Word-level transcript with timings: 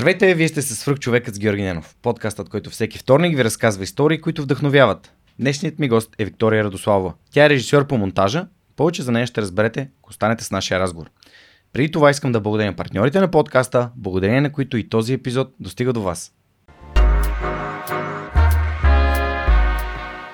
Здравейте, 0.00 0.34
вие 0.34 0.48
сте 0.48 0.62
с 0.62 0.94
човекът 0.94 1.34
с 1.34 1.38
Георги 1.38 1.62
Ненов, 1.62 1.96
подкастът, 2.02 2.48
който 2.48 2.70
всеки 2.70 2.98
вторник 2.98 3.36
ви 3.36 3.44
разказва 3.44 3.84
истории, 3.84 4.20
които 4.20 4.42
вдъхновяват. 4.42 5.12
Днешният 5.38 5.78
ми 5.78 5.88
гост 5.88 6.14
е 6.18 6.24
Виктория 6.24 6.64
Радослава. 6.64 7.12
Тя 7.32 7.44
е 7.44 7.50
режисьор 7.50 7.86
по 7.86 7.98
монтажа. 7.98 8.46
Повече 8.76 9.02
за 9.02 9.12
нея 9.12 9.26
ще 9.26 9.42
разберете, 9.42 9.88
ако 9.98 10.10
останете 10.10 10.44
с 10.44 10.50
нашия 10.50 10.80
разговор. 10.80 11.10
Преди 11.72 11.90
това 11.90 12.10
искам 12.10 12.32
да 12.32 12.40
благодаря 12.40 12.76
партньорите 12.76 13.20
на 13.20 13.30
подкаста, 13.30 13.90
благодарение 13.96 14.40
на 14.40 14.52
които 14.52 14.76
и 14.76 14.88
този 14.88 15.12
епизод 15.12 15.54
достига 15.60 15.92
до 15.92 16.02
вас. 16.02 16.32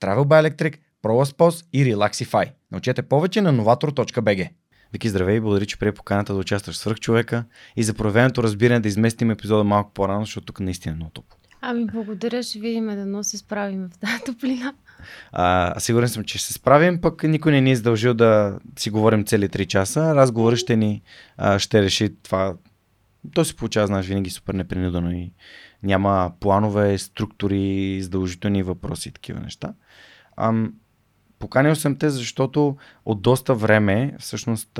Travel 0.00 0.24
by 0.24 0.40
Electric, 0.42 0.74
ProLaspos 1.02 1.64
и 1.72 1.84
Relaxify. 1.84 2.50
Научете 2.72 3.02
повече 3.02 3.40
на 3.40 3.52
novator.bg. 3.52 4.48
Вики, 4.92 5.08
здравей 5.08 5.36
и 5.36 5.40
благодаря, 5.40 5.66
че 5.66 5.78
прие 5.78 5.92
поканата 5.92 6.32
да 6.32 6.38
участваш 6.38 6.84
в 6.84 6.94
човека 6.94 7.44
и 7.76 7.82
за 7.82 7.94
проявеното 7.94 8.42
разбиране 8.42 8.80
да 8.80 8.88
изместим 8.88 9.30
епизода 9.30 9.64
малко 9.64 9.90
по-рано, 9.92 10.24
защото 10.24 10.46
тук 10.46 10.60
наистина 10.60 10.92
е 10.92 10.96
много 10.96 11.10
топло. 11.10 11.36
Ами 11.62 11.86
благодаря, 11.86 12.42
ще 12.42 12.58
видим 12.58 12.86
дано 12.86 13.24
се 13.24 13.38
справим 13.38 13.88
в 13.88 13.98
тази 13.98 14.24
топлина. 14.26 14.74
А, 15.32 15.80
сигурен 15.80 16.08
съм, 16.08 16.24
че 16.24 16.38
ще 16.38 16.46
се 16.46 16.52
справим, 16.52 17.00
пък 17.00 17.22
никой 17.22 17.52
не 17.52 17.60
ни 17.60 17.70
е 17.70 17.76
задължил 17.76 18.14
да 18.14 18.58
си 18.78 18.90
говорим 18.90 19.24
цели 19.24 19.48
3 19.48 19.66
часа. 19.66 20.14
Разговор 20.14 20.56
ще 20.56 20.76
ни 20.76 21.02
а, 21.36 21.58
ще 21.58 21.82
реши 21.82 22.14
това. 22.22 22.54
То 23.34 23.44
се 23.44 23.56
получава, 23.56 23.86
знаеш, 23.86 24.06
винаги 24.06 24.30
супер 24.30 24.54
непринудено 24.54 25.12
и 25.12 25.32
няма 25.82 26.32
планове, 26.40 26.98
структури, 26.98 27.98
задължителни 28.02 28.62
въпроси 28.62 29.08
и 29.08 29.12
такива 29.12 29.40
неща. 29.40 29.74
Ам, 30.40 30.74
поканил 31.38 31.74
съм 31.74 31.96
те, 31.96 32.10
защото 32.10 32.76
от 33.04 33.22
доста 33.22 33.54
време, 33.54 34.14
всъщност, 34.18 34.78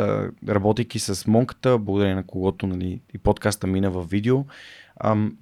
работейки 0.48 0.98
с 0.98 1.27
Монката, 1.27 1.79
благодарение 1.79 2.14
на 2.14 2.27
когото 2.27 2.67
нали, 2.67 3.01
и 3.14 3.18
подкаста 3.18 3.67
мина 3.67 3.90
в 3.90 4.02
видео, 4.11 4.45
ам, 5.01 5.36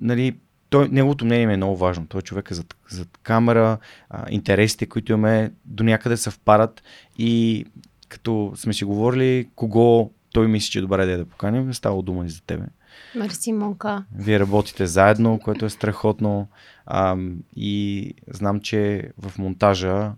нали, 0.00 0.36
той, 0.70 0.88
неговото 0.88 1.24
мнение 1.24 1.54
е 1.54 1.56
много 1.56 1.76
важно. 1.76 2.06
Той 2.06 2.18
е 2.18 2.22
човек 2.22 2.50
е 2.50 2.54
зад, 2.54 2.74
зад 2.90 3.18
камера, 3.22 3.78
а, 4.10 4.30
интересите, 4.30 4.86
които 4.86 5.12
имаме 5.12 5.52
до 5.64 5.84
някъде 5.84 6.16
съвпадат 6.16 6.82
и 7.18 7.64
като 8.08 8.52
сме 8.56 8.72
си 8.72 8.84
говорили 8.84 9.48
кого 9.54 10.10
той 10.32 10.48
мисли, 10.48 10.70
че 10.70 10.78
е 10.78 10.82
добре 10.82 11.06
да, 11.06 11.12
е 11.12 11.16
да 11.16 11.24
поканим, 11.24 11.74
става 11.74 12.02
дума 12.02 12.26
и 12.26 12.30
за 12.30 12.42
тебе. 12.42 12.64
Мерси, 13.14 13.52
Монка. 13.52 14.04
Вие 14.18 14.40
работите 14.40 14.86
заедно, 14.86 15.40
което 15.44 15.64
е 15.64 15.70
страхотно. 15.70 16.48
Ам, 16.86 17.36
и 17.56 18.14
знам, 18.28 18.60
че 18.60 19.10
в 19.18 19.38
монтажа 19.38 20.12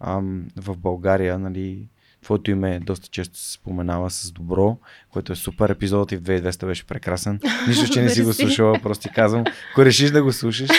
ам, 0.00 0.46
в 0.56 0.76
България, 0.76 1.38
нали, 1.38 1.88
твоето 2.22 2.50
име 2.50 2.80
доста 2.80 3.08
често 3.08 3.38
се 3.38 3.52
споменава 3.52 4.10
с 4.10 4.30
добро, 4.30 4.78
което 5.12 5.32
е 5.32 5.36
супер. 5.36 5.70
Епизодът 5.70 6.12
и 6.12 6.16
в 6.16 6.22
2200 6.22 6.66
беше 6.66 6.86
прекрасен. 6.86 7.40
Нищо, 7.68 7.92
че 7.92 8.02
не 8.02 8.08
си 8.08 8.22
го 8.22 8.32
слушала, 8.32 8.78
просто 8.82 9.02
ти 9.02 9.14
казвам. 9.14 9.44
Ако 9.72 9.84
решиш 9.84 10.10
да 10.10 10.22
го 10.22 10.32
слушаш, 10.32 10.70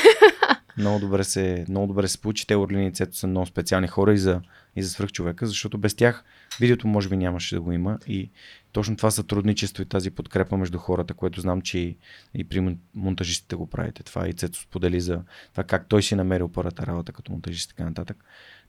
много 0.78 1.00
добре 1.00 1.24
се, 1.24 1.66
много 1.70 1.88
добре 1.88 2.08
се 2.08 2.22
получи. 2.22 2.48
Те 2.48 2.56
Орлин 2.56 2.88
и 2.88 2.94
Цето 2.94 3.18
са 3.18 3.28
много 3.28 3.46
специални 3.46 3.88
хора 3.88 4.14
и 4.14 4.18
за, 4.18 4.42
и 4.76 4.84
за 4.84 4.90
свръхчовека, 4.90 5.48
защото 5.48 5.78
без 5.78 5.96
тях 5.96 6.24
видеото 6.60 6.88
може 6.88 7.10
би 7.10 7.18
нямаше 7.18 7.56
да 7.56 7.62
го 7.62 7.72
има. 7.72 7.98
И 8.08 8.30
точно 8.72 8.98
това 8.98 9.12
сътрудничество 9.12 9.84
и 9.84 9.86
тази 9.86 10.12
подкрепа 10.12 10.58
между 10.58 10.78
хората, 10.78 11.14
което 11.14 11.42
знам, 11.42 11.62
че 11.62 11.80
и, 11.80 11.98
и 12.34 12.44
при 12.44 12.78
монтажистите 12.96 13.56
го 13.56 13.68
правите. 13.68 14.04
Това 14.04 14.28
и 14.28 14.34
Цето 14.34 14.60
сподели 14.60 15.02
за 15.02 15.22
това 15.52 15.64
как 15.64 15.90
той 15.90 16.04
си 16.04 16.16
намерил 16.16 16.48
първата 16.48 16.88
работа 16.88 17.12
като 17.12 17.32
монтажист 17.32 17.66
и 17.66 17.76
така 17.76 17.84
нататък. 17.84 18.24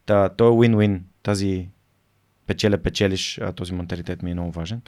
Та, 0.06 0.28
то 0.28 0.48
е 0.48 0.50
win-win. 0.50 1.00
Тази 1.22 1.68
печеля-печелиш, 2.46 3.40
този 3.56 3.72
менталитет 3.72 4.22
ми 4.22 4.30
е 4.30 4.34
много 4.34 4.52
важен. 4.52 4.82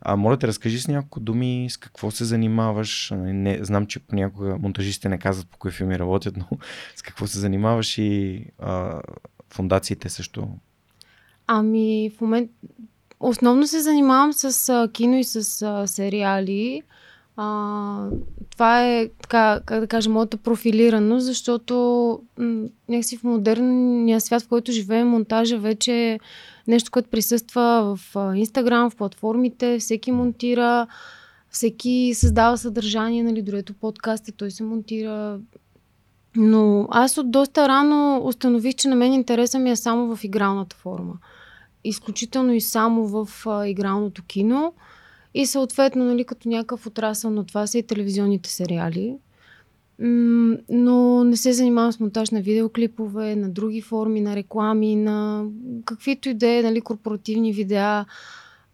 А, 0.00 0.16
моля 0.16 0.36
те, 0.38 0.46
разкажи 0.46 0.80
с 0.80 0.88
няколко 0.88 1.20
думи 1.20 1.66
с 1.70 1.76
какво 1.76 2.10
се 2.10 2.24
занимаваш. 2.24 3.12
Не, 3.16 3.58
знам, 3.64 3.86
че 3.86 4.00
понякога 4.00 4.58
монтажистите 4.58 5.08
не 5.08 5.18
казват 5.18 5.48
по 5.48 5.58
кои 5.58 5.70
филми 5.70 5.98
работят, 5.98 6.36
но 6.36 6.48
с 6.96 7.02
какво 7.02 7.26
се 7.26 7.38
занимаваш 7.38 7.98
и 7.98 8.44
а, 8.58 9.00
фундациите 9.50 10.08
също. 10.08 10.48
Ами, 11.46 12.10
в 12.16 12.20
момент 12.20 12.50
основно 13.20 13.66
се 13.66 13.80
занимавам 13.80 14.32
с 14.32 14.68
а, 14.68 14.88
кино 14.92 15.16
и 15.16 15.24
с 15.24 15.62
а, 15.62 15.86
сериали. 15.86 16.82
А, 17.36 18.06
това 18.50 18.84
е, 18.84 19.08
така, 19.22 19.60
как 19.66 19.80
да 19.80 19.86
кажа, 19.86 20.10
моята 20.10 20.36
профилираност, 20.36 21.26
защото 21.26 21.74
м- 22.38 22.68
някакси 22.88 23.16
в 23.16 23.24
модерния 23.24 24.20
свят, 24.20 24.42
в 24.42 24.48
който 24.48 24.72
живеем, 24.72 25.08
монтажа 25.08 25.58
вече 25.58 25.92
е 25.92 26.20
нещо, 26.68 26.90
което 26.90 27.10
присъства 27.10 27.96
в 27.96 28.34
Инстаграм, 28.36 28.90
в 28.90 28.96
платформите, 28.96 29.78
всеки 29.78 30.12
монтира, 30.12 30.86
всеки 31.50 32.12
създава 32.14 32.58
съдържание, 32.58 33.22
нали, 33.22 33.42
дори 33.42 33.58
ето 33.58 33.74
подкаста, 33.74 34.32
той 34.32 34.50
се 34.50 34.62
монтира. 34.62 35.38
Но 36.36 36.88
аз 36.90 37.18
от 37.18 37.30
доста 37.30 37.68
рано 37.68 38.20
установих, 38.24 38.74
че 38.74 38.88
на 38.88 38.96
мен 38.96 39.12
интереса 39.12 39.58
ми 39.58 39.70
е 39.70 39.76
само 39.76 40.16
в 40.16 40.24
игралната 40.24 40.76
форма. 40.76 41.14
Изключително 41.84 42.52
и 42.52 42.60
само 42.60 43.06
в 43.06 43.46
а, 43.46 43.68
игралното 43.68 44.22
кино. 44.26 44.72
И 45.34 45.46
съответно, 45.46 46.04
нали, 46.04 46.24
като 46.24 46.48
някакъв 46.48 46.86
отрасъл 46.86 47.30
на 47.30 47.44
това 47.44 47.66
са 47.66 47.78
и 47.78 47.82
телевизионните 47.82 48.50
сериали. 48.50 49.16
М- 49.98 50.56
но 50.68 51.24
не 51.24 51.36
се 51.36 51.52
занимавам 51.52 51.92
с 51.92 52.00
монтаж 52.00 52.30
на 52.30 52.40
видеоклипове, 52.40 53.36
на 53.36 53.50
други 53.50 53.80
форми, 53.80 54.20
на 54.20 54.36
реклами, 54.36 54.96
на 54.96 55.44
каквито 55.84 56.28
и 56.28 56.34
да 56.34 56.50
е, 56.50 56.62
нали, 56.62 56.80
корпоративни 56.80 57.52
видеа. 57.52 58.06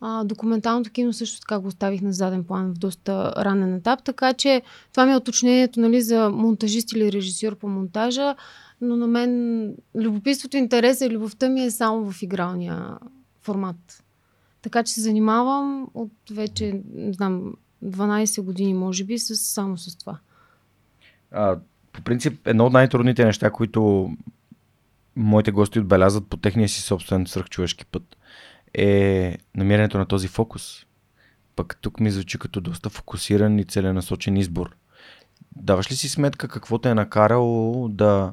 А, 0.00 0.24
документалното 0.24 0.90
кино 0.90 1.12
също 1.12 1.40
така 1.40 1.58
го 1.58 1.68
оставих 1.68 2.00
на 2.00 2.12
заден 2.12 2.44
план 2.44 2.74
в 2.74 2.78
доста 2.78 3.32
ранен 3.36 3.74
етап, 3.74 4.02
така 4.04 4.32
че 4.32 4.62
това 4.92 5.06
ми 5.06 5.12
е 5.12 5.16
уточнението 5.16 5.80
нали, 5.80 6.00
за 6.00 6.30
монтажист 6.30 6.92
или 6.92 7.12
режисьор 7.12 7.56
по 7.56 7.68
монтажа, 7.68 8.34
но 8.80 8.96
на 8.96 9.06
мен 9.06 9.74
любопитството, 9.94 10.56
интереса 10.56 11.06
и 11.06 11.10
любовта 11.10 11.48
ми 11.48 11.64
е 11.64 11.70
само 11.70 12.12
в 12.12 12.22
игралния 12.22 12.98
формат. 13.42 14.04
Така 14.62 14.82
че 14.82 14.92
се 14.92 15.00
занимавам 15.00 15.88
от 15.94 16.12
вече, 16.30 16.82
не 16.94 17.12
знам, 17.12 17.54
12 17.84 18.42
години, 18.42 18.74
може 18.74 19.04
би, 19.04 19.18
с, 19.18 19.36
само 19.36 19.78
с 19.78 19.96
това. 19.96 20.18
А, 21.30 21.58
по 21.92 22.02
принцип, 22.02 22.46
едно 22.46 22.66
от 22.66 22.72
най-трудните 22.72 23.24
неща, 23.24 23.50
които 23.50 24.10
моите 25.16 25.50
гости 25.50 25.80
отбелязват 25.80 26.28
по 26.28 26.36
техния 26.36 26.68
си 26.68 26.82
собствен 26.82 27.26
свръхчовешки 27.26 27.86
път, 27.86 28.16
е 28.74 29.38
намирането 29.56 29.98
на 29.98 30.06
този 30.06 30.28
фокус. 30.28 30.86
Пък 31.56 31.78
тук 31.80 32.00
ми 32.00 32.10
звучи 32.10 32.38
като 32.38 32.60
доста 32.60 32.90
фокусиран 32.90 33.58
и 33.58 33.64
целенасочен 33.64 34.36
избор. 34.36 34.76
Даваш 35.56 35.90
ли 35.90 35.96
си 35.96 36.08
сметка 36.08 36.48
какво 36.48 36.78
те 36.78 36.90
е 36.90 36.94
накарало 36.94 37.88
да... 37.88 38.32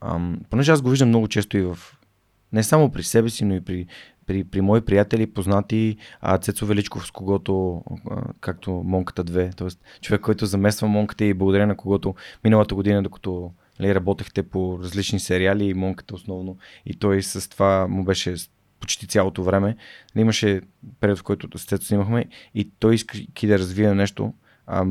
Ам, 0.00 0.40
понеже 0.50 0.72
аз 0.72 0.82
го 0.82 0.90
виждам 0.90 1.08
много 1.08 1.28
често 1.28 1.56
и 1.58 1.62
в... 1.62 1.78
Не 2.52 2.62
само 2.62 2.90
при 2.90 3.02
себе 3.02 3.30
си, 3.30 3.44
но 3.44 3.54
и 3.54 3.60
при 3.60 3.86
при, 4.30 4.44
при 4.44 4.60
мои 4.60 4.80
приятели, 4.80 5.26
познати, 5.26 5.96
а, 6.20 6.38
Цецо 6.38 6.66
Величков, 6.66 7.06
с 7.06 7.10
когото, 7.10 7.84
а, 8.10 8.22
както 8.40 8.70
Монката 8.70 9.24
2, 9.24 9.56
т.е. 9.56 9.68
човек, 10.00 10.20
който 10.20 10.46
замества 10.46 10.88
Монката 10.88 11.24
и 11.24 11.34
благодаря 11.34 11.66
на 11.66 11.76
когото 11.76 12.14
миналата 12.44 12.74
година, 12.74 13.02
докато 13.02 13.52
нали, 13.80 13.94
работехте 13.94 14.42
по 14.42 14.78
различни 14.82 15.20
сериали 15.20 15.64
и 15.64 15.74
Монката 15.74 16.14
основно, 16.14 16.56
и 16.86 16.94
той 16.94 17.22
с 17.22 17.50
това 17.50 17.86
му 17.88 18.04
беше 18.04 18.34
почти 18.80 19.06
цялото 19.06 19.42
време. 19.42 19.76
Нали, 20.14 20.22
имаше 20.22 20.60
период, 21.00 21.18
в 21.18 21.22
който 21.22 21.58
с 21.58 21.64
Цецо 21.64 21.86
снимахме 21.86 22.26
и 22.54 22.70
той 22.78 22.94
иска 22.94 23.18
да 23.42 23.58
развие 23.58 23.94
нещо. 23.94 24.34
А, 24.66 24.86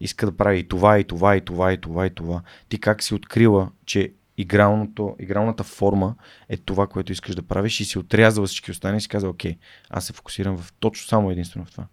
иска 0.00 0.26
да 0.26 0.36
прави 0.36 0.58
и 0.58 0.68
това, 0.68 0.98
и 0.98 1.04
това, 1.04 1.36
и 1.36 1.40
това, 1.40 1.72
и 1.72 1.80
това, 1.80 2.06
и 2.06 2.14
това. 2.14 2.42
Ти 2.68 2.80
как 2.80 3.02
си 3.02 3.14
открила, 3.14 3.68
че 3.86 4.12
игралното, 4.36 5.16
игралната 5.18 5.64
форма 5.64 6.14
е 6.48 6.56
това, 6.56 6.86
което 6.86 7.12
искаш 7.12 7.34
да 7.34 7.42
правиш 7.42 7.80
и 7.80 7.84
си 7.84 7.98
отрязала 7.98 8.46
всички 8.46 8.70
останали 8.70 8.98
и 8.98 9.00
си 9.00 9.08
казал, 9.08 9.30
окей, 9.30 9.56
аз 9.90 10.06
се 10.06 10.12
фокусирам 10.12 10.58
в 10.58 10.72
точно 10.80 11.08
само 11.08 11.30
единствено 11.30 11.66
в 11.66 11.70
това. 11.70 11.86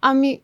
Ами, 0.00 0.40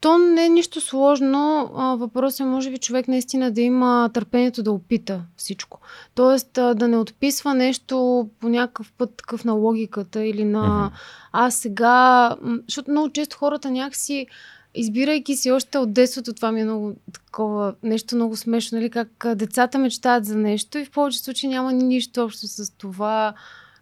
то 0.00 0.18
не 0.18 0.46
е 0.46 0.48
нищо 0.48 0.80
сложно. 0.80 1.70
Въпросът 1.98 2.40
е, 2.40 2.44
може 2.44 2.70
би, 2.70 2.78
човек 2.78 3.08
наистина 3.08 3.50
да 3.50 3.60
има 3.60 4.10
търпението 4.14 4.62
да 4.62 4.72
опита 4.72 5.22
всичко. 5.36 5.80
Тоест, 6.14 6.52
да 6.52 6.88
не 6.88 6.96
отписва 6.96 7.54
нещо 7.54 8.28
по 8.40 8.48
някакъв 8.48 8.92
път 8.92 9.16
такъв 9.16 9.44
на 9.44 9.52
логиката 9.52 10.24
или 10.24 10.44
на 10.44 10.90
mm-hmm. 10.90 10.98
аз 11.32 11.54
сега... 11.54 12.36
Защото 12.68 12.90
много 12.90 13.10
често 13.12 13.36
хората 13.36 13.70
някакси 13.70 14.26
избирайки 14.74 15.36
си 15.36 15.50
още 15.50 15.78
от 15.78 15.92
детството, 15.92 16.32
това 16.32 16.52
ми 16.52 16.60
е 16.60 16.64
много 16.64 16.94
такова, 17.12 17.74
нещо 17.82 18.14
много 18.14 18.36
смешно, 18.36 18.78
нали, 18.78 18.90
как 18.90 19.26
децата 19.34 19.78
мечтаят 19.78 20.24
за 20.24 20.36
нещо 20.36 20.78
и 20.78 20.84
в 20.84 20.90
повече 20.90 21.18
случаи 21.18 21.48
няма 21.48 21.72
нищо 21.72 22.24
общо 22.24 22.48
с 22.48 22.70
това 22.78 23.34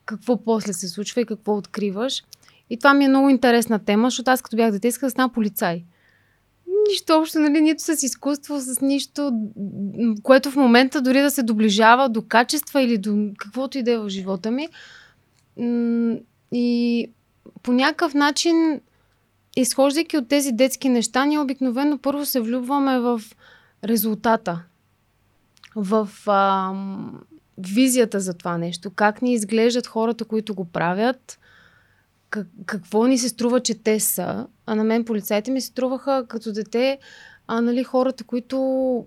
какво 0.05 0.45
после 0.45 0.73
се 0.73 0.89
случва 0.89 1.21
и 1.21 1.27
какво 1.27 1.57
откриваш. 1.57 2.23
И 2.71 2.77
това 2.77 2.95
ми 2.95 3.05
е 3.05 3.09
много 3.09 3.29
интересна 3.29 3.79
тема, 3.79 4.07
защото 4.07 4.31
аз 4.31 4.43
като 4.43 4.57
бях 4.57 4.71
дете 4.71 4.89
исках 4.89 5.07
да 5.07 5.11
стана 5.11 5.29
полицай. 5.29 5.85
Нищо 6.89 7.13
общо, 7.13 7.39
нали, 7.39 7.61
нито 7.61 7.83
с 7.83 8.03
изкуство, 8.03 8.61
с 8.61 8.81
нищо, 8.81 9.33
което 10.23 10.51
в 10.51 10.57
момента 10.57 11.01
дори 11.01 11.21
да 11.21 11.31
се 11.31 11.43
доближава 11.43 12.09
до 12.09 12.23
качества 12.23 12.83
или 12.83 12.99
до 12.99 13.31
каквото 13.39 13.79
и 13.79 13.83
да 13.83 13.93
е 13.93 13.99
в 13.99 14.09
живота 14.09 14.51
ми. 14.51 14.69
И 16.53 17.11
по 17.63 17.73
някакъв 17.73 18.15
начин 18.15 18.81
изхождайки 19.57 20.17
от 20.17 20.29
тези 20.29 20.53
детски 20.53 20.89
неща, 20.89 21.25
ние 21.25 21.39
обикновено 21.39 21.99
първо 21.99 22.27
се 22.27 22.41
влюбваме 22.41 22.99
в 22.99 23.23
резултата, 23.85 24.63
в 25.77 26.09
а, 26.27 26.73
визията 27.59 28.21
за 28.21 28.35
това 28.35 28.59
нещо, 28.59 28.91
как 28.91 29.23
ни 29.23 29.33
изглеждат 29.33 29.87
хората, 29.87 30.25
които 30.25 30.55
го 30.55 30.65
правят, 30.65 31.39
как, 32.31 32.47
какво 32.67 33.07
ни 33.07 33.19
се 33.19 33.29
струва, 33.29 33.61
че 33.61 33.75
те 33.75 34.01
са. 34.01 34.47
А 34.67 34.75
на 34.75 34.85
мен 34.85 35.05
полицайите 35.05 35.51
ми 35.51 35.61
се 35.61 35.67
струваха 35.67 36.25
като 36.29 36.53
дете 36.53 36.99
а, 37.47 37.61
нали, 37.61 37.85
хората, 37.85 38.25
които 38.25 39.07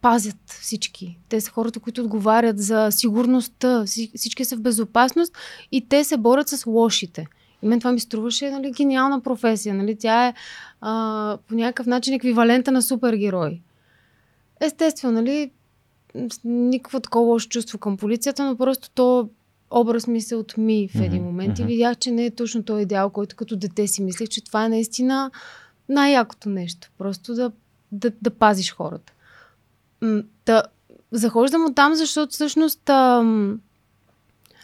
пазят 0.00 0.50
всички. 0.60 1.18
Те 1.28 1.40
са 1.40 1.50
хората, 1.50 1.80
които 1.80 2.00
отговарят 2.00 2.58
за 2.58 2.88
сигурността, 2.90 3.84
всички 4.16 4.44
са 4.44 4.56
в 4.56 4.60
безопасност 4.60 5.32
и 5.72 5.88
те 5.88 6.04
се 6.04 6.16
борят 6.16 6.48
с 6.48 6.66
лошите. 6.66 7.26
И 7.62 7.68
мен 7.68 7.80
това 7.80 7.92
ми 7.92 8.00
струваше 8.00 8.50
нали, 8.50 8.70
гениална 8.70 9.20
професия. 9.20 9.74
Нали? 9.74 9.96
Тя 9.98 10.26
е 10.26 10.34
а, 10.80 11.38
по 11.48 11.54
някакъв 11.54 11.86
начин 11.86 12.14
еквивалента 12.14 12.72
на 12.72 12.82
супергерой. 12.82 13.60
Естествено, 14.60 15.14
нали, 15.14 15.50
никакво 16.44 17.00
такова 17.00 17.26
лошо 17.26 17.48
чувство 17.48 17.78
към 17.78 17.96
полицията, 17.96 18.44
но 18.44 18.56
просто 18.56 18.90
то 18.90 19.28
образ 19.70 20.06
ми 20.06 20.20
се 20.20 20.36
отми 20.36 20.88
в 20.88 21.00
един 21.00 21.24
момент 21.24 21.58
mm-hmm. 21.58 21.62
и 21.62 21.66
видях, 21.66 21.96
че 21.96 22.10
не 22.10 22.26
е 22.26 22.30
точно 22.30 22.62
този 22.62 22.82
идеал, 22.82 23.10
който 23.10 23.36
като 23.36 23.56
дете 23.56 23.86
си 23.86 24.02
мислех, 24.02 24.28
че 24.28 24.44
това 24.44 24.64
е 24.64 24.68
наистина 24.68 25.30
най-якото 25.88 26.48
нещо. 26.48 26.90
Просто 26.98 27.34
да, 27.34 27.52
да, 27.92 28.10
да 28.22 28.30
пазиш 28.30 28.72
хората. 28.74 29.12
Да, 30.46 30.62
захождам 31.12 31.64
от 31.64 31.74
там, 31.74 31.94
защото 31.94 32.32
всъщност 32.32 32.90
а, 32.90 33.22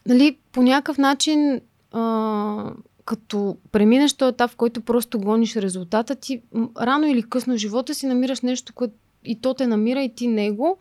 нали, 0.06 0.38
по 0.52 0.62
някакъв 0.62 0.98
начин 0.98 1.60
а, 1.94 2.72
като 3.04 3.56
преминеш 3.72 4.12
този 4.12 4.30
етап, 4.30 4.50
в 4.50 4.56
който 4.56 4.80
просто 4.80 5.20
гониш 5.20 5.56
резултата, 5.56 6.14
ти 6.14 6.42
рано 6.80 7.06
или 7.06 7.22
късно 7.22 7.54
в 7.54 7.56
живота 7.56 7.94
си 7.94 8.06
намираш 8.06 8.40
нещо, 8.40 8.72
което 8.74 8.94
и 9.24 9.40
то 9.40 9.54
те 9.54 9.66
намира, 9.66 10.02
и 10.02 10.14
ти 10.14 10.28
него, 10.28 10.78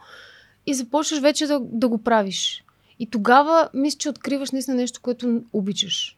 и 0.66 0.74
започваш 0.74 1.20
вече 1.20 1.48
да, 1.48 1.60
да 1.62 1.88
го 1.88 1.98
правиш. 1.98 2.64
И 3.00 3.06
тогава 3.06 3.70
мисля, 3.74 3.98
че 3.98 4.10
откриваш 4.10 4.52
наистина 4.52 4.78
нещо, 4.78 5.00
което 5.02 5.42
обичаш. 5.54 6.18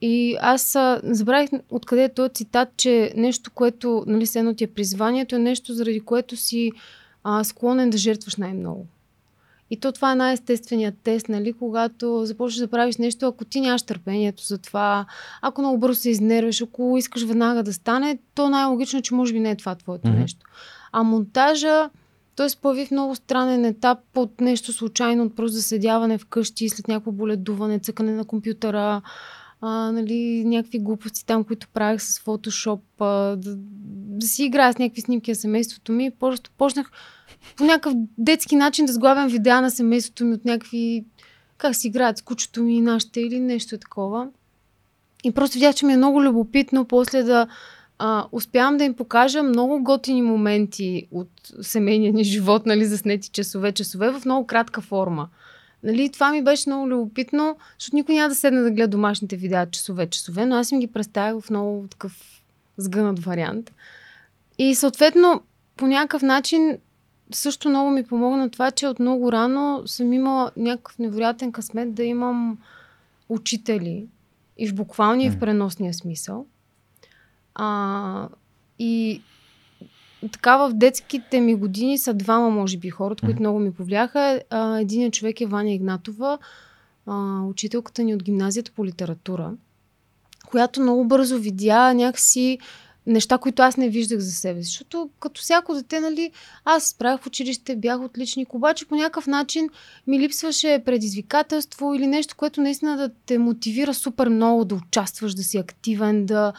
И 0.00 0.36
аз 0.40 0.76
а, 0.76 1.00
забравих 1.04 1.50
откъде 1.70 2.04
е 2.04 2.14
този 2.14 2.32
цитат, 2.32 2.68
че 2.76 3.12
нещо, 3.16 3.50
което, 3.54 4.04
нали, 4.06 4.26
едно 4.34 4.54
ти 4.54 4.64
е 4.64 4.66
призванието, 4.66 5.34
е 5.34 5.38
нещо, 5.38 5.74
заради 5.74 6.00
което 6.00 6.36
си 6.36 6.72
а, 7.24 7.44
склонен 7.44 7.90
да 7.90 7.98
жертваш 7.98 8.36
най-много. 8.36 8.86
И 9.72 9.76
то 9.76 9.92
това 9.92 10.12
е 10.12 10.14
най-естественият 10.14 10.94
тест, 11.02 11.28
нали, 11.28 11.52
когато 11.52 12.26
започнеш 12.26 12.58
да 12.58 12.68
правиш 12.68 12.96
нещо, 12.96 13.26
ако 13.26 13.44
ти 13.44 13.60
нямаш 13.60 13.82
търпението 13.82 14.46
за 14.46 14.58
това, 14.58 15.06
ако 15.42 15.60
много 15.60 15.78
бързо 15.78 16.00
се 16.00 16.10
изнервиш, 16.10 16.62
ако 16.62 16.94
искаш 16.98 17.24
веднага 17.24 17.62
да 17.62 17.72
стане, 17.72 18.18
то 18.34 18.48
най-логично 18.48 18.98
е, 18.98 19.02
че 19.02 19.14
може 19.14 19.32
би 19.32 19.40
не 19.40 19.50
е 19.50 19.56
това 19.56 19.74
твоето 19.74 20.08
mm-hmm. 20.08 20.20
нещо. 20.20 20.46
А 20.92 21.02
монтажа, 21.02 21.90
той 22.36 22.50
се 22.50 22.56
появи 22.56 22.86
в 22.86 22.90
много 22.90 23.14
странен 23.14 23.64
етап 23.64 23.98
от 24.14 24.40
нещо 24.40 24.72
случайно, 24.72 25.24
от 25.24 25.36
просто 25.36 25.54
заседяване 25.54 26.18
вкъщи, 26.18 26.68
след 26.68 26.88
някакво 26.88 27.12
боледуване, 27.12 27.78
цъкане 27.78 28.12
на 28.12 28.24
компютъра, 28.24 29.02
а, 29.60 29.92
нали, 29.92 30.44
някакви 30.44 30.78
глупости 30.78 31.26
там, 31.26 31.44
които 31.44 31.68
правих 31.68 32.02
с 32.02 32.20
фотошоп, 32.20 32.82
а, 33.00 33.36
да, 33.36 33.54
да 34.18 34.26
си 34.26 34.44
играя 34.44 34.72
с 34.72 34.78
някакви 34.78 35.00
снимки 35.00 35.30
на 35.30 35.34
семейството 35.34 35.92
ми. 35.92 36.10
Просто 36.10 36.50
почнах 36.58 36.90
по 37.56 37.64
някакъв 37.64 37.94
детски 38.18 38.56
начин 38.56 38.86
да 38.86 38.92
сглавям 38.92 39.28
видеа 39.28 39.60
на 39.60 39.70
семейството 39.70 40.24
ми 40.24 40.34
от 40.34 40.44
някакви 40.44 41.04
как 41.58 41.76
си 41.76 41.88
играят 41.88 42.18
с 42.18 42.22
кучето 42.22 42.62
ми 42.62 42.76
и 42.76 42.80
нашите 42.80 43.20
или 43.20 43.40
нещо 43.40 43.78
такова. 43.78 44.28
И 45.24 45.32
просто 45.32 45.54
видях, 45.54 45.74
че 45.74 45.86
ми 45.86 45.92
е 45.92 45.96
много 45.96 46.22
любопитно 46.22 46.84
после 46.84 47.22
да 47.22 47.46
а, 47.98 48.26
успявам 48.32 48.76
да 48.76 48.84
им 48.84 48.94
покажа 48.94 49.42
много 49.42 49.82
готини 49.82 50.22
моменти 50.22 51.06
от 51.10 51.30
семейния 51.60 52.12
ни 52.12 52.24
живот, 52.24 52.66
нали, 52.66 52.84
заснети 52.84 53.28
часове, 53.28 53.72
часове 53.72 54.10
в 54.10 54.24
много 54.24 54.46
кратка 54.46 54.80
форма. 54.80 55.28
Нали, 55.82 56.12
това 56.12 56.30
ми 56.30 56.44
беше 56.44 56.68
много 56.68 56.88
любопитно, 56.88 57.56
защото 57.78 57.96
никой 57.96 58.14
няма 58.14 58.28
да 58.28 58.34
седне 58.34 58.60
да 58.60 58.70
гледа 58.70 58.88
домашните 58.88 59.36
видеа 59.36 59.70
часове, 59.70 60.06
часове, 60.06 60.46
но 60.46 60.56
аз 60.56 60.70
им 60.72 60.80
ги 60.80 60.86
представях 60.86 61.40
в 61.42 61.50
много 61.50 61.86
такъв 61.90 62.42
сгънат 62.76 63.18
вариант. 63.18 63.72
И 64.58 64.74
съответно, 64.74 65.42
по 65.76 65.86
някакъв 65.86 66.22
начин 66.22 66.78
също 67.36 67.68
много 67.68 67.90
ми 67.90 68.04
помогна 68.04 68.50
това, 68.50 68.70
че 68.70 68.86
от 68.86 68.98
много 68.98 69.32
рано 69.32 69.82
съм 69.86 70.12
имала 70.12 70.50
някакъв 70.56 70.98
невероятен 70.98 71.52
късмет 71.52 71.94
да 71.94 72.04
имам 72.04 72.58
учители. 73.28 74.06
И 74.58 74.68
в 74.68 74.74
буквалния, 74.74 75.26
и 75.26 75.30
в 75.30 75.38
преносния 75.38 75.94
смисъл. 75.94 76.46
А, 77.54 78.28
и 78.78 79.22
така 80.32 80.56
в 80.56 80.72
детските 80.72 81.40
ми 81.40 81.54
години 81.54 81.98
са 81.98 82.14
двама, 82.14 82.50
може 82.50 82.78
би, 82.78 82.90
хората, 82.90 83.26
които 83.26 83.40
много 83.40 83.58
ми 83.58 83.72
повляха. 83.72 84.42
Един 84.80 85.10
човек 85.10 85.40
е 85.40 85.46
Ваня 85.46 85.72
Игнатова, 85.72 86.38
а, 87.06 87.42
учителката 87.42 88.02
ни 88.02 88.14
от 88.14 88.22
гимназията 88.22 88.72
по 88.76 88.86
литература, 88.86 89.52
която 90.46 90.80
много 90.80 91.04
бързо 91.04 91.38
видя 91.38 91.94
някакси 91.94 92.58
неща, 93.06 93.38
които 93.38 93.62
аз 93.62 93.76
не 93.76 93.88
виждах 93.88 94.18
за 94.18 94.32
себе 94.32 94.62
си. 94.62 94.68
Защото 94.68 95.10
като 95.20 95.40
всяко 95.40 95.74
дете, 95.74 96.00
нали, 96.00 96.30
аз 96.64 96.84
справях 96.84 97.20
в 97.20 97.26
училище, 97.26 97.76
бях 97.76 98.00
отличник, 98.00 98.54
обаче 98.54 98.86
по 98.86 98.96
някакъв 98.96 99.26
начин 99.26 99.68
ми 100.06 100.20
липсваше 100.20 100.82
предизвикателство 100.84 101.94
или 101.94 102.06
нещо, 102.06 102.36
което 102.36 102.60
наистина 102.60 102.96
да 102.96 103.10
те 103.26 103.38
мотивира 103.38 103.94
супер 103.94 104.28
много 104.28 104.64
да 104.64 104.74
участваш, 104.74 105.34
да 105.34 105.42
си 105.42 105.58
активен, 105.58 106.26
да 106.26 106.52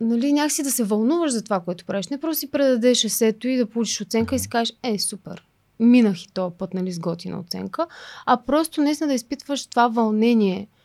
нали, 0.00 0.32
някакси 0.32 0.62
да 0.62 0.70
се 0.70 0.84
вълнуваш 0.84 1.32
за 1.32 1.42
това, 1.42 1.60
което 1.60 1.84
правиш. 1.84 2.08
Не 2.08 2.20
просто 2.20 2.40
си 2.40 2.50
предадеш 2.50 3.04
есето 3.04 3.48
и 3.48 3.56
да 3.56 3.66
получиш 3.66 4.00
оценка 4.00 4.34
и 4.34 4.38
си 4.38 4.48
кажеш, 4.48 4.76
е, 4.82 4.98
супер, 4.98 5.44
минах 5.80 6.22
и 6.22 6.28
този 6.28 6.54
път, 6.58 6.74
нали, 6.74 6.92
с 6.92 6.98
готина 6.98 7.40
оценка, 7.40 7.86
а 8.26 8.36
просто 8.36 8.82
наистина 8.82 9.08
да 9.08 9.14
изпитваш 9.14 9.66
това 9.66 9.88
вълнение– 9.88 10.68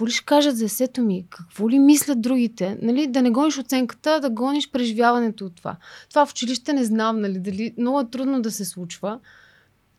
какво 0.00 0.08
ли 0.08 0.12
ще 0.12 0.24
кажат 0.24 0.56
за 0.56 0.64
есето 0.64 1.02
ми? 1.02 1.26
Какво 1.30 1.70
ли 1.70 1.78
мислят 1.78 2.20
другите? 2.20 2.78
Нали, 2.82 3.06
да 3.06 3.22
не 3.22 3.30
гониш 3.30 3.58
оценката, 3.58 4.20
да 4.20 4.30
гониш 4.30 4.70
преживяването 4.70 5.44
от 5.44 5.54
това. 5.54 5.76
Това 6.08 6.26
в 6.26 6.30
училище 6.30 6.72
не 6.72 6.84
знам, 6.84 7.20
нали, 7.20 7.38
дали 7.38 7.74
много 7.78 8.00
е 8.00 8.10
трудно 8.10 8.42
да 8.42 8.50
се 8.50 8.64
случва. 8.64 9.20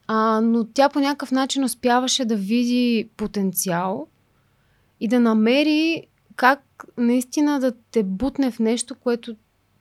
А, 0.08 0.42
но 0.42 0.64
тя 0.64 0.90
по 0.90 1.00
някакъв 1.00 1.32
начин 1.32 1.64
успяваше 1.64 2.26
да 2.26 2.36
види 2.36 3.10
потенциал 3.18 4.08
и 5.00 5.08
да 5.08 5.20
намери 5.20 6.08
как 6.36 6.86
наистина 6.98 7.60
да 7.60 7.74
те 7.92 8.04
бутне 8.04 8.52
в 8.52 8.60
нещо, 8.60 8.96
което 8.96 9.36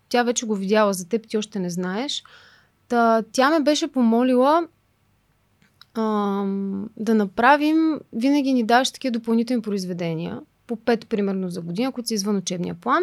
тя 0.09 0.23
вече 0.23 0.47
го 0.47 0.55
видяла 0.55 0.93
за 0.93 1.09
теб, 1.09 1.29
ти 1.29 1.39
още 1.39 1.59
не 1.59 1.71
знаеш. 1.71 2.25
Та, 2.89 3.23
тя 3.33 3.51
ме 3.51 3.61
беше 3.61 3.93
помолила 3.93 4.67
а, 5.95 6.45
да 6.97 7.15
направим, 7.15 8.01
винаги 8.13 8.53
ни 8.53 8.63
даваш 8.63 8.91
такива 8.91 9.13
допълнителни 9.13 9.63
произведения, 9.63 10.41
по 10.67 10.77
пет 10.77 11.09
примерно 11.09 11.49
за 11.49 11.61
година, 11.61 11.93
които 11.93 12.09
са 12.09 12.15
извън 12.15 12.37
учебния 12.37 12.75
план 12.75 13.03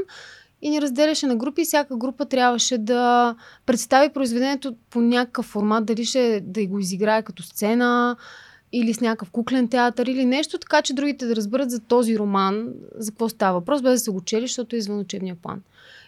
и 0.61 0.69
ни 0.69 0.81
разделяше 0.81 1.27
на 1.27 1.35
групи 1.35 1.61
и 1.61 1.65
всяка 1.65 1.97
група 1.97 2.25
трябваше 2.25 2.77
да 2.77 3.35
представи 3.65 4.13
произведението 4.13 4.75
по 4.89 5.01
някакъв 5.01 5.45
формат, 5.45 5.85
дали 5.85 6.05
ще 6.05 6.41
да 6.45 6.67
го 6.67 6.79
изиграе 6.79 7.23
като 7.23 7.43
сцена 7.43 8.17
или 8.71 8.93
с 8.93 9.01
някакъв 9.01 9.31
куклен 9.31 9.67
театър 9.67 10.05
или 10.05 10.25
нещо, 10.25 10.57
така 10.57 10.81
че 10.81 10.93
другите 10.93 11.25
да 11.25 11.35
разберат 11.35 11.71
за 11.71 11.79
този 11.79 12.19
роман, 12.19 12.73
за 12.95 13.11
какво 13.11 13.29
става 13.29 13.59
въпрос, 13.59 13.81
без 13.81 13.91
да 13.91 13.99
се 13.99 14.11
го 14.11 14.21
чели, 14.21 14.41
защото 14.41 14.75
е 14.75 14.79
извън 14.79 14.99
учебния 14.99 15.35
план. 15.35 15.61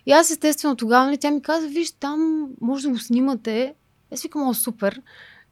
И 0.06 0.12
аз 0.12 0.32
естествено 0.32 0.76
тогава, 0.76 1.06
нали, 1.06 1.18
тя 1.18 1.32
ми 1.32 1.42
каза, 1.42 1.68
виж, 1.68 1.92
там 1.92 2.48
може 2.62 2.84
да 2.84 2.90
го 2.90 3.00
снимате. 3.00 3.74
Аз 4.14 4.22
викам, 4.22 4.48
о, 4.48 4.54
супер. 4.54 5.02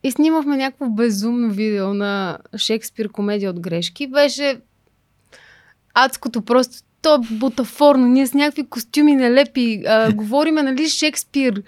И 0.04 0.12
снимахме 0.12 0.58
някакво 0.58 0.90
безумно 0.90 1.50
видео 1.50 1.94
на 1.94 2.38
Шекспир 2.58 3.10
комедия 3.10 3.50
от 3.50 3.60
грешки. 3.60 4.08
Беше 4.08 4.60
адското 5.94 6.42
просто. 6.42 6.78
То 7.02 7.16
е 7.16 7.20
бутафорно. 7.32 8.08
Ние 8.08 8.28
с 8.28 8.34
някакви 8.34 8.68
костюми 8.70 9.16
нелепи 9.16 9.84
а, 9.88 10.12
говориме, 10.16 10.64
нали, 10.64 10.90
Шекспир 10.90 11.64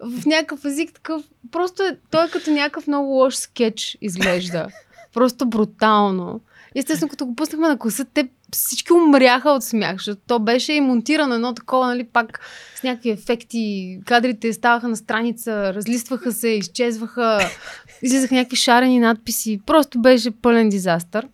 в 0.00 0.26
някакъв 0.26 0.64
език 0.64 0.92
такъв. 0.92 1.22
Просто 1.50 1.82
е, 1.82 1.98
той 2.10 2.26
е 2.26 2.30
като 2.30 2.50
някакъв 2.50 2.86
много 2.86 3.08
лош 3.08 3.34
скетч 3.36 3.98
изглежда. 4.00 4.66
Просто 5.14 5.46
брутално. 5.46 6.40
Естествено, 6.74 7.10
като 7.10 7.26
го 7.26 7.34
пуснахме 7.34 7.68
на 7.68 7.78
класа, 7.78 8.04
те 8.14 8.28
всички 8.52 8.92
умряха 8.92 9.50
от 9.50 9.64
смях, 9.64 9.96
защото 9.96 10.20
то 10.26 10.38
беше 10.38 10.72
и 10.72 10.80
монтирано 10.80 11.34
едно 11.34 11.54
такова, 11.54 11.86
нали, 11.86 12.04
пак 12.04 12.40
с 12.74 12.82
някакви 12.82 13.10
ефекти. 13.10 13.98
Кадрите 14.06 14.52
ставаха 14.52 14.88
на 14.88 14.96
страница, 14.96 15.74
разлистваха 15.74 16.32
се, 16.32 16.48
изчезваха, 16.48 17.40
излизаха 18.02 18.34
някакви 18.34 18.56
шарени 18.56 18.98
надписи. 18.98 19.60
Просто 19.66 20.02
беше 20.02 20.30
пълен 20.30 20.68
дизастър. 20.68 21.28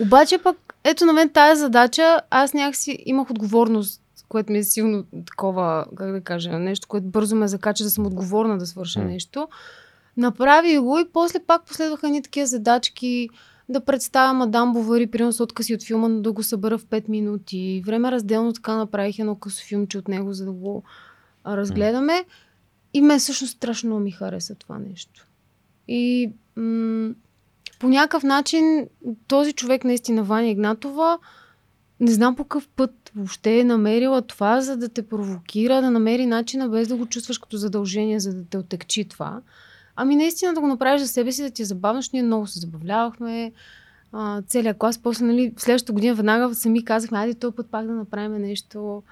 Обаче 0.00 0.38
пък, 0.38 0.74
ето 0.84 1.04
на 1.04 1.12
мен 1.12 1.28
тази 1.28 1.60
задача, 1.60 2.20
аз 2.30 2.54
някакси 2.54 2.98
имах 3.06 3.30
отговорност, 3.30 4.02
което 4.28 4.52
ми 4.52 4.58
е 4.58 4.64
силно 4.64 5.04
такова, 5.26 5.86
как 5.96 6.12
да 6.12 6.20
кажа, 6.20 6.58
нещо, 6.58 6.88
което 6.88 7.06
бързо 7.06 7.36
ме 7.36 7.48
закача 7.48 7.84
да 7.84 7.90
съм 7.90 8.06
отговорна 8.06 8.58
да 8.58 8.66
свърша 8.66 9.00
нещо. 9.00 9.48
Направи 10.16 10.78
го 10.78 10.98
и 10.98 11.08
после 11.12 11.38
пак 11.46 11.64
последваха 11.64 12.08
ни 12.08 12.22
такива 12.22 12.46
задачки, 12.46 13.28
да 13.70 13.80
представя 13.80 14.32
мадам 14.32 14.72
Бовари, 14.72 15.06
примерно 15.06 15.32
с 15.32 15.40
откъси 15.40 15.74
от 15.74 15.82
филма, 15.82 16.08
да 16.08 16.32
го 16.32 16.42
събера 16.42 16.78
в 16.78 16.84
5 16.84 17.08
минути. 17.08 17.82
Време 17.86 18.10
разделно 18.10 18.52
така 18.52 18.76
направих 18.76 19.18
едно 19.18 19.34
късо 19.34 19.64
филмче 19.64 19.98
от 19.98 20.08
него, 20.08 20.32
за 20.32 20.44
да 20.44 20.52
го 20.52 20.82
разгледаме. 21.46 22.12
Mm. 22.12 22.24
И 22.94 23.00
мен 23.00 23.18
всъщност 23.18 23.56
страшно 23.56 24.00
ми 24.00 24.10
хареса 24.10 24.54
това 24.54 24.78
нещо. 24.78 25.26
И 25.88 26.32
м- 26.56 27.14
по 27.78 27.88
някакъв 27.88 28.22
начин 28.22 28.86
този 29.28 29.52
човек, 29.52 29.84
наистина 29.84 30.22
Ваня 30.22 30.48
Игнатова, 30.48 31.18
не 32.00 32.12
знам 32.12 32.36
по 32.36 32.44
какъв 32.44 32.68
път 32.68 33.12
въобще 33.16 33.58
е 33.58 33.64
намерила 33.64 34.22
това, 34.22 34.60
за 34.60 34.76
да 34.76 34.88
те 34.88 35.08
провокира, 35.08 35.82
да 35.82 35.90
намери 35.90 36.26
начина 36.26 36.68
без 36.68 36.88
да 36.88 36.96
го 36.96 37.06
чувстваш 37.06 37.38
като 37.38 37.56
задължение, 37.56 38.20
за 38.20 38.34
да 38.34 38.44
те 38.44 38.58
отекчи 38.58 39.08
това. 39.08 39.40
Ами 40.02 40.16
наистина 40.16 40.54
да 40.54 40.60
го 40.60 40.66
направиш 40.66 41.00
за 41.00 41.08
себе 41.08 41.32
си, 41.32 41.42
да 41.42 41.50
ти 41.50 41.62
е 41.62 41.64
забавно, 41.64 42.02
ние 42.12 42.22
много 42.22 42.46
се 42.46 42.58
забавлявахме. 42.58 43.52
А, 44.12 44.42
целият 44.42 44.78
клас. 44.78 44.98
После, 44.98 45.24
нали, 45.24 45.54
следващата 45.56 45.92
година 45.92 46.14
веднага 46.14 46.54
сами 46.54 46.84
казахме, 46.84 47.18
айде 47.18 47.34
този 47.34 47.56
път 47.56 47.66
пак 47.70 47.86
да 47.86 47.92
направим 47.92 48.42
нещо. 48.42 49.02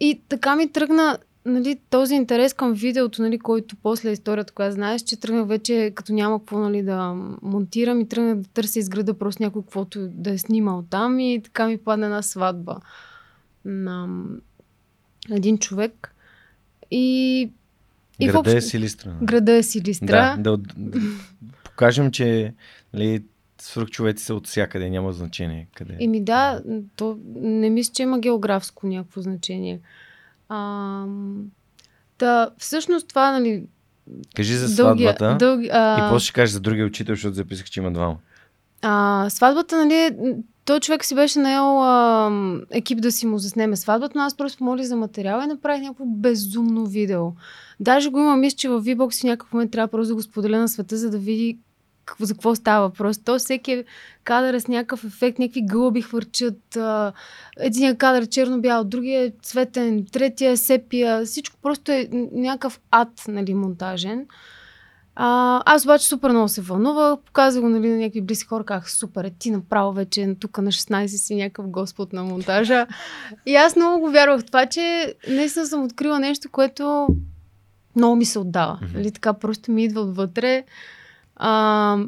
И 0.00 0.20
така 0.28 0.56
ми 0.56 0.72
тръгна 0.72 1.18
нали, 1.44 1.78
този 1.90 2.14
интерес 2.14 2.54
към 2.54 2.72
видеото, 2.72 3.22
нали, 3.22 3.38
който 3.38 3.76
после 3.82 4.08
е 4.08 4.12
историята, 4.12 4.52
която 4.52 4.74
знаеш, 4.74 5.02
че 5.02 5.20
тръгнах 5.20 5.46
вече, 5.46 5.92
като 5.94 6.12
няма 6.12 6.38
какво 6.38 6.58
нали, 6.58 6.82
да 6.82 7.14
монтирам 7.42 8.00
и 8.00 8.08
тръгнах 8.08 8.36
да 8.36 8.48
търся 8.48 8.78
изграда 8.78 9.14
просто 9.14 9.42
някой, 9.42 9.62
каквото 9.62 10.08
да 10.08 10.30
е 10.30 10.38
снимал 10.38 10.84
там 10.90 11.20
и 11.20 11.40
така 11.44 11.66
ми 11.66 11.78
падна 11.78 12.06
една 12.06 12.22
сватба 12.22 12.76
на 13.64 14.08
един 15.30 15.58
човек. 15.58 16.14
И 16.90 17.50
и 18.22 18.26
Града 18.26 18.32
въобще, 18.32 18.56
е 18.56 18.60
Силистра. 18.60 19.16
Града 19.22 19.52
е 19.52 19.62
Силистра. 19.62 20.36
Да, 20.38 20.56
да, 20.56 20.56
да 20.76 21.00
покажем, 21.64 22.10
че 22.10 22.54
нали, 22.94 23.24
свръхчовеци 23.60 24.24
са 24.24 24.34
от 24.34 24.46
всякъде, 24.46 24.90
няма 24.90 25.12
значение 25.12 25.68
къде. 25.74 25.96
Еми 26.00 26.24
да, 26.24 26.62
то 26.96 27.18
не 27.34 27.70
мисля, 27.70 27.92
че 27.92 28.02
има 28.02 28.18
географско 28.18 28.86
някакво 28.86 29.20
значение. 29.20 29.80
А, 30.48 31.04
да, 32.18 32.50
всъщност 32.58 33.08
това, 33.08 33.32
нали... 33.32 33.64
Кажи 34.36 34.54
за 34.54 34.68
сватбата 34.68 35.36
дълги, 35.38 35.68
а... 35.72 36.06
и 36.06 36.10
после 36.10 36.24
ще 36.24 36.32
кажеш 36.32 36.52
за 36.52 36.60
другия 36.60 36.86
учител, 36.86 37.14
защото 37.14 37.34
записах, 37.34 37.70
че 37.70 37.80
има 37.80 37.92
двама. 37.92 38.16
А, 38.82 39.26
сватбата, 39.30 39.84
нали, 39.84 40.16
той 40.64 40.80
човек 40.80 41.04
си 41.04 41.14
беше 41.14 41.38
наел 41.38 41.82
а, 41.82 42.30
екип 42.70 43.00
да 43.00 43.12
си 43.12 43.26
му 43.26 43.38
заснеме 43.38 43.76
сватбата, 43.76 44.18
но 44.18 44.24
аз 44.24 44.36
просто 44.36 44.58
помолих 44.58 44.86
за 44.86 44.96
материал 44.96 45.42
и 45.44 45.46
направих 45.46 45.82
някакво 45.82 46.04
безумно 46.06 46.86
видео. 46.86 47.32
Даже 47.82 48.10
го 48.10 48.18
има, 48.18 48.36
мисля, 48.36 48.56
че 48.56 48.68
в 48.68 48.82
V-Box 48.82 49.20
в 49.20 49.24
някакъв 49.24 49.52
момент 49.52 49.70
трябва 49.70 49.88
просто 49.88 50.08
да 50.08 50.14
го 50.14 50.22
споделя 50.22 50.58
на 50.58 50.68
света, 50.68 50.96
за 50.96 51.10
да 51.10 51.18
види 51.18 51.58
какво, 52.04 52.24
за 52.24 52.34
какво 52.34 52.54
става 52.54 52.88
въпрос. 52.88 53.18
То 53.18 53.38
всеки 53.38 53.72
е 53.72 53.84
кадър 54.24 54.54
е 54.54 54.60
с 54.60 54.68
някакъв 54.68 55.04
ефект, 55.04 55.38
някакви 55.38 55.66
гълъби 55.66 56.02
хвърчат. 56.02 56.76
А, 56.76 57.12
един 57.60 57.96
кадър 57.96 58.22
е 58.22 58.26
черно-бял, 58.26 58.84
другия 58.84 59.24
е 59.24 59.32
цветен, 59.42 60.06
третия 60.12 60.50
е 60.50 60.56
сепия. 60.56 61.24
Всичко 61.24 61.56
просто 61.62 61.92
е 61.92 62.08
някакъв 62.32 62.80
ад, 62.90 63.24
нали, 63.28 63.54
монтажен. 63.54 64.26
А, 65.14 65.62
аз 65.66 65.84
обаче 65.84 66.06
супер 66.06 66.30
много 66.30 66.48
се 66.48 66.60
вълнувах, 66.60 67.18
показах 67.18 67.62
го 67.62 67.68
нали, 67.68 67.88
на 67.88 67.96
някакви 67.96 68.20
близки 68.20 68.48
хора, 68.48 68.64
казах 68.64 68.92
супер, 68.92 69.24
е, 69.24 69.30
ти 69.38 69.50
направо 69.50 69.92
вече 69.92 70.36
тук 70.40 70.58
на 70.58 70.72
16 70.72 71.06
си 71.06 71.34
някакъв 71.34 71.68
господ 71.68 72.12
на 72.12 72.24
монтажа. 72.24 72.86
И 73.46 73.56
аз 73.56 73.76
много 73.76 74.00
го 74.00 74.10
вярвах 74.10 74.40
в 74.40 74.44
това, 74.44 74.66
че 74.66 75.14
наистина 75.28 75.66
съм 75.66 75.84
открила 75.84 76.18
нещо, 76.18 76.48
което 76.52 77.08
много 77.96 78.16
ми 78.16 78.24
се 78.24 78.38
отдава. 78.38 78.78
Mm-hmm. 78.82 78.94
Нали, 78.94 79.10
така 79.10 79.32
просто 79.32 79.72
ми 79.72 79.84
идва 79.84 80.00
отвътре. 80.00 80.64
А, 81.36 81.98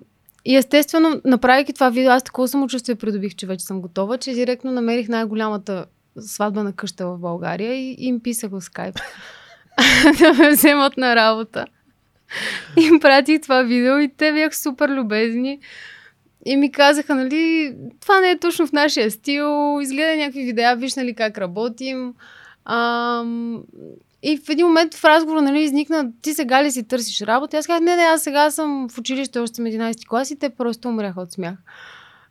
и 0.45 0.57
естествено, 0.57 1.21
направяйки 1.25 1.73
това 1.73 1.91
видео, 1.91 2.11
аз 2.11 2.23
такова 2.23 2.49
самочувствие 2.49 2.95
придобих, 2.95 3.35
че 3.35 3.47
вече 3.47 3.65
съм 3.65 3.81
готова, 3.81 4.19
че 4.19 4.33
директно 4.33 4.73
намерих 4.73 5.09
най-голямата 5.09 5.87
сватба 6.21 6.63
на 6.63 6.73
къща 6.73 7.07
в 7.07 7.19
България 7.19 7.75
и, 7.75 7.97
и 7.99 8.07
им 8.07 8.21
писах 8.21 8.51
в 8.51 8.61
скайп 8.61 8.95
да 10.19 10.33
ме 10.33 10.51
вземат 10.51 10.97
на 10.97 11.17
работа. 11.17 11.67
им 12.77 13.01
пратих 13.01 13.41
това 13.41 13.63
видео 13.63 13.99
и 13.99 14.09
те 14.17 14.33
бяха 14.33 14.57
супер 14.57 14.89
любезни. 14.89 15.61
И 16.47 16.57
ми 16.57 16.73
казаха, 16.73 17.15
нали, 17.15 17.75
това 18.01 18.21
не 18.21 18.31
е 18.31 18.39
точно 18.39 18.67
в 18.67 18.73
нашия 18.73 19.11
стил, 19.11 19.79
изгледай 19.83 20.17
някакви 20.17 20.45
видеа, 20.45 20.77
виж, 20.77 20.95
нали, 20.95 21.15
как 21.15 21.39
работим. 21.39 22.15
Ам, 22.65 23.63
и 24.27 24.37
в 24.37 24.49
един 24.49 24.67
момент 24.67 24.95
в 24.95 25.05
разговор, 25.05 25.41
нали, 25.41 25.61
изникна, 25.61 26.13
ти 26.23 26.35
сега 26.35 26.65
ли 26.65 26.71
си 26.71 26.85
търсиш 26.85 27.21
работа? 27.21 27.57
Аз 27.57 27.67
казах, 27.67 27.81
не, 27.81 27.97
не, 27.97 28.03
аз 28.03 28.23
сега 28.23 28.51
съм 28.51 28.89
в 28.89 28.99
училище, 28.99 29.39
още 29.39 29.57
съм 29.57 29.65
11 29.65 30.09
клас 30.09 30.31
и 30.31 30.39
те 30.39 30.51
просто 30.51 30.89
умряха 30.89 31.21
от 31.21 31.33
смях. 31.33 31.55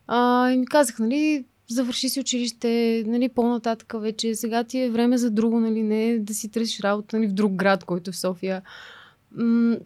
А, 0.06 0.50
и 0.50 0.56
ми 0.56 0.66
казах, 0.66 0.98
нали, 0.98 1.44
завърши 1.70 2.08
си 2.08 2.20
училище, 2.20 3.04
нали, 3.06 3.28
по-нататък 3.28 3.92
вече, 3.96 4.34
сега 4.34 4.64
ти 4.64 4.78
е 4.78 4.90
време 4.90 5.18
за 5.18 5.30
друго, 5.30 5.60
нали, 5.60 5.82
не 5.82 6.18
да 6.18 6.34
си 6.34 6.50
търсиш 6.50 6.80
работа, 6.80 7.16
нали, 7.16 7.28
в 7.28 7.32
друг 7.32 7.52
град, 7.52 7.84
който 7.84 8.10
е 8.10 8.12
в 8.12 8.18
София. 8.18 8.62
М- 9.32 9.76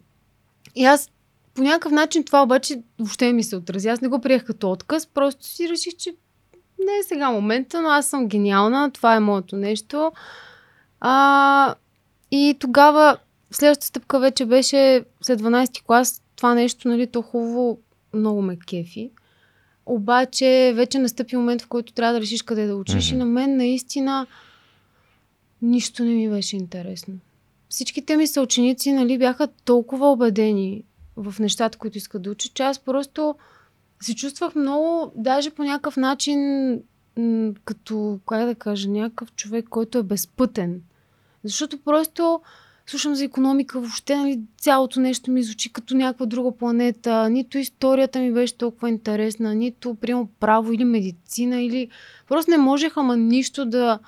и 0.75 0.85
аз 0.85 1.09
по 1.53 1.61
някакъв 1.61 1.91
начин 1.91 2.23
това 2.23 2.43
обаче 2.43 2.81
въобще 2.99 3.33
ми 3.33 3.43
се 3.43 3.55
отрази. 3.55 3.87
Аз 3.89 4.01
не 4.01 4.07
го 4.07 4.21
приех 4.21 4.45
като 4.45 4.71
отказ, 4.71 5.07
просто 5.07 5.45
си 5.45 5.69
реших, 5.69 5.93
че 5.95 6.15
не 6.79 6.97
е 6.99 7.03
сега 7.03 7.31
момента, 7.31 7.81
но 7.81 7.89
аз 7.89 8.07
съм 8.07 8.27
гениална, 8.27 8.91
това 8.91 9.15
е 9.15 9.19
моето 9.19 9.55
нещо. 9.55 10.11
А, 10.99 11.75
и 12.31 12.55
тогава 12.59 13.17
следващата 13.51 13.87
стъпка 13.87 14.19
вече 14.19 14.45
беше 14.45 15.05
след 15.21 15.41
12 15.41 15.83
клас, 15.83 16.21
това 16.35 16.55
нещо, 16.55 16.87
нали, 16.87 17.07
то 17.07 17.21
хубаво 17.21 17.79
много 18.13 18.41
ме 18.41 18.59
кефи. 18.59 19.11
Обаче 19.85 20.73
вече 20.75 20.99
настъпи 20.99 21.35
момент, 21.35 21.61
в 21.61 21.67
който 21.67 21.93
трябва 21.93 22.13
да 22.13 22.21
решиш 22.21 22.41
къде 22.41 22.67
да 22.67 22.75
учиш 22.75 23.03
mm-hmm. 23.03 23.13
и 23.13 23.17
на 23.17 23.25
мен 23.25 23.57
наистина 23.57 24.27
нищо 25.61 26.03
не 26.03 26.13
ми 26.13 26.29
беше 26.29 26.55
интересно 26.55 27.19
всичките 27.69 28.17
ми 28.17 28.27
съученици 28.27 28.91
нали, 28.91 29.17
бяха 29.17 29.47
толкова 29.47 30.11
убедени 30.11 30.83
в 31.15 31.39
нещата, 31.39 31.77
които 31.77 31.97
искат 31.97 32.21
да 32.21 32.31
учат, 32.31 32.53
че 32.53 32.63
аз 32.63 32.79
просто 32.79 33.35
се 34.01 34.15
чувствах 34.15 34.55
много, 34.55 35.11
даже 35.15 35.49
по 35.49 35.63
някакъв 35.63 35.97
начин, 35.97 36.39
като, 37.65 38.19
как 38.27 38.45
да 38.45 38.55
кажа, 38.55 38.89
някакъв 38.89 39.33
човек, 39.33 39.65
който 39.69 39.97
е 39.97 40.03
безпътен. 40.03 40.81
Защото 41.43 41.77
просто 41.77 42.41
слушам 42.87 43.15
за 43.15 43.23
економика, 43.25 43.79
въобще 43.79 44.15
нали, 44.15 44.39
цялото 44.57 44.99
нещо 44.99 45.31
ми 45.31 45.43
звучи 45.43 45.73
като 45.73 45.95
някаква 45.95 46.25
друга 46.25 46.51
планета. 46.51 47.29
Нито 47.29 47.57
историята 47.57 48.19
ми 48.19 48.33
беше 48.33 48.57
толкова 48.57 48.89
интересна, 48.89 49.55
нито, 49.55 49.95
примерно, 49.95 50.29
право 50.39 50.73
или 50.73 50.85
медицина, 50.85 51.61
или... 51.61 51.89
Просто 52.27 52.51
не 52.51 52.57
можех, 52.57 52.97
ама 52.97 53.17
нищо 53.17 53.65
да, 53.65 53.99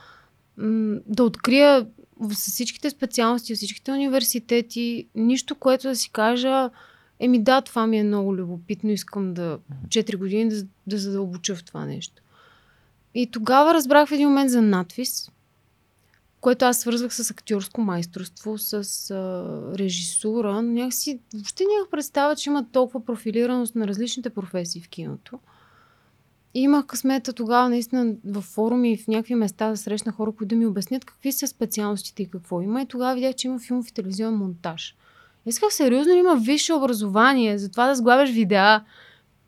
да 1.08 1.24
открия 1.24 1.88
с 2.30 2.52
всичките 2.52 2.90
специалности, 2.90 3.56
всичките 3.56 3.92
университети, 3.92 5.08
нищо, 5.16 5.56
което 5.56 5.88
да 5.88 5.96
си 5.96 6.10
кажа, 6.10 6.70
еми 7.20 7.44
да, 7.44 7.62
това 7.62 7.88
ми 7.88 8.00
е 8.00 8.04
много 8.04 8.36
любопитно, 8.36 8.92
искам 8.92 9.34
да 9.34 9.60
4 9.88 10.18
години 10.18 10.50
да, 10.50 10.64
да 10.88 10.98
задълбоча 10.98 11.56
в 11.56 11.64
това 11.64 11.86
нещо. 11.86 12.22
И 13.16 13.32
тогава 13.32 13.74
разбрах 13.74 14.10
в 14.10 14.12
един 14.12 14.28
момент 14.28 14.52
за 14.52 14.62
надвис, 14.62 15.32
което 16.42 16.66
аз 16.66 16.80
свързвах 16.80 17.14
с 17.14 17.32
актьорско 17.32 17.82
майсторство, 17.82 18.58
с 18.58 18.74
а, 19.12 19.78
режисура, 19.78 20.54
но 20.54 20.62
някакси 20.62 21.20
въобще 21.34 21.64
нямах 21.64 21.90
представа, 21.90 22.36
че 22.36 22.50
има 22.50 22.66
толкова 22.72 23.06
профилираност 23.06 23.76
на 23.76 23.88
различните 23.88 24.30
професии 24.30 24.82
в 24.82 24.90
киното. 24.90 25.40
И 26.54 26.62
имах 26.62 26.86
късмета 26.86 27.34
тогава 27.34 27.70
наистина 27.70 28.16
в 28.26 28.42
форуми 28.42 28.94
и 28.94 28.98
в 28.98 29.08
някакви 29.08 29.36
места 29.36 29.70
да 29.70 29.78
срещна 29.78 30.12
хора, 30.12 30.32
които 30.32 30.50
да 30.50 30.56
ми 30.56 30.66
обяснят 30.66 31.06
какви 31.06 31.32
са 31.32 31.48
специалностите 31.48 32.24
и 32.24 32.30
какво 32.30 32.62
има. 32.62 32.82
И 32.82 32.86
тогава 32.86 33.16
видях, 33.16 33.36
че 33.36 33.48
има 33.48 33.60
филмов 33.60 33.88
и 33.88 33.94
телевизионен 33.94 34.40
монтаж. 34.40 34.96
Исках 35.46 35.74
сериозно 35.74 36.14
има 36.14 36.36
висше 36.36 36.74
образование, 36.74 37.58
за 37.58 37.72
това 37.72 37.88
да 37.88 37.96
сглавяш 37.96 38.30
видеа. 38.30 38.84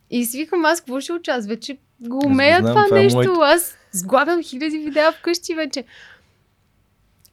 И 0.10 0.26
си 0.26 0.38
викам, 0.38 0.66
аз 0.66 0.82
какво 0.82 1.00
ще 1.00 1.14
участвам? 1.14 1.50
Вече 1.50 1.78
го 2.00 2.22
умея 2.26 2.60
знам, 2.60 2.74
това 2.74 2.86
това 2.86 3.00
е 3.00 3.04
нещо. 3.04 3.40
Аз 3.42 3.78
сглавям 3.92 4.44
хиляди 4.44 4.78
видеа 4.78 5.12
вкъщи 5.12 5.56
вече. 5.56 5.84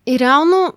И 0.07 0.19
реално, 0.19 0.73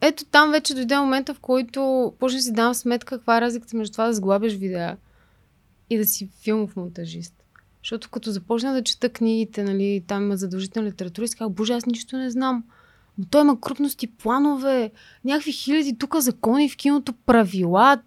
ето 0.00 0.24
там 0.24 0.50
вече 0.50 0.74
дойде 0.74 0.98
момента, 0.98 1.34
в 1.34 1.40
който 1.40 2.12
почна 2.18 2.38
да 2.38 2.42
си 2.42 2.52
давам 2.52 2.74
сметка 2.74 3.16
каква 3.18 3.38
е 3.38 3.40
разликата 3.40 3.76
между 3.76 3.92
това 3.92 4.06
да 4.06 4.14
сглабяш 4.14 4.54
видеа 4.54 4.96
и 5.90 5.98
да 5.98 6.04
си 6.04 6.30
филмов 6.42 6.76
монтажист. 6.76 7.34
Защото 7.82 8.10
като 8.10 8.30
започна 8.30 8.72
да 8.72 8.82
чета 8.82 9.08
книгите, 9.08 9.62
нали, 9.62 10.04
там 10.06 10.22
има 10.22 10.36
задължителна 10.36 10.88
литература, 10.88 11.24
и 11.24 11.28
си 11.28 11.36
казах, 11.36 11.52
боже, 11.52 11.72
аз 11.72 11.86
нищо 11.86 12.16
не 12.16 12.30
знам. 12.30 12.64
Но 13.18 13.24
той 13.30 13.40
има 13.40 13.60
крупности, 13.60 14.06
планове, 14.06 14.90
някакви 15.24 15.52
хиляди 15.52 15.98
тук 15.98 16.16
закони 16.18 16.68
в 16.68 16.76
киното, 16.76 17.12
правила, 17.12 17.98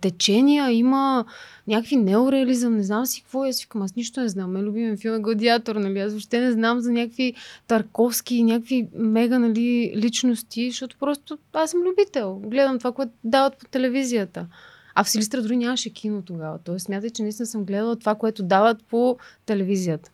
течения, 0.00 0.70
има 0.70 1.24
някакви 1.68 1.96
неореализъм, 1.96 2.76
не 2.76 2.82
знам 2.82 3.06
си 3.06 3.22
какво 3.22 3.44
е. 3.44 3.52
Си 3.52 3.66
аз 3.74 3.96
нищо 3.96 4.20
не 4.20 4.28
знам. 4.28 4.50
Мен 4.50 4.62
любим 4.62 4.96
филм 4.96 5.14
е 5.14 5.18
Гладиатор, 5.18 5.76
нали? 5.76 6.00
Аз 6.00 6.12
въобще 6.12 6.40
не 6.40 6.52
знам 6.52 6.80
за 6.80 6.92
някакви 6.92 7.34
Тарковски, 7.66 8.42
някакви 8.42 8.88
мега, 8.94 9.38
нали, 9.38 9.92
личности, 9.96 10.70
защото 10.70 10.96
просто 11.00 11.38
аз 11.52 11.70
съм 11.70 11.80
любител. 11.80 12.40
Гледам 12.44 12.78
това, 12.78 12.92
което 12.92 13.12
дават 13.24 13.56
по 13.56 13.66
телевизията. 13.66 14.46
А 14.94 15.04
в 15.04 15.10
Силистра 15.10 15.42
дори 15.42 15.56
нямаше 15.56 15.92
кино 15.92 16.22
тогава. 16.22 16.58
Тоест 16.64 16.86
смятай, 16.86 17.10
че 17.10 17.22
наистина 17.22 17.46
съм 17.46 17.64
гледала 17.64 17.96
това, 17.96 18.14
което 18.14 18.42
дават 18.42 18.84
по 18.84 19.18
телевизията. 19.46 20.10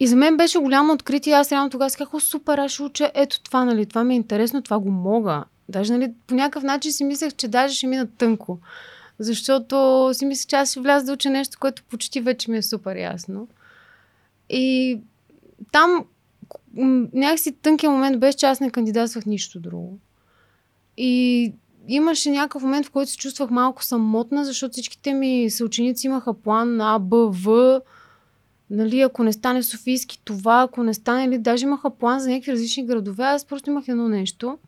И 0.00 0.06
за 0.06 0.16
мен 0.16 0.36
беше 0.36 0.58
голямо 0.58 0.92
откритие. 0.92 1.32
Аз 1.32 1.52
реално 1.52 1.70
тогава 1.70 1.90
си 1.90 1.96
казах, 1.96 2.14
«О, 2.14 2.20
супер, 2.20 2.58
аз 2.58 2.72
ще 2.72 2.82
уча 2.82 3.10
ето 3.14 3.42
това, 3.42 3.64
нали, 3.64 3.86
това 3.86 4.04
ми 4.04 4.14
е 4.14 4.16
интересно, 4.16 4.62
това 4.62 4.78
го 4.78 4.90
мога. 4.90 5.44
Даже, 5.68 5.92
нали, 5.92 6.12
по 6.26 6.34
някакъв 6.34 6.62
начин 6.62 6.92
си 6.92 7.04
мислех, 7.04 7.34
че 7.34 7.48
даже 7.48 7.74
ще 7.74 7.86
мина 7.86 8.06
тънко. 8.18 8.58
Защото 9.18 10.10
си 10.12 10.26
мислех, 10.26 10.46
че 10.46 10.56
аз 10.56 10.70
ще 10.70 10.80
вляза 10.80 11.06
да 11.06 11.12
уча 11.12 11.30
нещо, 11.30 11.58
което 11.60 11.82
почти 11.84 12.20
вече 12.20 12.50
ми 12.50 12.56
е 12.56 12.62
супер 12.62 12.96
ясно. 12.96 13.48
И 14.50 14.98
там 15.72 16.04
някакси 17.12 17.52
тънкият 17.52 17.92
момент 17.92 18.20
беше, 18.20 18.38
че 18.38 18.46
аз 18.46 18.60
не 18.60 18.70
кандидатствах 18.70 19.26
нищо 19.26 19.60
друго. 19.60 19.98
И 20.96 21.52
имаше 21.88 22.30
някакъв 22.30 22.62
момент, 22.62 22.86
в 22.86 22.90
който 22.90 23.10
се 23.10 23.16
чувствах 23.16 23.50
малко 23.50 23.84
самотна, 23.84 24.44
защото 24.44 24.72
всичките 24.72 25.12
ми 25.12 25.50
съученици 25.50 26.06
имаха 26.06 26.34
план 26.34 26.80
А, 26.80 26.98
Б, 26.98 27.16
В. 27.16 27.80
Нали, 28.70 29.00
ако 29.00 29.22
не 29.22 29.32
стане 29.32 29.62
Софийски 29.62 30.20
това, 30.24 30.62
ако 30.62 30.82
не 30.82 30.94
стане, 30.94 31.24
или 31.24 31.38
даже 31.38 31.64
имаха 31.64 31.90
план 31.90 32.20
за 32.20 32.30
някакви 32.30 32.52
различни 32.52 32.86
градове, 32.86 33.24
аз 33.24 33.44
просто 33.44 33.70
имах 33.70 33.88
едно 33.88 34.08
нещо. 34.08 34.58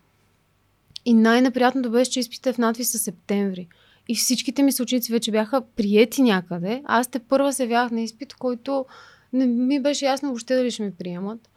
И 1.05 1.15
най-неприятното 1.15 1.91
беше, 1.91 2.11
че 2.11 2.21
изпита 2.21 2.53
в 2.53 2.59
надвис 2.59 2.91
със 2.91 3.03
септември. 3.03 3.69
И 4.09 4.15
всичките 4.15 4.63
ми 4.63 4.73
съученици 4.73 5.13
вече 5.13 5.31
бяха 5.31 5.61
приети 5.61 6.23
някъде. 6.23 6.83
Аз 6.85 7.09
те 7.09 7.19
първа 7.19 7.53
се 7.53 7.63
явявах 7.63 7.91
на 7.91 8.01
изпит, 8.01 8.35
който 8.35 8.87
не 9.33 9.47
ми 9.47 9.81
беше 9.81 10.07
ясно 10.07 10.29
въобще 10.29 10.57
дали 10.57 10.71
ще 10.71 10.83
ме 10.83 10.95
приемат. 10.99 11.49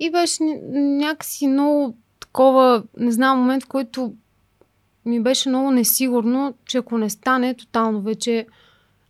И 0.00 0.10
беше 0.10 0.42
ня- 0.42 0.60
някакси 0.98 1.46
много 1.46 1.94
такова, 2.20 2.82
не 2.96 3.12
знам, 3.12 3.38
момент, 3.38 3.64
в 3.64 3.68
който 3.68 4.14
ми 5.04 5.22
беше 5.22 5.48
много 5.48 5.70
несигурно, 5.70 6.54
че 6.66 6.78
ако 6.78 6.98
не 6.98 7.10
стане, 7.10 7.54
тотално 7.54 8.02
вече, 8.02 8.46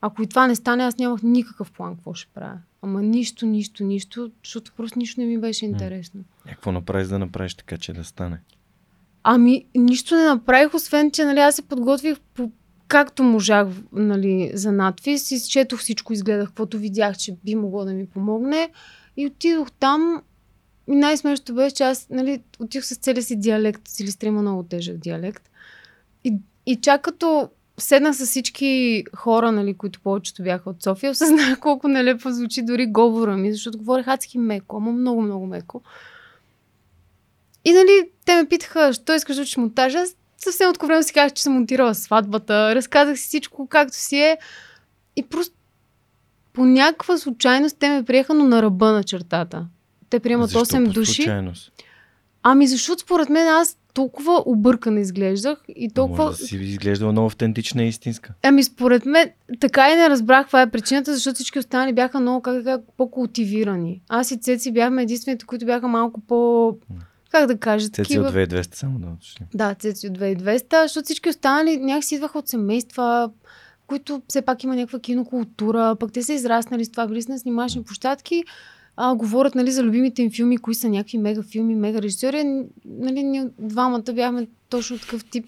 ако 0.01 0.23
и 0.23 0.27
това 0.27 0.47
не 0.47 0.57
стане, 0.57 0.85
аз 0.85 0.99
нямах 0.99 1.23
никакъв 1.23 1.73
план 1.73 1.95
какво 1.95 2.15
ще 2.15 2.33
правя. 2.35 2.59
Ама 2.83 3.03
нищо, 3.03 3.47
нищо, 3.47 3.85
нищо, 3.85 4.31
защото 4.45 4.73
просто 4.77 4.99
нищо 4.99 5.21
не 5.21 5.27
ми 5.27 5.39
беше 5.39 5.65
интересно. 5.65 6.25
Е, 6.47 6.51
Какво 6.51 6.73
направиш 6.73 7.09
да 7.09 7.19
направиш 7.19 7.55
така, 7.55 7.79
че 7.79 7.93
да 7.93 8.05
стане? 8.05 8.41
Ами, 9.23 9.65
нищо 9.75 10.15
не 10.15 10.25
направих, 10.25 10.75
освен, 10.75 11.11
че 11.11 11.25
нали, 11.25 11.39
аз 11.39 11.55
се 11.55 11.63
подготвих 11.63 12.21
по 12.21 12.51
както 12.89 13.23
можах 13.23 13.69
нали, 13.93 14.51
за 14.55 14.73
надпис. 14.73 15.31
Изчетох 15.31 15.81
всичко, 15.81 16.13
изгледах, 16.13 16.49
каквото 16.49 16.79
видях, 16.79 17.17
че 17.17 17.37
би 17.45 17.55
могло 17.55 17.85
да 17.85 17.93
ми 17.93 18.07
помогне. 18.07 18.71
И 19.17 19.27
отидох 19.27 19.73
там. 19.73 20.23
И 20.89 20.95
най-смешното 20.97 21.55
беше, 21.55 21.75
че 21.75 21.83
аз 21.83 22.07
нали, 22.11 22.43
отидох 22.59 22.85
с 22.85 22.97
целия 22.97 23.23
си 23.23 23.37
диалект. 23.37 23.89
Силистра 23.89 24.29
има 24.29 24.43
много 24.43 24.63
тежък 24.63 24.97
диалект. 24.97 25.51
И, 26.25 26.39
и 26.67 26.77
чак 26.77 27.03
като 27.03 27.51
седнах 27.83 28.17
с 28.17 28.27
всички 28.27 29.05
хора, 29.17 29.53
нали, 29.53 29.75
които 29.75 30.01
повечето 30.01 30.43
бяха 30.43 30.71
от 30.71 30.83
София, 30.83 31.11
осъзнах 31.11 31.61
колко 31.61 31.89
нелепо 31.89 32.31
звучи 32.31 32.63
дори 32.63 32.87
говора 32.87 33.37
ми, 33.37 33.53
защото 33.53 33.79
говорех 33.79 34.09
адски 34.09 34.39
меко, 34.39 34.77
ама 34.77 34.93
много, 34.93 35.23
много 35.23 35.47
меко. 35.47 35.83
И 37.65 37.73
нали, 37.73 38.11
те 38.25 38.35
ме 38.35 38.49
питаха, 38.49 38.93
що 38.93 39.15
искаш 39.15 39.37
да 39.37 39.43
учиш 39.43 39.57
монтажа? 39.57 39.99
Аз 39.99 40.17
съвсем 40.39 40.71
откровено 40.71 41.03
си 41.03 41.13
казах, 41.13 41.33
че 41.33 41.43
съм 41.43 41.53
монтирала 41.53 41.95
сватбата, 41.95 42.75
разказах 42.75 43.19
си 43.19 43.29
всичко 43.29 43.67
както 43.67 43.97
си 43.97 44.17
е. 44.17 44.39
И 45.17 45.23
просто 45.23 45.55
по 46.53 46.65
някаква 46.65 47.19
случайност 47.19 47.77
те 47.79 47.91
ме 47.91 48.03
приеха, 48.03 48.35
но 48.35 48.45
на 48.45 48.63
ръба 48.63 48.93
на 48.93 49.05
чертата. 49.05 49.67
Те 50.11 50.21
приемат 50.21 50.51
Защо 50.51 50.77
8 50.77 50.87
по 50.87 50.93
души. 50.93 51.13
случайност? 51.13 51.73
Ами 52.43 52.67
защото 52.67 53.03
според 53.03 53.29
мен 53.29 53.49
аз 53.49 53.77
толкова 53.95 54.43
объркана 54.47 55.01
изглеждах 55.01 55.59
и 55.69 55.91
толкова... 55.91 56.25
Може 56.25 56.39
да 56.39 56.45
си 56.45 56.57
изглеждала 56.57 57.13
много 57.13 57.27
автентична 57.27 57.83
и 57.83 57.89
истинска. 57.89 58.33
Ами 58.43 58.63
според 58.63 59.07
мен 59.07 59.31
така 59.61 59.93
и 59.93 59.97
не 59.97 60.11
разбрах 60.11 60.43
каква 60.43 60.63
е 60.63 60.71
причината, 60.71 61.15
защото 61.15 61.35
всички 61.35 61.59
останали 61.59 61.93
бяха 61.93 62.21
много 62.21 62.43
как, 62.43 62.65
как, 62.65 62.81
по-култивирани. 62.97 64.03
Аз 64.09 64.31
и 64.31 64.37
Цеци 64.37 64.73
бяхме 64.73 65.03
единствените, 65.03 65.47
които 65.47 65.67
бяха 65.67 65.89
малко 65.89 66.21
по... 66.21 66.73
Как 67.31 67.47
да 67.47 67.59
кажа? 67.59 67.89
Цеци 67.89 67.97
такива- 67.97 68.29
от 68.29 68.35
2200 68.35 68.75
само 68.75 68.99
да 68.99 69.07
уточним. 69.07 69.49
Да, 69.55 69.75
Цеци 69.75 70.07
от 70.07 70.19
2200, 70.19 70.83
защото 70.83 71.05
всички 71.05 71.29
останали 71.29 71.77
някакси 71.77 72.15
идваха 72.15 72.39
от 72.39 72.49
семейства, 72.49 73.31
които 73.87 74.23
все 74.29 74.43
пак 74.43 74.65
има 74.65 74.77
някаква 74.77 74.99
кинокултура, 74.99 75.97
пък 76.01 76.13
те 76.13 76.23
са 76.23 76.33
израснали 76.33 76.85
с 76.85 76.91
това, 76.91 77.07
били 77.07 77.23
са 77.23 77.33
на 77.33 77.39
снимачни 77.39 77.83
площадки, 77.83 78.45
а, 79.03 79.15
говорят 79.15 79.55
нали, 79.55 79.71
за 79.71 79.83
любимите 79.83 80.23
им 80.23 80.31
филми, 80.31 80.59
кои 80.59 80.75
са 80.75 80.89
някакви 80.89 81.19
мега 81.19 81.43
филми, 81.43 81.75
мега 81.75 82.03
режисьори. 82.03 82.45
Нали, 82.85 83.23
ние 83.23 83.47
двамата 83.59 84.13
бяхме 84.15 84.47
точно 84.69 84.99
такъв 84.99 85.25
тип. 85.25 85.47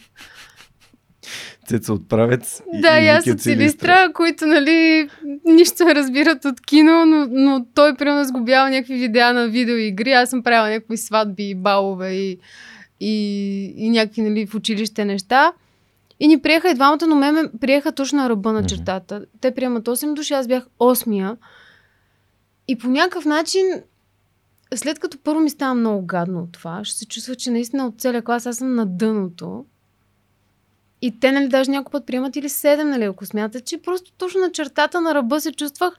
Цеца 1.66 1.92
от 1.92 2.08
правец 2.08 2.62
и, 2.74 2.80
да, 2.80 3.00
и 3.00 3.08
аз 3.08 3.26
от 3.26 3.40
Силистра, 3.40 4.12
които 4.14 4.46
нали, 4.46 5.08
нищо 5.44 5.84
не 5.84 5.94
разбират 5.94 6.44
от 6.44 6.60
кино, 6.60 7.06
но, 7.06 7.26
но 7.30 7.66
той 7.74 7.96
примерно 7.96 8.24
сгубява 8.24 8.70
някакви 8.70 8.94
видеа 8.94 9.32
на 9.32 9.48
видеоигри, 9.48 10.12
аз 10.12 10.30
съм 10.30 10.42
правила 10.42 10.68
някакви 10.68 10.96
сватби 10.96 11.50
и 11.50 11.54
балове 11.54 12.12
и, 12.12 12.38
и, 13.00 13.74
и 13.76 13.90
някакви 13.90 14.22
нали, 14.22 14.46
в 14.46 14.54
училище 14.54 15.04
неща. 15.04 15.52
И 16.20 16.28
ни 16.28 16.40
приеха 16.40 16.70
и 16.70 16.74
двамата, 16.74 17.06
но 17.06 17.16
ме 17.16 17.32
ме 17.32 17.42
приеха 17.60 17.92
точно 17.92 18.18
на 18.18 18.28
ръба 18.28 18.52
на 18.52 18.66
чертата. 18.66 19.24
Те 19.40 19.54
приемат 19.54 19.88
8 19.88 20.14
души, 20.14 20.34
аз 20.34 20.48
бях 20.48 20.66
8 20.80 21.36
И 22.68 22.78
по 22.78 22.88
някакъв 22.88 23.24
начин, 23.24 23.82
след 24.74 24.98
като 24.98 25.18
първо 25.18 25.40
ми 25.40 25.50
става 25.50 25.74
много 25.74 26.06
гадно 26.06 26.40
от 26.42 26.52
това, 26.52 26.84
ще 26.84 26.98
се 26.98 27.06
чувства, 27.06 27.34
че 27.34 27.50
наистина 27.50 27.86
от 27.86 28.00
целия 28.00 28.22
клас 28.22 28.46
аз 28.46 28.56
съм 28.56 28.74
на 28.74 28.86
дъното. 28.86 29.64
И 31.02 31.20
те, 31.20 31.32
нали, 31.32 31.48
даже 31.48 31.70
някой 31.70 31.90
път 31.90 32.06
приемат 32.06 32.36
или 32.36 32.48
7, 32.48 32.82
нали, 32.82 33.04
ако 33.04 33.26
смятат, 33.26 33.64
че 33.64 33.82
просто 33.82 34.12
точно 34.12 34.40
на 34.40 34.52
чертата 34.52 35.00
на 35.00 35.14
ръба 35.14 35.40
се 35.40 35.52
чувствах. 35.52 35.96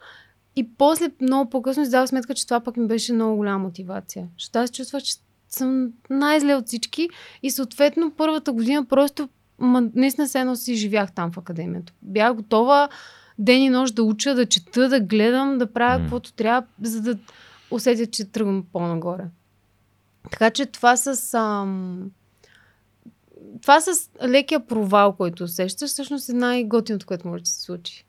И 0.56 0.69
после, 0.78 1.12
много 1.21 1.49
по-късно, 1.49 1.86
си 1.86 1.91
дава 1.91 2.08
сметка, 2.08 2.34
че 2.34 2.45
това 2.45 2.60
пък 2.60 2.78
ми 2.78 2.88
беше 2.88 3.13
много 3.13 3.36
голяма 3.36 3.60
мотивация. 3.60 4.28
Защото 4.38 4.60
аз 4.60 4.71
чувствах, 4.71 5.04
че 5.04 5.15
съм 5.49 5.91
най-зле 6.10 6.56
от 6.56 6.67
всички 6.67 7.10
и 7.43 7.52
съответно 7.52 8.12
първата 8.12 8.52
година 8.52 8.86
просто 8.86 9.30
ма, 9.60 9.89
наистина 9.95 10.28
се 10.28 10.39
едно 10.39 10.56
си 10.56 10.76
живях 10.76 11.12
там 11.12 11.32
в 11.32 11.38
академията. 11.38 11.93
Бях 12.02 12.34
готова 12.34 12.89
ден 13.39 13.62
и 13.62 13.69
нощ 13.69 13.96
да 13.96 14.04
уча, 14.04 14.36
да 14.36 14.46
чета, 14.46 14.89
да 14.89 15.00
гледам, 15.00 15.58
да 15.58 15.74
правя 15.74 16.00
М. 16.00 16.06
каквото 16.06 16.34
трябва, 16.34 16.67
за 16.82 17.02
да 17.02 17.17
усетя, 17.72 18.08
че 18.08 18.26
тръгвам 18.26 18.65
по-нагоре. 18.74 19.24
Така 20.32 20.52
че 20.52 20.65
това 20.65 20.98
с... 20.98 21.34
Ам... 21.34 22.12
Това 23.62 23.82
с 23.82 24.10
лекия 24.28 24.67
провал, 24.67 25.13
който 25.13 25.43
усещаш, 25.43 25.89
всъщност 25.89 26.30
е 26.30 26.34
най-готиното, 26.34 27.06
което 27.06 27.28
може 27.28 27.43
да 27.43 27.50
се 27.50 27.62
случи. 27.62 28.06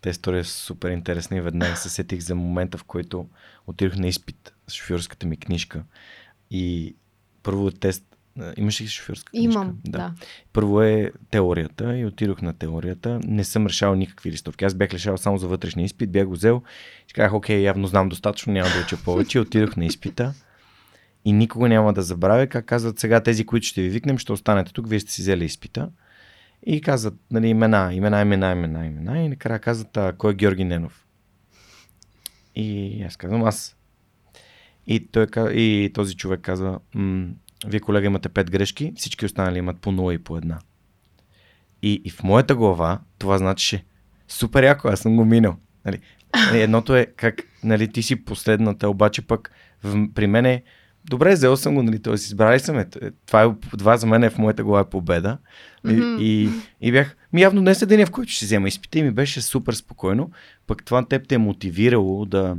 Те 0.00 0.10
история 0.10 0.40
е 0.40 0.44
супер 0.44 0.90
интересна 0.90 1.36
и 1.36 1.40
веднага 1.40 1.76
се 1.76 1.88
сетих 1.88 2.20
за 2.20 2.34
момента, 2.34 2.78
в 2.78 2.84
който 2.84 3.26
отидох 3.66 3.96
на 3.96 4.06
изпит 4.06 4.54
с 4.68 4.72
шофьорската 4.74 5.26
ми 5.26 5.36
книжка. 5.36 5.84
И 6.50 6.94
първо 7.42 7.70
тест. 7.70 8.11
Имаш 8.56 8.80
ли 8.80 8.86
шофьорска 8.86 9.30
книжка? 9.30 9.52
Имам, 9.52 9.78
да. 9.84 9.98
да. 9.98 10.12
Първо 10.52 10.82
е 10.82 11.12
теорията 11.30 11.98
и 11.98 12.06
отидох 12.06 12.42
на 12.42 12.52
теорията. 12.52 13.20
Не 13.24 13.44
съм 13.44 13.66
решал 13.66 13.94
никакви 13.94 14.30
листовки. 14.32 14.64
Аз 14.64 14.74
бях 14.74 14.90
решал 14.90 15.18
само 15.18 15.38
за 15.38 15.48
вътрешния 15.48 15.84
изпит, 15.84 16.12
бях 16.12 16.26
го 16.26 16.32
взел. 16.32 16.62
И 17.10 17.12
казах, 17.12 17.32
окей, 17.32 17.60
явно 17.60 17.86
знам 17.86 18.08
достатъчно, 18.08 18.52
няма 18.52 18.68
да 18.68 18.82
уча 18.84 18.96
повече. 19.04 19.40
Отидох 19.40 19.76
на 19.76 19.84
изпита. 19.84 20.34
И 21.24 21.32
никога 21.32 21.68
няма 21.68 21.92
да 21.92 22.02
забравя 22.02 22.46
как 22.46 22.66
казват 22.66 22.98
сега 22.98 23.22
тези, 23.22 23.46
които 23.46 23.66
ще 23.66 23.82
ви 23.82 23.88
викнем, 23.88 24.18
ще 24.18 24.32
останете 24.32 24.72
тук, 24.72 24.88
вие 24.88 25.00
сте 25.00 25.12
си 25.12 25.22
взели 25.22 25.44
изпита. 25.44 25.90
И 26.66 26.80
казват 26.80 27.14
нали, 27.30 27.48
имена, 27.48 27.94
имена, 27.94 28.20
имена, 28.20 28.52
имена, 28.52 28.86
имена. 28.86 29.22
И 29.22 29.28
накрая 29.28 29.58
казват, 29.58 29.96
а, 29.96 30.12
кой 30.18 30.32
е 30.32 30.34
Георги 30.34 30.64
Ненов? 30.64 31.06
И 32.54 33.02
аз 33.02 33.16
казвам, 33.16 33.44
аз. 33.44 33.76
И, 34.86 35.06
той, 35.06 35.26
и 35.52 35.90
този 35.94 36.16
човек 36.16 36.40
казва, 36.40 36.80
вие 37.66 37.80
колега 37.80 38.06
имате 38.06 38.28
пет 38.28 38.50
грешки, 38.50 38.92
всички 38.96 39.26
останали 39.26 39.58
имат 39.58 39.78
по 39.78 39.90
0 39.90 40.14
и 40.14 40.18
по 40.18 40.36
една. 40.36 40.58
И, 41.82 42.02
и 42.04 42.10
в 42.10 42.22
моята 42.22 42.54
глава 42.54 43.00
това 43.18 43.38
значеше 43.38 43.84
супер 44.28 44.64
яко, 44.64 44.88
аз 44.88 45.00
съм 45.00 45.16
го 45.16 45.24
минал. 45.24 45.56
Нали? 45.84 45.98
нали? 46.46 46.62
Едното 46.62 46.96
е 46.96 47.06
как 47.16 47.42
нали, 47.64 47.92
ти 47.92 48.02
си 48.02 48.24
последната, 48.24 48.88
обаче 48.88 49.22
пък 49.22 49.50
в, 49.82 50.08
при 50.14 50.26
мен 50.26 50.46
е 50.46 50.62
добре, 51.04 51.32
взел 51.32 51.56
съм 51.56 51.74
го, 51.74 51.82
нали, 51.82 52.02
т.е. 52.02 52.14
избрали 52.14 52.60
съм 52.60 52.78
е. 52.78 52.86
Това, 53.26 53.42
е, 53.42 53.68
това 53.78 53.96
за 53.96 54.06
мен 54.06 54.22
е 54.22 54.30
в 54.30 54.38
моята 54.38 54.64
глава 54.64 54.80
е 54.80 54.90
победа. 54.90 55.38
Mm-hmm. 55.84 56.18
И, 56.20 56.44
и, 56.44 56.50
и 56.80 56.92
бях, 56.92 57.16
ми 57.32 57.40
явно 57.40 57.60
днес 57.60 57.82
е 57.82 57.86
деня, 57.86 58.06
в 58.06 58.10
който 58.10 58.32
ще 58.32 58.44
взема 58.44 58.68
изпита 58.68 58.98
и 58.98 59.02
ми 59.02 59.10
беше 59.10 59.42
супер 59.42 59.72
спокойно. 59.72 60.30
Пък 60.66 60.84
това 60.84 61.04
теб 61.08 61.28
те 61.28 61.34
е 61.34 61.38
мотивирало 61.38 62.24
да... 62.24 62.56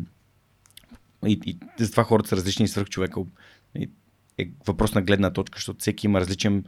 И, 1.26 1.40
и 1.46 1.58
затова 1.80 2.04
хората 2.04 2.30
са 2.30 2.36
различни 2.36 2.68
свърх 2.68 2.90
човека. 2.90 3.22
И, 3.76 3.90
е 4.38 4.50
въпрос 4.68 4.94
на 4.94 5.02
гледна 5.02 5.34
точка, 5.34 5.58
защото 5.58 5.80
всеки 5.80 6.08
има 6.08 6.20
различен 6.20 6.64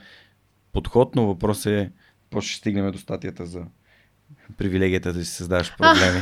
подход, 0.74 1.16
но 1.16 1.28
въпрос 1.28 1.66
е, 1.66 1.92
после 2.30 2.48
ще 2.48 2.58
стигнем 2.58 2.92
до 2.92 2.98
статията 2.98 3.46
за 3.46 3.66
привилегията 4.58 5.14
да 5.14 5.26
си 5.26 5.32
създаваш 5.32 5.76
проблеми, 5.78 6.22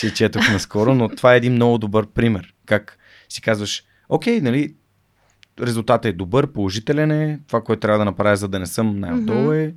че 0.00 0.14
четох 0.14 0.52
наскоро, 0.52 0.94
но 0.94 1.08
това 1.08 1.34
е 1.34 1.36
един 1.36 1.52
много 1.52 1.78
добър 1.78 2.06
пример. 2.06 2.54
Как 2.66 2.98
си 3.28 3.42
казваш, 3.42 3.84
окей, 4.08 4.40
нали, 4.40 4.74
резултатът 5.60 6.04
е 6.04 6.12
добър, 6.12 6.52
положителен 6.52 7.10
е, 7.10 7.40
това, 7.46 7.62
което 7.64 7.80
трябва 7.80 7.98
да 7.98 8.04
направя, 8.04 8.36
за 8.36 8.48
да 8.48 8.58
не 8.58 8.66
съм 8.66 9.00
най-отдолу 9.00 9.52
е 9.52 9.74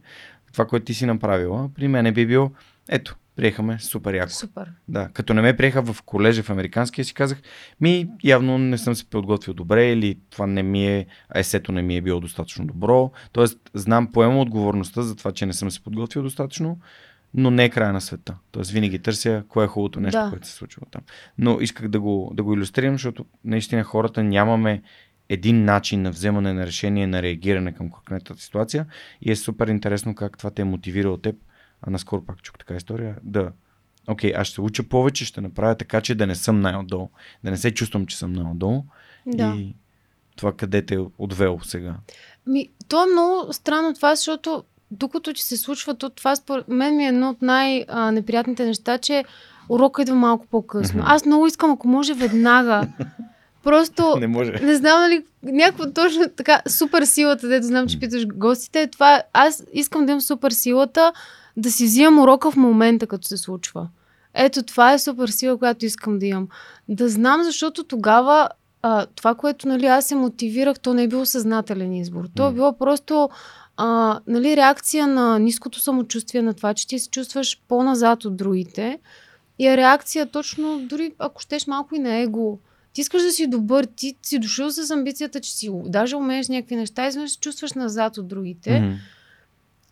това, 0.51 0.65
което 0.65 0.85
ти 0.85 0.93
си 0.93 1.05
направила. 1.05 1.69
При 1.75 1.87
мен 1.87 2.13
би 2.13 2.25
било, 2.25 2.51
ето, 2.89 3.15
приехаме 3.37 3.79
супер 3.79 4.13
яко. 4.13 4.31
Супер. 4.31 4.71
Да, 4.87 5.09
като 5.13 5.33
не 5.33 5.41
ме 5.41 5.57
приеха 5.57 5.93
в 5.93 6.01
колежа 6.01 6.43
в 6.43 6.49
американския, 6.49 7.05
си 7.05 7.13
казах, 7.13 7.41
ми 7.81 8.09
явно 8.23 8.57
не 8.57 8.77
съм 8.77 8.95
се 8.95 9.09
подготвил 9.09 9.53
добре 9.53 9.91
или 9.91 10.19
това 10.29 10.47
не 10.47 10.63
ми 10.63 10.87
е, 10.87 11.05
есето 11.35 11.71
не 11.71 11.81
ми 11.81 11.97
е 11.97 12.01
било 12.01 12.19
достатъчно 12.19 12.65
добро. 12.65 13.11
Тоест, 13.31 13.59
знам, 13.73 14.11
поема 14.11 14.41
отговорността 14.41 15.01
за 15.01 15.15
това, 15.15 15.31
че 15.31 15.45
не 15.45 15.53
съм 15.53 15.71
се 15.71 15.83
подготвил 15.83 16.23
достатъчно, 16.23 16.79
но 17.33 17.51
не 17.51 17.65
е 17.65 17.69
края 17.69 17.93
на 17.93 18.01
света. 18.01 18.35
Тоест, 18.51 18.71
винаги 18.71 18.99
търся 18.99 19.43
кое 19.47 19.65
е 19.65 19.67
хубавото 19.67 19.99
нещо, 19.99 20.19
да. 20.19 20.29
което 20.29 20.47
се 20.47 20.53
случва 20.53 20.81
там. 20.91 21.01
Но 21.37 21.57
исках 21.61 21.87
да 21.87 21.99
го, 21.99 22.31
да 22.33 22.43
го 22.43 22.53
иллюстрирам, 22.53 22.93
защото 22.93 23.25
наистина 23.43 23.83
хората 23.83 24.23
нямаме 24.23 24.81
един 25.29 25.65
начин 25.65 26.01
на 26.01 26.11
вземане 26.11 26.53
на 26.53 26.65
решение, 26.65 27.07
на 27.07 27.21
реагиране 27.21 27.71
към 27.71 27.89
конкретната 27.89 28.41
ситуация 28.41 28.85
и 29.21 29.31
е 29.31 29.35
супер 29.35 29.67
интересно 29.67 30.15
как 30.15 30.37
това 30.37 30.51
те 30.51 30.61
е 30.61 30.65
мотивирало 30.65 31.17
теб, 31.17 31.35
а 31.81 31.89
наскоро 31.89 32.21
пак 32.25 32.41
чух 32.41 32.57
така 32.57 32.75
история, 32.75 33.15
да 33.23 33.51
окей, 34.07 34.31
okay, 34.31 34.39
аз 34.39 34.47
ще 34.47 34.61
уча 34.61 34.83
повече, 34.83 35.25
ще 35.25 35.41
направя 35.41 35.75
така, 35.75 36.01
че 36.01 36.15
да 36.15 36.27
не 36.27 36.35
съм 36.35 36.61
най-отдолу, 36.61 37.09
да 37.43 37.51
не 37.51 37.57
се 37.57 37.71
чувствам, 37.71 38.05
че 38.05 38.17
съм 38.17 38.33
най-отдолу 38.33 38.83
да. 39.25 39.53
и 39.57 39.75
това 40.35 40.53
къде 40.53 40.85
те 40.85 40.95
е 40.95 40.99
отвел 41.17 41.59
сега. 41.63 41.95
Ми, 42.47 42.69
то 42.87 43.03
е 43.03 43.11
много 43.11 43.53
странно 43.53 43.93
това, 43.93 44.15
защото 44.15 44.63
докато 44.91 45.33
че 45.33 45.43
се 45.43 45.57
случва, 45.57 45.95
то 45.95 46.09
това 46.09 46.35
според 46.35 46.67
мен 46.67 46.95
ми 46.95 47.05
е 47.05 47.07
едно 47.07 47.29
от 47.29 47.41
най-неприятните 47.41 48.65
неща, 48.65 48.97
че 48.97 49.25
урока 49.69 50.01
идва 50.01 50.15
малко 50.15 50.47
по-късно. 50.47 51.01
Mm-hmm. 51.01 51.07
Аз 51.07 51.25
много 51.25 51.47
искам, 51.47 51.71
ако 51.71 51.87
може 51.87 52.13
веднага 52.13 52.87
Просто 53.63 54.15
не, 54.19 54.27
може. 54.27 54.51
не 54.51 54.75
знам 54.75 54.99
дали 54.99 55.25
някаква 55.43 55.91
точно 55.91 56.23
така 56.37 56.61
супер 56.67 57.03
силата, 57.03 57.47
дето 57.47 57.65
знам, 57.65 57.87
че 57.87 57.99
питаш 57.99 58.27
гостите, 58.27 58.87
това 58.87 59.21
аз 59.33 59.63
искам 59.73 60.05
да 60.05 60.11
имам 60.11 60.21
супер 60.21 60.51
силата 60.51 61.13
да 61.57 61.71
си 61.71 61.85
взимам 61.85 62.19
урока 62.19 62.51
в 62.51 62.55
момента, 62.55 63.07
като 63.07 63.27
се 63.27 63.37
случва. 63.37 63.89
Ето, 64.33 64.63
това 64.63 64.93
е 64.93 64.99
супер 64.99 65.27
сила, 65.27 65.57
която 65.57 65.85
искам 65.85 66.19
да 66.19 66.25
имам. 66.25 66.47
Да 66.89 67.09
знам, 67.09 67.43
защото 67.43 67.83
тогава 67.83 68.49
а, 68.81 69.05
това, 69.05 69.35
което 69.35 69.67
нали, 69.67 69.85
аз 69.85 70.05
се 70.05 70.15
мотивирах, 70.15 70.79
то 70.79 70.93
не 70.93 71.03
е 71.03 71.07
било 71.07 71.25
съзнателен 71.25 71.93
избор. 71.93 72.25
То 72.35 72.47
е 72.47 72.53
било 72.53 72.77
просто 72.77 73.29
а, 73.77 74.19
нали, 74.27 74.57
реакция 74.57 75.07
на 75.07 75.39
ниското 75.39 75.79
самочувствие, 75.79 76.41
на 76.41 76.53
това, 76.53 76.73
че 76.73 76.87
ти 76.87 76.99
се 76.99 77.09
чувстваш 77.09 77.61
по-назад 77.67 78.25
от 78.25 78.37
другите. 78.37 78.99
И 79.59 79.67
е 79.67 79.77
реакция 79.77 80.25
точно, 80.25 80.79
дори 80.79 81.13
ако 81.19 81.41
щеш 81.41 81.67
малко 81.67 81.95
и 81.95 81.99
на 81.99 82.15
его. 82.15 82.59
Ти 82.93 83.01
искаш 83.01 83.23
да 83.23 83.31
си 83.31 83.47
добър, 83.47 83.87
ти 83.95 84.15
си 84.21 84.39
дошъл 84.39 84.71
с 84.71 84.91
амбицията, 84.91 85.39
че 85.39 85.51
си 85.51 85.69
даже 85.85 86.15
умееш 86.15 86.47
някакви 86.47 86.75
неща 86.75 87.07
и 87.07 87.11
се 87.11 87.39
чувстваш 87.41 87.73
назад 87.73 88.17
от 88.17 88.27
другите. 88.27 88.69
Mm-hmm. 88.69 88.95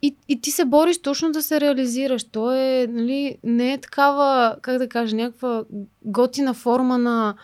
И, 0.05 0.15
и 0.27 0.41
ти 0.41 0.51
се 0.51 0.65
бориш 0.65 1.01
точно 1.01 1.31
да 1.31 1.41
се 1.41 1.61
реализираш. 1.61 2.23
То 2.23 2.51
е, 2.51 2.87
нали, 2.89 3.37
не 3.43 3.73
е 3.73 3.77
такава, 3.77 4.55
как 4.61 4.77
да 4.77 4.89
кажа, 4.89 5.15
някаква 5.15 5.63
готина 6.01 6.53
форма 6.53 6.97
на 6.97 7.35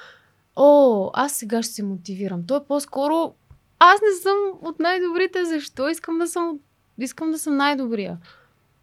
о, 0.55 1.09
аз 1.13 1.31
сега 1.31 1.63
ще 1.63 1.73
се 1.73 1.83
мотивирам. 1.83 2.43
То 2.47 2.55
е 2.55 2.65
по-скоро 2.67 3.33
аз 3.79 4.01
не 4.01 4.21
съм 4.21 4.37
от 4.61 4.79
най-добрите, 4.79 5.45
защо 5.45 5.89
искам 5.89 6.17
да 6.17 6.27
съм, 6.27 6.59
искам 6.99 7.31
да 7.31 7.39
съм 7.39 7.57
най-добрия. 7.57 8.17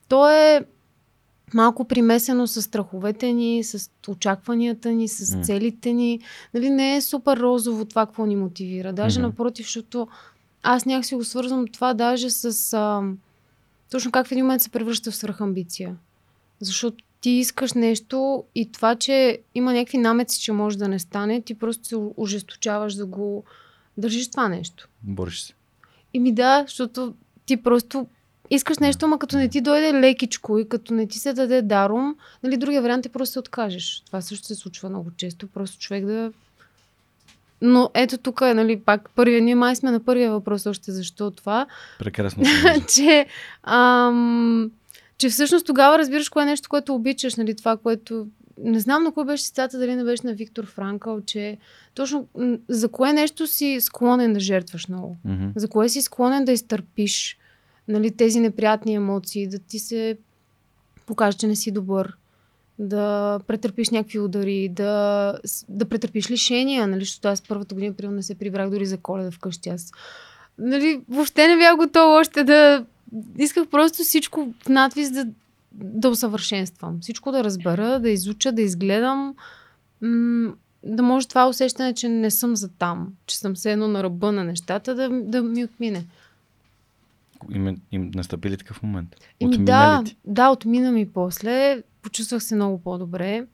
То 0.08 0.30
е 0.30 0.64
малко 1.54 1.84
примесено 1.84 2.46
с 2.46 2.62
страховете 2.62 3.32
ни, 3.32 3.64
с 3.64 3.90
очакванията 4.08 4.90
ни, 4.90 5.08
с 5.08 5.42
целите 5.42 5.92
ни. 5.92 6.20
Нали, 6.54 6.70
не 6.70 6.96
е 6.96 7.00
супер 7.00 7.36
розово 7.36 7.84
това, 7.84 8.06
какво 8.06 8.26
ни 8.26 8.36
мотивира. 8.36 8.92
Даже 8.92 9.20
mm-hmm. 9.20 9.22
напротив, 9.22 9.66
защото 9.66 10.08
аз 10.62 10.84
някакси 10.84 11.14
го 11.14 11.24
свързвам 11.24 11.66
това 11.68 11.94
даже 11.94 12.30
с 12.30 12.72
а, 12.72 13.02
точно 13.90 14.12
как 14.12 14.26
в 14.26 14.32
един 14.32 14.44
момент 14.44 14.62
се 14.62 14.68
превръща 14.68 15.10
в 15.10 15.16
свръхамбиция. 15.16 15.96
Защото 16.60 17.04
ти 17.20 17.30
искаш 17.30 17.72
нещо 17.72 18.44
и 18.54 18.72
това, 18.72 18.96
че 18.96 19.38
има 19.54 19.72
някакви 19.72 19.98
намеци, 19.98 20.40
че 20.40 20.52
може 20.52 20.78
да 20.78 20.88
не 20.88 20.98
стане, 20.98 21.40
ти 21.40 21.54
просто 21.54 21.84
се 21.84 21.96
ожесточаваш 22.16 22.94
да 22.94 23.06
го 23.06 23.44
държиш 23.96 24.30
това 24.30 24.48
нещо. 24.48 24.88
Бориш 25.02 25.40
се. 25.40 25.52
И 26.14 26.20
ми 26.20 26.32
да, 26.32 26.64
защото 26.66 27.14
ти 27.46 27.56
просто 27.56 28.06
искаш 28.50 28.78
нещо, 28.78 29.04
ама 29.06 29.18
като 29.18 29.36
не 29.36 29.48
ти 29.48 29.60
дойде 29.60 29.92
лекичко 29.92 30.58
и 30.58 30.68
като 30.68 30.94
не 30.94 31.06
ти 31.06 31.18
се 31.18 31.32
даде 31.32 31.62
даром, 31.62 32.16
нали, 32.42 32.56
другия 32.56 32.82
вариант 32.82 33.06
е 33.06 33.08
просто 33.08 33.32
се 33.32 33.38
откажеш. 33.38 34.02
Това 34.06 34.20
също 34.20 34.46
се 34.46 34.54
случва 34.54 34.88
много 34.88 35.10
често. 35.16 35.46
Просто 35.46 35.78
човек 35.78 36.06
да... 36.06 36.32
Но 37.62 37.90
ето 37.94 38.18
тук 38.18 38.40
е, 38.40 38.54
нали, 38.54 38.80
пак 38.80 39.10
първия, 39.14 39.42
ние 39.42 39.54
май 39.54 39.76
сме 39.76 39.90
на 39.90 40.00
първия 40.00 40.30
въпрос 40.30 40.66
още 40.66 40.92
защо 40.92 41.30
това. 41.30 41.66
Прекрасно. 41.98 42.44
че, 42.94 43.26
ам, 43.62 44.70
че 45.18 45.28
всъщност 45.28 45.66
тогава 45.66 45.98
разбираш 45.98 46.28
кое 46.28 46.42
е 46.42 46.46
нещо, 46.46 46.68
което 46.68 46.94
обичаш, 46.94 47.36
нали, 47.36 47.56
това, 47.56 47.76
което 47.76 48.26
не 48.64 48.80
знам 48.80 49.02
на 49.02 49.12
кой 49.12 49.24
беше 49.24 49.44
цитата, 49.44 49.78
дали 49.78 49.96
не 49.96 50.04
беше 50.04 50.26
на 50.26 50.34
Виктор 50.34 50.66
Франкъл, 50.66 51.20
че 51.20 51.58
точно 51.94 52.28
за 52.68 52.88
кое 52.88 53.12
нещо 53.12 53.46
си 53.46 53.78
склонен 53.80 54.32
да 54.32 54.40
жертваш 54.40 54.88
много. 54.88 55.16
Mm-hmm. 55.26 55.52
За 55.56 55.68
кое 55.68 55.88
си 55.88 56.02
склонен 56.02 56.44
да 56.44 56.52
изтърпиш 56.52 57.38
нали, 57.88 58.16
тези 58.16 58.40
неприятни 58.40 58.94
емоции, 58.94 59.48
да 59.48 59.58
ти 59.58 59.78
се 59.78 60.18
покаже, 61.06 61.38
че 61.38 61.46
не 61.46 61.56
си 61.56 61.70
добър, 61.70 62.16
да 62.78 63.40
претърпиш 63.46 63.90
някакви 63.90 64.18
удари, 64.18 64.68
да, 64.68 65.34
да 65.68 65.84
претърпиш 65.84 66.30
лишения, 66.30 66.86
нали, 66.86 67.00
защото 67.00 67.28
аз 67.28 67.42
първата 67.42 67.74
година 67.74 67.94
приема 67.94 68.14
не 68.14 68.22
се 68.22 68.34
прибрах 68.34 68.70
дори 68.70 68.86
за 68.86 68.98
коледа 68.98 69.30
вкъщи. 69.30 69.68
Аз 69.68 69.92
нали, 70.58 71.00
въобще 71.08 71.48
не 71.48 71.56
бях 71.56 71.76
готова 71.76 72.20
още 72.20 72.44
да... 72.44 72.84
Исках 73.38 73.68
просто 73.68 74.02
всичко 74.02 74.54
в 74.64 74.68
надвис 74.68 75.10
да, 75.10 75.26
да 75.72 76.08
усъвършенствам. 76.08 76.98
Всичко 77.00 77.32
да 77.32 77.44
разбера, 77.44 78.00
да 78.00 78.10
изуча, 78.10 78.52
да 78.52 78.62
изгледам. 78.62 79.34
М- 80.02 80.52
да 80.82 81.02
може 81.02 81.28
това 81.28 81.48
усещане, 81.48 81.94
че 81.94 82.08
не 82.08 82.30
съм 82.30 82.56
за 82.56 82.68
там, 82.68 83.12
че 83.26 83.38
съм 83.38 83.54
все 83.54 83.72
едно 83.72 83.88
на 83.88 84.02
ръба 84.02 84.32
на 84.32 84.44
нещата, 84.44 84.94
да, 84.94 85.08
да 85.10 85.42
ми 85.42 85.64
отмине. 85.64 86.04
Им, 87.50 87.76
им 87.92 88.10
настъпи 88.14 88.50
ли 88.50 88.56
такъв 88.56 88.82
момент? 88.82 89.16
Ими 89.40 89.58
да, 89.58 90.04
да, 90.24 90.50
отмина 90.50 90.92
ми 90.92 91.08
после. 91.08 91.82
Почувствах 92.08 92.42
се 92.42 92.54
много 92.54 92.78
по-добре. 92.78 93.46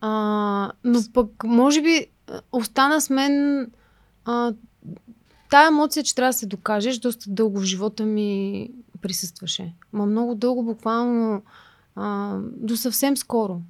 А, 0.00 0.72
но 0.84 0.98
пък, 1.12 1.44
може 1.44 1.82
би, 1.82 2.06
остана 2.52 3.00
с 3.00 3.10
мен 3.10 3.66
а, 4.24 4.52
тая 5.50 5.68
емоция, 5.68 6.02
че 6.02 6.14
трябва 6.14 6.28
да 6.28 6.38
се 6.38 6.46
докажеш, 6.46 6.98
доста 6.98 7.30
дълго 7.30 7.60
в 7.60 7.64
живота 7.64 8.04
ми 8.04 8.70
присъстваше. 9.02 9.74
Ма 9.92 10.06
много 10.06 10.34
дълго, 10.34 10.62
буквално 10.62 11.42
а, 11.96 12.38
до 12.42 12.76
съвсем 12.76 13.16
скоро. 13.16 13.60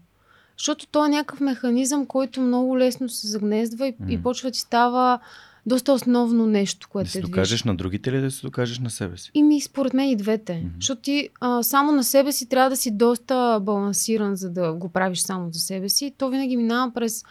Защото 0.59 0.87
то 0.87 1.05
е 1.05 1.09
някакъв 1.09 1.41
механизъм, 1.41 2.07
който 2.07 2.41
много 2.41 2.79
лесно 2.79 3.09
се 3.09 3.27
загнездва 3.27 3.87
и, 3.87 3.95
mm. 3.95 4.11
и 4.11 4.23
почва 4.23 4.51
ти 4.51 4.59
става 4.59 5.19
доста 5.67 5.93
основно 5.93 6.47
нещо, 6.47 6.89
което 6.89 7.07
да 7.07 7.11
се 7.11 7.21
докажеш 7.21 7.65
на 7.65 7.75
другите 7.75 8.11
или 8.11 8.21
да 8.21 8.31
се 8.31 8.43
докажеш 8.43 8.79
на 8.79 8.91
себе 8.91 9.17
си? 9.17 9.31
И 9.35 9.43
ми, 9.43 9.61
според 9.61 9.95
мен 9.95 10.09
и 10.09 10.17
двете. 10.17 10.53
Mm-hmm. 10.53 10.77
Защото 10.81 11.03
ти 11.03 11.29
а, 11.41 11.63
само 11.63 11.93
на 11.93 12.05
себе 12.05 12.33
си 12.33 12.49
трябва 12.49 12.71
да 12.71 12.77
си 12.77 12.91
доста 12.91 13.61
балансиран, 13.63 14.37
за 14.37 14.51
да 14.51 14.73
го 14.73 14.89
правиш 14.89 15.19
само 15.19 15.53
за 15.53 15.61
себе 15.61 15.89
си. 15.89 16.15
То 16.19 16.31
винаги 16.31 16.57
минава 16.57 16.93
през 16.95 17.25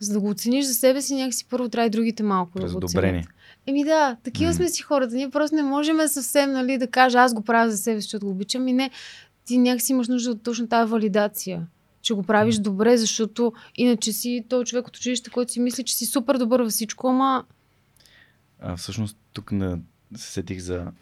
за 0.00 0.12
да 0.12 0.20
го 0.20 0.28
оцениш 0.28 0.64
за 0.64 0.74
себе 0.74 1.02
си, 1.02 1.14
някакси 1.14 1.46
първо 1.50 1.68
трябва 1.68 1.86
и 1.86 1.90
другите 1.90 2.22
малко 2.22 2.52
През 2.52 2.72
да 2.72 2.78
го 2.78 2.84
оценят. 2.84 3.26
Еми 3.66 3.84
да, 3.84 4.16
такива 4.24 4.52
mm. 4.52 4.56
сме 4.56 4.68
си 4.68 4.82
хората. 4.82 5.14
Ние 5.14 5.30
просто 5.30 5.56
не 5.56 5.62
можем 5.62 6.08
съвсем 6.08 6.52
нали, 6.52 6.78
да 6.78 6.86
кажа 6.86 7.18
аз 7.18 7.34
го 7.34 7.42
правя 7.42 7.70
за 7.70 7.76
себе 7.76 8.00
си, 8.00 8.04
защото 8.04 8.26
го 8.26 8.32
обичам. 8.32 8.68
И 8.68 8.72
не, 8.72 8.90
ти 9.44 9.58
някакси 9.58 9.92
имаш 9.92 10.08
нужда 10.08 10.30
от 10.30 10.42
точно 10.42 10.68
тази 10.68 10.90
валидация. 10.90 11.66
че 12.02 12.14
го 12.14 12.22
правиш 12.22 12.58
добре, 12.58 12.96
защото 12.96 13.52
иначе 13.76 14.12
си 14.12 14.44
този 14.48 14.64
човек 14.64 14.88
от 14.88 14.96
училище, 14.96 15.30
който 15.30 15.52
си 15.52 15.60
мисли, 15.60 15.82
че 15.82 15.94
си 15.94 16.06
супер 16.06 16.38
добър 16.38 16.60
във 16.60 16.70
всичко, 16.70 17.08
ама... 17.08 17.44
А, 18.60 18.76
всъщност 18.76 19.18
тук 19.32 19.52
на... 19.52 19.78
се 20.16 20.32
сетих 20.32 20.58
за 20.58 20.92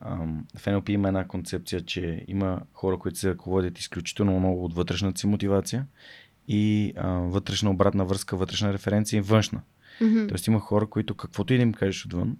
ам, 0.00 0.46
в 0.56 0.64
NLP 0.64 0.90
има 0.90 1.08
една 1.08 1.28
концепция, 1.28 1.80
че 1.80 2.24
има 2.28 2.60
хора, 2.72 2.98
които 2.98 3.18
се 3.18 3.30
ръководят 3.30 3.78
изключително 3.78 4.38
много 4.38 4.64
от 4.64 4.74
вътрешната 4.74 5.20
си 5.20 5.26
мотивация 5.26 5.86
и 6.48 6.92
а, 6.96 7.08
вътрешна 7.08 7.70
обратна 7.70 8.04
връзка, 8.04 8.36
вътрешна 8.36 8.72
референция 8.72 9.18
и 9.18 9.20
външна. 9.20 9.60
Мгм. 10.00 10.26
Тоест 10.26 10.46
има 10.46 10.60
хора, 10.60 10.86
които 10.86 11.14
каквото 11.14 11.54
и 11.54 11.56
да 11.56 11.62
им 11.62 11.72
кажеш 11.72 12.06
отвън, 12.06 12.36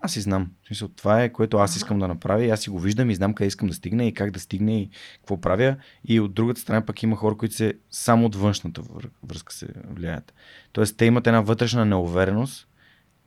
аз 0.00 0.12
си 0.12 0.20
знам. 0.20 0.50
В 0.62 0.66
смисъл, 0.66 0.88
това 0.88 1.22
е 1.22 1.32
което 1.32 1.56
аз 1.56 1.76
искам 1.76 1.98
да 1.98 2.08
направя 2.08 2.44
и 2.44 2.50
аз 2.50 2.60
си 2.60 2.70
го 2.70 2.80
виждам 2.80 3.10
и 3.10 3.14
знам 3.14 3.34
къде 3.34 3.48
искам 3.48 3.68
да 3.68 3.74
стигна 3.74 4.04
и 4.04 4.14
как 4.14 4.30
да 4.30 4.40
стигне 4.40 4.80
и 4.80 4.90
какво 5.16 5.40
правя. 5.40 5.76
И 6.04 6.20
от 6.20 6.34
другата 6.34 6.60
страна 6.60 6.86
пък 6.86 7.02
има 7.02 7.16
хора, 7.16 7.36
които 7.36 7.54
се 7.54 7.74
само 7.90 8.26
от 8.26 8.36
външната 8.36 8.82
връзка 9.22 9.52
се 9.52 9.68
влияят. 9.90 10.34
Тоест 10.72 10.96
те 10.96 11.04
имат 11.04 11.26
една 11.26 11.40
вътрешна 11.40 11.84
неувереност 11.84 12.67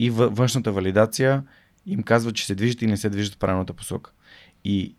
и 0.01 0.11
въ- 0.11 0.29
външната 0.29 0.71
валидация 0.71 1.43
им 1.85 2.03
казва, 2.03 2.31
че 2.31 2.45
се 2.45 2.55
движат 2.55 2.81
и 2.81 2.87
не 2.87 2.97
се 2.97 3.09
движат 3.09 3.33
в 3.33 3.37
правилната 3.37 3.73
посока. 3.73 4.11
И 4.63 4.95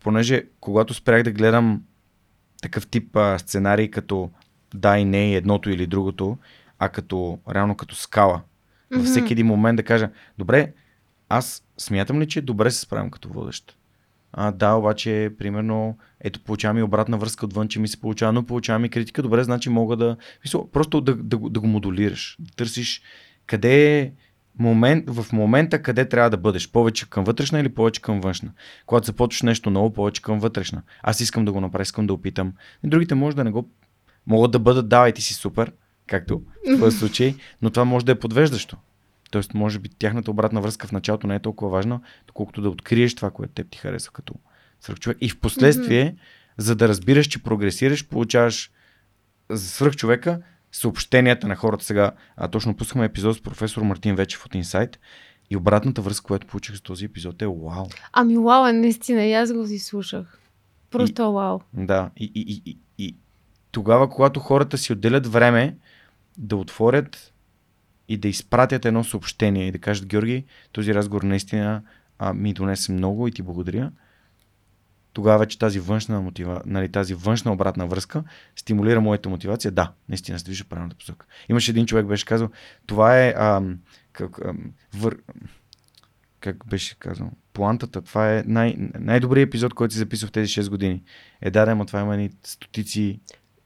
понеже 0.00 0.44
когато 0.60 0.94
спрях 0.94 1.22
да 1.22 1.32
гледам 1.32 1.82
такъв 2.62 2.86
тип 2.86 3.16
а, 3.16 3.38
сценарий 3.38 3.90
като 3.90 4.30
да 4.74 4.98
и 4.98 5.04
не, 5.04 5.34
едното 5.34 5.70
или 5.70 5.86
другото, 5.86 6.38
а 6.78 6.88
като 6.88 7.38
реално 7.54 7.76
като 7.76 7.94
скала. 7.94 8.42
Във 8.90 9.02
Мгм. 9.02 9.10
всеки 9.10 9.32
един 9.32 9.46
момент 9.46 9.76
да 9.76 9.82
кажа, 9.82 10.10
добре, 10.38 10.72
аз 11.28 11.64
смятам 11.78 12.20
ли, 12.20 12.28
че 12.28 12.40
добре 12.40 12.70
се 12.70 12.80
справям 12.80 13.10
като 13.10 13.28
водещ? 13.28 13.76
А, 14.32 14.52
да, 14.52 14.72
обаче, 14.72 15.34
примерно, 15.38 15.98
ето, 16.20 16.40
получавам 16.40 16.78
и 16.78 16.82
обратна 16.82 17.18
връзка 17.18 17.46
отвън, 17.46 17.68
че 17.68 17.80
ми 17.80 17.88
се 17.88 18.00
получава, 18.00 18.32
но 18.32 18.46
получавам 18.46 18.84
и 18.84 18.88
критика. 18.88 19.22
Добре, 19.22 19.44
значи 19.44 19.70
мога 19.70 19.96
да... 19.96 20.16
Мисъл, 20.44 20.70
просто 20.70 21.00
да, 21.00 21.14
да, 21.14 21.38
да 21.38 21.60
го 21.60 21.66
модулираш. 21.66 22.36
Да 22.40 22.50
търсиш 22.56 23.02
къде 23.46 23.98
е 23.98 24.12
момент, 24.58 25.10
в 25.10 25.32
момента 25.32 25.82
къде 25.82 26.08
трябва 26.08 26.30
да 26.30 26.36
бъдеш. 26.36 26.70
Повече 26.70 27.10
към 27.10 27.24
вътрешна 27.24 27.60
или 27.60 27.68
повече 27.68 28.02
към 28.02 28.20
външна. 28.20 28.52
Когато 28.86 29.06
започваш 29.06 29.42
нещо 29.42 29.70
ново, 29.70 29.92
повече 29.92 30.22
към 30.22 30.38
вътрешна. 30.38 30.82
Аз 31.02 31.20
искам 31.20 31.44
да 31.44 31.52
го 31.52 31.60
направя, 31.60 31.82
искам 31.82 32.06
да 32.06 32.14
опитам. 32.14 32.52
И 32.84 32.88
другите 32.88 33.14
може 33.14 33.36
да 33.36 33.44
не 33.44 33.50
го... 33.50 33.70
Могат 34.26 34.50
да 34.50 34.58
бъдат, 34.58 34.88
давай 34.88 35.12
ти 35.12 35.22
си 35.22 35.34
супер, 35.34 35.72
както 36.06 36.42
в 36.76 36.78
този 36.78 36.96
случай, 36.98 37.34
но 37.62 37.70
това 37.70 37.84
може 37.84 38.06
да 38.06 38.12
е 38.12 38.18
подвеждащо. 38.18 38.76
Тоест, 39.30 39.54
може 39.54 39.78
би 39.78 39.88
тяхната 39.88 40.30
обратна 40.30 40.60
връзка 40.60 40.86
в 40.86 40.92
началото 40.92 41.26
не 41.26 41.34
е 41.34 41.40
толкова 41.40 41.70
важна, 41.70 42.00
доколкото 42.26 42.62
да 42.62 42.70
откриеш 42.70 43.14
това, 43.14 43.30
което 43.30 43.52
теб 43.52 43.70
ти 43.70 43.78
харесва 43.78 44.12
като 44.12 44.34
свръхчовек. 44.80 45.18
И 45.20 45.28
в 45.28 45.40
последствие, 45.40 46.16
за 46.56 46.76
да 46.76 46.88
разбираш, 46.88 47.26
че 47.26 47.42
прогресираш, 47.42 48.08
получаваш 48.08 48.70
свръхчовека 49.54 50.40
съобщенията 50.76 51.48
на 51.48 51.56
хората 51.56 51.84
сега. 51.84 52.12
А 52.36 52.48
точно 52.48 52.76
пускахме 52.76 53.04
епизод 53.04 53.36
с 53.36 53.42
професор 53.42 53.82
Мартин 53.82 54.14
Вечев 54.14 54.46
от 54.46 54.54
Инсайт 54.54 54.98
и 55.50 55.56
обратната 55.56 56.02
връзка, 56.02 56.26
която 56.26 56.46
получих 56.46 56.76
с 56.76 56.80
този 56.80 57.04
епизод 57.04 57.42
е 57.42 57.46
вау. 57.46 57.86
Ами, 58.12 58.36
вау, 58.38 58.66
е, 58.66 58.72
наистина, 58.72 59.24
и 59.24 59.32
аз 59.32 59.52
го 59.52 59.66
си 59.66 59.78
слушах. 59.78 60.40
Просто 60.90 61.22
е 61.22 61.32
вау. 61.32 61.60
Да, 61.72 62.10
и, 62.16 62.32
и, 62.34 62.40
и, 62.40 62.62
и, 62.70 62.78
и 62.98 63.16
тогава, 63.72 64.10
когато 64.10 64.40
хората 64.40 64.78
си 64.78 64.92
отделят 64.92 65.26
време 65.26 65.76
да 66.38 66.56
отворят 66.56 67.32
и 68.08 68.16
да 68.16 68.28
изпратят 68.28 68.84
едно 68.84 69.04
съобщение 69.04 69.68
и 69.68 69.72
да 69.72 69.78
кажат, 69.78 70.06
Георги, 70.06 70.44
този 70.72 70.94
разговор 70.94 71.22
наистина 71.22 71.82
а, 72.18 72.34
ми 72.34 72.52
донесе 72.52 72.92
много 72.92 73.28
и 73.28 73.32
ти 73.32 73.42
благодаря. 73.42 73.92
Тогава 75.16 75.38
вече 75.38 75.58
тази 75.58 75.80
външна, 75.80 76.20
мотива, 76.20 76.62
нали, 76.66 76.88
тази 76.88 77.14
външна 77.14 77.52
обратна 77.52 77.86
връзка 77.86 78.24
стимулира 78.56 79.00
моята 79.00 79.28
мотивация. 79.28 79.70
Да, 79.70 79.92
наистина 80.08 80.38
се 80.38 80.44
движа 80.44 80.64
в 80.64 80.66
правилната 80.66 80.96
посока. 80.96 81.26
Имаше 81.48 81.70
един 81.70 81.86
човек, 81.86 82.06
беше 82.06 82.24
казал, 82.24 82.48
това 82.86 83.18
е 83.18 83.34
ам, 83.36 83.78
как, 84.12 84.38
ам, 84.44 84.58
вър... 84.94 85.18
как 86.40 86.68
беше 86.68 86.98
казал, 86.98 87.30
плантата, 87.52 88.02
това 88.02 88.36
е 88.36 88.44
най- 88.46 88.76
най-добрият 89.00 89.48
епизод, 89.48 89.74
който 89.74 89.94
си 89.94 89.98
записал 89.98 90.28
в 90.28 90.32
тези 90.32 90.62
6 90.62 90.70
години. 90.70 91.02
Е, 91.40 91.50
да, 91.50 91.62
ама 91.62 91.86
това 91.86 92.00
има 92.00 92.16
ни 92.16 92.30
стотици 92.42 93.20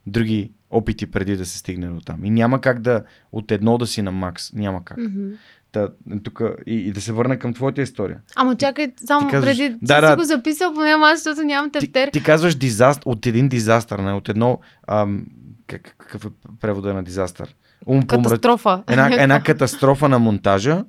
други 0.06 0.52
опити 0.70 1.06
преди 1.06 1.36
да 1.36 1.46
се 1.46 1.58
стигне 1.58 1.86
до 1.86 2.00
там. 2.00 2.24
И 2.24 2.30
няма 2.30 2.60
как 2.60 2.80
да 2.80 3.04
от 3.32 3.50
едно 3.50 3.78
да 3.78 3.86
си 3.86 4.02
на 4.02 4.12
макс. 4.12 4.52
Няма 4.52 4.84
как. 4.84 4.98
Мгм. 4.98 5.30
Та, 5.72 5.88
тук, 6.24 6.40
и, 6.66 6.74
и 6.74 6.92
да 6.92 7.00
се 7.00 7.12
върна 7.12 7.38
към 7.38 7.54
твоята 7.54 7.82
история. 7.82 8.18
Ама 8.36 8.56
чакай, 8.56 8.92
само 9.06 9.28
Ти 9.28 9.34
казваш- 9.34 9.58
преди 9.58 9.76
Да, 9.82 9.94
си 9.94 10.00
да. 10.00 10.16
го 10.16 10.24
записал, 10.24 10.74
поне 10.74 10.90
аз, 10.90 11.22
защото 11.22 11.46
нямам 11.46 11.70
Ти, 11.70 11.78
тефтер. 11.78 12.08
ти 12.08 12.22
казваш 12.22 12.54
дизаст, 12.54 13.02
от 13.04 13.26
един 13.26 13.48
дизастър, 13.48 13.98
не 13.98 14.12
от 14.12 14.28
едно... 14.28 14.58
Ам, 14.88 15.26
как, 15.66 15.94
какъв 15.98 16.24
е 16.24 16.28
превода 16.60 16.94
на 16.94 17.02
дизастър? 17.02 17.54
Ум. 17.86 18.02
Катастрофа. 18.02 18.82
една, 18.88 19.22
една 19.22 19.42
катастрофа 19.44 20.08
на 20.08 20.18
монтажа, 20.18 20.84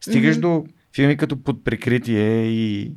стигаш 0.00 0.36
Мгм. 0.36 0.40
до 0.42 0.64
филми 0.94 1.16
като 1.16 1.42
под 1.42 1.64
прикритие 1.64 2.44
и... 2.44 2.92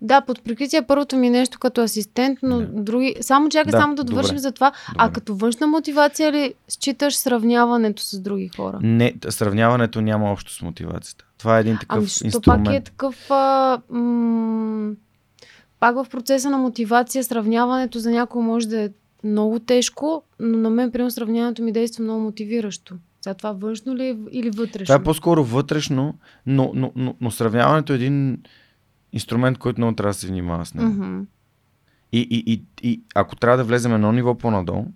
Да, 0.00 0.20
под 0.20 0.44
прикритие 0.44 0.82
първото 0.82 1.16
ми 1.16 1.26
е 1.26 1.30
нещо 1.30 1.58
като 1.58 1.80
асистент, 1.80 2.38
но 2.42 2.58
Да. 2.58 2.66
други... 2.66 3.14
Само 3.20 3.48
чакай, 3.48 3.70
Да, 3.70 3.78
само 3.78 3.94
да 3.94 4.04
довършим 4.04 4.28
добре. 4.28 4.38
за 4.40 4.52
това. 4.52 4.72
А 4.96 5.04
Добре. 5.04 5.14
като 5.14 5.34
външна 5.34 5.66
мотивация 5.66 6.32
ли 6.32 6.54
считаш 6.68 7.16
сравняването 7.16 8.02
с 8.02 8.18
други 8.18 8.50
хора? 8.56 8.78
Не, 8.82 9.14
сравняването 9.28 10.00
няма 10.00 10.32
общо 10.32 10.52
с 10.52 10.62
мотивацията. 10.62 11.24
Това 11.38 11.56
е 11.56 11.60
един 11.60 11.78
такъв 11.80 11.96
Ами, 11.98 12.08
инструмент. 12.24 12.64
пак 12.64 12.74
е 12.74 12.80
такъв... 12.80 13.30
А, 13.30 13.78
м- 13.90 14.92
пак 15.80 15.96
в 15.96 16.06
процеса 16.10 16.50
на 16.50 16.58
мотивация 16.58 17.24
сравняването 17.24 17.98
за 17.98 18.10
някой 18.10 18.42
може 18.42 18.68
да 18.68 18.80
е 18.80 18.88
много 19.24 19.58
тежко, 19.58 20.22
но 20.40 20.58
на 20.58 20.70
мен, 20.70 20.90
примерно, 20.92 21.10
сравняването 21.10 21.62
ми 21.62 21.72
действа 21.72 22.04
много 22.04 22.20
мотивиращо. 22.20 22.94
Сега 23.20 23.34
това 23.34 23.52
външно 23.52 23.96
ли 23.96 24.04
е 24.04 24.16
или 24.32 24.50
вътрешно? 24.50 24.86
Това 24.86 25.00
е 25.00 25.04
по-скоро 25.04 25.44
вътрешно, 25.44 26.14
но, 26.46 26.70
но, 26.74 26.92
но, 26.96 27.14
но 27.20 27.30
сравняването 27.30 27.92
е 27.92 27.96
един 27.96 28.38
инструмент, 29.12 29.58
който 29.58 29.80
много 29.80 29.96
трябва 29.96 30.10
да 30.10 30.18
се 30.18 30.26
внимава 30.26 30.66
с 30.66 30.74
него. 30.74 30.90
Мгм. 30.90 31.20
И, 32.12 32.20
и, 32.20 32.52
и, 32.52 32.64
и 32.82 33.02
ако 33.14 33.36
трябва 33.36 33.56
да 33.56 33.64
влезем 33.64 33.94
едно 33.94 34.12
ниво 34.12 34.38
по-надолу, 34.38 34.86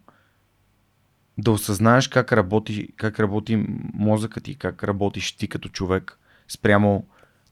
да 1.38 1.50
осъзнаеш 1.50 2.08
как 2.08 2.32
работи, 2.32 2.88
как 2.96 3.20
работи 3.20 3.66
мозъкът 3.94 4.44
ти, 4.44 4.54
как 4.54 4.84
работиш 4.84 5.32
ти 5.32 5.48
като 5.48 5.68
човек 5.68 6.18
спрямо 6.48 7.06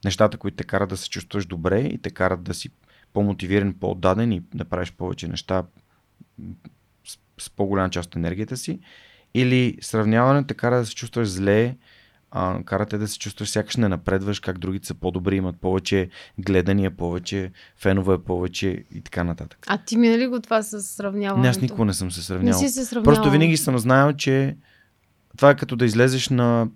нещата, 0.05 0.37
които 0.37 0.57
те 0.57 0.63
карат 0.63 0.89
да 0.89 0.97
се 0.97 1.09
чувстваш 1.09 1.45
добре 1.45 1.79
и 1.79 1.97
те 1.97 2.09
карат 2.09 2.43
да 2.43 2.53
си 2.53 2.69
по-мотивиран, 3.13 3.73
по-отдаден 3.73 4.31
и 4.31 4.43
да 4.53 4.65
правиш 4.65 4.91
повече 4.91 5.27
неща 5.27 5.63
с, 7.07 7.17
с 7.39 7.49
по-голяма 7.49 7.89
част 7.89 8.09
от 8.09 8.15
енергията 8.15 8.57
си. 8.57 8.79
Или 9.33 9.77
сравняването 9.81 10.47
те 10.47 10.53
кара 10.53 10.77
да 10.77 10.85
се 10.85 10.95
чувстваш 10.95 11.29
зле, 11.29 11.77
а, 12.31 12.63
кара 12.63 12.85
те 12.85 12.97
да 12.97 13.07
се 13.07 13.19
чувстваш 13.19 13.49
сякаш 13.49 13.75
не 13.75 13.87
напредваш, 13.87 14.39
как 14.39 14.57
другите 14.57 14.87
са 14.87 14.93
по-добри, 14.93 15.35
имат 15.35 15.55
повече 15.61 16.09
гледания, 16.39 16.91
повече 16.91 17.51
фенове, 17.77 18.23
повече 18.23 18.83
и 18.95 19.01
така 19.01 19.23
нататък. 19.23 19.65
А 19.67 19.77
ти 19.77 19.97
минали 19.97 20.21
ли 20.21 20.27
го 20.27 20.39
това 20.39 20.63
с 20.63 20.81
сравняването? 20.81 21.41
Не, 21.41 21.49
аз 21.49 21.61
никога 21.61 21.85
не 21.85 21.93
съм 21.93 22.11
се 22.11 22.19
Не 22.19 22.23
сравнявал. 22.23 22.59
си 22.59 22.69
се 22.69 22.85
сравнявал. 22.85 23.15
Просто 23.15 23.31
винаги 23.31 23.57
съм 23.57 23.77
знаел, 23.77 24.13
че 24.13 24.57
това 25.37 25.49
е 25.49 25.55
като 25.55 25.75
да 25.75 25.85
излезеш 25.85 26.29
на, 26.29 26.67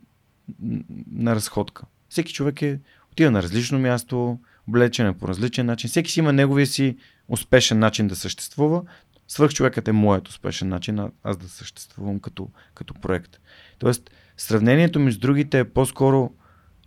на 1.11 1.35
разходка. 1.35 1.83
Всеки 2.09 2.33
човек 2.33 2.61
е 2.61 2.79
отива 3.11 3.31
на 3.31 3.43
различно 3.43 3.79
място, 3.79 4.39
облечен 4.67 5.07
е 5.07 5.17
по 5.17 5.27
различен 5.27 5.65
начин. 5.65 5.89
Всеки 5.89 6.11
си 6.11 6.19
има 6.19 6.33
неговия 6.33 6.67
си 6.67 6.97
успешен 7.27 7.79
начин 7.79 8.07
да 8.07 8.15
съществува. 8.15 8.81
Свърхчовекът 9.27 9.87
е 9.87 9.91
моят 9.91 10.27
успешен 10.27 10.69
начин 10.69 10.99
аз 11.23 11.37
да 11.37 11.49
съществувам 11.49 12.19
като, 12.19 12.49
като 12.75 12.93
проект. 12.93 13.39
Тоест, 13.79 14.09
сравнението 14.37 15.11
с 15.11 15.17
другите 15.17 15.59
е 15.59 15.65
по-скоро 15.65 16.31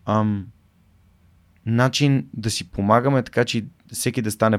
ам, 0.06 0.46
начин 1.66 2.28
да 2.34 2.50
си 2.50 2.70
помагаме, 2.70 3.22
така 3.22 3.44
че 3.44 3.64
всеки 3.92 4.22
да 4.22 4.30
стане, 4.30 4.58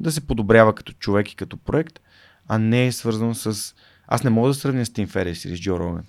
да 0.00 0.12
се 0.12 0.26
подобрява 0.26 0.74
като 0.74 0.92
човек 0.92 1.32
и 1.32 1.36
като 1.36 1.56
проект, 1.56 2.00
а 2.48 2.58
не 2.58 2.86
е 2.86 2.92
свързано 2.92 3.34
с... 3.34 3.74
Аз 4.08 4.24
не 4.24 4.30
мога 4.30 4.48
да 4.48 4.54
сравня 4.54 4.86
с 4.86 4.92
Тим 4.92 5.08
Ферес 5.08 5.44
или 5.44 5.56
с 5.56 5.60
Джо 5.60 5.78
Роган. 5.78 6.04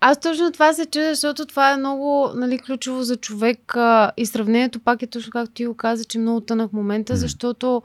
Аз 0.00 0.20
точно 0.20 0.52
това 0.52 0.72
се 0.72 0.86
чудя, 0.86 1.14
защото 1.14 1.46
това 1.46 1.72
е 1.72 1.76
много 1.76 2.30
нали, 2.34 2.58
ключово 2.58 3.02
за 3.02 3.16
човек 3.16 3.76
а, 3.76 4.12
и 4.16 4.26
сравнението 4.26 4.80
пак 4.80 5.02
е 5.02 5.06
точно 5.06 5.30
както 5.30 5.54
ти 5.54 5.66
го 5.66 5.74
каза, 5.74 6.04
че 6.04 6.18
е 6.18 6.20
много 6.20 6.40
тънък 6.40 6.72
момента, 6.72 7.12
Мгм. 7.12 7.20
защото 7.20 7.82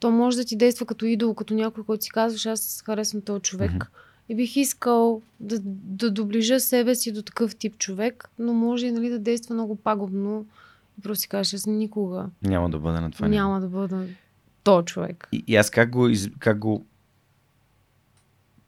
то 0.00 0.10
може 0.10 0.36
да 0.36 0.44
ти 0.44 0.56
действа 0.56 0.86
като 0.86 1.06
идол, 1.06 1.34
като 1.34 1.54
някой, 1.54 1.84
който 1.84 2.04
си 2.04 2.10
казваш, 2.10 2.46
аз 2.46 2.82
харесвам 2.86 3.22
този 3.22 3.42
човек. 3.42 3.70
Мгм. 3.70 3.86
И 4.28 4.34
бих 4.34 4.56
искал 4.56 5.22
да, 5.40 5.58
да 5.64 6.10
доближа 6.10 6.60
себе 6.60 6.94
си 6.94 7.12
до 7.12 7.22
такъв 7.22 7.56
тип 7.56 7.78
човек, 7.78 8.30
но 8.38 8.52
може 8.52 8.86
и 8.86 8.92
нали, 8.92 9.08
да 9.08 9.18
действа 9.18 9.54
много 9.54 9.76
пагубно. 9.76 10.46
И 10.98 11.02
просто 11.02 11.20
си 11.20 11.28
кажеш, 11.28 11.54
аз 11.54 11.66
никога 11.66 12.30
Няма 12.42 12.70
да 12.70 12.78
бъда 12.78 13.00
на 13.00 13.10
това. 13.10 13.28
няма 13.28 13.60
да 13.60 13.68
бъда 13.68 14.06
то 14.64 14.82
човек. 14.82 15.28
И, 15.32 15.44
и 15.46 15.56
аз 15.56 15.70
как 15.70 15.90
го, 15.90 16.08
из, 16.08 16.30
как 16.38 16.58
го 16.58 16.86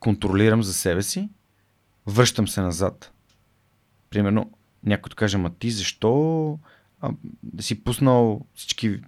контролирам 0.01 0.63
за 0.63 0.75
себе 0.75 1.03
си, 1.03 1.29
връщам 2.07 2.49
се 2.49 2.61
назад. 2.61 3.13
Примерно, 4.11 4.51
някой 4.85 5.11
каже, 5.17 5.39
ма 5.39 5.51
ти 5.51 5.71
защо 5.71 6.59
а, 7.01 7.11
да 7.43 7.63
си 7.63 7.85
пуснал 7.85 8.41
всички 8.55 9.01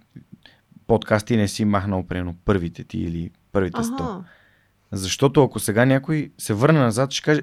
подкасти 0.87 1.33
и 1.33 1.37
не 1.37 1.47
си 1.47 1.65
махнал, 1.65 2.07
примерно, 2.07 2.35
първите 2.45 2.83
ти 2.83 2.99
или 2.99 3.31
първите 3.51 3.83
сто. 3.83 4.23
Защото 4.91 5.43
ако 5.43 5.59
сега 5.59 5.85
някой 5.85 6.31
се 6.37 6.53
върне 6.53 6.79
назад, 6.79 7.11
ще 7.11 7.23
каже, 7.23 7.41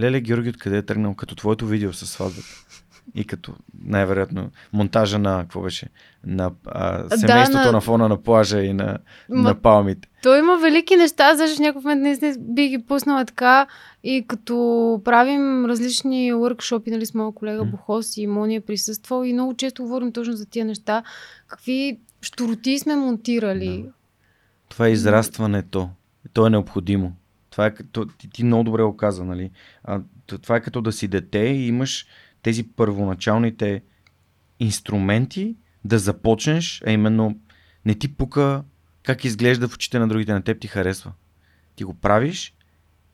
Леле 0.00 0.20
Георги, 0.20 0.48
откъде 0.48 0.76
е 0.76 0.82
тръгнал? 0.82 1.14
Като 1.14 1.34
твоето 1.34 1.66
видео 1.66 1.92
с 1.92 2.06
сватбата. 2.06 2.64
И 3.14 3.24
като 3.24 3.54
най-вероятно 3.84 4.50
монтажа 4.72 5.18
на, 5.18 5.42
какво 5.42 5.60
беше, 5.60 5.88
на 6.26 6.50
а, 6.66 7.16
семейството 7.16 7.62
да, 7.62 7.66
на... 7.66 7.72
на 7.72 7.80
фона 7.80 8.08
на 8.08 8.22
плажа 8.22 8.62
и 8.62 8.72
на, 8.72 8.98
Ма... 9.28 9.42
на 9.42 9.54
палмите. 9.54 10.08
Той 10.22 10.38
има 10.38 10.58
велики 10.58 10.96
неща, 10.96 11.36
защото 11.36 11.56
в 11.56 11.60
някакъв 11.60 11.84
момент 11.84 12.02
наистина 12.02 12.34
би 12.38 12.68
ги 12.68 12.78
пуснала 12.78 13.24
така 13.24 13.66
и 14.04 14.24
като 14.28 15.00
правим 15.04 15.66
различни 15.66 16.32
workshopи, 16.32 16.90
нали, 16.90 17.06
с 17.06 17.14
моя 17.14 17.32
колега 17.32 17.64
Бохос 17.64 18.16
и 18.16 18.26
Мония 18.26 18.60
присъствал 18.60 19.24
и 19.24 19.32
много 19.32 19.54
често 19.54 19.82
говорим 19.82 20.12
точно 20.12 20.32
за 20.32 20.46
тия 20.46 20.64
неща. 20.64 21.02
Какви 21.46 22.00
штороти 22.20 22.78
сме 22.78 22.96
монтирали. 22.96 23.82
Да. 23.86 23.92
Това 24.68 24.86
е 24.86 24.92
израстването. 24.92 25.88
То 26.32 26.46
е 26.46 26.50
необходимо. 26.50 27.16
Това 27.50 27.66
е 27.66 27.74
като, 27.74 28.06
ти, 28.06 28.30
ти 28.30 28.44
много 28.44 28.64
добре 28.64 28.82
го 28.82 28.96
каза, 28.96 29.24
нали? 29.24 29.50
А, 29.84 30.00
това 30.42 30.56
е 30.56 30.60
като 30.60 30.80
да 30.80 30.92
си 30.92 31.08
дете 31.08 31.38
и 31.38 31.66
имаш 31.66 32.06
тези 32.42 32.62
първоначалните 32.62 33.82
инструменти 34.60 35.56
да 35.84 35.98
започнеш, 35.98 36.82
а 36.86 36.90
именно 36.90 37.38
не 37.84 37.94
ти 37.94 38.16
пука 38.16 38.64
как 39.02 39.24
изглежда 39.24 39.68
в 39.68 39.74
очите 39.74 39.98
на 39.98 40.08
другите, 40.08 40.32
на 40.32 40.42
теб 40.42 40.60
ти 40.60 40.68
харесва. 40.68 41.12
Ти 41.76 41.84
го 41.84 41.94
правиш 41.94 42.54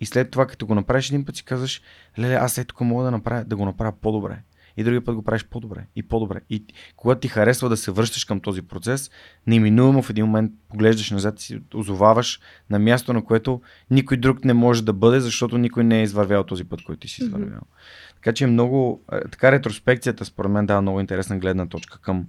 и 0.00 0.06
след 0.06 0.30
това, 0.30 0.46
като 0.46 0.66
го 0.66 0.74
направиш 0.74 1.08
един 1.08 1.24
път 1.24 1.36
си 1.36 1.44
казваш, 1.44 1.82
леле, 2.18 2.34
аз 2.34 2.52
след 2.52 2.68
тук 2.68 2.80
мога 2.80 3.04
да, 3.04 3.10
направя, 3.10 3.44
да 3.44 3.56
го 3.56 3.64
направя 3.64 3.92
по-добре 4.00 4.42
и 4.78 4.84
другия 4.84 5.04
път 5.04 5.14
го 5.14 5.22
правиш 5.22 5.44
по-добре 5.44 5.86
и 5.96 6.02
по-добре. 6.02 6.40
И 6.50 6.64
когато 6.96 7.20
ти 7.20 7.28
харесва 7.28 7.68
да 7.68 7.76
се 7.76 7.90
връщаш 7.90 8.24
към 8.24 8.40
този 8.40 8.62
процес, 8.62 9.10
неминуемо 9.46 10.02
в 10.02 10.10
един 10.10 10.24
момент 10.24 10.52
поглеждаш 10.68 11.10
назад 11.10 11.40
и 11.40 11.42
си 11.42 11.60
озоваваш 11.74 12.40
на 12.70 12.78
място, 12.78 13.12
на 13.12 13.24
което 13.24 13.60
никой 13.90 14.16
друг 14.16 14.44
не 14.44 14.54
може 14.54 14.84
да 14.84 14.92
бъде, 14.92 15.20
защото 15.20 15.58
никой 15.58 15.84
не 15.84 16.00
е 16.00 16.02
извървял 16.02 16.44
този 16.44 16.64
път, 16.64 16.82
който 16.84 17.00
ти 17.00 17.08
си 17.08 17.22
извървял. 17.22 17.60
Mm-hmm. 17.60 18.14
Така 18.14 18.32
че 18.32 18.44
е 18.44 18.46
много, 18.46 19.02
така 19.30 19.52
ретроспекцията 19.52 20.24
според 20.24 20.50
мен 20.50 20.66
дава 20.66 20.82
много 20.82 21.00
интересна 21.00 21.38
гледна 21.38 21.66
точка 21.66 21.98
към, 22.00 22.26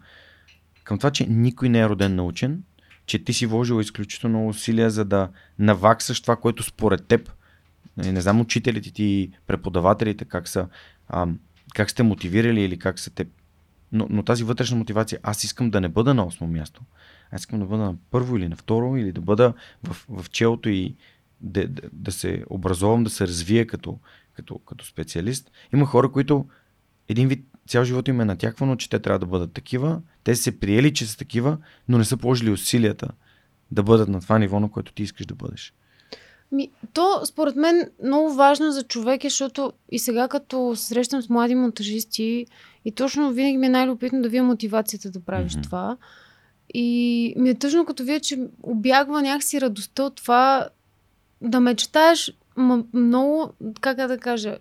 към 0.83 0.97
това, 0.97 1.11
че 1.11 1.27
никой 1.29 1.69
не 1.69 1.79
е 1.79 1.89
роден 1.89 2.15
научен, 2.15 2.63
че 3.05 3.23
ти 3.23 3.33
си 3.33 3.45
вложил 3.45 3.81
изключително 3.81 4.47
усилия, 4.47 4.89
за 4.89 5.05
да 5.05 5.29
наваксаш 5.59 6.21
това, 6.21 6.35
което 6.35 6.63
според 6.63 7.07
теб, 7.07 7.31
нали, 7.97 8.11
не 8.11 8.21
знам 8.21 8.41
учителите 8.41 8.91
ти, 8.91 9.31
преподавателите 9.47 10.25
как 10.25 10.47
са, 10.47 10.67
ам, 11.09 11.39
как 11.73 11.91
сте 11.91 12.03
мотивирали 12.03 12.61
или 12.61 12.79
как 12.79 12.99
са 12.99 13.09
те. 13.09 13.27
Но, 13.91 14.07
но 14.09 14.23
тази 14.23 14.43
вътрешна 14.43 14.77
мотивация, 14.77 15.19
аз 15.23 15.43
искам 15.43 15.69
да 15.69 15.81
не 15.81 15.89
бъда 15.89 16.13
на 16.13 16.25
осмо 16.25 16.47
място. 16.47 16.81
Аз 17.31 17.41
искам 17.41 17.59
да 17.59 17.65
бъда 17.65 17.83
на 17.83 17.95
първо 18.11 18.37
или 18.37 18.47
на 18.47 18.55
второ, 18.55 18.97
или 18.97 19.11
да 19.11 19.21
бъда 19.21 19.53
в, 19.83 20.05
в 20.09 20.29
челото 20.29 20.69
и 20.69 20.95
да, 21.41 21.67
да, 21.67 21.81
да 21.93 22.11
се 22.11 22.43
образовам, 22.49 23.03
да 23.03 23.09
се 23.09 23.27
развия 23.27 23.67
като, 23.67 23.99
като, 24.33 24.59
като 24.59 24.85
специалист. 24.85 25.51
Има 25.73 25.85
хора, 25.85 26.11
които 26.11 26.45
един 27.07 27.27
вид 27.27 27.45
цял 27.67 27.83
живот 27.83 28.07
им 28.07 28.21
е 28.21 28.25
натяквано, 28.25 28.75
че 28.75 28.89
те 28.89 28.99
трябва 28.99 29.19
да 29.19 29.25
бъдат 29.25 29.53
такива. 29.53 30.01
Те 30.23 30.35
се 30.35 30.59
приели, 30.59 30.93
че 30.93 31.05
са 31.05 31.17
такива, 31.17 31.57
но 31.87 31.97
не 31.97 32.05
са 32.05 32.17
положили 32.17 32.51
усилията 32.51 33.09
да 33.71 33.83
бъдат 33.83 34.09
на 34.09 34.21
това 34.21 34.39
ниво, 34.39 34.59
на 34.59 34.71
което 34.71 34.93
ти 34.93 35.03
искаш 35.03 35.25
да 35.25 35.35
бъдеш. 35.35 35.73
Ми, 36.51 36.69
то, 36.93 37.21
според 37.25 37.55
мен, 37.55 37.89
много 38.03 38.33
важно 38.33 38.71
за 38.71 38.83
човек 38.83 39.23
е, 39.23 39.29
защото 39.29 39.73
и 39.91 39.99
сега 39.99 40.27
като 40.27 40.75
срещам 40.75 41.21
с 41.21 41.29
млади 41.29 41.55
монтажисти 41.55 42.45
и 42.85 42.91
точно 42.91 43.31
винаги 43.31 43.57
ми 43.57 43.65
е 43.65 43.69
най-любопитно 43.69 44.21
да 44.21 44.29
вия 44.29 44.43
мотивацията 44.43 45.11
да 45.11 45.19
правиш 45.19 45.53
mm-hmm. 45.53 45.63
това. 45.63 45.97
И 46.73 47.33
ми 47.37 47.49
е 47.49 47.55
тъжно 47.55 47.85
като 47.85 48.03
вие, 48.03 48.19
че 48.19 48.39
обягва 48.63 49.21
някакси 49.21 49.61
радостта 49.61 50.03
от 50.03 50.15
това 50.15 50.69
да 51.41 51.59
мечтаеш 51.59 52.33
м- 52.55 52.83
много, 52.93 53.53
как 53.81 53.97
да 54.07 54.17
кажа, 54.17 54.57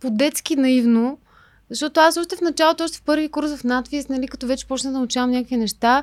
по-детски 0.00 0.56
наивно, 0.56 1.18
защото 1.70 2.00
аз 2.00 2.16
още 2.16 2.36
в 2.36 2.40
началото, 2.40 2.84
още 2.84 2.98
в 2.98 3.02
първи 3.02 3.28
курс 3.28 3.56
в 3.56 3.64
надвис, 3.64 4.08
нали, 4.08 4.28
като 4.28 4.46
вече 4.46 4.66
почна 4.66 4.92
да 4.92 4.98
научавам 4.98 5.30
някакви 5.30 5.56
неща, 5.56 6.02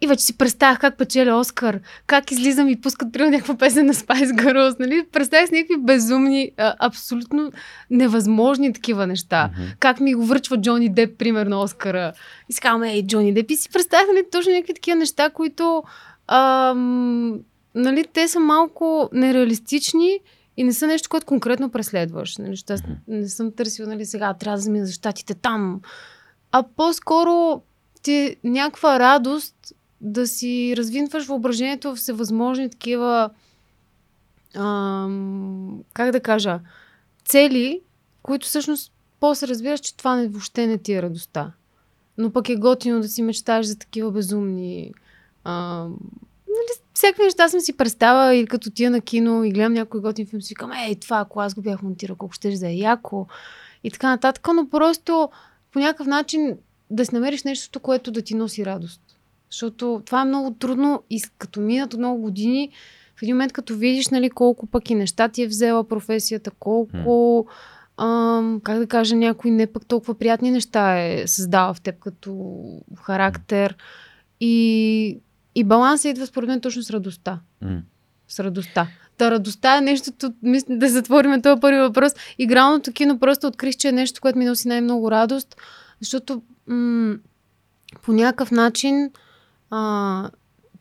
и 0.00 0.06
вече 0.06 0.24
си 0.24 0.38
представях 0.38 0.78
как 0.78 0.96
печеля 0.96 1.34
Оскар, 1.34 1.80
как 2.06 2.30
излизам 2.30 2.68
и 2.68 2.80
пускат 2.80 3.12
при 3.12 3.30
някаква 3.30 3.56
песен 3.56 3.86
на 3.86 3.94
Spice 3.94 4.32
Girls, 4.32 4.80
нали? 4.80 5.06
Представях 5.12 5.48
с 5.48 5.50
някакви 5.50 5.76
безумни, 5.78 6.50
абсолютно 6.58 7.52
невъзможни 7.90 8.72
такива 8.72 9.06
неща. 9.06 9.50
Mm-hmm. 9.50 9.76
Как 9.78 10.00
ми 10.00 10.14
го 10.14 10.26
връчва 10.26 10.60
Джони 10.60 10.88
Деп, 10.88 11.18
примерно, 11.18 11.60
Оскара. 11.60 12.12
И 12.48 12.52
си 12.52 12.60
казвам, 12.60 12.82
ей, 12.82 13.06
Джони 13.06 13.34
Деп. 13.34 13.50
И 13.50 13.56
си 13.56 13.70
представях, 13.70 14.06
нали, 14.08 14.24
точно 14.32 14.52
някакви 14.52 14.74
такива 14.74 14.96
неща, 14.96 15.30
които, 15.30 15.82
ам, 16.26 17.40
нали, 17.74 18.04
те 18.12 18.28
са 18.28 18.40
малко 18.40 19.08
нереалистични 19.12 20.18
и 20.56 20.64
не 20.64 20.72
са 20.72 20.86
нещо, 20.86 21.08
което 21.08 21.26
конкретно 21.26 21.70
преследваш. 21.70 22.36
Нали? 22.36 22.56
Аз 22.70 22.82
не 23.08 23.28
съм 23.28 23.52
търсила, 23.52 23.88
нали, 23.88 24.06
сега 24.06 24.34
трябва 24.34 24.56
да 24.56 24.62
замина 24.62 24.86
за 24.86 24.92
щатите 24.92 25.34
там. 25.34 25.80
А 26.52 26.62
по-скоро 26.76 27.62
ти 28.02 28.12
е 28.12 28.36
някаква 28.44 28.98
радост 28.98 29.54
да 30.00 30.26
си 30.26 30.74
развинваш 30.76 31.26
въображението 31.26 31.90
в 31.90 31.96
всевъзможни 31.96 32.70
такива, 32.70 33.30
ам, 34.56 35.82
как 35.92 36.12
да 36.12 36.20
кажа, 36.20 36.60
цели, 37.24 37.80
които 38.22 38.46
всъщност 38.46 38.92
после 39.20 39.48
разбираш, 39.48 39.80
че 39.80 39.96
това 39.96 40.16
не, 40.16 40.28
въобще 40.28 40.66
не 40.66 40.78
ти 40.78 40.92
е 40.92 41.02
радостта. 41.02 41.52
Но 42.18 42.32
пък 42.32 42.48
е 42.48 42.56
готино 42.56 43.00
да 43.00 43.08
си 43.08 43.22
мечтаеш 43.22 43.66
за 43.66 43.78
такива 43.78 44.10
безумни... 44.10 44.92
Ам, 45.44 45.96
нали, 46.48 46.80
всякакви 46.94 47.22
неща 47.22 47.48
съм 47.48 47.60
си 47.60 47.76
представила 47.76 48.34
и 48.34 48.46
като 48.46 48.70
тия 48.70 48.90
на 48.90 49.00
кино 49.00 49.44
и 49.44 49.50
гледам 49.50 49.72
някой 49.72 50.00
готин 50.00 50.26
филм, 50.26 50.42
си 50.42 50.48
викам, 50.50 50.72
ей, 50.72 50.94
това, 50.94 51.18
ако 51.18 51.40
аз 51.40 51.54
го 51.54 51.62
бях 51.62 51.82
монтирал, 51.82 52.16
колко 52.16 52.34
ще 52.34 52.58
да 52.58 52.68
е 52.68 52.74
яко 52.74 53.26
и 53.84 53.90
така 53.90 54.08
нататък, 54.08 54.48
но 54.54 54.68
просто 54.68 55.30
по 55.72 55.78
някакъв 55.78 56.06
начин 56.06 56.58
да 56.90 57.06
си 57.06 57.14
намериш 57.14 57.42
нещо, 57.42 57.80
което 57.80 58.10
да 58.10 58.22
ти 58.22 58.34
носи 58.34 58.66
радост. 58.66 59.00
Защото 59.50 60.02
това 60.06 60.22
е 60.22 60.24
много 60.24 60.54
трудно 60.54 61.02
и 61.10 61.22
като 61.38 61.60
минат 61.60 61.96
много 61.96 62.22
години, 62.22 62.70
в 63.16 63.22
един 63.22 63.34
момент 63.34 63.52
като 63.52 63.76
видиш 63.76 64.08
нали, 64.08 64.30
колко 64.30 64.66
пък 64.66 64.90
и 64.90 64.94
неща 64.94 65.28
ти 65.28 65.42
е 65.42 65.46
взела 65.46 65.88
професията, 65.88 66.50
колко, 66.50 67.46
ам, 67.96 68.60
как 68.64 68.78
да 68.78 68.86
кажа, 68.86 69.16
някои 69.16 69.50
не 69.50 69.66
пък 69.66 69.86
толкова 69.86 70.14
приятни 70.14 70.50
неща 70.50 70.98
е 70.98 71.26
създава 71.26 71.74
в 71.74 71.80
теб 71.80 71.98
като 71.98 72.60
характер. 73.02 73.76
И, 74.40 75.18
и 75.54 75.64
балансът 75.64 76.04
идва 76.04 76.26
според 76.26 76.48
мен 76.48 76.60
точно 76.60 76.82
с 76.82 76.90
радостта. 76.90 77.40
С 78.28 78.40
радостта. 78.40 78.88
Та 79.18 79.30
радостта 79.30 79.76
е 79.76 79.80
нещото, 79.80 80.32
мисля 80.42 80.76
да 80.76 80.88
затворим 80.88 81.42
този 81.42 81.60
първи 81.60 81.80
въпрос. 81.80 82.12
Игралното 82.38 82.92
кино 82.92 83.18
просто 83.18 83.46
открих, 83.46 83.76
че 83.76 83.88
е 83.88 83.92
нещо, 83.92 84.20
което 84.20 84.38
ми 84.38 84.44
носи 84.44 84.68
най-много 84.68 85.10
радост, 85.10 85.56
защото 86.00 86.42
м- 86.66 87.16
по 88.02 88.12
някакъв 88.12 88.50
начин 88.50 89.10
а, 89.70 90.30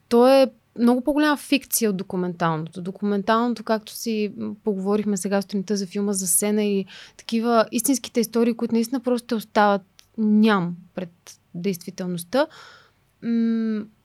то 0.10 0.28
е 0.28 0.52
много 0.80 1.02
по-голяма 1.02 1.38
фикция 1.38 1.89
от 1.89 1.98
документалното. 1.98 2.82
Документалното, 2.82 3.63
както 3.63 3.93
си 3.93 4.34
поговорихме 4.63 5.17
сега 5.17 5.41
сутринта 5.41 5.78
за 5.78 5.88
филма 5.88 6.13
за 6.13 6.28
сцена 6.28 6.63
и 6.63 6.86
такива 7.17 7.65
истинските 7.71 8.19
истории, 8.19 8.54
които 8.54 8.76
наистина 8.76 9.00
просто 9.00 9.36
остават 9.36 9.82
ням 10.17 10.76
пред 10.95 11.39
действителността. 11.56 12.48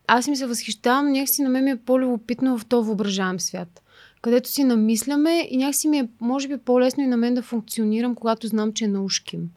Аз 0.06 0.28
ми 0.28 0.36
се 0.36 0.46
възхищавам, 0.46 1.12
някакси 1.12 1.42
на 1.42 1.48
мен 1.48 1.64
ми 1.64 1.70
е 1.70 1.76
по-любопитно 1.76 2.58
в 2.58 2.66
този 2.66 2.86
въображаем 2.86 3.40
свят 3.40 3.82
където 4.22 4.48
си 4.48 4.64
намисляме 4.64 5.48
и 5.50 5.56
някакси 5.56 5.88
ми 5.88 5.98
е, 5.98 6.08
може 6.20 6.48
би, 6.48 6.56
по-лесно 6.56 7.02
и 7.02 7.06
на 7.06 7.16
мен 7.16 7.34
да 7.34 7.42
функционирам, 7.42 8.14
когато 8.14 8.46
знам, 8.46 8.72
че 8.72 8.84
е 8.84 8.88
наушким. 8.88 9.50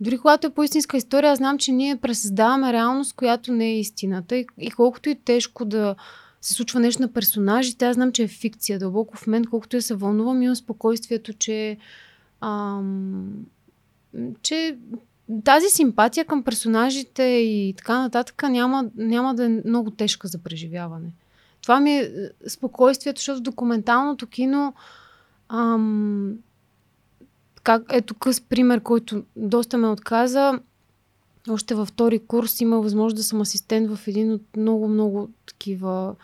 Дори 0.00 0.18
когато 0.18 0.46
е 0.46 0.50
по-истинска 0.50 0.96
история, 0.96 1.32
аз 1.32 1.38
знам, 1.38 1.58
че 1.58 1.72
ние 1.72 1.96
пресъздаваме 1.96 2.72
реалност, 2.72 3.12
която 3.12 3.52
не 3.52 3.66
е 3.66 3.78
истината. 3.78 4.36
И, 4.36 4.46
и 4.58 4.70
колкото 4.70 5.08
и 5.08 5.14
тежко 5.14 5.64
да 5.64 5.94
се 6.40 6.54
случва 6.54 6.80
нещо 6.80 7.02
на 7.02 7.12
персонажите, 7.12 7.84
аз 7.84 7.94
знам, 7.94 8.12
че 8.12 8.22
е 8.22 8.28
фикция. 8.28 8.78
Дълбоко 8.78 9.16
в 9.16 9.26
мен, 9.26 9.44
колкото 9.44 9.76
я 9.76 9.82
се 9.82 9.94
вълнувам, 9.94 10.42
имам 10.42 10.56
спокойствието, 10.56 11.32
че, 11.32 11.76
ам, 12.40 13.46
че 14.42 14.78
тази 15.44 15.66
симпатия 15.68 16.24
към 16.24 16.42
персонажите 16.42 17.22
и 17.22 17.74
така 17.76 18.00
нататък 18.00 18.42
няма, 18.42 18.90
няма 18.96 19.34
да 19.34 19.44
е 19.44 19.48
много 19.64 19.90
тежка 19.90 20.28
за 20.28 20.38
преживяване. 20.38 21.12
Това 21.62 21.80
ми 21.80 21.90
е, 21.90 22.10
е 22.44 22.50
спокойствието, 22.50 23.20
защото 23.20 23.38
в 23.38 23.42
документалното 23.42 24.26
кино 24.26 24.74
ам, 25.48 26.34
как, 27.64 27.82
ето 27.92 28.14
къс 28.14 28.40
пример, 28.40 28.80
който 28.80 29.22
доста 29.36 29.78
ме 29.78 29.88
отказа. 29.88 30.60
Още 31.50 31.74
във 31.74 31.88
втори 31.88 32.18
курс 32.18 32.60
има 32.60 32.80
възможност 32.80 33.16
да 33.16 33.22
съм 33.22 33.40
асистент 33.40 33.90
в 33.90 34.08
един 34.08 34.32
от 34.32 34.42
много-много 34.56 35.28
такива 35.46 36.14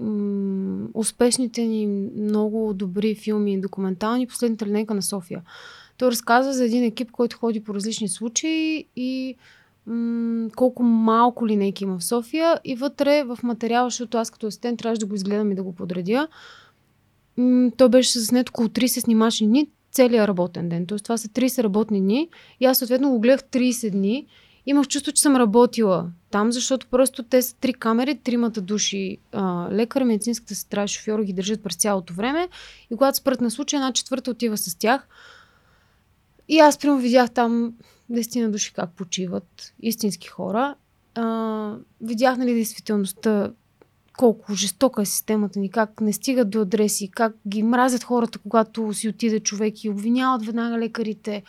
м- 0.00 0.88
успешните 0.94 1.64
ни 1.64 1.86
много 2.16 2.74
добри 2.74 3.14
филми 3.14 3.52
и 3.52 3.60
документални 3.60 4.26
последната 4.26 4.66
линейка 4.66 4.94
на 4.94 5.02
София. 5.02 5.42
Той 5.98 6.10
разказва 6.10 6.52
за 6.52 6.64
един 6.64 6.84
екип, 6.84 7.10
който 7.10 7.38
ходи 7.38 7.64
по 7.64 7.74
различни 7.74 8.08
случаи 8.08 8.84
и 8.96 9.34
м- 9.86 10.50
колко 10.56 10.82
малко 10.82 11.48
линейки 11.48 11.84
има 11.84 11.98
в 11.98 12.04
София 12.04 12.60
и 12.64 12.74
вътре 12.74 13.24
в 13.24 13.38
материала, 13.42 13.90
защото 13.90 14.18
аз 14.18 14.30
като 14.30 14.46
асистент 14.46 14.78
трябваше 14.78 15.00
да 15.00 15.06
го 15.06 15.14
изгледам 15.14 15.52
и 15.52 15.54
да 15.54 15.62
го 15.62 15.72
подредя 15.72 16.28
м- 17.36 17.70
той 17.76 17.88
беше 17.88 18.18
заснет 18.18 18.48
около 18.48 18.68
30 18.68 19.00
снимачни 19.00 19.46
дни, 19.46 19.68
целият 19.96 20.28
работен 20.28 20.68
ден. 20.68 20.86
Тоест 20.86 21.04
това 21.04 21.16
са 21.16 21.28
30 21.28 21.62
работни 21.62 22.00
дни 22.00 22.28
и 22.60 22.64
аз 22.66 22.78
съответно 22.78 23.10
го 23.10 23.20
гледах 23.20 23.42
30 23.42 23.90
дни. 23.90 24.26
Имах 24.66 24.88
чувство, 24.88 25.12
че 25.12 25.22
съм 25.22 25.36
работила 25.36 26.10
там, 26.30 26.52
защото 26.52 26.86
просто 26.86 27.22
те 27.22 27.42
са 27.42 27.56
три 27.56 27.74
камери, 27.74 28.14
тримата 28.14 28.60
души, 28.60 29.18
лекар, 29.70 30.02
медицинската 30.02 30.54
сестра, 30.54 30.86
шофьор 30.86 31.22
ги 31.22 31.32
държат 31.32 31.62
през 31.62 31.76
цялото 31.76 32.14
време 32.14 32.48
и 32.90 32.96
когато 32.96 33.18
спрат 33.18 33.40
на 33.40 33.50
случай, 33.50 33.76
една 33.76 33.92
четвърта 33.92 34.30
отива 34.30 34.56
с 34.56 34.78
тях. 34.78 35.08
И 36.48 36.58
аз 36.58 36.78
прямо 36.78 36.98
видях 36.98 37.30
там 37.30 37.74
десетина 38.10 38.50
души 38.50 38.72
как 38.72 38.90
почиват, 38.90 39.74
истински 39.82 40.28
хора. 40.28 40.74
А, 41.14 41.74
видях, 42.00 42.36
нали, 42.36 42.54
действителността, 42.54 43.50
колко 44.16 44.54
жестока 44.54 45.02
е 45.02 45.06
системата 45.06 45.58
ни, 45.58 45.70
как 45.70 46.00
не 46.00 46.12
стигат 46.12 46.50
до 46.50 46.60
адреси, 46.60 47.10
как 47.10 47.36
ги 47.48 47.62
мразят 47.62 48.04
хората, 48.04 48.38
когато 48.38 48.94
си 48.94 49.08
отиде 49.08 49.40
човек 49.40 49.84
и 49.84 49.88
обвиняват 49.88 50.46
веднага 50.46 50.78
лекарите. 50.78 51.42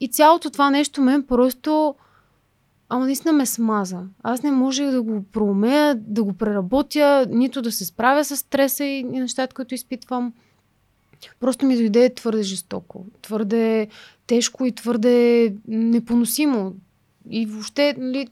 И 0.00 0.08
цялото 0.08 0.50
това 0.50 0.70
нещо 0.70 1.02
мен 1.02 1.22
просто 1.22 1.94
Ама 2.88 3.04
наистина 3.04 3.32
ме 3.32 3.46
смаза. 3.46 4.00
Аз 4.22 4.42
не 4.42 4.50
можех 4.50 4.90
да 4.90 5.02
го 5.02 5.22
проумея, 5.32 5.94
да 5.94 6.24
го 6.24 6.32
преработя, 6.32 7.26
нито 7.30 7.62
да 7.62 7.72
се 7.72 7.84
справя 7.84 8.24
с 8.24 8.36
стреса 8.36 8.84
и, 8.84 9.04
нещата, 9.04 9.54
които 9.54 9.74
изпитвам. 9.74 10.32
Просто 11.40 11.66
ми 11.66 11.76
дойде 11.76 12.14
твърде 12.14 12.42
жестоко, 12.42 13.06
твърде 13.22 13.88
тежко 14.26 14.66
и 14.66 14.72
твърде 14.72 15.54
непоносимо. 15.68 16.74
И 17.30 17.46
въобще, 17.46 17.94
нали, 17.98 18.28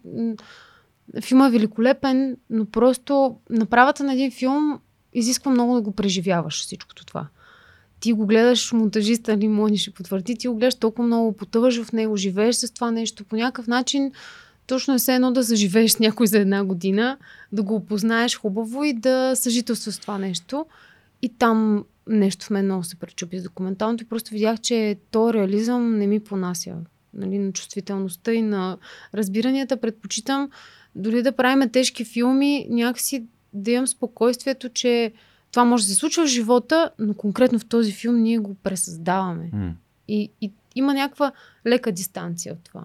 филма 1.20 1.46
е 1.46 1.50
великолепен, 1.50 2.36
но 2.50 2.64
просто 2.64 3.36
направата 3.50 4.04
на 4.04 4.12
един 4.12 4.30
филм 4.30 4.78
изисква 5.12 5.50
много 5.50 5.74
да 5.74 5.80
го 5.80 5.92
преживяваш 5.92 6.60
всичкото 6.60 7.06
това. 7.06 7.26
Ти 8.00 8.12
го 8.12 8.26
гледаш, 8.26 8.72
монтажиста 8.72 9.36
ли 9.36 9.48
Мони 9.48 9.78
ще 9.78 9.90
потвърди, 9.90 10.36
ти 10.36 10.48
го 10.48 10.54
гледаш 10.54 10.74
толкова 10.74 11.06
много, 11.06 11.36
потъваш 11.36 11.82
в 11.82 11.92
него, 11.92 12.16
живееш 12.16 12.56
с 12.56 12.74
това 12.74 12.90
нещо. 12.90 13.24
По 13.24 13.36
някакъв 13.36 13.66
начин 13.66 14.12
точно 14.66 14.94
е 14.94 14.98
все 14.98 15.14
едно 15.14 15.32
да 15.32 15.42
заживееш 15.42 15.96
някой 15.96 16.26
за 16.26 16.38
една 16.38 16.64
година, 16.64 17.18
да 17.52 17.62
го 17.62 17.74
опознаеш 17.74 18.38
хубаво 18.38 18.84
и 18.84 18.92
да 18.92 19.32
съжителстваш 19.34 19.94
с 19.94 19.98
това 19.98 20.18
нещо. 20.18 20.66
И 21.22 21.28
там 21.28 21.84
нещо 22.06 22.46
в 22.46 22.50
мен 22.50 22.64
много 22.64 22.84
се 22.84 22.96
пречупи 22.96 23.38
с 23.38 23.42
документалното 23.42 24.04
и 24.04 24.06
просто 24.06 24.30
видях, 24.30 24.60
че 24.60 24.96
то 25.10 25.34
реализъм 25.34 25.98
не 25.98 26.06
ми 26.06 26.20
понася. 26.20 26.74
Нали, 27.14 27.38
на 27.38 27.52
чувствителността 27.52 28.32
и 28.32 28.42
на 28.42 28.78
разбиранията 29.14 29.76
предпочитам 29.76 30.50
дори 30.94 31.22
да 31.22 31.32
правим 31.32 31.68
тежки 31.68 32.04
филми, 32.04 32.66
някакси 32.70 33.24
да 33.52 33.70
имам 33.70 33.86
спокойствието, 33.86 34.68
че 34.68 35.12
това 35.50 35.64
може 35.64 35.84
да 35.84 35.88
се 35.88 35.94
случва 35.94 36.24
в 36.24 36.28
живота, 36.28 36.90
но 36.98 37.14
конкретно 37.14 37.58
в 37.58 37.66
този 37.66 37.92
филм 37.92 38.16
ние 38.22 38.38
го 38.38 38.54
пресъздаваме. 38.54 39.50
Mm. 39.54 39.72
И, 40.08 40.30
и 40.40 40.52
има 40.74 40.94
някаква 40.94 41.32
лека 41.66 41.92
дистанция 41.92 42.52
от 42.52 42.58
това. 42.64 42.82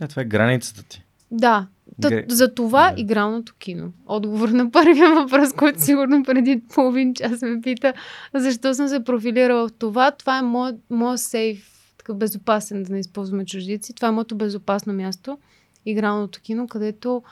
А, 0.00 0.08
това 0.08 0.22
е 0.22 0.24
границата 0.24 0.82
ти. 0.82 1.04
Да. 1.30 1.66
Т- 2.00 2.24
За 2.28 2.54
това 2.54 2.90
да. 2.90 3.00
игралното 3.00 3.54
кино. 3.58 3.92
Отговор 4.06 4.48
на 4.48 4.70
първия 4.70 5.14
въпрос, 5.14 5.52
който 5.52 5.82
сигурно 5.82 6.24
преди 6.24 6.62
половин 6.74 7.14
час 7.14 7.42
ме 7.42 7.60
пита 7.60 7.92
защо 8.34 8.74
съм 8.74 8.88
се 8.88 9.04
профилирала 9.04 9.68
в 9.68 9.72
това. 9.72 10.10
Това 10.10 10.38
е 10.38 10.42
моят 10.42 10.76
мой 10.90 11.18
сейф, 11.18 11.94
така 11.98 12.14
безопасен, 12.14 12.82
да 12.82 12.92
не 12.92 13.00
използваме 13.00 13.44
чуждици. 13.44 13.94
Това 13.94 14.08
е 14.08 14.10
моето 14.10 14.36
безопасно 14.36 14.92
място. 14.92 15.38
Игралното 15.86 16.40
кино, 16.40 16.68
където 16.68 17.22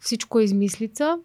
всичко 0.00 0.38
е 0.38 0.44
измислица. 0.44 1.18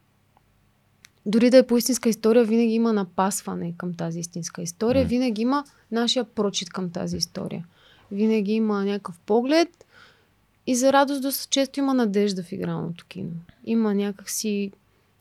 Дори 1.25 1.49
да 1.49 1.57
е 1.57 1.67
по 1.67 1.77
истинска 1.77 2.09
история, 2.09 2.43
винаги 2.43 2.73
има 2.73 2.93
напасване 2.93 3.73
към 3.77 3.93
тази 3.93 4.19
истинска 4.19 4.61
история. 4.61 5.05
Mm. 5.05 5.09
Винаги 5.09 5.41
има 5.41 5.63
нашия 5.91 6.23
прочит 6.23 6.69
към 6.69 6.89
тази 6.89 7.17
история. 7.17 7.65
Винаги 8.11 8.53
има 8.53 8.85
някакъв 8.85 9.19
поглед 9.19 9.85
и 10.67 10.75
за 10.75 10.93
радост 10.93 11.21
доста 11.21 11.47
често 11.49 11.79
има 11.79 11.93
надежда 11.93 12.43
в 12.43 12.51
игралното 12.51 13.05
кино. 13.05 13.31
Има 13.65 13.93
някакси... 13.93 14.71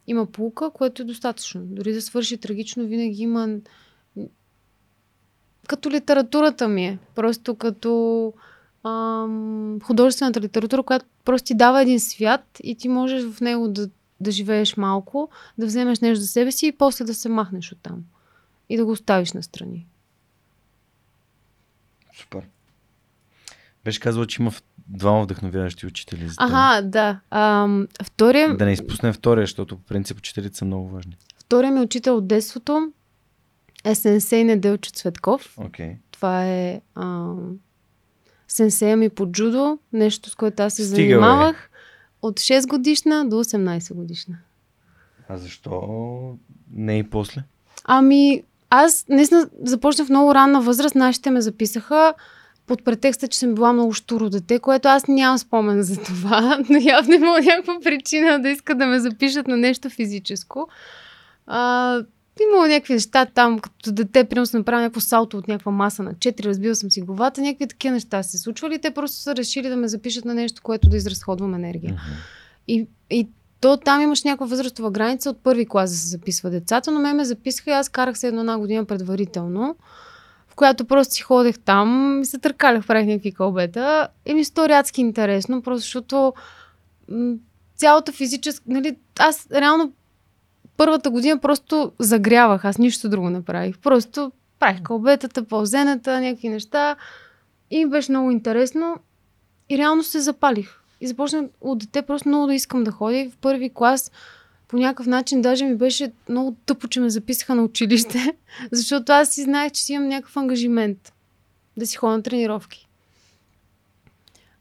Има 0.06 0.26
полука, 0.26 0.70
което 0.70 1.02
е 1.02 1.04
достатъчно. 1.04 1.60
Дори 1.64 1.92
да 1.92 2.02
свърши 2.02 2.38
трагично, 2.38 2.86
винаги 2.86 3.22
има... 3.22 3.56
Като 5.68 5.90
литературата 5.90 6.68
ми 6.68 6.86
е. 6.86 6.98
Просто 7.14 7.54
като 7.54 8.32
ам, 8.84 9.78
художествената 9.82 10.40
литература, 10.40 10.82
която 10.82 11.06
просто 11.24 11.46
ти 11.46 11.54
дава 11.54 11.82
един 11.82 12.00
свят 12.00 12.44
и 12.62 12.74
ти 12.74 12.88
можеш 12.88 13.24
в 13.24 13.40
него 13.40 13.68
да, 13.68 13.90
да 14.20 14.30
живееш 14.30 14.76
малко, 14.76 15.28
да 15.58 15.66
вземеш 15.66 16.00
нещо 16.00 16.20
за 16.20 16.26
себе 16.26 16.52
си 16.52 16.66
и 16.66 16.72
после 16.72 17.04
да 17.04 17.14
се 17.14 17.28
махнеш 17.28 17.72
оттам. 17.72 18.04
И 18.68 18.76
да 18.76 18.84
го 18.84 18.90
оставиш 18.90 19.32
настрани. 19.32 19.86
Супер. 22.20 22.42
Беше 23.84 24.00
казала, 24.00 24.26
че 24.26 24.42
има 24.42 24.52
двама 24.88 25.22
вдъхновяващи 25.22 25.86
учители. 25.86 26.28
За 26.28 26.34
ага, 26.38 26.88
да. 26.88 27.20
Ам, 27.30 27.88
втория... 28.02 28.56
Да 28.56 28.64
не 28.64 28.72
изпуснем 28.72 29.12
втория, 29.12 29.42
защото 29.42 29.76
по 29.76 29.82
принцип 29.82 30.18
учителите 30.18 30.56
са 30.56 30.64
много 30.64 30.88
важни. 30.88 31.16
Втория 31.38 31.72
ми 31.72 31.80
учител 31.80 32.16
от 32.16 32.28
детството 32.28 32.92
е 33.84 33.94
сенсей 33.94 34.44
Неделчо 34.44 34.90
Цветков. 34.90 35.56
Okay. 35.56 35.96
Това 36.10 36.46
е 36.46 36.80
ам, 36.94 37.58
сенсея 38.50 38.96
ми 38.96 39.08
по 39.08 39.26
джудо, 39.26 39.78
нещо 39.92 40.30
с 40.30 40.34
което 40.34 40.62
аз 40.62 40.74
се 40.74 40.84
Стига, 40.84 40.96
занимавах 40.96 41.56
бе. 41.56 41.78
от 42.22 42.40
6 42.40 42.68
годишна 42.68 43.28
до 43.28 43.36
18 43.44 43.94
годишна. 43.94 44.36
А 45.28 45.36
защо 45.36 45.82
не 46.74 46.98
и 46.98 47.02
после? 47.02 47.42
Ами, 47.84 48.42
аз 48.70 49.04
наистина 49.08 49.48
започнах 49.62 50.06
в 50.06 50.10
много 50.10 50.34
ранна 50.34 50.60
възраст. 50.60 50.94
Нашите 50.94 51.30
ме 51.30 51.40
записаха 51.40 52.14
под 52.66 52.84
претекста, 52.84 53.28
че 53.28 53.38
съм 53.38 53.54
била 53.54 53.72
много 53.72 53.92
штуро 53.92 54.30
дете, 54.30 54.58
което 54.58 54.88
аз 54.88 55.08
нямам 55.08 55.38
спомен 55.38 55.82
за 55.82 55.96
това, 56.02 56.58
но 56.70 56.78
явно 56.78 57.14
има 57.14 57.40
някаква 57.40 57.78
причина 57.84 58.42
да 58.42 58.48
искат 58.48 58.78
да 58.78 58.86
ме 58.86 58.98
запишат 59.00 59.46
на 59.46 59.56
нещо 59.56 59.90
физическо. 59.90 60.68
А, 61.46 62.02
имало 62.42 62.66
някакви 62.66 62.92
неща 62.92 63.26
там, 63.26 63.58
като 63.58 63.92
дете, 63.92 64.24
примерно 64.24 64.46
съм 64.46 64.60
направила 64.60 64.82
някакво 64.82 65.00
салто 65.00 65.38
от 65.38 65.48
някаква 65.48 65.72
маса 65.72 66.02
на 66.02 66.14
4, 66.14 66.44
разбила 66.44 66.74
съм 66.74 66.90
си 66.90 67.00
главата, 67.00 67.40
някакви 67.40 67.66
такива 67.66 67.94
неща 67.94 68.22
се 68.22 68.38
случвали. 68.38 68.78
Те 68.78 68.90
просто 68.90 69.16
са 69.16 69.36
решили 69.36 69.68
да 69.68 69.76
ме 69.76 69.88
запишат 69.88 70.24
на 70.24 70.34
нещо, 70.34 70.62
което 70.62 70.88
да 70.88 70.96
изразходвам 70.96 71.54
енергия. 71.54 71.94
Uh-huh. 71.94 72.24
И, 72.68 72.86
и 73.10 73.28
то 73.60 73.76
там 73.76 74.00
имаш 74.00 74.22
някаква 74.22 74.46
възрастова 74.46 74.90
граница 74.90 75.30
от 75.30 75.42
първи 75.42 75.66
клас 75.66 75.90
да 75.90 75.96
се 75.96 76.08
записва 76.08 76.50
децата, 76.50 76.90
но 76.90 77.00
ме 77.00 77.12
ме 77.12 77.24
записаха 77.24 77.70
и 77.70 77.74
аз 77.74 77.88
карах 77.88 78.18
се 78.18 78.28
една 78.28 78.58
година 78.58 78.84
предварително 78.84 79.76
която 80.60 80.84
просто 80.84 81.14
си 81.14 81.22
ходех 81.22 81.58
там 81.58 82.20
и 82.22 82.26
се 82.26 82.38
търкалях, 82.38 82.86
правих 82.86 83.06
някакви 83.06 83.32
кълбета. 83.32 84.08
И 84.26 84.34
ми 84.34 84.44
стори 84.44 84.72
адски 84.72 85.00
интересно, 85.00 85.62
просто 85.62 85.78
защото 85.78 86.32
м- 87.08 87.34
цялата 87.76 88.12
физическа, 88.12 88.64
нали, 88.68 88.96
аз 89.18 89.48
реално 89.52 89.92
първата 90.80 91.10
година 91.10 91.38
просто 91.38 91.92
загрявах, 91.98 92.64
аз 92.64 92.78
нищо 92.78 93.08
друго 93.08 93.30
не 93.30 93.42
правих. 93.42 93.78
Просто 93.78 94.32
правих 94.58 94.82
кълбетата, 94.82 95.44
пълзената, 95.44 96.20
някакви 96.20 96.48
неща 96.48 96.96
и 97.70 97.86
беше 97.86 98.12
много 98.12 98.30
интересно 98.30 98.96
и 99.68 99.78
реално 99.78 100.02
се 100.02 100.20
запалих. 100.20 100.80
И 101.00 101.06
започнах 101.06 101.44
от 101.60 101.78
дете 101.78 102.02
просто 102.02 102.28
много 102.28 102.46
да 102.46 102.54
искам 102.54 102.84
да 102.84 102.90
ходя. 102.90 103.30
В 103.30 103.36
първи 103.36 103.70
клас 103.74 104.10
по 104.68 104.76
някакъв 104.76 105.06
начин 105.06 105.42
даже 105.42 105.64
ми 105.64 105.76
беше 105.76 106.12
много 106.28 106.56
тъпо, 106.66 106.88
че 106.88 107.00
ме 107.00 107.10
записаха 107.10 107.54
на 107.54 107.62
училище, 107.62 108.36
защото 108.72 109.12
аз 109.12 109.28
си 109.28 109.42
знаех, 109.42 109.72
че 109.72 109.82
си 109.82 109.92
имам 109.92 110.08
някакъв 110.08 110.36
ангажимент 110.36 111.12
да 111.76 111.86
си 111.86 111.96
ходя 111.96 112.16
на 112.16 112.22
тренировки. 112.22 112.88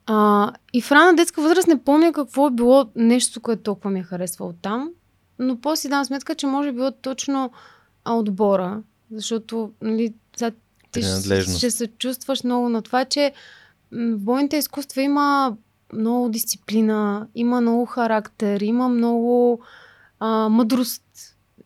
А, 0.06 0.52
и 0.74 0.82
в 0.82 0.92
рана 0.92 1.16
детска 1.16 1.42
възраст 1.42 1.68
не 1.68 1.84
помня 1.84 2.14
какво 2.14 2.48
е 2.48 2.52
било 2.52 2.86
нещо, 2.96 3.42
което 3.42 3.64
толкова 3.64 3.90
ми 3.90 4.00
е 4.00 4.04
харесвало 4.04 4.54
там, 4.62 4.90
но 5.40 5.62
после 5.62 5.82
си 5.82 5.90
дам 5.90 6.06
сметка, 6.06 6.36
че 6.36 6.48
може 6.48 6.72
било 6.72 6.92
точно 6.92 7.52
отбора, 8.06 8.82
защото 9.12 9.72
нали, 9.82 10.14
сега, 10.38 10.52
ти 10.92 11.02
ще, 11.02 11.42
ще 11.42 11.72
се 11.72 11.88
чувстваш 11.88 12.44
много 12.44 12.70
на 12.70 12.82
това, 12.82 13.06
че 13.06 13.32
в 13.92 14.18
бойните 14.18 14.58
изкуства 14.58 15.02
има 15.02 15.58
много 15.94 16.30
дисциплина, 16.30 17.28
има 17.36 17.62
много 17.62 17.86
характер, 17.86 18.62
има 18.62 18.90
много 18.90 19.60
а, 20.20 20.50
мъдрост. 20.50 21.04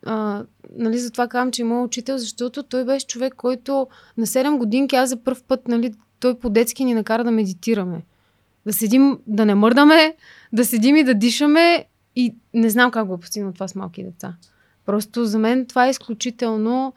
А, 0.06 0.44
нали, 0.78 1.00
затова 1.00 1.28
казвам, 1.28 1.52
че 1.52 1.62
има 1.62 1.84
учител, 1.84 2.18
защото 2.18 2.64
той 2.64 2.86
беше 2.86 3.08
човек, 3.08 3.34
който 3.38 3.88
на 4.18 4.28
7 4.28 4.58
годинки 4.58 4.96
аз 4.96 5.10
за 5.10 5.24
първ 5.24 5.42
път, 5.48 5.68
нали, 5.68 5.94
той 6.20 6.40
по-детски 6.40 6.86
ни 6.86 6.94
накара 6.94 7.24
да 7.24 7.32
медитираме. 7.32 8.02
Да 8.66 8.74
седим, 8.74 9.20
да 9.28 9.46
не 9.46 9.56
мърдаме, 9.56 10.16
да 10.54 10.66
седим 10.66 10.96
и 10.96 11.04
да 11.04 11.14
дишаме 11.14 11.86
и 12.16 12.36
не 12.54 12.70
знам 12.70 12.92
как 12.92 13.08
го 13.08 13.14
е 13.14 13.20
постигнал 13.20 13.52
това 13.52 13.68
с 13.68 13.76
малки 13.76 14.04
деца. 14.04 14.36
Просто 14.86 15.26
за 15.26 15.40
мен 15.40 15.66
това 15.66 15.88
е 15.88 15.90
изключително 15.90 16.94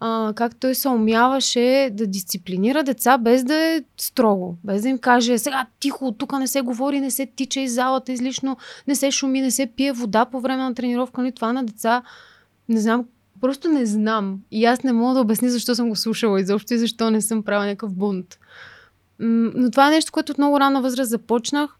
а, 0.00 0.32
как 0.36 0.56
той 0.56 0.74
се 0.74 0.88
умяваше 0.88 1.90
да 1.92 2.06
дисциплинира 2.06 2.82
деца 2.82 3.18
без 3.18 3.44
да 3.44 3.54
е 3.54 3.82
строго, 3.96 4.56
без 4.64 4.82
да 4.82 4.88
им 4.88 4.98
каже 4.98 5.38
сега 5.38 5.66
тихо, 5.80 6.12
тук 6.12 6.38
не 6.38 6.46
се 6.46 6.60
говори, 6.60 7.00
не 7.00 7.10
се 7.10 7.26
тича 7.26 7.60
из 7.60 7.72
залата 7.72 8.12
излишно, 8.12 8.56
не 8.86 8.94
се 8.94 9.10
шуми, 9.10 9.40
не 9.40 9.50
се 9.50 9.66
пие 9.66 9.92
вода 9.92 10.24
по 10.24 10.40
време 10.40 10.62
на 10.62 10.74
тренировка, 10.74 11.20
ни 11.20 11.24
нали, 11.24 11.34
това 11.34 11.52
на 11.52 11.64
деца 11.64 12.02
не 12.68 12.80
знам 12.80 13.04
Просто 13.40 13.68
не 13.68 13.86
знам. 13.86 14.40
И 14.50 14.64
аз 14.64 14.82
не 14.82 14.92
мога 14.92 15.14
да 15.14 15.20
обясня 15.20 15.50
защо 15.50 15.74
съм 15.74 15.88
го 15.88 15.96
слушала 15.96 16.40
изобщо 16.40 16.74
и 16.74 16.78
защо 16.78 17.10
не 17.10 17.20
съм 17.20 17.42
правила 17.42 17.66
някакъв 17.66 17.94
бунт. 17.94 18.38
Но 19.18 19.70
това 19.70 19.88
е 19.88 19.90
нещо, 19.90 20.12
което 20.12 20.32
от 20.32 20.38
много 20.38 20.60
рана 20.60 20.82
възраст 20.82 21.10
започнах. 21.10 21.76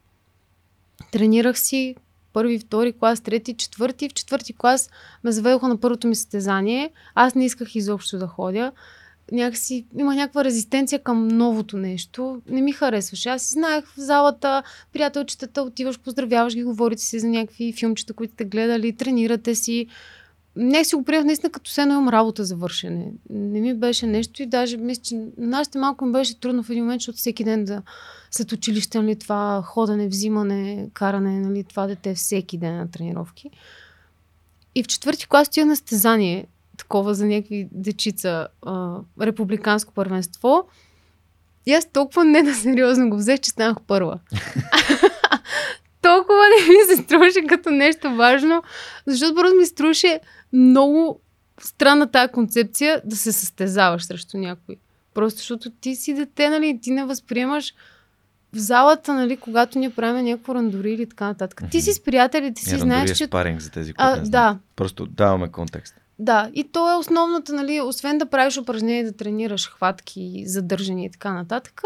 Тренирах 1.11 1.59
си 1.59 1.95
първи, 2.33 2.59
втори 2.59 2.93
клас, 2.93 3.21
трети, 3.21 3.53
четвърти. 3.53 4.09
В 4.09 4.13
четвърти 4.13 4.53
клас 4.53 4.89
ме 5.23 5.31
заведоха 5.31 5.67
на 5.67 5.77
първото 5.77 6.07
ми 6.07 6.15
състезание. 6.15 6.91
Аз 7.15 7.35
не 7.35 7.45
исках 7.45 7.75
изобщо 7.75 8.17
да 8.17 8.27
ходя. 8.27 8.71
Някакси 9.31 9.85
има 9.97 10.15
някаква 10.15 10.43
резистенция 10.43 10.99
към 10.99 11.27
новото 11.27 11.77
нещо. 11.77 12.41
Не 12.49 12.61
ми 12.61 12.71
харесваше. 12.71 13.29
Аз 13.29 13.41
си 13.41 13.49
знаех 13.49 13.85
в 13.85 13.93
залата, 13.97 14.63
приятелчетата, 14.93 15.61
отиваш, 15.61 15.99
поздравяваш 15.99 16.55
ги, 16.55 16.63
говорите 16.63 17.01
си 17.01 17.19
за 17.19 17.27
някакви 17.27 17.73
филмчета, 17.73 18.13
които 18.13 18.33
сте 18.33 18.45
гледали, 18.45 18.95
тренирате 18.95 19.55
си 19.55 19.87
не 20.55 20.85
си 20.85 20.95
го 20.95 21.03
приех 21.03 21.23
наистина 21.23 21.51
като 21.51 21.71
се 21.71 21.81
имам 21.81 22.09
работа 22.09 22.45
за 22.45 22.55
вършене. 22.55 23.05
Не 23.29 23.61
ми 23.61 23.73
беше 23.73 24.07
нещо 24.07 24.43
и 24.43 24.45
даже 24.45 24.77
мисля, 24.77 25.01
че 25.03 25.21
нашите 25.37 25.77
малко 25.77 26.05
ми 26.05 26.11
беше 26.11 26.39
трудно 26.39 26.63
в 26.63 26.69
един 26.69 26.83
момент, 26.83 27.01
защото 27.01 27.17
всеки 27.17 27.43
ден 27.43 27.65
да 27.65 27.81
след 28.31 28.51
училище, 28.51 29.01
нали, 29.01 29.15
това 29.15 29.63
ходене, 29.65 30.07
взимане, 30.07 30.89
каране, 30.93 31.39
нали, 31.39 31.63
това 31.63 31.87
дете 31.87 32.13
всеки 32.13 32.57
ден 32.57 32.77
на 32.77 32.91
тренировки. 32.91 33.49
И 34.75 34.83
в 34.83 34.87
четвърти 34.87 35.27
клас 35.27 35.47
отивах 35.47 35.67
на 35.67 35.75
стезание, 35.75 36.47
такова 36.77 37.13
за 37.13 37.25
някакви 37.25 37.67
дечица, 37.71 38.47
а, 38.65 38.97
републиканско 39.21 39.93
първенство. 39.93 40.67
И 41.65 41.73
аз 41.73 41.91
толкова 41.91 42.25
не 42.25 42.43
на 42.43 42.53
сериозно 42.53 43.09
го 43.09 43.17
взех, 43.17 43.39
че 43.39 43.49
станах 43.49 43.77
първа. 43.87 44.19
толкова 46.01 46.43
не 46.49 46.73
ми 46.73 46.95
се 46.95 47.03
струваше 47.03 47.45
като 47.47 47.69
нещо 47.69 48.15
важно, 48.15 48.63
защото 49.05 49.35
просто 49.35 49.57
ми 49.57 49.65
струваше 49.65 50.19
много 50.53 51.19
странна 51.59 52.07
тази 52.07 52.31
концепция 52.31 53.01
да 53.05 53.15
се 53.15 53.31
състезаваш 53.31 54.03
срещу 54.03 54.37
някой. 54.37 54.75
Просто 55.13 55.37
защото 55.37 55.69
ти 55.69 55.95
си 55.95 56.13
дете, 56.13 56.49
нали, 56.49 56.79
ти 56.81 56.91
не 56.91 57.05
възприемаш 57.05 57.73
в 58.53 58.57
залата, 58.57 59.13
нали, 59.13 59.37
когато 59.37 59.79
ние 59.79 59.89
правим 59.89 60.25
някакво 60.25 60.55
рандори 60.55 60.91
или 60.91 61.09
така 61.09 61.25
нататък. 61.25 61.63
Ти 61.71 61.81
си 61.81 61.93
с 61.93 62.03
приятели, 62.03 62.53
ти 62.53 62.61
си 62.61 62.77
знаеш, 62.77 63.11
е 63.11 63.15
че... 63.15 63.25
спаринг 63.25 63.59
за 63.59 63.71
тези, 63.71 63.93
които 63.93 64.13
а, 64.13 64.21
не 64.21 64.29
да. 64.29 64.59
Просто 64.75 65.05
даваме 65.05 65.51
контекст. 65.51 65.95
Да, 66.21 66.49
и 66.53 66.63
то 66.63 66.91
е 66.91 66.97
основната, 66.97 67.53
нали, 67.53 67.81
освен 67.81 68.17
да 68.17 68.25
правиш 68.25 68.57
упражнения, 68.57 69.05
да 69.05 69.11
тренираш 69.11 69.69
хватки, 69.69 70.43
задържане 70.47 71.05
и 71.05 71.11
така 71.11 71.33
нататък, 71.33 71.81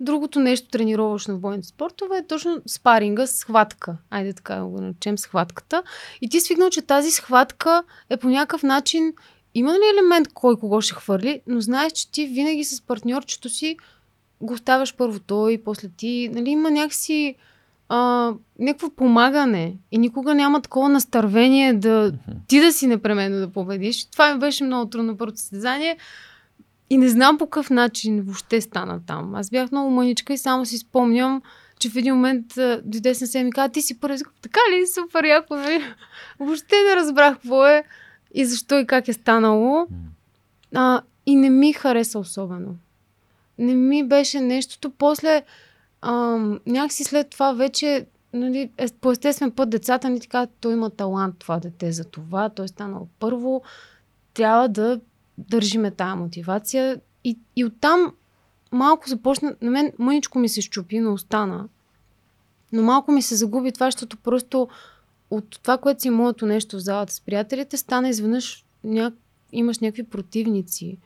другото 0.00 0.40
нещо 0.40 0.68
тренировъчно 0.68 1.36
в 1.36 1.40
бойните 1.40 1.68
спортове 1.68 2.18
е 2.18 2.26
точно 2.26 2.60
спаринга 2.66 3.26
с 3.26 3.44
хватка. 3.44 3.96
Айде 4.10 4.32
така 4.32 4.64
го 4.64 4.80
наречем 4.80 5.18
схватката. 5.18 5.82
И 6.20 6.28
ти 6.28 6.40
свикнал, 6.40 6.70
че 6.70 6.82
тази 6.82 7.10
схватка 7.10 7.82
е 8.10 8.16
по 8.16 8.28
някакъв 8.28 8.62
начин 8.62 9.12
има 9.54 9.72
ли 9.72 9.82
елемент 9.94 10.28
кой 10.34 10.56
кого 10.56 10.80
ще 10.80 10.94
хвърли, 10.94 11.40
но 11.46 11.60
знаеш, 11.60 11.92
че 11.92 12.10
ти 12.10 12.26
винаги 12.26 12.64
с 12.64 12.82
партньорчето 12.82 13.48
си 13.48 13.76
го 14.40 14.54
оставяш 14.54 14.96
първо 14.96 15.20
той, 15.20 15.62
после 15.64 15.88
ти. 15.96 16.30
Нали, 16.32 16.50
има 16.50 16.70
някакси 16.70 17.34
а, 17.92 18.32
някакво 18.58 18.90
помагане 18.90 19.76
и 19.92 19.98
никога 19.98 20.34
няма 20.34 20.60
такова 20.60 20.88
настървение 20.88 21.74
да 21.74 22.12
ти 22.48 22.60
да 22.60 22.72
си 22.72 22.86
непременно 22.86 23.38
да 23.38 23.48
победиш. 23.48 24.04
Това 24.04 24.34
ми 24.34 24.40
беше 24.40 24.64
много 24.64 24.90
трудно 24.90 25.16
първото 25.16 25.40
състезание 25.40 25.96
и 26.90 26.98
не 26.98 27.08
знам 27.08 27.38
по 27.38 27.46
какъв 27.46 27.70
начин 27.70 28.22
въобще 28.22 28.60
стана 28.60 29.00
там. 29.06 29.34
Аз 29.34 29.50
бях 29.50 29.72
много 29.72 29.90
мъничка 29.90 30.32
и 30.32 30.38
само 30.38 30.66
си 30.66 30.78
спомням, 30.78 31.42
че 31.78 31.90
в 31.90 31.96
един 31.96 32.14
момент 32.14 32.46
дойде 32.84 33.14
с 33.14 33.34
и 33.34 33.44
ми 33.44 33.52
каза, 33.52 33.68
ти 33.68 33.82
си 33.82 34.00
първи. 34.00 34.18
Така 34.42 34.60
ли? 34.70 34.86
Супер 34.86 35.24
яко. 35.24 35.56
Нали? 35.56 35.84
Въобще 36.40 36.76
не 36.88 36.96
разбрах 36.96 37.34
какво 37.34 37.66
е 37.66 37.84
и 38.34 38.44
защо 38.44 38.78
и 38.78 38.86
как 38.86 39.08
е 39.08 39.12
станало. 39.12 39.86
А, 40.74 41.00
и 41.26 41.36
не 41.36 41.50
ми 41.50 41.72
хареса 41.72 42.18
особено. 42.18 42.76
Не 43.58 43.74
ми 43.74 44.04
беше 44.04 44.40
нещото. 44.40 44.90
После 44.90 45.42
а, 46.02 46.12
някакси 46.66 47.04
след 47.04 47.30
това 47.30 47.52
вече 47.52 48.06
нали, 48.32 48.70
е, 48.78 48.86
по 49.00 49.12
естествен 49.12 49.50
път 49.50 49.70
децата 49.70 50.10
ни 50.10 50.20
така, 50.20 50.46
той 50.60 50.72
има 50.72 50.90
талант 50.90 51.38
това 51.38 51.58
дете 51.58 51.92
за 51.92 52.04
това, 52.04 52.48
той 52.48 52.64
е 52.64 52.68
станал 52.68 53.08
първо, 53.18 53.62
трябва 54.34 54.68
да 54.68 55.00
държиме 55.38 55.90
тази 55.90 56.18
мотивация 56.18 57.00
и, 57.24 57.38
и 57.56 57.64
оттам 57.64 58.12
малко 58.72 59.08
започна, 59.08 59.54
на 59.62 59.70
мен 59.70 59.92
мъничко 59.98 60.38
ми 60.38 60.48
се 60.48 60.62
щупи, 60.62 61.00
но 61.00 61.12
остана. 61.12 61.68
Но 62.72 62.82
малко 62.82 63.12
ми 63.12 63.22
се 63.22 63.36
загуби 63.36 63.72
това, 63.72 63.86
защото 63.86 64.16
просто 64.16 64.68
от 65.30 65.58
това, 65.62 65.78
което 65.78 66.02
си 66.02 66.10
моето 66.10 66.46
нещо 66.46 66.76
в 66.76 66.80
залата 66.80 67.12
с 67.12 67.20
приятелите, 67.20 67.76
стана 67.76 68.08
изведнъж 68.08 68.64
ня... 68.84 69.12
имаш 69.52 69.78
някакви 69.78 70.02
противници. 70.02 70.98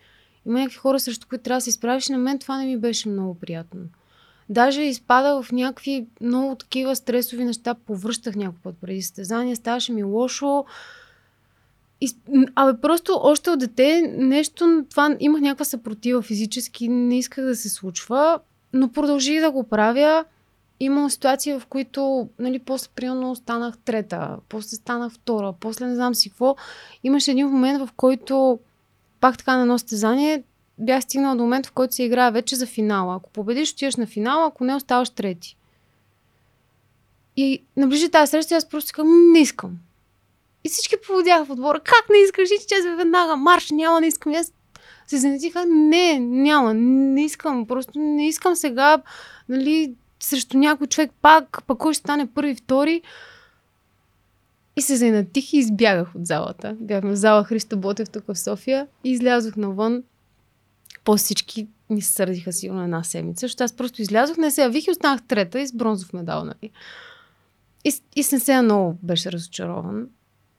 Има 0.47 0.59
някакви 0.59 0.79
хора, 0.79 1.01
срещу 1.01 1.29
които 1.29 1.45
трябва 1.45 1.57
да 1.59 1.61
се 1.61 1.71
изправиш. 1.71 2.09
На 2.09 2.19
мен 2.19 2.39
това 2.39 2.59
не 2.59 2.67
ми 2.67 2.77
беше 2.77 3.09
много 3.09 3.35
приятно. 3.35 3.81
Даже 4.49 4.83
изпадах 4.83 5.45
в 5.45 5.53
някакви 5.53 6.07
много 6.21 6.55
такива 6.55 6.97
стресови 6.97 7.45
неща. 7.45 7.75
Повръщах 7.75 8.37
някой 8.37 8.59
път 8.63 8.75
преди 8.81 9.03
състезания, 9.03 9.57
ставаше 9.57 9.93
ми 9.93 10.05
лошо. 10.05 10.65
И, 12.01 12.11
абе, 12.55 12.81
просто 12.81 13.19
още 13.23 13.51
от 13.51 13.59
дете 13.59 14.15
нещо, 14.17 14.85
това 14.91 15.17
имах 15.21 15.41
някаква 15.41 15.65
съпротива 15.65 16.23
физически, 16.23 16.89
не 16.89 17.19
исках 17.19 17.45
да 17.45 17.57
се 17.57 17.69
случва, 17.69 18.41
но 18.73 18.89
продължих 18.89 19.41
да 19.41 19.51
го 19.51 19.65
правя. 19.65 20.25
Имам 20.81 21.11
ситуации, 21.11 21.53
в 21.53 21.63
които, 21.69 22.29
нали, 22.39 22.59
после 22.59 22.89
примерно 22.95 23.35
станах 23.35 23.79
трета, 23.79 24.37
после 24.49 24.77
станах 24.77 25.13
втора, 25.13 25.55
после 25.61 25.87
не 25.87 25.95
знам 25.95 26.15
си 26.15 26.31
какво. 26.31 26.57
Имаше 27.05 27.31
един 27.31 27.49
момент, 27.49 27.89
в 27.89 27.93
който 27.97 28.59
пак 29.21 29.39
така 29.39 29.57
на 29.57 29.63
едно 29.63 29.79
състезание, 29.79 30.43
бях 30.79 31.03
стигнала 31.03 31.37
до 31.37 31.43
момент, 31.43 31.67
в 31.67 31.73
който 31.73 31.95
се 31.95 32.03
играе 32.03 32.31
вече 32.31 32.57
за 32.57 32.67
финала. 32.67 33.17
Ако 33.17 33.31
победиш, 33.31 33.73
отиваш 33.73 33.97
на 33.97 34.07
финала, 34.07 34.47
ако 34.47 34.65
не, 34.65 34.75
оставаш 34.75 35.11
трети. 35.11 35.57
И 37.37 37.63
наближи 37.77 38.09
тази 38.09 38.31
среща, 38.31 38.55
аз 38.55 38.69
просто 38.69 38.93
казвам, 38.95 39.33
не 39.33 39.39
искам. 39.39 39.71
И 40.65 40.69
всички 40.69 40.95
поводяха 41.07 41.45
в 41.45 41.51
отбора. 41.51 41.81
Как 41.81 42.09
не 42.11 42.19
искаш? 42.19 42.51
И 42.51 42.67
че 42.69 42.97
веднага, 42.97 43.37
марш, 43.37 43.71
няма, 43.71 44.01
не 44.01 44.07
искам. 44.07 44.33
И 44.33 44.37
аз 44.37 44.53
се 45.07 45.17
занятиха, 45.17 45.65
не, 45.67 46.19
няма, 46.19 46.75
не 46.75 47.25
искам. 47.25 47.67
Просто 47.67 47.99
не 47.99 48.29
искам 48.29 48.57
сега, 48.57 49.03
нали, 49.49 49.95
срещу 50.21 50.59
някой 50.59 50.87
човек 50.87 51.11
пак, 51.23 51.63
пък 51.67 51.79
кой 51.79 51.95
ще 51.95 52.01
стане 52.01 52.27
първи, 52.27 52.55
втори. 52.55 53.03
И 54.77 54.83
се 54.83 54.97
занатих 54.97 55.53
и 55.53 55.59
избягах 55.59 56.15
от 56.15 56.27
залата. 56.27 56.77
Бяхме 56.81 57.11
в 57.11 57.17
зала 57.17 57.45
Христо 57.45 57.77
Ботев 57.77 58.11
тук 58.11 58.25
в 58.27 58.39
София 58.39 58.87
и 59.05 59.11
излязох 59.11 59.57
навън 59.57 60.03
по 61.05 61.17
всички 61.17 61.69
ми 61.91 62.03
се 62.03 62.13
сърдиха 62.13 62.53
сигурно 62.53 62.83
една 62.83 63.05
седмица, 63.05 63.45
защото 63.45 63.65
аз 63.65 63.73
просто 63.73 64.03
излязох, 64.03 64.37
не 64.37 64.51
се 64.51 64.63
явих 64.63 64.87
и 64.87 64.91
останах 64.91 65.23
трета 65.23 65.61
и 65.61 65.67
с 65.67 65.73
бронзов 65.73 66.13
медал, 66.13 66.45
нали. 66.45 66.71
И, 67.85 67.93
и 68.17 68.23
се 68.23 68.63
много 68.63 68.99
беше 69.03 69.33
разочарован, 69.33 70.09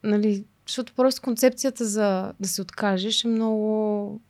нали, 0.03 0.45
защото 0.67 0.93
просто 0.93 1.21
концепцията 1.21 1.85
за 1.85 2.33
да 2.39 2.47
се 2.47 2.61
откажеш 2.61 3.23
е 3.23 3.27
много... 3.27 4.21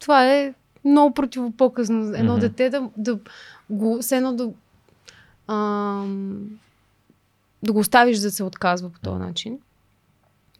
Това 0.00 0.32
е 0.32 0.54
много 0.84 1.14
противопоказно. 1.14 2.14
Едно 2.14 2.36
mm-hmm. 2.36 2.40
дете 2.40 2.70
да, 2.70 2.90
да 2.96 3.18
го, 3.70 3.98
все 4.00 4.16
едно 4.16 4.32
да, 4.32 4.50
ам, 5.54 6.58
да 7.62 7.72
го 7.72 7.78
оставиш 7.78 8.18
да 8.18 8.30
се 8.30 8.42
отказва 8.42 8.90
по 8.90 9.00
този 9.00 9.18
начин. 9.18 9.58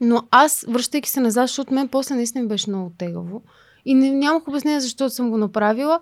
Но 0.01 0.27
аз, 0.31 0.65
връщайки 0.67 1.09
се 1.09 1.19
назад, 1.19 1.47
защото 1.47 1.73
мен 1.73 1.87
после 1.87 2.15
наистина 2.15 2.47
беше 2.47 2.69
много 2.69 2.91
тегаво. 2.97 3.41
И 3.85 3.93
не, 3.93 4.11
нямах 4.11 4.47
обяснение 4.47 4.79
защо 4.79 5.09
съм 5.09 5.29
го 5.29 5.37
направила, 5.37 5.99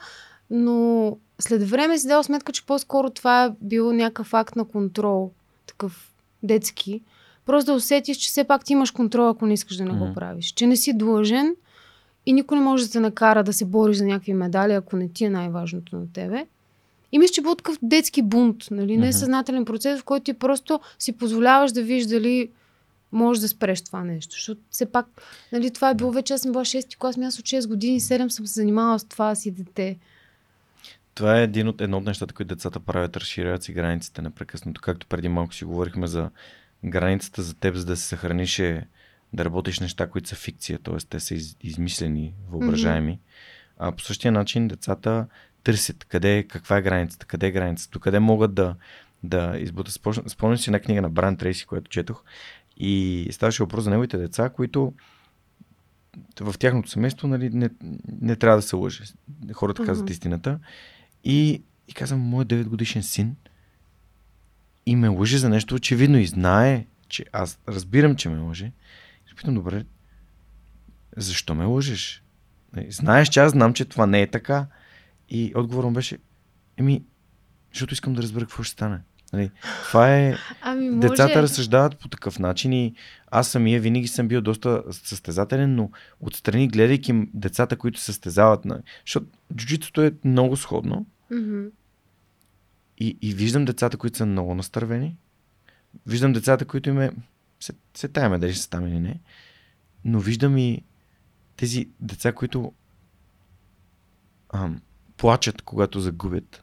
но 0.49 1.17
след 1.39 1.69
време 1.69 1.97
си 1.97 2.07
дала 2.07 2.23
сметка, 2.23 2.51
че 2.51 2.65
по-скоро 2.65 3.09
това 3.09 3.45
е 3.45 3.51
бил 3.61 3.93
някакъв 3.93 4.33
акт 4.33 4.55
на 4.55 4.65
контрол, 4.65 5.31
такъв 5.67 6.13
детски. 6.43 7.01
Просто 7.45 7.71
да 7.71 7.77
усетиш, 7.77 8.17
че 8.17 8.27
все 8.27 8.43
пак 8.43 8.65
ти 8.65 8.73
имаш 8.73 8.91
контрол, 8.91 9.29
ако 9.29 9.45
не 9.45 9.53
искаш 9.53 9.77
да 9.77 9.85
не 9.85 9.91
mm-hmm. 9.91 10.07
го 10.07 10.13
правиш. 10.13 10.51
Че 10.51 10.67
не 10.67 10.75
си 10.75 10.97
длъжен 10.97 11.55
и 12.25 12.33
никой 12.33 12.57
не 12.57 12.63
може 12.63 12.85
да 12.85 12.91
те 12.91 12.99
накара 12.99 13.43
да 13.43 13.53
се 13.53 13.65
бориш 13.65 13.97
за 13.97 14.05
някакви 14.05 14.33
медали, 14.33 14.73
ако 14.73 14.95
не 14.95 15.09
ти 15.09 15.25
е 15.25 15.29
най-важното 15.29 15.95
на 15.95 16.05
тебе. 16.13 16.45
И 17.11 17.19
мисля, 17.19 17.33
че 17.33 17.41
был 17.41 17.55
такъв 17.55 17.77
детски 17.81 18.21
бунт, 18.21 18.67
нали? 18.71 18.91
Mm-hmm. 18.91 18.99
Несъзнателен 18.99 19.65
процес, 19.65 19.99
в 19.99 20.03
който 20.03 20.23
ти 20.23 20.33
просто 20.33 20.79
си 20.99 21.11
позволяваш 21.11 21.71
да 21.71 21.81
видиш 21.81 22.05
дали 22.05 22.49
можеш 23.13 23.41
да 23.41 23.47
спреш 23.47 23.81
това 23.81 24.03
нещо. 24.03 24.31
Защото 24.31 24.61
все 24.69 24.91
пак, 24.91 25.05
нали, 25.51 25.71
това 25.71 25.89
е 25.89 25.95
било 25.95 26.11
вече, 26.11 26.33
аз 26.33 26.41
съм 26.41 26.51
била 26.51 26.65
6 26.65 26.97
клас, 26.97 27.17
аз 27.17 27.39
от 27.39 27.45
6 27.45 27.67
години, 27.67 27.99
7 27.99 28.27
съм 28.27 28.47
се 28.47 28.53
занимавала 28.53 28.99
с 28.99 29.05
това 29.05 29.35
си 29.35 29.51
дете. 29.51 29.97
Това 31.15 31.39
е 31.39 31.43
един 31.43 31.67
от, 31.67 31.81
едно 31.81 31.97
от 31.97 32.05
нещата, 32.05 32.33
които 32.33 32.55
децата 32.55 32.79
правят, 32.79 33.17
разширяват 33.17 33.63
си 33.63 33.73
границите 33.73 34.21
непрекъснато. 34.21 34.81
Както 34.81 35.07
преди 35.07 35.29
малко 35.29 35.53
си 35.53 35.65
говорихме 35.65 36.07
за 36.07 36.29
границата 36.85 37.41
за 37.41 37.53
теб, 37.53 37.75
за 37.75 37.85
да 37.85 37.97
се 37.97 38.03
съхраниш 38.03 38.59
е 38.59 38.87
да 39.33 39.45
работиш 39.45 39.79
неща, 39.79 40.09
които 40.09 40.29
са 40.29 40.35
фикция, 40.35 40.79
т.е. 40.79 40.97
те 41.09 41.19
са 41.19 41.35
из, 41.35 41.57
измислени, 41.61 42.33
въображаеми. 42.49 43.11
Mm-hmm. 43.11 43.77
А 43.77 43.91
по 43.91 44.01
същия 44.01 44.31
начин 44.31 44.67
децата 44.67 45.27
търсят 45.63 46.05
къде, 46.05 46.45
каква 46.49 46.77
е 46.77 46.81
границата, 46.81 47.25
къде 47.25 47.47
е 47.47 47.51
границата, 47.51 47.99
къде 47.99 48.19
могат 48.19 48.53
да, 48.53 48.75
да 49.23 49.53
избутат. 49.57 49.93
Спомням 50.27 50.57
си 50.57 50.69
една 50.69 50.79
книга 50.79 51.01
на 51.01 51.09
Бран 51.09 51.37
Трейси, 51.37 51.65
която 51.65 51.91
четох 51.91 52.23
И 52.77 53.27
ставаше 53.31 53.63
въпрос 53.63 53.83
за 53.83 53.89
неговите 53.89 54.17
деца, 54.17 54.49
които 54.49 54.93
в 56.39 56.55
тяхното 56.59 56.89
семейство 56.89 57.27
нали, 57.27 57.49
не, 57.49 57.69
не 58.21 58.35
трябва 58.35 58.57
да 58.57 58.61
се 58.61 58.75
лъже. 58.75 59.03
Хората 59.53 59.81
uh-huh. 59.81 59.85
казват 59.85 60.09
истината. 60.09 60.59
И, 61.23 61.63
и 61.87 61.93
казвам, 61.93 62.19
моят 62.19 62.47
9 62.47 62.63
годишен 62.63 63.03
син 63.03 63.35
и 64.85 64.95
ме 64.95 65.07
лъже 65.07 65.37
за 65.37 65.49
нещо 65.49 65.75
очевидно 65.75 66.17
и 66.17 66.27
знае, 66.27 66.85
че 67.07 67.25
аз 67.31 67.59
разбирам, 67.67 68.15
че 68.15 68.29
ме 68.29 68.39
лъже. 68.39 68.71
И 69.31 69.35
питам, 69.35 69.55
добре, 69.55 69.85
защо 71.17 71.55
ме 71.55 71.65
лъжеш? 71.65 72.23
Нали, 72.75 72.91
знаеш, 72.91 73.29
че 73.29 73.39
аз 73.39 73.51
знам, 73.51 73.73
че 73.73 73.85
това 73.85 74.05
не 74.05 74.21
е 74.21 74.31
така. 74.31 74.67
И 75.29 75.53
отговорът 75.55 75.93
беше, 75.93 76.17
еми, 76.77 77.03
защото 77.73 77.93
искам 77.93 78.13
да 78.13 78.21
разбера 78.21 78.45
какво 78.45 78.63
ще 78.63 78.71
стане. 78.71 78.99
Нали, 79.33 79.51
това 79.83 80.15
е... 80.17 80.35
Ами, 80.61 80.89
може... 80.89 81.07
Децата 81.07 81.41
разсъждават 81.41 81.99
по 81.99 82.07
такъв 82.07 82.39
начин 82.39 82.73
и 82.73 82.95
аз 83.31 83.47
самия 83.47 83.81
винаги 83.81 84.07
съм 84.07 84.27
бил 84.27 84.41
доста 84.41 84.83
състезателен, 84.91 85.75
но 85.75 85.91
отстрани, 86.19 86.67
гледайки 86.67 87.27
децата, 87.33 87.77
които 87.77 87.99
състезават, 87.99 88.65
на... 88.65 88.81
защото 89.05 89.27
джуджитото 89.55 90.01
е 90.01 90.13
много 90.25 90.57
сходно. 90.57 91.05
Mm-hmm. 91.31 91.69
И, 92.97 93.17
и 93.21 93.33
виждам 93.33 93.65
децата, 93.65 93.97
които 93.97 94.17
са 94.17 94.25
много 94.25 94.55
настървени. 94.55 95.17
Виждам 96.07 96.33
децата, 96.33 96.65
които 96.65 96.89
им 96.89 97.01
е... 97.01 97.11
Се, 97.59 97.73
се 97.93 98.07
таяме 98.07 98.39
дали 98.39 98.53
са 98.53 98.69
там 98.69 98.87
или 98.87 98.99
не. 98.99 99.19
Но 100.05 100.19
виждам 100.19 100.57
и 100.57 100.81
тези 101.57 101.89
деца, 101.99 102.31
които 102.31 102.73
ам, 104.53 104.81
плачат, 105.17 105.61
когато 105.61 105.99
загубят. 105.99 106.62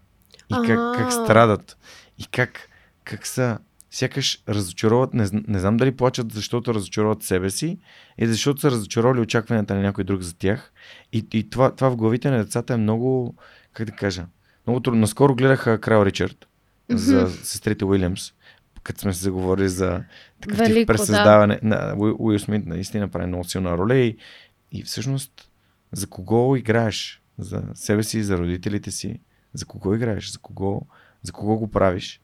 И 0.51 0.67
как, 0.67 0.97
как 0.97 1.13
страдат. 1.13 1.77
И 2.19 2.27
как, 2.27 2.69
как 3.05 3.27
са 3.27 3.59
сякаш 3.91 4.43
разочароват, 4.49 5.15
не, 5.15 5.27
не 5.33 5.59
знам 5.59 5.77
дали 5.77 5.97
плачат, 5.97 6.33
защото 6.33 6.75
разочароват 6.75 7.23
себе 7.23 7.51
си 7.51 7.79
и 8.19 8.27
защото 8.27 8.61
са 8.61 8.71
разочаровали 8.71 9.21
очакванията 9.21 9.75
на 9.75 9.81
някой 9.81 10.05
друг 10.05 10.23
за 10.23 10.35
тях. 10.35 10.73
И, 11.13 11.27
и 11.33 11.51
това, 11.51 11.75
това 11.75 11.91
в 11.91 11.97
главите 11.97 12.31
на 12.31 12.45
децата 12.45 12.75
е 12.75 12.77
много, 12.77 13.35
как 13.73 13.87
да 13.87 13.93
кажа, 13.93 14.27
много 14.67 14.81
трудно. 14.81 15.01
Наскоро 15.01 15.35
гледах 15.35 15.81
Крал 15.81 16.05
Ричард 16.05 16.47
за 16.91 17.31
сестрите 17.31 17.85
Уилямс, 17.85 18.33
като 18.83 19.01
сме 19.01 19.13
се 19.13 19.23
заговорили 19.23 19.69
за 19.69 20.05
такъв 20.41 20.59
Велико, 20.59 20.75
тип 20.75 20.87
пресъздаване. 20.87 21.61
Да. 21.63 21.69
На, 21.69 21.95
Уил 22.19 22.39
Смит 22.39 22.67
наистина 22.67 23.09
прави 23.09 23.27
много 23.27 23.45
силна 23.45 23.79
роля 23.79 23.97
и, 23.97 24.17
и 24.73 24.83
всъщност 24.83 25.51
за 25.93 26.07
кого 26.07 26.57
играеш? 26.57 27.23
За 27.39 27.63
себе 27.75 28.03
си, 28.03 28.23
за 28.23 28.39
родителите 28.39 28.91
си. 28.91 29.21
За 29.55 29.67
кого 29.67 29.95
играеш? 29.95 30.33
За 30.33 30.39
кого, 30.39 30.87
за 31.23 31.33
кого 31.33 31.59
го 31.59 31.71
правиш? 31.71 32.21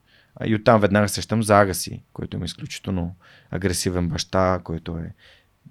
И 0.47 0.55
оттам 0.55 0.81
веднага 0.81 1.09
сещам 1.09 1.43
за 1.43 1.61
Агаси, 1.61 2.03
който 2.13 2.37
е 2.37 2.45
изключително 2.45 3.15
агресивен 3.51 4.09
баща, 4.09 4.61
който 4.65 4.97
е 4.97 5.15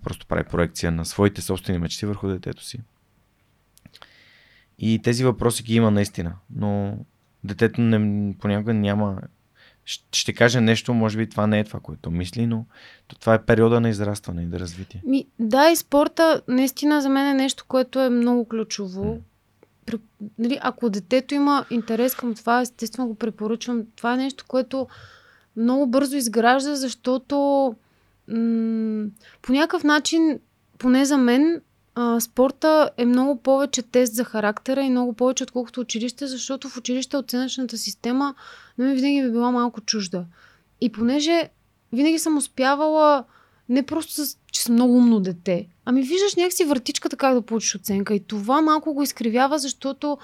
просто 0.03 0.27
прави 0.27 0.43
проекция 0.43 0.91
на 0.91 1.05
своите 1.05 1.41
собствени 1.41 1.79
мечти 1.79 2.05
върху 2.05 2.27
детето 2.27 2.63
си. 2.63 2.79
И 4.79 5.01
тези 5.01 5.23
въпроси 5.23 5.63
ги 5.63 5.75
има 5.75 5.91
наистина, 5.91 6.35
но 6.55 6.97
детето 7.43 7.81
не, 7.81 8.35
понякога 8.37 8.73
няма. 8.73 9.21
Ще 10.11 10.33
каже 10.33 10.61
нещо, 10.61 10.93
може 10.93 11.17
би 11.17 11.29
това 11.29 11.47
не 11.47 11.59
е 11.59 11.63
това, 11.63 11.79
което 11.79 12.11
мисли, 12.11 12.47
но 12.47 12.65
това 13.19 13.33
е 13.33 13.45
периода 13.45 13.79
на 13.79 13.89
израстване 13.89 14.43
и 14.43 14.45
да 14.45 14.59
развитие. 14.59 15.01
Ми, 15.05 15.27
да, 15.39 15.69
и 15.69 15.75
спорта 15.75 16.41
наистина 16.47 17.01
за 17.01 17.09
мен 17.09 17.27
е 17.27 17.33
нещо, 17.33 17.65
което 17.67 18.01
е 18.01 18.09
много 18.09 18.47
ключово. 18.47 19.21
Нали, 20.39 20.59
ако 20.61 20.89
детето 20.89 21.33
има 21.33 21.65
интерес 21.69 22.15
към 22.15 22.35
това, 22.35 22.61
естествено 22.61 23.07
го 23.07 23.15
препоръчвам. 23.15 23.83
Това 23.95 24.13
е 24.13 24.17
нещо, 24.17 24.45
което 24.47 24.87
много 25.57 25.87
бързо 25.87 26.15
изгражда, 26.15 26.75
защото 26.75 27.35
м- 28.27 29.05
по 29.41 29.53
някакъв 29.53 29.83
начин, 29.83 30.39
поне 30.77 31.05
за 31.05 31.17
мен, 31.17 31.61
а, 31.95 32.19
спорта 32.19 32.89
е 32.97 33.05
много 33.05 33.41
повече 33.41 33.81
тест 33.81 34.13
за 34.13 34.23
характера 34.23 34.81
и 34.81 34.89
много 34.89 35.13
повече 35.13 35.43
отколкото 35.43 35.81
училище, 35.81 36.27
защото 36.27 36.69
в 36.69 36.77
училище 36.77 37.17
оценъчната 37.17 37.77
система 37.77 38.35
на 38.77 38.85
мен 38.85 38.95
винаги 38.95 39.21
ми 39.21 39.27
е 39.27 39.31
била 39.31 39.51
малко 39.51 39.81
чужда. 39.81 40.25
И 40.81 40.91
понеже 40.91 41.49
винаги 41.93 42.19
съм 42.19 42.37
успявала 42.37 43.23
не 43.69 43.83
просто 43.83 44.25
с, 44.25 44.37
че 44.55 44.61
съм 44.61 44.73
много 44.73 44.97
умно 44.97 45.19
дете, 45.19 45.67
ами 45.85 46.01
виждаш 46.01 46.35
някакси 46.35 46.63
въртичката 46.63 47.17
как 47.17 47.33
да 47.33 47.41
получиш 47.41 47.75
оценка 47.75 48.15
и 48.15 48.19
това 48.19 48.61
малко 48.61 48.93
го 48.93 49.03
изкривява, 49.03 49.59
защото 49.59 50.17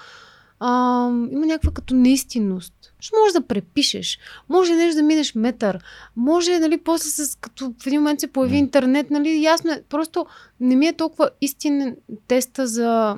а, 0.60 0.68
има 1.08 1.46
някаква 1.46 1.70
като 1.70 1.94
неистинност. 1.94 2.74
Ще 3.00 3.16
можеш 3.20 3.32
да 3.32 3.46
препишеш, 3.46 4.18
може 4.48 4.74
нещо 4.74 4.96
да 4.96 5.02
минеш 5.02 5.34
метър, 5.34 5.84
може, 6.16 6.58
нали, 6.58 6.78
после 6.78 7.10
с, 7.10 7.38
като 7.38 7.74
в 7.78 7.86
един 7.86 8.00
момент 8.00 8.20
се 8.20 8.32
появи 8.32 8.56
интернет, 8.56 9.10
нали, 9.10 9.42
ясно 9.42 9.72
е, 9.72 9.82
просто 9.88 10.26
не 10.60 10.76
ми 10.76 10.86
е 10.86 10.92
толкова 10.92 11.30
истинен 11.40 11.96
теста 12.28 12.66
за 12.66 13.16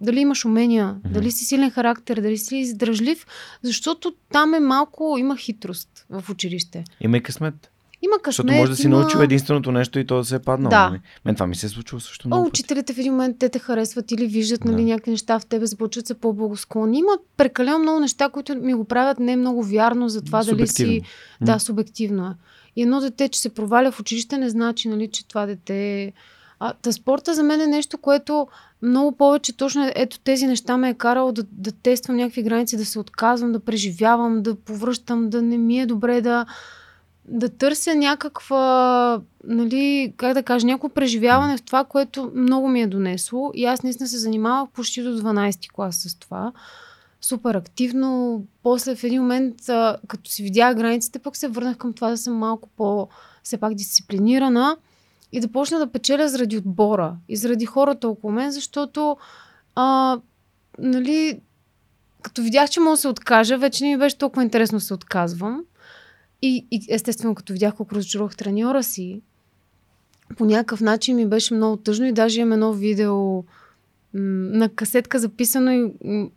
дали 0.00 0.20
имаш 0.20 0.44
умения, 0.44 0.86
mm-hmm. 0.86 1.12
дали 1.12 1.32
си 1.32 1.44
силен 1.44 1.70
характер, 1.70 2.20
дали 2.20 2.38
си 2.38 2.56
издръжлив, 2.56 3.26
защото 3.62 4.14
там 4.32 4.54
е 4.54 4.60
малко, 4.60 5.16
има 5.18 5.36
хитрост 5.36 6.06
в 6.10 6.30
училище. 6.30 6.84
Има 7.00 7.16
и 7.16 7.22
късмет. 7.22 7.70
Има 8.06 8.18
късмет. 8.18 8.46
Защото 8.46 8.52
може 8.52 8.70
да 8.70 8.76
си 8.76 8.86
има... 8.86 8.98
научил 8.98 9.18
единственото 9.18 9.72
нещо 9.72 9.98
и 9.98 10.06
то 10.06 10.16
да 10.16 10.24
се 10.24 10.34
е 10.34 10.38
паднало. 10.38 10.70
Да. 10.70 10.90
Нали? 10.90 11.00
Мен 11.24 11.34
това 11.34 11.46
ми 11.46 11.56
се 11.56 11.66
е 11.66 11.68
случило 11.68 12.00
също 12.00 12.28
много. 12.28 12.44
О, 12.44 12.46
учителите 12.48 12.94
в 12.94 12.98
един 12.98 13.12
момент 13.12 13.38
те 13.38 13.48
те 13.48 13.58
харесват 13.58 14.10
или 14.10 14.26
виждат 14.26 14.64
нали, 14.64 14.76
да. 14.76 14.82
някакви 14.82 15.10
неща 15.10 15.38
в 15.38 15.46
тебе, 15.46 15.66
започват 15.66 16.06
се 16.06 16.14
по-благосклонни. 16.14 16.98
Има 16.98 17.18
прекалено 17.36 17.78
много 17.78 18.00
неща, 18.00 18.28
които 18.28 18.54
ми 18.54 18.74
го 18.74 18.84
правят 18.84 19.18
не 19.18 19.32
е 19.32 19.36
много 19.36 19.62
вярно 19.62 20.08
за 20.08 20.22
това 20.22 20.44
дали 20.44 20.66
си. 20.66 21.02
Да, 21.40 21.58
субективно 21.58 22.26
е. 22.26 22.34
И 22.76 22.82
едно 22.82 23.00
дете, 23.00 23.28
че 23.28 23.40
се 23.40 23.48
проваля 23.48 23.92
в 23.92 24.00
училище, 24.00 24.38
не 24.38 24.50
значи, 24.50 24.88
нали, 24.88 25.08
че 25.08 25.28
това 25.28 25.46
дете 25.46 26.02
е. 26.02 26.12
А, 26.58 26.72
та 26.72 26.92
спорта 26.92 27.34
за 27.34 27.42
мен 27.42 27.60
е 27.60 27.66
нещо, 27.66 27.98
което 27.98 28.46
много 28.82 29.12
повече 29.12 29.56
точно 29.56 29.90
ето 29.94 30.18
тези 30.18 30.46
неща 30.46 30.76
ме 30.76 30.90
е 30.90 30.94
карало 30.94 31.32
да, 31.32 31.44
да 31.52 31.72
тествам 31.72 32.16
някакви 32.16 32.42
граници, 32.42 32.76
да 32.76 32.84
се 32.84 32.98
отказвам, 32.98 33.52
да 33.52 33.60
преживявам, 33.60 34.42
да 34.42 34.54
повръщам, 34.54 35.30
да 35.30 35.42
не 35.42 35.58
ми 35.58 35.80
е 35.80 35.86
добре 35.86 36.20
да 36.20 36.46
да 37.28 37.48
търся 37.48 37.94
някаква, 37.94 39.20
нали, 39.44 40.14
как 40.16 40.34
да 40.34 40.42
кажа, 40.42 40.66
някакво 40.66 40.88
преживяване 40.88 41.56
в 41.56 41.62
това, 41.62 41.84
което 41.84 42.32
много 42.34 42.68
ми 42.68 42.82
е 42.82 42.86
донесло. 42.86 43.50
И 43.54 43.64
аз 43.64 43.82
наистина 43.82 44.08
се 44.08 44.18
занимавах 44.18 44.70
почти 44.70 45.02
до 45.02 45.20
12 45.20 45.72
клас 45.72 45.96
с 45.96 46.18
това. 46.18 46.52
Супер 47.20 47.54
активно. 47.54 48.42
После 48.62 48.96
в 48.96 49.04
един 49.04 49.22
момент, 49.22 49.54
като 50.06 50.30
си 50.30 50.42
видях 50.42 50.76
границите, 50.76 51.18
пък 51.18 51.36
се 51.36 51.48
върнах 51.48 51.76
към 51.76 51.92
това 51.92 52.10
да 52.10 52.16
съм 52.16 52.34
малко 52.34 52.68
по, 52.76 53.08
все 53.42 53.56
пак 53.56 53.74
дисциплинирана 53.74 54.76
и 55.32 55.40
да 55.40 55.48
почна 55.48 55.78
да 55.78 55.86
печеля 55.92 56.28
заради 56.28 56.56
отбора 56.56 57.16
и 57.28 57.36
заради 57.36 57.66
хората 57.66 58.08
около 58.08 58.32
мен, 58.32 58.50
защото 58.50 59.16
а, 59.74 60.18
нали, 60.78 61.40
като 62.22 62.42
видях, 62.42 62.70
че 62.70 62.80
мога 62.80 62.90
да 62.90 62.96
се 62.96 63.08
откажа, 63.08 63.58
вече 63.58 63.84
не 63.84 63.90
ми 63.90 63.98
беше 63.98 64.18
толкова 64.18 64.42
интересно 64.42 64.78
да 64.78 64.84
се 64.84 64.94
отказвам. 64.94 65.64
И, 66.46 66.66
и 66.70 66.86
естествено, 66.88 67.34
като 67.34 67.52
видях 67.52 67.74
колко 67.74 67.94
разочаровах 67.94 68.36
треньора 68.36 68.82
си, 68.82 69.20
по 70.36 70.44
някакъв 70.44 70.80
начин 70.80 71.16
ми 71.16 71.26
беше 71.26 71.54
много 71.54 71.76
тъжно 71.76 72.06
и 72.06 72.12
даже 72.12 72.40
имам 72.40 72.52
едно 72.52 72.72
видео 72.72 73.36
м- 73.36 73.42
на 74.58 74.68
касетка 74.68 75.18
записано 75.18 75.70
и 75.70 75.92
м- 76.04 76.28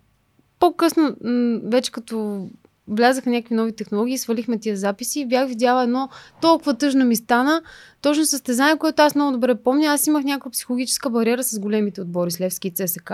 по-късно, 0.60 1.16
м- 1.24 1.60
вече 1.64 1.91
като 1.91 2.47
влязаха 2.89 3.30
някакви 3.30 3.55
нови 3.55 3.72
технологии, 3.72 4.18
свалихме 4.18 4.60
тия 4.60 4.78
записи 4.78 5.20
и 5.20 5.26
бях 5.26 5.47
видяла 5.47 5.84
едно 5.84 6.10
толкова 6.41 6.74
тъжно 6.74 7.05
ми 7.05 7.16
стана, 7.16 7.62
точно 8.01 8.26
състезание, 8.26 8.78
което 8.78 9.01
аз 9.01 9.16
много 9.16 9.32
добре 9.32 9.55
помня. 9.55 9.86
Аз 9.86 10.07
имах 10.07 10.24
някаква 10.24 10.51
психологическа 10.51 11.10
бариера 11.10 11.43
с 11.43 11.60
големите 11.60 12.01
отбори, 12.01 12.32
Слевски 12.32 12.68
и 12.68 12.72
ЦСК. 12.72 13.12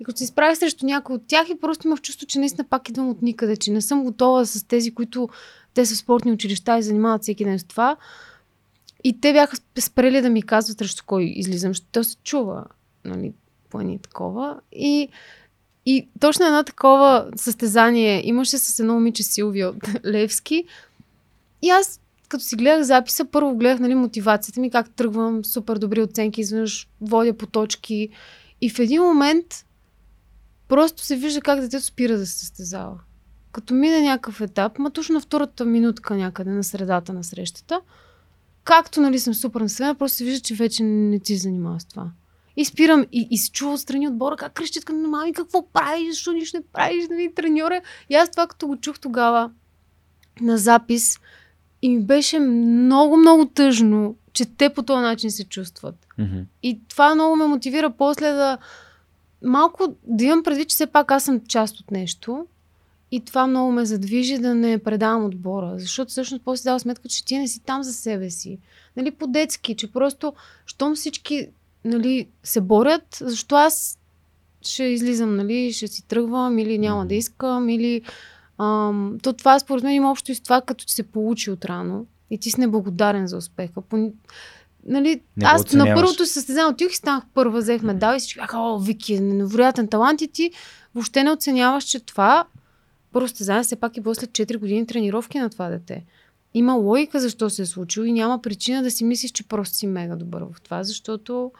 И 0.00 0.04
като 0.04 0.18
се 0.18 0.24
изправих 0.24 0.58
срещу 0.58 0.86
някой 0.86 1.16
от 1.16 1.22
тях 1.26 1.48
и 1.48 1.60
просто 1.60 1.86
имах 1.86 2.00
чувство, 2.00 2.26
че 2.26 2.38
наистина 2.38 2.64
пак 2.70 2.88
идвам 2.88 3.08
от 3.08 3.22
никъде, 3.22 3.56
че 3.56 3.72
не 3.72 3.80
съм 3.80 4.04
готова 4.04 4.46
с 4.46 4.64
тези, 4.68 4.94
които 4.94 5.28
те 5.74 5.86
са 5.86 5.96
спортни 5.96 6.32
училища 6.32 6.78
и 6.78 6.82
занимават 6.82 7.22
всеки 7.22 7.44
ден 7.44 7.58
с 7.58 7.64
това. 7.64 7.96
И 9.04 9.20
те 9.20 9.32
бяха 9.32 9.56
спрели 9.78 10.20
да 10.20 10.30
ми 10.30 10.42
казват 10.42 10.78
срещу 10.78 11.02
кой 11.06 11.24
излизам, 11.24 11.70
защото 11.70 11.88
то 11.92 12.04
се 12.04 12.16
чува, 12.16 12.64
нали, 13.04 13.32
по 13.70 13.80
едни 13.80 13.98
такова. 13.98 14.60
И, 14.72 15.08
и 15.86 16.08
точно 16.20 16.46
едно 16.46 16.64
такова 16.64 17.30
състезание 17.36 18.28
имаше 18.28 18.58
с 18.58 18.78
едно 18.78 18.94
момиче 18.94 19.22
Силвия 19.22 19.72
Левски. 20.06 20.64
И 21.62 21.70
аз, 21.70 22.00
като 22.28 22.44
си 22.44 22.56
гледах 22.56 22.82
записа, 22.82 23.24
първо 23.24 23.56
гледах 23.56 23.78
нали, 23.78 23.94
мотивацията 23.94 24.60
ми, 24.60 24.70
как 24.70 24.90
тръгвам, 24.90 25.44
супер 25.44 25.76
добри 25.76 26.02
оценки, 26.02 26.40
изведнъж 26.40 26.88
водя 27.00 27.34
по 27.34 27.46
точки. 27.46 28.08
И 28.60 28.70
в 28.70 28.78
един 28.78 29.02
момент 29.02 29.46
просто 30.68 31.02
се 31.02 31.16
вижда 31.16 31.40
как 31.40 31.60
детето 31.60 31.84
спира 31.84 32.18
да 32.18 32.26
се 32.26 32.38
състезава 32.38 32.98
като 33.54 33.74
мине 33.74 34.00
някакъв 34.00 34.40
етап, 34.40 34.78
ма 34.78 34.90
точно 34.90 35.12
на 35.12 35.20
втората 35.20 35.64
минутка 35.64 36.14
някъде 36.14 36.50
на 36.50 36.64
средата 36.64 37.12
на 37.12 37.24
срещата, 37.24 37.80
както 38.64 39.00
нали 39.00 39.18
съм 39.18 39.34
супер 39.34 39.60
насъдена, 39.60 39.94
просто 39.94 40.16
се 40.16 40.24
вижда, 40.24 40.40
че 40.40 40.54
вече 40.54 40.82
не 40.82 41.18
ти 41.18 41.36
занимава 41.36 41.80
с 41.80 41.84
това. 41.84 42.10
И 42.56 42.64
спирам 42.64 43.06
и, 43.12 43.28
и 43.30 43.38
се 43.38 43.50
чува 43.50 43.78
страни 43.78 44.08
отбора, 44.08 44.36
как 44.36 44.52
крещят 44.52 44.84
към 44.84 45.10
мами, 45.10 45.32
какво 45.32 45.68
правиш, 45.68 46.10
защо 46.10 46.32
нищо 46.32 46.56
не 46.56 46.62
правиш, 46.72 47.04
нали, 47.10 47.32
треньора. 47.34 47.80
И 48.10 48.14
аз 48.14 48.30
това 48.30 48.46
като 48.46 48.66
го 48.66 48.76
чух 48.76 48.98
тогава 48.98 49.50
на 50.40 50.58
запис 50.58 51.20
И 51.82 51.88
ми 51.88 52.02
беше 52.02 52.38
много, 52.38 53.16
много 53.16 53.46
тъжно, 53.46 54.16
че 54.32 54.44
те 54.44 54.68
по 54.68 54.82
този 54.82 55.02
начин 55.02 55.30
се 55.30 55.44
чувстват. 55.44 56.06
Мгм. 56.18 56.38
И 56.62 56.80
това 56.88 57.14
много 57.14 57.36
ме 57.36 57.46
мотивира 57.46 57.90
после 57.90 58.32
да 58.32 58.58
малко 59.42 59.94
да 60.06 60.24
имам 60.24 60.42
предвид, 60.42 60.68
че 60.68 60.74
все 60.74 60.86
пак 60.86 61.10
аз 61.10 61.24
съм 61.24 61.40
част 61.48 61.80
от 61.80 61.90
нещо. 61.90 62.46
И 63.14 63.20
това 63.20 63.46
много 63.46 63.72
ме 63.72 63.84
задвижи 63.84 64.38
да 64.38 64.54
не 64.54 64.78
предавам 64.78 65.24
отбора. 65.24 65.74
Защото 65.78 66.10
всъщност 66.10 66.44
после 66.44 66.60
си 66.60 66.64
дава 66.64 66.80
сметка, 66.80 67.08
че 67.08 67.24
ти 67.24 67.38
не 67.38 67.48
си 67.48 67.60
там 67.60 67.82
за 67.82 67.92
себе 67.92 68.30
си. 68.30 68.58
Нали, 68.96 69.10
по-детски, 69.10 69.76
че 69.76 69.92
просто, 69.92 70.32
щом 70.66 70.94
всички 70.94 71.48
нали, 71.84 72.28
се 72.42 72.60
борят, 72.60 73.18
защо 73.20 73.56
аз 73.56 73.98
ще 74.62 74.84
излизам, 74.84 75.36
нали, 75.36 75.72
ще 75.72 75.86
си 75.86 76.02
тръгвам 76.08 76.58
или 76.58 76.78
няма 76.78 77.06
да 77.06 77.14
искам, 77.14 77.68
или... 77.68 78.02
Ам, 78.58 79.18
то 79.22 79.32
това 79.32 79.58
според 79.58 79.84
мен 79.84 79.94
има 79.94 80.10
общо 80.10 80.32
и 80.32 80.34
с 80.34 80.40
това, 80.40 80.60
като 80.60 80.86
ти 80.86 80.92
се 80.92 81.02
получи 81.02 81.50
отрано 81.50 82.06
и 82.30 82.38
ти 82.38 82.50
си 82.50 82.60
неблагодарен 82.60 83.26
за 83.26 83.36
успеха. 83.36 83.80
По, 83.80 84.12
нали, 84.86 85.20
Не 85.36 85.46
аз 85.46 85.72
на 85.72 85.94
първото 85.94 86.26
състезание 86.26 86.72
отидох 86.72 86.92
и 86.92 86.96
станах 86.96 87.24
първа, 87.34 87.58
взех 87.58 87.82
медал 87.82 88.16
и 88.16 88.18
всички 88.18 88.38
бяха, 88.38 88.58
о, 88.58 88.78
Вики, 88.78 89.20
невероятен 89.20 89.88
талант 89.88 90.20
и 90.20 90.28
ти 90.28 90.50
въобще 90.94 91.24
не 91.24 91.30
оценяваш, 91.30 91.84
че 91.84 92.00
това 92.00 92.44
първо 93.14 93.28
състезание 93.28 93.62
все 93.62 93.76
пак 93.76 93.96
е 93.96 94.00
било 94.00 94.14
след 94.14 94.30
4 94.30 94.58
години 94.58 94.86
тренировки 94.86 95.38
на 95.38 95.50
това 95.50 95.68
дете. 95.68 96.04
Има 96.54 96.74
логика 96.74 97.20
защо 97.20 97.50
се 97.50 97.62
е 97.62 97.66
случило 97.66 98.06
и 98.06 98.12
няма 98.12 98.42
причина 98.42 98.82
да 98.82 98.90
си 98.90 99.04
мислиш, 99.04 99.30
че 99.30 99.48
просто 99.48 99.76
си 99.76 99.86
мега 99.86 100.16
добър 100.16 100.42
в 100.42 100.60
това, 100.62 100.82
защото 100.82 101.52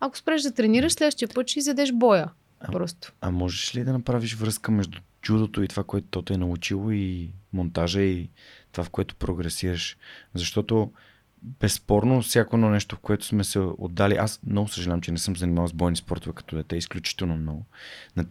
ако 0.00 0.18
спреш 0.18 0.42
да 0.42 0.54
тренираш, 0.54 0.92
следващия 0.92 1.28
път 1.34 1.48
ще 1.48 1.58
изядеш 1.58 1.92
боя. 1.92 2.30
А- 2.60 2.72
Просто. 2.72 3.12
А 3.20 3.30
можеш 3.30 3.74
ли 3.74 3.84
да 3.84 3.92
направиш 3.92 4.34
връзка 4.34 4.72
между 4.72 4.98
джудото 5.22 5.62
и 5.62 5.68
това, 5.68 5.84
което 5.84 6.06
то 6.10 6.22
те 6.22 6.34
е 6.34 6.36
научило 6.36 6.90
и 6.90 7.30
монтажа 7.52 8.00
и 8.00 8.28
това, 8.72 8.84
в 8.84 8.90
което 8.90 9.14
прогресираш? 9.14 9.96
Защото 10.34 10.92
безспорно 11.42 12.22
всяко 12.22 12.56
едно 12.56 12.70
нещо, 12.70 12.96
в 12.96 12.98
което 12.98 13.26
сме 13.26 13.44
се 13.44 13.58
отдали, 13.58 14.14
аз 14.14 14.40
много 14.46 14.68
съжалявам, 14.68 15.00
че 15.00 15.12
не 15.12 15.18
съм 15.18 15.36
занимавал 15.36 15.68
с 15.68 15.72
бойни 15.72 15.96
спортове 15.96 16.34
като 16.34 16.56
дете, 16.56 16.76
изключително 16.76 17.36
много. 17.36 17.64
На 18.16 18.24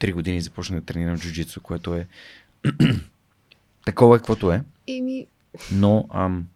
33 0.00 0.12
години 0.12 0.40
започнах 0.40 0.80
да 0.80 0.86
тренирам 0.86 1.18
джуджицу, 1.18 1.60
което 1.60 1.94
е 1.94 2.06
такова 3.84 4.16
е, 4.16 4.18
каквото 4.18 4.52
е. 4.52 4.62
И 4.86 5.02
ми, 5.02 5.26
Но 5.72 6.08
ам, 6.14 6.46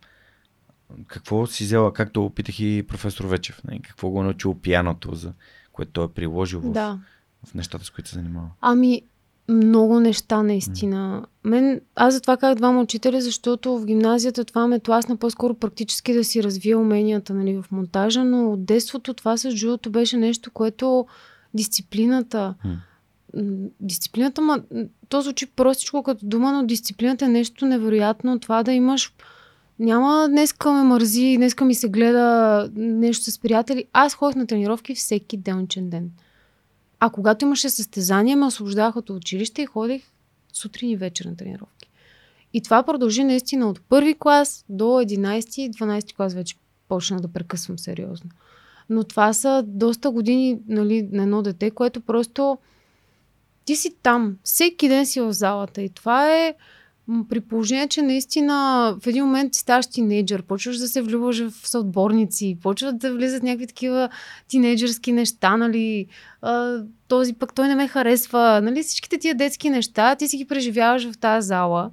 какво 1.07 1.47
си 1.47 1.65
взела, 1.65 1.93
както 1.93 2.25
опитах 2.25 2.61
и 2.61 2.85
професор 2.89 3.25
Вечев, 3.25 3.65
не? 3.65 3.81
какво 3.83 4.09
го 4.09 4.21
е 4.21 4.25
научил 4.25 4.55
пияното, 4.55 5.15
за 5.15 5.33
което 5.73 5.93
той 5.93 6.05
е 6.05 6.09
приложил 6.09 6.61
в, 6.61 6.73
да. 6.73 6.99
в 7.47 7.55
нещата, 7.55 7.85
с 7.85 7.91
които 7.91 8.09
се 8.09 8.15
занимава. 8.15 8.49
Ами, 8.61 9.03
много 9.49 10.01
неща 10.01 10.43
наистина. 10.43 11.27
Мен, 11.45 11.81
аз 11.97 12.15
затова 12.15 12.37
казах 12.37 12.57
двама 12.57 12.81
учители, 12.81 13.21
защото 13.21 13.79
в 13.79 13.87
гимназията 13.87 14.45
това 14.45 14.67
ме 14.67 14.81
тласна 14.81 15.17
по-скоро 15.17 15.55
практически 15.55 16.13
да 16.13 16.25
си 16.25 16.43
развия 16.43 16.79
уменията 16.79 17.35
нали, 17.35 17.63
в 17.63 17.65
монтажа, 17.71 18.25
но 18.25 18.53
от 18.53 18.65
детството 18.65 19.15
това 19.15 19.37
с 19.37 19.55
джудото 19.55 19.91
беше 19.91 20.17
нещо, 20.17 20.51
което 20.51 21.07
дисциплината, 21.55 22.55
М. 22.65 22.81
дисциплината, 23.81 24.41
ма, 24.41 24.63
то 25.09 25.21
звучи 25.21 25.47
простичко 25.47 26.03
като 26.03 26.27
дума, 26.27 26.53
но 26.53 26.67
дисциплината 26.67 27.25
е 27.25 27.29
нещо 27.29 27.67
невероятно. 27.67 28.41
Това 28.41 28.63
да 28.63 28.73
имаш 28.73 29.13
няма 29.79 30.29
днеска 30.29 30.73
ме 30.73 30.83
мързи, 30.83 31.35
днеска 31.37 31.65
ми 31.65 31.75
се 31.75 31.89
гледа 31.89 32.71
нещо 32.77 33.31
с 33.31 33.39
приятели. 33.39 33.85
Аз 33.93 34.15
ходих 34.15 34.37
на 34.37 34.47
тренировки 34.47 34.95
всеки 34.95 35.37
делничен 35.37 35.91
ден. 35.91 36.11
А 37.01 37.11
когато 37.11 37.45
имаше 37.45 37.71
състезание, 37.71 38.37
ме 38.37 38.47
освобождавах 38.47 38.97
от 38.97 39.11
училище 39.11 39.63
и 39.63 39.67
ходих 39.67 40.03
сутрин 40.53 40.91
и 40.91 40.97
вечер 40.97 41.25
на 41.25 41.37
тренировки. 41.37 41.91
И 42.53 42.63
това 42.63 42.83
продължи 42.83 43.25
наистина 43.25 43.69
от 43.69 43.81
първи 43.81 44.15
клас 44.19 44.65
до 44.69 44.85
11 44.85 45.61
и 45.61 45.71
12 45.71 46.17
клас 46.17 46.35
вече 46.35 46.57
почна 46.89 47.21
да 47.21 47.29
прекъсвам 47.29 47.79
сериозно. 47.79 48.31
Но 48.91 49.05
това 49.05 49.33
са 49.33 49.65
доста 49.67 50.11
години 50.11 50.59
нали, 50.69 51.09
на 51.13 51.23
едно 51.23 51.43
дете, 51.43 51.71
което 51.71 52.01
просто 52.01 52.59
ти 53.65 53.77
си 53.77 53.95
там, 54.03 54.37
всеки 54.45 54.89
ден 54.89 55.07
си 55.07 55.21
в 55.21 55.33
залата 55.33 55.83
и 55.83 55.89
това 55.89 56.33
е 56.33 56.55
при 57.29 57.41
положение, 57.41 57.89
че 57.89 58.03
наистина 58.03 58.97
в 59.01 59.07
един 59.07 59.25
момент 59.25 59.53
ти 59.53 59.59
ставаш 59.59 59.87
тинейджър, 59.87 60.43
почваш 60.43 60.79
да 60.79 60.89
се 60.89 61.03
влюбваш 61.03 61.49
в 61.49 61.69
съотборници, 61.69 62.59
почват 62.63 62.99
да 62.99 63.15
влизат 63.15 63.43
някакви 63.43 63.67
такива 63.67 64.09
тинейджърски 64.49 65.13
неща, 65.13 65.57
нали, 65.57 66.07
а, 66.43 66.83
този 67.09 67.35
пък 67.35 67.55
той 67.55 67.69
не 67.69 67.75
ме 67.75 67.89
харесва, 67.89 68.61
нали, 68.63 68.83
всичките 68.83 69.19
тия 69.19 69.35
детски 69.35 69.71
неща, 69.71 70.17
ти 70.17 70.29
си 70.29 70.37
ги 70.37 70.45
преживяваш 70.45 71.11
в 71.11 71.19
тази 71.19 71.47
зала. 71.47 71.91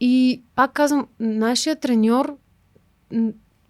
И 0.00 0.42
пак 0.54 0.72
казвам, 0.72 1.06
нашия 1.20 1.76
треньор 1.76 2.36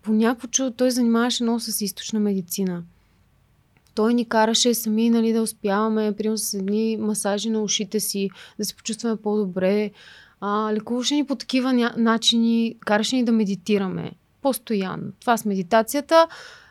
по 0.03 0.13
някакво 0.13 0.49
чудо 0.49 0.71
той 0.71 0.91
занимаваше 0.91 1.43
много 1.43 1.61
с 1.61 1.81
източна 1.81 2.21
медицина. 2.21 2.83
Той 3.97 4.15
ни 4.15 4.25
караше 4.25 4.75
сами 4.75 5.11
нали, 5.11 5.33
да 5.33 5.43
успяваме, 5.43 6.13
примерно 6.17 6.39
с 6.39 6.55
едни 6.55 6.97
масажи 7.01 7.51
на 7.51 7.63
ушите 7.63 8.01
си, 8.01 8.31
да 8.59 8.65
се 8.65 8.77
почувстваме 8.77 9.17
по-добре. 9.17 9.91
А, 10.41 10.73
лекуваше 10.73 11.15
ни 11.15 11.27
по 11.27 11.35
такива 11.35 11.73
ня... 11.73 11.95
начини, 11.97 12.77
караше 12.81 13.17
ни 13.17 13.25
да 13.25 13.33
медитираме. 13.33 14.13
Постоянно. 14.43 15.13
Това 15.21 15.37
с 15.37 15.45
медитацията. 15.45 16.29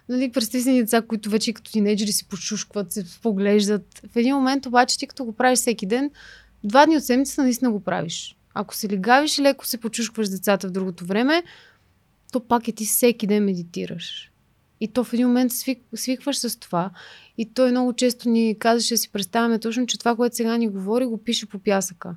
Нали, 0.09 0.31
представи 0.31 0.63
си 0.63 0.73
деца, 0.73 1.01
които 1.01 1.29
вече 1.29 1.53
като 1.53 1.71
тинейджери 1.71 2.11
си 2.11 2.27
почушкват, 2.27 2.91
се 2.93 3.05
поглеждат. 3.21 4.01
В 4.13 4.15
един 4.15 4.35
момент 4.35 4.65
обаче 4.65 4.97
ти 4.97 5.07
като 5.07 5.25
го 5.25 5.31
правиш 5.31 5.59
всеки 5.59 5.85
ден, 5.85 6.11
два 6.63 6.85
дни 6.85 6.97
от 6.97 7.03
седмицата 7.03 7.43
наистина 7.43 7.71
го 7.71 7.79
правиш. 7.79 8.35
Ако 8.53 8.75
се 8.75 8.89
легавиш 8.89 9.37
и 9.37 9.41
леко 9.41 9.65
се 9.65 9.77
почушкваш 9.77 10.29
децата 10.29 10.67
в 10.67 10.71
другото 10.71 11.05
време, 11.05 11.43
то 12.31 12.39
пак 12.39 12.67
е 12.67 12.71
ти 12.71 12.85
всеки 12.85 13.27
ден 13.27 13.45
медитираш. 13.45 14.31
И 14.85 14.87
то 14.87 15.03
в 15.03 15.13
един 15.13 15.27
момент 15.27 15.51
свик, 15.51 15.79
свикваш 15.95 16.37
с 16.37 16.59
това. 16.59 16.89
И 17.37 17.53
той 17.53 17.71
много 17.71 17.93
често 17.93 18.29
ни 18.29 18.55
казваше 18.59 18.97
си 18.97 19.11
представяме 19.11 19.59
точно, 19.59 19.87
че 19.87 19.99
това, 19.99 20.15
което 20.15 20.35
сега 20.35 20.57
ни 20.57 20.67
говори, 20.67 21.05
го 21.05 21.17
пише 21.17 21.45
по 21.45 21.59
пясъка. 21.59 22.15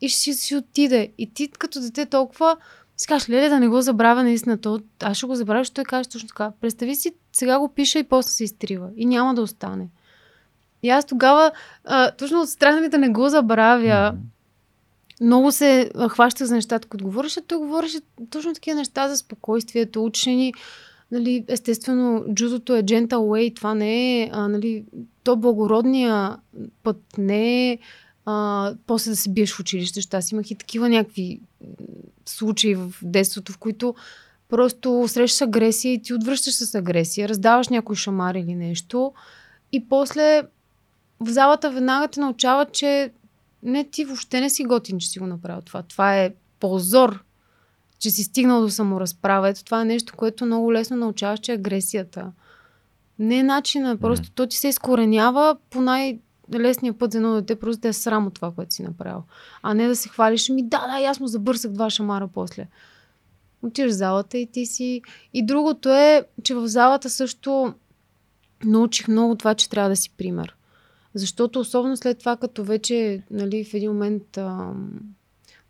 И 0.00 0.08
ще 0.08 0.20
си, 0.20 0.34
си 0.34 0.56
отиде. 0.56 1.12
И 1.18 1.34
ти 1.34 1.48
като 1.48 1.80
дете 1.80 2.06
толкова 2.06 2.56
си 2.96 3.06
кажеш, 3.06 3.28
леле, 3.28 3.48
да 3.48 3.60
не 3.60 3.68
го 3.68 3.80
забравя 3.80 4.22
наистина. 4.22 4.58
То, 4.58 4.80
аз 5.02 5.16
ще 5.16 5.26
го 5.26 5.34
забравя, 5.34 5.64
ще 5.64 5.74
той 5.74 5.84
каже 5.84 6.08
точно 6.08 6.28
така. 6.28 6.52
Представи 6.60 6.94
си, 6.94 7.14
сега 7.32 7.58
го 7.58 7.68
пише 7.68 7.98
и 7.98 8.04
после 8.04 8.30
се 8.30 8.44
изтрива. 8.44 8.90
И 8.96 9.06
няма 9.06 9.34
да 9.34 9.42
остане. 9.42 9.88
И 10.82 10.90
аз 10.90 11.04
тогава, 11.04 11.50
а, 11.84 12.10
точно 12.10 12.40
от 12.40 12.48
страх 12.48 12.74
нали, 12.74 12.88
да 12.88 12.98
не 12.98 13.08
го 13.08 13.28
забравя, 13.28 14.14
много 15.20 15.52
се 15.52 15.90
хващах 16.08 16.46
за 16.46 16.54
нещата, 16.54 16.88
които 16.88 17.04
говореше. 17.04 17.40
Той 17.40 17.58
говореше 17.58 17.98
точно 18.30 18.54
такива 18.54 18.76
неща 18.76 19.08
за 19.08 19.16
спокойствието, 19.16 20.04
учени. 20.04 20.52
Нали, 21.10 21.44
естествено, 21.48 22.24
джудото 22.34 22.76
е 22.76 22.82
gentle 22.82 23.08
way, 23.08 23.56
това 23.56 23.74
не 23.74 24.22
е, 24.22 24.30
а, 24.32 24.48
нали, 24.48 24.84
то 25.24 25.36
благородния 25.36 26.36
път 26.82 27.02
не 27.18 27.70
е 27.70 27.78
а, 28.24 28.74
после 28.86 29.10
да 29.10 29.16
се 29.16 29.30
биеш 29.30 29.52
в 29.52 29.60
училище, 29.60 29.98
защото 29.98 30.16
аз 30.16 30.32
имах 30.32 30.50
и 30.50 30.54
такива 30.54 30.88
някакви 30.88 31.40
случаи 32.26 32.74
в 32.74 32.92
детството, 33.02 33.52
в 33.52 33.58
които 33.58 33.94
просто 34.48 35.04
срещаш 35.08 35.40
агресия 35.40 35.92
и 35.92 36.02
ти 36.02 36.14
отвръщаш 36.14 36.54
с 36.54 36.74
агресия, 36.74 37.28
раздаваш 37.28 37.68
някой 37.68 37.96
шамар 37.96 38.34
или 38.34 38.54
нещо 38.54 39.12
и 39.72 39.88
после 39.88 40.42
в 41.20 41.30
залата 41.30 41.70
веднага 41.70 42.08
те 42.08 42.20
научават, 42.20 42.72
че 42.72 43.10
не, 43.62 43.84
ти 43.84 44.04
въобще 44.04 44.40
не 44.40 44.50
си 44.50 44.64
готин, 44.64 44.98
че 44.98 45.08
си 45.08 45.18
го 45.18 45.26
направил 45.26 45.62
това. 45.62 45.82
Това 45.82 46.18
е 46.18 46.34
позор, 46.60 47.24
че 47.98 48.10
си 48.10 48.24
стигнал 48.24 48.60
до 48.60 48.70
саморазправа. 48.70 49.48
Ето 49.48 49.64
това 49.64 49.80
е 49.80 49.84
нещо, 49.84 50.12
което 50.16 50.46
много 50.46 50.72
лесно 50.72 50.96
научаваш, 50.96 51.40
че 51.40 51.52
е 51.52 51.54
агресията. 51.54 52.32
Не 53.18 53.38
е 53.38 53.42
начина, 53.42 53.96
просто 53.96 54.30
то 54.30 54.46
ти 54.46 54.56
се 54.56 54.68
изкоренява 54.68 55.56
по 55.70 55.80
най-лесния 55.80 56.98
път 56.98 57.12
за 57.12 57.18
едно 57.18 57.34
дете, 57.34 57.56
просто 57.56 57.80
да 57.80 57.88
е 57.88 57.92
срам 57.92 58.26
от 58.26 58.34
това, 58.34 58.52
което 58.52 58.74
си 58.74 58.82
направил. 58.82 59.22
А 59.62 59.74
не 59.74 59.88
да 59.88 59.96
се 59.96 60.08
хвалиш, 60.08 60.48
ми 60.48 60.62
да, 60.62 60.86
да, 60.86 61.06
аз 61.06 61.20
му 61.20 61.26
забърсах 61.26 61.70
два 61.70 61.90
шамара 61.90 62.28
после. 62.28 62.66
Отиваш 63.62 63.90
в 63.90 63.94
залата 63.94 64.38
и 64.38 64.46
ти 64.46 64.66
си... 64.66 65.02
И 65.34 65.46
другото 65.46 65.88
е, 65.88 66.24
че 66.42 66.54
в 66.54 66.68
залата 66.68 67.10
също 67.10 67.74
научих 68.64 69.08
много 69.08 69.34
това, 69.34 69.54
че 69.54 69.70
трябва 69.70 69.90
да 69.90 69.96
си 69.96 70.10
пример. 70.16 70.56
Защото 71.14 71.60
особено 71.60 71.96
след 71.96 72.18
това, 72.18 72.36
като 72.36 72.64
вече 72.64 73.22
нали, 73.30 73.64
в 73.64 73.74
един 73.74 73.90
момент 73.90 74.36
ам, 74.36 74.90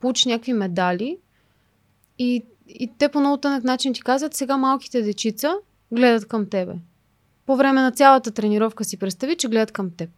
получиш 0.00 0.24
някакви 0.24 0.52
медали 0.52 1.18
и, 2.18 2.44
и 2.68 2.90
те 2.98 3.08
по 3.08 3.20
много 3.20 3.36
тънък 3.36 3.64
начин 3.64 3.94
ти 3.94 4.02
казват, 4.02 4.34
сега 4.34 4.56
малките 4.56 5.02
дечица 5.02 5.54
гледат 5.92 6.28
към 6.28 6.48
тебе. 6.48 6.74
По 7.46 7.56
време 7.56 7.82
на 7.82 7.92
цялата 7.92 8.30
тренировка 8.30 8.84
си 8.84 8.96
представи, 8.96 9.36
че 9.36 9.48
гледат 9.48 9.72
към 9.72 9.90
теб. 9.90 10.10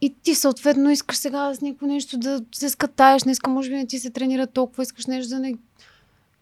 И 0.00 0.14
ти 0.22 0.34
съответно 0.34 0.90
искаш 0.90 1.16
сега 1.16 1.54
с 1.54 1.60
някакво 1.60 1.86
нещо 1.86 2.18
да 2.18 2.42
се 2.54 2.68
скатаеш, 2.68 3.22
днеска 3.22 3.50
може 3.50 3.70
би 3.70 3.76
не 3.76 3.86
ти 3.86 3.98
се 3.98 4.10
тренира 4.10 4.46
толкова, 4.46 4.82
искаш 4.82 5.06
нещо 5.06 5.28
да 5.34 5.40
не... 5.40 5.54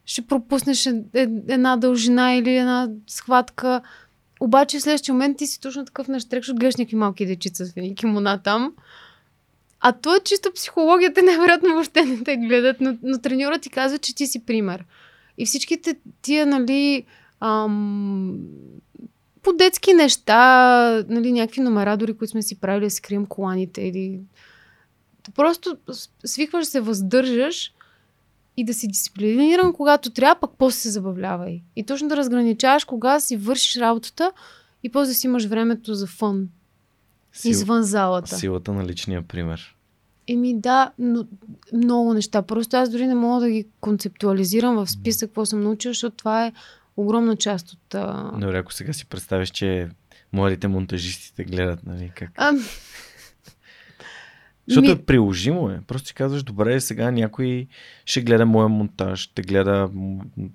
Ще 0.04 0.22
пропуснеш 0.22 0.86
е- 0.86 1.04
е- 1.14 1.26
една 1.48 1.76
дължина 1.76 2.32
или 2.32 2.56
една 2.56 2.88
схватка. 3.06 3.80
Обаче 4.40 4.78
в 4.78 4.82
следващия 4.82 5.14
момент 5.14 5.38
ти 5.38 5.46
си 5.46 5.60
точно 5.60 5.84
такъв 5.84 6.08
наштрек, 6.08 6.42
защото 6.42 6.58
гледаш 6.58 6.76
някакви 6.76 6.96
малки 6.96 7.26
дечица 7.26 7.66
с 7.66 7.72
кимона 7.96 8.38
там. 8.42 8.74
А 9.80 9.92
то 9.92 10.16
е 10.16 10.20
чисто 10.20 10.52
психологията, 10.52 11.22
най-вероятно 11.24 11.72
въобще 11.72 12.04
не 12.04 12.24
те 12.24 12.36
гледат, 12.36 12.80
но, 12.80 12.96
но 13.02 13.18
треньорът 13.18 13.62
ти 13.62 13.70
казва, 13.70 13.98
че 13.98 14.14
ти 14.14 14.26
си 14.26 14.46
пример. 14.46 14.84
И 15.38 15.46
всичките 15.46 15.96
тия, 16.22 16.46
нали, 16.46 17.04
ам, 17.40 18.38
по 19.42 19.52
детски 19.52 19.94
неща, 19.94 21.04
нали, 21.08 21.32
някакви 21.32 21.60
номера, 21.60 21.96
дори 21.96 22.14
които 22.14 22.30
сме 22.30 22.42
си 22.42 22.60
правили 22.60 22.90
си 22.90 23.02
крием 23.02 23.26
коланите 23.26 23.82
или... 23.82 24.20
Просто 25.34 25.76
свикваш 26.24 26.66
се, 26.66 26.80
въздържаш 26.80 27.72
и 28.56 28.64
да 28.64 28.74
си 28.74 28.88
дисциплиниран, 28.88 29.72
когато 29.72 30.10
трябва, 30.10 30.40
пък 30.40 30.50
после 30.58 30.78
се 30.78 30.90
забавлявай. 30.90 31.62
И 31.76 31.86
точно 31.86 32.08
да 32.08 32.16
разграничаваш 32.16 32.84
кога 32.84 33.20
си 33.20 33.36
вършиш 33.36 33.76
работата 33.76 34.32
и 34.82 34.92
после 34.92 35.10
да 35.10 35.14
си 35.14 35.26
имаш 35.26 35.44
времето 35.44 35.94
за 35.94 36.06
фън. 36.06 36.48
Сил... 37.32 37.50
Извън 37.50 37.82
залата. 37.82 38.36
Силата 38.36 38.72
на 38.72 38.86
личния 38.86 39.22
пример. 39.22 39.76
Еми 40.28 40.60
да, 40.60 40.92
но 40.98 41.24
много 41.72 42.14
неща. 42.14 42.42
Просто 42.42 42.76
аз 42.76 42.90
дори 42.90 43.06
не 43.06 43.14
мога 43.14 43.40
да 43.40 43.50
ги 43.50 43.66
концептуализирам 43.80 44.76
в 44.76 44.90
списък, 44.90 45.28
какво 45.28 45.46
съм 45.46 45.60
научила, 45.60 45.92
защото 45.92 46.16
това 46.16 46.46
е 46.46 46.52
огромна 46.96 47.36
част 47.36 47.72
от... 47.72 47.94
А... 47.94 48.32
Добре, 48.38 48.58
ако 48.58 48.72
сега 48.72 48.92
си 48.92 49.06
представиш, 49.06 49.50
че 49.50 49.88
младите 50.32 50.68
монтажисти 50.68 51.44
гледат, 51.44 51.86
нали, 51.86 52.12
как... 52.16 52.30
А... 52.36 52.52
Защото 54.70 54.86
Ми... 54.86 54.92
е 54.92 55.04
приложимо 55.04 55.70
е. 55.70 55.80
Просто 55.86 56.08
си 56.08 56.14
казваш, 56.14 56.42
добре, 56.42 56.80
сега 56.80 57.10
някой 57.10 57.66
ще 58.04 58.22
гледа 58.22 58.46
моя 58.46 58.68
монтаж, 58.68 59.20
ще 59.20 59.42
гледа 59.42 59.90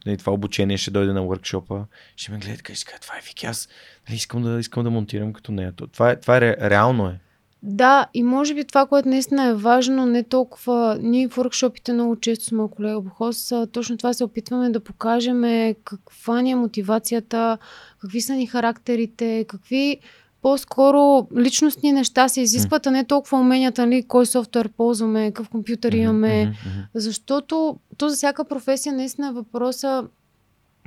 нали, 0.05 0.17
това 0.17 0.33
обучение, 0.33 0.77
ще 0.77 0.91
дойде 0.91 1.13
на 1.13 1.21
workshop 1.21 1.85
ще 2.15 2.31
ме 2.31 2.37
гледа 2.37 2.53
и 2.71 2.75
ще 2.75 2.85
каже, 2.85 2.99
това 3.01 3.15
е 3.15 3.21
Вики, 3.27 3.45
аз 3.45 3.69
нали, 4.09 4.15
искам, 4.15 4.43
да, 4.43 4.59
искам 4.59 4.83
да 4.83 4.89
монтирам 4.89 5.33
като 5.33 5.51
нея. 5.51 5.73
Това 5.91 6.11
е, 6.11 6.19
това 6.19 6.37
е 6.37 6.41
реално 6.41 7.07
е. 7.07 7.19
Да, 7.67 8.07
и 8.13 8.23
може 8.23 8.53
би 8.53 8.63
това, 8.63 8.85
което 8.85 9.09
наистина 9.09 9.45
е 9.45 9.53
важно, 9.53 10.05
не 10.05 10.23
толкова. 10.23 10.97
Ние 11.01 11.27
в 11.27 11.35
workshopите 11.35 11.93
много 11.93 12.15
често 12.15 12.45
с 12.45 12.51
моя 12.51 12.69
колега 12.69 13.01
Бохос, 13.01 13.53
точно 13.71 13.97
това 13.97 14.13
се 14.13 14.23
опитваме 14.23 14.69
да 14.69 14.79
покажем 14.79 15.43
каква 15.83 16.41
ни 16.41 16.51
е 16.51 16.55
мотивацията, 16.55 17.57
какви 17.99 18.21
са 18.21 18.33
ни 18.33 18.47
характерите, 18.47 19.45
какви 19.47 19.99
по-скоро 20.45 21.27
личностни 21.37 21.91
неща 21.91 22.29
се 22.29 22.41
изискват, 22.41 22.87
а 22.87 22.91
не 22.91 23.03
толкова 23.03 23.39
уменията, 23.39 23.85
нали, 23.85 24.03
кой 24.03 24.25
софтуер 24.25 24.69
ползваме, 24.69 25.31
какъв 25.31 25.49
компютър 25.49 25.91
имаме. 25.91 26.53
Защото 26.93 27.77
то 27.97 28.09
за 28.09 28.15
всяка 28.15 28.45
професия 28.45 28.93
наистина 28.93 29.27
е 29.27 29.31
въпроса, 29.31 30.03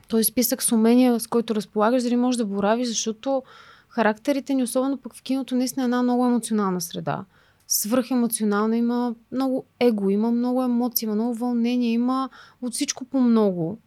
той 0.09 0.25
списък 0.25 0.63
с 0.63 0.73
умения, 0.73 1.21
с 1.21 1.27
който 1.27 1.55
разполагаш, 1.55 2.03
дали 2.03 2.17
можеш 2.17 2.37
да 2.37 2.45
боравиш, 2.45 2.89
защото 2.89 3.43
характерите 3.89 4.55
ни, 4.55 4.63
особено 4.63 4.97
пък 4.97 5.15
в 5.15 5.23
киното, 5.23 5.57
наистина 5.57 5.85
е 5.85 5.85
една 5.85 6.03
много 6.03 6.27
емоционална 6.27 6.81
среда. 6.81 7.25
Свръхемоционална, 7.69 8.77
има 8.77 9.15
много 9.33 9.65
его, 9.81 10.11
има 10.11 10.31
много 10.31 10.63
емоции, 10.63 11.07
има 11.07 11.15
много 11.15 11.35
вълнение, 11.35 11.93
има 11.93 12.29
от 12.63 12.73
всичко 12.73 13.05
по 13.05 13.21
много. 13.21 13.79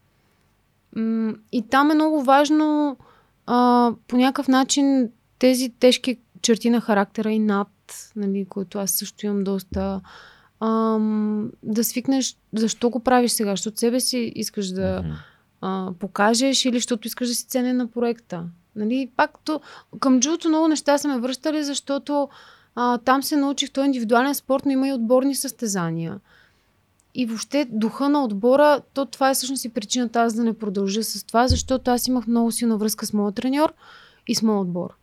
И 1.52 1.62
там 1.70 1.92
е 1.92 1.96
много 1.96 2.24
важно 2.24 2.98
а, 3.46 3.92
по 4.08 4.18
някакъв 4.18 4.48
начин 4.48 5.10
тези 5.42 5.70
тежки 5.70 6.18
черти 6.42 6.70
на 6.70 6.82
характера 6.82 7.32
и 7.32 7.40
над, 7.40 7.68
нали, 8.16 8.46
които 8.50 8.80
аз 8.80 8.92
също 8.92 9.26
имам 9.26 9.44
доста, 9.44 10.02
ам, 10.60 11.52
да 11.64 11.84
свикнеш 11.84 12.38
защо 12.54 12.90
го 12.90 13.00
правиш 13.00 13.32
сега, 13.32 13.52
защото 13.52 13.80
себе 13.80 14.00
си 14.00 14.32
искаш 14.36 14.68
да 14.68 15.04
а, 15.62 15.92
покажеш 16.00 16.66
или 16.66 16.78
защото 16.78 17.08
искаш 17.08 17.28
да 17.28 17.36
си 17.36 17.48
ценен 17.48 17.78
на 17.78 17.88
проекта. 17.88 18.44
Нали, 18.76 19.12
пак 19.18 19.32
то, 19.44 19.62
към 20.00 20.20
джуто 20.20 20.50
много 20.50 20.68
неща 20.68 20.98
са 20.98 21.08
ме 21.08 21.20
връщали, 21.20 21.64
защото 21.64 22.30
а, 22.76 22.98
там 22.98 23.24
се 23.24 23.36
научих, 23.36 23.72
той 23.72 23.84
е 23.84 23.86
индивидуален 23.86 24.36
спорт, 24.36 24.66
но 24.66 24.72
има 24.72 24.88
и 24.88 24.94
отборни 24.94 25.36
състезания. 25.36 26.20
И 27.16 27.26
въобще 27.26 27.68
духа 27.72 28.10
на 28.10 28.24
отбора, 28.24 28.82
то 28.94 29.06
това 29.06 29.30
е 29.30 29.34
всъщност 29.34 29.66
и 29.66 29.70
причината 29.70 30.22
аз 30.22 30.34
да 30.34 30.44
не 30.44 30.54
продължа 30.54 31.04
с 31.04 31.24
това, 31.24 31.48
защото 31.48 31.92
аз 31.92 32.08
имах 32.08 32.28
много 32.28 32.52
силна 32.52 32.78
връзка 32.78 33.06
с 33.06 33.14
моят 33.14 33.36
треньор 33.36 33.74
и 34.28 34.36
с 34.36 34.42
моят 34.42 34.62
отбор. 34.62 35.01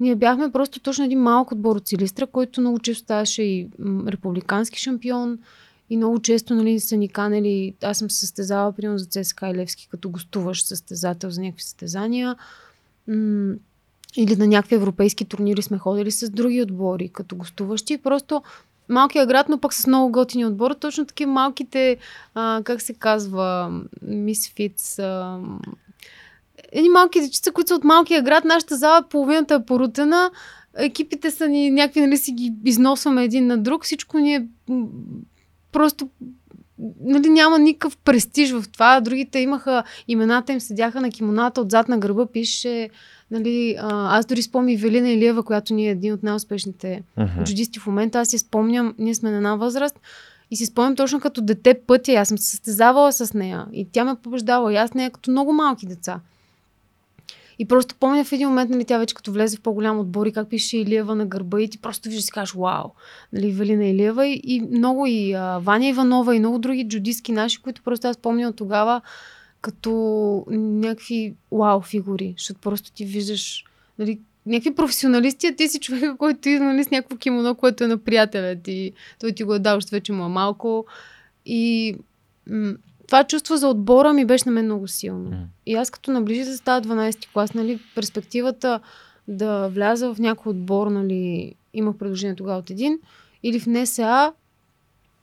Ние 0.00 0.16
бяхме 0.16 0.52
просто 0.52 0.80
точно 0.80 1.04
един 1.04 1.20
малък 1.20 1.52
отбор 1.52 1.76
от 1.76 1.88
Силистра, 1.88 2.26
който 2.26 2.60
много 2.60 2.78
често 2.78 3.04
ставаше 3.04 3.42
и 3.42 3.68
републикански 4.06 4.78
шампион 4.78 5.38
и 5.90 5.96
много 5.96 6.20
често 6.20 6.54
нали, 6.54 6.80
са 6.80 6.96
ни 6.96 7.08
канели. 7.08 7.74
Аз 7.82 7.98
съм 7.98 8.10
се 8.10 8.18
състезала, 8.18 8.72
примерно 8.72 8.98
за 8.98 9.06
ЦСКА 9.06 9.48
и 9.48 9.54
Левски, 9.54 9.88
като 9.90 10.10
гостуваш 10.10 10.64
състезател 10.64 11.30
за 11.30 11.40
някакви 11.40 11.62
състезания. 11.62 12.36
Или 14.16 14.36
на 14.38 14.46
някакви 14.46 14.74
европейски 14.74 15.24
турнири 15.24 15.62
сме 15.62 15.78
ходили 15.78 16.10
с 16.10 16.30
други 16.30 16.62
отбори, 16.62 17.08
като 17.08 17.36
гостуващи. 17.36 17.98
Просто 17.98 18.42
малкият 18.88 19.28
град, 19.28 19.48
но 19.48 19.58
пък 19.58 19.74
с 19.74 19.86
много 19.86 20.12
готини 20.12 20.46
отбора. 20.46 20.74
Точно 20.74 21.06
такива 21.06 21.32
малките, 21.32 21.96
а, 22.34 22.60
как 22.64 22.82
се 22.82 22.94
казва, 22.94 23.80
мисфитс, 24.02 24.98
едни 26.72 26.88
малки 26.88 27.20
дечица, 27.20 27.52
които 27.52 27.68
са 27.68 27.74
от 27.74 27.84
малкия 27.84 28.22
град, 28.22 28.44
нашата 28.44 28.76
зала 28.76 29.02
половината 29.10 29.54
е 29.54 29.64
порутена, 29.64 30.30
екипите 30.76 31.30
са 31.30 31.48
ни 31.48 31.70
някакви, 31.70 32.00
нали 32.00 32.16
си 32.16 32.32
ги 32.32 32.52
износваме 32.64 33.24
един 33.24 33.46
на 33.46 33.58
друг, 33.58 33.84
всичко 33.84 34.18
ни 34.18 34.34
е 34.34 34.46
просто 35.72 36.08
нали, 37.00 37.28
няма 37.28 37.58
никакъв 37.58 37.96
престиж 37.96 38.52
в 38.52 38.64
това. 38.72 39.00
Другите 39.00 39.38
имаха 39.38 39.84
имената 40.08 40.52
им, 40.52 40.60
седяха 40.60 41.00
на 41.00 41.10
кимоната, 41.10 41.60
отзад 41.60 41.88
на 41.88 41.98
гърба 41.98 42.26
пише 42.26 42.90
Нали, 43.30 43.76
аз 43.88 44.26
дори 44.26 44.42
спомням 44.42 44.80
Велина 44.80 45.10
Илиева, 45.10 45.42
която 45.42 45.74
ни 45.74 45.86
е 45.86 45.90
един 45.90 46.12
от 46.12 46.22
най-успешните 46.22 47.02
uh-huh. 47.18 47.44
джудисти 47.44 47.78
в 47.78 47.86
момента. 47.86 48.20
Аз 48.20 48.28
си 48.28 48.38
спомням, 48.38 48.94
ние 48.98 49.14
сме 49.14 49.30
на 49.30 49.36
една 49.36 49.56
възраст 49.56 50.00
и 50.50 50.56
си 50.56 50.66
спомням 50.66 50.96
точно 50.96 51.20
като 51.20 51.40
дете 51.40 51.80
пътя. 51.86 52.12
Аз 52.12 52.28
съм 52.28 52.38
се 52.38 52.50
състезавала 52.50 53.12
с 53.12 53.34
нея 53.34 53.66
и 53.72 53.88
тя 53.92 54.04
ме 54.04 54.14
побеждава. 54.22 54.72
И 54.72 54.76
аз 54.76 54.94
нея 54.94 55.10
като 55.10 55.30
много 55.30 55.52
малки 55.52 55.86
деца. 55.86 56.20
И 57.60 57.64
просто 57.64 57.94
помня 57.94 58.24
в 58.24 58.32
един 58.32 58.48
момент, 58.48 58.70
нали, 58.70 58.84
тя 58.84 58.98
вече 58.98 59.14
като 59.14 59.32
влезе 59.32 59.56
в 59.56 59.60
по-голям 59.60 59.98
отбор 59.98 60.26
и 60.26 60.32
как 60.32 60.48
пише 60.48 60.78
Илиева 60.78 61.14
на 61.14 61.26
гърба 61.26 61.60
и 61.60 61.68
ти 61.68 61.78
просто 61.78 62.08
виждаш 62.08 62.24
си 62.24 62.30
кажеш, 62.30 62.54
вау, 62.54 62.84
нали, 63.32 63.52
Велина 63.52 63.86
Илиева 63.86 64.26
и, 64.26 64.40
и 64.44 64.60
много 64.60 65.06
и 65.06 65.32
а, 65.32 65.58
Ваня 65.58 65.88
Иванова 65.88 66.36
и 66.36 66.38
много 66.38 66.58
други 66.58 66.88
джудистки 66.88 67.32
наши, 67.32 67.62
които 67.62 67.82
просто 67.82 68.08
аз 68.08 68.16
помня 68.16 68.48
от 68.48 68.56
тогава 68.56 69.00
като 69.60 70.44
някакви 70.50 71.34
вау 71.52 71.80
фигури, 71.80 72.34
защото 72.38 72.60
просто 72.60 72.92
ти 72.92 73.04
виждаш 73.04 73.64
нали, 73.98 74.20
някакви 74.46 74.74
професионалисти, 74.74 75.46
а 75.46 75.56
ти 75.56 75.68
си 75.68 75.80
човека, 75.80 76.16
който 76.16 76.48
идва 76.48 76.64
нали, 76.64 76.84
с 76.84 76.90
някакво 76.90 77.16
кимоно, 77.16 77.54
което 77.54 77.84
е 77.84 77.86
на 77.86 77.98
приятеля 77.98 78.56
ти. 78.56 78.92
Той 79.20 79.32
ти 79.32 79.44
го 79.44 79.54
е 79.54 79.58
дал, 79.58 79.76
защото 79.76 79.90
вече 79.90 80.12
му 80.12 80.24
е 80.24 80.28
малко. 80.28 80.86
И 81.46 81.94
м- 82.50 82.74
това 83.10 83.24
чувство 83.24 83.56
за 83.56 83.68
отбора 83.68 84.12
ми 84.12 84.24
беше 84.24 84.48
на 84.48 84.52
мен 84.52 84.64
много 84.64 84.88
силно. 84.88 85.30
Mm. 85.30 85.44
И 85.66 85.74
аз 85.74 85.90
като 85.90 86.10
наближи 86.10 86.44
да 86.44 86.56
става 86.56 86.82
12-ти 86.82 87.28
клас, 87.32 87.54
нали, 87.54 87.80
перспективата 87.94 88.80
да 89.28 89.68
вляза 89.68 90.14
в 90.14 90.18
някой 90.18 90.50
отбор, 90.50 90.86
нали, 90.86 91.54
имах 91.74 91.96
предложение 91.96 92.36
тогава 92.36 92.58
от 92.58 92.70
един, 92.70 92.98
или 93.42 93.60
в 93.60 93.66
НСА, 93.66 94.32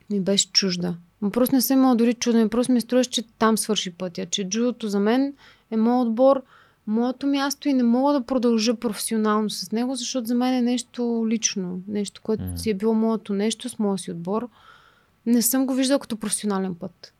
ми 0.09 0.19
беше 0.19 0.51
чужда. 0.51 0.95
Но 1.21 1.31
просто 1.31 1.55
не 1.55 1.61
съм 1.61 1.77
имала 1.77 1.95
дори 1.95 2.13
чудо, 2.13 2.49
просто 2.49 2.71
ми 2.73 2.81
струваш, 2.81 3.07
че 3.07 3.21
там 3.21 3.57
свърши 3.57 3.91
пътя, 3.91 4.25
че 4.25 4.49
джудото 4.49 4.87
за 4.87 4.99
мен 4.99 5.33
е 5.71 5.77
моят 5.77 6.07
отбор, 6.07 6.43
моето 6.87 7.27
място 7.27 7.69
и 7.69 7.73
не 7.73 7.83
мога 7.83 8.13
да 8.13 8.21
продължа 8.21 8.75
професионално 8.75 9.49
с 9.49 9.71
него, 9.71 9.95
защото 9.95 10.27
за 10.27 10.35
мен 10.35 10.53
е 10.53 10.61
нещо 10.61 11.25
лично, 11.27 11.81
нещо, 11.87 12.21
което 12.21 12.43
mm. 12.43 12.55
си 12.55 12.69
е 12.69 12.73
било 12.73 12.93
моето 12.93 13.33
нещо 13.33 13.69
с 13.69 13.79
моя 13.79 13.97
си 13.97 14.11
отбор. 14.11 14.49
Не 15.25 15.41
съм 15.41 15.65
го 15.65 15.73
виждала 15.73 15.99
като 15.99 16.17
професионален 16.17 16.75
път. 16.75 17.13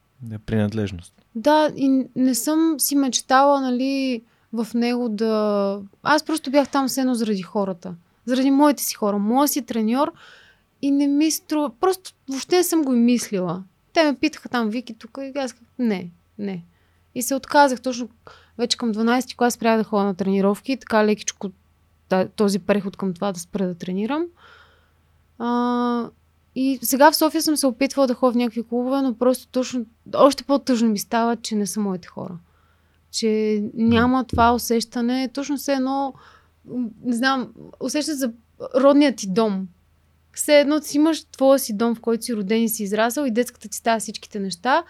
Принадлежност. 0.46 1.14
Да, 1.36 1.72
и 1.76 2.06
не 2.16 2.36
съм 2.36 2.76
си 2.80 2.96
мечтала, 2.96 3.62
нали, 3.62 4.22
в 4.54 4.68
него 4.74 5.10
да... 5.10 5.80
Аз 6.04 6.24
просто 6.24 6.52
бях 6.52 6.70
там 6.70 6.88
все 6.88 7.02
едно 7.02 7.16
заради 7.16 7.42
хората. 7.42 7.96
Заради 8.26 8.52
моите 8.52 8.84
си 8.84 8.96
хора. 8.96 9.18
Моя 9.18 9.48
си 9.48 9.62
треньор 9.62 10.14
и 10.82 10.92
не 10.92 11.08
ми 11.08 11.32
струва... 11.32 11.70
Просто 11.70 12.14
въобще 12.30 12.58
не 12.58 12.64
съм 12.64 12.84
го 12.84 12.94
и 12.94 13.00
мислила. 13.00 13.64
Те 13.94 14.04
ме 14.04 14.16
питаха 14.16 14.50
там, 14.50 14.70
Вики, 14.70 14.94
тук 14.94 15.18
и 15.22 15.40
аз 15.40 15.56
не, 15.80 16.10
не. 16.40 16.64
И 17.16 17.22
се 17.22 17.36
отказах 17.36 17.82
точно 17.82 18.10
вече 18.58 18.78
към 18.78 18.94
12 18.94 19.36
клас 19.36 19.54
спрях 19.54 19.78
да 19.78 19.84
ходя 19.84 20.04
на 20.04 20.16
тренировки, 20.16 20.78
така 20.78 21.06
лекичко 21.06 21.52
този 22.36 22.60
преход 22.60 22.98
към 22.98 23.14
това 23.14 23.32
да 23.32 23.40
спра 23.40 23.68
да 23.68 23.76
тренирам. 23.76 24.26
А, 25.40 26.10
и 26.60 26.80
сега 26.82 27.12
в 27.12 27.16
София 27.16 27.42
съм 27.42 27.58
се 27.58 27.68
опитвала 27.68 28.08
да 28.08 28.14
ходя 28.14 28.32
в 28.34 28.36
някакви 28.36 28.64
клубове, 28.64 29.02
но 29.02 29.14
просто 29.14 29.48
точно, 29.48 29.86
още 30.16 30.44
по-тъжно 30.44 30.90
ми 30.90 31.00
става, 31.00 31.36
че 31.36 31.56
не 31.56 31.68
са 31.68 31.80
моите 31.80 32.08
хора. 32.08 32.38
Че 33.12 33.64
няма 33.74 34.24
това 34.24 34.54
усещане, 34.54 35.30
точно 35.34 35.58
все 35.58 35.74
едно, 35.74 36.14
не 37.04 37.16
знам, 37.16 37.54
усеща 37.80 38.16
за 38.16 38.32
родният 38.76 39.16
ти 39.16 39.28
дом. 39.30 39.68
Все 40.34 40.60
едно 40.60 40.82
си 40.82 40.98
имаш 40.98 41.24
твоя 41.24 41.60
си 41.60 41.74
дом, 41.74 41.96
в 41.96 42.00
който 42.00 42.26
си 42.26 42.36
роден 42.36 42.64
и 42.64 42.70
си 42.70 42.84
израсъл 42.84 43.26
и 43.26 43.32
детската 43.32 43.70
ти 43.70 43.78
става 43.78 44.00
всичките 44.00 44.40
неща. 44.40 44.84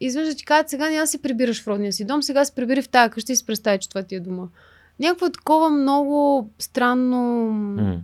И 0.00 0.12
да 0.12 0.34
ти 0.34 0.44
кажат, 0.44 0.70
сега 0.70 0.90
няма 0.90 1.06
се 1.06 1.22
прибираш 1.22 1.62
в 1.62 1.68
родния 1.68 1.92
си 1.92 2.04
дом, 2.04 2.22
сега 2.22 2.44
се 2.44 2.54
прибири 2.54 2.82
в 2.82 2.88
тази 2.88 3.10
къща 3.10 3.32
и 3.32 3.36
си 3.36 3.46
представи, 3.46 3.78
че 3.78 3.88
това 3.88 4.02
ти 4.02 4.14
е 4.14 4.20
дома. 4.20 4.48
Някакво 5.00 5.30
такова 5.30 5.70
много 5.70 6.50
странно... 6.58 7.16
Mm 7.80 7.98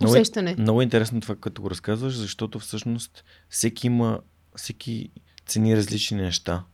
Много, 0.00 0.16
е- 0.16 0.20
усещане. 0.20 0.56
много 0.58 0.82
интересно 0.82 1.20
това, 1.20 1.36
като 1.36 1.62
го 1.62 1.70
разказваш, 1.70 2.14
защото 2.16 2.58
всъщност 2.58 3.24
всеки 3.48 3.86
има, 3.86 4.20
всеки 4.56 5.10
цени 5.46 5.76
различни 5.76 6.22
неща. 6.22 6.64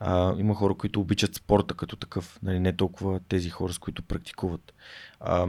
А, 0.00 0.34
има 0.38 0.54
хора, 0.54 0.74
които 0.74 1.00
обичат 1.00 1.34
спорта 1.34 1.74
като 1.74 1.96
такъв, 1.96 2.38
нали, 2.42 2.60
не 2.60 2.76
толкова 2.76 3.20
тези 3.28 3.50
хора, 3.50 3.72
с 3.72 3.78
които 3.78 4.02
практикуват. 4.02 4.74
А, 5.20 5.46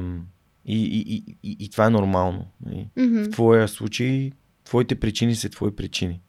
и, 0.65 0.83
и, 0.83 1.15
и, 1.15 1.37
и, 1.43 1.57
и 1.59 1.69
това 1.69 1.85
е 1.85 1.89
нормално. 1.89 2.47
Нали. 2.65 2.89
Мгм. 2.97 3.23
В 3.23 3.29
твоя 3.29 3.67
случай, 3.67 4.31
твоите 4.63 4.99
причини 4.99 5.35
са 5.35 5.49
твои 5.49 5.75
причини. 5.75 6.21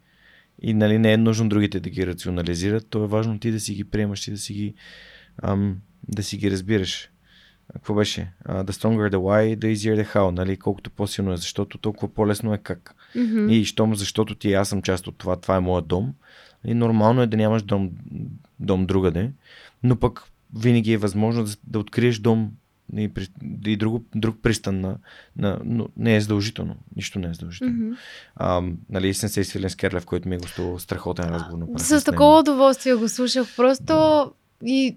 И 0.63 0.75
нали, 0.75 0.99
не 0.99 1.13
е 1.13 1.17
нужно 1.17 1.49
другите 1.49 1.81
да 1.81 1.91
ги 1.91 2.07
рационализират, 2.07 2.87
то 2.91 3.05
е 3.05 3.07
важно 3.07 3.39
ти 3.39 3.51
да 3.51 3.61
си 3.61 3.75
ги 3.75 3.85
приемаш 3.85 4.29
и 4.29 4.31
да 4.31 4.39
си 4.39 4.55
ги, 4.55 4.75
ам, 5.43 5.77
да 6.09 6.23
си 6.23 6.37
ги 6.37 6.51
разбираш. 6.51 7.11
Какво 7.77 7.95
беше? 7.95 8.33
Uh, 8.49 8.65
the 8.65 8.71
stronger 8.71 9.11
the 9.11 9.17
why, 9.17 9.57
the 9.57 9.75
easier 9.75 10.05
the 10.05 10.15
how. 10.15 10.31
Нали? 10.31 10.57
Колкото 10.57 10.91
по-силно 10.91 11.33
е, 11.33 11.37
защото 11.37 11.79
толкова 11.79 12.15
по-лесно 12.15 12.55
е 12.55 12.59
как. 12.59 12.95
Мгм. 13.15 13.49
И 13.49 13.65
щом, 13.65 13.95
защото 13.95 14.35
ти 14.35 14.55
аз 14.55 14.69
съм 14.69 14.83
част 14.83 15.07
от 15.07 15.19
това, 15.19 15.37
това 15.37 15.57
е 15.57 15.61
моят 15.61 15.87
дом. 15.87 16.15
И 16.65 16.75
нормално 16.75 17.23
е 17.23 17.27
да 17.27 17.37
нямаш 17.37 17.63
дом, 17.63 17.91
дом 18.61 18.87
другаде, 18.87 19.31
но 19.83 19.97
пък 19.97 20.23
винаги 20.57 20.93
е 20.93 20.99
възможно 20.99 21.45
да, 21.45 21.51
да 21.67 21.79
откриеш 21.79 22.19
дом 22.19 22.51
и, 22.97 23.11
и 23.67 23.77
друг, 23.77 24.05
друг 24.15 24.37
пристан 24.43 24.81
на, 24.81 24.97
на, 25.37 25.61
но 25.65 25.89
не 25.97 26.17
е 26.17 26.21
задължително. 26.21 26.77
Нищо 26.97 27.19
не 27.19 27.29
е 27.29 27.35
задължително. 27.35 27.75
Мгм. 27.75 27.93
А, 28.37 28.63
нали, 28.91 29.15
Сенсей 29.15 29.45
Свилен 29.45 29.71
Скерлев, 29.71 30.07
който 30.07 30.29
ми 30.29 30.35
е 30.35 30.39
гостувал 30.39 30.79
страхотен 30.79 31.25
разговор. 31.25 31.67
С 31.77 32.05
такова 32.05 32.39
удоволствие 32.39 32.95
го 32.95 33.09
слушах. 33.09 33.57
Просто 33.57 34.33
и 34.65 34.97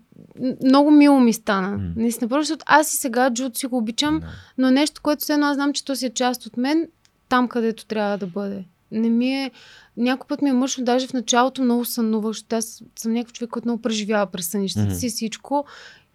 много 0.63 0.91
мило 0.91 1.19
ми 1.19 1.33
стана. 1.33 1.77
М. 1.77 1.91
Наистина, 1.95 2.29
просто 2.29 2.41
защото 2.41 2.65
аз 2.67 2.93
и 2.93 2.97
сега 2.97 3.33
джуд 3.33 3.57
си 3.57 3.67
го 3.67 3.77
обичам, 3.77 4.19
Да. 4.19 4.27
но 4.57 4.71
нещо, 4.71 5.01
което 5.01 5.21
все 5.21 5.33
едно 5.33 5.45
аз 5.45 5.55
знам, 5.55 5.73
че 5.73 5.85
то 5.85 5.95
си 5.95 6.05
е 6.05 6.09
част 6.09 6.45
от 6.45 6.57
мен, 6.57 6.87
там 7.29 7.47
където 7.47 7.85
трябва 7.85 8.17
да 8.17 8.27
бъде. 8.27 8.63
Не 8.91 9.09
ми 9.09 9.33
е... 9.33 9.51
Някой 9.97 10.27
път 10.27 10.41
ми 10.41 10.49
е 10.49 10.53
мъчно, 10.53 10.83
даже 10.83 11.07
в 11.07 11.13
началото 11.13 11.61
много 11.63 11.85
сънувах, 11.85 12.29
защото 12.29 12.55
аз 12.55 12.83
съм 12.99 13.13
някакъв 13.13 13.33
човек, 13.33 13.49
който 13.49 13.67
много 13.67 13.81
преживява 13.81 14.25
през 14.25 14.47
сънищата 14.47 14.85
Мгм. 14.87 14.95
си 14.95 15.09
всичко. 15.09 15.65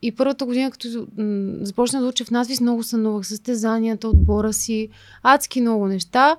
И 0.03 0.13
първата 0.13 0.45
година, 0.45 0.71
като 0.71 0.89
м- 1.19 1.53
започнах 1.61 2.03
да 2.03 2.09
уча 2.09 2.25
в 2.25 2.31
надвис, 2.31 2.61
много 2.61 2.83
сънувах 2.83 3.27
състезанията, 3.27 4.09
отбора 4.09 4.53
си, 4.53 4.89
адски 5.23 5.61
много 5.61 5.87
неща. 5.87 6.37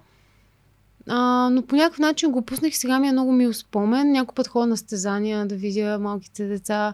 А, 1.07 1.49
но 1.51 1.61
по 1.61 1.75
някакъв 1.75 1.99
начин 1.99 2.31
го 2.31 2.41
пуснах 2.41 2.73
и 2.73 2.77
сега 2.77 2.99
ми 2.99 3.07
е 3.07 3.11
много 3.11 3.31
мил 3.31 3.53
спомен. 3.53 4.11
Някой 4.11 4.35
път 4.35 4.47
ходя 4.47 4.65
на 4.65 4.77
състезания, 4.77 5.45
да 5.45 5.55
видя 5.55 5.99
малките 5.99 6.45
деца, 6.45 6.93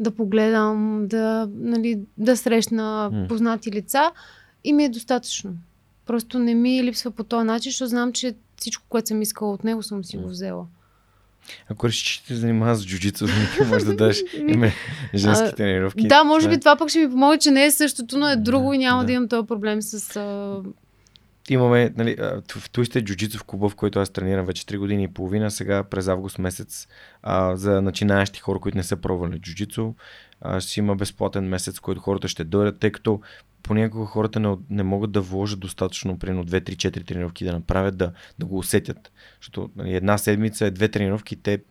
да 0.00 0.10
погледам, 0.10 1.06
да, 1.06 1.48
нали, 1.54 2.00
да 2.18 2.36
срещна 2.36 3.10
познати 3.28 3.72
лица 3.72 4.12
и 4.64 4.72
ми 4.72 4.84
е 4.84 4.88
достатъчно. 4.88 5.50
Просто 6.06 6.38
не 6.38 6.54
ми 6.54 6.84
липсва 6.84 7.10
по 7.10 7.24
този 7.24 7.46
начин, 7.46 7.70
защото 7.70 7.88
знам, 7.88 8.12
че 8.12 8.34
всичко, 8.56 8.84
което 8.88 9.08
съм 9.08 9.22
искала 9.22 9.52
от 9.52 9.64
него, 9.64 9.82
съм 9.82 10.04
си 10.04 10.16
го 10.16 10.28
взела. 10.28 10.66
Ако 11.68 11.88
решиш, 11.88 12.02
че 12.02 12.24
те 12.24 12.34
занимава 12.34 12.76
с 12.76 12.86
джуджицу, 12.86 13.26
можеш 13.68 13.82
да 13.82 13.96
дадеш 13.96 14.22
име 14.48 14.72
женски 15.14 15.56
тренировки. 15.56 16.08
Да, 16.08 16.24
може 16.24 16.44
Това 16.44 16.54
е. 16.54 16.56
би 16.56 16.60
това 16.60 16.76
пък 16.76 16.88
ще 16.88 16.98
ми 16.98 17.10
помогне, 17.10 17.38
че 17.38 17.50
не 17.50 17.64
е 17.64 17.70
същото, 17.70 18.18
но 18.18 18.28
е 18.28 18.36
друго 18.36 18.68
Да, 18.68 18.74
и 18.74 18.78
няма 18.78 19.00
да. 19.00 19.06
да, 19.06 19.12
имам 19.12 19.28
този 19.28 19.46
проблем 19.46 19.82
с... 19.82 20.20
Имаме, 21.48 21.92
нали, 21.96 22.16
а, 22.18 22.42
в 22.48 22.60
в 22.60 22.70
Twisted 22.70 23.02
джуджицу 23.02 23.38
в 23.38 23.44
клуба, 23.44 23.68
в 23.68 23.76
който 23.76 24.00
аз 24.00 24.10
тренирам 24.10 24.46
вече 24.46 24.66
3 24.66 24.78
години 24.78 25.02
и 25.02 25.08
половина, 25.08 25.50
сега 25.50 25.84
през 25.84 26.08
август 26.08 26.38
месец 26.38 26.88
а, 27.22 27.56
за 27.56 27.82
начинаещи 27.82 28.40
хора, 28.40 28.60
които 28.60 28.78
не 28.78 28.84
са 28.84 28.96
пробвали 28.96 29.38
джуджицу, 29.38 29.94
а, 30.40 30.60
ще 30.60 30.80
има 30.80 30.96
безплатен 30.96 31.48
месец, 31.48 31.80
който 31.80 32.00
хората 32.00 32.28
ще 32.28 32.44
дойдат, 32.44 32.78
тъй 32.78 32.92
като 32.92 33.20
понякога 33.62 34.06
хората 34.06 34.40
не, 34.40 34.56
не 34.70 34.82
могат 34.82 35.12
да 35.12 35.20
вложат 35.20 35.60
достатъчно, 35.60 36.18
примерно 36.18 36.44
2-3-4 36.44 37.06
тренировки 37.06 37.44
да 37.44 37.52
направят, 37.52 37.96
да, 37.96 38.12
да 38.38 38.46
го 38.46 38.58
усетят. 38.58 39.12
Защото 39.40 39.70
нали, 39.76 39.94
една 39.94 40.18
седмица 40.18 40.66
е 40.66 40.70
две 40.70 40.88
тренировки, 40.88 41.36
те 41.36 41.62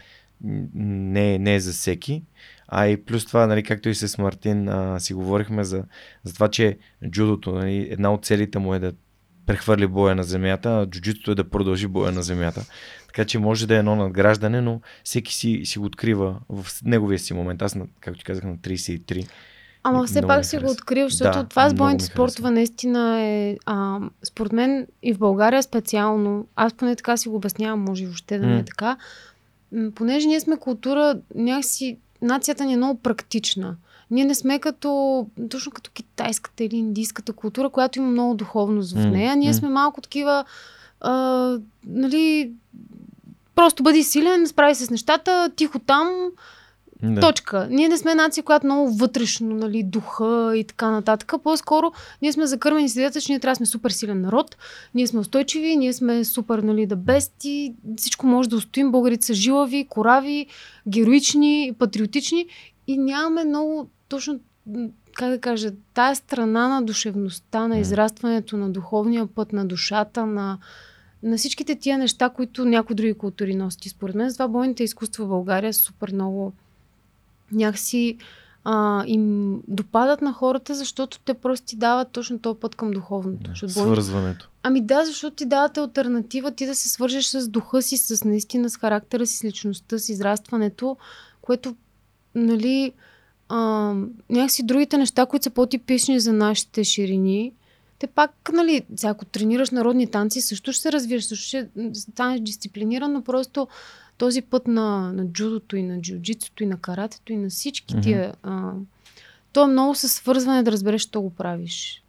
не, 0.42 1.36
е- 1.36 1.40
не 1.40 1.56
е 1.56 1.60
за 1.60 1.72
всеки. 1.72 2.24
А 2.68 2.88
и 2.88 3.06
плюс 3.06 3.26
това, 3.26 3.48
нали, 3.48 3.64
както 3.64 3.90
и 3.90 3.96
с 3.96 4.18
Мартин 4.18 4.70
а, 4.70 5.00
си 5.00 5.14
говорихме 5.14 5.64
за, 5.64 5.84
за 6.24 6.34
това, 6.34 6.48
че 6.48 6.78
джудото, 7.10 7.52
нали, 7.52 7.88
една 7.92 8.14
от 8.14 8.26
целите 8.26 8.60
му 8.60 8.74
е 8.74 8.80
да 8.80 8.94
прехвърли 9.48 9.88
боя 9.88 10.16
на 10.16 10.24
земята, 10.24 10.70
а 10.70 10.88
джуджитото 10.88 11.32
е 11.32 11.36
да 11.36 11.50
продължи 11.50 11.88
боя 11.88 12.12
на 12.12 12.24
земята. 12.24 12.66
Така 13.08 13.26
че 13.26 13.40
може 13.40 13.68
да 13.68 13.76
е 13.76 13.80
едно 13.80 13.96
надграждане, 13.96 14.62
но 14.62 14.82
всеки 15.04 15.34
си, 15.34 15.62
си 15.66 15.80
го 15.80 15.86
открива 15.86 16.36
в 16.50 16.66
неговия 16.86 17.20
си 17.20 17.34
момент. 17.34 17.62
Аз, 17.62 17.76
както 18.02 18.20
ти 18.20 18.26
казах, 18.26 18.44
на 18.44 18.58
33. 18.58 19.28
Ама 19.84 20.06
все 20.06 20.22
пак 20.22 20.46
си 20.46 20.58
го 20.58 20.72
открил, 20.72 21.10
защото 21.10 21.40
Да, 21.40 21.48
това 21.48 21.70
с 21.70 21.74
бойните 21.74 22.06
спортове 22.06 22.52
наистина 22.52 23.22
е, 23.22 23.58
а, 23.66 24.00
според 24.24 24.52
мен 24.52 24.88
и 25.04 25.14
в 25.14 25.18
България 25.18 25.64
специално, 25.64 26.48
аз 26.56 26.74
поне 26.74 26.96
така 26.96 27.18
си 27.18 27.30
го 27.30 27.36
обяснявам, 27.36 27.80
може 27.80 28.04
и 28.04 28.06
въобще 28.06 28.40
да 28.40 28.46
не 28.48 28.60
е 28.60 28.66
така, 28.66 28.98
понеже 29.96 30.28
ние 30.28 30.40
сме 30.40 30.58
култура, 30.58 31.20
някакси, 31.36 31.98
нацията 32.22 32.66
ни 32.66 32.74
е 32.74 32.78
много 32.78 33.00
практична. 33.02 33.76
Ние 34.12 34.26
не 34.26 34.36
сме 34.36 34.60
като, 34.60 35.26
точно 35.50 35.72
като 35.72 35.92
китайската 35.92 36.64
или 36.64 36.76
индийската 36.76 37.34
култура, 37.34 37.70
която 37.70 38.00
има 38.00 38.08
много 38.08 38.34
духовност 38.34 38.94
в 38.94 39.06
нея. 39.06 39.36
Ние 39.36 39.54
сме 39.54 39.70
малко 39.70 40.02
такива, 40.02 40.46
а, 41.02 41.58
нали, 41.88 42.52
просто 43.56 43.84
бъди 43.84 44.04
силен, 44.04 44.48
справи 44.48 44.76
се 44.76 44.86
с 44.86 44.90
нещата, 44.90 45.50
тихо 45.56 45.80
там, 45.80 46.10
Да. 47.04 47.22
Точка. 47.22 47.68
Ние 47.72 47.90
не 47.90 47.98
сме 47.98 48.16
нация, 48.16 48.44
която 48.44 48.66
много 48.66 48.90
вътрешно, 48.92 49.56
нали, 49.56 49.84
духа 49.84 50.54
и 50.56 50.64
така 50.64 50.92
нататък. 50.92 51.34
По-скоро 51.44 51.92
ние 52.22 52.32
сме 52.34 52.46
закърмени 52.46 52.90
с 52.90 52.96
идеята, 52.96 53.22
че 53.22 53.32
ние 53.32 53.40
трябва 53.40 53.52
да 53.52 53.56
сме 53.56 53.66
супер 53.66 53.90
силен 53.90 54.22
народ, 54.22 54.58
ние 54.96 55.08
сме 55.08 55.20
устойчиви, 55.20 55.78
ние 55.78 55.94
сме 55.94 56.26
супер, 56.26 56.60
нали, 56.60 56.86
да 56.86 56.96
бести, 56.96 57.76
всичко 57.98 58.28
може 58.28 58.50
да 58.50 58.56
устоим. 58.56 58.92
Българите 58.92 59.26
са 59.26 59.34
жилави, 59.34 59.88
корави, 59.90 60.48
героични, 60.88 61.74
патриотични 61.80 62.46
и 62.88 62.98
нямаме 62.98 63.44
много 63.44 63.90
точно, 64.10 64.40
как 65.14 65.30
да 65.30 65.40
кажа, 65.40 65.72
тая 65.94 66.16
страна 66.16 66.68
на 66.68 66.82
душевността, 66.82 67.68
на 67.68 67.80
израстването 67.80 68.58
на 68.58 68.70
духовния 68.70 69.28
път, 69.28 69.54
на 69.54 69.66
душата, 69.66 70.26
на 70.26 70.58
на 71.24 71.38
всичките 71.38 71.76
тия 71.76 71.98
неща, 71.98 72.30
които 72.30 72.66
някои 72.66 72.96
други 72.96 73.14
култури 73.14 73.56
носят. 73.56 73.86
И 73.86 73.90
според 73.90 74.16
мен 74.16 74.30
затова 74.30 74.48
бойните 74.48 74.84
изкуства 74.84 75.26
в 75.26 75.30
България 75.30 75.74
са 75.74 75.82
супер 75.82 76.12
много 76.14 76.54
някакси 77.52 78.18
а, 78.64 79.04
им 79.08 79.56
допадат 79.68 80.22
на 80.22 80.34
хората, 80.34 80.76
защото 80.76 81.20
те 81.20 81.34
просто 81.34 81.66
ти 81.66 81.76
дават 81.76 82.12
точно 82.12 82.40
този 82.40 82.60
път 82.60 82.76
към 82.76 82.92
духовното. 82.92 83.52
Да, 83.52 83.70
Свързването. 83.70 84.50
Ами 84.64 84.82
да, 84.82 85.06
защото 85.06 85.36
ти 85.36 85.46
дават 85.46 85.78
альтернатива 85.78 86.52
ти 86.52 86.66
да 86.66 86.76
се 86.76 86.90
свържеш 86.90 87.26
с 87.26 87.48
духа 87.48 87.82
си, 87.82 87.98
с 87.98 88.24
наистина 88.24 88.70
с 88.70 88.78
характера 88.78 89.26
си, 89.26 89.38
с 89.38 89.44
личността, 89.44 90.00
с 90.00 90.10
израстването, 90.10 90.98
което, 91.42 91.76
нали, 92.36 92.94
а, 93.50 93.94
някакси 94.30 94.64
другите 94.64 94.98
неща, 94.98 95.26
които 95.26 95.44
са 95.44 95.50
по-типични 95.50 96.20
за 96.20 96.34
нашите 96.34 96.84
ширини, 96.84 97.54
те 98.00 98.08
пак, 98.08 98.32
нали, 98.54 98.86
ако 99.04 99.26
тренираш 99.26 99.70
народни 99.70 100.08
танци, 100.08 100.42
също 100.42 100.74
ще 100.74 100.82
се 100.82 100.92
развиеш, 100.92 101.24
също 101.24 101.46
ще 101.46 101.70
станеш 101.94 102.40
дисциплиниран, 102.40 103.14
но 103.14 103.22
просто 103.22 103.68
този 104.18 104.42
път 104.42 104.68
на, 104.68 105.14
на 105.14 105.28
джудото 105.28 105.76
и 105.76 105.84
на 105.84 106.00
джиу-джитсото 106.00 106.62
и 106.62 106.66
на 106.66 106.78
каратето 106.78 107.34
и 107.34 107.38
на 107.38 107.50
всички 107.50 108.02
тия, 108.02 108.34
а, 108.44 108.72
то 109.54 109.64
е 109.64 109.68
много 109.68 109.96
със 109.96 110.12
свързване 110.12 110.64
да 110.64 110.72
разбереш, 110.72 111.02
що 111.02 111.22
го 111.22 111.30
правиш. 111.30 112.04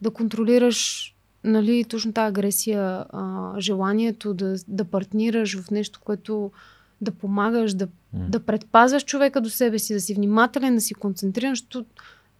Да 0.00 0.10
контролираш 0.10 1.08
нали, 1.44 1.84
точно 1.84 2.12
тази 2.12 2.28
агресия, 2.28 3.04
а, 3.10 3.52
желанието 3.60 4.34
да, 4.34 4.56
да 4.68 4.84
партнираш 4.84 5.58
в 5.58 5.70
нещо, 5.70 6.00
което 6.04 6.50
да 7.02 7.10
помагаш, 7.10 7.74
да, 7.74 7.88
М. 8.12 8.26
да 8.28 8.40
предпазваш 8.40 9.04
човека 9.04 9.40
до 9.40 9.50
себе 9.50 9.78
си, 9.78 9.92
да 9.92 10.00
си 10.00 10.14
внимателен, 10.14 10.74
да 10.74 10.80
си 10.80 10.94
концентриран, 10.94 11.52
защото 11.52 11.84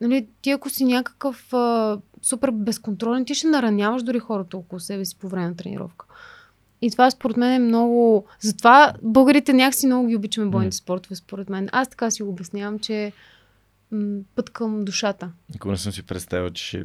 нали, 0.00 0.26
ти 0.42 0.50
ако 0.50 0.70
си 0.70 0.84
някакъв 0.84 1.52
а, 1.52 1.98
супер 2.22 2.50
безконтролен, 2.50 3.24
ти 3.24 3.34
ще 3.34 3.46
нараняваш 3.46 4.02
дори 4.02 4.18
хората 4.18 4.56
около 4.56 4.80
себе 4.80 5.04
си 5.04 5.16
по 5.16 5.28
време 5.28 5.46
на 5.46 5.56
тренировка. 5.56 6.06
И 6.82 6.90
това 6.90 7.10
според 7.10 7.36
мен 7.36 7.52
е 7.52 7.58
много... 7.58 8.26
Затова 8.40 8.92
българите 9.02 9.52
някакси 9.52 9.86
много 9.86 10.06
ги 10.06 10.16
обичаме 10.16 10.50
бойните 10.50 10.76
спортове, 10.76 11.14
според 11.16 11.50
мен. 11.50 11.68
Аз 11.72 11.88
така 11.88 12.10
си 12.10 12.22
го 12.22 12.28
обяснявам, 12.28 12.78
че 12.78 13.12
м- 13.90 14.20
път 14.34 14.50
към 14.50 14.84
душата. 14.84 15.30
Ако 15.56 15.70
не 15.70 15.76
съм 15.76 15.92
си 15.92 16.02
представил, 16.02 16.50
че 16.50 16.64
ще 16.64 16.84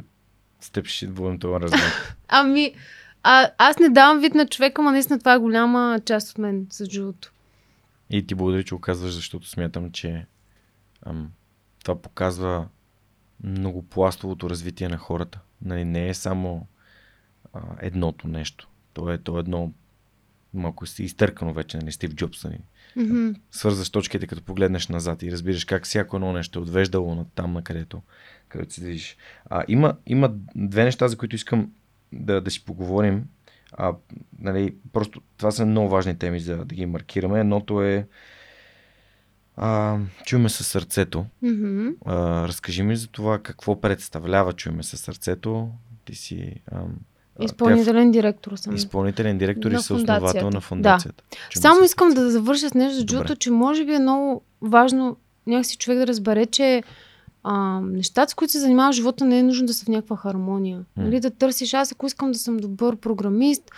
с 0.60 0.70
теб 0.70 0.86
ще 0.86 1.06
водим 1.06 1.38
това 1.38 1.60
разговор. 1.60 1.84
Ами, 2.28 2.74
а, 3.22 3.50
аз 3.58 3.78
не 3.78 3.88
давам 3.88 4.20
вид 4.20 4.34
на 4.34 4.46
човека, 4.46 4.82
но 4.82 4.90
наистина 4.90 5.18
това 5.18 5.34
е 5.34 5.38
голяма 5.38 6.00
част 6.04 6.30
от 6.30 6.38
мен 6.38 6.66
с 6.70 6.86
джудото. 6.88 7.32
И 8.10 8.26
ти 8.26 8.34
благодаря, 8.34 8.64
че 8.64 8.74
го 8.74 8.80
казваш, 8.80 9.12
защото 9.12 9.48
смятам, 9.48 9.90
че 9.90 10.26
ам, 11.06 11.32
това 11.82 12.02
показва 12.02 12.68
многопластовото 13.44 14.50
развитие 14.50 14.88
на 14.88 14.96
хората. 14.96 15.40
Нали, 15.62 15.84
не 15.84 16.08
е 16.08 16.14
само 16.14 16.66
а, 17.52 17.60
едното 17.80 18.28
нещо. 18.28 18.68
То 18.92 19.12
е, 19.12 19.18
то 19.18 19.36
е 19.36 19.40
едно 19.40 19.72
малко 20.54 20.86
си 20.86 21.04
изтъркано 21.04 21.52
вече, 21.52 21.76
нали, 21.76 21.92
Стив 21.92 22.14
Джобс. 22.14 22.44
Нали. 22.44 22.58
Мгм. 22.96 23.30
Свързваш 23.50 23.90
точките, 23.90 24.26
като 24.26 24.42
погледнеш 24.42 24.88
назад 24.88 25.22
и 25.22 25.32
разбираш 25.32 25.64
как 25.64 25.84
всяко 25.84 26.16
едно 26.16 26.32
нещо 26.32 26.58
е 26.58 26.62
отвеждало 26.62 27.14
на 27.14 27.24
там, 27.34 27.52
на 27.52 27.64
където, 27.64 28.02
където 28.48 28.74
си 28.74 28.80
движиш. 28.80 29.16
А, 29.50 29.64
има, 29.68 29.96
има 30.06 30.34
две 30.56 30.84
неща, 30.84 31.08
за 31.08 31.16
които 31.16 31.36
искам 31.36 31.72
да, 32.12 32.40
да 32.40 32.50
си 32.50 32.64
поговорим. 32.64 33.24
А, 33.72 33.94
нали, 34.38 34.74
просто 34.92 35.20
това 35.36 35.50
са 35.50 35.66
много 35.66 35.88
важни 35.88 36.18
теми 36.18 36.40
за 36.40 36.56
да 36.56 36.74
ги 36.74 36.86
маркираме. 36.86 37.40
Едното 37.40 37.82
е 37.82 38.06
а, 39.56 39.98
чуме 40.24 40.48
със 40.48 40.66
сърцето. 40.66 41.26
Mm-hmm. 41.44 41.94
А, 42.04 42.48
разкажи 42.48 42.82
ми 42.82 42.96
за 42.96 43.08
това 43.08 43.38
какво 43.38 43.80
представлява 43.80 44.52
чуме 44.52 44.82
със 44.82 45.00
сърцето. 45.00 45.70
Ти 46.04 46.14
си 46.14 46.54
а, 46.72 46.80
Изпълнителен 47.40 48.10
директор 48.10 48.56
съм. 48.56 48.76
Изпълнителен 48.76 49.38
директор 49.38 49.70
На 49.70 49.78
и 49.78 49.82
съосновател 49.82 50.50
на 50.50 50.60
фундацията. 50.60 51.24
Чуме 51.50 51.62
Само 51.62 51.84
искам 51.84 52.10
да 52.10 52.30
завърша 52.30 52.68
с 52.68 52.74
нещо, 52.74 53.00
защото 53.00 53.22
Добре. 53.22 53.36
че 53.36 53.50
може 53.50 53.84
би 53.84 53.94
е 53.94 53.98
много 53.98 54.42
важно 54.60 55.16
някакси 55.46 55.76
човек 55.76 55.98
да 55.98 56.06
разбере, 56.06 56.46
че 56.46 56.82
а, 57.42 57.80
нещата, 57.80 58.30
с 58.30 58.34
които 58.34 58.52
се 58.52 58.60
занимава 58.60 58.92
живота, 58.92 59.24
не 59.24 59.38
е 59.38 59.42
нужно 59.42 59.66
да 59.66 59.74
са 59.74 59.84
в 59.84 59.88
някаква 59.88 60.16
хармония. 60.16 60.84
Нали, 60.96 61.20
да 61.20 61.30
търсиш, 61.30 61.74
аз 61.74 61.92
ако 61.92 62.06
искам 62.06 62.32
да 62.32 62.38
съм 62.38 62.56
добър 62.56 62.96
програмист, 62.96 63.70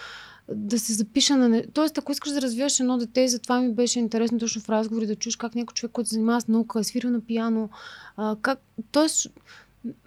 да 0.54 0.78
се 0.78 0.92
запиша 0.92 1.36
на... 1.36 1.62
Тоест, 1.72 1.98
ако 1.98 2.12
искаш 2.12 2.32
да 2.32 2.42
развиваш 2.42 2.80
едно 2.80 2.98
дете, 2.98 3.20
и 3.20 3.28
затова 3.28 3.60
ми 3.60 3.74
беше 3.74 3.98
интересно 3.98 4.38
точно 4.38 4.62
в 4.62 4.68
разговори 4.68 5.06
да 5.06 5.16
чуеш 5.16 5.36
как 5.36 5.54
някой 5.54 5.74
човек, 5.74 5.92
който 5.92 6.08
се 6.08 6.14
занимава 6.14 6.40
с 6.40 6.48
наука, 6.48 6.80
е 6.80 6.84
свирил 6.84 7.10
на 7.10 7.20
пияно, 7.20 7.70
а, 8.16 8.36
как... 8.42 8.58
Тоест, 8.92 9.26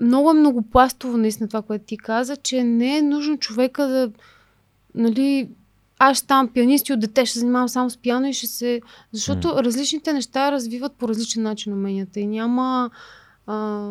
много 0.01 0.29
е 0.29 0.33
многопластово 0.33 1.17
наистина 1.17 1.47
това, 1.47 1.61
което 1.61 1.85
ти 1.85 1.97
каза, 1.97 2.35
че 2.35 2.63
не 2.63 2.97
е 2.97 3.01
нужно 3.01 3.37
човека 3.37 3.87
да, 3.87 4.11
нали, 4.95 5.49
аз 5.99 6.17
ставам 6.17 6.47
пианист 6.47 6.89
и 6.89 6.93
от 6.93 6.99
дете 6.99 7.25
ще 7.25 7.39
занимавам 7.39 7.69
само 7.69 7.89
с 7.89 7.97
пиано 7.97 8.27
и 8.27 8.33
ще 8.33 8.47
се... 8.47 8.81
Защото 9.11 9.47
mm. 9.47 9.63
различните 9.63 10.13
неща 10.13 10.51
развиват 10.51 10.93
по 10.93 11.07
различен 11.07 11.43
начин 11.43 11.73
уменията 11.73 12.19
и 12.19 12.27
няма, 12.27 12.89
а, 13.47 13.89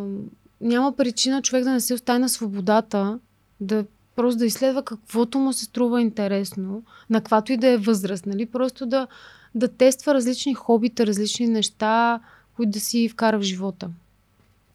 няма 0.60 0.92
причина 0.92 1.42
човек 1.42 1.64
да 1.64 1.70
не 1.70 1.80
се 1.80 1.94
остави 1.94 2.18
на 2.18 2.28
свободата, 2.28 3.18
да 3.60 3.84
просто 4.16 4.38
да 4.38 4.46
изследва 4.46 4.82
каквото 4.82 5.38
му 5.38 5.52
се 5.52 5.64
струва 5.64 6.00
интересно, 6.00 6.82
на 7.10 7.20
каквато 7.20 7.52
и 7.52 7.56
да 7.56 7.68
е 7.68 7.76
възраст, 7.76 8.26
нали? 8.26 8.46
Просто 8.46 8.86
да, 8.86 9.06
да 9.54 9.68
тества 9.68 10.14
различни 10.14 10.54
хобита, 10.54 11.06
различни 11.06 11.46
неща, 11.46 12.20
които 12.56 12.70
да 12.70 12.80
си 12.80 13.08
вкара 13.08 13.38
в 13.38 13.42
живота. 13.42 13.90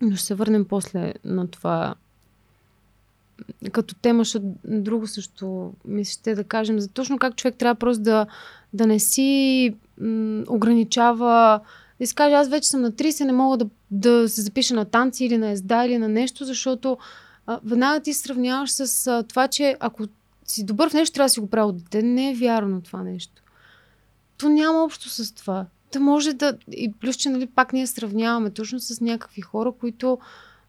Но 0.02 0.16
ще 0.16 0.26
се 0.26 0.36
върнем 0.36 0.66
после 0.66 1.14
на 1.26 1.48
това 1.48 1.96
като 3.72 3.96
тема, 3.96 4.20
защото 4.20 4.46
друго 4.66 5.08
също 5.08 5.74
ми 5.86 6.06
ще 6.06 6.36
да 6.36 6.44
кажем 6.44 6.80
за 6.80 6.88
точно 6.88 7.18
как 7.18 7.36
човек 7.36 7.56
трябва 7.56 7.76
просто 7.76 8.04
да, 8.04 8.26
да 8.74 8.88
не 8.88 9.00
си 9.00 9.74
м- 10.02 10.44
ограничава 10.48 11.60
да 12.02 12.08
си 12.08 12.16
каже, 12.16 12.36
аз 12.36 12.50
вече 12.50 12.70
съм 12.70 12.82
на 12.82 12.92
30, 12.92 13.24
не 13.24 13.34
мога 13.34 13.58
да, 13.58 13.70
да 13.92 14.30
се 14.30 14.42
запиша 14.42 14.76
на 14.76 14.86
танци 14.86 15.26
или 15.26 15.38
на 15.38 15.50
езда 15.50 15.86
или 15.86 15.98
на 15.98 16.10
нещо, 16.10 16.46
защото 16.46 16.98
а, 17.48 17.60
веднага 17.64 18.00
ти 18.00 18.14
сравняваш 18.14 18.72
с 18.72 19.08
а, 19.08 19.24
това, 19.24 19.48
че 19.48 19.78
ако 19.80 20.04
си 20.46 20.66
добър 20.66 20.90
в 20.90 20.94
нещо, 20.94 21.14
трябва 21.14 21.26
да 21.26 21.30
си 21.30 21.40
го 21.40 21.50
правил 21.50 21.72
дете. 21.72 22.04
Не 22.04 22.32
е 22.32 22.36
вярно 22.36 22.82
това 22.82 23.04
нещо. 23.04 23.44
То 24.38 24.50
няма 24.50 24.84
общо 24.84 25.10
с 25.10 25.34
това. 25.34 25.66
Та 25.92 26.00
може 26.00 26.34
да... 26.34 26.58
И 26.72 26.94
плюс, 26.94 27.16
че 27.16 27.30
нали, 27.30 27.46
пак 27.46 27.74
ние 27.74 27.88
сравняваме 27.88 28.50
точно 28.50 28.80
с 28.80 29.02
някакви 29.02 29.42
хора, 29.42 29.72
които 29.80 30.20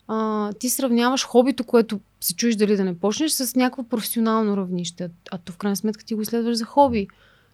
а, 0.08 0.52
ти 0.52 0.68
сравняваш 0.68 1.24
хобито, 1.24 1.64
което 1.64 2.00
се 2.20 2.34
чуеш 2.34 2.56
дали 2.56 2.76
да 2.76 2.84
не 2.84 2.98
почнеш, 2.98 3.32
с 3.32 3.56
някакво 3.56 3.82
професионално 3.82 4.56
равнище. 4.56 5.10
А 5.30 5.38
то 5.38 5.52
в 5.52 5.56
крайна 5.56 5.76
сметка 5.76 6.04
ти 6.04 6.14
го 6.14 6.22
изследваш 6.22 6.56
за 6.56 6.64
хоби. 6.64 7.08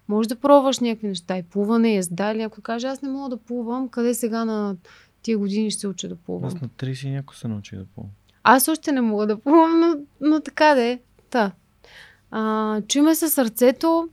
Може 0.09 0.29
да 0.29 0.37
пробваш 0.37 0.79
някакви 0.79 1.09
неща 1.09 1.39
и 1.39 1.43
плуване, 1.43 1.97
езда 1.97 2.31
или 2.31 2.39
някой 2.39 2.63
каже, 2.63 2.87
аз 2.87 3.03
не 3.03 3.09
мога 3.09 3.29
да 3.29 3.37
плувам, 3.37 3.89
къде 3.89 4.15
сега 4.15 4.45
на 4.45 4.77
тия 5.23 5.39
години 5.39 5.71
ще 5.71 5.81
се 5.81 5.89
уча 5.89 6.09
да 6.09 6.17
плувам. 6.17 6.45
Аз 6.45 6.61
на 6.61 6.69
30 6.69 7.11
някой 7.11 7.37
се 7.37 7.49
научих 7.49 7.79
да 7.79 7.85
плувам. 7.85 8.11
Аз 8.43 8.69
още 8.69 8.93
не 8.93 9.01
мога 9.01 9.27
да 9.27 9.41
плувам, 9.41 9.81
но, 9.81 9.97
но 10.21 10.41
така 10.41 10.75
де. 10.75 11.01
Та. 11.31 11.53
А, 12.31 12.81
чуме 12.89 13.15
се 13.15 13.29
сърцето. 13.29 14.09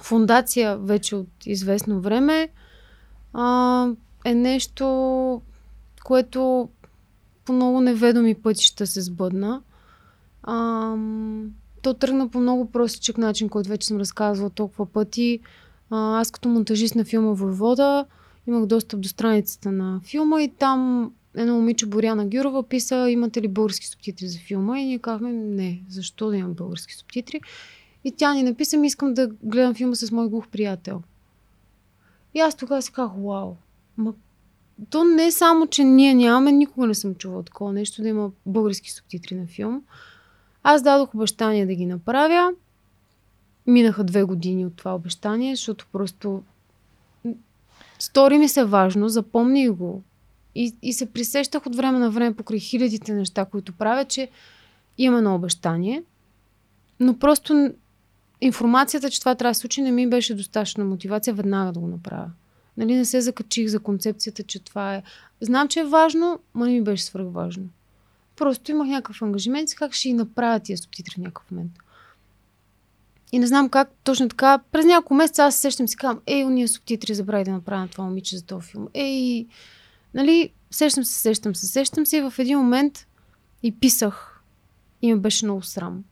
Фундация 0.00 0.78
вече 0.78 1.16
от 1.16 1.28
известно 1.46 2.00
време 2.00 2.48
а, 3.32 3.88
е 4.24 4.34
нещо, 4.34 5.42
което 6.04 6.68
по 7.44 7.52
много 7.52 7.80
неведоми 7.80 8.34
пътища 8.34 8.86
се 8.86 9.00
сбъдна. 9.00 9.62
А, 10.42 10.96
то 11.84 11.94
тръгна 11.94 12.28
по 12.28 12.40
много 12.40 12.70
простичък 12.70 13.18
начин, 13.18 13.48
който 13.48 13.68
вече 13.68 13.86
съм 13.86 13.96
разказвала 13.96 14.50
толкова 14.50 14.86
пъти. 14.86 15.40
А, 15.90 16.20
аз 16.20 16.30
като 16.30 16.48
монтажист 16.48 16.94
на 16.94 17.04
филма 17.04 17.32
Войвода 17.32 18.06
имах 18.46 18.66
достъп 18.66 19.00
до 19.00 19.08
страницата 19.08 19.72
на 19.72 20.00
филма 20.04 20.42
и 20.42 20.48
там 20.48 21.12
едно 21.34 21.54
момиче 21.54 21.86
Боряна 21.86 22.26
Гюрова 22.26 22.62
писа, 22.62 23.10
имате 23.10 23.42
ли 23.42 23.48
български 23.48 23.86
субтитри 23.86 24.28
за 24.28 24.38
филма? 24.38 24.80
И 24.80 24.84
ние 24.84 24.98
казахме, 24.98 25.32
не, 25.32 25.82
защо 25.88 26.28
да 26.28 26.36
имам 26.36 26.54
български 26.54 26.94
субтитри? 26.94 27.40
И 28.04 28.12
тя 28.12 28.34
ни 28.34 28.42
написа, 28.42 28.76
ми 28.76 28.86
искам 28.86 29.14
да 29.14 29.30
гледам 29.42 29.74
филма 29.74 29.94
с 29.94 30.10
мой 30.10 30.28
глух 30.28 30.48
приятел. 30.48 31.02
И 32.34 32.40
аз 32.40 32.56
тогава 32.56 32.82
си 32.82 32.92
казах, 32.92 33.12
вау, 33.18 33.54
ма 33.96 34.14
то 34.90 35.04
не 35.04 35.26
е 35.26 35.32
само, 35.32 35.66
че 35.66 35.84
ние 35.84 36.14
нямаме, 36.14 36.52
никога 36.52 36.86
не 36.86 36.94
съм 36.94 37.14
чувала 37.14 37.42
такова 37.42 37.72
нещо, 37.72 38.02
да 38.02 38.08
има 38.08 38.30
български 38.46 38.90
субтитри 38.90 39.34
на 39.34 39.46
филм. 39.46 39.82
Аз 40.64 40.82
дадох 40.82 41.14
обещание 41.14 41.66
да 41.66 41.74
ги 41.74 41.86
направя. 41.86 42.52
Минаха 43.66 44.04
две 44.04 44.22
години 44.22 44.66
от 44.66 44.76
това 44.76 44.94
обещание, 44.94 45.56
защото 45.56 45.86
просто 45.92 46.42
стори 47.98 48.38
ми 48.38 48.48
се 48.48 48.64
важно, 48.64 49.08
запомних 49.08 49.72
го. 49.72 50.02
И, 50.54 50.74
и 50.82 50.92
се 50.92 51.12
присещах 51.12 51.66
от 51.66 51.76
време 51.76 51.98
на 51.98 52.10
време 52.10 52.36
покрай 52.36 52.58
хилядите 52.58 53.14
неща, 53.14 53.44
които 53.44 53.72
правя, 53.72 54.04
че 54.04 54.28
имам 54.98 55.18
едно 55.18 55.34
обещание, 55.34 56.02
но 57.00 57.18
просто 57.18 57.70
информацията, 58.40 59.10
че 59.10 59.20
това 59.20 59.34
трябва 59.34 59.50
да 59.50 59.54
се 59.54 59.60
случи, 59.60 59.82
не 59.82 59.92
ми 59.92 60.10
беше 60.10 60.34
достатъчна 60.34 60.84
мотивация 60.84 61.34
веднага 61.34 61.72
да 61.72 61.80
го 61.80 61.86
направя. 61.86 62.30
Нали, 62.76 62.94
не 62.94 63.04
се 63.04 63.20
закачих 63.20 63.68
за 63.68 63.80
концепцията, 63.80 64.42
че 64.42 64.58
това 64.58 64.94
е... 64.94 65.02
Знам, 65.40 65.68
че 65.68 65.80
е 65.80 65.84
важно, 65.84 66.38
но 66.54 66.64
не 66.64 66.72
ми 66.72 66.82
беше 66.82 67.04
свръхважно. 67.04 67.64
Просто 68.36 68.70
имах 68.70 68.88
някакъв 68.88 69.22
ангажимент 69.22 69.68
с 69.68 69.74
как 69.74 69.92
ще 69.92 70.08
и 70.08 70.12
направя 70.12 70.60
тия 70.60 70.78
субтитри 70.78 71.14
в 71.14 71.18
някакъв 71.18 71.50
момент. 71.50 71.72
И 73.32 73.38
не 73.38 73.46
знам 73.46 73.68
как, 73.68 73.90
точно 74.04 74.28
така, 74.28 74.58
през 74.72 74.84
няколко 74.84 75.14
месеца 75.14 75.44
аз 75.44 75.54
се 75.54 75.60
сещам 75.60 75.88
си 75.88 75.96
казвам, 75.96 76.20
ей, 76.26 76.44
уния 76.44 76.68
субтитри 76.68 77.14
забрави 77.14 77.44
да 77.44 77.50
направя 77.50 77.80
на 77.80 77.88
това 77.88 78.04
момиче 78.04 78.36
за 78.36 78.46
този 78.46 78.66
филм. 78.66 78.88
Ей, 78.94 79.46
нали, 80.14 80.52
сещам 80.70 81.04
се, 81.04 81.12
сещам 81.12 81.54
се, 81.54 81.66
сещам 81.66 82.06
се 82.06 82.16
и 82.16 82.20
в 82.20 82.34
един 82.38 82.58
момент 82.58 83.06
и 83.62 83.78
писах. 83.78 84.40
И 85.02 85.14
ми 85.14 85.20
беше 85.20 85.46
много 85.46 85.62
срам, 85.62 86.04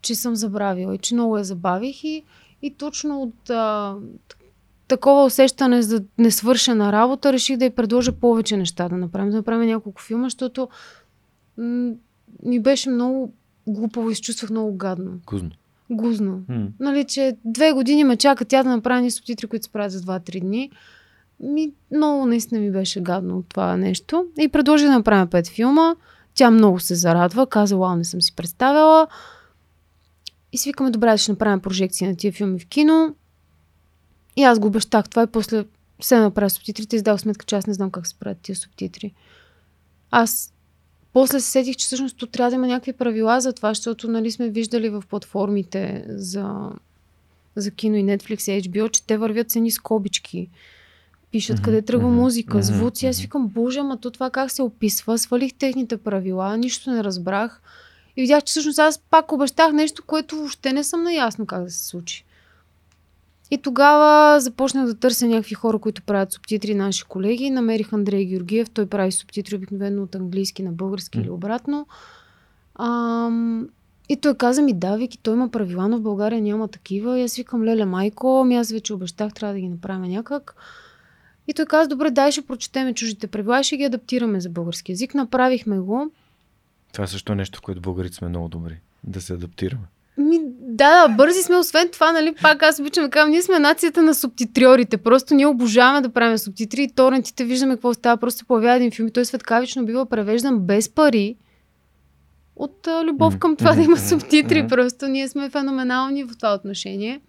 че 0.00 0.14
съм 0.14 0.36
забравила 0.36 0.94
и 0.94 0.98
че 0.98 1.14
много 1.14 1.38
я 1.38 1.44
забавих 1.44 2.04
и, 2.04 2.24
и 2.62 2.74
точно 2.74 3.22
от 3.22 3.50
а, 3.50 3.96
такова 4.88 5.24
усещане 5.24 5.82
за 5.82 6.04
несвършена 6.18 6.92
работа 6.92 7.32
реших 7.32 7.56
да 7.56 7.64
й 7.64 7.70
предложа 7.70 8.12
повече 8.12 8.56
неща 8.56 8.88
да 8.88 8.96
направим, 8.96 9.30
да 9.30 9.36
направим 9.36 9.68
няколко 9.68 10.02
филма, 10.02 10.26
защото 10.26 10.68
ми 12.42 12.60
беше 12.60 12.90
много 12.90 13.32
глупаво 13.66 14.10
и 14.10 14.14
се 14.14 14.20
чувствах 14.22 14.50
много 14.50 14.76
гадно. 14.76 15.20
Гузно. 15.26 15.50
Гузно. 15.90 16.42
М. 16.48 16.68
Нали, 16.80 17.04
че 17.04 17.36
две 17.44 17.72
години 17.72 18.04
ме 18.04 18.16
чака 18.16 18.44
тя 18.44 18.62
да 18.62 18.70
направи 18.70 19.02
ни 19.02 19.10
субтитри, 19.10 19.46
които 19.46 19.64
се 19.64 19.72
правят 19.72 19.92
за 19.92 20.00
2-3 20.00 20.40
дни. 20.40 20.70
Ми, 21.40 21.72
много 21.92 22.26
наистина 22.26 22.60
ми 22.60 22.70
беше 22.70 23.00
гадно 23.00 23.38
от 23.38 23.48
това 23.48 23.76
нещо. 23.76 24.26
И 24.38 24.48
предложи 24.48 24.84
да 24.84 24.92
направя 24.92 25.26
пет 25.26 25.48
филма. 25.48 25.94
Тя 26.34 26.50
много 26.50 26.80
се 26.80 26.94
зарадва. 26.94 27.46
Каза, 27.46 27.76
вау, 27.76 27.96
не 27.96 28.04
съм 28.04 28.22
си 28.22 28.36
представяла. 28.36 29.06
И 30.52 30.58
си 30.58 30.68
викаме, 30.68 30.90
добре, 30.90 31.18
ще 31.18 31.32
направим 31.32 31.60
прожекции 31.60 32.06
на 32.06 32.16
тия 32.16 32.32
филми 32.32 32.58
в 32.58 32.66
кино. 32.66 33.14
И 34.36 34.42
аз 34.42 34.58
го 34.58 34.66
обещах 34.66 35.08
това 35.08 35.22
и 35.22 35.26
после 35.26 35.64
се 36.00 36.18
направя 36.18 36.50
субтитрите 36.50 36.96
и 36.96 36.98
издал 36.98 37.18
сметка, 37.18 37.44
че 37.44 37.56
аз 37.56 37.66
не 37.66 37.74
знам 37.74 37.90
как 37.90 38.06
се 38.06 38.14
правят 38.14 38.38
тия 38.38 38.56
субтитри. 38.56 39.14
Аз 40.10 40.52
после 41.16 41.40
се 41.40 41.50
сетих, 41.50 41.76
че 41.76 41.86
всъщност 41.86 42.24
трябва 42.32 42.50
да 42.50 42.54
има 42.54 42.66
някакви 42.66 42.92
правила 42.92 43.40
за 43.40 43.52
това, 43.52 43.68
защото 43.68 44.10
нали 44.10 44.30
сме 44.30 44.48
виждали 44.48 44.88
в 44.88 45.02
платформите 45.10 46.04
за, 46.08 46.70
за 47.56 47.70
кино 47.70 47.96
и 47.96 48.04
Netflix 48.04 48.52
и 48.52 48.62
HBO, 48.62 48.90
че 48.90 49.02
те 49.02 49.16
вървят 49.16 49.50
с 49.50 49.56
едни 49.56 49.70
скобички. 49.70 50.48
Пишат 51.30 51.62
къде 51.62 51.82
тръгва 51.82 52.08
музика, 52.08 52.62
звуци. 52.62 53.06
Аз 53.06 53.20
викам, 53.20 53.48
боже, 53.48 53.78
ама 53.78 54.00
то 54.00 54.10
това 54.10 54.30
как 54.30 54.50
се 54.50 54.62
описва. 54.62 55.18
Свалих 55.18 55.54
техните 55.54 55.96
правила, 55.96 56.56
нищо 56.56 56.90
не 56.90 57.04
разбрах. 57.04 57.60
И 58.16 58.20
видях, 58.20 58.44
че 58.44 58.50
всъщност 58.50 58.78
аз 58.78 58.98
пак 58.98 59.32
обещах 59.32 59.72
нещо, 59.72 60.02
което 60.06 60.36
въобще 60.36 60.72
не 60.72 60.84
съм 60.84 61.02
наясно 61.02 61.46
как 61.46 61.64
да 61.64 61.70
се 61.70 61.86
случи. 61.86 62.24
И 63.50 63.58
тогава 63.58 64.40
започнах 64.40 64.86
да 64.86 64.94
търся 64.94 65.26
някакви 65.26 65.54
хора, 65.54 65.78
които 65.78 66.02
правят 66.02 66.32
субтитри, 66.32 66.74
наши 66.74 67.04
колеги. 67.04 67.50
Намерих 67.50 67.92
Андрей 67.92 68.24
Георгиев, 68.24 68.70
той 68.70 68.86
прави 68.86 69.12
субтитри 69.12 69.56
обикновено 69.56 70.02
от 70.02 70.14
английски 70.14 70.62
на 70.62 70.72
български 70.72 71.18
М. 71.18 71.24
или 71.24 71.30
обратно. 71.30 71.86
Ам, 72.78 73.68
и 74.08 74.16
той 74.16 74.34
каза 74.34 74.62
ми, 74.62 74.72
да, 74.72 74.96
Вики, 74.96 75.18
той 75.18 75.34
има 75.34 75.48
правила, 75.48 75.88
но 75.88 75.98
в 75.98 76.02
България 76.02 76.42
няма 76.42 76.68
такива. 76.68 77.18
И 77.18 77.22
аз 77.22 77.36
викам, 77.36 77.64
леле, 77.64 77.84
майко, 77.84 78.40
ами 78.40 78.56
аз 78.56 78.70
вече 78.70 78.94
обещах, 78.94 79.32
трябва 79.32 79.54
да 79.54 79.60
ги 79.60 79.68
направим 79.68 80.10
някак. 80.10 80.54
И 81.48 81.54
той 81.54 81.66
каза, 81.66 81.88
добре, 81.88 82.10
дай 82.10 82.32
ще 82.32 82.42
прочетеме 82.42 82.94
чуждите 82.94 83.26
правила 83.26 83.60
и 83.60 83.64
ще 83.64 83.76
ги 83.76 83.84
адаптираме 83.84 84.40
за 84.40 84.50
български 84.50 84.92
язик. 84.92 85.14
Направихме 85.14 85.78
го. 85.78 86.10
Това 86.92 87.06
също 87.06 87.32
е 87.32 87.36
нещо, 87.36 87.58
в 87.58 87.62
което 87.62 87.80
българите 87.80 88.16
сме 88.16 88.28
много 88.28 88.48
добри. 88.48 88.80
Да 89.04 89.20
се 89.20 89.32
адаптираме. 89.32 89.84
Ми, 90.18 90.40
да, 90.68 91.08
да, 91.08 91.14
бързи 91.14 91.42
сме. 91.42 91.56
Освен 91.56 91.88
това, 91.92 92.12
нали, 92.12 92.34
пак 92.42 92.62
аз 92.62 92.80
обичам 92.80 93.04
да 93.04 93.10
кажа, 93.10 93.30
ние 93.30 93.42
сме 93.42 93.58
нацията 93.58 94.02
на 94.02 94.14
субтитриорите. 94.14 94.96
Просто 94.96 95.34
ние 95.34 95.46
обожаваме 95.46 96.00
да 96.00 96.08
правим 96.08 96.38
субтитри 96.38 96.82
и 96.82 96.92
торрентите 96.92 97.44
виждаме 97.44 97.74
какво 97.74 97.94
става. 97.94 98.16
Просто 98.16 98.38
се 98.38 98.44
появява 98.44 98.76
един 98.76 98.90
филм 98.90 99.08
и 99.08 99.12
той 99.12 99.24
светкавично 99.24 99.84
бива 99.84 100.06
превеждан 100.06 100.60
без 100.60 100.88
пари 100.88 101.36
от 102.56 102.86
а, 102.86 103.04
любов 103.04 103.38
към 103.38 103.56
това 103.56 103.74
да 103.74 103.82
има 103.82 103.96
субтитри. 104.08 104.68
Просто 104.68 105.06
ние 105.06 105.28
сме 105.28 105.50
феноменални 105.50 106.24
в 106.24 106.36
това 106.36 106.54
отношение. 106.54 107.20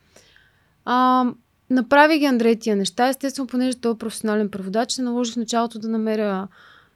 А, 0.85 1.25
направи 1.69 2.19
ги 2.19 2.25
Андрей 2.25 2.55
тия 2.55 2.75
неща. 2.75 3.07
Естествено, 3.07 3.47
понеже 3.47 3.77
той 3.77 3.91
е 3.91 3.97
професионален 3.97 4.49
преводач, 4.49 4.91
се 4.91 5.01
наложи 5.01 5.31
в 5.31 5.35
началото 5.37 5.79
да 5.79 5.89
намеря 5.89 6.47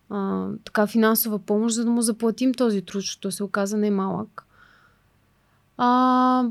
а, 0.10 0.48
така 0.66 0.88
финансова 0.88 1.40
помощ, 1.40 1.76
за 1.76 1.86
да 1.86 1.92
му 1.92 2.02
заплатим 2.02 2.54
този 2.54 2.82
труд, 2.82 3.02
защото 3.02 3.32
се 3.32 3.44
оказа 3.44 3.78
немалък. 3.78 4.46
А, 5.84 6.46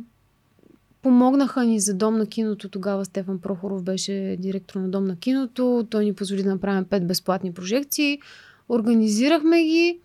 помогнаха 1.02 1.64
ни 1.64 1.80
за 1.80 1.94
Дом 1.94 2.18
на 2.18 2.26
киното. 2.26 2.68
Тогава 2.68 3.04
Стефан 3.04 3.38
Прохоров 3.38 3.82
беше 3.82 4.36
директор 4.38 4.80
на 4.80 4.88
Дом 4.88 5.04
на 5.04 5.16
киното. 5.16 5.86
Той 5.90 6.04
ни 6.04 6.14
позволи 6.14 6.42
да 6.42 6.50
направим 6.50 6.84
пет 6.84 7.06
безплатни 7.06 7.54
прожекции. 7.54 8.20
Организирахме 8.68 9.62
ги 9.62 10.00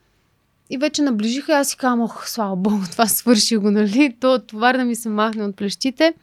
и 0.69 0.77
вече 0.77 1.01
наближиха. 1.01 1.53
Аз 1.53 1.69
си 1.69 1.77
казвам, 1.77 2.01
ох, 2.01 2.27
слава 2.29 2.55
богу, 2.55 2.83
това 2.91 3.07
свърши 3.07 3.57
го, 3.57 3.71
нали? 3.71 4.17
То 4.19 4.39
товар 4.39 4.77
да 4.77 4.85
ми 4.85 4.95
се 4.95 5.09
махне 5.09 5.43
от 5.43 5.55
плещите. 5.55 6.13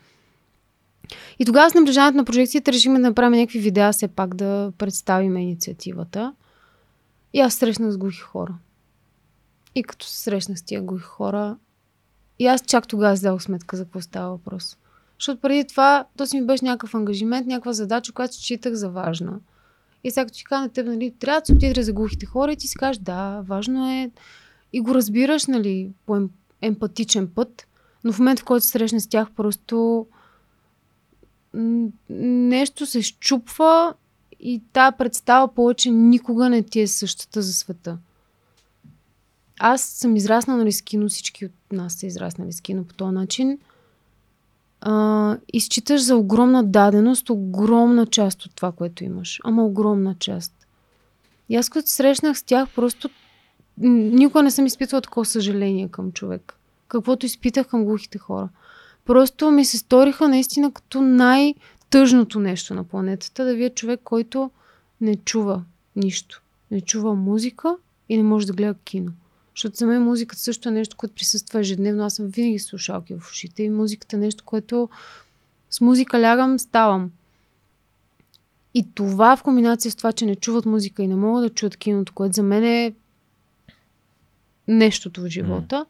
И 1.39 1.45
тогава 1.45 1.71
с 1.71 1.75
наближаването 1.75 2.17
на 2.17 2.25
прожекцията 2.25 2.73
решихме 2.73 2.99
да 2.99 3.09
направим 3.09 3.39
някакви 3.39 3.59
видеа, 3.59 3.93
все 3.93 4.09
пак 4.09 4.35
да 4.35 4.73
представим 4.79 5.37
инициативата. 5.37 6.35
И 7.33 7.41
аз 7.41 7.55
срещнах 7.55 7.91
с 7.91 7.99
глухи 7.99 8.21
хора. 8.21 8.55
И 9.75 9.83
като 9.83 10.07
се 10.07 10.19
срещнах 10.19 10.59
с 10.59 10.63
тия 10.63 10.83
глухи 10.83 11.05
хора, 11.05 11.57
и 12.39 12.47
аз 12.47 12.63
чак 12.67 12.89
тогава 12.89 13.17
дадох 13.17 13.43
сметка 13.43 13.77
за 13.77 13.85
какво 13.85 14.01
става 14.01 14.31
въпрос. 14.31 14.77
Защото 15.19 15.41
преди 15.41 15.65
това, 15.65 16.05
то 16.17 16.27
си 16.27 16.41
ми 16.41 16.47
беше 16.47 16.65
някакъв 16.65 16.95
ангажимент, 16.95 17.47
някаква 17.47 17.73
задача, 17.73 18.13
която 18.13 18.35
считах 18.35 18.75
за 18.75 18.91
важна. 18.91 19.41
И 20.05 20.11
сега 20.11 20.25
като 20.25 20.39
ти 20.39 20.45
кажа 20.45 20.63
на 20.63 20.69
теб, 20.69 20.87
нали, 20.87 21.15
трябва 21.19 21.41
да 21.41 21.47
субтитри 21.47 21.83
за 21.83 21.93
глухите 21.93 22.27
хора 22.27 22.53
и 22.53 22.57
ти 22.57 22.69
си 22.69 22.77
кажеш, 22.77 22.99
да, 22.99 23.43
важно 23.47 23.91
е 23.91 24.11
и 24.73 24.81
го 24.81 24.95
разбираш, 24.95 25.47
нали, 25.47 25.93
по 26.07 26.17
ем, 26.17 26.31
емпатичен 26.61 27.29
път, 27.35 27.67
но 28.05 28.13
в 28.13 28.19
момента, 28.19 28.43
в 28.43 28.45
който 28.45 28.67
се 28.67 28.73
срещне 28.73 29.01
с 29.01 29.09
тях, 29.09 29.29
просто 29.37 30.07
нещо 32.09 32.87
се 32.87 33.03
щупва 33.03 33.95
и 34.41 34.63
тази 34.73 34.97
представа 34.99 35.55
повече 35.55 35.91
никога 35.91 36.49
не 36.49 36.63
ти 36.63 36.81
е 36.81 36.87
същата 36.87 37.43
за 37.43 37.53
света. 37.53 37.99
Аз 39.65 39.83
съм 39.83 40.17
израснала 40.17 40.59
нали, 40.59 40.73
с 40.73 40.83
кино, 40.83 41.09
всички 41.09 41.47
от 41.47 41.53
нас 41.73 41.95
са 41.95 42.07
израснали 42.07 42.53
с 42.53 42.61
кино 42.61 42.85
по 42.85 42.95
този 42.95 43.15
начин. 43.15 43.59
А, 44.81 45.37
изчиташ 45.53 46.03
за 46.03 46.17
огромна 46.17 46.65
даденост, 46.65 47.31
огромна 47.31 48.07
част 48.07 48.47
от 48.47 48.55
това, 48.55 48.73
което 48.73 49.05
имаш. 49.05 49.41
Ама 49.45 49.65
огромна 49.65 50.15
част. 50.19 50.67
И 51.49 51.57
аз 51.57 51.69
като 51.69 51.89
срещнах 51.89 52.39
с 52.39 52.43
тях, 52.43 52.69
просто 52.75 53.11
никога 53.79 54.43
не 54.43 54.51
съм 54.51 54.67
изпитвала 54.67 55.01
такова 55.01 55.25
съжаление 55.25 55.89
към 55.89 56.13
човек. 56.13 56.55
Каквото 56.89 57.27
изпитах 57.27 57.67
към 57.67 57.85
глухите 57.85 58.19
хора. 58.19 58.49
Просто 59.05 59.51
ми 59.51 59.65
се 59.65 59.79
сториха 59.79 60.29
наистина 60.29 60.73
като 60.73 61.03
най-тъжното 61.03 62.41
нещо 62.41 62.75
на 62.75 62.85
планетата 62.85 63.45
да 63.45 63.55
вие 63.55 63.71
човек, 63.71 64.01
който 64.05 64.51
не 65.01 65.17
чува 65.17 65.63
нищо. 65.97 66.43
Не 66.71 66.81
чува 66.81 67.15
музика 67.15 67.77
и 68.09 68.17
не 68.17 68.23
може 68.23 68.47
да 68.47 68.53
гледа 68.53 68.75
кино. 68.85 69.13
Защото 69.57 69.77
за 69.77 69.87
мен 69.87 70.03
музиката 70.03 70.43
също 70.43 70.69
е 70.69 70.73
нещо, 70.73 70.97
което 70.97 71.15
присъства 71.15 71.61
ежедневно. 71.61 72.05
Аз 72.05 72.15
съм 72.15 72.27
винаги 72.27 72.59
слушалки 72.59 73.15
в 73.15 73.31
ушите 73.31 73.63
и 73.63 73.71
музиката 73.71 74.17
е 74.17 74.19
нещо, 74.19 74.45
което 74.45 74.89
с 75.71 75.81
музика 75.81 76.23
лягам, 76.23 76.59
ставам. 76.59 77.11
И 78.75 78.87
това 78.95 79.37
в 79.37 79.43
комбинация 79.43 79.91
с 79.91 79.97
това, 79.97 80.13
че 80.13 80.27
не 80.27 80.37
чуват 80.37 80.67
музика 80.67 81.03
и 81.03 81.09
не 81.09 81.17
могат 81.17 81.45
да 81.45 81.55
чуят 81.55 81.77
киното, 81.77 82.13
което 82.13 82.35
за 82.35 82.43
мен 82.43 82.65
е 82.65 82.95
нещото 84.69 85.23
в 85.23 85.27
живота, 85.27 85.87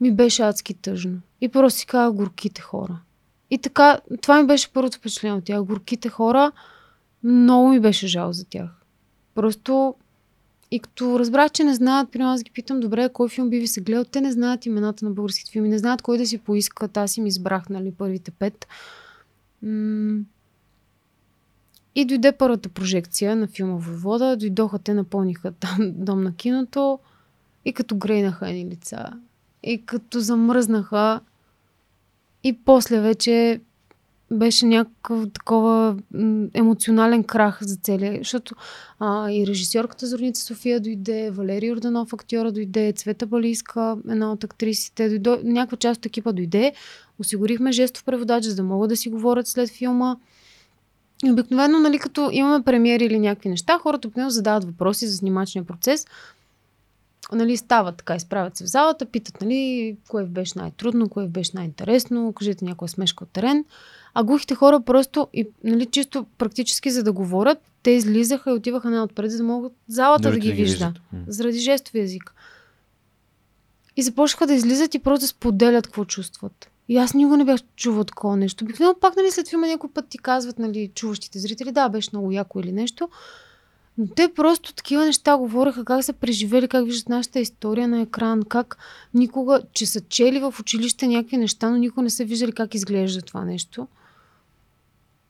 ми 0.00 0.12
беше 0.12 0.42
адски 0.42 0.74
тъжно. 0.74 1.20
И 1.40 1.48
просто 1.48 1.78
си 1.78 1.86
казах 1.86 2.14
горките 2.14 2.60
хора. 2.60 2.98
И 3.50 3.58
така, 3.58 4.00
това 4.22 4.40
ми 4.40 4.46
беше 4.46 4.72
първото 4.72 4.98
впечатление 4.98 5.38
от 5.38 5.44
тях. 5.44 5.62
Горките 5.62 6.08
хора, 6.08 6.52
много 7.22 7.68
ми 7.68 7.80
беше 7.80 8.06
жал 8.06 8.32
за 8.32 8.44
тях. 8.44 8.70
Просто 9.34 9.94
и 10.74 10.78
като 10.78 11.18
разбрах, 11.18 11.52
че 11.52 11.64
не 11.64 11.74
знаят, 11.74 12.10
при 12.12 12.22
аз 12.22 12.42
ги 12.42 12.50
питам, 12.50 12.80
добре, 12.80 13.08
кой 13.08 13.28
филм 13.28 13.50
би 13.50 13.58
ви 13.58 13.66
се 13.66 13.80
гледал, 13.80 14.04
те 14.04 14.20
не 14.20 14.32
знаят 14.32 14.66
имената 14.66 15.04
на 15.04 15.10
българските 15.10 15.50
филми, 15.50 15.68
не 15.68 15.78
знаят 15.78 16.02
кой 16.02 16.18
да 16.18 16.26
си 16.26 16.38
поискат, 16.38 16.96
аз 16.96 17.16
им 17.16 17.26
избрах, 17.26 17.68
нали, 17.68 17.92
първите 17.92 18.30
пет. 18.30 18.66
И 21.94 22.04
дойде 22.04 22.32
първата 22.32 22.68
прожекция 22.68 23.36
на 23.36 23.46
филма 23.46 23.76
вода, 23.80 24.36
дойдоха, 24.36 24.78
те 24.78 24.94
напълниха 24.94 25.52
там 25.52 25.92
дом 25.94 26.22
на 26.22 26.34
киното. 26.34 26.98
И 27.64 27.72
като 27.72 27.96
грейнаха 27.96 28.50
едни 28.50 28.66
лица, 28.66 29.12
и 29.62 29.86
като 29.86 30.20
замръзнаха, 30.20 31.20
и 32.44 32.52
после 32.64 33.00
вече 33.00 33.60
беше 34.34 34.66
някакъв 34.66 35.32
такова 35.32 35.96
емоционален 36.54 37.24
крах 37.24 37.58
за 37.60 37.76
целия. 37.76 38.18
Защото 38.18 38.54
а, 39.00 39.30
и 39.30 39.46
режисьорката 39.46 40.06
Зорница 40.06 40.42
София 40.42 40.80
дойде, 40.80 41.30
Валерий 41.30 41.72
Орданов 41.72 42.12
актьора 42.12 42.52
дойде, 42.52 42.92
Цвета 42.92 43.26
Балийска, 43.26 43.96
една 44.08 44.32
от 44.32 44.44
актрисите, 44.44 45.18
дойде, 45.18 45.42
някаква 45.44 45.76
част 45.76 45.98
от 45.98 46.06
екипа 46.06 46.32
дойде. 46.32 46.72
Осигурихме 47.18 47.72
жестов 47.72 48.04
преводач, 48.04 48.44
за 48.44 48.54
да 48.54 48.62
могат 48.62 48.88
да 48.88 48.96
си 48.96 49.08
говорят 49.08 49.46
след 49.46 49.70
филма. 49.70 50.16
И 51.24 51.30
обикновено, 51.30 51.80
нали, 51.80 51.98
като 51.98 52.28
имаме 52.32 52.64
премиери 52.64 53.04
или 53.04 53.18
някакви 53.18 53.48
неща, 53.48 53.78
хората 53.78 54.08
обикновено 54.08 54.30
задават 54.30 54.64
въпроси 54.64 55.06
за 55.06 55.16
снимачния 55.16 55.64
процес. 55.64 56.06
Нали, 57.32 57.56
стават 57.56 57.96
така, 57.96 58.14
изправят 58.14 58.56
се 58.56 58.64
в 58.64 58.66
залата, 58.66 59.06
питат, 59.06 59.40
нали, 59.40 59.96
кое 60.08 60.24
беше 60.24 60.52
най-трудно, 60.56 61.08
кое 61.08 61.26
беше 61.26 61.50
най-интересно, 61.54 62.32
кажете 62.32 62.64
някоя 62.64 62.88
смешка 62.88 63.24
от 63.24 63.30
терен. 63.30 63.64
А 64.14 64.24
глухите 64.24 64.54
хора 64.54 64.80
просто, 64.80 65.28
и, 65.32 65.48
нали, 65.64 65.86
чисто 65.86 66.26
практически 66.38 66.90
за 66.90 67.02
да 67.02 67.12
говорят, 67.12 67.58
те 67.82 67.90
излизаха 67.90 68.50
и 68.50 68.54
отиваха 68.54 68.90
най-отпред, 68.90 69.30
за 69.30 69.36
да 69.36 69.44
могат 69.44 69.72
залата 69.88 70.22
да, 70.22 70.30
да 70.30 70.38
ги 70.38 70.52
вижда. 70.52 70.92
Заради 71.26 71.58
жестови 71.58 72.00
език. 72.00 72.34
И 73.96 74.02
започнаха 74.02 74.46
да 74.46 74.54
излизат 74.54 74.94
и 74.94 74.98
просто 74.98 75.26
споделят 75.26 75.86
какво 75.86 76.04
чувстват. 76.04 76.70
И 76.88 76.96
аз 76.96 77.14
никога 77.14 77.36
не 77.36 77.44
бях 77.44 77.60
чувал 77.76 78.04
такова 78.04 78.36
нещо. 78.36 78.64
Обикновено 78.64 79.00
пак, 79.00 79.16
нали, 79.16 79.30
след 79.30 79.48
филма 79.48 79.66
някой 79.66 79.90
път 79.90 80.08
ти 80.08 80.18
казват, 80.18 80.58
нали, 80.58 80.90
чуващите 80.94 81.38
зрители, 81.38 81.72
да, 81.72 81.88
беше 81.88 82.10
много 82.12 82.32
яко 82.32 82.60
или 82.60 82.72
нещо. 82.72 83.08
Но 83.98 84.06
те 84.06 84.34
просто 84.34 84.74
такива 84.74 85.04
неща 85.04 85.36
говореха, 85.36 85.84
как 85.84 86.04
са 86.04 86.12
преживели, 86.12 86.68
как 86.68 86.84
виждат 86.84 87.08
нашата 87.08 87.40
история 87.40 87.88
на 87.88 88.00
екран, 88.00 88.42
как 88.42 88.76
никога, 89.14 89.62
че 89.72 89.86
са 89.86 90.00
чели 90.00 90.38
в 90.40 90.54
училище 90.60 91.06
някакви 91.06 91.36
неща, 91.36 91.70
но 91.70 91.76
никога 91.76 92.02
не 92.02 92.10
са 92.10 92.24
виждали 92.24 92.52
как 92.52 92.74
изглежда 92.74 93.22
това 93.22 93.44
нещо. 93.44 93.88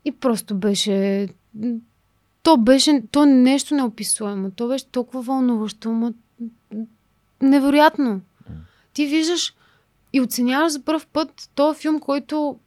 И 0.04 0.12
просто 0.12 0.54
беше... 0.54 1.28
То 2.42 2.56
беше... 2.56 3.02
То 3.10 3.26
нещо 3.26 3.74
неописуемо. 3.74 4.50
То 4.50 4.68
беше 4.68 4.86
толкова 4.86 5.22
вълнуващо, 5.22 5.92
но 5.92 6.14
невероятно. 7.42 8.20
Ти 8.92 9.06
виждаш 9.06 9.54
и 10.12 10.20
оценяваш 10.20 10.72
за 10.72 10.82
първ 10.82 11.06
път 11.12 11.50
този 11.54 11.80
филм, 11.80 12.00
който 12.00 12.58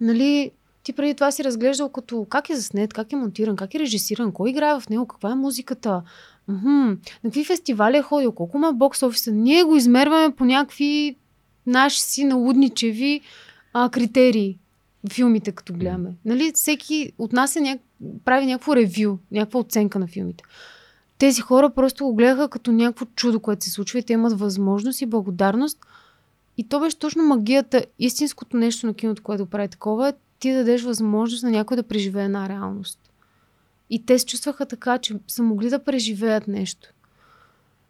нали, 0.00 0.50
ти 0.88 0.92
преди 0.92 1.14
това 1.14 1.30
си 1.30 1.44
разглеждал 1.44 1.88
като 1.88 2.26
как 2.30 2.50
е 2.50 2.56
заснет, 2.56 2.92
как 2.92 3.12
е 3.12 3.16
монтиран, 3.16 3.56
как 3.56 3.74
е 3.74 3.78
режисиран, 3.78 4.32
кой 4.32 4.50
играе 4.50 4.80
в 4.80 4.88
него, 4.88 5.06
каква 5.06 5.30
е 5.30 5.34
музиката, 5.34 6.02
Мхм, 6.48 6.68
на 6.68 6.96
какви 7.24 7.44
фестивали 7.44 7.96
е 7.96 8.02
ходил, 8.02 8.32
колко 8.32 8.58
ма 8.58 8.72
бокс 8.72 9.02
офиса. 9.02 9.32
Ние 9.32 9.62
го 9.62 9.76
измерваме 9.76 10.34
по 10.34 10.44
някакви 10.44 11.16
наши 11.66 12.00
си 12.00 12.24
налудничеви 12.24 13.20
а, 13.72 13.88
критерии 13.88 14.58
филмите, 15.12 15.52
като 15.52 15.72
гледаме. 15.72 16.10
Нали, 16.24 16.52
всеки 16.54 17.12
от 17.18 17.32
нас 17.32 17.56
е 17.56 17.60
няк... 17.60 17.80
прави 18.24 18.46
някакво 18.46 18.76
ревю, 18.76 19.18
някаква 19.32 19.60
оценка 19.60 19.98
на 19.98 20.06
филмите. 20.06 20.44
Тези 21.18 21.40
хора 21.40 21.70
просто 21.70 22.04
го 22.04 22.14
гледаха 22.14 22.48
като 22.48 22.72
някакво 22.72 23.06
чудо, 23.06 23.40
което 23.40 23.64
се 23.64 23.70
случва 23.70 23.98
и 23.98 24.02
те 24.02 24.12
имат 24.12 24.38
възможност 24.38 25.00
и 25.00 25.06
благодарност. 25.06 25.78
И 26.58 26.68
то 26.68 26.80
беше 26.80 26.98
точно 26.98 27.24
магията, 27.24 27.84
истинското 27.98 28.56
нещо 28.56 28.86
на 28.86 28.94
киното, 28.94 29.22
което 29.22 29.46
прави 29.46 29.68
такова, 29.68 30.08
е 30.08 30.12
ти 30.38 30.52
да 30.52 30.58
дадеш 30.58 30.82
възможност 30.82 31.42
на 31.42 31.50
някой 31.50 31.76
да 31.76 31.82
преживее 31.82 32.24
една 32.24 32.48
реалност. 32.48 33.00
И 33.90 34.06
те 34.06 34.18
се 34.18 34.26
чувстваха 34.26 34.66
така, 34.66 34.98
че 34.98 35.14
са 35.28 35.42
могли 35.42 35.70
да 35.70 35.84
преживеят 35.84 36.48
нещо. 36.48 36.88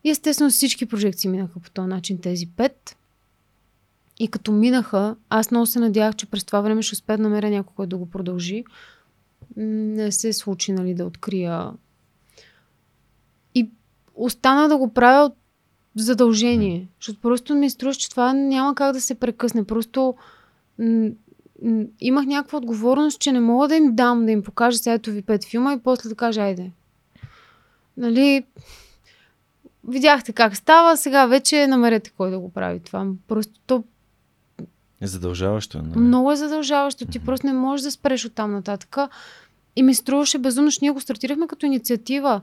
И 0.04 0.10
естествено 0.10 0.50
всички 0.50 0.86
прожекции 0.86 1.30
минаха 1.30 1.60
по 1.60 1.70
този 1.70 1.88
начин, 1.88 2.18
тези 2.18 2.46
пет. 2.46 2.96
И 4.18 4.28
като 4.28 4.52
минаха, 4.52 5.16
аз 5.28 5.50
много 5.50 5.66
се 5.66 5.78
надявах, 5.78 6.16
че 6.16 6.26
през 6.26 6.44
това 6.44 6.60
време 6.60 6.82
ще 6.82 6.94
успея 6.94 7.16
да 7.16 7.22
намеря 7.22 7.50
някой, 7.50 7.72
който 7.76 7.88
да 7.88 7.96
го 7.96 8.10
продължи. 8.10 8.64
Не 9.56 10.12
се 10.12 10.32
случи, 10.32 10.72
нали, 10.72 10.94
да 10.94 11.04
открия. 11.04 11.72
И 13.54 13.70
остана 14.14 14.68
да 14.68 14.76
го 14.76 14.94
правя 14.94 15.32
задължение. 15.96 16.88
Защото 17.00 17.20
просто 17.20 17.54
ми 17.54 17.70
струва, 17.70 17.94
че 17.94 18.10
това 18.10 18.32
няма 18.32 18.74
как 18.74 18.92
да 18.92 19.00
се 19.00 19.14
прекъсне. 19.14 19.64
Просто 19.64 20.14
имах 22.00 22.26
някаква 22.26 22.58
отговорност, 22.58 23.20
че 23.20 23.32
не 23.32 23.40
мога 23.40 23.68
да 23.68 23.76
им 23.76 23.94
дам, 23.94 24.26
да 24.26 24.32
им 24.32 24.42
покажа 24.42 24.78
сега 24.78 24.94
ето 24.94 25.10
ви 25.10 25.22
пет 25.22 25.44
филма 25.44 25.72
и 25.72 25.78
после 25.78 26.08
да 26.08 26.14
кажа, 26.14 26.40
айде. 26.40 26.70
Нали, 27.96 28.44
видяхте 29.88 30.32
как 30.32 30.56
става, 30.56 30.96
сега 30.96 31.26
вече 31.26 31.66
намерете 31.66 32.10
кой 32.16 32.30
да 32.30 32.38
го 32.38 32.52
прави 32.52 32.80
това. 32.80 33.06
Просто 33.28 33.52
то 33.66 33.84
Е 35.00 35.06
задължаващо. 35.06 35.82
Нали? 35.82 35.98
много 35.98 36.32
е 36.32 36.36
задължаващо. 36.36 37.06
Ти 37.06 37.18
просто 37.18 37.46
не 37.46 37.52
можеш 37.52 37.84
да 37.84 37.90
спреш 37.90 38.24
от 38.24 38.34
там 38.34 38.52
нататък. 38.52 38.96
И 39.76 39.82
ми 39.82 39.94
струваше 39.94 40.38
безумно, 40.38 40.70
че 40.70 40.78
ние 40.82 40.90
го 40.90 41.00
стартирахме 41.00 41.46
като 41.46 41.66
инициатива. 41.66 42.40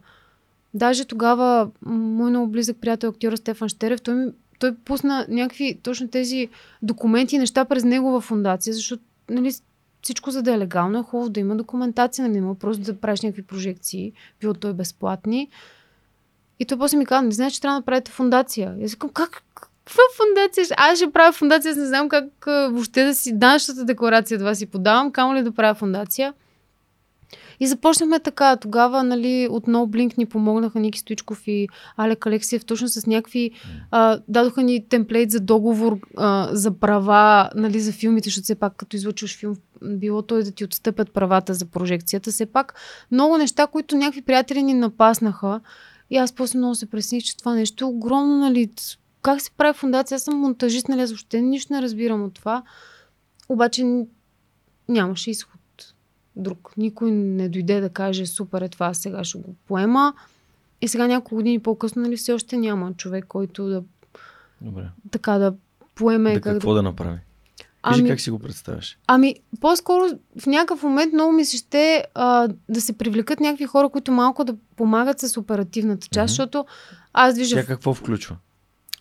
Даже 0.73 1.05
тогава 1.05 1.69
мой 1.85 2.29
много 2.29 2.47
близък 2.47 2.77
приятел, 2.81 3.09
актьора 3.09 3.37
Стефан 3.37 3.69
Штерев, 3.69 4.01
той, 4.01 4.15
ми, 4.15 4.31
той 4.59 4.75
пусна 4.75 5.25
някакви 5.29 5.79
точно 5.83 6.07
тези 6.07 6.49
документи 6.81 7.35
и 7.35 7.39
неща 7.39 7.65
през 7.65 7.83
негова 7.83 8.21
фундация, 8.21 8.73
защото 8.73 9.03
нали, 9.29 9.53
всичко 10.01 10.31
за 10.31 10.41
да 10.41 10.53
е 10.53 10.59
легално 10.59 10.99
е 10.99 11.03
хубаво 11.03 11.29
да 11.29 11.39
има 11.39 11.55
документация, 11.55 12.27
нали, 12.27 12.41
мога 12.41 12.59
просто 12.59 12.83
да 12.83 12.99
правиш 12.99 13.21
някакви 13.21 13.43
прожекции, 13.43 14.13
било 14.39 14.53
той 14.53 14.73
безплатни. 14.73 15.49
И 16.59 16.65
той 16.65 16.77
после 16.77 16.97
ми 16.97 17.05
каза, 17.05 17.21
не 17.21 17.31
знаеш, 17.31 17.53
че 17.53 17.61
трябва 17.61 17.73
да 17.73 17.79
направите 17.79 18.11
фундация. 18.11 18.75
И 18.79 18.83
аз 18.83 18.91
викам, 18.91 19.09
как? 19.09 19.43
Каква 19.53 20.03
фундация? 20.17 20.65
Аз 20.77 20.97
ще 20.97 21.11
правя 21.11 21.31
фундация, 21.31 21.71
аз 21.71 21.77
не 21.77 21.85
знам 21.85 22.09
как 22.09 22.45
въобще 22.45 23.03
да 23.03 23.15
си 23.15 23.37
данъчната 23.37 23.85
декларация 23.85 24.39
това 24.39 24.55
си 24.55 24.65
подавам, 24.65 25.11
камо 25.11 25.35
ли 25.35 25.43
да 25.43 25.51
правя 25.51 25.75
фундация. 25.75 26.33
И 27.59 27.67
започнахме 27.67 28.19
така. 28.19 28.55
Тогава, 28.55 29.03
нали, 29.03 29.47
от 29.51 29.65
No 29.65 29.87
Blink 29.87 30.17
ни 30.17 30.25
помогнаха 30.25 30.79
Ники 30.79 30.99
Стоичков 30.99 31.47
и 31.47 31.67
Алек 31.97 32.27
Алексиев 32.27 32.65
точно 32.65 32.87
с 32.87 33.07
някакви... 33.07 33.51
А, 33.91 34.19
дадоха 34.27 34.63
ни 34.63 34.87
темплейт 34.87 35.31
за 35.31 35.39
договор 35.39 35.99
а, 36.17 36.49
за 36.51 36.71
права, 36.71 37.49
нали, 37.55 37.79
за 37.79 37.91
филмите, 37.91 38.29
защото 38.29 38.43
все 38.43 38.55
пак 38.55 38.75
като 38.75 38.95
излучваш 38.95 39.37
филм, 39.37 39.55
било 39.83 40.21
той 40.21 40.43
да 40.43 40.51
ти 40.51 40.63
отстъпят 40.63 41.13
правата 41.13 41.53
за 41.53 41.65
прожекцията. 41.65 42.31
Все 42.31 42.45
пак 42.45 42.73
много 43.11 43.37
неща, 43.37 43.67
които 43.67 43.95
някакви 43.95 44.21
приятели 44.21 44.63
ни 44.63 44.73
напаснаха. 44.73 45.59
И 46.09 46.17
аз 46.17 46.33
после 46.33 46.57
много 46.57 46.75
се 46.75 46.85
пресних, 46.85 47.23
че 47.23 47.37
това 47.37 47.53
нещо 47.53 47.85
е 47.85 47.87
огромно, 47.87 48.37
нали, 48.37 48.69
как 49.21 49.41
се 49.41 49.51
прави 49.51 49.77
фундация? 49.77 50.15
Аз 50.15 50.23
съм 50.23 50.39
монтажист, 50.39 50.87
нали, 50.87 51.01
аз 51.01 51.09
въобще 51.09 51.41
нищо 51.41 51.73
не 51.73 51.81
разбирам 51.81 52.23
от 52.23 52.33
това. 52.33 52.63
Обаче 53.49 54.05
нямаше 54.89 55.31
изход 55.31 55.54
друг. 56.35 56.73
Никой 56.77 57.11
не 57.11 57.49
дойде 57.49 57.81
да 57.81 57.89
каже, 57.89 58.25
супер 58.25 58.61
е 58.61 58.69
това, 58.69 58.93
сега 58.93 59.23
ще 59.23 59.37
го 59.37 59.55
поема. 59.67 60.13
И 60.81 60.87
сега 60.87 61.07
няколко 61.07 61.35
години 61.35 61.59
по-късно, 61.59 62.01
нали, 62.01 62.17
все 62.17 62.33
още 62.33 62.57
няма 62.57 62.93
човек, 62.93 63.25
който 63.27 63.65
да 63.65 63.83
Добре. 64.61 64.89
така 65.11 65.37
да 65.37 65.53
поеме. 65.95 66.33
Да, 66.33 66.41
как 66.41 66.53
какво 66.53 66.73
да 66.73 66.83
направи? 66.83 67.17
Кажи 67.83 68.01
Ами, 68.01 68.09
как 68.09 68.19
си 68.21 68.31
го 68.31 68.39
представяш. 68.39 68.97
ами, 69.07 69.35
по-скоро 69.61 70.03
в 70.41 70.45
някакъв 70.45 70.83
момент 70.83 71.13
много 71.13 71.31
ми 71.31 71.45
се 71.45 71.57
ще 71.57 72.05
а, 72.13 72.47
да 72.69 72.81
се 72.81 72.97
привлекат 72.97 73.39
някакви 73.39 73.65
хора, 73.65 73.89
които 73.89 74.11
малко 74.11 74.43
да 74.43 74.55
помагат 74.75 75.19
с 75.19 75.37
оперативната 75.37 76.07
част, 76.07 76.15
Мгм. 76.15 76.27
защото 76.27 76.65
аз 77.13 77.33
движа 77.33 77.55
Тя 77.55 77.65
какво 77.65 77.93
включва? 77.93 78.37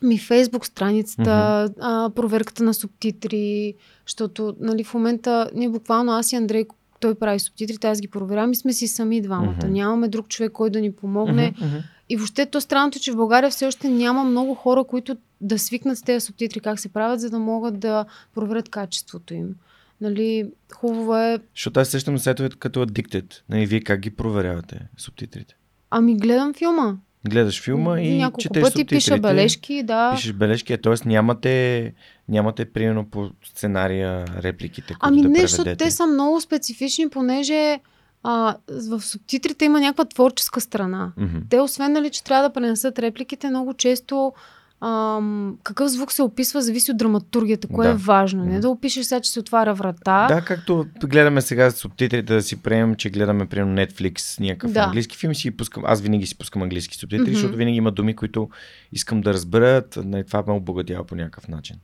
ми 0.01 0.17
Фейсбук 0.17 0.65
страницата, 0.65 1.69
а, 1.81 2.09
проверката 2.09 2.63
на 2.63 2.73
субтитри, 2.73 3.73
защото 4.07 4.55
нали, 4.59 4.83
в 4.83 4.93
момента 4.93 5.49
ние 5.55 5.69
буквално 5.69 6.11
аз 6.11 6.31
и 6.31 6.35
Андрей, 6.35 6.65
той 6.99 7.15
прави 7.15 7.39
субтитрите, 7.39 7.87
аз 7.87 8.01
ги 8.01 8.07
проверявам 8.07 8.51
и 8.51 8.55
сме 8.55 8.73
си 8.73 8.87
сами 8.87 9.21
двамата. 9.21 9.57
Мгм. 9.63 9.71
Нямаме 9.73 10.07
друг 10.07 10.27
човек, 10.27 10.51
който 10.51 10.73
да 10.73 10.81
ни 10.81 10.91
помогне. 10.91 11.53
Мгм. 11.61 11.75
И 12.09 12.17
въобще 12.17 12.45
то 12.45 12.61
странното, 12.61 12.97
е, 12.97 13.01
че 13.01 13.11
в 13.11 13.15
България 13.15 13.49
все 13.49 13.67
още 13.67 13.89
няма 13.89 14.23
много 14.23 14.53
хора, 14.55 14.83
които 14.83 15.17
да 15.41 15.59
свикнат 15.59 15.97
с 15.97 16.01
тези 16.01 16.25
субтитри, 16.25 16.59
как 16.59 16.79
се 16.79 16.89
правят, 16.89 17.19
за 17.19 17.29
да 17.29 17.39
могат 17.39 17.79
да 17.79 18.05
проверят 18.35 18.69
качеството 18.69 19.33
им. 19.33 19.55
Нали, 20.01 20.49
хубаво 20.75 21.17
е. 21.17 21.39
Защото 21.55 21.79
аз 21.79 21.87
сещам 21.87 22.17
сайтовете 22.19 22.55
като 22.59 22.85
Addicted. 22.85 23.33
Нали, 23.49 23.65
вие 23.65 23.81
как 23.81 23.99
ги 23.99 24.09
проверявате 24.09 24.79
субтитрите? 24.97 25.55
Ами 25.89 26.17
гледам 26.17 26.53
филма. 26.53 26.97
Гледаш 27.29 27.61
филма 27.61 27.99
и 27.99 28.17
Няколко 28.17 28.41
четеш 28.41 28.61
пъти 28.63 28.71
субтитрите. 28.71 28.95
пиша 28.95 29.17
бележки, 29.17 29.83
да. 29.83 30.11
Пишеш 30.15 30.33
бележки, 30.33 30.77
т.е. 30.77 31.09
нямате, 31.09 31.93
нямате 32.29 32.65
примерно 32.65 33.05
по 33.05 33.29
сценария 33.45 34.25
репликите, 34.43 34.87
които 34.87 34.99
Ами 35.01 35.21
да 35.21 35.29
не, 35.29 35.39
защото 35.41 35.63
преведете. 35.63 35.85
те 35.85 35.91
са 35.91 36.07
много 36.07 36.41
специфични, 36.41 37.09
понеже 37.09 37.79
а, 38.23 38.55
в 38.89 39.01
субтитрите 39.01 39.65
има 39.65 39.79
някаква 39.79 40.05
творческа 40.05 40.61
страна. 40.61 41.11
Мгм. 41.17 41.37
Те, 41.49 41.59
освен 41.59 41.91
нали, 41.91 42.09
че 42.09 42.23
трябва 42.23 42.49
да 42.49 42.53
пренесат 42.53 42.99
репликите, 42.99 43.49
много 43.49 43.73
често 43.73 44.33
ам, 44.81 45.57
какъв 45.63 45.91
звук 45.91 46.11
се 46.11 46.21
описва, 46.21 46.61
зависи 46.61 46.91
от 46.91 46.97
драматургията, 46.97 47.67
кое 47.67 47.87
Да. 47.87 47.91
е 47.93 47.95
важно. 47.95 48.45
Не 48.45 48.59
да 48.59 48.69
опишеш 48.69 49.05
сега, 49.05 49.21
че 49.21 49.31
се 49.31 49.39
отваря 49.39 49.73
врата. 49.73 50.27
Да, 50.27 50.41
както 50.41 50.85
гледаме 51.03 51.41
сега 51.41 51.71
субтитрите, 51.71 52.33
да 52.33 52.41
си 52.41 52.61
приемем, 52.61 52.95
че 52.95 53.09
гледаме 53.09 53.45
примерно 53.45 53.77
Netflix, 53.77 54.39
някакъв 54.39 54.71
Да. 54.71 54.79
английски 54.79 55.17
филм, 55.17 55.35
си 55.35 55.51
пускам, 55.51 55.83
аз 55.85 56.01
винаги 56.01 56.25
си 56.25 56.37
пускам 56.37 56.61
английски 56.61 56.97
субтитри, 56.97 57.21
Мгм. 57.21 57.31
защото 57.33 57.55
винаги 57.55 57.77
има 57.77 57.91
думи, 57.91 58.15
които 58.15 58.49
искам 58.91 59.21
да 59.21 59.33
разберат, 59.33 59.99
нали, 60.03 60.23
това 60.25 60.43
ме 60.47 60.53
обогатява 60.53 61.03
по 61.03 61.15
някакъв 61.15 61.47
начин. 61.47 61.75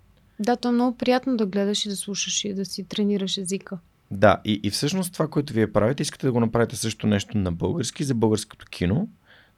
Да, 0.41 0.55
то 0.57 0.67
е 0.67 0.71
много 0.71 0.97
приятно 0.97 1.37
да 1.37 1.45
гледаш 1.45 1.85
и 1.85 1.89
да 1.89 1.95
слушаш 1.95 2.45
и 2.45 2.53
да 2.53 2.65
си 2.65 2.83
тренираш 2.83 3.37
езика. 3.37 3.77
Да, 4.11 4.41
и, 4.45 4.59
и 4.63 4.69
всъщност 4.69 5.13
това, 5.13 5.27
което 5.27 5.53
вие 5.53 5.71
правите, 5.71 6.03
искате 6.03 6.27
да 6.27 6.31
го 6.31 6.39
направите 6.39 6.75
също 6.75 7.07
нещо 7.07 7.37
на 7.37 7.51
български, 7.51 8.03
за 8.03 8.15
българското 8.15 8.65
кино, 8.65 9.07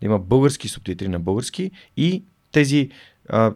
да 0.02 0.06
има 0.06 0.20
български 0.20 0.68
субтитри 0.68 1.08
на 1.08 1.20
български 1.20 1.72
и 1.98 2.24
тези 2.52 2.90
а, 3.30 3.54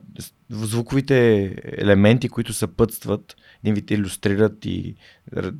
звуковите 0.50 1.44
елементи, 1.64 2.30
които 2.30 2.54
съпътстват, 2.54 3.36
един 3.64 3.74
вид 3.74 3.92
иллюстрират 3.92 4.66
и 4.66 4.96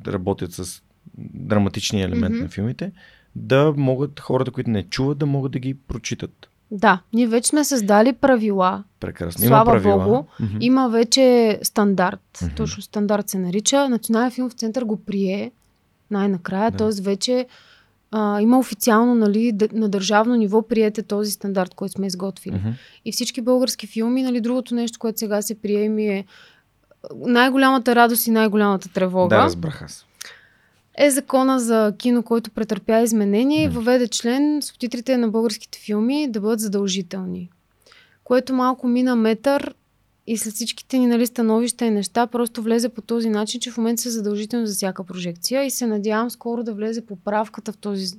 работят 0.06 0.52
с 0.52 0.82
драматичния 1.18 2.04
елемент 2.04 2.34
Мгм. 2.34 2.42
на 2.42 2.48
филмите, 2.48 2.92
да 3.36 3.74
могат 3.76 4.20
хората, 4.20 4.50
които 4.50 4.70
не 4.70 4.82
чуват, 4.82 5.18
да 5.18 5.26
могат 5.26 5.52
да 5.52 5.58
ги 5.58 5.74
прочитат. 5.74 6.47
Да, 6.70 7.00
ние 7.12 7.26
вече 7.26 7.48
сме 7.48 7.64
създали 7.64 8.12
правила. 8.12 8.84
Прекрасно. 9.00 9.46
Слава 9.46 9.70
Има 9.70 9.80
правила. 9.80 10.04
Богу, 10.04 10.24
Мгм. 10.40 10.56
Има 10.60 10.88
вече 10.88 11.58
стандарт. 11.62 12.38
Мгм. 12.42 12.54
Точно 12.54 12.82
стандарт 12.82 13.28
се 13.28 13.38
нарича. 13.38 13.88
Национален 13.88 14.30
филмов 14.30 14.52
център 14.52 14.84
го 14.84 14.96
прие 14.96 15.52
най-накрая. 16.10 16.70
Да. 16.70 16.76
Т.е. 16.76 17.02
вече 17.02 17.46
а, 18.10 18.40
има 18.40 18.58
официално 18.58 19.14
нали, 19.14 19.52
на 19.72 19.88
държавно 19.88 20.36
ниво 20.36 20.62
приете 20.62 21.02
този 21.02 21.30
стандарт, 21.30 21.74
който 21.74 21.92
сме 21.92 22.06
изготвили. 22.06 22.54
Мгм. 22.54 22.68
И 23.04 23.12
всички 23.12 23.40
български 23.40 23.86
филми, 23.86 24.22
нали, 24.22 24.40
другото 24.40 24.74
нещо, 24.74 24.98
което 24.98 25.18
сега 25.18 25.42
се 25.42 25.60
приеми 25.60 26.08
е 26.08 26.24
най-голямата 27.14 27.94
радост 27.94 28.26
и 28.26 28.30
най-голямата 28.30 28.88
тревога. 28.88 29.36
Да, 29.36 29.42
разбрах 29.42 29.82
аз. 29.82 30.06
Е 31.00 31.10
закона 31.10 31.60
за 31.60 31.94
кино, 31.98 32.22
който 32.22 32.50
претърпя 32.50 33.00
изменение 33.00 33.64
и 33.64 33.68
въведе 33.68 34.08
член 34.08 34.62
субтитрите 34.62 35.16
на 35.16 35.28
българските 35.28 35.78
филми 35.78 36.30
да 36.30 36.40
бъдат 36.40 36.60
задължителни. 36.60 37.50
Което 38.24 38.54
малко 38.54 38.86
мина 38.86 39.16
метър 39.16 39.74
и 40.26 40.36
след 40.36 40.54
всичките 40.54 40.98
ни 40.98 41.06
нали, 41.06 41.26
становища 41.26 41.84
и 41.84 41.90
неща, 41.90 42.26
просто 42.26 42.62
влезе 42.62 42.88
по 42.88 43.02
този 43.02 43.30
начин, 43.30 43.60
че 43.60 43.70
в 43.70 43.76
момента 43.76 44.02
са 44.02 44.10
задължително 44.10 44.66
за 44.66 44.74
всяка 44.74 45.04
прожекция 45.04 45.64
и 45.64 45.70
се 45.70 45.86
надявам 45.86 46.30
скоро 46.30 46.64
да 46.64 46.74
влезе 46.74 47.06
поправката 47.06 47.72
в 47.72 47.76
този 47.76 48.16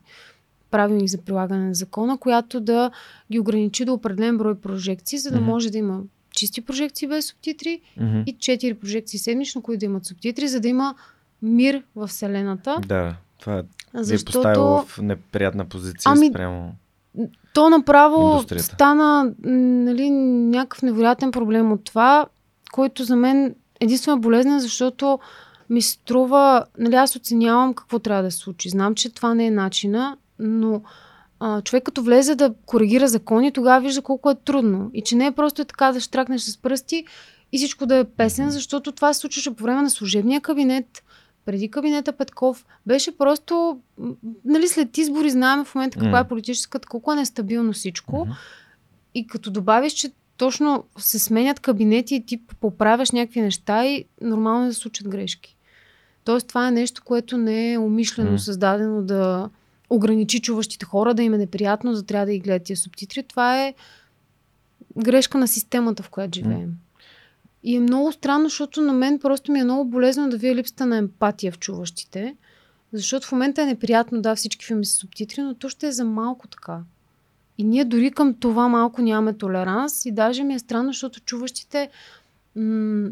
правилник 0.71 1.09
за 1.09 1.17
прилагане 1.17 1.67
на 1.67 1.73
закона, 1.73 2.17
която 2.17 2.59
да 2.59 2.91
ги 3.31 3.39
ограничи 3.39 3.85
до 3.85 3.93
определен 3.93 4.37
брой 4.37 4.55
прожекции, 4.55 5.19
за 5.19 5.31
да 5.31 5.37
Мгм. 5.37 5.45
може 5.45 5.69
да 5.69 5.77
има 5.77 6.01
чисти 6.31 6.61
прожекции 6.61 7.07
без 7.07 7.25
субтитри 7.25 7.81
Мгм. 7.97 8.21
и 8.25 8.37
4 8.37 8.73
прожекции 8.73 9.19
седмично, 9.19 9.61
които 9.61 9.79
да 9.79 9.85
имат 9.85 10.05
субтитри, 10.05 10.47
за 10.47 10.59
да 10.59 10.67
има 10.67 10.95
мир 11.41 11.83
в 11.95 12.07
Вселената. 12.07 12.77
Да, 12.87 13.15
това 13.39 13.57
е 13.57 13.63
Защото 13.93 14.25
поставило 14.25 14.81
в 14.81 14.97
неприятна 15.01 15.65
позиция 15.65 16.11
Ами, 16.11 16.29
спрямо... 16.29 16.71
то 17.53 17.69
направо 17.69 18.43
стана 18.57 19.33
нали, 19.43 20.09
някакъв 20.09 20.81
невероятен 20.81 21.31
проблем 21.31 21.71
от 21.71 21.83
това, 21.83 22.25
който 22.71 23.03
за 23.03 23.15
мен 23.15 23.55
единствено 23.79 24.17
е 24.17 24.21
болезнен, 24.21 24.59
защото 24.59 25.19
ми 25.69 25.81
се 25.81 25.91
струва, 25.91 26.65
нали, 26.77 26.95
аз 26.95 27.15
оценявам 27.15 27.73
какво 27.73 27.99
трябва 27.99 28.23
да 28.23 28.31
се 28.31 28.37
случи. 28.37 28.69
Знам, 28.69 28.95
че 28.95 29.09
това 29.09 29.33
не 29.33 29.45
е 29.45 29.51
начина, 29.51 30.17
но 30.39 30.81
а, 31.39 31.61
човек 31.61 31.83
като 31.83 32.03
влезе 32.03 32.35
да 32.35 32.53
коригира 32.65 33.07
закони, 33.07 33.51
тогава 33.51 33.81
вижда 33.81 34.01
колко 34.01 34.29
е 34.29 34.35
трудно. 34.35 34.91
И 34.93 35.01
че 35.01 35.15
не 35.15 35.25
е 35.25 35.31
просто 35.31 35.61
е 35.61 35.65
така 35.65 35.91
да 35.91 35.99
штракнеш 35.99 36.41
с 36.41 36.57
пръсти 36.57 37.05
и 37.51 37.57
всичко 37.57 37.85
да 37.85 37.95
е 37.95 38.03
песен, 38.03 38.49
защото 38.49 38.91
това 38.91 39.13
се 39.13 39.19
случваше 39.19 39.55
по 39.55 39.63
време 39.63 39.81
на 39.81 39.89
служебния 39.89 40.41
кабинет, 40.41 41.03
преди 41.45 41.71
кабинета 41.71 42.13
Петков. 42.13 42.65
Беше 42.85 43.17
просто, 43.17 43.79
нали, 44.45 44.67
след 44.67 44.97
избори 44.97 45.29
знаем 45.29 45.65
в 45.65 45.75
момента 45.75 45.99
каква 45.99 46.11
М. 46.11 46.19
е 46.19 46.27
политическата, 46.27 46.87
колко 46.87 47.13
е 47.13 47.15
нестабилно 47.15 47.73
всичко. 47.73 48.19
Мгм. 48.19 48.31
И 49.15 49.27
като 49.27 49.51
добавиш, 49.51 49.93
че 49.93 50.11
точно 50.37 50.83
се 50.97 51.19
сменят 51.19 51.59
кабинети 51.59 52.15
и 52.15 52.25
ти 52.25 52.41
поправяш 52.59 53.11
някакви 53.11 53.41
неща 53.41 53.85
и 53.85 54.05
нормално 54.21 54.65
е 54.65 54.67
да 54.67 54.73
се 54.73 54.79
случат 54.79 55.07
грешки. 55.07 55.55
Тоест 56.23 56.47
това 56.47 56.67
е 56.67 56.71
нещо, 56.71 57.01
което 57.05 57.37
не 57.37 57.73
е 57.73 57.77
умишлено 57.77 58.31
М. 58.31 58.39
създадено 58.39 59.01
да 59.01 59.49
ограничи 59.89 60.41
чуващите 60.41 60.85
хора, 60.85 61.13
да 61.13 61.23
им 61.23 61.33
е 61.33 61.37
неприятно, 61.37 61.93
да 61.93 62.03
трябва 62.03 62.25
да 62.25 62.31
ги 62.31 62.39
гледат 62.39 62.63
тия 62.63 62.77
субтитри. 62.77 63.23
Това 63.23 63.63
е 63.63 63.73
грешка 64.97 65.37
на 65.37 65.47
системата, 65.47 66.03
в 66.03 66.09
която 66.09 66.35
живеем. 66.35 66.73
И 67.63 67.75
е 67.75 67.79
много 67.79 68.11
странно, 68.11 68.49
защото 68.49 68.81
на 68.81 68.93
мен 68.93 69.19
просто 69.19 69.51
ми 69.51 69.59
е 69.59 69.63
много 69.63 69.85
болезнено 69.85 70.29
да 70.29 70.37
вие 70.37 70.55
липсата 70.55 70.85
на 70.85 70.97
емпатия 70.97 71.51
в 71.51 71.59
чуващите. 71.59 72.35
Защото 72.93 73.27
в 73.27 73.31
момента 73.31 73.61
е 73.61 73.65
неприятно, 73.65 74.21
да, 74.21 74.35
всички 74.35 74.65
филми 74.65 74.85
са 74.85 74.95
субтитри, 74.95 75.41
но 75.41 75.53
то 75.53 75.69
ще 75.69 75.87
е 75.87 75.91
за 75.91 76.05
малко 76.05 76.47
така. 76.47 76.79
И 77.57 77.63
ние 77.63 77.85
дори 77.85 78.11
към 78.11 78.33
това 78.33 78.67
малко 78.67 79.01
нямаме 79.01 79.37
толеранс 79.37 80.05
и 80.05 80.11
даже 80.11 80.43
ми 80.43 80.53
е 80.53 80.59
странно, 80.59 80.89
защото 80.89 81.19
чуващите 81.19 81.89
м- 82.55 83.09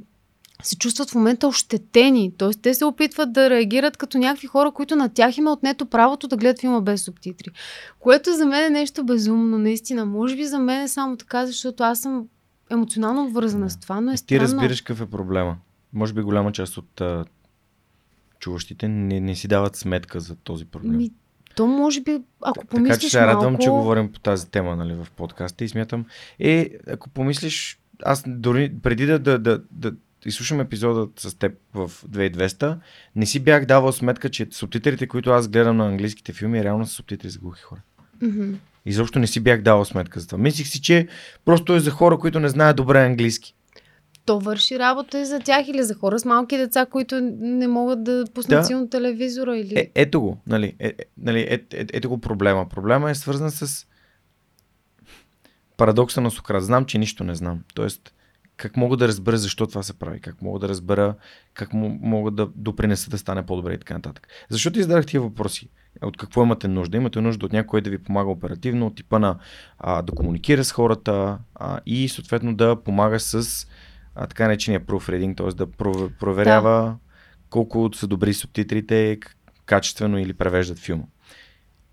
се 0.64 0.78
чувстват 0.78 1.10
в 1.10 1.16
момента 1.16 1.48
ощетени. 1.48 2.32
Т.е. 2.38 2.50
те 2.62 2.74
се 2.74 2.86
опитват 2.86 3.34
да 3.34 3.50
реагират 3.50 3.98
като 3.98 4.18
някакви 4.18 4.48
хора, 4.48 4.72
които 4.72 4.96
на 4.96 5.10
тях 5.10 5.38
има 5.38 5.52
отнето 5.52 5.86
правото 5.86 6.28
да 6.28 6.38
гледат 6.38 6.60
филма 6.60 6.82
без 6.82 7.02
субтитри. 7.02 7.50
Което 8.00 8.34
за 8.34 8.46
мен 8.46 8.66
е 8.66 8.70
нещо 8.70 9.04
безумно, 9.04 9.58
наистина. 9.58 10.06
Може 10.06 10.36
би 10.36 10.46
за 10.46 10.60
мен 10.60 10.82
е 10.82 10.88
само 10.88 11.18
така, 11.18 11.46
защото 11.46 11.84
аз 11.84 12.00
съм 12.00 12.26
емоционално 12.72 13.30
вързана 13.30 13.66
да. 13.66 13.70
с 13.70 13.78
това, 13.78 14.02
но 14.02 14.12
е 14.12 14.16
Ти 14.16 14.40
разбираш 14.40 14.82
какъв 14.82 15.02
е 15.02 15.10
проблема. 15.10 15.58
Може 15.94 16.14
би 16.14 16.22
голяма 16.22 16.52
част 16.52 16.78
от 16.78 17.02
а, 17.02 17.26
чуващите 18.40 18.88
не, 18.88 19.20
не 19.20 19.36
си 19.36 19.48
дават 19.48 19.76
сметка 19.76 20.20
за 20.20 20.36
този 20.36 20.66
проблем. 20.66 20.98
Ми, 20.98 21.12
то 21.56 21.68
може 21.68 22.02
би, 22.02 22.22
ако 22.42 22.66
помислиш 22.66 22.96
Така 22.96 23.02
че 23.02 23.10
се 23.10 23.22
радвам, 23.22 23.54
малко... 23.54 23.64
че 23.64 23.70
говорим 23.70 24.12
по 24.12 24.20
тази 24.20 24.50
тема 24.50 24.76
нали, 24.76 24.94
в 24.94 25.08
подкаста 25.16 25.64
и 25.64 25.70
смятам, 25.70 26.06
е, 26.40 26.70
ако 26.88 27.10
помислиш, 27.10 27.80
аз 28.04 28.24
дори 28.28 28.74
преди 28.84 29.06
да, 29.06 29.20
да, 29.20 29.40
да, 29.40 29.62
да 29.72 29.94
изслушам 30.26 30.60
епизода 30.60 31.08
с 31.18 31.38
теб 31.38 31.54
в 31.74 31.92
2200, 32.10 32.78
не 33.16 33.26
си 33.26 33.40
бях 33.40 33.66
давал 33.66 33.92
сметка, 33.92 34.30
че 34.30 34.48
субтитрите, 34.52 35.08
които 35.08 35.30
аз 35.30 35.48
гледам 35.48 35.78
на 35.78 35.88
английските 35.88 36.34
филми, 36.34 36.64
реално 36.64 36.86
са 36.86 36.94
субтитри 36.94 37.30
за 37.30 37.40
глухи 37.40 37.62
хора. 37.62 37.82
Mm-hmm. 38.22 38.56
Изобщо 38.88 39.20
не 39.20 39.28
си 39.28 39.40
бях 39.40 39.62
давал 39.62 39.86
сметка 39.86 40.20
за 40.20 40.28
това. 40.28 40.38
Мислих 40.38 40.68
си, 40.68 40.82
че 40.82 41.08
просто 41.46 41.76
е 41.76 41.80
за 41.80 41.92
хора, 41.92 42.18
които 42.18 42.40
не 42.40 42.50
знаят 42.50 42.78
добре 42.78 43.06
английски. 43.06 43.56
То 44.26 44.40
върши 44.40 44.80
работа 44.80 45.20
и 45.20 45.26
за 45.26 45.40
тях 45.40 45.68
или 45.68 45.84
за 45.84 45.96
хора 45.96 46.20
с 46.20 46.26
малки 46.26 46.58
деца, 46.58 46.86
които 46.86 47.20
не 47.40 47.68
могат 47.68 48.04
да 48.04 48.26
пуснат 48.34 48.60
да. 48.60 48.66
силно 48.66 48.90
телевизора. 48.90 49.58
Или... 49.58 49.80
Е, 49.80 49.92
ето 49.96 50.22
го, 50.22 50.38
нали, 50.48 50.76
е, 50.80 50.88
е, 50.88 50.94
нали, 51.18 51.40
е, 51.40 51.54
е, 51.54 51.86
ето 51.94 52.10
го 52.10 52.18
проблема. 52.18 52.70
Проблема 52.70 53.12
е 53.12 53.16
свързан 53.16 53.52
с 53.52 53.86
парадокса 55.78 56.22
на 56.22 56.32
Сократ. 56.32 56.64
Знам, 56.64 56.86
че 56.86 56.98
нищо 56.98 57.24
не 57.24 57.36
знам. 57.36 57.60
Тоест, 57.74 58.14
как 58.58 58.78
мога 58.78 58.98
да 58.98 59.08
разбера 59.08 59.38
защо 59.38 59.68
това 59.68 59.84
се 59.84 60.00
прави, 60.00 60.20
как 60.20 60.42
мога 60.42 60.60
да 60.60 60.70
разбера 60.70 61.16
как 61.54 61.74
мога 61.74 62.32
да 62.32 62.50
допринеса 62.56 63.10
да 63.10 63.18
стане 63.18 63.46
по-добре 63.46 63.74
и 63.74 63.78
така 63.78 63.94
нататък. 63.94 64.28
Защо 64.50 64.72
ти 64.72 64.82
зададах 64.82 65.06
тия 65.06 65.22
въпроси? 65.22 65.70
От 66.02 66.18
какво 66.18 66.44
имате 66.44 66.68
нужда? 66.68 66.98
Имате 66.98 67.22
нужда 67.22 67.46
от 67.46 67.54
някой 67.54 67.82
да 67.82 67.90
ви 67.90 67.98
помага 67.98 68.30
оперативно, 68.30 68.88
от 68.88 68.96
типа 68.96 69.20
на 69.20 69.40
а, 69.80 70.02
да 70.02 70.12
комуникира 70.12 70.64
с 70.64 70.72
хората 70.72 71.38
а, 71.56 71.80
и 71.86 72.10
съответно 72.10 72.56
да 72.56 72.84
помага 72.84 73.20
с 73.20 73.68
а, 74.16 74.28
така 74.28 74.44
наречения 74.48 74.82
proofreading, 74.82 75.38
т.е. 75.38 75.48
да 75.48 75.68
проверява 76.20 76.82
да. 76.82 76.98
колко 77.50 77.90
са 77.94 78.08
добри 78.08 78.34
субтитрите, 78.34 79.20
качествено 79.66 80.18
или 80.18 80.34
превеждат 80.34 80.80
филма. 80.80 81.04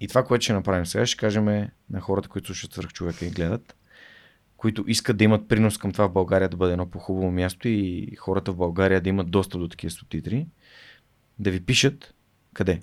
И 0.01 0.09
това, 0.09 0.24
което 0.24 0.43
ще 0.43 0.52
направим 0.52 0.86
сега, 0.86 1.06
ще 1.06 1.16
кажем 1.16 1.44
на 1.90 2.01
хората, 2.01 2.28
които 2.28 2.47
слушат 2.47 2.72
свърх 2.72 2.89
човека 2.89 3.26
и 3.26 3.31
гледат, 3.31 3.76
които 4.56 4.85
искат 4.86 5.16
да 5.16 5.24
имат 5.24 5.48
принос 5.48 5.78
към 5.78 5.93
това 5.93 6.09
в 6.09 6.12
България 6.12 6.48
да 6.48 6.56
бъде 6.56 6.72
едно 6.72 6.90
по-хубаво 6.90 7.31
място 7.31 7.68
и 7.68 8.16
хората 8.18 8.52
в 8.52 8.56
България 8.56 9.01
да 9.01 9.09
имат 9.09 9.31
достъп 9.31 9.60
до 9.60 9.68
такива 9.68 9.90
субтитри, 9.90 10.47
да 11.39 11.51
ви 11.51 11.60
пишат 11.60 12.14
къде? 12.55 12.81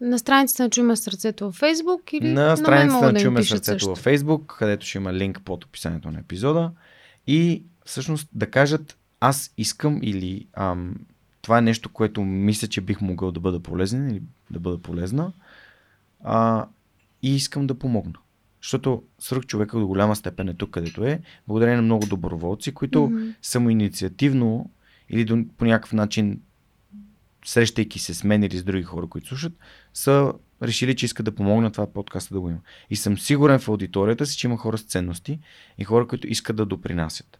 На 0.00 0.18
страницата 0.18 0.62
на 0.62 0.70
Чуме 0.70 0.96
сърцето 0.96 1.44
във 1.44 1.54
Фейсбук 1.54 2.12
или 2.12 2.32
на 2.32 2.56
страницата 2.56 3.06
на, 3.06 3.12
на 3.12 3.20
Чуме 3.20 3.42
сърцето 3.42 3.86
във 3.86 3.98
Фейсбук, 3.98 4.56
където 4.58 4.86
ще 4.86 4.98
има 4.98 5.14
линк 5.14 5.40
под 5.44 5.64
описанието 5.64 6.10
на 6.10 6.18
епизода 6.18 6.70
и 7.26 7.62
всъщност 7.84 8.28
да 8.32 8.50
кажат 8.50 8.96
аз 9.20 9.52
искам 9.56 10.00
или 10.02 10.46
ам, 10.52 10.94
това 11.42 11.58
е 11.58 11.62
нещо, 11.62 11.88
което 11.88 12.22
мисля, 12.22 12.68
че 12.68 12.80
бих 12.80 13.00
могъл 13.00 13.32
да 13.32 13.40
бъда 13.40 13.60
полезен 13.60 14.10
или 14.10 14.22
да 14.50 14.60
бъда 14.60 14.78
полезна 14.78 15.32
а, 16.24 16.66
и 17.22 17.34
искам 17.34 17.66
да 17.66 17.74
помогна. 17.74 18.14
Защото 18.62 19.02
свърх 19.18 19.46
човека 19.46 19.78
до 19.78 19.86
голяма 19.86 20.16
степен 20.16 20.48
е 20.48 20.54
тук, 20.54 20.70
където 20.70 21.04
е, 21.04 21.20
благодарение 21.48 21.76
на 21.76 21.82
много 21.82 22.06
доброволци, 22.06 22.74
които 22.74 22.98
mm-hmm. 22.98 23.34
самоинициативно 23.42 24.70
или 25.08 25.24
до, 25.24 25.44
по 25.58 25.64
някакъв 25.64 25.92
начин, 25.92 26.40
срещайки 27.46 27.98
се 27.98 28.14
с 28.14 28.24
мен 28.24 28.42
или 28.42 28.58
с 28.58 28.64
други 28.64 28.82
хора, 28.82 29.06
които 29.06 29.28
слушат, 29.28 29.52
са 29.94 30.32
решили, 30.62 30.96
че 30.96 31.06
искат 31.06 31.24
да 31.24 31.34
помогнат 31.34 31.72
това 31.72 31.86
подкаста 31.86 32.34
да 32.34 32.40
го 32.40 32.50
има. 32.50 32.58
И 32.90 32.96
съм 32.96 33.18
сигурен 33.18 33.58
в 33.58 33.68
аудиторията 33.68 34.26
си, 34.26 34.38
че 34.38 34.46
има 34.46 34.56
хора 34.56 34.78
с 34.78 34.82
ценности 34.82 35.38
и 35.78 35.84
хора, 35.84 36.06
които 36.06 36.26
искат 36.26 36.56
да 36.56 36.66
допринасят. 36.66 37.38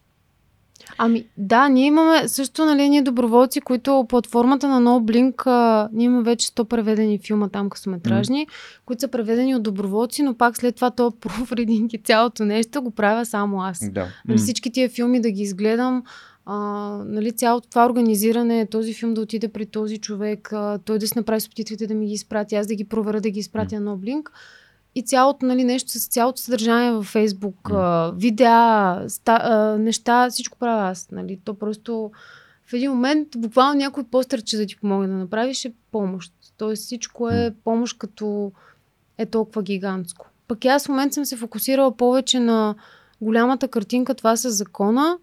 Ами 0.99 1.25
да, 1.37 1.69
ние 1.69 1.87
имаме 1.87 2.29
също 2.29 2.65
нали, 2.65 2.89
ние 2.89 3.03
доброволци, 3.03 3.61
които 3.61 4.07
платформата 4.09 4.69
на 4.69 4.91
NoBlink, 4.91 5.47
а, 5.47 5.89
ние 5.93 6.05
имаме 6.05 6.23
вече 6.23 6.49
100 6.49 6.65
преведени 6.65 7.19
филма 7.19 7.49
там 7.49 7.71
късометражни, 7.71 8.47
mm. 8.47 8.51
които 8.85 9.01
са 9.01 9.09
преведени 9.09 9.55
от 9.55 9.63
доброволци, 9.63 10.23
но 10.23 10.35
пак 10.35 10.57
след 10.57 10.75
това 10.75 10.91
то 10.91 11.11
профрединг 11.21 11.93
и 11.93 11.99
цялото 11.99 12.45
нещо 12.45 12.83
го 12.83 12.91
правя 12.91 13.27
само 13.27 13.63
аз. 13.63 13.91
Да. 13.91 14.09
Нали, 14.29 14.39
всички 14.39 14.73
тия 14.73 14.89
филми 14.89 15.21
да 15.21 15.31
ги 15.31 15.43
изгледам, 15.43 16.03
а, 16.47 16.57
нали, 17.07 17.33
цялото 17.33 17.69
това 17.69 17.87
организиране, 17.87 18.67
този 18.67 18.95
филм 18.95 19.15
да 19.15 19.21
отиде 19.21 19.49
при 19.49 19.67
този 19.67 19.99
човек, 19.99 20.53
а, 20.53 20.79
той 20.79 20.99
да 20.99 21.07
си 21.07 21.13
направи 21.17 21.41
субтитрите 21.41 21.87
да 21.87 21.95
ми 21.95 22.07
ги 22.07 22.13
изпрати, 22.13 22.55
аз 22.55 22.67
да 22.67 22.75
ги 22.75 22.85
проверя 22.85 23.21
да 23.21 23.31
ги 23.31 23.41
изпратя 23.41 23.77
mm. 23.77 23.79
на 23.79 23.97
NoBlink 23.97 24.29
и 24.95 25.03
цялото 25.03 25.47
нали, 25.47 25.65
нещо 25.65 25.91
с 25.91 26.09
цялото 26.09 26.41
съдържание 26.41 26.93
във 26.93 27.07
Фейсбук, 27.07 27.57
mm. 27.63 28.15
видеа, 28.15 29.05
ста, 29.09 29.39
а, 29.43 29.79
неща, 29.79 30.31
всичко 30.31 30.59
правя 30.59 30.91
аз. 30.91 31.09
Нали. 31.13 31.39
То 31.45 31.55
просто 31.55 32.11
в 32.67 32.73
един 32.73 32.91
момент 32.91 33.29
буквално 33.37 33.75
някой 33.75 34.05
постърче 34.05 34.57
да 34.57 34.67
ти 34.67 34.77
помогне 34.77 35.09
да 35.09 35.15
направиш 35.15 35.65
е 35.65 35.73
помощ. 35.93 36.33
Тоест 36.59 36.83
всичко 36.83 37.31
е 37.31 37.55
помощ 37.65 37.99
като 37.99 38.53
е 39.19 39.27
толкова 39.27 39.63
гигантско. 39.63 40.27
Пък 40.49 40.65
аз 40.65 40.87
в 40.87 40.89
момент 40.89 41.13
съм 41.13 41.25
се 41.25 41.37
фокусирала 41.37 41.97
повече 41.97 42.41
на 42.41 42.75
голямата 43.21 43.69
картинка, 43.69 44.15
това 44.15 44.37
с 44.37 44.51
закона 44.51 45.19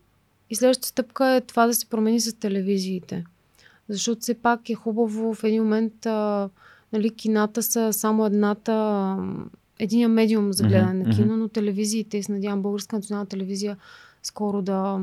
и 0.54 0.56
следващата 0.56 0.88
стъпка 0.88 1.28
е 1.28 1.42
това 1.42 1.68
да 1.68 1.74
се 1.74 1.86
промени 1.86 2.20
с 2.20 2.34
телевизиите. 2.34 3.26
Защото 3.90 4.22
все 4.22 4.34
пак 4.34 4.70
е 4.70 4.76
хубаво 4.76 5.34
в 5.34 5.44
един 5.44 5.64
момент 5.64 6.06
а, 6.06 6.50
нали, 6.94 7.10
кината 7.10 7.64
са 7.64 7.94
само 7.94 8.26
едната 8.26 9.18
единия 9.80 10.10
медиум 10.10 10.54
за 10.54 10.64
гледане 10.64 11.04
mm-hmm. 11.04 11.08
на 11.08 11.16
кино, 11.16 11.38
но 11.38 11.48
телевизиите, 11.48 12.18
и 12.18 12.24
се 12.24 12.32
надявам 12.32 12.62
Българска 12.62 12.96
национална 12.96 13.26
телевизия 13.26 13.78
скоро 14.24 14.62
да 14.62 15.00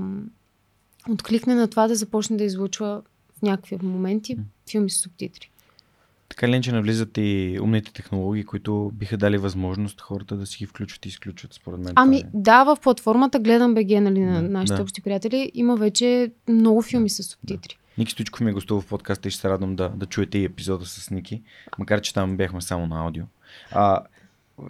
откликне 1.10 1.54
на 1.54 1.68
това 1.68 1.88
да 1.88 1.94
започне 1.94 2.36
да 2.36 2.44
излучва 2.44 3.02
в 3.38 3.42
някакви 3.42 3.78
моменти 3.82 4.38
филми 4.70 4.90
с 4.90 4.96
субтитри. 4.96 5.50
Така 6.30 6.48
ли, 6.48 6.62
че 6.62 6.72
навлизат 6.72 7.10
и 7.16 7.58
умните 7.62 7.92
технологии, 7.92 8.44
които 8.44 8.90
биха 8.94 9.16
дали 9.16 9.38
възможност 9.38 10.00
хората 10.00 10.36
да 10.36 10.46
си 10.46 10.58
ги 10.58 10.66
включват 10.66 11.06
и 11.06 11.08
изключват, 11.08 11.54
според 11.54 11.80
мен. 11.80 11.92
Ами 11.96 12.16
е. 12.16 12.22
да, 12.34 12.64
в 12.64 12.76
платформата 12.82 13.38
Гледам 13.38 13.74
БГ, 13.74 13.90
нали, 13.90 14.20
на 14.20 14.42
да, 14.42 14.48
нашите 14.48 14.76
да. 14.76 14.82
общи 14.82 15.02
приятели, 15.02 15.50
има 15.54 15.76
вече 15.76 16.32
много 16.48 16.82
филми 16.82 17.08
да, 17.08 17.14
с 17.14 17.22
субтитри. 17.22 17.74
Да. 17.74 17.80
Ники 17.98 18.12
Стучков 18.12 18.40
ми 18.40 18.50
е 18.50 18.54
гостува 18.54 18.80
в 18.80 18.86
подкаста 18.86 19.28
и 19.28 19.30
ще 19.30 19.40
се 19.40 19.48
радвам 19.48 19.76
да, 19.76 19.88
да 19.88 20.06
чуете 20.06 20.38
и 20.38 20.44
епизода 20.44 20.86
с 20.86 21.10
Ники, 21.10 21.42
макар 21.78 22.00
че 22.00 22.14
там 22.14 22.36
бяхме 22.36 22.60
само 22.60 22.86
на 22.86 23.00
аудио. 23.00 23.24
А, 23.72 24.00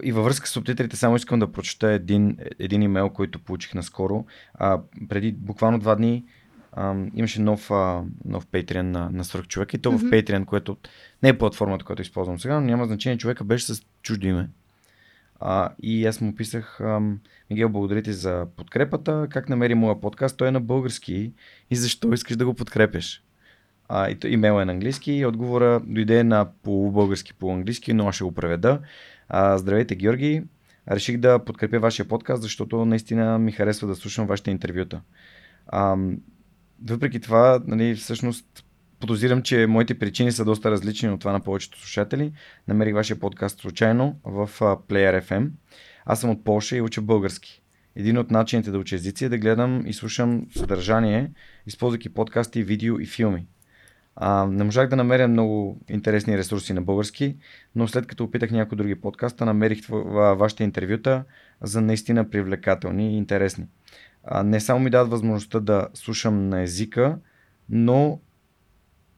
и 0.03 0.11
във 0.11 0.25
връзка 0.25 0.47
с 0.47 0.51
субтитрите, 0.51 0.95
само 0.95 1.15
искам 1.15 1.39
да 1.39 1.51
прочета 1.51 1.87
един, 1.87 2.37
един 2.59 2.81
имейл, 2.81 3.09
който 3.09 3.39
получих 3.39 3.73
наскоро. 3.73 4.25
А, 4.53 4.79
преди 5.09 5.31
буквално 5.31 5.79
два 5.79 5.95
дни 5.95 6.23
имаше 7.15 7.41
нов, 7.41 7.71
а, 7.71 8.03
нов 8.25 8.47
Patreon 8.47 8.81
на, 8.81 9.09
на 9.09 9.23
свърх 9.23 9.47
човека 9.47 9.77
и 9.77 9.79
то 9.79 9.91
mm-hmm. 9.91 9.97
в 9.97 10.11
Patreon, 10.11 10.45
което 10.45 10.77
не 11.23 11.29
е 11.29 11.37
платформата, 11.37 11.85
която 11.85 12.01
използвам 12.01 12.39
сега, 12.39 12.59
но 12.59 12.61
няма 12.61 12.85
значение, 12.85 13.17
човека 13.17 13.43
беше 13.43 13.65
с 13.65 13.81
чуждо 14.01 14.27
име. 14.27 14.49
А, 15.39 15.69
и 15.83 16.05
аз 16.05 16.21
му 16.21 16.35
писах, 16.35 16.79
Мигел, 17.49 17.69
благодаря 17.69 18.01
ти 18.01 18.13
за 18.13 18.47
подкрепата, 18.57 19.27
как 19.29 19.49
намери 19.49 19.75
моя 19.75 20.01
подкаст, 20.01 20.37
той 20.37 20.47
е 20.47 20.51
на 20.51 20.61
български 20.61 21.33
и 21.69 21.75
защо 21.75 22.13
искаш 22.13 22.37
да 22.37 22.45
го 22.45 22.53
подкрепяш? 22.53 23.23
А, 23.89 24.09
и, 24.09 24.17
имейл 24.25 24.61
е 24.61 24.65
на 24.65 24.71
английски 24.71 25.11
и 25.11 25.25
отговора 25.25 25.81
дойде 25.85 26.23
на 26.23 26.47
полубългарски, 26.63 27.33
полуанглийски, 27.33 27.93
но 27.93 28.07
аз 28.07 28.15
ще 28.15 28.23
го 28.23 28.31
преведа. 28.31 28.79
А, 29.29 29.57
здравейте, 29.57 29.95
Георги. 29.95 30.43
Реших 30.91 31.17
да 31.17 31.39
подкрепя 31.39 31.79
вашия 31.79 32.07
подкаст, 32.07 32.43
защото 32.43 32.85
наистина 32.85 33.39
ми 33.39 33.51
харесва 33.51 33.87
да 33.87 33.95
слушам 33.95 34.27
вашите 34.27 34.51
интервюта. 34.51 35.01
А, 35.67 35.97
въпреки 36.89 37.19
това, 37.19 37.61
нали, 37.67 37.95
всъщност 37.95 38.65
подозирам, 38.99 39.41
че 39.41 39.67
моите 39.67 39.99
причини 39.99 40.31
са 40.31 40.45
доста 40.45 40.71
различни 40.71 41.09
от 41.09 41.19
това 41.19 41.31
на 41.31 41.39
повечето 41.39 41.79
слушатели. 41.79 42.31
Намерих 42.67 42.93
вашия 42.93 43.19
подкаст 43.19 43.59
случайно 43.59 44.19
в 44.23 44.49
Player 44.59 45.23
FM. 45.23 45.49
Аз 46.05 46.21
съм 46.21 46.29
от 46.29 46.43
Польша 46.43 46.75
и 46.75 46.81
уча 46.81 47.01
български. 47.01 47.61
Един 47.95 48.17
от 48.17 48.31
начините 48.31 48.71
да 48.71 48.79
уча 48.79 48.95
езици 48.95 49.25
е 49.25 49.29
да 49.29 49.37
гледам 49.37 49.83
и 49.87 49.93
слушам 49.93 50.47
съдържание, 50.57 51.31
използвайки 51.67 52.09
подкасти, 52.09 52.63
видео 52.63 52.99
и 52.99 53.05
филми. 53.05 53.45
А, 54.15 54.45
не 54.45 54.63
можах 54.63 54.89
да 54.89 54.95
намеря 54.95 55.27
много 55.27 55.81
интересни 55.89 56.37
ресурси 56.37 56.73
на 56.73 56.81
български, 56.81 57.35
но 57.75 57.87
след 57.87 58.07
като 58.07 58.23
опитах 58.23 58.51
някои 58.51 58.77
други 58.77 58.95
подкаста, 58.95 59.45
намерих 59.45 59.87
вашите 60.35 60.63
интервюта 60.63 61.23
за 61.61 61.81
наистина 61.81 62.29
привлекателни 62.29 63.13
и 63.13 63.17
интересни. 63.17 63.65
Не 64.43 64.59
само 64.59 64.79
ми 64.79 64.89
дадат 64.89 65.09
възможността 65.09 65.59
да 65.59 65.87
слушам 65.93 66.49
на 66.49 66.61
езика, 66.61 67.19
но 67.69 68.19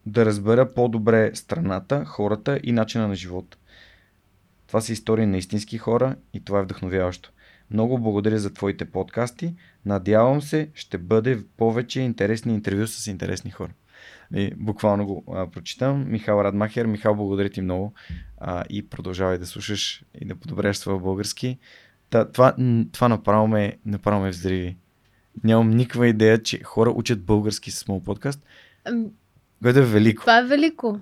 да 0.05 0.25
разбера 0.25 0.73
по-добре 0.73 1.31
страната, 1.35 2.05
хората 2.05 2.59
и 2.63 2.71
начина 2.71 3.07
на 3.07 3.15
живота. 3.15 3.57
Това 4.67 4.81
са 4.81 4.93
истории 4.93 5.25
на 5.25 5.38
истински 5.38 5.77
хора 5.77 6.15
и 6.34 6.45
това 6.45 6.59
е 6.59 6.63
вдъхновяващо. 6.63 7.31
Много 7.71 7.99
благодаря 7.99 8.39
за 8.39 8.53
твоите 8.53 8.85
подкасти. 8.85 9.55
Надявам 9.85 10.41
се, 10.41 10.69
ще 10.73 10.97
бъде 10.97 11.43
повече 11.57 12.01
интересни 12.01 12.53
интервю 12.53 12.88
с 12.88 13.07
интересни 13.07 13.51
хора. 13.51 13.71
И 14.35 14.53
буквално 14.55 15.05
го 15.05 15.23
а, 15.34 15.51
прочитам. 15.51 16.11
Михал 16.11 16.41
Радмахер. 16.43 16.85
Михал, 16.85 17.15
благодаря 17.15 17.49
ти 17.49 17.61
много 17.61 17.93
а, 18.38 18.63
и 18.69 18.89
продължавай 18.89 19.38
да 19.38 19.45
слушаш 19.45 20.03
и 20.21 20.25
да 20.25 20.35
подобряваш 20.35 20.77
своя 20.77 20.99
български. 20.99 21.59
Та, 22.09 22.31
това, 22.31 22.55
това 22.91 23.09
направо 23.09 23.47
ме, 23.47 23.77
направо 23.85 24.21
ме 24.21 24.30
взриви. 24.30 24.77
Нямам 25.43 25.69
никаква 25.69 26.07
идея, 26.07 26.43
че 26.43 26.64
хора 26.64 26.89
учат 26.89 27.23
български 27.23 27.72
с 27.72 27.88
моят 27.88 28.03
подкаст. 28.03 28.39
Което 29.64 29.80
е 29.80 29.85
велико. 29.85 30.22
Това 30.22 30.39
е 30.39 30.43
велико. 30.43 30.99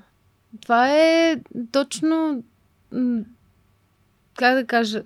Това 0.62 0.99
е 0.99 1.41
точно 1.72 2.44
как 4.36 4.56
да 4.56 4.66
кажа, 4.68 5.02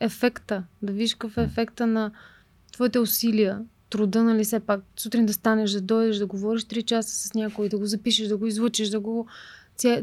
ефекта. 0.00 0.64
Да 0.82 0.92
виж 0.92 1.14
какъв 1.14 1.36
е 1.38 1.42
ефекта 1.42 1.86
на 1.86 2.10
твоите 2.72 2.98
усилия 2.98 3.62
труда, 3.90 4.24
нали, 4.24 4.44
все 4.44 4.60
пак 4.60 4.80
сутрин 4.96 5.26
да 5.26 5.32
станеш, 5.32 5.70
да 5.70 5.80
дойдеш, 5.80 6.16
да 6.16 6.26
говориш 6.26 6.62
3 6.62 6.84
часа 6.84 7.28
с 7.28 7.34
някой, 7.34 7.68
да 7.68 7.78
го 7.78 7.86
запишеш, 7.86 8.28
да 8.28 8.36
го 8.36 8.46
излучиш, 8.46 8.88
да 8.88 9.00
го 9.00 9.26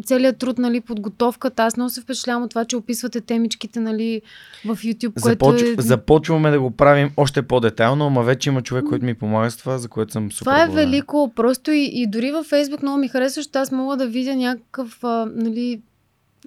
целият 0.05 0.37
труд, 0.37 0.57
нали, 0.57 0.81
подготовката. 0.81 1.63
Аз 1.63 1.77
много 1.77 1.89
се 1.89 2.01
впечатлявам 2.01 2.43
от 2.43 2.49
това, 2.49 2.65
че 2.65 2.75
описвате 2.75 3.21
темичките, 3.21 3.79
нали, 3.79 4.21
в 4.65 4.75
YouTube, 4.75 5.21
което 5.21 5.57
Започ... 5.57 5.61
е... 5.61 5.75
Започваме 5.81 6.51
да 6.51 6.59
го 6.59 6.71
правим 6.71 7.11
още 7.17 7.41
по-детайлно, 7.41 8.05
ама 8.05 8.23
вече 8.23 8.49
има 8.49 8.61
човек, 8.61 8.85
който 8.85 9.05
ми 9.05 9.13
помага 9.13 9.51
с 9.51 9.57
това, 9.57 9.77
за 9.77 9.87
което 9.87 10.11
съм 10.11 10.31
супер 10.31 10.51
Това 10.51 10.63
е 10.63 10.65
благодарен. 10.65 10.89
велико, 10.89 11.31
просто 11.35 11.71
и, 11.71 11.89
и 11.93 12.07
дори 12.07 12.31
във 12.31 12.49
Facebook 12.49 12.81
много 12.81 12.97
ми 12.97 13.07
харесва, 13.07 13.39
защото 13.39 13.59
аз 13.59 13.71
мога 13.71 13.97
да 13.97 14.07
видя 14.07 14.35
някакъв, 14.35 15.03
а, 15.03 15.31
нали, 15.35 15.81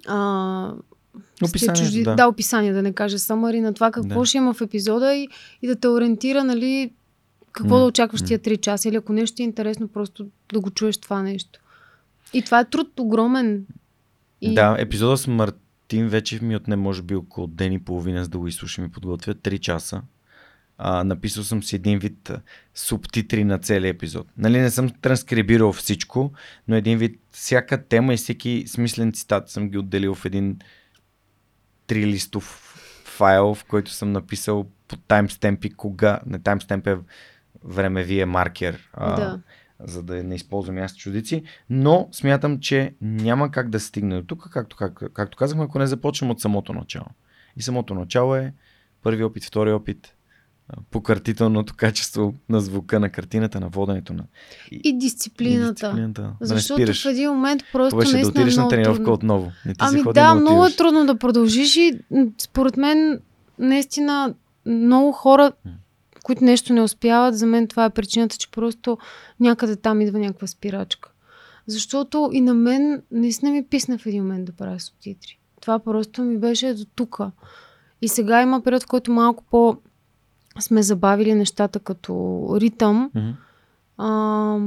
а, 0.08 0.72
Описание, 1.44 1.82
чужди, 1.82 2.02
да. 2.02 2.14
да, 2.14 2.28
описание, 2.28 2.72
да 2.72 2.82
не 2.82 2.92
кажа 2.92 3.18
самари 3.18 3.60
на 3.60 3.74
това 3.74 3.90
какво 3.90 4.20
да. 4.20 4.26
ще 4.26 4.38
има 4.38 4.54
в 4.54 4.60
епизода 4.60 5.14
и, 5.14 5.28
и 5.62 5.66
да 5.66 5.76
те 5.76 5.88
ориентира, 5.88 6.44
нали, 6.44 6.90
какво 7.52 7.74
mm. 7.74 7.78
да 7.78 7.84
очакваш 7.84 8.22
тия 8.22 8.38
3 8.38 8.60
часа 8.60 8.88
или 8.88 8.96
ако 8.96 9.12
нещо 9.12 9.42
е 9.42 9.44
интересно, 9.44 9.88
просто 9.88 10.26
да 10.52 10.60
го 10.60 10.70
чуеш 10.70 10.96
това 10.96 11.22
нещо. 11.22 11.59
И 12.32 12.42
това 12.42 12.60
е 12.60 12.64
труд 12.64 13.00
огромен. 13.00 13.66
И... 14.40 14.54
Да, 14.54 14.76
епизода 14.78 15.16
с 15.16 15.26
Мартин 15.26 16.08
вече 16.08 16.44
ми 16.44 16.56
отне 16.56 16.76
може 16.76 17.02
би 17.02 17.14
около 17.14 17.46
ден 17.46 17.72
и 17.72 17.84
половина, 17.84 18.24
за 18.24 18.30
да 18.30 18.38
го 18.38 18.48
изслушам 18.48 18.84
и 18.84 18.92
подготвя 18.92 19.34
3 19.34 19.60
часа. 19.60 20.02
А, 20.78 21.04
написал 21.04 21.44
съм 21.44 21.62
си 21.62 21.76
един 21.76 21.98
вид 21.98 22.30
субтитри 22.74 23.44
на 23.44 23.58
целия 23.58 23.88
епизод. 23.88 24.26
Нали 24.36 24.60
не 24.60 24.70
съм 24.70 24.90
транскрибирал 24.90 25.72
всичко, 25.72 26.32
но 26.68 26.76
един 26.76 26.98
вид 26.98 27.20
всяка 27.30 27.84
тема 27.84 28.14
и 28.14 28.16
всеки 28.16 28.64
смислен 28.66 29.12
цитат 29.12 29.50
съм 29.50 29.68
ги 29.68 29.78
отделил 29.78 30.14
в 30.14 30.24
един 30.24 30.58
трилистов 31.86 32.76
файл, 33.04 33.54
в 33.54 33.64
който 33.64 33.90
съм 33.90 34.12
написал 34.12 34.66
по 34.88 34.96
таймстемпи 34.96 35.70
кога, 35.70 36.20
не 36.26 36.38
таймстемп 36.38 36.86
е 36.86 36.96
времевия 37.64 38.26
маркер, 38.26 38.90
а, 38.92 39.16
да. 39.16 39.40
За 39.84 40.02
да 40.02 40.24
не 40.24 40.34
използвам 40.34 40.78
аз 40.78 40.96
чудици, 40.96 41.42
но 41.70 42.08
смятам, 42.12 42.60
че 42.60 42.94
няма 43.00 43.50
как 43.50 43.70
да 43.70 43.80
стигне 43.80 44.16
до 44.16 44.26
тук, 44.26 44.48
както, 44.52 44.76
как, 44.76 45.02
както 45.12 45.36
казахме, 45.36 45.64
ако 45.64 45.78
не 45.78 45.86
започнем 45.86 46.30
от 46.30 46.40
самото 46.40 46.72
начало. 46.72 47.06
И 47.56 47.62
самото 47.62 47.94
начало 47.94 48.36
е 48.36 48.54
първи 49.02 49.24
опит, 49.24 49.44
втори 49.44 49.72
опит, 49.72 50.14
пократителното 50.90 51.74
качество 51.76 52.34
на 52.48 52.60
звука 52.60 53.00
на 53.00 53.10
картината, 53.10 53.60
на 53.60 53.68
воденето 53.68 54.12
на... 54.12 54.24
И, 54.70 54.80
и 54.84 54.98
дисциплината. 54.98 55.86
И 55.86 55.90
дисциплината. 55.90 56.32
Защото 56.40 56.84
да 56.84 56.94
в 56.94 57.04
един 57.06 57.30
момент 57.30 57.62
просто 57.72 57.90
Това 57.90 58.04
ще 58.06 58.20
да 58.20 58.28
отидеш 58.28 58.56
на 58.56 58.68
тренировка 58.68 58.96
трудно. 58.96 59.14
отново. 59.14 59.52
Не 59.66 59.72
ти 59.72 59.78
ами 59.80 60.02
да, 60.02 60.12
да 60.12 60.34
много 60.34 60.66
е 60.66 60.76
трудно 60.76 61.06
да 61.06 61.18
продължиш 61.18 61.76
и 61.76 61.98
според 62.38 62.76
мен 62.76 63.20
наистина 63.58 64.34
много 64.66 65.12
хора, 65.12 65.52
които 66.22 66.44
нещо 66.44 66.72
не 66.72 66.82
успяват, 66.82 67.38
за 67.38 67.46
мен 67.46 67.68
това 67.68 67.84
е 67.84 67.90
причината, 67.90 68.36
че 68.36 68.50
просто 68.50 68.98
някъде 69.40 69.76
там 69.76 70.00
идва 70.00 70.18
някаква 70.18 70.46
спирачка. 70.46 71.10
Защото 71.66 72.30
и 72.32 72.40
на 72.40 72.54
мен 72.54 73.02
наистина 73.10 73.50
ми 73.50 73.64
писна 73.64 73.98
в 73.98 74.06
един 74.06 74.22
момент 74.22 74.44
да 74.44 74.52
правя 74.52 74.80
субтитри. 74.80 75.38
Това 75.60 75.78
просто 75.78 76.22
ми 76.22 76.38
беше 76.38 76.74
до 76.74 76.84
тук. 76.94 77.20
И 78.02 78.08
сега 78.08 78.42
има 78.42 78.60
период, 78.60 78.82
в 78.82 78.86
който 78.86 79.12
малко 79.12 79.44
по 79.50 79.76
сме 80.60 80.82
забавили 80.82 81.34
нещата 81.34 81.80
като 81.80 82.46
ритъм. 82.60 83.10
Mm-hmm. 83.16 83.34
А, 83.98 84.58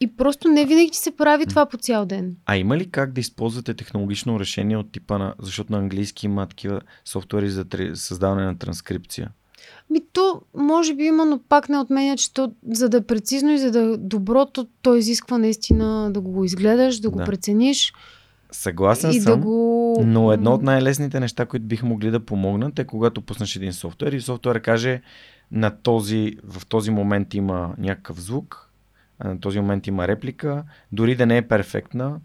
и 0.00 0.16
просто 0.16 0.48
не 0.48 0.66
винаги 0.66 0.96
се 0.96 1.16
прави 1.16 1.46
това 1.46 1.66
по 1.66 1.76
цял 1.76 2.06
ден. 2.06 2.36
А 2.46 2.56
има 2.56 2.76
ли 2.76 2.90
как 2.90 3.12
да 3.12 3.20
използвате 3.20 3.74
технологично 3.74 4.40
решение 4.40 4.76
от 4.76 4.92
типа 4.92 5.18
на... 5.18 5.34
Защото 5.38 5.72
на 5.72 5.78
английски 5.78 6.26
има 6.26 6.46
такива 6.46 6.80
софтуери 7.04 7.50
за 7.50 7.64
създаване 7.94 8.44
на 8.44 8.58
транскрипция. 8.58 9.30
Ми 9.90 10.00
то, 10.12 10.40
може 10.54 10.94
би 10.94 11.04
има, 11.04 11.26
но 11.26 11.38
пак 11.48 11.68
не 11.68 11.78
отменя, 11.78 12.16
че 12.16 12.34
то, 12.34 12.52
за 12.70 12.88
да 12.88 12.96
е 12.96 13.00
прецизно 13.00 13.50
и 13.50 13.58
за 13.58 13.70
да 13.70 13.80
е 13.80 13.96
добро, 13.96 14.46
то, 14.82 14.94
изисква 14.94 15.38
наистина 15.38 16.10
да 16.12 16.20
го 16.20 16.44
изгледаш, 16.44 16.98
да 16.98 17.10
го 17.10 17.18
да. 17.18 17.24
прецениш. 17.24 17.92
Съгласен 18.52 19.10
и 19.10 19.20
съм, 19.20 19.32
да 19.32 19.46
го... 19.46 20.02
но 20.06 20.32
едно 20.32 20.54
от 20.54 20.62
най-лесните 20.62 21.20
неща, 21.20 21.46
които 21.46 21.66
биха 21.66 21.86
могли 21.86 22.10
да 22.10 22.20
помогнат 22.20 22.78
е 22.78 22.84
когато 22.84 23.22
пуснеш 23.22 23.56
един 23.56 23.72
софтуер 23.72 24.12
и 24.12 24.20
софтуер 24.20 24.60
каже 24.60 25.02
на 25.52 25.70
този, 25.70 26.36
в 26.44 26.66
този 26.66 26.90
момент 26.90 27.34
има 27.34 27.74
някакъв 27.78 28.20
звук, 28.20 28.63
на 29.24 29.40
този 29.40 29.60
момент 29.60 29.86
има 29.86 30.08
реплика, 30.08 30.64
дори 30.92 31.16
да 31.16 31.26
не 31.26 31.36
е 31.36 31.42
перфектна. 31.42 32.16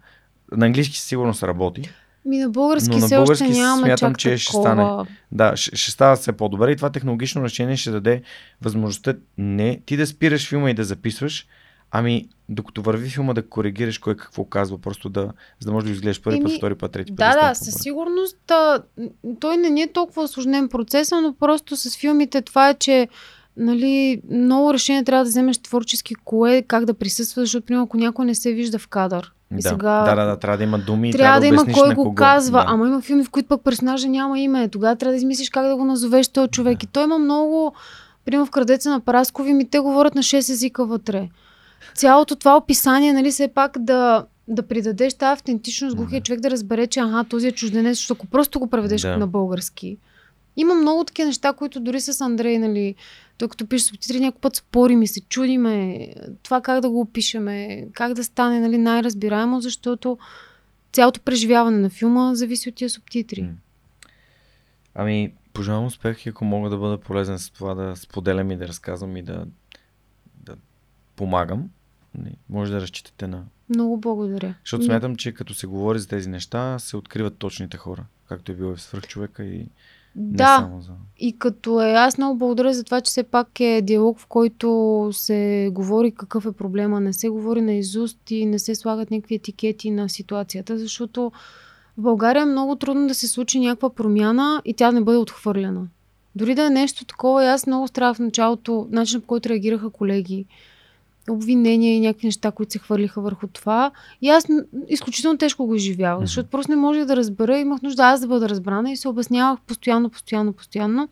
На 0.52 0.66
английски 0.66 0.98
сигурно 0.98 1.34
се 1.34 1.46
работи. 1.46 1.90
Ми 2.24 2.38
на 2.38 2.50
български 2.50 2.90
но 2.90 2.98
на 2.98 3.08
български 3.08 3.44
още 3.44 3.58
нямаме 3.58 3.86
смятам, 3.86 4.14
че 4.14 4.38
ще 4.38 4.52
стане. 4.52 5.04
Да, 5.32 5.56
ще, 5.56 5.76
ще 5.76 5.90
става 5.90 6.16
все 6.16 6.32
по-добре 6.32 6.72
и 6.72 6.76
това 6.76 6.90
технологично 6.90 7.44
решение 7.44 7.76
ще 7.76 7.90
даде 7.90 8.22
възможността 8.62 9.14
не 9.38 9.80
ти 9.86 9.96
да 9.96 10.06
спираш 10.06 10.48
филма 10.48 10.70
и 10.70 10.74
да 10.74 10.84
записваш, 10.84 11.46
Ами, 11.90 12.28
докато 12.48 12.82
върви 12.82 13.08
филма 13.08 13.32
да 13.34 13.48
коригираш 13.48 13.98
кой 13.98 14.16
какво 14.16 14.44
казва, 14.44 14.78
просто 14.78 15.08
да, 15.08 15.32
за 15.60 15.66
да 15.66 15.72
можеш 15.72 15.86
да 15.88 15.92
изгледаш 15.92 16.22
първи 16.22 16.42
път, 16.42 16.52
втори 16.56 16.74
път, 16.74 16.92
трети 16.92 17.10
път. 17.10 17.16
Да, 17.16 17.48
да, 17.48 17.54
със 17.54 17.74
сигурност 17.74 18.50
а, 18.50 18.82
той 19.40 19.56
не 19.56 19.70
ни 19.70 19.82
е 19.82 19.92
толкова 19.92 20.22
осложнен 20.22 20.68
процес, 20.68 21.10
но 21.10 21.34
просто 21.40 21.76
с 21.76 21.96
филмите 21.96 22.42
това 22.42 22.68
е, 22.68 22.74
че 22.74 23.08
нали, 23.56 24.22
много 24.30 24.74
решение 24.74 25.04
трябва 25.04 25.24
да 25.24 25.28
вземеш 25.28 25.58
творчески 25.58 26.14
кое, 26.14 26.62
как 26.62 26.84
да 26.84 26.94
присъства, 26.94 27.42
защото, 27.42 27.66
примерно, 27.66 27.84
ако 27.84 27.96
някой 27.96 28.24
не 28.24 28.34
се 28.34 28.52
вижда 28.52 28.78
в 28.78 28.88
кадър. 28.88 29.32
И 29.52 29.62
да, 29.62 29.68
сега... 29.68 30.02
да, 30.02 30.14
да, 30.14 30.24
да, 30.24 30.36
трябва 30.38 30.56
да 30.56 30.64
има 30.64 30.78
думи. 30.78 31.12
Трябва, 31.12 31.40
трябва 31.40 31.64
да, 31.64 31.70
има 31.70 31.78
кой 31.78 31.94
го 31.94 32.14
казва. 32.14 32.58
Да. 32.58 32.64
Ама 32.68 32.86
има 32.86 33.00
филми, 33.00 33.24
в 33.24 33.30
които 33.30 33.48
пък 33.48 33.64
персонажа 33.64 34.08
няма 34.08 34.40
име. 34.40 34.68
Тогава 34.68 34.96
трябва 34.96 35.12
да 35.12 35.16
измислиш 35.16 35.50
как 35.50 35.66
да 35.66 35.76
го 35.76 35.84
назовеш 35.84 36.28
този 36.28 36.50
човек. 36.50 36.78
Да. 36.78 36.84
И 36.84 36.86
той 36.86 37.04
има 37.04 37.18
много. 37.18 37.74
Примерно 38.24 38.46
в 38.46 38.50
Крадеца 38.50 38.90
на 38.90 39.00
Параскови 39.00 39.54
ми 39.54 39.70
те 39.70 39.78
говорят 39.78 40.14
на 40.14 40.22
6 40.22 40.38
езика 40.38 40.86
вътре 40.86 41.28
цялото 41.94 42.36
това 42.36 42.56
описание, 42.56 43.12
нали, 43.12 43.30
все 43.30 43.48
пак 43.48 43.78
да, 43.78 44.26
да 44.48 44.62
придадеш 44.62 45.14
тази 45.14 45.32
автентичност, 45.32 45.96
глухия 45.96 46.20
човек 46.20 46.40
да 46.40 46.50
разбере, 46.50 46.86
че 46.86 47.00
аха, 47.00 47.24
този 47.24 47.48
е 47.48 47.52
чужденец, 47.52 47.96
защото 47.96 48.18
ако 48.18 48.26
просто 48.26 48.60
го 48.60 48.66
преведеш 48.66 49.00
да. 49.00 49.16
на 49.16 49.26
български. 49.26 49.96
Има 50.56 50.74
много 50.74 51.04
такива 51.04 51.26
неща, 51.26 51.52
които 51.52 51.80
дори 51.80 52.00
с 52.00 52.20
Андрей, 52.20 52.58
нали, 52.58 52.94
той 53.40 53.48
като 53.48 53.66
пише 53.66 53.84
субтитри, 53.84 54.20
някой 54.20 54.40
път 54.40 54.56
спорим 54.56 55.02
и 55.02 55.06
се 55.06 55.20
чудиме 55.20 56.08
това 56.42 56.60
как 56.60 56.80
да 56.80 56.90
го 56.90 57.00
опишеме, 57.00 57.86
как 57.92 58.14
да 58.14 58.24
стане 58.24 58.60
нали, 58.60 58.78
най-разбираемо, 58.78 59.60
защото 59.60 60.18
цялото 60.92 61.20
преживяване 61.20 61.78
на 61.78 61.90
филма 61.90 62.34
зависи 62.34 62.68
от 62.68 62.74
тия 62.74 62.90
субтитри. 62.90 63.48
Ами, 64.94 65.32
пожелавам 65.52 65.86
успех 65.86 66.26
и 66.26 66.28
ако 66.28 66.44
мога 66.44 66.70
да 66.70 66.76
бъда 66.76 66.98
полезен 66.98 67.38
с 67.38 67.50
това 67.50 67.74
да 67.74 67.96
споделям 67.96 68.50
и 68.50 68.56
да 68.56 68.68
разказвам 68.68 69.16
и 69.16 69.22
да 69.22 69.46
помагам, 71.16 71.70
нали, 72.14 72.34
може 72.48 72.72
да 72.72 72.80
разчитате 72.80 73.26
на... 73.26 73.44
Много 73.68 74.00
благодаря. 74.00 74.54
Защото 74.64 74.84
смятам, 74.84 75.16
че 75.16 75.32
като 75.32 75.54
се 75.54 75.66
говори 75.66 75.98
за 75.98 76.08
тези 76.08 76.28
неща, 76.28 76.78
се 76.78 76.96
откриват 76.96 77.38
точните 77.38 77.76
хора, 77.76 78.04
както 78.28 78.52
е 78.52 78.54
било 78.54 78.72
и 78.72 78.76
в 78.76 78.82
свръхчовека 78.82 79.44
и 79.44 79.66
да, 80.16 80.70
за... 80.80 80.92
и 81.18 81.38
като 81.38 81.82
е, 81.82 81.92
аз 81.92 82.18
много 82.18 82.38
благодаря 82.38 82.74
за 82.74 82.84
това, 82.84 83.00
че 83.00 83.10
все 83.10 83.22
пак 83.22 83.60
е 83.60 83.80
диалог, 83.82 84.18
в 84.18 84.26
който 84.26 85.08
се 85.12 85.70
говори 85.72 86.12
какъв 86.12 86.46
е 86.46 86.52
проблема, 86.52 87.00
не 87.00 87.12
се 87.12 87.28
говори 87.28 87.60
на 87.60 87.72
изуст 87.72 88.30
и 88.30 88.46
не 88.46 88.58
се 88.58 88.74
слагат 88.74 89.10
някакви 89.10 89.34
етикети 89.34 89.90
на 89.90 90.08
ситуацията, 90.08 90.78
защото 90.78 91.32
в 91.98 92.02
България 92.02 92.42
е 92.42 92.46
много 92.46 92.76
трудно 92.76 93.06
да 93.06 93.14
се 93.14 93.28
случи 93.28 93.60
някаква 93.60 93.90
промяна 93.90 94.62
и 94.64 94.74
тя 94.74 94.92
не 94.92 95.00
бъде 95.00 95.18
отхвърлена. 95.18 95.88
Дори 96.36 96.54
да 96.54 96.66
е 96.66 96.70
нещо 96.70 97.04
такова, 97.04 97.44
аз 97.44 97.66
много 97.66 97.88
страх 97.88 98.16
в 98.16 98.20
началото, 98.20 98.88
начинът 98.90 99.24
по 99.24 99.28
който 99.28 99.48
реагираха 99.48 99.90
колеги, 99.90 100.46
обвинения 101.28 101.96
и 101.96 102.00
някакви 102.00 102.26
неща, 102.26 102.50
които 102.50 102.72
се 102.72 102.78
хвърлиха 102.78 103.20
върху 103.20 103.46
това. 103.46 103.90
И 104.22 104.28
аз 104.28 104.46
изключително 104.88 105.38
тежко 105.38 105.66
го 105.66 105.74
изживявах, 105.74 106.20
защото 106.20 106.50
просто 106.50 106.72
не 106.72 106.76
можех 106.76 107.04
да 107.04 107.16
разбера. 107.16 107.58
Имах 107.58 107.82
нужда 107.82 108.02
аз 108.02 108.20
да 108.20 108.26
бъда 108.26 108.48
разбрана 108.48 108.92
и 108.92 108.96
се 108.96 109.08
обяснявах 109.08 109.60
постоянно, 109.60 110.10
постоянно, 110.10 110.52
постоянно. 110.52 111.08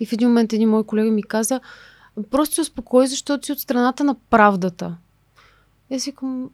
И 0.00 0.06
в 0.06 0.12
един 0.12 0.28
момент 0.28 0.52
един 0.52 0.68
мой 0.68 0.84
колега 0.84 1.10
ми 1.10 1.22
каза, 1.22 1.60
просто 2.30 2.54
се 2.54 2.60
успокой, 2.60 3.06
защото 3.06 3.46
си 3.46 3.52
от 3.52 3.58
страната 3.58 4.04
на 4.04 4.14
правдата. 4.14 4.96
И 5.90 5.94
аз 5.94 6.04
викам, 6.04 6.50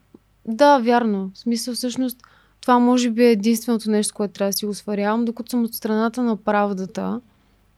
да, 0.49 0.79
вярно. 0.79 1.31
В 1.35 1.39
смисъл, 1.39 1.75
всъщност, 1.75 2.23
това 2.61 2.79
може 2.79 3.11
би 3.11 3.25
е 3.25 3.31
единственото 3.31 3.91
нещо, 3.91 4.15
което 4.15 4.35
трябва 4.35 4.49
да 4.49 4.57
си 4.57 4.67
го 4.67 4.75
сварявам, 4.75 5.25
докато 5.25 5.51
съм 5.51 5.65
от 5.65 5.75
страната 5.75 6.23
на 6.23 6.37
правдата 6.37 7.21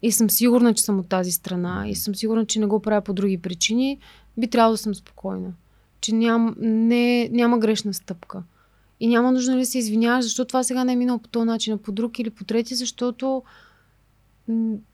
и 0.03 0.13
съм 0.13 0.31
сигурна, 0.31 0.75
че 0.75 0.83
съм 0.83 0.99
от 0.99 1.09
тази 1.09 1.33
страна 1.33 1.85
и 1.89 1.95
съм 1.95 2.15
сигурна, 2.15 2.47
че 2.47 2.61
не 2.61 2.67
го 2.67 2.81
правя 2.81 3.01
по 3.01 3.13
други 3.13 3.39
причини, 3.39 3.99
би 4.39 4.49
трябвало 4.49 4.75
да 4.75 4.79
съм 4.79 4.95
спокойна. 4.95 5.53
Че 6.01 6.15
ням, 6.15 6.55
не, 6.59 7.29
няма 7.29 7.59
грешна 7.59 7.95
стъпка. 7.95 8.43
И 9.01 9.07
няма 9.07 9.33
нужда 9.33 9.53
да 9.53 9.59
ли 9.59 9.67
се 9.67 9.79
извиняваш, 9.79 10.25
защото 10.25 10.49
това 10.49 10.63
сега 10.63 10.85
не 10.85 10.93
е 10.93 10.97
минало 10.97 11.19
по 11.19 11.29
този 11.29 11.47
начин, 11.47 11.75
а 11.75 11.79
по 11.79 11.93
друг 11.93 12.19
или 12.19 12.31
по 12.31 12.45
трети, 12.45 12.75
защото 12.75 13.43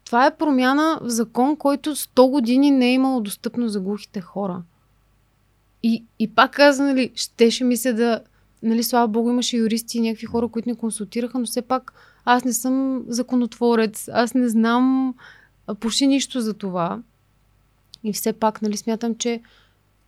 това 0.04 0.26
е 0.26 0.36
промяна 0.36 0.98
в 1.02 1.08
закон, 1.08 1.56
който 1.56 1.96
100 1.96 2.30
години 2.30 2.70
не 2.70 2.88
е 2.88 2.94
имало 2.94 3.20
достъпно 3.20 3.68
за 3.68 3.80
глухите 3.80 4.20
хора. 4.20 4.62
И, 5.82 6.04
и 6.18 6.34
пак 6.34 6.52
каза, 6.52 6.82
нали, 6.82 7.10
щеше 7.14 7.64
ми 7.64 7.76
се 7.76 7.92
да... 7.92 8.20
Нали, 8.62 8.82
слава 8.82 9.08
богу, 9.08 9.30
имаше 9.30 9.56
юристи 9.56 9.98
и 9.98 10.00
някакви 10.00 10.26
хора, 10.26 10.48
които 10.48 10.68
ни 10.68 10.74
консултираха, 10.74 11.38
но 11.38 11.46
все 11.46 11.62
пак 11.62 11.92
аз 12.24 12.44
не 12.44 12.52
съм 12.52 13.04
законотворец, 13.08 14.08
аз 14.12 14.34
не 14.34 14.48
знам 14.48 15.14
почти 15.80 16.06
нищо 16.06 16.40
за 16.40 16.54
това. 16.54 17.02
И 18.04 18.12
все 18.12 18.32
пак, 18.32 18.62
нали, 18.62 18.76
смятам, 18.76 19.14
че 19.14 19.40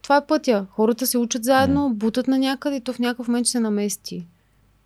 това 0.03 0.17
е 0.17 0.27
пътя. 0.27 0.67
Хората 0.71 1.07
се 1.07 1.19
учат 1.19 1.45
заедно, 1.45 1.91
mm. 1.91 1.93
бутат 1.93 2.29
на 2.29 2.39
някъде 2.39 2.77
и 2.77 2.81
то 2.81 2.93
в 2.93 2.99
някакъв 2.99 3.29
момент 3.29 3.47
ще 3.47 3.53
се 3.53 3.61
намести. 3.61 4.27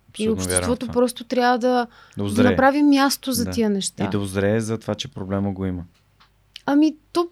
Абсолютно 0.09 0.31
и 0.31 0.33
обществото 0.33 0.87
просто 0.87 1.23
трябва 1.23 1.57
да, 1.57 1.87
да, 2.17 2.33
да 2.33 2.43
направи 2.43 2.83
място 2.83 3.31
за 3.31 3.45
да. 3.45 3.51
тия 3.51 3.69
неща. 3.69 4.05
И 4.05 4.09
да 4.09 4.19
озрее 4.19 4.59
за 4.59 4.77
това, 4.77 4.95
че 4.95 5.07
проблема 5.07 5.51
го 5.51 5.65
има. 5.65 5.83
Ами, 6.65 6.95
то 7.13 7.27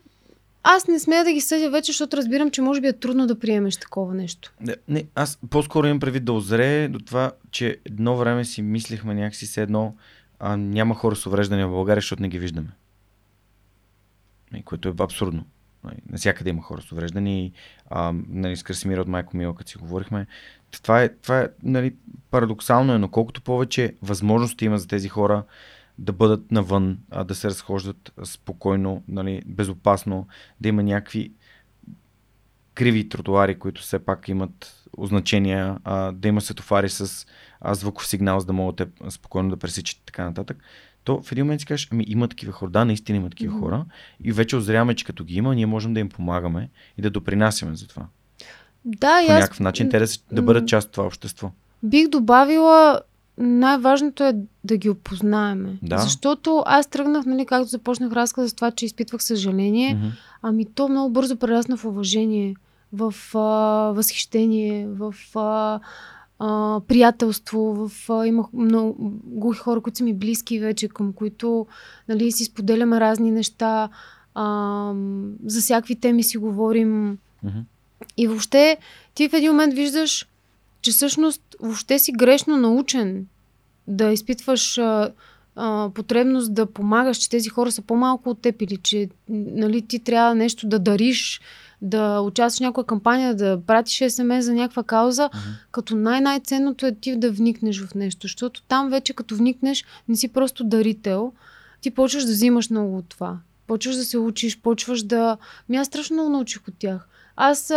аз 0.64 0.88
не 0.88 1.00
смея 1.00 1.24
да 1.24 1.34
ги 1.34 1.42
съдя 1.42 1.70
вече, 1.70 1.92
защото 1.92 2.18
разбирам, 2.18 2.52
че 2.52 2.62
може 2.62 2.82
би 2.82 2.88
е 2.88 2.94
трудно 2.94 3.28
да 3.28 3.40
приемеш 3.40 3.78
такова 3.78 4.14
нещо. 4.14 4.54
Не, 4.62 4.76
не 4.88 5.04
аз 5.16 5.40
по-скоро 5.50 5.88
имам 5.88 6.00
предвид 6.00 6.26
да 6.26 6.34
озрее 6.34 6.88
до 6.88 7.00
това, 7.00 7.32
че 7.52 7.78
едно 7.86 8.18
време 8.18 8.46
си 8.46 8.62
мислихме 8.62 9.14
някакси 9.14 9.46
се 9.46 9.62
едно, 9.62 9.96
а, 10.40 10.58
няма 10.58 10.96
хора 10.96 11.16
с 11.16 11.26
увреждания 11.26 11.68
в 11.68 11.72
България, 11.72 12.02
защото 12.02 12.22
не 12.22 12.30
ги 12.30 12.40
виждаме. 12.40 12.70
И, 14.56 14.64
което 14.64 14.90
е 14.90 14.94
абсурдно. 15.00 15.46
Нали, 15.88 15.98
навсякъде 16.10 16.50
има 16.50 16.62
хора 16.62 16.82
с 16.82 16.92
увреждани. 16.92 17.52
А, 17.90 18.14
нали, 18.28 18.56
с 18.56 18.64
Красимира 18.64 19.02
от 19.02 19.08
Майко 19.08 19.38
Мила, 19.38 19.56
като 19.56 19.72
си 19.72 19.78
говорихме. 19.78 20.28
Това 20.82 21.04
е, 21.04 21.10
това 21.10 21.40
е 21.40 21.48
нали, 21.64 21.96
парадоксално, 22.32 22.94
е, 22.94 22.98
но 22.98 23.10
колкото 23.10 23.42
повече 23.42 23.96
възможности 24.02 24.66
има 24.66 24.78
за 24.78 24.88
тези 24.88 25.10
хора 25.10 25.44
да 25.98 26.14
бъдат 26.14 26.52
навън, 26.52 26.98
а, 27.12 27.24
да 27.24 27.36
се 27.36 27.48
разхождат 27.48 28.14
спокойно, 28.24 29.04
нали, 29.08 29.42
безопасно, 29.46 30.28
да 30.62 30.70
има 30.70 30.84
някакви 30.84 31.32
криви 32.74 33.10
тротуари, 33.10 33.60
които 33.60 33.82
все 33.82 34.00
пак 34.00 34.28
имат 34.28 34.84
означения, 34.98 35.78
а, 35.84 36.12
да 36.12 36.28
има 36.28 36.42
светофари 36.42 36.90
с 36.90 37.28
а, 37.62 37.76
звуков 37.76 38.08
сигнал, 38.08 38.40
за 38.40 38.46
да 38.46 38.54
могат 38.54 38.76
те 38.76 39.10
спокойно 39.10 39.50
да 39.50 39.58
пресичат 39.58 39.98
и 39.98 40.06
така 40.06 40.24
нататък 40.24 40.58
то 41.08 41.22
в 41.22 41.32
един 41.32 41.46
момент 41.46 41.62
си 41.62 41.68
кажеш, 41.68 41.88
ами 41.92 42.06
има 42.08 42.28
такива 42.28 42.52
хора, 42.52 42.70
да, 42.72 42.86
наистина 42.86 43.18
има 43.18 43.30
такива 43.30 43.56
mm-hmm. 43.56 43.60
хора 43.60 43.86
и 44.24 44.32
вече 44.32 44.56
озряваме, 44.56 44.96
че 44.96 45.06
като 45.06 45.24
ги 45.24 45.36
има, 45.36 45.56
ние 45.56 45.66
можем 45.66 45.94
да 45.94 46.00
им 46.00 46.10
помагаме 46.10 46.70
и 46.98 47.02
да 47.02 47.10
допринасяме 47.10 47.76
за 47.76 47.88
това. 47.88 48.06
Да, 48.86 49.24
По 49.28 49.34
някакъв 49.34 49.60
начин 49.60 49.90
те 49.90 50.00
да, 50.00 50.06
да 50.32 50.42
бъдат 50.42 50.68
част 50.68 50.88
от 50.88 50.92
това 50.92 51.06
общество. 51.06 51.52
Бих 51.84 52.08
добавила, 52.08 53.02
най-важното 53.38 54.24
е 54.24 54.34
да 54.64 54.78
ги 54.78 54.90
опознаеме. 54.90 55.78
Да. 55.82 55.98
Защото 55.98 56.64
аз 56.66 56.88
тръгнах, 56.88 57.26
нали, 57.26 57.46
както 57.46 57.68
започнах 57.68 58.12
разказа 58.12 58.50
с 58.50 58.54
това, 58.54 58.72
че 58.72 58.86
изпитвах 58.86 59.24
съжаление, 59.24 59.96
mm-hmm. 59.96 60.12
ами 60.42 60.66
то 60.66 60.90
много 60.90 61.10
бързо 61.10 61.38
прерасна 61.38 61.78
в 61.78 61.86
уважение, 61.86 62.56
в 62.94 63.14
а, 63.36 63.40
възхищение, 63.92 64.88
в 64.88 65.16
а, 65.36 65.80
а, 66.40 66.82
приятелство. 66.88 67.90
В, 67.90 68.10
а, 68.10 68.28
имах 68.28 68.46
много 68.54 68.96
глухи 69.24 69.60
хора, 69.60 69.82
които 69.82 69.98
са 69.98 70.04
ми 70.04 70.14
близки 70.14 70.60
вече, 70.60 70.88
към 70.88 71.14
които 71.14 71.68
нали, 72.08 72.32
си 72.32 72.46
споделяме 72.46 73.00
разни 73.00 73.32
неща. 73.32 73.90
А, 74.36 74.94
за 75.46 75.62
всякакви 75.62 75.96
теми 75.96 76.24
си 76.24 76.38
говорим. 76.38 77.18
Mm-hmm. 77.46 77.64
И 78.18 78.28
въобще 78.28 78.78
ти 79.14 79.30
в 79.30 79.34
един 79.34 79.52
момент 79.52 79.74
виждаш, 79.74 80.28
че 80.82 80.92
всъщност 80.92 81.56
въобще 81.60 82.00
си 82.00 82.12
грешно 82.12 82.58
научен 82.58 83.28
да 83.88 84.12
изпитваш 84.12 84.78
а, 84.78 85.12
а, 85.56 85.90
потребност 85.94 86.54
да 86.54 86.66
помагаш, 86.66 87.18
че 87.18 87.30
тези 87.30 87.50
хора 87.50 87.72
са 87.72 87.82
по-малко 87.82 88.30
от 88.30 88.42
теб 88.42 88.62
или 88.62 88.78
че 88.78 89.10
нали, 89.30 89.82
ти 89.82 90.00
трябва 90.00 90.36
нещо 90.36 90.68
да 90.68 90.80
дариш 90.80 91.42
да 91.82 92.22
участваш 92.22 92.58
в 92.58 92.62
някаква 92.62 92.84
кампания, 92.84 93.36
да 93.36 93.62
пратиш 93.68 94.12
СМС 94.12 94.46
за 94.46 94.54
някаква 94.54 94.84
кауза, 94.84 95.30
mm-hmm. 95.34 95.72
като 95.72 95.96
най-най-ценното 95.96 96.86
е 96.86 96.96
ти 96.96 97.16
да 97.16 97.32
вникнеш 97.32 97.84
в 97.84 97.96
нещо, 97.96 98.28
защото 98.28 98.64
там 98.64 98.90
вече 98.90 99.14
като 99.14 99.36
вникнеш 99.36 99.86
не 100.08 100.16
си 100.16 100.28
просто 100.28 100.64
дарител, 100.64 101.34
ти 101.82 101.92
почваш 101.92 102.24
да 102.24 102.32
взимаш 102.32 102.70
много 102.70 102.98
от 102.98 103.10
това. 103.10 103.38
Почваш 103.68 103.96
да 103.96 104.04
се 104.04 104.18
учиш, 104.18 104.62
почваш 104.62 105.04
да... 105.04 105.38
Ми 105.70 105.78
аз 105.78 105.88
страшно 105.88 106.14
много 106.14 106.30
научих 106.30 106.68
от 106.68 106.74
тях. 106.80 107.08
Аз, 107.36 107.74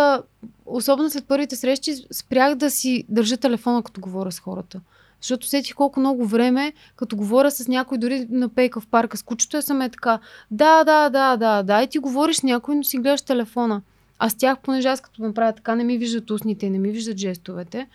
особено 0.67 1.11
след 1.11 1.25
първите 1.25 1.57
срещи, 1.57 1.95
спрях 2.13 2.55
да 2.55 2.71
си 2.71 3.05
държа 3.09 3.37
телефона, 3.37 3.83
като 3.83 4.01
говоря 4.01 4.33
с 4.33 4.41
хората. 4.41 4.81
Защото 5.21 5.47
сетих 5.47 5.75
колко 5.75 6.01
много 6.01 6.27
време, 6.27 6.73
като 6.97 7.17
говоря 7.17 7.51
с 7.51 7.69
някой, 7.69 7.99
дори 7.99 8.27
на 8.31 8.49
пейка 8.49 8.81
в 8.81 8.87
парка 8.87 9.17
с 9.17 9.23
кучето, 9.23 9.57
я 9.57 9.63
съм 9.63 9.83
е 9.83 9.89
така, 9.89 10.19
да, 10.51 10.85
да, 10.85 11.11
да, 11.11 11.37
да, 11.37 11.63
да, 11.63 11.83
и 11.83 11.87
ти 11.87 11.99
говориш 11.99 12.37
с 12.37 12.43
някой, 12.43 12.75
но 12.75 12.85
си 12.85 12.99
гледаш 12.99 13.23
телефона. 13.23 13.83
А 14.19 14.31
с 14.31 14.35
тях, 14.35 14.59
понеже 14.59 14.89
аз 14.89 15.01
като 15.01 15.23
направя 15.23 15.53
така, 15.53 15.75
не 15.75 15.85
ми 15.85 15.99
виждат 15.99 16.31
устните, 16.31 16.71
не 16.71 16.79
ми 16.79 16.91
виждат 16.91 17.19
жестовете 17.19 17.87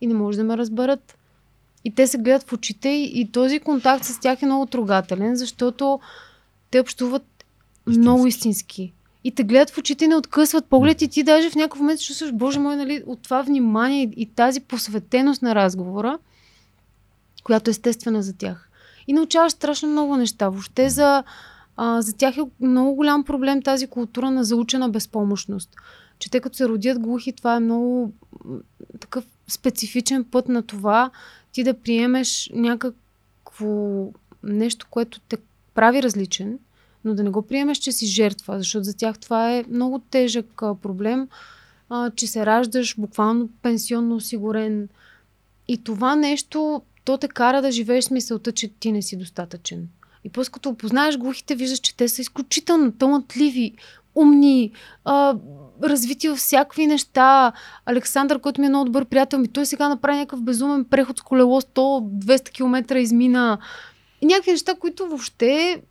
и 0.00 0.06
не 0.06 0.14
може 0.14 0.38
да 0.38 0.44
ме 0.44 0.56
разберат. 0.56 1.18
И 1.84 1.94
те 1.94 2.06
се 2.06 2.18
гледат 2.18 2.42
в 2.42 2.52
очите 2.52 2.88
и, 2.88 3.20
и 3.20 3.32
този 3.32 3.60
контакт 3.60 4.04
с 4.04 4.20
тях 4.20 4.42
е 4.42 4.46
много 4.46 4.66
трогателен, 4.66 5.36
защото 5.36 6.00
те 6.70 6.80
общуват 6.80 7.44
истински. 7.86 8.00
много 8.00 8.26
истински. 8.26 8.92
И 9.24 9.30
те 9.30 9.44
гледат 9.44 9.70
в 9.70 9.78
очите 9.78 10.04
и 10.04 10.08
не 10.08 10.16
откъсват 10.16 10.66
поглед 10.66 11.02
и 11.02 11.08
ти 11.08 11.22
даже 11.22 11.50
в 11.50 11.54
някакъв 11.54 11.80
момент 11.80 12.00
чувстваш, 12.00 12.32
боже 12.32 12.58
мой, 12.58 12.76
нали, 12.76 13.02
от 13.06 13.22
това 13.22 13.42
внимание 13.42 14.02
и, 14.02 14.10
и 14.16 14.26
тази 14.26 14.60
посветеност 14.60 15.42
на 15.42 15.54
разговора, 15.54 16.18
която 17.44 17.70
е 17.70 17.72
естествена 17.72 18.22
за 18.22 18.36
тях. 18.36 18.70
И 19.06 19.12
научаваш 19.12 19.52
страшно 19.52 19.88
много 19.88 20.16
неща. 20.16 20.48
Въобще 20.48 20.88
за 20.88 21.24
а, 21.76 22.02
за 22.02 22.16
тях 22.16 22.36
е 22.36 22.40
много 22.60 22.94
голям 22.94 23.24
проблем 23.24 23.62
тази 23.62 23.86
култура 23.86 24.30
на 24.30 24.44
заучена 24.44 24.88
безпомощност. 24.88 25.70
Че 26.18 26.30
те 26.30 26.40
като 26.40 26.56
се 26.56 26.68
родят 26.68 26.98
глухи, 26.98 27.32
това 27.32 27.56
е 27.56 27.60
много 27.60 28.12
такъв 29.00 29.24
специфичен 29.48 30.24
път 30.24 30.48
на 30.48 30.62
това 30.62 31.10
ти 31.52 31.64
да 31.64 31.74
приемеш 31.74 32.50
някакво 32.54 34.06
нещо, 34.42 34.86
което 34.90 35.20
те 35.20 35.36
прави 35.74 36.02
различен, 36.02 36.58
но 37.04 37.14
да 37.14 37.22
не 37.22 37.30
го 37.30 37.42
приемеш, 37.42 37.78
че 37.78 37.92
си 37.92 38.06
жертва, 38.06 38.58
защото 38.58 38.84
за 38.84 38.96
тях 38.96 39.18
това 39.18 39.52
е 39.52 39.64
много 39.68 39.98
тежък 39.98 40.46
проблем, 40.56 41.28
а, 41.88 42.10
че 42.10 42.26
се 42.26 42.46
раждаш 42.46 42.94
буквално 42.98 43.48
пенсионно 43.62 44.16
осигурен. 44.16 44.88
И 45.68 45.84
това 45.84 46.16
нещо, 46.16 46.82
то 47.04 47.18
те 47.18 47.28
кара 47.28 47.62
да 47.62 47.72
живееш 47.72 48.04
с 48.04 48.10
мисълта, 48.10 48.52
че 48.52 48.68
ти 48.68 48.92
не 48.92 49.02
си 49.02 49.16
достатъчен. 49.16 49.88
И 50.24 50.28
после 50.28 50.52
като 50.52 50.68
опознаеш 50.68 51.18
глухите, 51.18 51.54
виждаш, 51.54 51.78
че 51.78 51.96
те 51.96 52.08
са 52.08 52.22
изключително 52.22 52.92
талантливи, 52.92 53.74
умни, 54.14 54.72
а, 55.04 55.36
развити 55.82 56.28
във 56.28 56.38
всякакви 56.38 56.86
неща. 56.86 57.52
Александър, 57.86 58.40
който 58.40 58.60
ми 58.60 58.66
е 58.66 58.70
много 58.70 58.84
добър 58.84 59.04
приятел, 59.04 59.38
ми 59.38 59.48
той 59.48 59.66
сега 59.66 59.88
направи 59.88 60.18
някакъв 60.18 60.42
безумен 60.42 60.84
преход 60.84 61.18
с 61.18 61.22
колело 61.22 61.60
100-200 61.60 62.50
км 62.50 62.96
измина. 62.96 63.58
И 64.20 64.26
някакви 64.26 64.50
неща, 64.50 64.74
които 64.74 65.08
въобще 65.08 65.82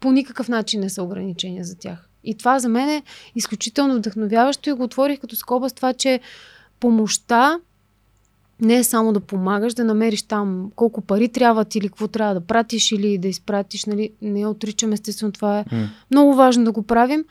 по 0.00 0.12
никакъв 0.12 0.48
начин 0.48 0.80
не 0.80 0.90
са 0.90 1.02
ограничения 1.02 1.64
за 1.64 1.78
тях. 1.78 2.08
И 2.24 2.34
това 2.34 2.58
за 2.58 2.68
мен 2.68 2.88
е 2.88 3.02
изключително 3.34 3.94
вдъхновяващо 3.94 4.70
и 4.70 4.72
го 4.72 4.82
отворих 4.82 5.20
като 5.20 5.36
скоба 5.36 5.68
с 5.68 5.72
това, 5.72 5.92
че 5.92 6.20
помощта 6.80 7.58
не 8.62 8.76
е 8.76 8.84
само 8.84 9.12
да 9.12 9.20
помагаш, 9.20 9.74
да 9.74 9.84
намериш 9.84 10.22
там 10.22 10.70
колко 10.76 11.00
пари 11.00 11.28
трябват 11.28 11.74
или 11.74 11.88
какво 11.88 12.08
трябва 12.08 12.34
да 12.34 12.40
пратиш 12.40 12.92
или 12.92 13.18
да 13.18 13.28
изпратиш. 13.28 13.84
Нали? 13.84 14.10
Не 14.22 14.46
отричам, 14.46 14.92
естествено, 14.92 15.32
това 15.32 15.58
е 15.58 15.64
mm. 15.64 15.86
много 16.10 16.34
важно 16.34 16.64
да 16.64 16.72
го 16.72 16.82
правим, 16.82 17.24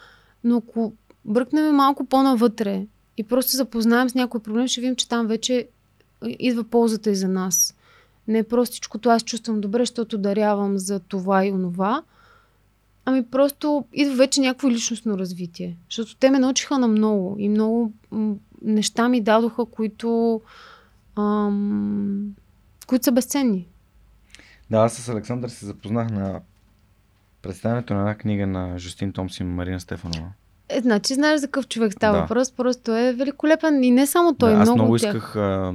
но 0.43 0.57
ако 0.57 0.93
бръкнем 1.25 1.75
малко 1.75 2.05
по-навътре 2.05 2.85
и 3.17 3.23
просто 3.23 3.51
се 3.51 3.57
запознаем 3.57 4.09
с 4.09 4.15
някой 4.15 4.39
проблем, 4.39 4.67
ще 4.67 4.81
видим, 4.81 4.95
че 4.95 5.09
там 5.09 5.27
вече 5.27 5.67
идва 6.25 6.63
ползата 6.63 7.11
и 7.11 7.15
за 7.15 7.27
нас. 7.27 7.75
Не 8.27 8.37
е 8.37 8.43
простичкото 8.43 9.09
аз 9.09 9.23
чувствам 9.23 9.61
добре, 9.61 9.81
защото 9.81 10.17
дарявам 10.17 10.77
за 10.77 10.99
това 10.99 11.45
и 11.45 11.51
онова, 11.51 12.03
Ами 13.05 13.25
просто 13.25 13.85
идва 13.93 14.15
вече 14.15 14.41
някакво 14.41 14.69
личностно 14.69 15.17
развитие. 15.17 15.77
Защото 15.89 16.15
те 16.15 16.29
ме 16.29 16.39
научиха 16.39 16.77
на 16.77 16.87
много 16.87 17.35
и 17.39 17.49
много 17.49 17.93
неща 18.61 19.09
ми 19.09 19.21
дадоха, 19.21 19.65
които, 19.65 20.41
ам, 21.17 22.35
които 22.87 23.05
са 23.05 23.11
безценни. 23.11 23.67
Да, 24.69 24.77
аз 24.77 24.93
с 24.93 25.09
Александър 25.09 25.49
се 25.49 25.65
запознах 25.65 26.09
на 26.09 26.41
представянето 27.41 27.93
на 27.93 27.99
една 27.99 28.15
книга 28.15 28.47
на 28.47 28.79
Жустин 28.79 29.13
Томсин 29.13 29.47
и 29.47 29.49
Марина 29.49 29.79
Стефанова. 29.79 30.31
Е, 30.69 30.81
значи 30.81 31.13
знаеш 31.13 31.39
за 31.39 31.47
какъв 31.47 31.67
човек 31.67 31.93
става 31.93 32.17
Да. 32.17 32.21
въпрос, 32.21 32.51
просто 32.51 32.97
е 32.97 33.13
великолепен 33.13 33.83
и 33.83 33.91
не 33.91 34.07
само 34.07 34.35
той, 34.35 34.51
да, 34.53 34.57
аз 34.57 34.67
много, 34.67 34.77
много 34.77 34.95
исках, 34.95 35.35
а, 35.35 35.73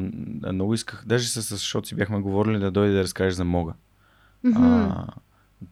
много 0.52 0.74
исках, 0.74 1.04
даже 1.06 1.28
с, 1.28 1.42
с 1.58 1.80
си 1.84 1.94
бяхме 1.94 2.20
говорили 2.20 2.58
да 2.58 2.70
дойде 2.70 2.94
да 2.94 3.02
разкажеш 3.02 3.34
за 3.34 3.44
Мога. 3.44 3.74
Мгм. 4.44 4.62
А, 4.62 5.06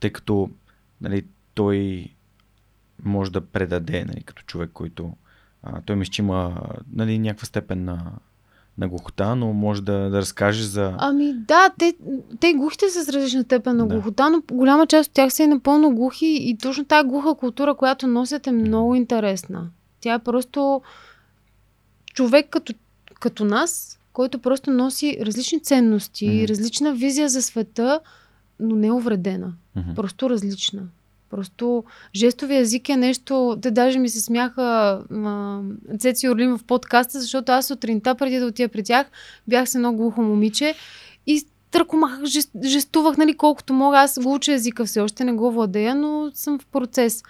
тъй 0.00 0.10
като 0.10 0.50
нали, 1.00 1.26
той 1.54 2.08
може 3.04 3.32
да 3.32 3.40
предаде 3.40 4.04
нали, 4.04 4.22
като 4.22 4.42
човек, 4.42 4.70
който 4.72 5.16
а, 5.62 5.80
той 5.80 5.96
мисля, 5.96 6.10
че 6.10 6.22
има 6.22 6.66
нали, 6.92 7.18
някаква 7.18 7.46
степен 7.46 7.84
на, 7.84 8.12
на 8.78 8.88
глухота, 8.88 9.34
но 9.34 9.52
може 9.52 9.82
да, 9.82 10.10
да 10.10 10.18
разкаже 10.18 10.64
за... 10.64 10.94
Ами 10.98 11.34
да, 11.34 11.70
те, 11.78 11.94
те 12.40 12.54
глухите 12.54 12.88
са 12.88 13.04
с 13.04 13.08
различна 13.08 13.42
степен 13.42 13.76
на 13.76 13.86
Да. 13.86 13.94
глухота, 13.94 14.30
но 14.30 14.42
голяма 14.52 14.86
част 14.86 15.08
от 15.08 15.14
тях 15.14 15.32
са 15.32 15.42
и 15.42 15.46
напълно 15.46 15.94
глухи 15.94 16.38
и 16.40 16.58
точно 16.58 16.84
тази 16.84 17.08
глуха 17.08 17.34
култура, 17.34 17.74
която 17.74 18.06
носят 18.06 18.46
е 18.46 18.52
много 18.52 18.94
интересна. 18.94 19.68
Тя 20.00 20.14
е 20.14 20.18
просто 20.18 20.82
човек 22.14 22.46
като, 22.50 22.74
като 23.14 23.44
нас, 23.44 23.98
който 24.12 24.38
просто 24.38 24.70
носи 24.70 25.18
различни 25.20 25.60
ценности, 25.60 26.28
Мгм. 26.28 26.44
различна 26.44 26.94
визия 26.94 27.28
за 27.28 27.42
света, 27.42 28.00
но 28.60 28.76
не 28.76 28.92
увредена. 28.92 29.52
Мгм. 29.76 29.94
Просто 29.94 30.30
различна. 30.30 30.82
Просто 31.34 31.84
жестовия 32.14 32.60
език 32.60 32.88
е 32.88 32.96
нещо... 32.96 33.58
Те 33.62 33.70
даже 33.70 33.98
ми 33.98 34.08
се 34.08 34.20
смяха 34.20 35.00
а, 35.12 35.60
Цеци 35.98 36.28
Орлин 36.28 36.58
в 36.58 36.64
подкаста, 36.64 37.20
защото 37.20 37.52
аз 37.52 37.66
сутринта, 37.66 38.14
преди 38.14 38.38
да 38.38 38.46
отида 38.46 38.68
при 38.68 38.82
тях, 38.82 39.06
бях 39.48 39.68
с 39.68 39.74
едно 39.74 39.92
глухо 39.92 40.22
момиче 40.22 40.74
и 41.26 41.46
търкомах, 41.70 42.24
жест, 42.24 42.50
жестувах, 42.64 43.16
нали, 43.16 43.36
колкото 43.36 43.72
мога. 43.72 43.98
Аз 43.98 44.18
го 44.18 44.34
уча 44.34 44.52
езика 44.52 44.84
все 44.84 45.00
още, 45.00 45.24
не 45.24 45.32
го 45.32 45.52
владея, 45.52 45.94
но 45.94 46.30
съм 46.34 46.58
в 46.58 46.66
процес. 46.66 47.22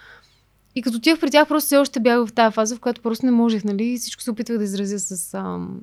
И 0.75 0.81
като 0.81 0.97
отивах 0.97 1.19
при 1.19 1.31
тях, 1.31 1.47
просто 1.47 1.65
все 1.65 1.77
още 1.77 1.99
бях 1.99 2.25
в 2.25 2.33
тази 2.33 2.53
фаза, 2.53 2.75
в 2.75 2.79
която 2.79 3.01
просто 3.01 3.25
не 3.25 3.31
можех, 3.31 3.63
нали, 3.63 3.97
всичко 3.97 4.23
се 4.23 4.31
опитвах 4.31 4.57
да 4.57 4.63
изразя 4.63 4.99
с 4.99 5.33
ам, 5.33 5.81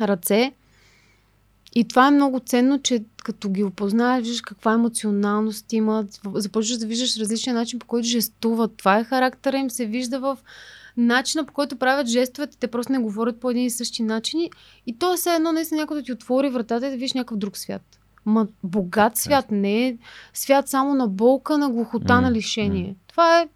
ръце. 0.00 0.52
И 1.76 1.88
това 1.88 2.08
е 2.08 2.10
много 2.10 2.40
ценно, 2.40 2.82
че 2.82 3.04
като 3.24 3.50
ги 3.50 3.64
опознаеш, 3.64 4.22
виждаш 4.22 4.40
каква 4.40 4.72
емоционалност 4.72 5.72
имат, 5.72 6.20
започваш 6.34 6.76
да 6.76 6.86
виждаш 6.86 7.16
различен 7.16 7.54
начин, 7.54 7.78
по 7.78 7.86
който 7.86 8.08
жестуват. 8.08 8.76
Това 8.76 8.98
е 8.98 9.04
характера 9.04 9.56
им, 9.56 9.70
се 9.70 9.86
вижда 9.86 10.20
в 10.20 10.38
начина, 10.96 11.46
по 11.46 11.52
който 11.52 11.76
правят 11.76 12.06
жестовете. 12.06 12.58
Те 12.58 12.68
просто 12.68 12.92
не 12.92 12.98
говорят 12.98 13.40
по 13.40 13.50
един 13.50 13.64
и 13.64 13.70
същи 13.70 14.02
начин. 14.02 14.40
И 14.86 14.98
то 14.98 15.12
е 15.12 15.16
все 15.16 15.34
едно, 15.34 15.52
наистина 15.52 15.80
някой 15.80 15.96
да 15.96 16.02
ти 16.02 16.12
отвори 16.12 16.50
вратата 16.50 16.86
и 16.86 16.90
да 16.90 16.96
видиш 16.96 17.12
някакъв 17.12 17.38
друг 17.38 17.56
свят. 17.56 17.98
Ма 18.26 18.46
богат 18.62 19.16
свят, 19.16 19.50
не 19.50 19.88
е 19.88 19.98
свят 20.34 20.68
само 20.68 20.94
на 20.94 21.08
болка, 21.08 21.58
на 21.58 21.70
глухота, 21.70 22.14
М, 22.14 22.20
на 22.20 22.32
лишение. 22.32 22.96
Това 23.06 23.40
е 23.40 23.48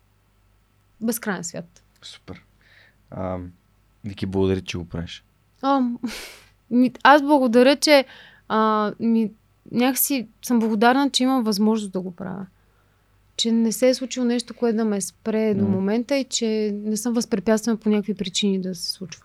безкрайен 1.00 1.44
свят. 1.44 1.82
Супер. 2.02 2.44
А, 3.10 3.38
Вики, 4.04 4.26
благодаря, 4.26 4.60
че 4.60 4.78
го 4.78 4.84
правиш. 4.84 5.24
А, 5.62 5.82
аз 7.02 7.22
благодаря, 7.22 7.76
че 7.76 8.04
а, 8.48 8.92
ми, 9.00 9.30
някакси 9.72 10.28
съм 10.42 10.58
благодарна, 10.58 11.10
че 11.10 11.22
имам 11.22 11.44
възможност 11.44 11.92
да 11.92 12.00
го 12.00 12.10
правя. 12.10 12.46
Че 13.36 13.52
не 13.52 13.72
се 13.72 13.88
е 13.88 13.94
случило 13.94 14.26
нещо, 14.26 14.54
което 14.54 14.76
да 14.76 14.84
ме 14.84 15.00
спре 15.00 15.54
до 15.54 15.62
Мгм. 15.64 15.72
момента 15.72 16.16
и 16.16 16.24
че 16.24 16.70
не 16.84 16.96
съм 16.96 17.14
възпрепятствана 17.14 17.76
по 17.76 17.88
някакви 17.88 18.14
причини 18.14 18.60
да 18.60 18.74
се 18.74 18.90
случва. 18.90 19.22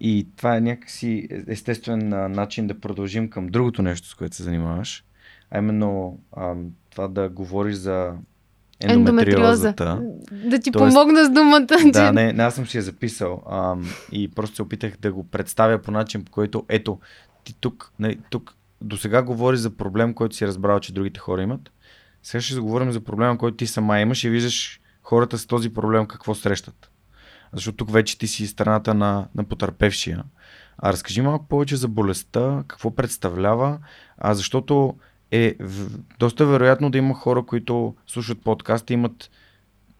И 0.00 0.26
това 0.36 0.56
е 0.56 0.60
някакси 0.60 1.28
естествен 1.46 2.12
а, 2.12 2.28
начин 2.28 2.66
да 2.66 2.80
продължим 2.80 3.30
към 3.30 3.46
другото 3.46 3.82
нещо, 3.82 4.08
с 4.08 4.14
което 4.14 4.36
се 4.36 4.42
занимаваш. 4.42 5.04
А 5.50 5.58
именно 5.58 6.18
а, 6.32 6.54
това 6.90 7.08
да 7.08 7.28
говориш 7.28 7.74
за 7.74 8.12
ендометриозата. 8.80 10.00
Да 10.32 10.58
ти 10.58 10.72
Тоест- 10.72 10.94
помогна 10.94 11.24
с 11.24 11.30
думата. 11.30 11.66
Да, 11.92 12.12
не, 12.12 12.32
не, 12.32 12.42
аз 12.42 12.54
съм 12.54 12.66
си 12.66 12.76
я 12.76 12.82
записал 12.82 13.42
а, 13.46 13.76
и 14.12 14.28
просто 14.28 14.56
се 14.56 14.62
опитах 14.62 14.96
да 15.00 15.12
го 15.12 15.24
представя 15.24 15.78
по 15.78 15.90
начин, 15.90 16.24
по 16.24 16.32
който, 16.32 16.64
ето, 16.68 16.98
ти 17.44 17.54
тук, 17.60 17.92
нали, 17.98 18.18
тук 18.30 18.54
до 18.80 18.96
сега 18.96 19.22
говориш 19.22 19.60
за 19.60 19.70
проблем, 19.70 20.14
който 20.14 20.36
си 20.36 20.46
разбрал, 20.46 20.80
че 20.80 20.92
другите 20.92 21.20
хора 21.20 21.42
имат. 21.42 21.70
Сега 22.22 22.42
ще 22.42 22.54
заговорим 22.54 22.92
за 22.92 23.00
проблема, 23.00 23.38
който 23.38 23.56
ти 23.56 23.66
сама 23.66 24.00
имаш 24.00 24.24
и 24.24 24.30
виждаш 24.30 24.80
хората 25.02 25.38
с 25.38 25.46
този 25.46 25.72
проблем 25.72 26.06
какво 26.06 26.34
срещат. 26.34 26.90
Защото 27.52 27.76
тук 27.76 27.92
вече 27.92 28.18
ти 28.18 28.26
си 28.26 28.46
страната 28.46 28.94
на, 28.94 29.26
на 29.34 29.44
потърпевшия. 29.44 30.24
А 30.78 30.92
разкажи 30.92 31.20
малко 31.22 31.48
повече 31.48 31.76
за 31.76 31.88
болестта, 31.88 32.64
какво 32.68 32.94
представлява, 32.94 33.78
а 34.18 34.34
защото 34.34 34.94
е 35.34 35.54
доста 36.18 36.46
вероятно 36.46 36.90
да 36.90 36.98
има 36.98 37.14
хора, 37.14 37.42
които 37.42 37.94
слушат 38.06 38.42
подкаста, 38.42 38.92
имат 38.92 39.30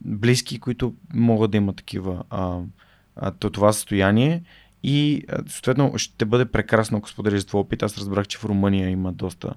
близки, 0.01 0.59
които 0.59 0.94
могат 1.15 1.51
да 1.51 1.56
имат 1.56 1.77
такива 1.77 2.24
а, 2.31 2.59
а, 3.16 3.31
то- 3.31 3.51
това 3.51 3.73
състояние 3.73 4.43
и 4.82 5.24
съответно 5.48 5.98
ще 5.98 6.24
бъде 6.24 6.44
прекрасно, 6.44 6.98
ако 6.98 7.09
споделиш 7.09 7.44
твой 7.44 7.61
опит. 7.61 7.82
Аз 7.82 7.98
разбрах, 7.98 8.27
че 8.27 8.39
в 8.39 8.44
Румъния 8.44 8.90
има 8.90 9.12
доста 9.12 9.55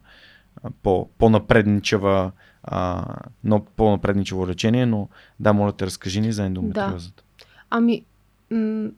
по-напредничава 1.17 2.31
но 3.43 3.65
по-напредничаво 3.75 4.47
лечение, 4.47 4.85
но 4.85 5.09
да, 5.39 5.53
моля 5.53 5.71
те, 5.71 5.85
разкажи 5.85 6.21
ни 6.21 6.31
за 6.31 6.45
ендометриозата. 6.45 7.23
Ами, 7.69 8.05
м- 8.51 8.89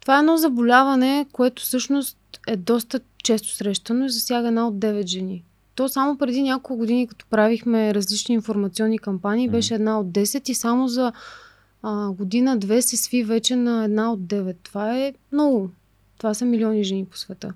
това 0.00 0.16
е 0.16 0.18
едно 0.18 0.36
заболяване, 0.36 1.26
което 1.32 1.62
всъщност 1.62 2.18
е 2.46 2.56
доста 2.56 3.00
често 3.26 3.48
срещано 3.48 4.04
и 4.04 4.10
засяга 4.10 4.48
една 4.48 4.68
от 4.68 4.74
9 4.74 5.06
жени. 5.06 5.44
То 5.74 5.88
само 5.88 6.18
преди 6.18 6.42
няколко 6.42 6.76
години, 6.76 7.06
като 7.06 7.26
правихме 7.30 7.94
различни 7.94 8.34
информационни 8.34 8.98
кампании, 8.98 9.48
беше 9.48 9.74
една 9.74 10.00
от 10.00 10.06
10 10.06 10.50
и 10.50 10.54
само 10.54 10.88
за 10.88 11.12
а, 11.82 12.10
година-две 12.10 12.82
се 12.82 12.96
сви 12.96 13.24
вече 13.24 13.56
на 13.56 13.84
една 13.84 14.12
от 14.12 14.20
9. 14.20 14.56
Това 14.62 14.98
е 14.98 15.14
много. 15.32 15.70
Това 16.18 16.34
са 16.34 16.44
милиони 16.44 16.84
жени 16.84 17.04
по 17.04 17.16
света. 17.16 17.52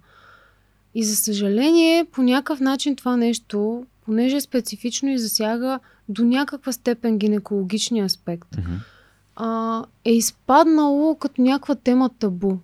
И 0.95 1.05
за 1.05 1.17
съжаление, 1.17 2.05
по 2.05 2.23
някакъв 2.23 2.61
начин 2.61 2.97
това 2.97 3.17
нещо, 3.17 3.87
понеже 4.05 4.37
е 4.37 4.41
специфично 4.41 5.09
и 5.09 5.19
засяга 5.19 5.79
до 6.09 6.25
някаква 6.25 6.73
степен 6.73 7.19
гинекологичния 7.19 8.05
аспект, 8.05 8.57
Мгм. 8.59 8.73
а, 9.37 9.85
е 10.05 10.13
изпаднало 10.13 11.15
като 11.15 11.43
някаква 11.43 11.75
тема 11.75 12.11
табу. 12.19 12.57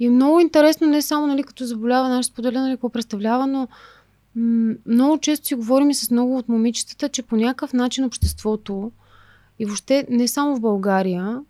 И 0.00 0.06
е 0.06 0.10
много 0.10 0.40
интересно, 0.40 0.86
не 0.86 1.02
само 1.02 1.26
нали, 1.26 1.42
като 1.42 1.64
заболява, 1.64 2.08
наш 2.08 2.26
споделя 2.26 2.60
нали, 2.60 2.72
какво 2.72 2.88
представлява, 2.88 3.46
но 3.46 3.68
м- 4.36 4.74
много 4.86 5.18
често 5.18 5.46
си 5.46 5.54
говорим 5.54 5.90
и 5.90 5.94
с 5.94 6.10
много 6.10 6.38
от 6.38 6.48
момичетата, 6.48 7.08
че 7.08 7.22
по 7.22 7.36
някакъв 7.36 7.72
начин 7.72 8.04
обществото 8.04 8.92
и 9.58 9.64
въобще 9.64 10.06
не 10.10 10.28
само 10.28 10.56
в 10.56 10.60
България, 10.60 11.40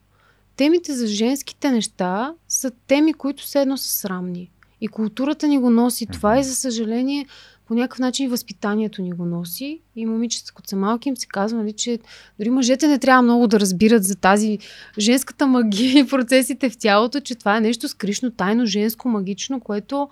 темите 0.56 0.92
за 0.92 1.06
женските 1.06 1.70
неща 1.70 2.34
са 2.48 2.70
теми, 2.70 3.14
които 3.14 3.42
все 3.42 3.62
едно 3.62 3.76
са 3.76 3.90
срамни. 3.90 4.50
И 4.80 4.88
културата 4.88 5.48
ни 5.48 5.58
го 5.58 5.70
носи 5.70 6.06
това 6.06 6.38
и 6.38 6.44
за 6.44 6.54
съжаление 6.54 7.26
по 7.68 7.74
някакъв 7.74 7.98
начин 7.98 8.30
възпитанието 8.30 9.02
ни 9.02 9.12
го 9.12 9.24
носи. 9.24 9.80
И 9.96 10.06
момичета, 10.06 10.52
като 10.54 10.68
са 10.68 10.76
малки, 10.76 11.08
им 11.08 11.16
се 11.16 11.26
казва, 11.26 11.58
нали, 11.58 11.72
че 11.72 11.98
дори 12.38 12.50
мъжете 12.50 12.88
не 12.88 12.98
трябва 12.98 13.22
много 13.22 13.46
да 13.46 13.60
разбират 13.60 14.04
за 14.04 14.16
тази 14.16 14.58
женската 14.98 15.46
магия 15.46 15.98
и 15.98 16.06
процесите 16.06 16.70
в 16.70 16.78
тялото, 16.78 17.20
че 17.20 17.34
това 17.34 17.56
е 17.56 17.60
нещо 17.60 17.88
скришно, 17.88 18.30
тайно, 18.30 18.66
женско, 18.66 19.08
магично, 19.08 19.60
което 19.60 20.08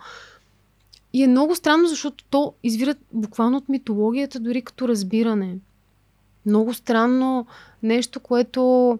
и 1.13 1.23
е 1.23 1.27
много 1.27 1.55
странно, 1.55 1.87
защото 1.87 2.23
то 2.29 2.53
извира 2.63 2.95
буквално 3.13 3.57
от 3.57 3.69
митологията, 3.69 4.39
дори 4.39 4.61
като 4.61 4.87
разбиране. 4.87 5.57
Много 6.45 6.73
странно 6.73 7.47
нещо, 7.83 8.19
което 8.19 8.99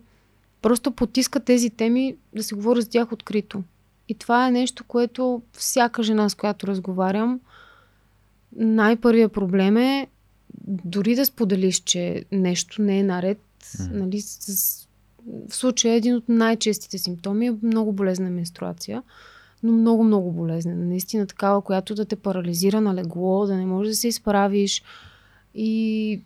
просто 0.62 0.92
потиска 0.92 1.40
тези 1.40 1.70
теми 1.70 2.16
да 2.36 2.44
се 2.44 2.56
говори 2.56 2.82
за 2.82 2.90
тях 2.90 3.12
открито. 3.12 3.64
И 4.10 4.16
това 4.16 4.48
е 4.48 4.52
нещо, 4.52 4.84
което 4.84 5.42
всяка 5.54 6.04
жена, 6.04 6.30
с 6.30 6.36
която 6.36 6.68
разговарям, 6.68 7.40
най-първият 8.56 9.34
проблем 9.34 9.78
е 9.78 10.08
дори 10.68 11.16
да 11.16 11.26
споделиш, 11.26 11.80
че 11.80 12.26
нещо 12.32 12.82
не 12.82 13.00
е 13.00 13.04
наред, 13.04 13.40
Мгм. 13.80 13.98
нали, 14.00 14.22
с... 14.22 14.88
в 15.50 15.56
случая 15.56 15.96
един 15.96 16.16
от 16.16 16.30
най-честите 16.30 16.98
симптоми 16.98 17.48
е 17.48 17.56
много 17.64 17.94
болезна 17.94 18.30
менструация, 18.30 19.04
но 19.64 19.72
много, 19.72 20.04
много 20.04 20.32
болезнена. 20.32 20.86
Наистина 20.86 21.28
такава, 21.28 21.62
която 21.62 21.96
да 21.96 22.06
те 22.06 22.16
парализира 22.16 22.82
на 22.82 22.96
легло, 22.96 23.46
да 23.46 23.56
не 23.56 23.66
можеш 23.66 23.92
да 23.92 23.96
се 23.96 24.08
изправиш. 24.08 24.84
И, 25.56 26.22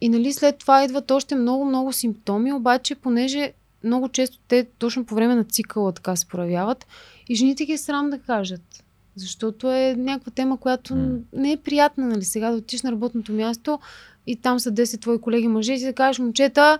и 0.00 0.08
нали, 0.08 0.32
след 0.32 0.58
това 0.58 0.84
идват 0.84 1.10
още 1.10 1.34
много, 1.34 1.64
много 1.64 1.92
симптоми, 1.92 2.52
обаче 2.52 2.94
понеже 2.94 3.52
много 3.84 4.08
често 4.08 4.38
те 4.48 4.66
точно 4.78 5.04
по 5.04 5.14
време 5.14 5.34
на 5.34 5.44
цикъла 5.44 5.92
така 5.92 6.16
се 6.16 6.26
проявяват 6.26 6.86
и 7.28 7.34
жените 7.34 7.64
ги 7.64 7.72
е 7.72 7.78
срам 7.78 8.10
да 8.10 8.18
кажат. 8.18 8.83
Защото 9.16 9.72
е 9.72 9.94
някаква 9.98 10.32
тема, 10.32 10.56
която 10.56 10.96
М. 10.96 11.18
не 11.32 11.52
е 11.52 11.56
приятна, 11.56 12.06
нали? 12.06 12.24
Сега 12.24 12.50
да 12.50 12.56
отиш 12.56 12.82
на 12.82 12.92
работното 12.92 13.32
място, 13.32 13.78
и 14.26 14.36
там 14.36 14.60
са 14.60 14.72
10 14.72 15.00
твои 15.00 15.20
колеги 15.20 15.48
мъже 15.48 15.72
и 15.72 15.78
ти 15.78 15.84
да 15.84 15.92
кажеш, 15.92 16.18
момчета, 16.18 16.78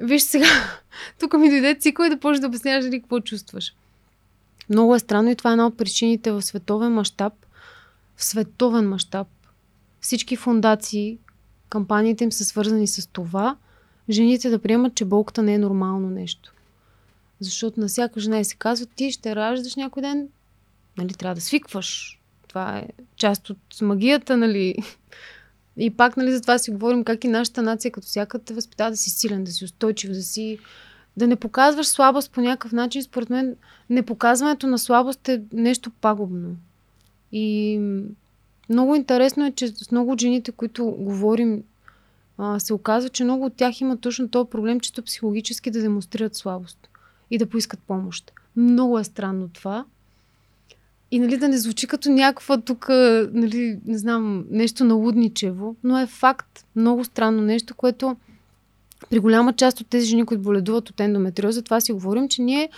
виж 0.00 0.22
сега, 0.22 0.46
тук 1.20 1.32
ми 1.32 1.50
дойде 1.50 1.74
цикъл 1.74 2.04
и 2.04 2.10
да 2.10 2.20
почнеш 2.20 2.40
да 2.40 2.46
обясняваш 2.46 2.84
ли 2.84 3.00
какво 3.00 3.20
чувстваш. 3.20 3.74
Много 4.68 4.94
е 4.94 4.98
странно 4.98 5.30
и 5.30 5.36
това 5.36 5.50
е 5.50 5.52
една 5.52 5.66
от 5.66 5.76
причините 5.76 6.32
в 6.32 6.42
световен 6.42 6.92
мащаб, 6.92 7.32
в 8.16 8.24
световен 8.24 8.88
мащаб. 8.88 9.26
Всички 10.00 10.36
фундации, 10.36 11.18
кампаниите 11.68 12.24
им 12.24 12.32
са 12.32 12.44
свързани 12.44 12.86
с 12.86 13.08
това, 13.08 13.56
жените 14.10 14.50
да 14.50 14.58
приемат, 14.58 14.94
че 14.94 15.04
болката 15.04 15.42
не 15.42 15.54
е 15.54 15.58
нормално 15.58 16.10
нещо. 16.10 16.52
Защото 17.40 17.80
на 17.80 17.88
всяка 17.88 18.20
жена 18.20 18.40
и 18.40 18.44
се 18.44 18.56
казва, 18.56 18.86
ти 18.86 19.12
ще 19.12 19.36
раждаш 19.36 19.76
някой 19.76 20.02
ден, 20.02 20.28
нали, 20.98 21.14
трябва 21.14 21.34
да 21.34 21.40
свикваш. 21.40 22.20
Това 22.48 22.78
е 22.78 22.88
част 23.16 23.50
от 23.50 23.80
магията, 23.82 24.36
нали. 24.36 24.74
И 25.76 25.90
пак, 25.90 26.16
нали, 26.16 26.32
за 26.32 26.40
това 26.40 26.58
си 26.58 26.70
говорим 26.70 27.04
как 27.04 27.24
и 27.24 27.28
нашата 27.28 27.62
нация 27.62 27.90
като 27.90 28.06
всяка 28.06 28.38
те 28.38 28.54
възпитава 28.54 28.90
да 28.90 28.96
си 28.96 29.10
силен, 29.10 29.44
да 29.44 29.50
си 29.50 29.64
устойчив, 29.64 30.10
да 30.10 30.22
си 30.22 30.58
да 31.16 31.26
не 31.26 31.36
показваш 31.36 31.86
слабост 31.86 32.32
по 32.32 32.40
някакъв 32.40 32.72
начин, 32.72 33.02
според 33.02 33.30
мен 33.30 33.56
непоказването 33.90 34.66
на 34.66 34.78
слабост 34.78 35.28
е 35.28 35.42
нещо 35.52 35.90
пагубно. 35.90 36.56
И 37.32 37.78
много 38.68 38.94
интересно 38.94 39.46
е, 39.46 39.52
че 39.52 39.68
с 39.68 39.90
много 39.90 40.12
от 40.12 40.20
жените, 40.20 40.52
които 40.52 40.84
говорим, 40.86 41.62
се 42.58 42.74
оказва, 42.74 43.08
че 43.08 43.24
много 43.24 43.44
от 43.44 43.54
тях 43.54 43.80
имат 43.80 44.00
точно 44.00 44.28
този 44.28 44.50
проблем, 44.50 44.80
чето 44.80 45.02
психологически 45.02 45.70
да 45.70 45.80
демонстрират 45.80 46.34
слабост 46.34 46.88
и 47.30 47.38
да 47.38 47.46
поискат 47.46 47.80
помощ. 47.80 48.32
Много 48.56 48.98
е 48.98 49.04
странно 49.04 49.48
това. 49.48 49.84
И 51.10 51.18
нали, 51.18 51.36
да 51.36 51.48
не 51.48 51.58
звучи 51.58 51.86
като 51.86 52.10
някаква 52.10 52.60
тук, 52.60 52.88
нали, 52.88 53.78
не 53.86 53.98
знам, 53.98 54.44
нещо 54.50 54.84
налудничево, 54.84 55.76
но 55.84 55.98
е 55.98 56.06
факт, 56.06 56.64
много 56.76 57.04
странно 57.04 57.42
нещо, 57.42 57.74
което 57.74 58.16
при 59.10 59.18
голяма 59.18 59.52
част 59.52 59.80
от 59.80 59.86
тези 59.86 60.06
жени, 60.06 60.26
които 60.26 60.42
боледуват 60.42 60.90
от 60.90 61.00
ендометриоза, 61.00 61.62
това 61.62 61.80
си 61.80 61.92
говорим, 61.92 62.28
че 62.28 62.42
ние 62.42 62.68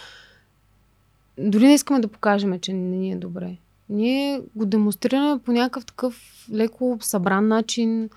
дори 1.38 1.66
не 1.66 1.74
искаме 1.74 2.00
да 2.00 2.08
покажем, 2.08 2.60
че 2.60 2.72
не 2.72 2.96
ни 2.96 3.12
е 3.12 3.16
добре. 3.16 3.56
Ние 3.88 4.40
го 4.54 4.66
демонстрираме 4.66 5.38
по 5.38 5.52
някакъв 5.52 5.84
такъв 5.84 6.46
леко 6.52 6.98
събран 7.00 7.48
начин. 7.48 8.08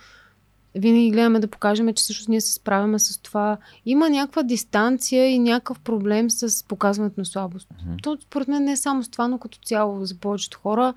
Винаги 0.75 1.11
гледаме 1.11 1.39
да 1.39 1.47
покажем, 1.47 1.93
че 1.93 2.01
всъщност 2.01 2.29
ние 2.29 2.41
се 2.41 2.53
справяме 2.53 2.99
с 2.99 3.21
това. 3.21 3.57
Има 3.85 4.09
някаква 4.09 4.43
дистанция 4.43 5.29
и 5.29 5.39
някакъв 5.39 5.79
проблем 5.79 6.29
с 6.29 6.67
показването 6.67 7.19
на 7.19 7.25
слабост. 7.25 7.69
Mm-hmm. 7.69 8.03
То, 8.03 8.17
според 8.21 8.47
мен, 8.47 8.63
не 8.63 8.71
е 8.71 8.77
само 8.77 9.03
с 9.03 9.09
това, 9.09 9.27
но 9.27 9.37
като 9.37 9.57
цяло 9.65 10.05
за 10.05 10.15
повечето 10.15 10.59
хора 10.59 10.93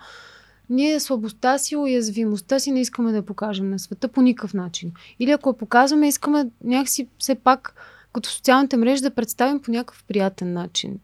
ние 0.70 1.00
слабостта 1.00 1.58
си, 1.58 1.76
уязвимостта 1.76 2.58
си 2.58 2.72
не 2.72 2.80
искаме 2.80 3.10
да 3.10 3.16
я 3.16 3.22
покажем 3.22 3.70
на 3.70 3.78
света 3.78 4.08
по 4.08 4.22
никакъв 4.22 4.54
начин. 4.54 4.92
Или 5.18 5.30
ако 5.30 5.48
я 5.48 5.56
показваме, 5.56 6.08
искаме 6.08 6.50
някакси 6.64 7.08
все 7.18 7.34
пак 7.34 7.74
като 8.12 8.30
социалните 8.30 8.76
мрежи 8.76 9.02
да 9.02 9.10
представим 9.10 9.60
по 9.60 9.70
някакъв 9.70 10.04
приятен 10.08 10.52
начин. 10.52 10.98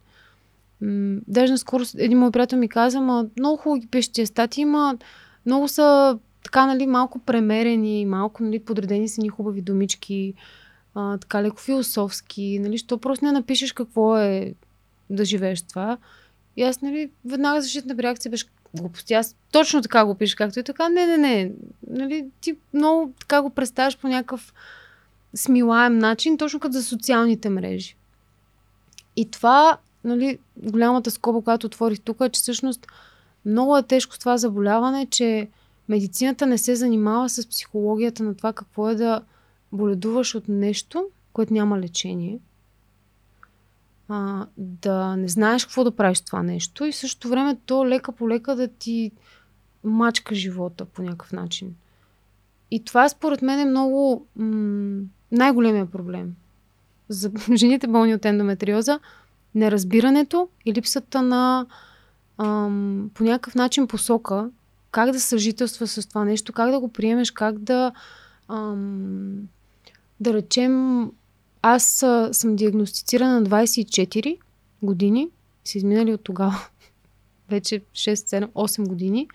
М- 0.80 1.20
даже 1.28 1.52
наскоро 1.52 1.84
един 1.98 2.18
мой 2.18 2.30
приятел 2.30 2.58
ми 2.58 2.68
каза, 2.68 3.00
ма 3.00 3.26
много 3.38 3.56
хубаво 3.56 3.80
ги 3.80 3.86
пише 3.86 4.12
тия 4.12 4.26
статии, 4.26 4.62
има 4.62 4.98
много 5.46 5.68
са 5.68 6.18
така, 6.44 6.66
нали, 6.66 6.86
малко 6.86 7.18
премерени, 7.18 8.06
малко, 8.06 8.42
нали, 8.42 8.58
подредени 8.58 9.08
са 9.08 9.20
ни 9.20 9.28
хубави 9.28 9.60
думички, 9.60 10.34
а, 10.94 11.18
така 11.18 11.42
леко 11.42 11.56
философски, 11.56 12.58
нали, 12.58 12.78
що 12.78 12.98
просто 12.98 13.24
не 13.24 13.32
напишеш 13.32 13.72
какво 13.72 14.18
е 14.18 14.54
да 15.10 15.24
живееш 15.24 15.62
това. 15.62 15.98
И 16.56 16.62
аз, 16.62 16.82
нали, 16.82 17.10
веднага 17.24 17.62
защитна 17.62 17.94
реакция 17.98 18.30
беше, 18.30 18.46
глупости. 18.74 19.14
Аз 19.14 19.36
точно 19.52 19.82
така 19.82 20.04
го 20.04 20.14
пиша, 20.14 20.36
както 20.36 20.58
и 20.58 20.62
така. 20.62 20.88
Не, 20.88 21.06
не, 21.06 21.18
не. 21.18 21.52
Нали, 21.90 22.26
ти 22.40 22.56
много 22.74 23.12
така 23.20 23.42
го 23.42 23.50
представяш 23.50 23.98
по 23.98 24.08
някакъв 24.08 24.54
смилаем 25.34 25.98
начин, 25.98 26.38
точно 26.38 26.60
като 26.60 26.72
за 26.72 26.82
социалните 26.82 27.48
мрежи. 27.48 27.96
И 29.16 29.30
това, 29.30 29.78
нали, 30.04 30.38
голямата 30.56 31.10
скоба, 31.10 31.40
която 31.40 31.66
отворих 31.66 32.00
тук, 32.00 32.16
е, 32.20 32.28
че 32.28 32.40
всъщност 32.40 32.86
много 33.46 33.76
е 33.76 33.82
тежко 33.82 34.14
с 34.14 34.18
това 34.18 34.36
заболяване, 34.36 35.06
че 35.06 35.48
медицината 35.88 36.46
не 36.46 36.58
се 36.58 36.76
занимава 36.76 37.28
с 37.28 37.48
психологията 37.48 38.22
на 38.22 38.34
това 38.34 38.52
какво 38.52 38.90
е 38.90 38.94
да 38.94 39.22
боледуваш 39.72 40.34
от 40.34 40.48
нещо, 40.48 41.06
което 41.32 41.52
няма 41.52 41.78
лечение– 41.78 42.38
а, 44.08 44.46
да 44.56 45.16
не 45.16 45.28
знаеш 45.28 45.64
какво 45.64 45.84
да 45.84 45.96
правиш 45.96 46.20
това 46.20 46.42
нещо 46.42 46.84
и 46.84 46.92
в 46.92 46.96
същото 46.96 47.28
време 47.28 47.56
то 47.66 47.88
лека 47.88 48.12
по 48.12 48.28
лека 48.28 48.56
да 48.56 48.68
ти 48.68 49.12
мачка 49.84 50.34
живота 50.34 50.84
по 50.84 51.02
някакъв 51.02 51.32
начин. 51.32 51.74
И 52.70 52.84
това 52.84 53.08
според 53.08 53.42
мен 53.42 53.60
е 53.60 53.64
много 53.64 54.26
м- 54.36 55.02
най-големия 55.32 55.86
проблем. 55.86 56.34
За 57.08 57.30
жените 57.54 57.86
болни 57.86 58.14
от 58.14 58.24
ендометриоза, 58.24 59.00
неразбирането 59.54 60.48
и 60.64 60.72
липсата 60.72 61.22
на 61.22 61.66
ам, 62.38 63.10
по 63.14 63.24
някакъв 63.24 63.54
начин 63.54 63.86
посока 63.86 64.50
как 64.94 65.10
да 65.10 65.20
съжителства 65.20 65.86
с 65.86 66.06
това 66.08 66.24
нещо, 66.24 66.52
как 66.52 66.70
да 66.70 66.80
го 66.80 66.88
приемеш, 66.88 67.30
как 67.30 67.58
да 67.58 67.92
ам, 68.48 69.48
да 70.20 70.34
речем 70.34 71.04
аз 71.62 72.02
а, 72.02 72.28
съм 72.32 72.56
диагностицирана 72.56 73.40
на 73.40 73.46
24 73.46 74.38
години. 74.82 75.28
Са 75.64 75.78
изминали 75.78 76.14
от 76.14 76.24
тогава 76.24 76.58
вече 77.48 77.80
6, 77.80 78.14
7, 78.14 78.46
8 78.46 78.88
години. 78.88 79.28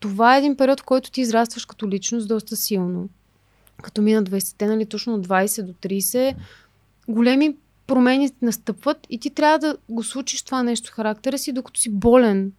Това 0.00 0.34
е 0.34 0.38
един 0.38 0.56
период, 0.56 0.80
в 0.80 0.84
който 0.84 1.10
ти 1.10 1.20
израстваш 1.20 1.64
като 1.64 1.88
личност 1.88 2.28
доста 2.28 2.56
силно. 2.56 3.08
Като 3.82 4.02
мина 4.02 4.24
20-те, 4.24 4.66
нали, 4.66 4.86
точно 4.86 5.14
от 5.14 5.26
20 5.26 5.62
до 5.62 5.72
30, 5.72 6.36
големи 7.08 7.56
промени 7.86 8.30
настъпват 8.42 8.98
и 9.10 9.18
ти 9.18 9.30
трябва 9.30 9.58
да 9.58 9.76
го 9.88 10.02
случиш 10.02 10.42
това 10.42 10.62
нещо 10.62 10.90
в 10.90 10.94
характера 10.94 11.38
си, 11.38 11.52
докато 11.52 11.80
си 11.80 11.90
болен 11.90 12.52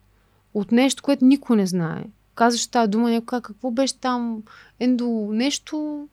от 0.54 0.72
нещо, 0.72 1.04
което 1.04 1.26
никой 1.26 1.58
не 1.58 1.68
знае. 1.68 2.04
Казваш 2.36 2.68
тази 2.68 2.92
дума, 2.92 3.10
някой 3.10 3.42
какво 3.42 3.72
беше 3.72 3.98
там, 3.98 4.44
ендо 4.80 5.30
нещо, 5.32 6.08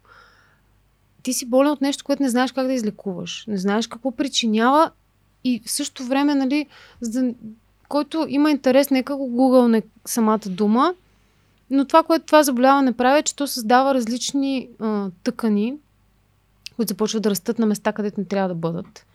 ти 1.22 1.32
си 1.32 1.46
болен 1.46 1.72
от 1.72 1.80
нещо, 1.80 2.04
което 2.04 2.22
не 2.22 2.28
знаеш 2.28 2.52
как 2.52 2.66
да 2.66 2.72
излекуваш. 2.72 3.44
Не 3.48 3.56
знаеш 3.56 3.86
какво 3.86 4.10
причинява 4.10 4.90
и 5.44 5.62
в 5.66 5.70
същото 5.70 6.04
време, 6.04 6.34
нали, 6.34 6.66
за 7.00 7.34
който 7.88 8.26
има 8.28 8.50
интерес, 8.50 8.90
нека 8.90 9.16
го 9.16 9.26
гугълне 9.26 9.82
самата 10.04 10.48
дума, 10.48 10.94
но 11.70 11.84
това, 11.84 12.02
което 12.02 12.26
това 12.26 12.42
заболяване 12.42 12.92
прави, 12.92 13.18
е, 13.18 13.22
че 13.22 13.36
то 13.36 13.46
създава 13.46 13.94
различни 13.94 14.68
а, 14.80 15.10
тъкани, 15.22 15.74
които 16.76 16.88
започват 16.88 17.22
да 17.22 17.30
растат 17.30 17.58
на 17.58 17.66
места, 17.66 17.92
където 17.92 18.20
не 18.20 18.26
трябва 18.26 18.48
да 18.48 18.54
бъдат. 18.54 19.06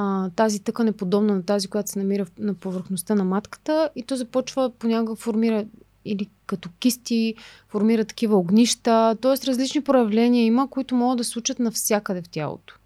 А, 0.00 0.30
тази 0.30 0.60
тъкан 0.60 0.88
е 0.88 0.92
подобна 0.92 1.34
на 1.34 1.42
тази, 1.42 1.68
която 1.68 1.90
се 1.90 1.98
намира 1.98 2.26
на 2.38 2.54
повърхността 2.54 3.14
на 3.14 3.24
матката 3.24 3.90
и 3.96 4.02
то 4.02 4.16
започва 4.16 4.70
понякога 4.78 5.16
формира 5.16 5.64
или 6.04 6.28
като 6.46 6.68
кисти, 6.78 7.34
формира 7.68 8.04
такива 8.04 8.36
огнища. 8.36 9.16
Т.е. 9.20 9.46
различни 9.46 9.80
проявления 9.80 10.44
има, 10.44 10.70
които 10.70 10.94
могат 10.94 11.18
да 11.18 11.24
случат 11.24 11.58
навсякъде 11.58 12.22
в 12.22 12.28
тялото. 12.28 12.78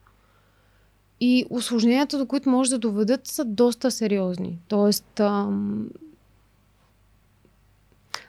И 1.21 1.47
осложненията, 1.51 2.19
до 2.19 2.27
които 2.27 2.49
може 2.49 2.71
да 2.71 2.79
доведат, 2.79 3.27
са 3.27 3.45
доста 3.45 3.91
сериозни. 3.91 4.59
Тоест, 4.69 5.21
ам... 5.21 5.89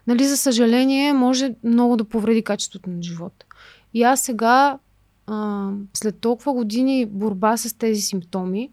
нали, 0.07 0.23
за 0.23 0.37
съжаление, 0.37 1.13
може 1.13 1.55
много 1.63 1.97
да 1.97 2.03
повреди 2.03 2.43
качеството 2.43 2.89
на 2.89 3.01
живота. 3.01 3.45
И 3.93 4.03
аз 4.03 4.21
сега, 4.21 4.79
ам, 5.27 5.87
след 5.93 6.19
толкова 6.19 6.53
години 6.53 7.05
борба 7.05 7.57
с 7.57 7.73
тези 7.73 8.01
симптоми, 8.01 8.69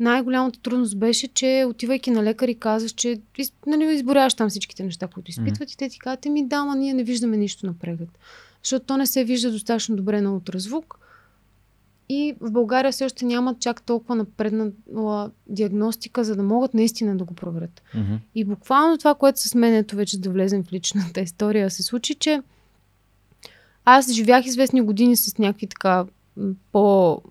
най-голямата 0.00 0.60
трудност 0.60 0.98
беше, 0.98 1.28
че 1.28 1.64
отивайки 1.68 2.10
на 2.10 2.22
лекар 2.22 2.48
и 2.48 2.54
казваш, 2.54 2.92
че 2.92 3.20
нали, 3.66 3.94
изборяваш 3.94 4.34
там 4.34 4.48
всичките 4.48 4.84
неща, 4.84 5.06
които 5.06 5.30
изпитват 5.30 5.68
mm-hmm. 5.68 5.74
и 5.74 5.76
те 5.76 5.88
ти 5.88 5.98
казват, 5.98 6.24
ми 6.24 6.46
да, 6.46 6.64
ма 6.64 6.76
ние 6.76 6.94
не 6.94 7.04
виждаме 7.04 7.36
нищо 7.36 7.66
на 7.66 7.74
преглед. 7.74 8.08
Защото 8.62 8.86
то 8.86 8.96
не 8.96 9.06
се 9.06 9.24
вижда 9.24 9.50
достатъчно 9.50 9.96
добре 9.96 10.20
на 10.20 10.34
ултразвук. 10.34 10.98
И 12.08 12.34
в 12.40 12.50
България 12.50 12.92
все 12.92 13.04
още 13.04 13.24
нямат 13.24 13.60
чак 13.60 13.82
толкова 13.82 14.14
напреднала 14.14 15.30
диагностика, 15.48 16.24
за 16.24 16.36
да 16.36 16.42
могат 16.42 16.74
наистина 16.74 17.16
да 17.16 17.24
го 17.24 17.34
проверят. 17.34 17.82
Mm-hmm. 17.94 18.18
И 18.34 18.44
буквално 18.44 18.98
това, 18.98 19.14
което 19.14 19.40
с 19.48 19.54
мен, 19.54 19.74
ето 19.74 19.96
вече 19.96 20.20
да 20.20 20.30
влезем 20.30 20.64
в 20.64 20.72
личната 20.72 21.20
история, 21.20 21.70
се 21.70 21.82
случи, 21.82 22.14
че 22.14 22.42
аз 23.84 24.12
живях 24.12 24.46
известни 24.46 24.80
години 24.80 25.16
с 25.16 25.38
някакви 25.38 25.66
така 25.66 26.04
по 26.72 27.22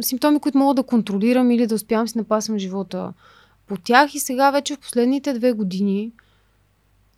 симптоми, 0.00 0.40
които 0.40 0.58
мога 0.58 0.74
да 0.74 0.82
контролирам 0.82 1.50
или 1.50 1.66
да 1.66 1.74
успявам 1.74 2.08
си 2.08 2.18
напасвам 2.18 2.58
живота 2.58 3.12
по 3.66 3.76
тях. 3.76 4.14
И 4.14 4.18
сега 4.18 4.50
вече 4.50 4.74
в 4.74 4.80
последните 4.80 5.32
две 5.32 5.52
години 5.52 6.12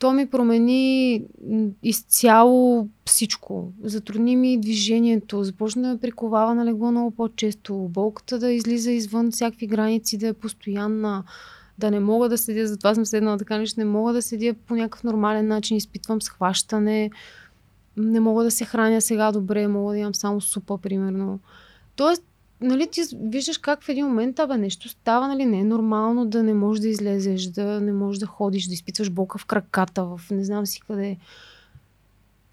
то 0.02 0.12
ми 0.12 0.26
промени 0.26 1.24
изцяло 1.82 2.88
всичко. 3.04 3.72
Затрудни 3.84 4.36
ми 4.36 4.60
движението, 4.60 5.44
започна 5.44 5.82
да 5.82 5.88
ме 5.88 5.98
приковава 5.98 6.54
на 6.54 6.64
легло 6.64 6.90
много 6.90 7.10
по-често, 7.10 7.74
болката 7.74 8.38
да 8.38 8.52
излиза 8.52 8.90
извън 8.92 9.30
всякакви 9.30 9.66
граници, 9.66 10.18
да 10.18 10.28
е 10.28 10.32
постоянна, 10.32 11.24
да 11.78 11.90
не 11.90 12.00
мога 12.00 12.28
да 12.28 12.38
седя, 12.38 12.66
затова 12.66 12.94
съм 12.94 13.06
седнала 13.06 13.38
така 13.38 13.64
не 13.78 13.84
мога 13.84 14.12
да 14.12 14.22
седя 14.22 14.54
по 14.66 14.74
някакъв 14.74 15.04
нормален 15.04 15.46
начин, 15.46 15.76
изпитвам 15.76 16.22
схващане. 16.22 17.10
Не 17.96 18.20
мога 18.20 18.44
да 18.44 18.50
се 18.50 18.64
храня 18.64 19.00
сега 19.00 19.32
добре, 19.32 19.68
мога 19.68 19.92
да 19.92 19.98
имам 19.98 20.14
само 20.14 20.40
супа, 20.40 20.78
примерно. 20.78 21.40
Тоест, 21.96 22.22
нали, 22.60 22.88
ти 22.90 23.02
виждаш 23.22 23.58
как 23.58 23.82
в 23.82 23.88
един 23.88 24.06
момент, 24.06 24.38
абе, 24.38 24.56
нещо 24.56 24.88
става, 24.88 25.28
нали, 25.28 25.44
не 25.44 25.58
е 25.60 25.64
нормално 25.64 26.26
да 26.26 26.42
не 26.42 26.54
можеш 26.54 26.80
да 26.80 26.88
излезеш, 26.88 27.44
да 27.44 27.80
не 27.80 27.92
можеш 27.92 28.18
да 28.18 28.26
ходиш, 28.26 28.66
да 28.66 28.74
изпитваш 28.74 29.10
болка 29.10 29.38
в 29.38 29.46
краката, 29.46 30.04
в 30.04 30.20
не 30.30 30.44
знам 30.44 30.66
си 30.66 30.80
къде. 30.80 31.16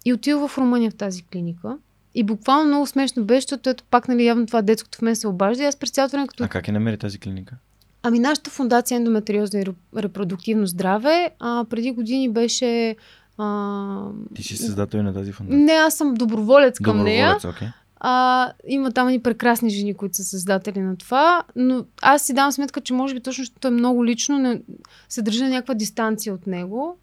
И 0.04 0.12
отива 0.12 0.48
в 0.48 0.58
Румъния 0.58 0.90
в 0.90 0.94
тази 0.94 1.22
клиника. 1.22 1.78
И 2.14 2.24
буквално 2.24 2.66
много 2.66 2.86
смешно 2.86 3.24
беше, 3.24 3.40
защото 3.40 3.70
ето 3.70 3.84
пак, 3.90 4.08
нали, 4.08 4.24
явно 4.24 4.46
това 4.46 4.62
детското 4.62 4.98
в 4.98 5.02
мен 5.02 5.16
се 5.16 5.28
обажда. 5.28 5.62
И 5.62 5.66
аз 5.66 5.76
през 5.76 5.90
цялото 5.90 6.12
време 6.12 6.26
като... 6.26 6.44
А 6.44 6.48
как 6.48 6.68
е 6.68 6.72
намери 6.72 6.98
тази 6.98 7.18
клиника? 7.18 7.56
Ами 8.02 8.18
нашата 8.18 8.50
фундация 8.50 8.96
Ендометриоза 8.96 9.58
и 9.58 9.64
репродуктивно 9.96 10.66
здраве 10.66 11.30
а, 11.38 11.64
преди 11.70 11.90
години 11.92 12.28
беше... 12.28 12.96
А... 13.42 14.10
Ти 14.34 14.42
си 14.42 14.56
създател 14.56 15.02
на 15.02 15.14
тази 15.14 15.32
фундация? 15.32 15.64
Не, 15.64 15.72
аз 15.72 15.94
съм 15.94 16.14
доброволец 16.14 16.78
към 16.78 16.92
Доброволец, 16.92 17.14
нея. 17.14 17.38
Okay. 17.38 17.72
А, 18.00 18.52
има 18.66 18.92
там 18.92 19.10
и 19.10 19.22
прекрасни 19.22 19.70
жени, 19.70 19.94
които 19.94 20.16
са 20.16 20.24
създатели 20.24 20.80
на 20.80 20.96
това, 20.96 21.42
но 21.56 21.84
аз 22.02 22.22
си 22.22 22.34
давам 22.34 22.52
сметка, 22.52 22.80
че 22.80 22.94
може 22.94 23.14
би 23.14 23.20
точно, 23.20 23.42
защото 23.42 23.68
е 23.68 23.70
много 23.70 24.04
лично, 24.04 24.38
не, 24.38 24.62
се 25.08 25.22
държа 25.22 25.44
на 25.44 25.50
някаква 25.50 25.74
дистанция 25.74 26.34
от 26.34 26.46
него 26.46 26.98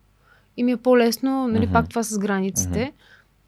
и 0.58 0.64
ми 0.64 0.72
е 0.72 0.78
по-лесно, 0.78 1.48
нали, 1.48 1.66
Мгм. 1.66 1.74
пак 1.74 1.90
това 1.90 2.04
с 2.04 2.18
границите, 2.18 2.94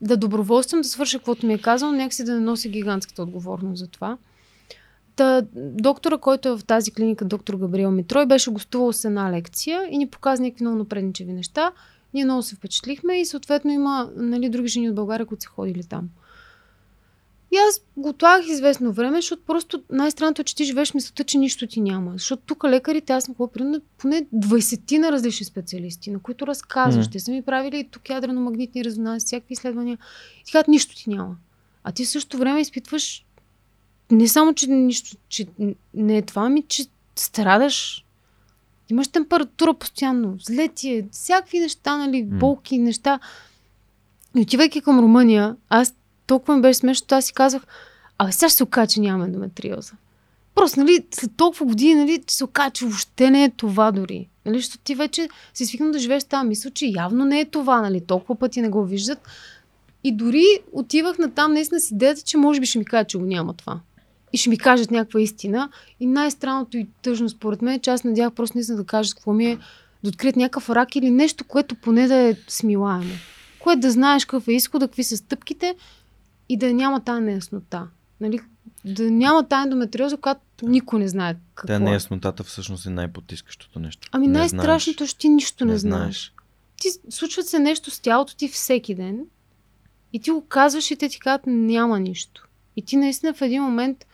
да 0.02 0.18
доброволствам, 0.18 0.82
да 0.82 0.88
свърша 0.88 1.18
каквото 1.18 1.45
ми 1.45 1.53
е 1.53 1.57
казал, 1.57 1.91
някакси 1.91 2.24
да 2.24 2.34
не 2.34 2.40
нося 2.40 2.70
гигантската 2.70 3.22
отговорност 3.22 3.80
за 3.80 3.88
това. 3.88 4.18
Та, 5.16 5.41
доктора, 5.56 6.18
който 6.18 6.49
е 6.49 6.57
в 6.57 6.66
тази 6.66 6.91
клиника, 6.91 7.26
доктор 7.26 7.56
Габриел 7.56 7.91
Митрой, 7.91 8.26
беше 8.26 8.52
гостувал 8.52 8.94
с 8.94 9.06
една 9.06 9.32
лекция 9.32 9.88
и 9.91 9.98
ни 9.98 10.10
показа 10.10 10.44
някакви 10.44 10.64
много 10.64 10.78
напредничеви 10.78 11.34
неща. 11.34 11.72
Ние 12.14 12.26
много 12.26 12.41
се 12.41 12.56
впечатлихме 12.56 13.22
и 13.22 13.26
съответно 13.26 13.72
има 13.72 14.10
нали, 14.15 14.49
други 14.49 14.68
жени 14.68 14.90
от 14.90 14.95
България, 14.95 15.26
които 15.26 15.44
са 15.44 15.49
ходили 15.49 15.84
там. 15.84 16.10
И 17.52 17.57
аз 17.57 17.81
го 17.98 18.14
известно 18.52 18.91
време, 18.91 19.18
защото 19.18 19.44
просто 19.45 19.84
най-странното 19.91 20.41
е, 20.41 20.45
че 20.45 20.56
ти 20.56 20.64
живееш 20.64 20.94
мисълта, 20.94 21.23
че 21.23 21.38
нищо 21.38 21.68
ти 21.68 21.81
няма. 21.81 22.11
Защото 22.11 22.44
тук 22.45 22.64
лекарите, 22.64 23.14
аз 23.14 23.23
съм 23.23 23.36
ходила 23.36 23.52
примерно 23.52 23.81
поне 23.98 24.26
20 24.36 24.98
на 24.98 25.11
различни 25.11 25.45
специалисти, 25.45 26.11
на 26.11 26.19
които 26.19 26.48
разказваш. 26.48 27.06
Мгм. 27.06 27.11
Те 27.11 27.19
са 27.19 27.31
ми 27.31 27.41
правили 27.41 27.88
тук 27.91 28.03
ядрено-магнитни 28.10 28.84
резонанси, 28.84 29.26
всякакви 29.26 29.53
изследвания. 29.53 29.98
И 30.49 30.52
казват, 30.52 30.68
нищо 30.68 30.95
ти 30.95 31.10
няма. 31.10 31.36
А 31.84 31.91
ти 31.91 32.06
в 32.06 32.10
същото 32.10 32.38
време 32.38 32.61
изпитваш 32.61 33.26
не 34.11 34.27
само, 34.27 34.53
че 34.53 34.68
нищо, 34.68 35.18
че 35.30 35.48
не 35.94 36.18
е 36.18 36.22
това, 36.22 36.41
ами 36.45 36.64
че 36.68 36.86
страдаш. 37.15 38.06
Имаш 38.90 39.07
температура 39.07 39.74
постоянно, 39.74 40.36
зле 40.40 40.68
ти 40.68 40.90
е, 40.90 41.07
всякакви 41.11 41.60
неща, 41.60 41.98
нали, 41.98 42.24
болки, 42.24 42.78
неща. 42.78 43.20
И 44.38 44.41
отивайки 44.41 44.82
към 44.82 44.99
Румъния, 44.99 45.56
аз 45.70 45.94
толкова 46.28 46.56
ми 46.56 46.61
беше 46.61 46.80
смешно, 46.80 47.07
аз 47.11 47.26
си 47.26 47.34
казах, 47.34 47.64
абе 48.18 48.32
сега 48.32 48.49
ще 48.49 48.57
се 48.57 48.64
окаже, 48.64 48.88
че 48.88 48.99
нямаме 48.99 49.26
ендометриоза. 49.26 49.94
Просто, 50.56 50.80
нали, 50.80 51.06
след 51.11 51.32
толкова 51.38 51.66
години, 51.66 51.95
нали, 51.95 52.22
ще 52.24 52.34
се 52.34 52.44
окаже, 52.44 52.70
че 52.70 52.86
въобще 52.86 53.32
не 53.32 53.44
е 53.44 53.49
това 53.49 53.91
дори. 53.91 54.30
Нали, 54.45 54.57
защото 54.60 54.84
ти 54.84 54.95
вече 54.95 55.30
си 55.53 55.66
свикнал 55.66 55.91
да 55.91 55.99
живееш 55.99 56.24
тази 56.24 56.48
мисъл, 56.48 56.72
че 56.72 56.86
явно 56.86 57.26
не 57.26 57.40
е 57.40 57.45
това, 57.45 57.82
нали, 57.82 58.02
толкова 58.02 58.36
пъти 58.36 58.61
не 58.61 58.70
го 58.70 58.86
виждат. 58.86 59.28
И 60.03 60.11
дори 60.11 60.45
отивах 60.72 61.18
на 61.18 61.32
там 61.32 61.53
наистина 61.53 61.80
с 61.80 61.91
идеята, 61.91 62.22
че 62.22 62.38
може 62.38 62.60
би 62.60 62.66
ще 62.66 62.80
ми 62.80 62.86
кажат, 62.86 63.10
че 63.10 63.18
го 63.18 63.26
няма 63.26 63.53
това. 63.53 63.80
И 64.34 64.38
ще 64.38 64.49
ми 64.49 64.57
кажат 64.57 64.91
някаква 64.91 65.22
истина. 65.22 65.69
И 65.99 66.06
най-странното 66.06 66.77
и 66.77 66.88
тъжно 67.01 67.30
според 67.30 67.61
мен 67.61 67.73
е, 67.73 67.80
че 67.80 67.89
аз 67.89 68.03
надях 68.03 68.34
просто 68.34 68.57
наистина 68.57 68.77
да 68.77 68.85
кажат 68.85 69.15
какво 69.15 69.34
ми 69.34 69.45
е 69.45 69.57
да 70.03 70.10
открият 70.10 70.35
някакъв 70.35 70.69
рак 70.69 70.95
или 70.95 71.10
нещо, 71.11 71.43
което 71.43 71.76
поне 71.76 72.07
да 72.07 72.15
е 72.15 72.35
смилаемо. 72.47 73.14
Което 73.60 73.80
да 73.80 73.91
знаеш 73.91 74.26
какъв 74.26 74.47
е 74.47 74.53
изхода, 74.53 74.88
какви 74.88 75.03
са 75.03 75.18
стъпките 75.18 75.76
и 76.49 76.57
да 76.57 76.73
няма 76.73 77.03
тази 77.03 77.22
неяснота. 77.22 77.88
Нали? 78.22 78.39
Да 78.85 79.11
няма 79.11 79.47
тази 79.47 79.64
ендометриоза, 79.64 80.18
която 80.18 80.41
никой 80.64 80.99
не 80.99 81.07
знае 81.07 81.35
какво 81.56 81.68
Тя 81.68 81.76
е. 81.76 81.80
неяснотата 81.80 82.43
всъщност 82.43 82.85
е 82.85 82.89
най-потискащото 82.89 83.80
нещо. 83.80 84.10
Ами 84.11 84.27
Не 84.27 84.34
най-страшното 84.34 85.03
е, 85.03 85.07
че 85.07 85.18
ти 85.18 85.30
нищо 85.30 85.65
не, 85.65 85.72
Не 85.72 85.77
знаеш. 85.77 86.01
знаеш. 86.01 86.34
Ти 86.81 86.89
случва 87.10 87.43
се 87.43 87.60
нещо 87.60 87.91
с 87.91 87.99
тялото 87.99 88.35
ти 88.35 88.47
всеки 88.47 88.95
ден 88.95 89.19
и 90.14 90.19
ти 90.19 90.31
го 90.31 90.45
казваш 90.47 90.91
и 90.91 90.95
те 90.95 91.10
ти 91.10 91.19
казват 91.19 91.41
няма 91.47 91.99
нищо. 91.99 92.47
И 92.76 92.81
ти 92.81 92.97
наистина 92.97 93.34
в 93.34 93.41
един 93.41 93.64
момент 93.64 94.06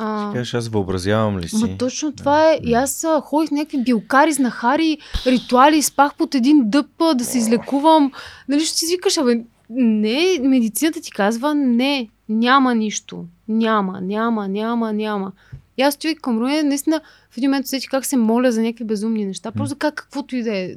а, 0.00 0.32
Кажеш, 0.32 0.54
аз 0.54 0.68
въобразявам 0.68 1.38
ли 1.38 1.48
си? 1.48 1.56
Ма 1.56 1.78
точно 1.78 2.12
това 2.12 2.52
е. 2.52 2.58
И 2.62 2.74
аз 2.74 3.06
ходих 3.22 3.50
някакви 3.50 3.82
билкари, 3.82 4.32
знахари, 4.32 4.98
ритуали, 5.26 5.82
спах 5.82 6.14
под 6.14 6.34
един 6.34 6.70
дъб 6.70 6.86
а, 7.00 7.14
да 7.14 7.24
се 7.24 7.38
излекувам. 7.38 8.12
Нали, 8.48 8.60
ще 8.60 8.78
си 8.78 8.86
викаш, 8.96 9.18
абе, 9.18 9.40
не, 9.70 10.38
медицината 10.42 11.00
ти 11.00 11.10
казва 11.10 11.54
не, 11.54 12.08
няма 12.28 12.74
нищо. 12.74 13.24
Няма, 13.48 14.00
няма, 14.00 14.48
няма, 14.48 14.92
няма. 14.92 15.32
И 15.78 15.82
аз 15.82 15.94
стоя 15.94 16.16
към 16.16 16.38
Руя, 16.38 16.64
наистина 16.64 17.00
в 17.30 17.36
един 17.36 17.50
момент 17.50 17.66
усетих 17.66 17.90
как 17.90 18.06
се 18.06 18.16
моля 18.16 18.52
за 18.52 18.62
някакви 18.62 18.84
безумни 18.84 19.24
неща. 19.24 19.52
Просто 19.52 19.76
кажа 19.76 19.94
каквото 19.94 20.36
и 20.36 20.42
да 20.42 20.58
е. 20.58 20.74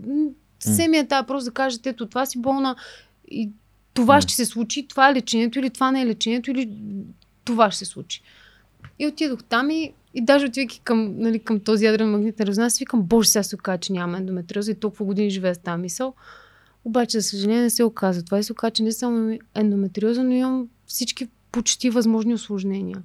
Ми 0.90 0.98
е 0.98 1.08
тая, 1.08 1.24
просто 1.24 1.46
да 1.46 1.54
кажете, 1.54 1.90
ето 1.90 2.06
това 2.06 2.26
си 2.26 2.42
болна 2.42 2.76
и 3.32 3.50
това 3.94 4.22
ще 4.22 4.34
се 4.34 4.46
случи, 4.46 4.88
това 4.88 5.10
е 5.10 5.14
лечението 5.14 5.60
или 5.60 5.70
това 5.70 5.92
не 5.92 6.02
е 6.02 6.06
лечението 6.06 6.52
или 6.52 6.70
това 7.46 7.72
ще 7.72 7.86
се 7.86 7.92
случи. 7.92 8.22
И 9.02 9.08
отидох 9.08 9.44
там 9.44 9.70
и, 9.70 9.94
и 10.14 10.26
даже 10.26 10.46
отивайки 10.46 10.82
към, 10.84 11.16
нали, 11.18 11.40
към 11.40 11.60
този 11.60 11.86
ядрен 11.86 12.12
магнитен 12.12 12.48
резонанс, 12.48 12.80
викам, 12.80 13.02
боже, 13.04 13.30
сега 13.30 13.44
се 13.44 13.56
оказа, 13.56 13.78
че 13.78 13.94
няма 13.94 14.18
ендометриоза 14.18 14.72
и 14.72 14.76
толкова 14.76 15.06
години 15.06 15.30
живея 15.30 15.56
с 15.56 15.58
тази 15.58 15.82
мисъл. 15.82 16.14
Обаче, 16.86 17.20
за 17.20 17.30
съжаление, 17.30 17.62
не 17.62 17.70
се 17.70 17.84
оказа. 17.84 18.26
Това 18.26 18.40
и 18.40 18.44
се 18.44 18.52
оказа, 18.52 18.72
че 18.72 18.84
не 18.84 18.92
само 18.92 19.38
ендометриоза, 19.56 20.24
но 20.24 20.32
имам 20.32 20.68
всички 20.86 21.28
почти 21.52 21.90
възможни 21.90 22.34
осложнения. 22.34 23.04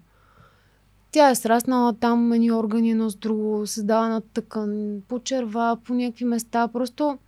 Тя 1.10 1.30
е 1.30 1.34
сраснала 1.34 1.92
там 1.92 2.32
едни 2.32 2.52
органи 2.52 2.90
едно 2.90 3.10
с 3.10 3.16
друго, 3.16 3.66
създавана 3.66 4.20
тъкан, 4.20 5.02
по 5.08 5.18
черва, 5.18 5.78
по 5.84 5.94
някакви 5.94 6.24
места. 6.24 6.68
Просто 6.68 7.18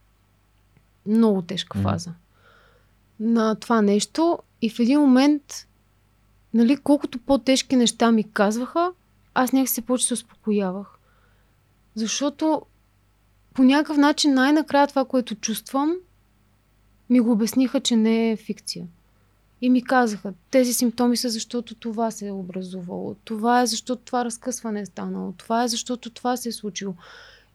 много 1.07 1.43
тежка 1.43 1.79
фаза 1.79 2.13
на 3.21 3.55
това 3.55 3.83
нещо. 3.83 4.39
И 4.63 4.71
в 4.71 4.79
един 4.79 5.01
момент, 5.01 5.68
нали, 6.55 6.77
колкото 6.77 7.19
по-тежки 7.19 7.77
неща 7.77 8.13
ми 8.13 8.33
казваха, 8.33 8.91
аз 9.35 9.53
някак 9.53 9.69
се 9.69 9.81
повече 9.81 10.07
се 10.07 10.15
успокоявах. 10.15 10.99
Защото 11.95 12.63
по 13.55 13.63
някакъв 13.65 13.97
начин 13.97 14.35
най-накрая 14.35 14.87
това, 14.87 15.05
което 15.05 15.35
чувствам, 15.35 15.97
ми 17.11 17.21
го 17.21 17.33
обясниха, 17.33 17.81
че 17.81 17.97
не 17.97 18.31
е 18.31 18.37
фикция. 18.37 18.87
И 19.61 19.71
ми 19.71 19.83
казаха, 19.83 20.33
тези 20.51 20.75
симптоми 20.75 21.17
са 21.17 21.29
защото 21.29 21.75
това 21.75 22.11
се 22.11 22.27
е 22.27 22.33
образувало, 22.33 23.17
това 23.25 23.63
е 23.63 23.67
защото 23.67 24.03
това 24.05 24.25
разкъсване 24.25 24.81
е 24.81 24.87
станало, 24.87 25.33
това 25.33 25.65
е 25.65 25.69
защото 25.69 26.11
това 26.11 26.37
се 26.37 26.49
е 26.49 26.53
случило. 26.53 26.95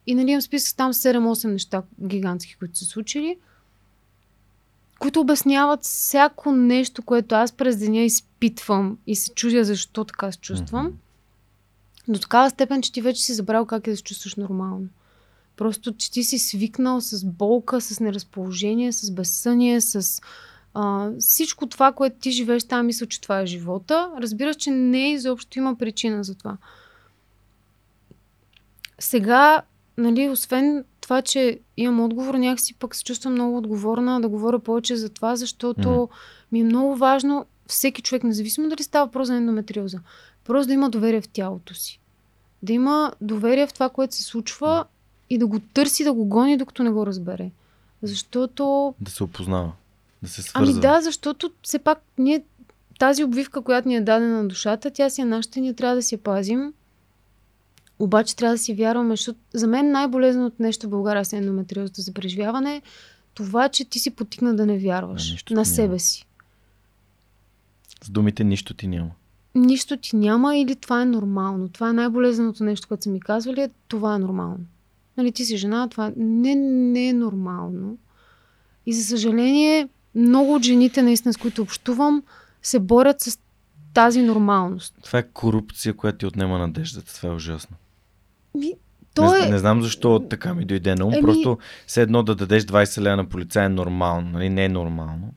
И 0.06 0.14
нали 0.14 0.30
имам 0.30 0.42
списък 0.42 0.76
там 0.76 0.92
7-8 0.92 1.52
неща 1.52 1.82
гигантски, 2.04 2.56
които 2.58 2.78
са 2.78 2.84
случили, 2.84 3.38
които 5.04 5.20
обясняват 5.20 5.82
всяко 5.82 6.52
нещо, 6.52 7.02
което 7.02 7.34
аз 7.34 7.52
през 7.52 7.76
деня 7.76 8.00
изпитвам 8.00 8.98
и 9.06 9.16
се 9.16 9.30
чудя 9.34 9.64
защо 9.64 10.04
така 10.04 10.32
се 10.32 10.38
чувствам. 10.38 10.86
Мгм. 10.86 10.96
До 12.08 12.18
такава 12.18 12.50
степен, 12.50 12.82
че 12.82 12.92
ти 12.92 13.00
вече 13.00 13.22
си 13.22 13.34
забрал 13.34 13.66
как 13.66 13.86
е 13.86 13.90
да 13.90 13.96
се 13.96 14.02
чувстваш 14.02 14.34
нормално. 14.34 14.86
Просто, 15.56 15.96
че 15.96 16.10
ти 16.10 16.24
си 16.24 16.38
свикнал 16.38 17.00
с 17.00 17.24
болка, 17.24 17.80
с 17.80 18.00
неразположение, 18.00 18.92
с 18.92 19.10
безсъние, 19.10 19.80
с 19.80 20.20
а, 20.74 21.10
всичко 21.18 21.66
това, 21.66 21.92
което 21.92 22.16
ти 22.20 22.30
живееш, 22.30 22.64
там 22.64 22.86
мисля, 22.86 23.06
че 23.06 23.20
това 23.20 23.40
е 23.40 23.46
живота. 23.46 24.10
Разбираш, 24.18 24.56
че 24.56 24.70
не 24.70 25.12
изобщо 25.12 25.58
има 25.58 25.78
причина 25.78 26.24
за 26.24 26.34
това. 26.34 26.56
Сега, 28.98 29.62
нали, 29.98 30.28
освен 30.28 30.84
това, 31.04 31.22
че 31.22 31.58
имам 31.76 32.00
отговор, 32.00 32.34
някакси 32.34 32.74
пък 32.74 32.94
се 32.94 33.04
чувствам 33.04 33.32
много 33.32 33.58
отговорна 33.58 34.20
да 34.20 34.28
говоря 34.28 34.58
повече 34.58 34.96
за 34.96 35.08
това, 35.08 35.36
защото 35.36 35.90
Мгм. 35.90 36.14
ми 36.52 36.60
е 36.60 36.64
много 36.64 36.96
важно 36.96 37.46
всеки 37.66 38.02
човек, 38.02 38.24
независимо 38.24 38.68
дали 38.68 38.82
става 38.82 39.06
въпрос 39.06 39.26
за 39.26 39.34
ендометриоза, 39.34 39.98
просто 40.44 40.66
да 40.66 40.74
има 40.74 40.90
доверие 40.90 41.20
в 41.20 41.28
тялото 41.28 41.74
си. 41.74 42.00
Да 42.62 42.72
има 42.72 43.12
доверие 43.20 43.66
в 43.66 43.72
това, 43.72 43.88
което 43.88 44.14
се 44.14 44.22
случва 44.22 44.84
и 45.30 45.38
да 45.38 45.46
го 45.46 45.58
търси, 45.58 46.04
да 46.04 46.12
го 46.12 46.24
гони, 46.24 46.56
докато 46.56 46.82
не 46.82 46.90
го 46.90 47.06
разбере. 47.06 47.50
Защото... 48.02 48.94
Да 49.00 49.10
се 49.10 49.24
опознава. 49.24 49.72
Да 50.22 50.28
се 50.28 50.42
свързва. 50.42 50.72
Ами 50.72 50.80
да, 50.80 51.00
защото 51.00 51.50
все 51.62 51.78
пак 51.78 51.98
ние 52.18 52.44
тази 52.98 53.24
обвивка, 53.24 53.62
която 53.62 53.88
ни 53.88 53.96
е 53.96 54.00
дадена 54.00 54.42
на 54.42 54.48
душата, 54.48 54.90
тя 54.90 55.10
си 55.10 55.20
е 55.20 55.24
нашата 55.24 55.58
и 55.58 55.62
ние 55.62 55.74
трябва 55.74 55.96
да 55.96 56.02
си 56.02 56.14
я 56.14 56.18
пазим. 56.18 56.72
Обаче 57.98 58.36
трябва 58.36 58.54
да 58.54 58.58
си 58.58 58.74
вярваме, 58.74 59.12
защото 59.12 59.38
за 59.54 59.66
мен 59.66 59.90
най-болезненото 59.90 60.56
нещо 60.58 60.86
в 60.86 60.90
България 60.90 61.24
с 61.24 61.32
ендометриозата 61.32 62.02
за 62.02 62.12
преживяване 62.12 62.76
е 62.76 62.82
това, 63.34 63.68
че 63.68 63.84
ти 63.84 63.98
си 63.98 64.10
потикна 64.10 64.56
да 64.56 64.66
не 64.66 64.78
вярваш 64.78 65.46
на 65.50 65.62
ти 65.62 65.70
себе 65.70 65.86
няма. 65.86 66.00
си. 66.00 66.26
С 68.04 68.10
думите 68.10 68.44
нищо 68.44 68.74
ти 68.74 68.86
няма. 68.86 69.10
Нищо 69.54 69.96
ти 69.96 70.16
няма 70.16 70.56
или 70.56 70.76
това 70.76 71.02
е 71.02 71.06
нормално. 71.06 71.68
Това 71.68 71.90
е 71.90 71.92
най-болезненото 71.92 72.64
нещо, 72.64 72.88
което 72.88 73.04
са 73.04 73.10
ми 73.10 73.20
казвали, 73.20 73.60
е 73.60 73.70
това 73.88 74.14
е 74.14 74.18
нормално. 74.18 74.64
Нали, 75.16 75.32
ти 75.32 75.44
си 75.44 75.56
жена, 75.56 75.88
това 75.88 76.12
не, 76.16 76.54
не 76.54 77.08
е 77.08 77.12
нормално. 77.12 77.98
И 78.86 78.94
за 78.94 79.04
съжаление, 79.04 79.88
много 80.14 80.54
от 80.54 80.62
жените, 80.62 81.02
наистина, 81.02 81.34
с 81.34 81.36
които 81.36 81.62
общувам, 81.62 82.22
се 82.62 82.78
борят 82.78 83.20
с 83.20 83.38
тази 83.94 84.22
нормалност. 84.22 84.94
Това 85.02 85.18
е 85.18 85.22
корупция, 85.22 85.94
която 85.94 86.18
ти 86.18 86.26
отнема 86.26 86.58
надеждата. 86.58 87.14
Това 87.14 87.28
е 87.28 87.32
ужасно. 87.32 87.76
Ми, 88.54 88.72
То 89.14 89.32
не, 89.32 89.46
е... 89.46 89.50
не 89.50 89.58
знам 89.58 89.82
защо 89.82 90.20
така 90.30 90.54
ми 90.54 90.64
дойде 90.64 90.94
на 90.94 91.04
ум. 91.06 91.12
Еми- 91.12 91.20
Просто 91.22 91.58
все 91.86 92.02
едно 92.02 92.22
да 92.22 92.34
дадеш 92.34 92.62
20 92.64 93.00
лева 93.00 93.16
на 93.16 93.24
полицай 93.28 93.66
е 93.66 93.68
нормално. 93.68 94.30
Нали? 94.30 94.48
Не 94.48 94.64
е 94.64 94.68
нормално. 94.68 95.32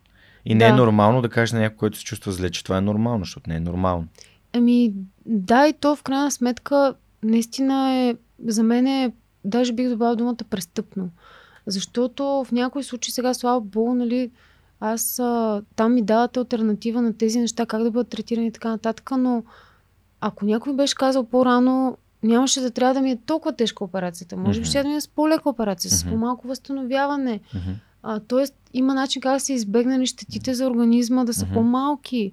И 0.45 0.55
не 0.55 0.65
е 0.65 0.69
Да. 0.69 0.75
нормално 0.75 1.21
да 1.21 1.29
кажеш 1.29 1.51
на 1.53 1.59
някой, 1.59 1.77
който 1.77 1.97
се 1.97 2.03
чувства 2.03 2.31
зле, 2.31 2.49
че 2.49 2.63
това 2.63 2.77
е 2.77 2.81
нормално, 2.81 3.25
защото 3.25 3.49
не 3.49 3.55
е 3.55 3.59
нормално. 3.59 4.07
Ами, 4.53 4.93
да, 5.25 5.67
и 5.67 5.73
то 5.73 5.95
в 5.95 6.03
крайна 6.03 6.31
сметка 6.31 6.93
наистина 7.23 7.93
е, 7.93 8.15
за 8.45 8.63
мен 8.63 8.87
е, 8.87 9.11
даже 9.43 9.73
бих 9.73 9.89
добавила 9.89 10.15
думата 10.15 10.37
престъпно. 10.49 11.09
Защото 11.67 12.23
в 12.47 12.51
някои 12.51 12.83
случаи 12.83 13.11
сега, 13.11 13.33
слава 13.33 13.61
богу, 13.61 13.93
нали, 13.93 14.31
аз 14.79 15.19
а, 15.19 15.61
там 15.75 15.93
ми 15.93 16.01
дават 16.01 16.37
альтернатива 16.37 17.01
на 17.01 17.13
тези 17.13 17.39
неща, 17.39 17.65
как 17.65 17.83
да 17.83 17.91
бъдат 17.91 18.07
третирани 18.09 18.47
и 18.47 18.51
така 18.51 18.69
нататък, 18.69 19.11
но 19.11 19.43
ако 20.21 20.45
някой 20.45 20.73
беше 20.73 20.95
казал 20.95 21.23
по-рано, 21.23 21.97
нямаше 22.23 22.61
да 22.61 22.71
трябва 22.71 22.93
да 22.93 23.01
ми 23.01 23.11
е 23.11 23.17
толкова 23.17 23.55
тежка 23.55 23.83
операцията. 23.83 24.37
Може 24.37 24.59
би 24.59 24.63
Мгм. 24.63 24.69
ще 24.69 24.83
да 24.83 24.89
ми 24.89 24.95
е 24.95 25.01
с 25.01 25.07
по-лека 25.07 25.49
операция, 25.49 25.91
с 25.91 26.03
Мгм. 26.03 26.13
по-малко 26.13 26.47
възстановяване. 26.47 27.39
Мгм. 27.55 27.71
А, 28.03 28.19
тоест, 28.19 28.55
има 28.73 28.93
начин 28.93 29.21
как 29.21 29.33
да 29.33 29.39
се 29.39 29.53
избегне 29.53 30.05
щетите 30.05 30.53
за 30.53 30.67
организма 30.67 31.25
да 31.25 31.33
са 31.33 31.45
Мгм. 31.45 31.53
по-малки, 31.53 32.31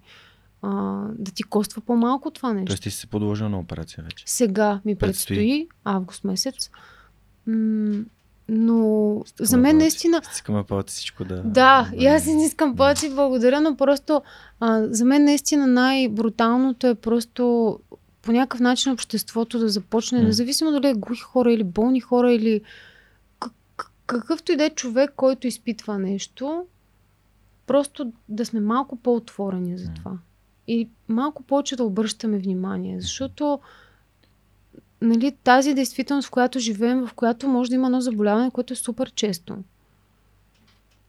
а, 0.63 0.71
да 1.19 1.33
ти 1.33 1.43
коства 1.43 1.83
по-малко 1.83 2.31
това 2.31 2.53
нещо. 2.53 2.67
Тоест 2.67 2.83
ти 2.83 2.91
си 2.91 2.97
се 2.97 3.07
подложил 3.07 3.49
на 3.49 3.59
операция 3.59 4.05
вече. 4.05 4.25
Сега 4.27 4.81
ми 4.85 4.95
Предстои. 4.97 5.37
предстои, 5.37 5.69
август 5.85 6.25
месец. 6.25 6.71
М- 7.47 8.05
но 8.49 8.79
за 9.19 9.25
Стискаме 9.27 9.63
мен 9.63 9.71
палци. 9.71 9.83
наистина. 9.83 10.21
Стискаме 10.25 10.65
палци 10.65 10.95
всичко 10.95 11.25
да... 11.25 11.43
Да, 11.43 11.91
и 11.95 12.07
аз 12.07 12.27
не 12.27 12.45
искам 12.45 12.77
повече, 12.77 13.11
благодаря, 13.11 13.61
но 13.61 13.77
просто 13.77 14.23
а, 14.61 14.87
за 14.87 15.05
мен 15.05 15.25
наистина 15.25 15.67
най-бруталното 15.67 16.87
е 16.87 16.95
просто 16.95 17.79
по 18.23 18.33
някакъв 18.33 18.61
начин 18.61 18.93
обществото 18.93 19.59
да 19.59 19.69
започне, 19.69 20.19
М. 20.19 20.25
независимо 20.25 20.71
дали 20.71 20.89
е 20.89 20.95
глухи 20.95 21.21
хора 21.21 21.53
или 21.53 21.65
болни 21.65 22.01
хора 22.01 22.33
или 22.33 22.61
как- 23.39 23.53
как- 23.77 23.93
какъвто 24.07 24.53
и 24.53 24.57
да 24.57 24.65
е 24.65 24.71
човек, 24.71 25.13
който 25.17 25.47
изпитва 25.47 25.99
нещо, 25.99 26.67
просто 27.67 28.13
да 28.29 28.45
сме 28.47 28.61
малко 28.61 28.97
по-отворени 28.97 29.79
за 29.79 29.89
това. 29.93 30.13
И 30.67 30.89
малко 31.09 31.43
повече 31.43 31.77
да 31.77 31.85
обръщаме 31.85 32.39
внимание, 32.39 33.01
защото 33.01 33.59
нали, 35.01 35.33
тази 35.45 35.75
действителност, 35.75 36.29
в 36.29 36.31
която 36.31 36.59
живеем, 36.59 37.07
в 37.07 37.15
която 37.15 37.49
може 37.49 37.71
да 37.71 37.75
има 37.75 37.87
едно 37.87 38.01
заболяване, 38.01 38.51
което 38.51 38.73
е 38.73 38.77
супер 38.77 39.13
често. 39.15 39.57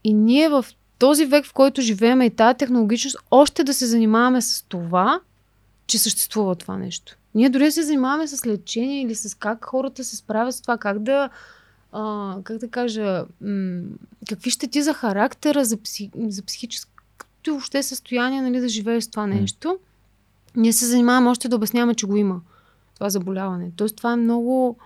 И 0.04 0.14
ние 0.14 0.48
в 0.48 0.66
този 0.98 1.26
век, 1.26 1.44
в 1.44 1.52
който 1.52 1.80
живеем 1.80 2.22
и 2.22 2.30
тази 2.30 2.58
технологичност, 2.58 3.16
още 3.30 3.64
да 3.64 3.74
се 3.74 3.86
занимаваме 3.86 4.42
с 4.42 4.64
това, 4.68 5.20
че 5.86 5.98
съществува 5.98 6.54
това 6.54 6.76
нещо. 6.76 7.16
Ние 7.34 7.48
дори 7.48 7.64
да 7.64 7.72
се 7.72 7.82
занимаваме 7.82 8.26
с 8.26 8.46
лечение 8.46 9.02
или 9.02 9.14
с 9.14 9.38
как 9.38 9.64
хората 9.64 10.04
се 10.04 10.16
справят 10.16 10.54
с 10.54 10.60
това, 10.60 10.78
как 10.78 10.98
да, 10.98 11.30
а, 11.92 12.36
как 12.44 12.58
да 12.58 12.68
кажа, 12.68 13.24
м- 13.40 13.82
какви 14.28 14.50
щети 14.50 14.82
за 14.82 14.94
характера, 14.94 15.64
за, 15.64 15.76
пси, 15.76 16.10
за 16.28 16.42
психическото 16.42 17.50
въобще 17.50 17.82
състояние 17.82 18.42
нали, 18.42 18.60
да 18.60 18.68
живееш 18.68 19.04
с 19.04 19.08
това 19.08 19.26
нещо. 19.26 19.78
Ние 20.56 20.72
се 20.72 20.86
занимаваме 20.86 21.30
още 21.30 21.48
да 21.48 21.56
обясняваме, 21.56 21.94
че 21.94 22.06
го 22.06 22.16
има 22.16 22.40
това 22.96 23.10
заболяване. 23.10 23.70
Тоест 23.76 23.96
това 23.96 24.12
е 24.12 24.16
много, 24.16 24.78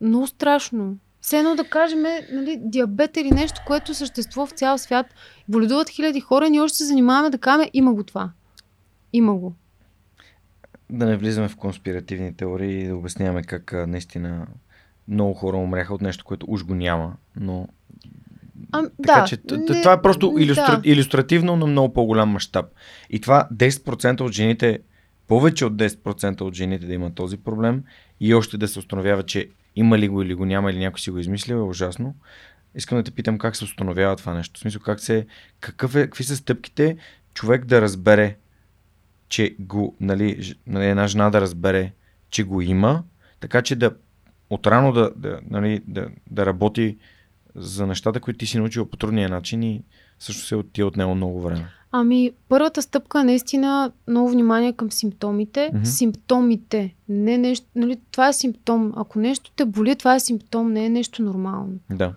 много 0.00 0.26
страшно. 0.26 0.96
Все 1.20 1.38
едно 1.38 1.54
да 1.56 1.64
кажем, 1.64 2.02
нали, 2.32 2.56
диабет 2.60 3.16
или 3.16 3.30
нещо, 3.30 3.60
което 3.66 3.94
съществува 3.94 4.46
в 4.46 4.50
цял 4.50 4.78
свят. 4.78 5.06
Боледуват 5.48 5.88
хиляди 5.88 6.20
хора, 6.20 6.50
ние 6.50 6.60
още 6.60 6.76
се 6.78 6.84
занимаваме 6.84 7.30
да 7.30 7.38
кажем, 7.38 7.70
има 7.72 7.94
го 7.94 8.02
това. 8.04 8.30
Има 9.12 9.34
го. 9.34 9.54
Да 10.90 11.06
не 11.06 11.16
влизаме 11.16 11.48
в 11.48 11.56
конспиративни 11.56 12.36
теории 12.36 12.80
и 12.80 12.86
да 12.86 12.96
обясняваме 12.96 13.42
как 13.42 13.74
наистина 13.86 14.46
много 15.08 15.34
хора 15.34 15.56
умряха 15.56 15.94
от 15.94 16.00
нещо, 16.00 16.24
което 16.24 16.46
уж 16.48 16.64
го 16.64 16.74
няма, 16.74 17.12
но 17.36 17.68
А, 18.72 18.82
Така 18.82 19.20
да, 19.20 19.24
че 19.24 19.38
не- 19.50 19.66
това 19.82 19.92
е 19.92 20.02
просто 20.02 20.34
илюстра... 20.38 20.80
да. 20.82 20.90
илюстративно 20.90 21.56
на 21.56 21.66
много 21.66 21.92
по-голям 21.92 22.28
мащаб. 22.28 22.66
И 23.10 23.20
това 23.20 23.48
10% 23.54 24.20
от 24.20 24.32
жените, 24.32 24.78
повече 25.30 25.64
от 25.64 25.72
10% 25.76 26.40
от 26.40 26.54
жените 26.54 26.86
да 26.86 26.94
имат 26.94 27.14
този 27.14 27.36
проблем 27.36 27.84
и 28.20 28.34
още 28.34 28.58
да 28.58 28.68
се 28.68 28.78
установява, 28.78 29.22
че 29.22 29.48
има 29.76 29.98
ли 29.98 30.08
го 30.08 30.22
или 30.22 30.34
го 30.34 30.44
няма 30.44 30.70
или 30.70 30.78
някой 30.78 31.00
си 31.00 31.10
го 31.10 31.18
измислил 31.18 31.56
е 31.56 31.60
ужасно. 31.60 32.14
Искам 32.74 32.98
да 32.98 33.04
те 33.04 33.10
питам 33.10 33.38
как 33.38 33.56
се 33.56 33.64
установява 33.64 34.16
това 34.16 34.34
нещо. 34.34 34.58
В 34.58 34.60
смисъл 34.60 34.82
как 34.82 35.00
се, 35.00 35.26
какъв 35.60 35.94
е, 35.96 36.02
какви 36.02 36.24
са 36.24 36.36
стъпките 36.36 36.96
човек 37.34 37.64
да 37.64 37.80
разбере, 37.82 38.36
че 39.28 39.56
го, 39.58 39.96
нали, 40.00 40.54
нали, 40.66 40.86
една 40.86 41.06
жена 41.06 41.30
да 41.30 41.40
разбере, 41.40 41.92
че 42.30 42.44
го 42.44 42.60
има, 42.62 43.04
така 43.40 43.62
че 43.62 43.76
да 43.76 43.94
отрано 44.50 44.92
да, 44.92 45.12
да, 45.16 45.40
нали, 45.50 45.80
да, 45.86 46.08
да 46.30 46.46
работи 46.46 46.96
за 47.54 47.86
нещата, 47.86 48.20
които 48.20 48.38
ти 48.38 48.46
си 48.46 48.58
научил 48.58 48.86
по 48.86 48.96
трудния 48.96 49.28
начин 49.28 49.62
и 49.62 49.82
също 50.18 50.46
се 50.46 50.56
от- 50.56 50.72
ти 50.72 50.80
е 50.80 50.84
отнело 50.84 51.14
много 51.14 51.42
време. 51.42 51.68
Ами, 51.92 52.32
първата 52.48 52.82
стъпка 52.82 53.20
е 53.20 53.24
наистина 53.24 53.92
много 54.08 54.30
внимание 54.30 54.72
към 54.72 54.92
симптомите. 54.92 55.70
Мгм. 55.74 55.84
Симптомите. 55.84 56.94
Не 57.08 57.38
нещо, 57.38 57.66
нали, 57.74 57.98
това 58.10 58.28
е 58.28 58.32
симптом. 58.32 58.92
Ако 58.96 59.18
нещо 59.18 59.50
те 59.56 59.64
боли, 59.64 59.96
това 59.96 60.14
е 60.14 60.20
симптом, 60.20 60.72
не 60.72 60.84
е 60.84 60.90
нещо 60.90 61.22
нормално. 61.22 61.78
Да. 61.90 62.14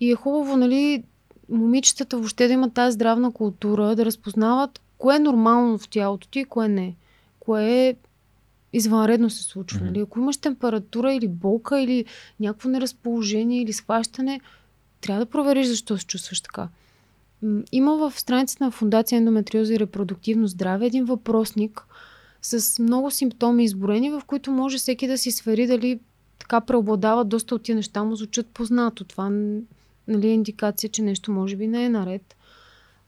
И 0.00 0.12
е 0.12 0.14
хубаво, 0.14 0.56
нали, 0.56 1.04
момичетата 1.48 2.16
въобще 2.16 2.46
да 2.46 2.52
имат 2.52 2.74
тази 2.74 2.94
здравна 2.94 3.32
култура, 3.32 3.96
да 3.96 4.04
разпознават 4.04 4.80
кое 4.98 5.16
е 5.16 5.18
нормално 5.18 5.78
в 5.78 5.88
тялото 5.88 6.28
ти 6.28 6.40
и 6.40 6.44
кое 6.44 6.68
не. 6.68 6.94
Кое 7.40 7.64
е 7.64 7.94
извънредно 8.72 9.30
се 9.30 9.42
случва. 9.42 9.78
Мгм. 9.78 9.86
Нали? 9.86 10.00
Ако 10.00 10.18
имаш 10.18 10.36
температура 10.36 11.14
или 11.14 11.28
болка 11.28 11.80
или 11.80 12.04
някакво 12.40 12.68
неразположение 12.68 13.62
или 13.62 13.72
схващане, 13.72 14.40
трябва 15.00 15.24
да 15.24 15.30
провериш 15.30 15.66
защо 15.66 15.98
се 15.98 16.06
чувстваш 16.06 16.40
така. 16.40 16.68
Има 17.72 17.96
в 17.96 18.20
страницата 18.20 18.64
на 18.64 18.70
Фундация 18.70 19.16
Ендометриоза 19.16 19.74
и 19.74 19.78
репродуктивно 19.78 20.46
здраве 20.46 20.86
един 20.86 21.04
въпросник 21.04 21.86
с 22.42 22.82
много 22.82 23.10
симптоми 23.10 23.64
изборени, 23.64 24.10
в 24.10 24.22
които 24.26 24.50
може 24.50 24.78
всеки 24.78 25.06
да 25.06 25.18
си 25.18 25.30
свери 25.30 25.66
дали 25.66 26.00
така 26.38 26.60
преобладават 26.60 27.28
доста 27.28 27.54
от 27.54 27.62
тия 27.62 27.76
неща, 27.76 28.04
му 28.04 28.16
звучат 28.16 28.46
познато. 28.46 29.04
Това 29.04 29.30
нали, 30.08 30.28
е 30.28 30.34
индикация, 30.34 30.90
че 30.90 31.02
нещо 31.02 31.32
може 31.32 31.56
би 31.56 31.66
не 31.66 31.84
е 31.84 31.88
наред. 31.88 32.36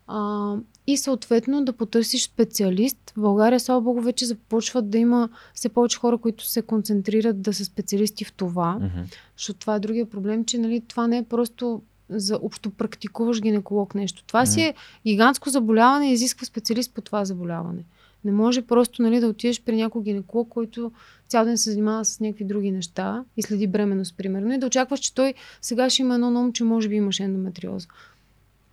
А, 0.07 0.55
и 0.87 0.97
съответно 0.97 1.65
да 1.65 1.73
потърсиш 1.73 2.25
специалист. 2.25 3.13
В 3.17 3.21
България, 3.21 3.61
слава 3.61 3.81
богу, 3.81 4.01
вече 4.01 4.27
започват 4.27 4.91
да 4.91 4.99
има 4.99 5.29
все 5.55 5.69
повече 5.69 5.99
хора, 5.99 6.19
които 6.19 6.47
се 6.47 6.63
концентрират 6.63 7.43
да 7.43 7.53
са 7.53 7.65
специалисти 7.65 8.25
в 8.25 8.33
това. 8.33 8.73
Мгм. 8.73 9.01
Защото 9.37 9.59
това 9.59 9.75
е 9.75 9.81
другия 9.81 10.07
проблем, 10.07 10.45
че 10.45 10.59
нали, 10.59 10.81
това 10.81 11.07
не 11.07 11.19
е 11.19 11.23
просто 11.25 11.83
за 12.15 12.39
общопрактикуваш 12.43 13.41
гинеколог 13.41 13.95
нещо. 13.95 14.25
Това 14.27 14.47
си 14.47 14.61
е 14.61 14.75
гигантско 15.07 15.51
заболяване 15.51 16.11
и 16.11 16.13
изисква 16.13 16.47
специалист 16.47 16.95
по 16.95 17.01
това 17.01 17.25
заболяване. 17.25 17.85
Не 18.25 18.33
може 18.33 18.63
просто 18.63 19.03
нали, 19.03 19.21
да 19.21 19.27
отидеш 19.27 19.63
при 19.63 19.77
някой 19.77 20.03
гинеколог, 20.03 20.49
който 20.49 20.93
цял 21.29 21.45
ден 21.45 21.59
се 21.59 21.71
занимава 21.71 22.05
с 22.05 22.21
някакви 22.21 22.45
други 22.45 22.71
неща 22.71 23.25
и 23.37 23.43
следи 23.43 23.67
бременност, 23.67 24.17
примерно, 24.17 24.55
и 24.55 24.59
да 24.59 24.67
очакваш, 24.67 25.01
че 25.01 25.15
той 25.15 25.35
сега 25.63 25.91
ще 25.91 26.03
има 26.03 26.15
едно 26.15 26.31
ном, 26.31 26.53
че 26.53 26.65
може 26.65 26.89
би 26.89 26.95
имаш 26.95 27.21
ендометриоза. 27.21 27.87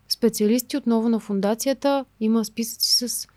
Специалисти 0.09 0.77
отново 0.77 1.09
на 1.09 1.19
фундацията, 1.19 2.05
има 2.19 2.45
списъци 2.45 3.07
с 3.07 3.27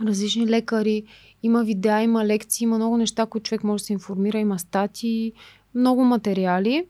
различни 0.00 0.46
лекари, 0.46 1.02
има 1.42 1.64
видеа, 1.64 2.02
има 2.02 2.26
лекции, 2.26 2.64
има 2.64 2.76
много 2.76 2.96
неща, 2.96 3.26
които 3.26 3.48
човек 3.48 3.64
може 3.64 3.82
да 3.82 3.86
се 3.86 3.92
информира, 3.92 4.38
има 4.38 4.58
статии, 4.58 5.32
много 5.74 6.04
материали. 6.04 6.86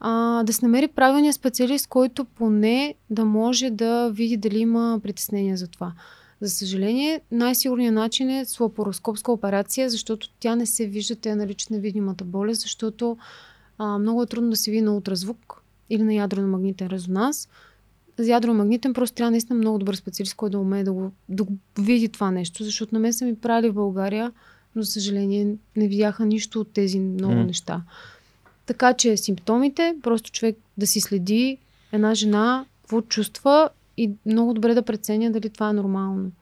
А, 0.00 0.42
да 0.42 0.52
се 0.52 0.64
намери 0.64 0.88
правилния 0.88 1.32
специалист, 1.32 1.86
който 1.86 2.24
поне 2.24 2.94
да 3.10 3.24
може 3.24 3.70
да 3.70 4.10
види 4.10 4.36
дали 4.36 4.58
има 4.58 5.00
притеснения 5.02 5.56
за 5.56 5.68
това. 5.68 5.92
За 6.40 6.50
съжаление, 6.50 7.20
най-сигурният 7.32 7.94
начин 7.94 8.30
е 8.30 8.44
с 8.44 8.60
лапароскопска 8.60 9.32
операция, 9.32 9.90
защото 9.90 10.28
тя 10.40 10.56
не 10.56 10.66
се 10.66 10.86
вижда, 10.86 11.16
те 11.16 11.28
я 11.28 11.36
наричат 11.36 11.70
невидимата 11.70 12.24
болест, 12.24 12.60
защото 12.60 13.16
а, 13.78 13.98
много 13.98 14.22
е 14.22 14.26
трудно 14.26 14.50
да 14.50 14.56
се 14.56 14.70
види 14.70 14.82
на 14.82 14.96
ултразвук 14.96 15.62
или 15.90 16.02
на 16.02 16.12
ядрено-магнитен 16.12 16.88
резонанс. 16.88 17.48
За 18.18 18.30
ядрено-магнитен 18.30 18.92
просто 18.92 19.14
трябва 19.14 19.30
наистина 19.30 19.58
много 19.58 19.78
добър 19.78 19.94
специалист, 19.94 20.34
който 20.34 20.52
да 20.52 20.58
умее 20.58 20.84
да 20.84 20.92
го, 20.92 21.12
да 21.28 21.44
го 21.44 21.52
види 21.78 22.08
това 22.08 22.30
нещо, 22.30 22.64
защото 22.64 22.94
на 22.94 22.98
мен 22.98 23.12
са 23.12 23.24
ми 23.24 23.36
правили 23.36 23.70
в 23.70 23.74
България, 23.74 24.32
но 24.74 24.82
за 24.82 24.92
съжаление 24.92 25.54
не 25.76 25.88
видяха 25.88 26.26
нищо 26.26 26.60
от 26.60 26.72
тези 26.72 27.00
много 27.00 27.34
М. 27.34 27.44
неща. 27.44 27.82
Така 28.66 28.94
че 28.94 29.16
симптомите, 29.16 29.96
просто 30.02 30.30
човек 30.30 30.56
да 30.76 30.86
си 30.86 31.00
следи 31.00 31.58
една 31.92 32.14
жена, 32.14 32.66
какво 32.82 33.00
чувства 33.00 33.70
и 33.96 34.10
много 34.26 34.54
добре 34.54 34.74
да 34.74 34.82
преценя 34.82 35.30
дали 35.30 35.50
това 35.50 35.70
е 35.70 35.72
нормално. 35.72 36.32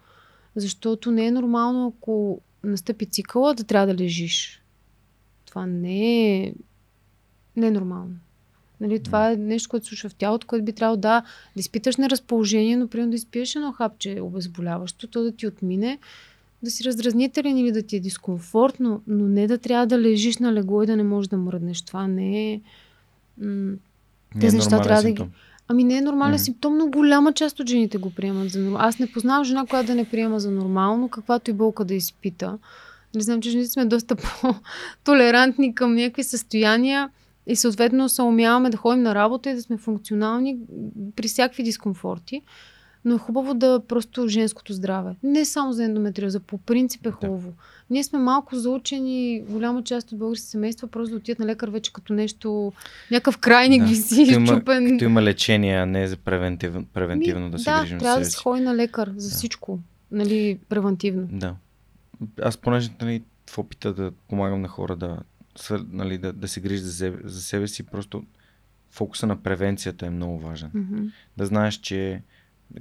Защото 0.57 1.11
не 1.11 1.27
е 1.27 1.31
нормално, 1.31 1.95
ако 1.99 2.41
настъпи 2.65 3.07
цикъла, 3.07 3.55
да 3.55 3.65
трябва 3.65 3.87
да 3.87 3.95
лежиш. 3.95 4.63
Това 5.47 5.67
не 5.67 6.37
е, 6.37 6.55
не 7.57 7.67
е 7.67 7.71
нормално. 7.71 8.15
Нали, 8.81 9.03
това 9.03 9.31
е 9.31 9.37
нещо, 9.37 9.69
което 9.69 9.87
се 9.87 9.89
случва 9.89 10.09
в 10.09 10.15
тялото, 10.15 10.47
което 10.47 10.65
би 10.65 10.73
трябвало 10.73 10.97
да, 10.97 11.23
да 11.57 11.61
изпиташ 11.61 11.97
неразположение, 11.97 12.77
но 12.77 12.89
примерно 12.89 13.11
да 13.11 13.17
изпиеш 13.17 13.55
едно 13.55 13.73
хапче 13.73 14.21
обезболяващо, 14.21 15.07
то 15.07 15.23
да 15.23 15.33
ти 15.33 15.47
отмине, 15.47 15.99
да 16.65 16.71
си 16.71 16.85
раздразнителен 16.85 17.59
или 17.59 17.73
да 17.73 17.83
ти 17.83 17.97
е 17.97 18.01
дискомфортно, 18.01 19.03
но 19.07 19.29
не 19.29 19.47
да 19.47 19.59
трябва 19.59 19.87
да 19.87 19.99
лежиш 19.99 20.39
на 20.39 20.53
легло 20.53 20.83
и 20.83 20.87
да 20.87 20.97
не 20.97 21.03
можеш 21.03 21.29
да 21.29 21.37
мръднеш. 21.37 21.83
Това 21.83 22.07
не 22.07 22.53
е... 22.53 22.61
М- 23.39 23.75
тези 24.41 24.57
е 24.57 24.59
неща 24.59 24.83
трябва 24.83 25.03
симптом. 25.03 25.27
да 25.27 25.31
ги... 25.31 25.37
Ами 25.69 25.85
не 25.85 25.97
е 25.97 26.01
нормален 26.01 26.35
Мгм. 26.35 26.39
симптом, 26.39 26.79
но 26.79 26.87
голяма 26.87 27.33
част 27.33 27.61
от 27.61 27.69
жените 27.69 27.99
го 27.99 28.11
приемат 28.11 28.51
за 28.51 28.59
нормално. 28.61 28.87
Аз 28.87 28.99
не 28.99 29.13
познавам 29.13 29.45
жена, 29.45 29.67
която 29.67 29.87
да 29.87 29.95
не 29.95 30.05
приема 30.05 30.41
за 30.41 30.51
нормално, 30.51 31.09
каквато 31.09 31.51
и 31.51 31.55
болка 31.55 31.85
да 31.85 31.95
изпита. 31.95 32.59
Не 33.15 33.21
знам, 33.21 33.41
че 33.43 33.51
жените 33.51 33.71
сме 33.71 33.85
доста 33.85 34.17
по-толерантни 34.41 35.75
към 35.75 35.95
някакви 35.95 36.25
състояния 36.25 37.11
и 37.47 37.57
съответно 37.57 38.09
се 38.09 38.23
умяваме 38.23 38.71
да 38.71 38.77
ходим 38.77 39.03
на 39.03 39.15
работа 39.15 39.51
и 39.51 39.55
да 39.55 39.63
сме 39.63 39.77
функционални 39.77 40.59
при 41.17 41.29
всякакви 41.29 41.63
дискомфорти. 41.63 42.43
Но 43.05 43.15
е 43.15 43.19
хубаво 43.19 43.55
да 43.55 43.81
просто 43.89 44.29
женското 44.29 44.73
здраве. 44.73 45.15
Не 45.23 45.45
само 45.45 45.73
за 45.73 45.85
ендометриоза, 45.85 46.41
по 46.41 46.59
принцип 46.59 47.07
е 47.07 47.11
хубаво. 47.11 47.53
Ние 47.91 48.05
сме 48.05 48.19
малко 48.19 48.57
заучени, 48.57 49.45
голяма 49.49 49.83
част 49.85 50.13
от 50.13 50.19
българските 50.19 50.51
семейства 50.51 50.89
просто 50.89 51.11
да 51.11 51.17
отидат 51.17 51.39
на 51.39 51.47
лекар 51.47 51.69
вече 51.69 51.93
като 51.93 52.13
нещо, 52.13 52.73
някакъв 53.11 53.39
крайник 53.39 53.83
Да. 53.83 53.89
виси, 53.89 54.27
Като 54.27 54.41
има, 54.41 54.65
като 54.65 55.05
има 55.05 55.23
лечение, 55.23 55.77
а 55.77 55.87
не 55.87 56.09
за 56.09 56.17
превентив, 56.17 56.75
превентивно 56.93 57.51
да 57.51 57.59
се 57.59 57.71
да, 57.71 57.81
грижим 57.81 57.99
за 57.99 58.03
трябва 58.05 58.19
да 58.19 58.25
се 58.25 58.37
ходи 58.37 58.63
на 58.63 58.77
лекар 58.77 59.13
за 59.17 59.29
Да. 59.29 59.35
всичко. 59.35 59.79
Нали, 60.11 60.59
превентивно. 60.69 61.29
Да. 61.33 61.55
Аз 62.43 62.57
понеже 62.57 62.91
нали, 63.01 63.23
в 63.51 63.59
опита 63.59 63.95
да 63.95 64.11
помагам 64.29 64.61
на 64.61 64.69
хора 64.69 64.97
да, 64.97 65.19
нали, 65.89 66.19
да, 66.19 66.33
да 66.33 66.49
се 66.49 66.61
грижат 66.61 66.87
за 66.87 66.93
себе, 66.93 67.19
за 67.25 67.43
себе 67.43 67.69
си, 67.69 67.83
просто 67.83 68.25
фокуса 68.91 69.27
на 69.27 69.37
превенцията 69.37 70.07
е 70.07 70.11
много 70.11 70.39
важен. 70.39 70.71
Мгм. 70.75 71.03
Да 71.37 71.47
знаеш, 71.47 71.75
че, 71.75 72.23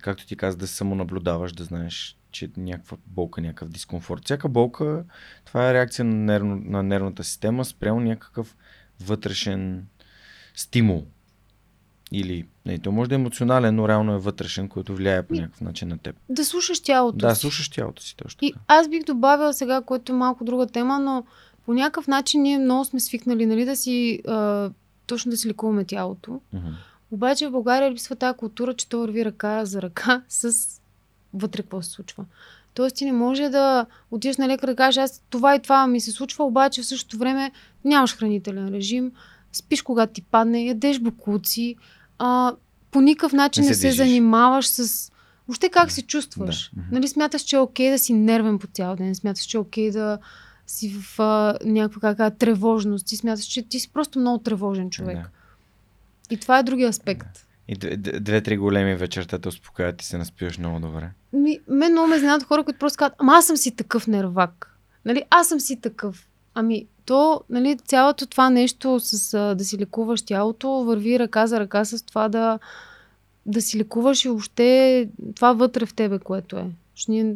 както 0.02 0.28
ти 0.28 0.36
каза, 0.36 0.58
да 0.58 0.68
се 0.68 0.76
самонаблюдаваш, 0.76 1.54
да 1.54 1.64
знаеш, 1.64 2.18
че 2.32 2.50
някаква 2.58 2.98
болка, 3.08 3.42
някакъв 3.42 3.70
дискомфорт. 3.70 4.26
Всяка 4.26 4.50
болка, 4.50 5.04
това 5.46 5.70
е 5.70 5.74
реакция 5.74 6.06
на, 6.06 6.16
нервно, 6.16 6.62
на 6.66 6.84
нервната 6.84 7.24
система 7.24 7.66
спрямо 7.66 8.00
някакъв 8.00 8.56
вътрешен 9.02 9.86
стимул. 10.56 11.06
Или, 12.12 12.46
не, 12.66 12.80
то 12.80 12.92
може 12.92 13.10
да 13.10 13.16
е 13.16 13.20
емоционален, 13.20 13.76
но 13.76 13.88
реално 13.88 14.14
е 14.14 14.18
вътрешен, 14.18 14.70
който 14.70 14.96
влияе 14.96 15.24
по 15.24 15.34
някакъв 15.34 15.62
начин 15.62 15.88
на 15.88 15.98
теб. 15.98 16.16
Да 16.30 16.46
слушаш 16.46 16.80
тялото 16.80 17.18
Да, 17.18 17.36
си. 17.36 17.42
слушаш 17.42 17.70
тялото 17.70 18.04
си 18.04 18.16
точно 18.16 18.40
И 18.42 18.54
аз 18.68 18.90
бих 18.90 19.04
добавила 19.04 19.54
сега, 19.54 19.82
което 19.82 20.12
е 20.12 20.16
малко 20.16 20.44
друга 20.44 20.68
тема, 20.68 21.00
но 21.00 21.24
по 21.66 21.74
някакъв 21.74 22.08
начин 22.08 22.42
ние 22.42 22.58
много 22.58 22.86
сме 22.86 23.00
свикнали, 23.00 23.46
нали, 23.46 23.66
да 23.66 23.76
си, 23.76 24.22
а, 24.28 24.70
точно 25.08 25.30
да 25.30 25.38
си 25.38 25.48
лекуваме 25.48 25.86
тялото. 25.86 26.42
Мгм. 26.54 26.68
Обаче 27.14 27.48
в 27.48 27.52
България 27.52 27.92
липсва 27.92 28.16
тази 28.16 28.38
култура, 28.38 28.74
че 28.74 28.90
то 28.90 29.00
върви 29.00 29.26
ръка 29.26 29.66
за 29.66 29.82
ръка 29.82 30.22
с 30.30 30.54
вътре 31.34 31.62
какво 31.62 31.82
се 31.82 31.90
случва. 31.90 32.26
Тоест 32.74 32.96
ти 32.96 33.06
не 33.06 33.12
може 33.12 33.50
да 33.50 33.86
отидеш 34.12 34.38
на 34.38 34.48
лекар 34.48 34.68
да 34.68 34.76
кажеш, 34.76 34.98
аз 34.98 35.24
това 35.30 35.56
и 35.56 35.60
това 35.62 35.88
ми 35.88 36.00
се 36.00 36.12
случва, 36.12 36.44
обаче 36.46 36.82
в 36.82 36.86
същото 36.86 37.18
време 37.18 37.52
нямаш 37.86 38.18
хранителен 38.18 38.70
режим, 38.70 39.12
спиш 39.52 39.82
когато 39.82 40.14
ти 40.14 40.22
падне, 40.22 40.64
ядеш 40.64 41.00
букуци, 41.00 41.76
а, 42.20 42.54
по 42.92 43.02
никакъв 43.02 43.34
начин 43.34 43.64
Не 43.64 43.70
не 43.70 43.74
се 43.74 43.82
се, 43.82 43.88
движиш. 43.88 43.98
занимаваш 43.98 44.68
с... 44.68 45.12
Въобще 45.48 45.70
как 45.70 45.92
се 45.92 46.02
чувстваш? 46.02 46.72
Да. 46.74 46.82
Нали 46.92 47.08
смяташ, 47.08 47.42
че 47.42 47.56
е 47.56 47.60
окей 47.60 47.92
да 47.92 48.00
си 48.00 48.14
нервен 48.14 48.60
по 48.60 48.68
цял 48.68 48.96
ден, 48.96 49.16
смяташ, 49.16 49.44
че 49.44 49.58
е 49.58 49.60
окей 49.60 49.92
да 49.92 50.18
си 50.68 50.90
в 50.90 51.20
а, 51.20 51.58
някаква 51.66 52.02
как, 52.02 52.18
кажа, 52.18 52.36
тревожност, 52.36 53.06
ти 53.06 53.16
смяташ, 53.16 53.46
че 53.46 53.62
ти 53.62 53.80
си 53.80 53.90
просто 53.94 54.20
много 54.20 54.38
тревожен 54.38 54.90
човек. 54.90 55.18
Да. 55.18 55.28
И 56.30 56.38
това 56.38 56.60
е 56.60 56.64
другия 56.64 56.90
аспект. 56.90 57.28
И 57.68 57.76
две- 57.76 57.98
две- 57.98 58.20
две-три 58.20 58.58
големи 58.58 58.96
вечерта 58.96 59.40
те 59.40 59.48
успокоят 59.48 60.02
и 60.02 60.06
се 60.06 60.18
наспиваш 60.18 60.58
много 60.58 60.80
добре. 60.80 61.10
Ми, 61.34 61.60
мен 61.68 61.92
много 61.92 62.08
ме 62.08 62.20
знаят 62.20 62.44
хора, 62.44 62.64
които 62.64 62.80
просто 62.80 62.98
казват, 62.98 63.16
ама 63.18 63.34
аз 63.36 63.46
съм 63.48 63.58
си 63.58 63.76
такъв 63.76 64.08
нервак. 64.08 64.78
Нали, 65.06 65.24
аз 65.30 65.48
съм 65.48 65.60
си 65.60 65.82
такъв. 65.82 66.28
Ами, 66.54 66.88
то, 67.06 67.42
нали, 67.50 67.78
цялото 67.86 68.28
това 68.28 68.50
нещо 68.50 69.00
с 69.00 69.34
а, 69.34 69.56
да 69.56 69.66
си 69.66 69.78
лекуваш 69.78 70.22
тялото 70.22 70.70
върви 70.70 71.20
ръка 71.20 71.48
за 71.48 71.60
ръка 71.60 71.86
с 71.86 72.06
това 72.06 72.30
да, 72.30 72.60
да 73.46 73.62
си 73.62 73.80
лекуваш 73.80 74.26
и 74.26 74.28
въобще 74.28 75.10
това 75.36 75.54
вътре 75.54 75.86
в 75.86 75.94
тебе, 75.94 76.20
което 76.20 76.58
е. 76.58 76.66
Ние, 77.08 77.36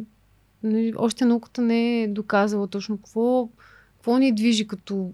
нали, 0.62 0.92
още 0.96 1.24
науката 1.24 1.62
не 1.62 2.02
е 2.02 2.08
доказала 2.08 2.66
точно 2.66 2.96
какво, 2.96 3.48
какво 3.96 4.18
ни 4.18 4.34
движи 4.34 4.66
като 4.66 5.12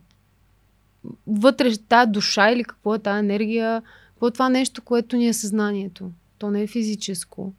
вътре 1.26 1.76
тази 1.76 2.10
душа 2.10 2.51
или 2.51 2.64
какво 2.64 2.94
е 2.94 2.98
тази 2.98 3.18
енергия, 3.18 3.82
какво 4.09 4.26
е 4.26 4.31
това 4.31 4.48
нещо, 4.48 4.82
което 4.82 5.16
ни 5.16 5.28
е 5.28 5.32
съзнанието. 5.32 6.10
То 6.39 6.51
не 6.51 6.62
е 6.62 6.66
физическо. 6.66 7.52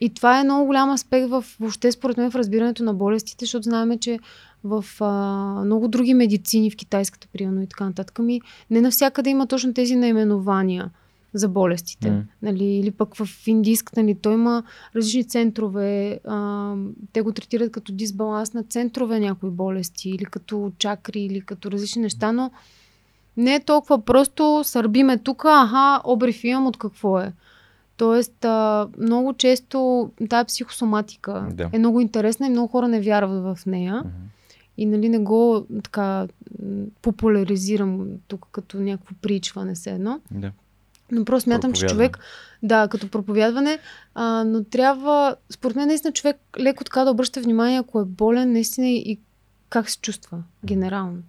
И 0.00 0.14
това 0.14 0.40
е 0.40 0.44
много 0.44 0.66
голям 0.66 0.90
аспект 0.90 1.28
в, 1.28 1.44
въобще 1.60 1.92
според 1.92 2.16
мен 2.16 2.30
в 2.30 2.34
разбирането 2.34 2.84
на 2.84 2.94
болестите, 2.94 3.44
защото 3.44 3.62
знаем, 3.62 3.98
че 3.98 4.18
в 4.64 4.84
а, 5.00 5.10
много 5.64 5.88
други 5.88 6.14
медицини, 6.14 6.70
в 6.70 6.76
китайската 6.76 7.28
примерно 7.32 7.62
и 7.62 7.66
така 7.66 7.84
нататък, 7.84 8.18
ми 8.18 8.40
не 8.70 8.80
навсякъде 8.80 9.30
има 9.30 9.46
точно 9.46 9.74
тези 9.74 9.96
наименования 9.96 10.90
за 11.34 11.48
болестите. 11.48 12.10
М. 12.10 12.22
Нали, 12.42 12.64
или 12.64 12.90
пък 12.90 13.16
в 13.16 13.28
индийската, 13.46 14.02
нали, 14.02 14.14
той 14.14 14.34
има 14.34 14.62
различни 14.96 15.24
центрове. 15.24 16.20
А, 16.28 16.74
те 17.12 17.22
го 17.22 17.32
третират 17.32 17.72
като 17.72 17.92
дисбаланс 17.92 18.54
на 18.54 18.62
центрове 18.62 19.20
някои 19.20 19.50
болести, 19.50 20.10
или 20.10 20.24
като 20.24 20.72
чакри, 20.78 21.20
или 21.20 21.40
като 21.40 21.70
различни 21.70 22.02
неща, 22.02 22.32
но 22.32 22.50
не 23.36 23.54
е 23.54 23.64
толкова 23.64 24.04
просто 24.04 24.60
сърбиме 24.64 25.18
тук, 25.18 25.44
аха, 25.44 26.00
обрив 26.04 26.44
имам 26.44 26.66
от 26.66 26.76
какво 26.76 27.20
е. 27.20 27.32
Тоест, 27.96 28.44
а, 28.44 28.88
много 28.98 29.34
често 29.34 30.10
тази 30.28 30.46
психосоматика 30.46 31.48
Да. 31.52 31.70
е 31.72 31.78
много 31.78 32.00
интересна 32.00 32.46
и 32.46 32.50
много 32.50 32.68
хора 32.68 32.88
не 32.88 33.00
вярват 33.00 33.58
в 33.58 33.66
нея. 33.66 33.94
Мгм. 33.94 34.08
И 34.76 34.86
нали 34.86 35.08
не 35.08 35.18
го 35.18 35.66
така 35.82 36.26
популяризирам 37.02 38.06
тук 38.28 38.46
като 38.52 38.78
някакво 38.78 39.14
причване 39.22 39.76
се 39.76 39.90
едно. 39.90 40.20
Да. 40.30 40.52
Но 41.12 41.24
просто 41.24 41.44
смятам, 41.44 41.72
че 41.72 41.86
човек, 41.86 42.18
да, 42.62 42.88
като 42.88 43.08
проповядване, 43.08 43.78
а, 44.14 44.44
но 44.44 44.64
трябва, 44.64 45.36
според 45.50 45.76
мен, 45.76 45.88
наистина 45.88 46.12
човек 46.12 46.36
леко 46.58 46.84
така 46.84 47.04
да 47.04 47.10
обръща 47.10 47.40
внимание, 47.40 47.78
ако 47.78 48.00
е 48.00 48.04
болен, 48.04 48.52
наистина 48.52 48.88
и, 48.88 49.18
как 49.68 49.90
се 49.90 49.98
чувства 49.98 50.42
генерално. 50.64 51.22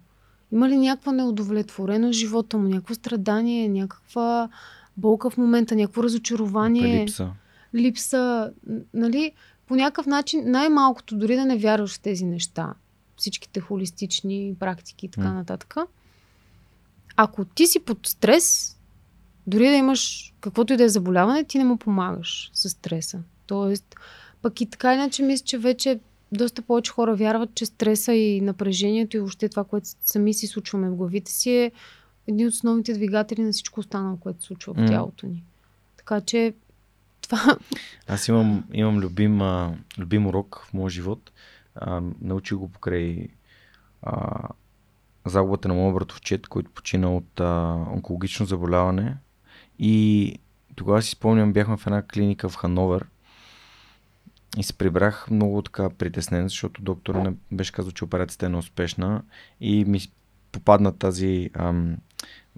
Има 0.52 0.68
ли 0.68 0.76
някаква 0.76 1.12
неудовлетвореност 1.12 2.16
в 2.16 2.20
живота 2.20 2.58
му, 2.58 2.68
някакво 2.68 2.94
страдание, 2.94 3.68
някаква 3.68 4.48
болка 4.96 5.30
в 5.30 5.36
момента, 5.36 5.76
някакво 5.76 6.02
разочарование, 6.02 7.02
Липса. 7.02 7.30
липса, 7.74 8.52
нали, 8.94 9.32
по 9.66 9.76
някакъв 9.76 10.06
начин, 10.06 10.50
най-малкото, 10.50 11.16
дори 11.16 11.36
да 11.36 11.44
не 11.44 11.58
вярваш 11.58 11.94
в 11.94 12.00
тези 12.00 12.24
неща, 12.24 12.74
всичките 13.16 13.60
холистични 13.60 14.54
практики 14.58 15.06
и 15.06 15.08
така 15.08 15.32
нататък, 15.32 15.74
ако 17.16 17.44
ти 17.44 17.66
си 17.66 17.80
под 17.80 18.06
стрес, 18.06 18.75
дори 19.46 19.68
да 19.68 19.74
имаш 19.74 20.32
каквото 20.40 20.72
и 20.72 20.76
да 20.76 20.84
е 20.84 20.88
заболяване, 20.88 21.44
ти 21.44 21.58
не 21.58 21.64
му 21.64 21.76
помагаш 21.76 22.50
с 22.54 22.70
стреса. 22.70 23.18
Тоест, 23.46 23.96
пък 24.42 24.60
и 24.60 24.66
така 24.66 24.94
иначе 24.94 25.22
мисля, 25.22 25.44
че 25.44 25.58
вече 25.58 26.00
доста 26.32 26.62
повече 26.62 26.92
хора 26.92 27.14
вярват, 27.14 27.54
че 27.54 27.66
стреса 27.66 28.12
и 28.12 28.40
напрежението 28.40 29.16
и 29.16 29.20
въобще 29.20 29.48
това, 29.48 29.64
което 29.64 29.88
сами 30.04 30.34
си 30.34 30.46
случваме 30.46 30.90
в 30.90 30.94
главите 30.96 31.32
си 31.32 31.50
е 31.50 31.72
един 32.26 32.46
от 32.46 32.52
основните 32.52 32.92
двигатели 32.94 33.42
на 33.42 33.52
всичко 33.52 33.80
останало, 33.80 34.16
което 34.16 34.40
се 34.40 34.46
случва 34.46 34.74
в 34.74 34.76
М. 34.76 34.86
тялото 34.86 35.26
ни. 35.26 35.44
Така 35.96 36.20
че 36.20 36.54
това 37.20 37.58
Аз 38.08 38.28
имам, 38.28 38.64
имам 38.72 38.98
любим, 38.98 39.40
а, 39.40 39.74
любим 39.98 40.26
урок 40.26 40.66
в 40.68 40.74
моя 40.74 40.90
живот. 40.90 41.32
А, 41.74 42.02
научих 42.20 42.58
го 42.58 42.68
покрай 42.68 43.28
а, 44.02 44.48
загубата 45.26 45.68
на 45.68 45.74
моят 45.74 45.94
братовчет, 45.94 46.46
който 46.46 46.70
почина 46.70 47.14
от 47.14 47.40
а, 47.40 47.74
онкологично 47.92 48.46
заболяване. 48.46 49.16
И 49.78 50.34
тогава 50.76 51.02
си 51.02 51.10
спомням, 51.10 51.52
бяхме 51.52 51.76
в 51.76 51.86
една 51.86 52.02
клиника 52.02 52.48
в 52.48 52.56
Хановер 52.56 53.06
и 54.58 54.62
се 54.62 54.78
прибрах 54.78 55.30
много 55.30 55.62
така 55.62 55.90
притеснен, 55.90 56.48
защото 56.48 56.82
доктора 56.82 57.22
не 57.22 57.32
беше 57.52 57.72
казал, 57.72 57.92
че 57.92 58.04
операцията 58.04 58.46
е 58.46 58.48
неуспешна 58.48 59.22
и 59.60 59.84
ми 59.84 60.00
попадна 60.52 60.92
тази 60.92 61.50
ам, 61.54 61.96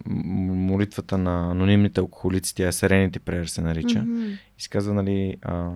молитвата 0.06 1.18
на 1.18 1.50
анонимните 1.50 2.00
алкохолици, 2.00 2.54
тя 2.54 2.68
е 2.68 2.72
Serenity 2.72 3.18
Prayer 3.18 3.44
се 3.44 3.60
нарича. 3.60 4.02
Мгм. 4.02 4.32
И 4.58 4.62
се 4.62 4.68
казва, 4.68 4.94
нали, 4.94 5.36
а, 5.42 5.70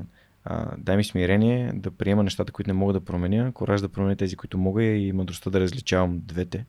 а, 0.45 0.77
дай 0.79 0.97
ми 0.97 1.05
смирение 1.05 1.73
да 1.75 1.91
приема 1.91 2.23
нещата, 2.23 2.53
които 2.53 2.71
не 2.71 2.75
мога 2.75 2.93
да 2.93 3.01
променя, 3.01 3.53
кораж 3.53 3.81
да 3.81 3.89
променя 3.89 4.17
тези, 4.17 4.37
които 4.37 4.59
мога 4.59 4.85
и 4.85 5.13
мъдростта 5.13 5.51
да 5.51 5.61
различавам 5.61 6.21
двете. 6.25 6.65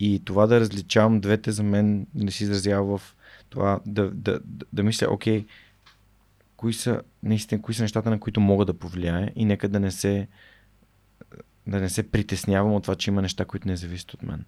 И 0.00 0.22
това 0.24 0.46
да 0.46 0.60
различавам 0.60 1.20
двете 1.20 1.52
за 1.52 1.62
мен 1.62 2.06
не 2.14 2.30
се 2.30 2.44
изразява 2.44 2.98
в 2.98 3.16
това 3.50 3.80
да, 3.86 4.10
да, 4.10 4.40
да, 4.44 4.64
да 4.72 4.82
мисля, 4.82 5.06
окей, 5.10 5.46
кои 6.56 6.72
са, 6.72 7.02
наистина, 7.22 7.62
кои 7.62 7.74
са 7.74 7.82
нещата, 7.82 8.10
на 8.10 8.20
които 8.20 8.40
мога 8.40 8.64
да 8.64 8.78
повлияе 8.78 9.32
и 9.36 9.44
нека 9.44 9.68
да 9.68 9.80
не 9.80 9.90
се 9.90 10.28
да 11.66 11.80
не 11.80 11.88
се 11.88 12.10
притеснявам 12.10 12.74
от 12.74 12.82
това, 12.82 12.94
че 12.94 13.10
има 13.10 13.22
неща, 13.22 13.44
които 13.44 13.68
не 13.68 13.76
зависят 13.76 14.14
от 14.14 14.22
мен. 14.22 14.44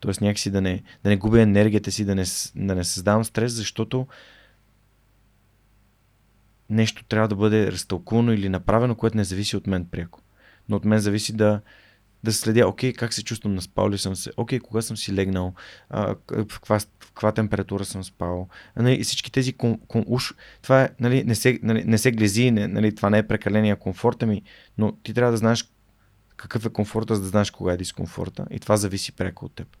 Тоест 0.00 0.20
някакси 0.20 0.50
да 0.50 0.60
не, 0.60 0.82
да 1.04 1.10
не 1.10 1.16
губя 1.16 1.40
енергията 1.40 1.92
си, 1.92 2.04
да 2.04 2.14
не, 2.14 2.24
да 2.56 2.74
не 2.74 2.84
създавам 2.84 3.24
стрес, 3.24 3.52
защото 3.52 4.06
нещо 6.70 7.04
трябва 7.04 7.28
да 7.28 7.36
бъде 7.36 7.72
разтълкувано 7.72 8.32
или 8.32 8.48
направено, 8.48 8.94
което 8.94 9.16
не 9.16 9.24
зависи 9.24 9.56
от 9.56 9.66
мен 9.66 9.84
пряко. 9.84 10.20
Но 10.68 10.76
от 10.76 10.84
мен 10.84 10.98
зависи 10.98 11.36
да, 11.36 11.60
да 12.24 12.32
следя, 12.32 12.68
окей, 12.68 12.92
как 12.92 13.12
се 13.12 13.24
чувствам, 13.24 13.54
наспал 13.54 13.90
ли 13.90 13.98
съм 13.98 14.16
се, 14.16 14.30
окей, 14.36 14.58
кога 14.58 14.82
съм 14.82 14.96
си 14.96 15.14
легнал, 15.14 15.54
в, 15.90 16.16
каква, 16.28 16.78
в 16.78 16.86
каква 17.06 17.32
температура 17.32 17.84
съм 17.84 18.04
спал. 18.04 18.48
Нали, 18.76 18.94
и 18.94 19.04
всички 19.04 19.32
тези, 19.32 19.52
кон, 19.52 19.78
кон, 19.88 20.04
уж, 20.06 20.34
това 20.62 20.82
е, 20.82 20.88
нали, 21.00 21.24
не, 21.24 21.34
се, 21.34 21.58
нали, 21.62 21.84
не 21.84 21.98
се 21.98 22.12
глези, 22.12 22.50
не, 22.50 22.68
нали, 22.68 22.94
това 22.94 23.10
не 23.10 23.18
е 23.18 23.26
прекаления 23.26 23.76
комфорт, 23.76 24.22
ами, 24.22 24.42
но 24.78 24.92
ти 24.92 25.14
трябва 25.14 25.32
да 25.32 25.38
знаеш 25.38 25.72
какъв 26.36 26.66
е 26.66 26.70
комфорта, 26.70 27.14
за 27.14 27.22
да 27.22 27.28
знаеш 27.28 27.50
кога 27.50 27.72
е 27.72 27.76
дискомфорта. 27.76 28.46
И 28.50 28.60
това 28.60 28.76
зависи 28.76 29.12
пряко 29.12 29.44
от 29.44 29.54
теб. 29.54 29.76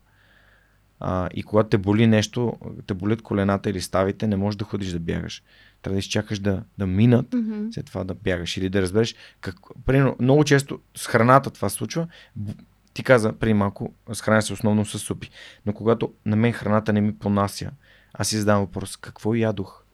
А, 1.00 1.28
и 1.34 1.42
когато 1.42 1.68
те 1.68 1.78
боли 1.78 2.06
нещо, 2.06 2.58
те 2.86 2.94
болят 2.94 3.22
колената 3.22 3.70
или 3.70 3.80
ставите, 3.80 4.26
не 4.26 4.36
можеш 4.36 4.56
да 4.56 4.64
ходиш 4.64 4.90
да 4.90 5.00
бягаш. 5.00 5.42
Трябва 5.82 5.94
да 5.94 5.98
изчакаш 5.98 6.38
да, 6.38 6.62
да 6.78 6.86
минат, 6.86 7.30
mm-hmm. 7.30 7.74
след 7.74 7.86
това 7.86 8.04
да 8.04 8.14
бягаш 8.14 8.56
или 8.56 8.68
да 8.68 8.82
разбереш. 8.82 9.14
Как, 9.40 9.56
примерно, 9.86 10.16
много 10.20 10.44
често 10.44 10.80
с 10.96 11.06
храната 11.06 11.50
това 11.50 11.68
се 11.68 11.76
случва. 11.76 12.08
Ти 12.94 13.02
каза 13.02 13.32
преди 13.32 13.54
малко, 13.54 13.94
с 14.12 14.20
храна 14.20 14.42
се 14.42 14.52
основно 14.52 14.84
с 14.84 14.98
супи. 14.98 15.30
Но 15.66 15.72
когато 15.72 16.12
на 16.26 16.36
мен 16.36 16.52
храната 16.52 16.92
не 16.92 17.00
ми 17.00 17.18
понася, 17.18 17.70
аз 18.12 18.28
си 18.28 18.38
задавам 18.38 18.64
въпрос, 18.64 18.96
какво 18.96 19.34
ядох? 19.34 19.84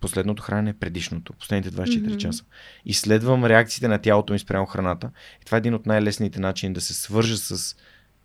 Последното 0.00 0.42
хранене 0.42 0.70
е 0.70 0.74
предишното, 0.74 1.32
последните 1.32 1.76
24 1.76 1.86
mm-hmm. 1.86 2.16
часа. 2.16 2.44
Изследвам 2.84 3.44
реакциите 3.44 3.88
на 3.88 3.98
тялото 3.98 4.32
ми 4.32 4.38
спрямо 4.38 4.66
храната. 4.66 5.10
И 5.42 5.44
това 5.44 5.56
е 5.56 5.58
един 5.58 5.74
от 5.74 5.86
най-лесните 5.86 6.40
начини 6.40 6.74
да 6.74 6.80
се 6.80 6.94
свържа 6.94 7.36
с 7.36 7.76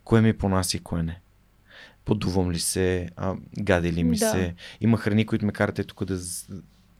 кое 0.04 0.20
ми 0.20 0.32
понася 0.32 0.76
и 0.76 0.80
кое 0.80 1.02
не 1.02 1.20
подувам 2.04 2.50
ли 2.50 2.58
се, 2.58 3.08
а, 3.16 3.34
гади 3.58 3.92
ли 3.92 4.04
ми 4.04 4.16
да. 4.16 4.30
се. 4.30 4.54
Има 4.80 4.98
храни, 4.98 5.26
които 5.26 5.46
ме 5.46 5.52
карат 5.52 5.86
тук 5.86 6.04
да, 6.04 6.18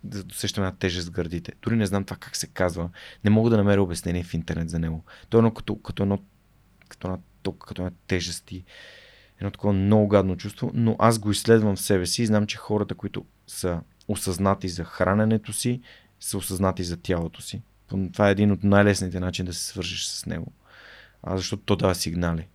да 0.04 0.24
усещам 0.30 0.64
една 0.64 0.76
тежест 0.76 1.08
в 1.08 1.10
гърдите. 1.10 1.52
Дори 1.62 1.76
не 1.76 1.86
знам 1.86 2.04
това 2.04 2.16
как 2.16 2.36
се 2.36 2.46
казва. 2.46 2.90
Не 3.24 3.30
мога 3.30 3.50
да 3.50 3.56
намеря 3.56 3.82
обяснение 3.82 4.22
в 4.24 4.34
интернет 4.34 4.70
за 4.70 4.78
него. 4.78 5.04
То 5.28 5.36
е 5.36 5.38
едно 5.38 5.54
като, 5.54 5.76
като 5.76 6.02
едно 6.02 6.18
като 6.88 7.08
една, 7.08 7.18
като 7.58 7.82
една 7.82 7.92
тежест 8.06 8.52
и 8.52 8.64
едно 9.38 9.50
такова 9.50 9.72
много 9.72 10.08
гадно 10.08 10.36
чувство, 10.36 10.70
но 10.74 10.96
аз 10.98 11.18
го 11.18 11.30
изследвам 11.30 11.76
в 11.76 11.80
себе 11.80 12.06
си 12.06 12.22
и 12.22 12.26
знам, 12.26 12.46
че 12.46 12.56
хората, 12.56 12.94
които 12.94 13.24
са 13.46 13.80
осъзнати 14.08 14.68
за 14.68 14.84
храненето 14.84 15.52
си, 15.52 15.80
са 16.20 16.38
осъзнати 16.38 16.84
за 16.84 16.96
тялото 16.96 17.42
си. 17.42 17.62
Това 18.12 18.28
е 18.28 18.32
един 18.32 18.52
от 18.52 18.64
най-лесните 18.64 19.20
начини 19.20 19.46
да 19.46 19.54
се 19.54 19.64
свържиш 19.64 20.06
с 20.06 20.26
него. 20.26 20.52
А, 21.22 21.36
защото 21.36 21.62
то 21.62 21.76
дава 21.76 21.94
сигнали. 21.94 22.46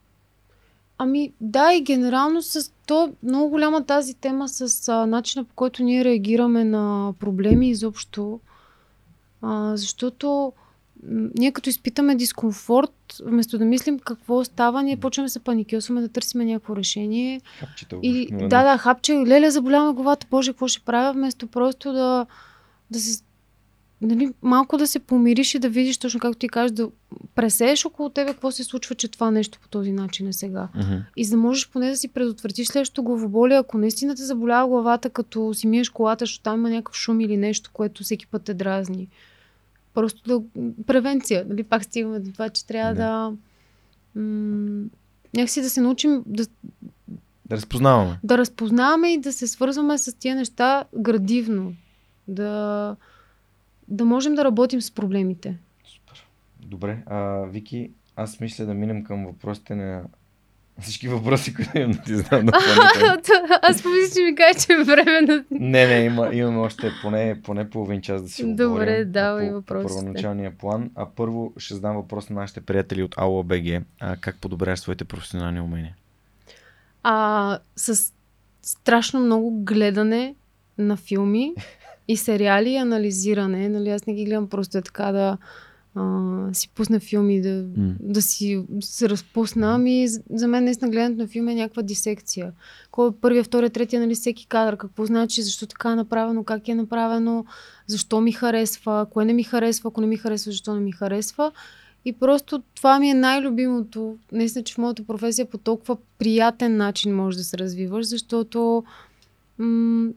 Ами 0.97 1.33
да, 1.41 1.73
и 1.73 1.81
генерално 1.81 2.41
с 2.41 2.71
то 2.87 3.13
много 3.23 3.49
голяма 3.49 3.85
тази 3.85 4.13
тема 4.13 4.49
с 4.49 4.87
а, 4.89 5.05
начина 5.05 5.43
по 5.43 5.55
който 5.55 5.83
ние 5.83 6.05
реагираме 6.05 6.63
на 6.63 7.13
проблеми 7.19 7.69
изобщо. 7.69 8.39
А, 9.41 9.77
защото 9.77 10.53
м- 11.03 11.29
ние 11.35 11.51
като 11.51 11.69
изпитаме 11.69 12.15
дискомфорт, 12.15 13.21
вместо 13.25 13.57
да 13.57 13.65
мислим 13.65 13.99
какво 13.99 14.43
става, 14.43 14.83
ние 14.83 14.97
почваме 14.97 15.25
да 15.25 15.31
се 15.31 15.39
паникьосваме, 15.39 16.01
да 16.01 16.09
търсиме 16.09 16.45
някакво 16.45 16.75
решение. 16.75 17.41
Хапчета, 17.59 17.99
и, 18.03 18.27
да, 18.31 18.47
да, 18.47 18.77
хапче, 18.77 19.13
леле, 19.13 19.51
заболява 19.51 19.93
главата, 19.93 20.27
боже, 20.29 20.51
какво 20.51 20.67
ще 20.67 20.85
правя, 20.85 21.13
вместо 21.13 21.47
просто 21.47 21.93
да, 21.93 22.25
да 22.91 22.99
се 22.99 23.23
нали, 24.01 24.33
малко 24.41 24.77
да 24.77 24.87
се 24.87 24.99
помириш 24.99 25.55
и 25.55 25.59
да 25.59 25.69
видиш 25.69 25.97
точно 25.97 26.19
както 26.19 26.39
ти 26.39 26.49
кажеш, 26.49 26.71
да 26.71 26.89
пресееш 27.35 27.85
около 27.85 28.09
тебе 28.09 28.31
какво 28.31 28.51
се 28.51 28.63
случва, 28.63 28.95
че 28.95 29.07
това 29.07 29.31
нещо 29.31 29.59
по 29.61 29.67
този 29.67 29.91
начин 29.91 30.27
е 30.27 30.33
сега. 30.33 30.67
Uh-huh. 30.77 31.03
И 31.15 31.25
за 31.25 31.31
да 31.31 31.37
можеш 31.37 31.69
поне 31.69 31.89
да 31.89 31.97
си 31.97 32.07
предотвратиш 32.07 32.67
следващото 32.67 33.03
главоболие, 33.03 33.57
ако 33.57 33.77
наистина 33.77 34.15
те 34.15 34.23
заболява 34.23 34.67
главата, 34.67 35.09
като 35.09 35.53
си 35.53 35.67
миеш 35.67 35.89
колата, 35.89 36.25
защото 36.25 36.43
там 36.43 36.59
има 36.59 36.69
някакъв 36.69 36.95
шум 36.95 37.21
или 37.21 37.37
нещо, 37.37 37.69
което 37.73 38.03
всеки 38.03 38.27
път 38.27 38.43
те 38.43 38.53
дразни. 38.53 39.07
Просто 39.93 40.21
да... 40.27 40.63
Превенция. 40.87 41.45
Нали? 41.49 41.63
Пак 41.63 41.83
стигаме 41.83 42.19
до 42.19 42.31
това, 42.31 42.49
че 42.49 42.65
трябва 42.65 42.93
да... 42.93 43.33
да 44.13 44.21
м- 44.21 44.85
някакси 45.35 45.61
да 45.61 45.69
се 45.69 45.81
научим 45.81 46.23
да, 46.25 46.45
да 47.45 47.55
разпознаваме. 47.55 48.19
Да 48.23 48.37
разпознаваме 48.37 49.13
и 49.13 49.17
да 49.17 49.33
се 49.33 49.47
свързваме 49.47 49.97
с 49.97 50.13
тия 50.13 50.35
неща 50.35 50.83
градивно. 50.97 51.73
Да, 52.27 52.95
да 53.87 54.05
можем 54.05 54.35
да 54.35 54.43
работим 54.45 54.81
с 54.81 54.91
проблемите. 54.91 55.57
Супер. 55.85 56.27
Добре. 56.59 57.03
А, 57.05 57.45
Вики, 57.45 57.91
аз 58.15 58.39
мисля 58.39 58.65
да 58.65 58.73
минем 58.73 59.03
към 59.03 59.25
въпросите 59.25 59.75
на 59.75 60.03
всички 60.81 61.07
въпроси, 61.07 61.53
които 61.53 61.77
имам 61.77 61.91
да 61.91 62.01
ти 62.01 62.15
знам 62.15 62.45
на 62.45 62.51
Аз 63.61 63.83
помисля, 63.83 64.13
че 64.15 64.21
ми 64.21 64.35
кажа, 64.35 64.59
че 64.59 64.73
е 64.73 64.83
време 64.83 65.21
на... 65.21 65.43
Не, 65.51 65.87
не, 65.87 66.05
има, 66.05 66.29
имаме 66.33 66.57
още 66.57 66.91
поне, 67.01 67.41
поне 67.43 67.69
половин 67.69 68.01
час 68.01 68.21
да 68.23 68.29
си 68.29 68.43
Добре, 68.43 68.65
говорим. 68.65 69.11
давай 69.11 69.49
въпросите. 69.49 69.93
Първоначалния 69.93 70.57
план. 70.57 70.91
А 70.95 71.05
първо 71.15 71.53
ще 71.57 71.73
задам 71.73 71.95
въпрос 71.95 72.29
на 72.29 72.35
нашите 72.35 72.61
приятели 72.61 73.03
от 73.03 73.15
Аула 73.17 73.43
БГ. 73.43 73.83
А, 73.99 74.17
как 74.17 74.37
подобряваш 74.41 74.79
своите 74.79 75.05
професионални 75.05 75.61
умения? 75.61 75.95
А, 77.03 77.59
с 77.75 78.13
страшно 78.61 79.19
много 79.19 79.63
гледане 79.63 80.35
на 80.77 80.97
филми 80.97 81.53
и 82.07 82.17
сериали 82.17 82.69
и 82.69 82.77
анализиране. 82.77 83.69
Нали, 83.69 83.89
аз 83.89 84.05
не 84.05 84.13
ги 84.13 84.25
гледам 84.25 84.47
просто 84.47 84.77
е 84.77 84.81
така 84.81 85.11
да 85.11 85.37
а, 85.95 86.53
си 86.53 86.69
пусна 86.69 86.99
филми, 86.99 87.41
да, 87.41 87.49
mm. 87.49 87.95
да 87.99 88.21
си 88.21 88.65
се 88.81 89.09
разпусна. 89.09 89.75
Ами 89.75 90.07
за 90.29 90.47
мен 90.47 90.63
наистина 90.63 90.91
гледането 90.91 91.21
на 91.21 91.27
филми 91.27 91.51
е 91.51 91.55
някаква 91.55 91.81
дисекция. 91.81 92.51
Кой 92.91 93.09
е 93.09 93.11
първия, 93.21 93.43
втория, 93.43 93.69
третия, 93.69 94.01
нали, 94.01 94.15
всеки 94.15 94.47
кадър, 94.47 94.77
какво 94.77 95.05
значи, 95.05 95.41
защо 95.41 95.67
така 95.67 95.91
е 95.91 95.95
направено, 95.95 96.43
как 96.43 96.67
е 96.67 96.75
направено, 96.75 97.45
защо 97.87 98.21
ми 98.21 98.31
харесва, 98.31 99.07
кое 99.09 99.25
не 99.25 99.33
ми 99.33 99.43
харесва, 99.43 99.87
ако 99.87 100.01
не 100.01 100.07
ми 100.07 100.17
харесва, 100.17 100.51
защо 100.51 100.73
не 100.75 100.81
ми 100.81 100.91
харесва. 100.91 101.51
И 102.05 102.13
просто 102.13 102.63
това 102.75 102.99
ми 102.99 103.09
е 103.09 103.13
най-любимото. 103.13 104.15
Наистина, 104.31 104.63
че 104.63 104.73
в 104.73 104.77
моята 104.77 105.03
професия 105.03 105.45
по 105.45 105.57
толкова 105.57 105.97
приятен 106.19 106.77
начин 106.77 107.15
можеш 107.15 107.37
да 107.37 107.43
се 107.43 107.57
развиваш, 107.57 108.05
защото 108.05 108.83
м- 109.57 110.09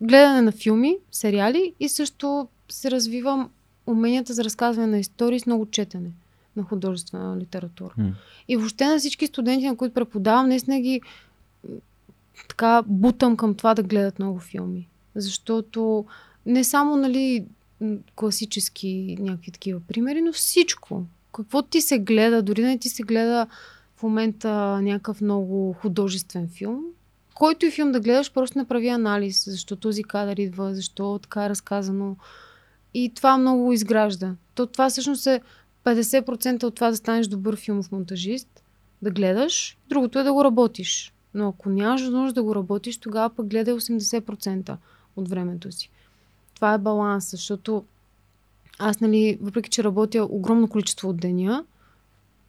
гледане 0.00 0.42
на 0.42 0.52
филми, 0.52 0.96
сериали 1.10 1.74
и 1.80 1.88
също 1.88 2.48
се 2.68 2.90
развивам 2.90 3.50
уменията 3.86 4.34
за 4.34 4.44
разказване 4.44 4.86
на 4.86 4.98
истории 4.98 5.40
с 5.40 5.46
много 5.46 5.66
четене 5.66 6.10
на 6.56 6.62
художествена 6.62 7.36
литература. 7.36 7.94
Mm. 7.98 8.12
И 8.48 8.56
въобще 8.56 8.86
на 8.86 8.98
всички 8.98 9.26
студенти, 9.26 9.66
на 9.66 9.76
които 9.76 9.94
преподавам, 9.94 10.48
наистина 10.48 10.80
ги 10.80 11.00
така 12.48 12.82
бутам 12.86 13.36
към 13.36 13.54
това 13.54 13.74
да 13.74 13.82
гледат 13.82 14.18
много 14.18 14.38
филми. 14.38 14.88
Защото 15.14 16.04
не 16.46 16.64
само, 16.64 16.96
нали, 16.96 17.44
класически 18.16 19.16
някакви 19.20 19.50
такива 19.50 19.80
примери, 19.80 20.22
но 20.22 20.32
всичко. 20.32 21.02
Какво 21.32 21.62
ти 21.62 21.80
се 21.80 21.98
гледа, 21.98 22.42
дори 22.42 22.62
не 22.62 22.78
ти 22.78 22.88
се 22.88 23.02
гледа 23.02 23.46
в 23.96 24.02
момента 24.02 24.80
някакъв 24.82 25.20
много 25.20 25.72
художествен 25.72 26.48
филм, 26.48 26.84
който 27.34 27.66
и 27.66 27.70
филм 27.70 27.92
да 27.92 28.00
гледаш, 28.00 28.32
просто 28.32 28.58
направи 28.58 28.88
анализ, 28.88 29.44
защо 29.50 29.76
този 29.76 30.02
кадър 30.02 30.36
идва, 30.36 30.74
защо 30.74 31.18
така 31.18 31.44
е 31.44 31.48
разказано. 31.48 32.16
И 32.94 33.12
това 33.14 33.38
много 33.38 33.72
изгражда. 33.72 34.34
То, 34.54 34.66
това 34.66 34.90
всъщност 34.90 35.26
е 35.26 35.40
50% 35.84 36.64
от 36.64 36.74
това 36.74 36.90
да 36.90 36.96
станеш 36.96 37.26
добър 37.26 37.56
филмов 37.56 37.92
монтажист, 37.92 38.62
да 39.02 39.10
гледаш, 39.10 39.78
другото 39.88 40.18
е 40.18 40.22
да 40.22 40.32
го 40.32 40.44
работиш. 40.44 41.12
Но 41.34 41.48
ако 41.48 41.68
нямаш 41.68 42.02
нужда 42.02 42.32
да 42.32 42.42
го 42.42 42.54
работиш, 42.54 42.96
тогава 42.96 43.34
пък 43.34 43.46
гледай 43.46 43.74
80% 43.74 44.76
от 45.16 45.28
времето 45.28 45.72
си. 45.72 45.90
Това 46.54 46.74
е 46.74 46.78
баланс, 46.78 47.30
защото 47.30 47.84
аз, 48.78 49.00
нали, 49.00 49.38
въпреки 49.40 49.70
че 49.70 49.84
работя 49.84 50.26
огромно 50.30 50.68
количество 50.68 51.08
от 51.08 51.16
деня 51.16 51.64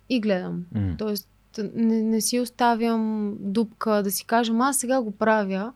и 0.09 0.19
гледам. 0.19 0.65
Mm. 0.75 0.97
Тоест, 0.97 1.27
не, 1.75 2.01
не 2.01 2.21
си 2.21 2.39
оставям 2.39 3.33
дупка 3.39 4.03
да 4.03 4.11
си 4.11 4.25
кажем, 4.25 4.61
аз 4.61 4.77
сега 4.77 5.01
го 5.01 5.11
правя, 5.11 5.73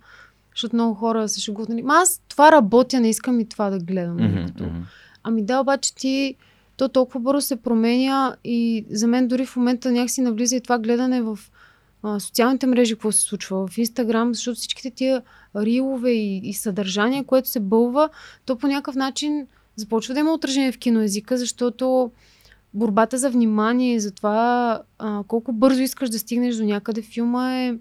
защото 0.56 0.76
много 0.76 0.94
хора 0.94 1.30
се 1.30 1.42
шегуват. 1.42 1.70
Нали? 1.70 1.84
Аз 1.88 2.22
това 2.28 2.52
работя, 2.52 3.00
не 3.00 3.10
искам 3.10 3.40
и 3.40 3.50
това 3.50 3.70
да 3.70 3.80
гледам. 3.80 4.18
Mm-hmm, 4.18 4.48
като... 4.48 4.64
mm-hmm. 4.64 4.84
Ами 5.24 5.46
да, 5.46 5.60
обаче 5.60 5.96
ти 5.96 6.36
то 6.78 6.90
толкова 6.90 7.20
бързо 7.20 7.42
се 7.42 7.56
променя 7.56 8.36
и 8.44 8.86
за 8.90 9.08
мен 9.08 9.28
дори 9.28 9.46
в 9.46 9.56
момента 9.56 9.92
някакси 9.92 10.22
навлиза 10.22 10.56
и 10.56 10.62
това 10.62 10.80
гледане 10.80 11.22
в 11.22 11.40
а, 12.04 12.20
социалните 12.20 12.68
мрежи, 12.68 12.94
какво 12.94 13.12
се 13.12 13.22
случва, 13.22 13.68
в 13.68 13.78
Инстаграм, 13.78 14.36
защото 14.36 14.56
всичките 14.56 14.92
тия 14.92 15.22
рилове 15.56 16.12
и, 16.12 16.38
и 16.44 16.54
съдържание, 16.54 17.24
което 17.24 17.50
се 17.50 17.60
бълва, 17.60 18.10
то 18.46 18.56
по 18.56 18.68
някакъв 18.68 18.96
начин 18.96 19.48
започва 19.76 20.14
да 20.14 20.20
има 20.20 20.34
отражение 20.34 20.72
в 20.72 20.78
киноезика, 20.78 21.38
защото 21.38 22.12
борбата 22.74 23.18
за 23.18 23.30
внимание 23.30 23.94
и 23.96 24.00
за 24.00 24.12
това 24.12 24.82
а, 25.00 25.24
колко 25.28 25.54
бързо 25.54 25.82
искаш 25.82 26.10
да 26.10 26.20
стигнеш 26.20 26.56
до 26.56 26.64
някъде, 26.64 27.02
филма 27.02 27.56
е 27.56 27.72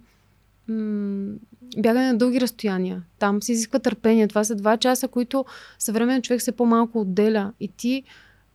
м- 0.69 1.35
бягане 1.78 2.12
на 2.12 2.19
дълги 2.19 2.40
разстояния. 2.40 3.02
Там 3.19 3.43
се 3.43 3.52
изисква 3.52 3.78
търпение. 3.78 4.28
Това 4.28 4.44
са 4.44 4.55
два 4.55 4.77
часа, 4.77 5.09
които 5.09 5.44
съвременен 5.78 6.23
човек 6.23 6.43
се 6.43 6.52
по-малко 6.52 7.01
отделя. 7.01 7.52
И 7.60 7.69
ти, 7.69 8.02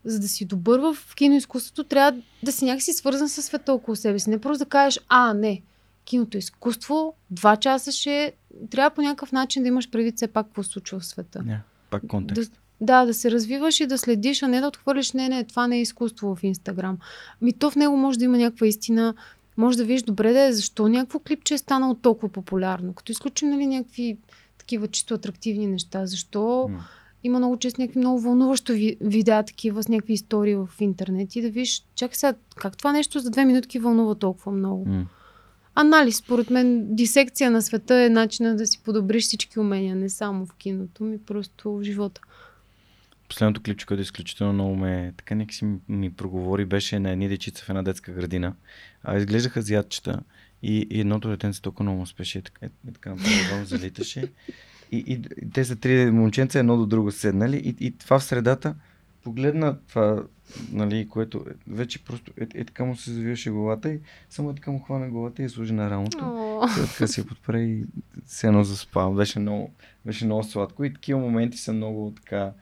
за 0.05 0.19
да 0.19 0.27
си 0.27 0.45
добър 0.45 0.79
в 0.79 1.15
киноизкуството, 1.15 1.83
трябва 1.83 2.21
да 2.43 2.51
си 2.51 2.65
някакси 2.65 2.93
свързан 2.93 3.29
с 3.29 3.41
света 3.41 3.73
около 3.73 3.95
себе 3.95 4.19
си. 4.19 4.29
Не 4.29 4.39
просто 4.39 4.65
да 4.65 4.69
кажеш, 4.69 5.03
а, 5.09 5.33
не, 5.33 5.61
киното 6.05 6.37
е 6.37 6.39
изкуство, 6.39 7.15
два 7.31 7.55
часа 7.55 7.91
ще... 7.91 8.33
Трябва 8.69 8.89
по 8.89 9.01
някакъв 9.01 9.31
начин 9.31 9.63
да 9.63 9.67
имаш 9.67 9.89
предвид 9.89 10.15
все 10.15 10.27
пак 10.27 10.45
какво 10.45 10.63
се 10.63 10.69
случва 10.69 10.99
в 10.99 11.05
света. 11.05 11.39
Yeah, 11.39 11.57
пак 11.89 12.07
контекст. 12.07 12.51
Да, 12.51 12.57
да, 12.83 13.05
да 13.05 13.13
се 13.13 13.31
развиваш 13.31 13.79
и 13.79 13.87
да 13.87 13.97
следиш, 13.97 14.43
а 14.43 14.47
не 14.47 14.61
да 14.61 14.67
отхвърлиш, 14.67 15.11
не, 15.11 15.29
не, 15.29 15.43
това 15.43 15.67
не 15.67 15.77
е 15.77 15.81
изкуство 15.81 16.35
в 16.35 16.43
Инстаграм. 16.43 16.97
Ми 17.41 17.53
то 17.53 17.71
в 17.71 17.75
него 17.75 17.97
може 17.97 18.19
да 18.19 18.25
има 18.25 18.37
някаква 18.37 18.67
истина, 18.67 19.13
може 19.57 19.77
да 19.77 19.83
видиш 19.83 20.01
добре 20.01 20.33
да 20.33 20.41
е 20.41 20.53
защо 20.53 20.87
някакво 20.87 21.19
клипче 21.19 21.53
е 21.53 21.57
станало 21.57 21.95
толкова 21.95 22.29
популярно. 22.29 22.93
Като 22.93 23.11
изключим 23.11 23.49
нали, 23.49 23.67
някакви 23.67 24.17
такива 24.57 24.87
чисто 24.87 25.13
атрактивни 25.13 25.67
неща, 25.67 26.05
защо 26.05 26.39
mm. 26.39 26.77
има 27.23 27.39
много 27.39 27.57
често 27.57 27.81
някакви 27.81 27.99
много 27.99 28.19
вълнуващо 28.19 28.73
ви, 28.73 28.97
видеа 29.01 29.43
такива 29.43 29.83
с 29.83 29.87
някакви 29.87 30.13
истории 30.13 30.55
в 30.55 30.69
интернет 30.79 31.35
и 31.35 31.41
да 31.41 31.49
видиш, 31.49 31.83
чакай 31.95 32.15
сега, 32.15 32.33
как 32.55 32.77
това 32.77 32.91
нещо 32.91 33.19
за 33.19 33.29
две 33.29 33.45
минутки 33.45 33.79
вълнува 33.79 34.15
толкова 34.15 34.51
много. 34.51 34.85
Mm. 34.85 35.03
Анализ, 35.75 36.17
според 36.17 36.49
мен, 36.49 36.95
дисекция 36.95 37.51
на 37.51 37.61
света 37.61 37.95
е 37.95 38.09
начина 38.09 38.55
да 38.55 38.67
си 38.67 38.79
подобриш 38.83 39.23
всички 39.23 39.59
умения, 39.59 39.95
не 39.95 40.09
само 40.09 40.45
в 40.45 40.53
киното 40.53 41.03
ми, 41.03 41.17
просто 41.17 41.71
в 41.71 41.83
живота 41.83 42.21
последното 43.33 43.61
клипче, 43.61 43.85
което 43.85 44.01
изключително 44.01 44.53
много 44.53 44.75
ме, 44.75 45.13
така 45.17 45.35
някак 45.35 45.53
си 45.53 45.65
ми 45.89 46.13
проговори, 46.13 46.65
беше 46.65 46.99
на 46.99 47.11
едни 47.11 47.27
дечица 47.27 47.65
в 47.65 47.69
една 47.69 47.83
детска 47.83 48.11
градина. 48.11 48.53
А, 49.03 49.17
изглеждаха 49.17 49.59
азиатчета 49.59 50.19
и, 50.63 50.87
и 50.89 50.99
едното 50.99 51.29
детенце 51.29 51.61
толкова 51.61 51.83
много 51.83 52.01
успеше, 52.01 52.41
така, 52.41 52.65
е, 52.65 52.69
така 52.93 53.09
напълно 53.09 53.65
залиташе. 53.65 54.31
И, 54.91 54.97
и, 54.97 55.13
и, 55.13 55.49
те 55.53 55.65
са 55.65 55.75
три 55.75 56.11
момченца, 56.11 56.59
едно 56.59 56.77
до 56.77 56.85
друго 56.85 57.11
седнали 57.11 57.57
и, 57.57 57.85
и 57.85 57.97
това 57.97 58.19
в 58.19 58.23
средата 58.23 58.75
погледна 59.23 59.77
това, 59.87 60.23
нали, 60.71 61.07
което 61.09 61.45
вече 61.67 62.03
просто 62.03 62.31
е, 62.41 62.47
е 62.53 62.65
така 62.65 62.85
му 62.85 62.95
се 62.95 63.11
завиваше 63.11 63.51
главата 63.51 63.91
и 63.91 63.99
само 64.29 64.49
е 64.49 64.55
така 64.55 64.71
му 64.71 64.79
хвана 64.79 65.09
главата 65.09 65.43
и 65.43 65.49
сложи 65.49 65.73
на 65.73 65.89
рамото. 65.89 66.17
Oh. 66.17 66.85
И 66.85 66.91
така 66.91 67.07
си 67.07 67.19
я 67.19 67.25
подпре 67.25 67.61
и 67.61 67.85
се 68.25 68.47
едно 68.47 68.63
заспа. 68.63 69.09
Беше 69.11 69.39
много, 69.39 69.73
беше 70.05 70.25
много 70.25 70.43
сладко 70.43 70.83
и 70.83 70.93
такива 70.93 71.19
моменти 71.19 71.57
са 71.57 71.73
много 71.73 72.13
така 72.15 72.53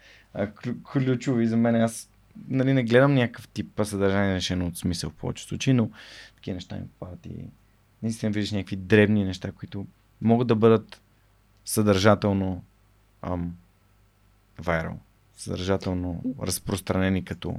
ключови 0.92 1.48
за 1.48 1.58
мен. 1.58 1.76
Аз 1.76 2.10
нали, 2.48 2.74
не 2.74 2.84
гледам 2.84 3.14
някакъв 3.14 3.48
тип 3.48 3.82
съдържание 3.84 4.36
решено 4.36 4.68
от 4.68 4.78
смисъл 4.78 5.10
в 5.10 5.14
повечето 5.14 5.50
случаи, 5.50 5.74
но 5.74 5.90
такива 6.36 6.56
неща 6.56 6.76
ми 6.76 6.88
попадат 6.88 7.26
и 7.26 7.46
наистина 8.04 8.32
виждаш 8.32 8.52
някакви 8.52 8.76
дребни 8.76 9.26
неща, 9.26 9.52
които 9.52 9.86
могат 10.22 10.48
да 10.48 10.56
бъдат 10.56 11.02
съдържателно 11.66 12.64
ам, 13.22 13.56
вайрал, 14.60 15.00
съдържателно 15.38 16.24
разпространени 16.42 17.26
като, 17.26 17.56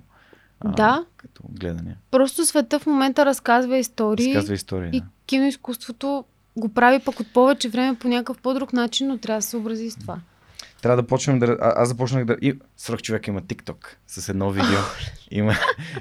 а, 0.61 0.73
да. 0.73 1.05
като 1.16 1.43
гледания. 1.49 1.97
Просто 2.11 2.47
света 2.47 2.78
в 2.78 2.86
момента 2.86 3.27
разказва 3.27 3.78
истории. 3.78 4.35
Разказва 4.35 4.55
истории, 4.55 4.90
И 4.93 5.01
да. 5.01 5.07
киноизкуството 5.27 6.24
го 6.57 6.69
прави 6.69 7.05
пък 7.05 7.20
от 7.20 7.32
повече 7.32 7.69
време 7.69 7.99
по 7.99 8.09
някакъв 8.09 8.39
по-друг 8.39 8.73
начин, 8.73 9.09
но 9.09 9.19
трябва 9.19 9.39
да 9.39 9.43
се 9.43 9.49
съобрази 9.49 9.90
с 9.90 9.97
това. 9.97 10.20
Трябва 10.83 11.03
да 11.03 11.07
почнем 11.07 11.39
да... 11.39 11.57
А, 11.61 11.83
аз 11.83 11.89
започнах 11.89 12.25
да... 12.25 12.37
И 12.43 12.59
срок 12.77 13.03
човек 13.03 13.27
има 13.27 13.43
TikTok 13.43 13.87
с 14.07 14.29
едно 14.29 14.51
видео. 14.51 14.79
има... 15.31 15.55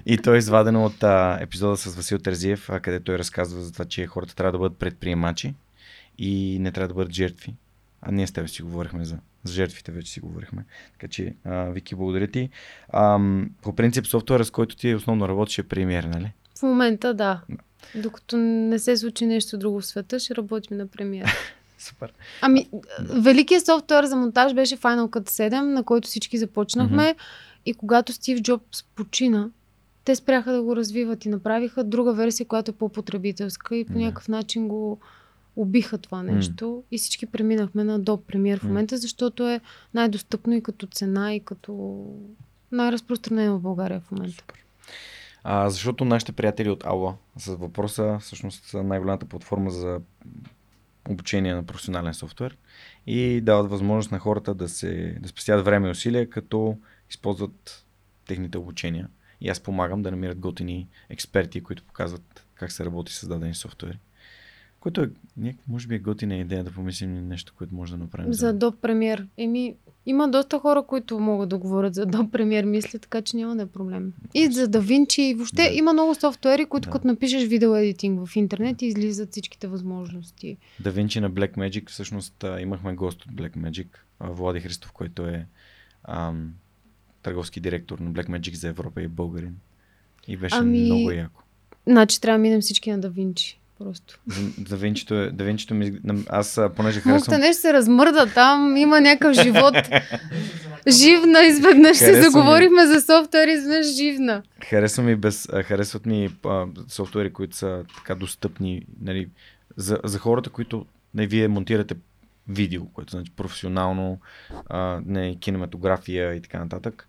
И 0.05 0.17
то 0.17 0.33
е 0.33 0.37
извадено 0.37 0.85
от 0.85 1.03
а, 1.03 1.37
епизода 1.41 1.77
с 1.77 1.95
Васил 1.95 2.17
Терзиев, 2.17 2.69
а, 2.69 2.79
където 2.79 3.03
той 3.03 3.17
разказва 3.17 3.61
за 3.61 3.73
това, 3.73 3.85
че 3.85 4.07
хората 4.07 4.35
трябва 4.35 4.51
да 4.51 4.57
бъдат 4.57 4.77
предприемачи 4.77 5.53
и 6.17 6.57
не 6.61 6.71
трябва 6.71 6.87
да 6.87 6.93
бъдат 6.93 7.13
жертви. 7.13 7.55
А 8.01 8.11
ние 8.11 8.27
с 8.27 8.31
теб 8.31 8.49
си 8.49 8.61
говорихме 8.61 9.05
за, 9.05 9.17
за 9.43 9.53
жертвите, 9.53 9.91
вече 9.91 10.11
си 10.11 10.19
говорихме. 10.19 10.65
Така 10.91 11.07
че, 11.07 11.35
а, 11.43 11.63
Вики, 11.63 11.95
благодаря 11.95 12.27
ти. 12.27 12.49
А, 12.89 13.19
по 13.61 13.75
принцип, 13.75 14.07
софтуера, 14.07 14.45
с 14.45 14.51
който 14.51 14.75
ти 14.75 14.95
основно 14.95 15.27
работиш 15.27 15.57
е 15.57 15.63
премиер, 15.63 16.03
нали? 16.03 16.31
В 16.59 16.63
момента 16.63 17.13
да. 17.13 17.41
Докато 17.95 18.37
не 18.37 18.79
се 18.79 18.97
случи 18.97 19.25
нещо 19.25 19.57
друго 19.57 19.81
в 19.81 19.85
света, 19.85 20.19
ще 20.19 20.35
работим 20.35 20.77
на 20.77 20.87
премиер. 20.87 21.31
Супер. 21.81 22.13
Ами, 22.41 22.69
великият 22.99 23.65
софтуер 23.65 24.03
за 24.05 24.15
монтаж 24.15 24.53
беше 24.53 24.77
Final 24.77 25.07
Cut 25.09 25.29
7, 25.29 25.61
на 25.61 25.83
който 25.83 26.07
всички 26.07 26.37
започнахме. 26.37 27.03
Mm-hmm. 27.03 27.21
И 27.65 27.73
когато 27.73 28.13
Стив 28.13 28.41
Джобс 28.41 28.83
почина, 28.83 29.49
те 30.05 30.15
спряха 30.15 30.51
да 30.51 30.63
го 30.63 30.75
развиват 30.75 31.25
и 31.25 31.29
направиха 31.29 31.83
друга 31.83 32.13
версия, 32.13 32.45
която 32.45 32.71
е 32.71 32.73
по-потребителска 32.73 33.75
и 33.75 33.85
по 33.85 33.93
yeah. 33.93 33.97
някакъв 33.97 34.27
начин 34.27 34.67
го 34.67 34.99
убиха 35.55 35.97
това 35.97 36.23
нещо. 36.23 36.65
Mm. 36.65 36.83
И 36.91 36.97
всички 36.97 37.25
преминахме 37.25 37.83
на 37.83 37.99
Adobe 37.99 38.33
Premiere 38.33 38.59
в 38.59 38.63
момента, 38.63 38.97
защото 38.97 39.47
е 39.47 39.61
най-достъпно 39.93 40.53
и 40.53 40.63
като 40.63 40.87
цена, 40.87 41.35
и 41.35 41.39
като 41.39 42.05
най-разпространено 42.71 43.57
в 43.57 43.61
България 43.61 43.99
в 43.99 44.11
момента. 44.11 44.35
Супер. 44.37 44.65
А, 45.43 45.69
защото 45.69 46.05
нашите 46.05 46.31
приятели 46.31 46.69
от 46.69 46.85
Аула 46.85 47.15
с 47.37 47.55
въпроса, 47.55 48.17
всъщност 48.21 48.73
най-голямата 48.73 49.25
платформа 49.25 49.71
за 49.71 49.99
обучение 51.09 51.55
на 51.55 51.63
професионален 51.63 52.13
софтуер 52.13 52.57
и 53.07 53.41
дават 53.41 53.69
възможност 53.69 54.11
на 54.11 54.19
хората 54.19 54.53
да, 54.53 54.69
се, 54.69 55.17
да 55.19 55.27
спестят 55.27 55.65
време 55.65 55.87
и 55.87 55.91
усилия, 55.91 56.29
като 56.29 56.77
използват 57.09 57.85
техните 58.27 58.57
обучения. 58.57 59.09
И 59.41 59.49
аз 59.49 59.59
помагам 59.59 60.01
да 60.01 60.11
намират 60.11 60.39
готини 60.39 60.87
експерти, 61.09 61.63
които 61.63 61.83
показват 61.83 62.45
как 62.55 62.71
се 62.71 62.85
работи 62.85 63.13
с 63.13 63.27
дадени 63.27 63.55
софтуери. 63.55 63.99
Което 64.79 65.01
е, 65.01 65.09
може 65.67 65.87
би 65.87 65.95
е 65.95 65.99
готина 65.99 66.35
идея 66.35 66.63
да 66.63 66.71
помислим 66.71 67.27
нещо, 67.27 67.53
което 67.57 67.75
може 67.75 67.91
да 67.91 67.97
направим. 67.97 68.33
За 68.33 68.53
до 68.53 68.71
премьер. 68.71 69.27
Еми, 69.37 69.75
има 70.05 70.29
доста 70.29 70.59
хора, 70.59 70.83
които 70.83 71.19
могат 71.19 71.49
да 71.49 71.57
говорят 71.57 71.95
за 71.95 72.05
до 72.05 72.31
премьер 72.31 72.63
мисли, 72.63 72.99
така 72.99 73.21
че 73.21 73.37
няма 73.37 73.55
да 73.55 73.61
е 73.61 73.65
проблем. 73.65 74.13
И 74.33 74.51
за 74.51 74.67
да 74.67 74.81
Винчи, 74.81 75.33
въобще 75.33 75.63
да. 75.63 75.75
има 75.75 75.93
много 75.93 76.15
софтуери, 76.15 76.65
които 76.65 76.85
да. 76.85 76.91
като 76.91 77.07
напишеш 77.07 77.43
видео 77.43 77.75
едитинг 77.75 78.27
в 78.27 78.35
интернет 78.35 78.81
и 78.81 78.85
излизат 78.85 79.31
всичките 79.31 79.67
възможности. 79.67 80.57
Винчи 80.85 81.19
на 81.19 81.31
Blackmagic, 81.31 81.89
всъщност 81.89 82.45
имахме 82.59 82.93
гост 82.93 83.25
от 83.25 83.31
Blackmagic, 83.31 83.87
Влади 84.19 84.59
Христов, 84.59 84.91
който 84.91 85.25
е 85.25 85.47
ам, 86.03 86.53
търговски 87.23 87.59
директор 87.59 87.99
на 87.99 88.11
Blackmagic 88.11 88.53
за 88.53 88.67
Европа 88.67 89.01
и 89.01 89.07
българин. 89.07 89.55
И 90.27 90.37
беше 90.37 90.55
ами... 90.55 90.81
много 90.81 91.11
яко. 91.11 91.43
Значи 91.87 92.21
трябва 92.21 92.37
да 92.37 92.41
минем 92.41 92.61
всички 92.61 92.91
на 92.91 93.09
Винчи 93.09 93.60
просто. 93.83 94.19
Да 94.57 94.75
Винчито, 94.75 95.15
е, 95.15 95.31
да 95.31 95.43
Винчито 95.43 95.73
ми... 95.73 95.99
Аз 96.29 96.59
понеже 96.75 96.99
харесвам... 96.99 97.13
Мухта 97.13 97.37
нещо 97.37 97.61
се 97.61 97.73
размърда 97.73 98.25
там, 98.25 98.77
има 98.77 99.01
някакъв 99.01 99.33
живот. 99.33 99.75
живна 101.01 101.41
изведнъж 101.41 101.97
се 101.97 102.21
заговорихме 102.21 102.81
ми... 102.81 102.87
за 102.87 103.01
софтуер, 103.01 103.47
изведнъж 103.47 103.95
живна. 103.95 104.43
Харесва 104.69 105.03
ми 105.03 105.15
без, 105.15 105.47
харесват 105.63 106.05
ми 106.05 106.29
а, 106.45 106.65
софтуери, 106.87 107.33
които 107.33 107.55
са 107.55 107.83
така 107.95 108.15
достъпни 108.15 108.85
нали, 109.01 109.29
за, 109.77 109.99
за 110.03 110.19
хората, 110.19 110.49
които 110.49 110.85
не 111.13 111.27
вие 111.27 111.47
монтирате 111.47 111.95
видео, 112.47 112.85
което 112.85 113.11
значи 113.11 113.31
професионално, 113.35 114.19
а, 114.69 115.01
не 115.05 115.35
кинематография 115.35 116.33
и 116.33 116.41
така 116.41 116.59
нататък. 116.59 117.07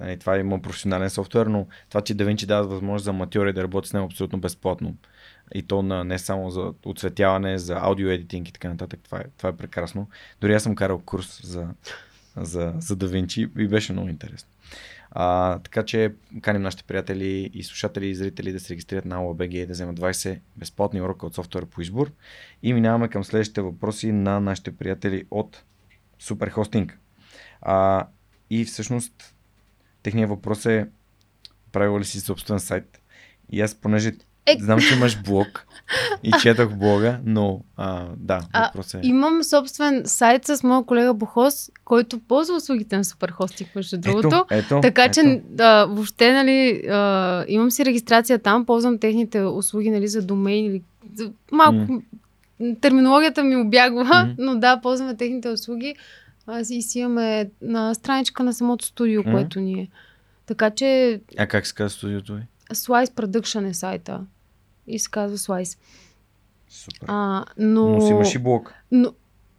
Нали, 0.00 0.18
това 0.18 0.36
е 0.36 0.40
има 0.40 0.62
професионален 0.62 1.10
софтуер, 1.10 1.46
но 1.46 1.66
това, 1.88 2.00
че 2.00 2.14
DaVinci 2.14 2.46
дава 2.46 2.68
възможност 2.68 3.04
за 3.04 3.10
аматьори 3.10 3.52
да 3.52 3.62
работят 3.62 3.90
с 3.90 3.92
него 3.92 4.06
абсолютно 4.06 4.38
безплатно. 4.38 4.94
И 5.54 5.62
то 5.62 5.82
на, 5.82 6.04
не 6.04 6.18
само 6.18 6.50
за 6.50 6.72
оцветяване, 6.84 7.58
за 7.58 7.74
аудио 7.74 8.08
едитинг 8.08 8.48
и 8.48 8.52
така 8.52 8.68
нататък. 8.68 9.00
Това 9.04 9.18
е, 9.18 9.24
това 9.36 9.48
е 9.48 9.56
прекрасно. 9.56 10.08
Дори 10.40 10.54
аз 10.54 10.62
съм 10.62 10.74
карал 10.74 10.98
курс 10.98 11.40
за, 11.44 11.68
за, 12.36 12.72
за 12.78 12.96
DaVinci 12.96 13.58
и 13.58 13.68
беше 13.68 13.92
много 13.92 14.08
интересно. 14.08 14.48
А, 15.10 15.58
така 15.58 15.84
че 15.84 16.14
каним 16.42 16.62
нашите 16.62 16.84
приятели 16.84 17.50
и 17.54 17.62
слушатели 17.62 18.08
и 18.08 18.14
зрители 18.14 18.52
да 18.52 18.60
се 18.60 18.72
регистрират 18.72 19.04
на 19.04 19.16
AOBG 19.16 19.54
и 19.54 19.66
да 19.66 19.72
вземат 19.72 20.00
20 20.00 20.40
безплатни 20.56 21.02
урока 21.02 21.26
от 21.26 21.34
софтуера 21.34 21.66
по 21.66 21.80
избор. 21.80 22.12
И 22.62 22.72
минаваме 22.72 23.08
към 23.08 23.24
следващите 23.24 23.60
въпроси 23.60 24.12
на 24.12 24.40
нашите 24.40 24.76
приятели 24.76 25.24
от 25.30 25.62
Superhosting. 26.22 26.92
А, 27.60 28.06
и 28.50 28.64
всъщност 28.64 29.34
техният 30.02 30.30
въпрос 30.30 30.66
е 30.66 30.88
правил 31.72 31.98
ли 31.98 32.04
си 32.04 32.20
собствен 32.20 32.60
сайт? 32.60 33.00
И 33.50 33.60
аз, 33.60 33.74
понеже 33.74 34.12
е... 34.52 34.56
Знам, 34.60 34.78
че 34.80 34.94
имаш 34.94 35.22
блог 35.22 35.66
и 36.22 36.32
четох 36.42 36.74
блога, 36.74 37.18
но 37.24 37.60
а, 37.76 38.06
да, 38.16 38.40
въпрос 38.54 38.94
е. 38.94 39.00
Имам 39.02 39.44
собствен 39.44 40.02
сайт 40.04 40.46
с 40.46 40.62
моя 40.62 40.84
колега 40.84 41.14
Бохос, 41.14 41.70
който 41.84 42.18
ползва 42.18 42.56
услугите 42.56 42.96
на 42.96 43.04
Суперхостик, 43.04 43.74
между 43.74 43.98
другото. 43.98 44.46
Ето, 44.50 44.80
така 44.80 45.04
ето. 45.04 45.14
че 45.14 45.42
да, 45.48 45.84
въобще, 45.86 46.32
нали, 46.32 46.82
а, 46.88 47.44
имам 47.48 47.70
си 47.70 47.84
регистрация 47.84 48.38
там, 48.38 48.66
ползвам 48.66 48.98
техните 48.98 49.42
услуги, 49.42 49.90
нали, 49.90 50.08
за 50.08 50.22
домейн 50.22 50.66
или 50.66 50.82
малко 51.52 52.02
mm. 52.60 52.80
терминологията 52.80 53.44
ми 53.44 53.56
обягва, 53.56 54.04
mm-hmm. 54.04 54.34
но 54.38 54.56
да, 54.56 54.80
ползваме 54.80 55.16
техните 55.16 55.48
услуги. 55.48 55.94
Аз 56.46 56.70
и 56.70 56.82
си 56.82 56.98
имаме 56.98 57.50
на 57.62 57.94
страничка 57.94 58.42
на 58.42 58.52
самото 58.52 58.84
студио, 58.84 59.22
mm-hmm. 59.22 59.32
което 59.32 59.60
ни 59.60 59.80
е. 59.80 59.88
Така 60.46 60.70
че... 60.70 61.20
А 61.38 61.46
как 61.46 61.66
се 61.66 61.74
казва 61.74 61.90
студиото 61.90 62.34
ви? 62.34 62.42
Slice 62.72 63.10
Production 63.10 63.68
е 63.68 63.74
сайта 63.74 64.20
и 64.88 64.98
се 64.98 65.10
казва 65.10 65.38
Slice. 65.38 65.78
Супер. 66.68 67.06
А, 67.08 67.44
но... 67.58 67.88
но 67.88 68.00
си 68.00 68.10
имаш 68.10 68.34
и 68.34 68.38
блог. 68.38 68.74
Но, 68.90 69.12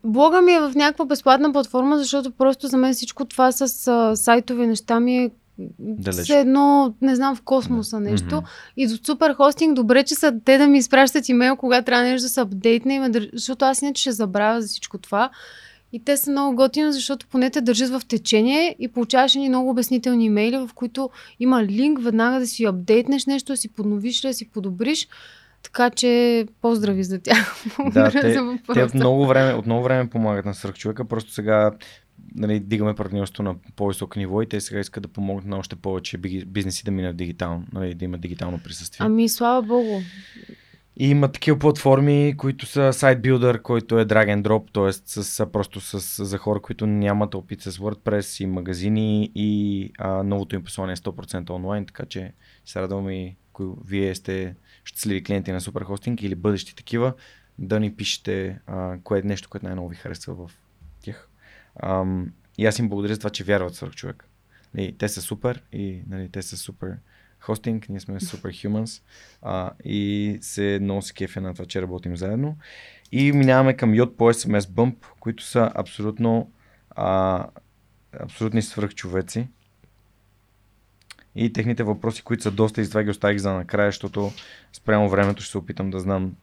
блога 0.03 0.41
ми 0.41 0.51
е 0.51 0.59
в 0.59 0.71
някаква 0.75 1.05
безплатна 1.05 1.51
платформа, 1.51 1.97
защото 1.97 2.31
просто 2.31 2.67
за 2.67 2.77
мен 2.77 2.93
всичко 2.93 3.25
това 3.25 3.51
с 3.51 3.87
а, 3.87 4.15
сайтови 4.15 4.67
неща 4.67 4.99
ми 4.99 5.17
е 5.17 5.31
Далеч. 5.79 6.23
все 6.23 6.39
едно, 6.39 6.93
не 7.01 7.15
знам, 7.15 7.35
в 7.35 7.41
космоса 7.41 7.99
нещо. 7.99 8.35
Мгм. 8.35 8.45
И 8.77 8.87
до 8.87 8.97
супер 9.05 9.33
хостинг, 9.33 9.75
добре, 9.75 10.03
че 10.03 10.15
са 10.15 10.33
те 10.45 10.57
да 10.57 10.67
ми 10.67 10.77
изпращат 10.77 11.29
имейл, 11.29 11.55
когато 11.55 11.85
трябва 11.85 12.03
нещо 12.03 12.25
да 12.25 12.29
се 12.29 12.41
апдейтне, 12.41 13.11
защото 13.33 13.65
аз 13.65 13.81
иначе 13.81 14.01
ще 14.01 14.11
забравя 14.11 14.61
за 14.61 14.67
всичко 14.67 14.97
това. 14.97 15.29
И 15.93 16.03
те 16.03 16.17
са 16.17 16.31
много 16.31 16.55
готини, 16.55 16.93
защото 16.93 17.27
поне 17.27 17.49
те 17.49 17.61
държат 17.61 17.89
в 17.91 18.01
течение 18.07 18.75
и 18.79 18.87
получаваш 18.87 19.35
ни 19.35 19.49
много 19.49 19.69
обяснителни 19.69 20.25
имейли, 20.25 20.57
в 20.57 20.69
които 20.75 21.09
има 21.39 21.63
линк 21.63 22.03
веднага 22.03 22.39
да 22.39 22.47
си 22.47 22.65
апдейтнеш 22.65 23.25
нещо, 23.25 23.53
да 23.53 23.57
си 23.57 23.69
подновиш, 23.69 24.21
да 24.21 24.33
си 24.33 24.49
подобриш. 24.49 25.07
Така 25.63 25.89
че 25.89 26.45
поздрави 26.61 27.03
за 27.03 27.19
тях. 27.19 27.55
Благодаря 27.77 28.11
те- 28.11 28.21
за 28.23 28.33
Те 28.33 28.41
въпроса. 28.41 28.81
от 28.81 28.93
много 28.93 29.27
време, 29.27 29.53
от 29.53 29.65
много 29.65 29.83
време 29.83 30.09
помагат 30.09 30.45
на 30.45 30.53
свръхчовека, 30.53 31.05
просто 31.05 31.31
сега 31.31 31.71
нали, 32.35 32.59
дигаме 32.59 32.95
партньорство 32.95 33.43
на 33.43 33.55
по-високо 33.75 34.19
ниво 34.19 34.41
и 34.41 34.49
те 34.49 34.61
сега 34.61 34.79
искат 34.79 35.03
да 35.03 35.09
помогнат 35.09 35.45
на 35.45 35.57
още 35.57 35.75
повече 35.75 36.17
би- 36.17 36.45
бизнеси 36.45 36.83
да 36.83 36.91
минат 36.91 37.17
дигитално, 37.17 37.63
нали, 37.73 37.93
да 37.93 38.05
има 38.05 38.17
дигитално 38.17 38.59
присъствие. 38.59 39.05
Ами, 39.05 39.29
слава 39.29 39.61
богу. 39.61 39.99
И 41.01 41.09
има 41.09 41.31
такива 41.31 41.59
платформи, 41.59 42.33
които 42.37 42.65
са 42.65 42.79
SiteBuilder, 42.79 43.61
който 43.61 43.99
е 43.99 44.05
drag 44.05 44.35
and 44.35 44.41
drop, 44.41 44.73
т.е. 44.73 44.93
С, 45.23 45.45
просто 45.45 45.81
с, 45.81 46.25
за 46.25 46.37
хора, 46.37 46.61
които 46.61 46.87
нямат 46.87 47.35
опит 47.35 47.61
с 47.61 47.71
WordPress 47.71 48.43
и 48.43 48.45
магазини 48.45 49.31
и 49.35 49.91
а, 49.97 50.23
новото 50.23 50.55
им 50.55 50.63
послание 50.63 50.93
е 50.93 50.95
100% 50.95 51.49
онлайн, 51.49 51.85
така 51.85 52.05
че 52.05 52.33
се 52.65 52.81
радвам 52.81 53.09
и 53.09 53.35
ако 53.49 53.77
вие 53.85 54.15
сте 54.15 54.55
щастливи 54.83 55.23
клиенти 55.23 55.51
на 55.51 55.61
Superhosting 55.61 56.21
или 56.21 56.35
бъдещи 56.35 56.75
такива, 56.75 57.13
да 57.59 57.79
ни 57.79 57.95
пишете 57.95 58.59
а, 58.67 58.97
кое 59.03 59.19
е 59.19 59.23
нещо, 59.23 59.49
което 59.49 59.65
най-много 59.65 59.89
ви 59.89 59.95
харесва 59.95 60.33
в 60.33 60.51
тях. 61.01 61.29
Ам, 61.83 62.33
и 62.57 62.65
аз 62.65 62.79
им 62.79 62.89
благодаря 62.89 63.13
за 63.13 63.19
това, 63.19 63.29
че 63.29 63.43
вярват 63.43 63.75
свърх 63.75 63.95
човек. 63.95 64.25
И 64.77 64.97
те 64.97 65.09
са 65.09 65.21
супер 65.21 65.63
и 65.71 66.01
нали, 66.07 66.29
те 66.29 66.41
са 66.41 66.57
супер 66.57 66.97
хостинг, 67.39 67.89
ние 67.89 67.99
сме 67.99 68.19
супер 68.19 68.51
humans 68.51 69.01
а, 69.41 69.71
и 69.83 70.37
се 70.41 70.79
много 70.81 71.01
се 71.01 71.13
кефя 71.13 71.41
на 71.41 71.53
това, 71.53 71.65
че 71.65 71.81
работим 71.81 72.17
заедно. 72.17 72.57
И 73.11 73.31
минаваме 73.31 73.73
към 73.73 73.93
Yot 73.93 74.15
по 74.15 74.33
SMS 74.33 74.59
Bump, 74.59 74.95
които 75.19 75.43
са 75.43 75.71
абсолютно 75.75 76.51
а, 76.89 77.45
абсолютни 78.19 78.61
свръхчовеци. 78.61 79.47
И 81.35 81.53
техните 81.53 81.83
въпроси, 81.83 82.21
които 82.21 82.43
са 82.43 82.51
доста 82.51 82.81
и 82.81 82.87
това 82.87 83.03
ги 83.03 83.09
оставих 83.09 83.37
за 83.37 83.53
накрая, 83.53 83.87
защото 83.87 84.31
спрямо 84.73 85.09
времето 85.09 85.41
ще 85.41 85.51
се 85.51 85.57
опитам 85.57 85.89
да 85.89 85.99
знам 85.99 86.35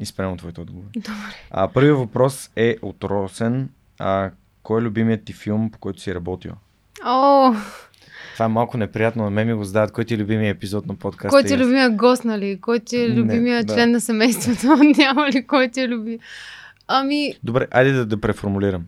и 0.00 0.06
спрямо 0.06 0.36
твоите 0.36 0.60
отговори. 0.60 0.90
Добре. 0.96 1.34
А, 1.50 1.68
първият 1.68 1.98
въпрос 1.98 2.50
е 2.56 2.76
от 2.82 3.04
Росен. 3.04 3.70
А, 3.98 4.30
кой 4.62 4.80
е 4.80 4.84
любимият 4.84 5.24
ти 5.24 5.32
филм, 5.32 5.70
по 5.70 5.78
който 5.78 6.00
си 6.00 6.14
работил? 6.14 6.52
О, 7.04 7.54
Това 8.32 8.44
е 8.44 8.48
малко 8.48 8.76
неприятно, 8.76 9.24
на 9.24 9.30
мен 9.30 9.46
ми 9.48 9.54
го 9.54 9.64
задават. 9.64 9.92
Кой 9.92 10.04
ти 10.04 10.14
е 10.14 10.18
любимият 10.18 10.56
епизод 10.56 10.86
на 10.86 10.94
подкаста? 10.94 11.28
кой 11.28 11.44
ти 11.44 11.54
е 11.54 11.58
любимия 11.58 11.90
гост, 11.90 12.24
нали? 12.24 12.60
Кой 12.60 12.80
ти 12.80 12.96
е 12.96 13.08
Не, 13.08 13.14
любимия 13.14 13.64
да. 13.64 13.74
член 13.74 13.90
на 13.90 14.00
семейството? 14.00 14.66
Няма 14.98 15.30
ли 15.30 15.46
кой 15.46 15.68
ти 15.68 15.80
е 15.80 15.88
люби? 15.88 16.18
Ами, 16.88 17.34
Добре, 17.42 17.66
айде 17.70 17.92
да, 17.92 18.06
да 18.06 18.20
преформулирам. 18.20 18.84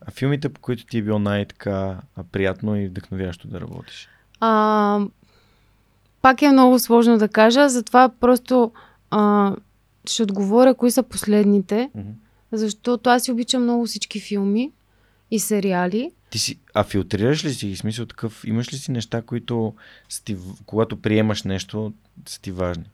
А 0.00 0.10
филмите, 0.10 0.48
по 0.48 0.60
които 0.60 0.86
ти 0.86 0.98
е 0.98 1.02
било 1.02 1.18
най-така 1.18 1.96
приятно 2.32 2.76
и 2.76 2.86
вдъхновящо 2.86 3.48
да 3.48 3.60
работиш? 3.60 4.08
а, 4.40 5.00
пак 6.22 6.42
е 6.42 6.48
много 6.48 6.78
сложно 6.78 7.18
да 7.18 7.28
кажа, 7.28 7.68
затова 7.68 8.08
просто 8.20 8.72
а, 9.10 9.52
ще 10.06 10.22
отговоря 10.22 10.74
кои 10.74 10.90
са 10.90 11.02
последните, 11.02 11.90
Мгм. 11.94 12.08
защото 12.52 13.10
аз 13.10 13.22
си 13.22 13.32
обичам 13.32 13.62
много 13.62 13.86
всички 13.86 14.20
филми 14.20 14.70
и 15.30 15.38
сериали. 15.38 16.10
Ти 16.32 16.38
си, 16.38 16.58
а 16.74 16.84
филтрираш 16.84 17.44
ли 17.44 17.54
си 17.54 17.66
ги? 17.68 17.76
Смисъл 17.76 18.06
такъв, 18.06 18.42
имаш 18.46 18.72
ли 18.72 18.76
си 18.76 18.90
неща, 18.90 19.22
които 19.22 19.74
са 20.08 20.24
ти, 20.24 20.34
в- 20.34 20.40
когато 20.66 20.96
приемаш 20.96 21.42
нещо, 21.42 21.92
са 22.26 22.40
ти 22.40 22.50
важни? 22.52 22.84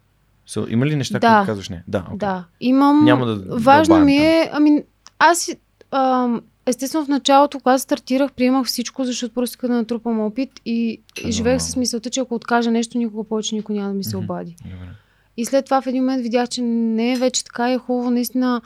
So, 0.48 0.68
има 0.68 0.86
ли 0.86 0.96
неща, 0.96 1.18
Да. 1.18 1.28
които 1.30 1.46
казваш 1.46 1.68
не? 1.68 1.82
Да, 1.88 2.02
okay. 2.02 2.16
Да, 2.16 2.44
имам. 2.60 3.04
Няма 3.04 3.26
да 3.26 3.56
Важно 3.56 3.94
дълбаем 3.94 4.04
ми 4.06 4.16
е. 4.16 4.50
Ами, 4.52 4.82
аз 5.18 5.50
ам, 5.90 6.40
естествено 6.66 7.04
в 7.04 7.08
началото, 7.08 7.58
когато 7.60 7.82
стартирах, 7.82 8.32
приемах 8.32 8.66
всичко, 8.66 9.04
защото 9.04 9.34
просто 9.34 9.52
исках 9.52 9.70
да 9.70 9.76
натрупам 9.76 10.20
опит 10.20 10.50
и, 10.66 11.00
и 11.24 11.32
живеех 11.32 11.62
с 11.62 11.76
мисълта, 11.76 12.10
че 12.10 12.20
ако 12.20 12.34
откажа 12.34 12.70
нещо, 12.70 12.98
никога 12.98 13.24
повече 13.24 13.54
никой 13.54 13.74
няма 13.74 13.88
да 13.88 13.94
ми 13.94 14.04
се 14.04 14.16
обади. 14.16 14.56
Добре. 14.64 14.88
И 15.36 15.44
след 15.44 15.64
това 15.64 15.80
в 15.82 15.86
един 15.86 16.02
момент 16.02 16.22
видях, 16.22 16.48
че 16.48 16.62
не 16.62 17.12
е 17.12 17.16
вече 17.16 17.44
така 17.44 17.70
и 17.70 17.74
е 17.74 17.78
хубаво 17.78 18.10
наистина 18.10 18.60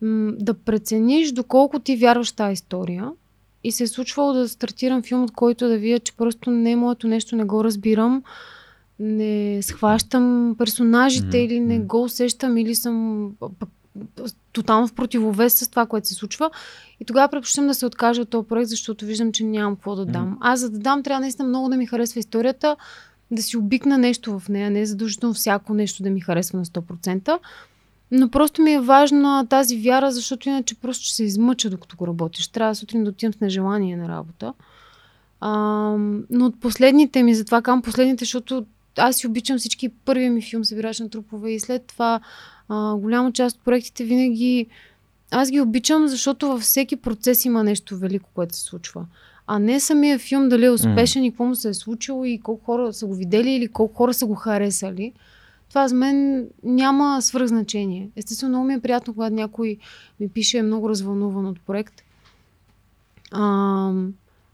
м- 0.00 0.32
да 0.32 0.54
прецениш 0.54 1.32
доколко 1.32 1.78
ти 1.78 1.96
вярваш 1.96 2.30
в 2.30 2.36
тази 2.36 2.52
история. 2.52 3.08
И 3.64 3.72
се 3.72 3.82
е 3.82 3.86
случвало 3.86 4.32
да 4.32 4.48
стартирам 4.48 5.02
филм, 5.02 5.22
от 5.22 5.30
който 5.30 5.68
да 5.68 5.78
видя, 5.78 5.98
че 5.98 6.16
просто 6.16 6.50
не 6.50 6.70
е 6.70 6.76
моето 6.76 7.08
нещо, 7.08 7.36
не 7.36 7.44
го 7.44 7.64
разбирам, 7.64 8.22
не 8.98 9.62
схващам 9.62 10.54
персонажите 10.58 11.26
Мгм, 11.26 11.36
или 11.36 11.60
не 11.60 11.78
го 11.78 12.02
усещам 12.02 12.56
или 12.56 12.74
съм 12.74 13.30
тотално 14.52 14.88
в 14.88 14.92
противовес 14.92 15.54
с 15.54 15.68
това, 15.68 15.86
което 15.86 16.08
се 16.08 16.14
случва. 16.14 16.50
И 17.00 17.04
тогава 17.04 17.28
предпочитам 17.28 17.66
да 17.66 17.74
се 17.74 17.86
откажа 17.86 18.22
от 18.22 18.30
този 18.30 18.48
проект, 18.48 18.68
защото 18.68 19.04
виждам, 19.04 19.32
че 19.32 19.44
нямам 19.44 19.74
какво 19.74 19.96
да 19.96 20.06
дам. 20.06 20.24
Мгм. 20.24 20.36
Аз 20.40 20.60
за 20.60 20.70
да 20.70 20.78
дам, 20.78 21.02
трябва 21.02 21.20
наистина 21.20 21.48
много 21.48 21.68
да 21.68 21.76
ми 21.76 21.86
харесва 21.86 22.20
историята, 22.20 22.76
да 23.30 23.42
си 23.42 23.56
обикна 23.56 23.98
нещо 23.98 24.38
в 24.38 24.48
нея, 24.48 24.70
не 24.70 24.80
е 24.80 24.86
задължително 24.86 25.34
всяко 25.34 25.74
нещо 25.74 26.02
да 26.02 26.10
ми 26.10 26.20
харесва 26.20 26.58
на 26.58 26.64
100%. 26.64 27.38
Но 28.12 28.28
просто 28.28 28.62
ми 28.62 28.72
е 28.72 28.80
важна 28.80 29.46
тази 29.46 29.76
вяра, 29.76 30.12
защото 30.12 30.48
иначе 30.48 30.74
просто 30.74 31.04
ще 31.04 31.14
се 31.14 31.24
измъча 31.24 31.70
докато 31.70 31.96
го 31.96 32.06
работиш. 32.06 32.48
Трябва 32.48 32.74
сутрин 32.74 33.04
да 33.04 33.10
отивам 33.10 33.32
с 33.32 33.40
нежелание 33.40 33.96
на 33.96 34.08
работа. 34.08 34.52
А, 35.40 35.50
но 36.30 36.46
от 36.46 36.60
последните 36.60 37.22
ми, 37.22 37.34
затова 37.34 37.62
казвам 37.62 37.82
последните, 37.82 38.24
защото 38.24 38.64
аз 38.98 39.16
си 39.16 39.26
обичам 39.26 39.58
всички. 39.58 39.88
Първия 39.88 40.30
ми 40.30 40.42
филм 40.42 40.64
Събирач 40.64 41.00
на 41.00 41.10
трупове 41.10 41.50
и 41.50 41.60
след 41.60 41.82
това 41.86 42.20
а, 42.68 42.94
голяма 42.94 43.32
част 43.32 43.56
от 43.56 43.64
проектите 43.64 44.04
винаги 44.04 44.66
аз 45.32 45.50
ги 45.50 45.60
обичам, 45.60 46.08
защото 46.08 46.48
във 46.48 46.60
всеки 46.60 46.96
процес 46.96 47.44
има 47.44 47.64
нещо 47.64 47.96
велико, 47.96 48.30
което 48.34 48.56
се 48.56 48.62
случва. 48.62 49.06
А 49.46 49.58
не 49.58 49.80
самия 49.80 50.18
филм 50.18 50.48
дали 50.48 50.64
е 50.64 50.70
успешен 50.70 51.24
и 51.24 51.30
какво 51.30 51.44
му 51.44 51.54
се 51.54 51.68
е 51.68 51.74
случило 51.74 52.24
и 52.24 52.40
колко 52.40 52.64
хора 52.64 52.92
са 52.92 53.06
го 53.06 53.14
видели 53.14 53.50
или 53.50 53.68
колко 53.68 53.94
хора 53.94 54.14
са 54.14 54.26
го 54.26 54.34
харесали. 54.34 55.12
Това 55.72 55.88
за 55.88 55.94
мен 55.94 56.48
няма 56.62 57.22
свръхзначение. 57.22 58.10
Естествено, 58.16 58.48
много 58.48 58.66
ми 58.66 58.74
е 58.74 58.80
приятно, 58.80 59.14
когато 59.14 59.34
някой 59.34 59.76
ми 60.20 60.28
пише 60.28 60.62
много 60.62 60.88
развълнуван 60.88 61.46
от 61.46 61.60
проект. 61.66 62.02
А, 63.30 63.92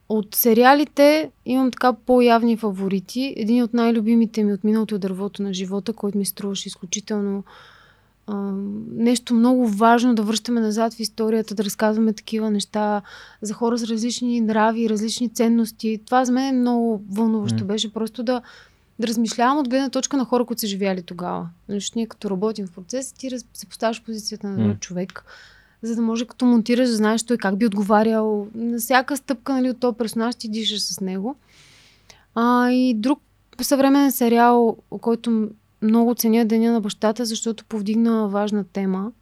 от 0.08 0.34
сериалите 0.34 1.30
имам 1.46 1.70
така 1.70 1.92
по-явни 1.92 2.56
фаворити. 2.56 3.34
Един 3.36 3.62
от 3.62 3.74
най-любимите 3.74 4.44
ми 4.44 4.52
от 4.52 4.64
миналото 4.64 4.94
е 4.94 4.98
Дървото 4.98 5.42
на 5.42 5.54
живота, 5.54 5.92
който 5.92 6.18
ми 6.18 6.24
струваше 6.24 6.68
изключително 6.68 7.44
а, 8.26 8.52
нещо 8.92 9.34
много 9.34 9.68
важно 9.68 10.14
да 10.14 10.22
връщаме 10.22 10.60
назад 10.60 10.94
в 10.94 11.00
историята, 11.00 11.54
да 11.54 11.64
разказваме 11.64 12.12
такива 12.12 12.50
неща 12.50 13.02
за 13.42 13.54
хора 13.54 13.78
с 13.78 13.84
различни 13.84 14.40
нрави, 14.40 14.88
различни 14.88 15.28
ценности. 15.28 16.00
Това 16.06 16.24
за 16.24 16.32
мен 16.32 16.54
е 16.54 16.58
много 16.58 17.02
вълнуващо. 17.10 17.58
М. 17.60 17.64
Беше 17.64 17.92
просто 17.92 18.22
да, 18.22 18.42
да 18.98 19.06
размишлявам 19.06 19.58
от 19.58 19.68
гледна 19.68 19.88
точка 19.88 20.16
на 20.16 20.24
хора, 20.24 20.44
които 20.44 20.60
са 20.60 20.66
живяли 20.66 21.02
тогава. 21.02 21.48
Защото 21.68 21.98
ние 21.98 22.06
като 22.06 22.30
работим 22.30 22.66
в 22.66 22.72
процес, 22.72 23.12
ти 23.12 23.30
раз, 23.30 23.44
се 23.54 23.66
поставяш 23.66 24.02
позицията 24.02 24.48
на 24.48 24.68
друг 24.68 24.80
човек, 24.80 25.24
за 25.82 25.96
да 25.96 26.02
може 26.02 26.26
като 26.26 26.44
монтираш 26.44 26.88
да 26.88 26.96
знаеш 26.96 27.22
той 27.22 27.36
как 27.36 27.58
би 27.58 27.66
отговарял 27.66 28.46
на 28.54 28.78
всяка 28.78 29.16
стъпка 29.16 29.52
нали, 29.52 29.70
от 29.70 29.80
този 29.80 29.96
персонаж, 29.96 30.34
ти 30.34 30.48
дишаш 30.48 30.82
с 30.82 31.00
него. 31.00 31.36
А, 32.34 32.70
и 32.70 32.94
друг 32.94 33.20
съвременен 33.60 34.12
сериал, 34.12 34.76
който 35.00 35.48
много 35.82 36.14
ценя 36.14 36.44
Деня 36.44 36.72
на 36.72 36.80
бащата, 36.80 37.24
защото 37.24 37.64
повдигна 37.64 38.28
важна 38.28 38.64
тема 38.64 39.12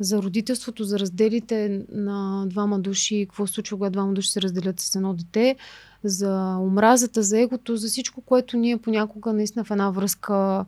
за 0.00 0.22
родителството, 0.22 0.84
за 0.84 0.98
разделите 0.98 1.84
на 1.92 2.46
двама 2.46 2.78
души, 2.78 3.26
какво 3.28 3.46
се 3.46 3.52
случва, 3.52 3.76
когато 3.76 3.92
двама 3.92 4.12
души 4.12 4.30
се 4.30 4.42
разделят 4.42 4.80
с 4.80 4.96
едно 4.96 5.14
дете, 5.14 5.56
за 6.04 6.56
омразата, 6.60 7.22
за 7.22 7.40
егото, 7.40 7.76
за 7.76 7.88
всичко, 7.88 8.20
което 8.20 8.56
ние 8.56 8.76
понякога 8.76 9.32
наистина 9.32 9.64
в 9.64 9.70
една 9.70 9.90
връзка 9.90 10.64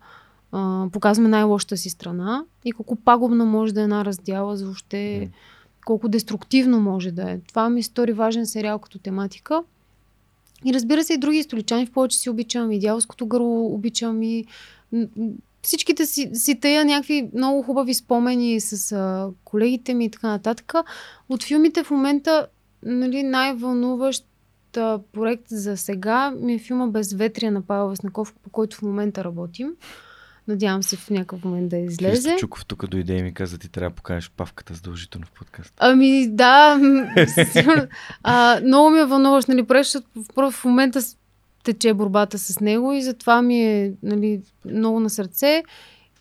а, 0.53 0.87
показваме 0.93 1.29
най-лошата 1.29 1.77
си 1.77 1.91
страна 1.91 2.45
и 2.65 2.73
колко 2.73 2.97
пагубна 2.97 3.45
може 3.45 3.75
да 3.75 3.81
е 3.81 3.85
една 3.85 4.05
раздяла, 4.05 4.57
за 4.57 4.65
въобще 4.65 5.31
колко 5.87 6.09
деструктивно 6.09 6.81
може 6.81 7.11
да 7.11 7.31
е. 7.31 7.41
Това 7.49 7.71
ми 7.71 7.83
стори 7.83 8.13
важен 8.13 8.47
сериал 8.47 8.79
като 8.79 8.99
тематика. 8.99 9.63
И 10.65 10.75
разбира 10.75 11.05
се, 11.05 11.15
и 11.15 11.19
други 11.19 11.43
столичани 11.43 11.87
в 11.87 11.93
повече 11.93 12.19
си 12.19 12.31
обичам, 12.31 12.73
и 12.73 12.79
дяволското 12.79 13.27
гърло 13.27 13.75
обичам, 13.75 14.23
и 14.23 14.45
всичките 15.69 16.07
си, 16.07 16.31
си 16.35 16.61
тая 16.61 16.85
някакви 16.85 17.31
много 17.35 17.63
хубави 17.63 17.95
спомени 17.95 18.61
с 18.61 18.93
а, 18.93 19.31
колегите 19.45 19.95
ми 19.95 20.05
и 20.05 20.11
така 20.11 20.29
нататък. 20.29 20.73
От 21.29 21.43
филмите 21.45 21.85
в 21.85 21.91
момента 21.91 22.47
нали, 22.83 23.23
най-вълнуващ 23.23 24.25
а, 24.77 25.01
проект 25.13 25.45
за 25.49 25.77
сега 25.77 26.31
ми 26.31 26.55
е 26.55 26.59
филма 26.59 26.87
Безветрие 26.87 27.51
на 27.51 27.63
Павел 27.63 27.89
Веснаков, 27.89 28.35
по 28.43 28.51
който 28.51 28.77
в 28.77 28.83
момента 28.83 29.25
работим. 29.25 29.71
Надявам 30.49 30.83
се 30.83 30.97
в 30.97 31.11
някакъв 31.11 31.45
момент 31.45 31.69
да 31.69 31.77
излезе. 31.77 32.31
Христо 32.31 32.41
Чуков 32.41 32.67
тук 32.67 32.87
дойде 32.87 33.17
и 33.17 33.23
ми 33.23 33.35
каза, 33.35 33.59
ти 33.59 33.69
трябва 33.69 33.91
да 33.91 33.97
покажеш 33.97 34.31
павката 34.37 34.75
задължително 34.75 35.27
в 35.27 35.33
подкаст. 35.33 35.75
Ами 35.77 36.29
да, 36.29 36.81
а, 38.23 38.61
много 38.65 38.91
ми 38.91 39.01
е 39.01 39.05
вълнуващ, 39.05 39.49
нали, 39.49 39.67
проект, 39.67 39.89
в, 40.37 40.65
момента 40.65 41.01
тече 41.65 41.95
борбата 41.95 42.39
с 42.39 42.61
него 42.61 42.93
и 42.93 43.03
затова 43.03 43.43
ми 43.43 43.63
е 43.63 43.93
нали, 44.03 44.41
много 44.65 45.01
на 45.01 45.11
сърце. 45.11 45.63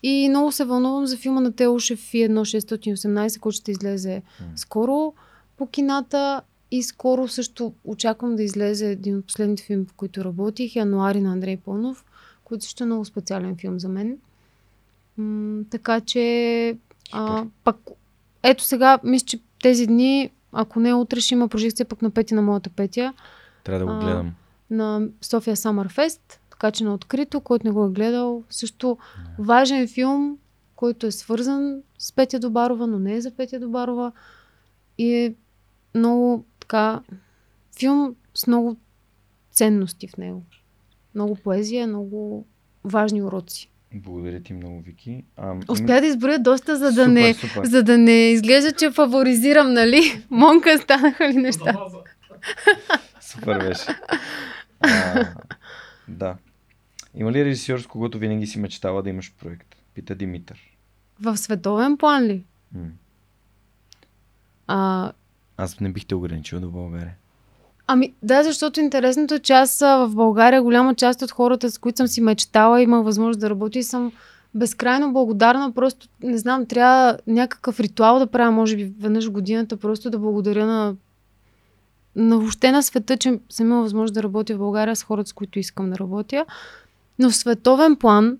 И 0.02 0.28
много 0.28 0.52
се 0.52 0.64
вълнувам 0.64 1.06
за 1.06 1.16
филма 1.16 1.40
на 1.40 1.52
Телушев 1.52 2.14
и 2.14 2.28
1618, 2.28 3.40
който 3.40 3.56
ще 3.56 3.70
излезе 3.70 4.22
mm. 4.22 4.44
скоро 4.56 5.12
по 5.56 5.66
кината. 5.66 6.42
И 6.70 6.82
скоро 6.82 7.28
също 7.28 7.72
очаквам 7.84 8.36
да 8.36 8.42
излезе 8.42 8.90
един 8.90 9.18
от 9.18 9.26
последните 9.26 9.62
филми, 9.62 9.86
в 9.86 9.92
които 9.92 10.24
работих, 10.24 10.76
Януари 10.76 11.20
на 11.20 11.32
Андрей 11.32 11.56
Пълнов, 11.56 12.04
който 12.44 12.64
също 12.64 12.84
е 12.84 12.86
много 12.86 13.04
специален 13.04 13.56
филм 13.56 13.80
за 13.80 13.88
мен. 13.88 14.18
М- 15.16 15.64
така 15.70 16.00
че, 16.00 16.76
а, 17.12 17.44
пак, 17.64 17.76
ето 18.42 18.64
сега, 18.64 18.98
мисля, 19.04 19.26
че 19.26 19.40
тези 19.62 19.86
дни, 19.86 20.30
ако 20.52 20.80
не 20.80 20.94
утре, 20.94 21.20
ще 21.20 21.34
има 21.34 21.48
прожекция 21.48 21.86
пък 21.86 22.02
на 22.02 22.10
пети 22.10 22.34
на 22.34 22.42
моята 22.42 22.70
петия. 22.70 23.14
Трябва 23.64 23.86
да 23.86 23.92
го 23.92 24.00
гледам. 24.00 24.26
А, 24.26 24.47
на 24.70 25.08
София 25.20 25.56
Fest, 25.56 26.20
така 26.50 26.70
че 26.70 26.84
на 26.84 26.94
открито, 26.94 27.40
който 27.40 27.66
не 27.66 27.72
го 27.72 27.84
е 27.84 27.90
гледал. 27.90 28.44
Също 28.50 28.98
важен 29.38 29.88
филм, 29.88 30.38
който 30.76 31.06
е 31.06 31.10
свързан 31.10 31.82
с 31.98 32.12
Петя 32.12 32.38
Добарова, 32.38 32.86
но 32.86 32.98
не 32.98 33.14
е 33.14 33.20
за 33.20 33.30
Петя 33.30 33.60
Добарова. 33.60 34.12
И 34.98 35.14
е 35.14 35.34
много 35.94 36.44
така 36.60 37.00
филм 37.78 38.14
с 38.34 38.46
много 38.46 38.76
ценности 39.52 40.08
в 40.08 40.16
него. 40.16 40.42
Много 41.14 41.34
поезия, 41.34 41.86
много 41.86 42.46
важни 42.84 43.22
уроци. 43.22 43.70
Благодаря 43.94 44.40
ти 44.40 44.52
много, 44.52 44.80
Вики. 44.80 45.24
А, 45.36 45.56
Успя 45.68 46.00
да 46.00 46.06
изброя 46.06 46.38
доста, 46.38 46.76
за 46.76 46.84
да, 46.84 46.92
супер, 46.92 47.06
не, 47.06 47.34
супер. 47.34 47.64
за 47.64 47.82
да 47.82 47.98
не 47.98 48.30
изглежда, 48.30 48.72
че 48.72 48.90
фаворизирам, 48.90 49.72
нали? 49.72 50.24
Монка 50.30 50.78
станаха 50.78 51.28
ли 51.28 51.36
неща? 51.36 51.76
супер 53.20 53.58
беше. 53.58 53.86
А, 54.80 55.26
да. 56.08 56.36
Има 57.14 57.32
ли 57.32 57.44
режисьор, 57.44 57.78
с 57.78 57.86
когото 57.86 58.18
винаги 58.18 58.46
си 58.46 58.58
мечтала 58.58 59.02
да 59.02 59.10
имаш 59.10 59.34
проект? 59.40 59.76
Пита 59.94 60.14
Димитър. 60.14 60.58
В 61.20 61.36
световен 61.36 61.96
план 61.96 62.22
ли? 62.24 62.44
М. 62.74 62.86
А, 64.66 65.12
аз 65.56 65.80
не 65.80 65.92
бих 65.92 66.06
те 66.06 66.14
ограничил 66.14 66.60
до 66.60 66.70
България. 66.70 67.14
Ами 67.86 68.14
да, 68.22 68.42
защото 68.42 68.80
интересното 68.80 69.34
е, 69.34 69.38
че 69.38 69.52
аз 69.52 69.78
в 69.80 70.10
България 70.14 70.62
голяма 70.62 70.94
част 70.94 71.22
от 71.22 71.30
хората, 71.30 71.70
с 71.70 71.78
които 71.78 71.96
съм 71.96 72.06
си 72.06 72.20
мечтала, 72.20 72.82
имах 72.82 73.04
възможност 73.04 73.40
да 73.40 73.50
работя 73.50 73.78
и 73.78 73.82
съм 73.82 74.12
безкрайно 74.54 75.12
благодарна. 75.12 75.72
Просто, 75.72 76.08
не 76.22 76.38
знам, 76.38 76.66
трябва 76.66 77.18
някакъв 77.26 77.80
ритуал 77.80 78.18
да 78.18 78.26
правя, 78.26 78.50
може 78.50 78.76
би 78.76 78.92
веднъж 79.00 79.30
годината, 79.30 79.76
просто 79.76 80.10
да 80.10 80.18
благодаря 80.18 80.66
на, 80.66 80.96
на 82.18 82.38
въобще 82.38 82.72
на 82.72 82.82
света, 82.82 83.16
че 83.16 83.38
съм 83.48 83.66
имала 83.66 83.82
възможност 83.82 84.14
да 84.14 84.22
работя 84.22 84.54
в 84.54 84.58
България 84.58 84.96
с 84.96 85.02
хората, 85.02 85.28
с 85.28 85.32
които 85.32 85.58
искам 85.58 85.90
да 85.90 85.98
работя. 85.98 86.44
Но 87.18 87.30
в 87.30 87.36
световен 87.36 87.96
план, 87.96 88.38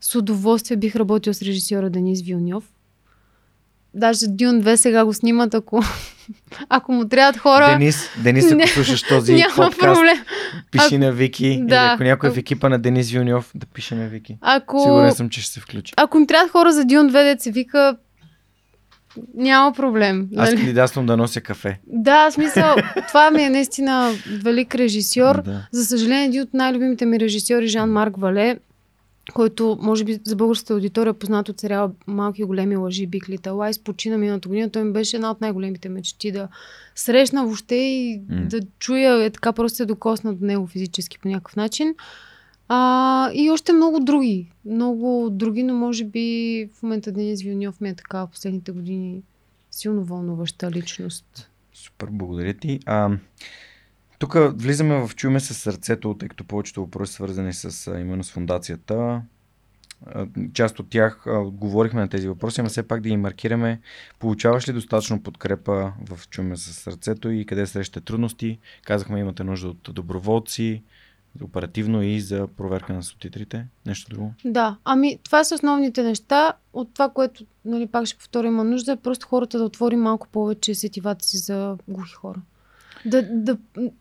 с 0.00 0.14
удоволствие 0.14 0.76
бих 0.76 0.96
работил 0.96 1.34
с 1.34 1.42
режисьора 1.42 1.90
Денис 1.90 2.22
Вилньов. 2.22 2.64
Даже 3.94 4.26
Дюн 4.28 4.62
2 4.62 4.76
сега 4.76 5.04
го 5.04 5.12
снимат, 5.12 5.54
ако, 5.54 5.82
ако 6.68 6.92
му 6.92 7.08
трябват 7.08 7.36
хора. 7.36 7.66
Денис, 7.66 8.10
Денис, 8.22 8.52
ако 8.52 8.68
слушаш 8.74 9.02
този 9.02 9.34
няма 9.34 9.54
подкаст, 9.56 9.80
проблем. 9.80 10.24
пиши 10.70 10.94
а, 10.94 10.98
на 10.98 11.12
Вики. 11.12 11.62
Да, 11.64 11.76
или 11.76 11.92
ако 11.92 12.02
някой 12.02 12.28
е 12.28 12.32
в 12.32 12.38
екипа 12.38 12.68
на 12.68 12.78
Денис 12.78 13.10
Вилньов, 13.10 13.50
да 13.54 13.66
пише 13.66 13.94
на 13.94 14.08
Вики. 14.08 14.38
Ако, 14.40 14.80
Сигурен 14.80 15.12
съм, 15.12 15.30
че 15.30 15.40
ще 15.40 15.52
се 15.52 15.60
включи. 15.60 15.94
Ако 15.96 16.18
им 16.18 16.26
трябват 16.26 16.50
хора 16.50 16.72
за 16.72 16.84
Дюн 16.84 17.10
2, 17.10 17.12
деца 17.12 17.50
вика, 17.50 17.96
няма 19.34 19.72
проблем. 19.72 20.28
Аз 20.36 20.48
нали? 20.48 20.56
кандидатствам 20.56 21.06
да 21.06 21.16
нося 21.16 21.40
кафе. 21.40 21.80
Да, 21.86 22.30
смисъл, 22.30 22.76
това 23.08 23.30
ми 23.30 23.42
е 23.42 23.50
наистина 23.50 24.12
велик 24.42 24.74
режисьор. 24.74 25.42
Да. 25.42 25.68
За 25.72 25.84
съжаление, 25.84 26.24
един 26.24 26.42
от 26.42 26.54
най-любимите 26.54 27.06
ми 27.06 27.20
режисьори, 27.20 27.68
Жан-Марк 27.68 28.16
Вале, 28.16 28.56
който 29.34 29.78
може 29.80 30.04
би 30.04 30.18
за 30.24 30.36
българската 30.36 30.74
аудитория 30.74 31.10
е 31.10 31.14
познат 31.14 31.48
от 31.48 31.60
сериала 31.60 31.90
Малки 32.06 32.42
и 32.42 32.44
големи 32.44 32.76
лъжи, 32.76 33.06
Биг 33.06 33.24
Little 33.24 33.48
Lies, 33.48 33.82
почина 33.82 34.18
миналата 34.18 34.48
година. 34.48 34.70
Той 34.70 34.84
ми 34.84 34.92
беше 34.92 35.16
една 35.16 35.30
от 35.30 35.40
най-големите 35.40 35.88
мечти 35.88 36.32
да 36.32 36.48
срещна 36.94 37.44
въобще 37.44 37.74
и 37.74 38.20
mm. 38.20 38.46
да 38.46 38.60
чуя, 38.78 39.24
е 39.24 39.30
така 39.30 39.52
просто 39.52 39.76
се 39.76 39.86
докосна 39.86 40.34
до 40.34 40.46
него 40.46 40.66
физически 40.66 41.18
по 41.18 41.28
някакъв 41.28 41.56
начин. 41.56 41.94
А, 42.68 43.30
и 43.34 43.50
още 43.50 43.72
много 43.72 44.00
други. 44.00 44.52
Много 44.64 45.30
други, 45.30 45.62
но 45.62 45.74
може 45.74 46.04
би 46.04 46.68
в 46.74 46.82
момента 46.82 47.12
Денис 47.12 47.42
Вилньов 47.42 47.80
ми 47.80 47.88
е 47.88 47.94
така 47.94 48.26
в 48.26 48.30
последните 48.30 48.72
години 48.72 49.22
силно 49.70 50.04
вълнуваща 50.04 50.70
личност. 50.70 51.50
Супер, 51.72 52.08
благодаря 52.10 52.54
ти. 52.54 52.80
А, 52.86 53.10
тук 54.18 54.36
влизаме 54.54 55.06
в 55.06 55.16
чуме 55.16 55.40
с 55.40 55.54
сърцето, 55.54 56.14
тъй 56.14 56.28
като 56.28 56.44
повечето 56.44 56.80
въпроси 56.80 57.12
свързани 57.12 57.52
с 57.52 57.90
именно 58.00 58.24
с 58.24 58.32
фундацията. 58.32 59.22
Част 60.52 60.78
от 60.78 60.90
тях 60.90 61.26
отговорихме 61.26 62.00
на 62.00 62.08
тези 62.08 62.28
въпроси, 62.28 62.62
но 62.62 62.68
все 62.68 62.88
пак 62.88 63.00
да 63.00 63.08
ги 63.08 63.16
маркираме. 63.16 63.80
Получаваш 64.18 64.68
ли 64.68 64.72
достатъчно 64.72 65.22
подкрепа 65.22 65.92
в 66.08 66.28
чуме 66.28 66.56
с 66.56 66.72
сърцето 66.72 67.30
и 67.30 67.46
къде 67.46 67.66
срещате 67.66 68.04
трудности? 68.04 68.58
Казахме, 68.84 69.20
имате 69.20 69.44
нужда 69.44 69.68
от 69.68 69.90
доброволци, 69.92 70.82
оперативно 71.44 72.02
и 72.02 72.20
за 72.20 72.46
проверка 72.46 72.92
на 72.92 73.02
субтитрите. 73.02 73.66
Нещо 73.86 74.10
друго? 74.10 74.32
Да, 74.44 74.76
ами 74.84 75.18
това 75.24 75.44
са 75.44 75.54
основните 75.54 76.02
неща. 76.02 76.52
От 76.72 76.94
това, 76.94 77.08
което 77.08 77.44
нали, 77.64 77.86
пак 77.86 78.06
ще 78.06 78.18
повторя, 78.18 78.46
има 78.46 78.64
нужда 78.64 78.92
е 78.92 78.96
просто 78.96 79.26
хората 79.26 79.58
да 79.58 79.64
отворим 79.64 80.00
малко 80.00 80.28
повече 80.28 80.74
сетивата 80.74 81.24
си 81.24 81.38
за 81.38 81.76
глухи 81.88 82.12
хора. 82.12 82.40
Да, 83.06 83.22
да, 83.22 83.56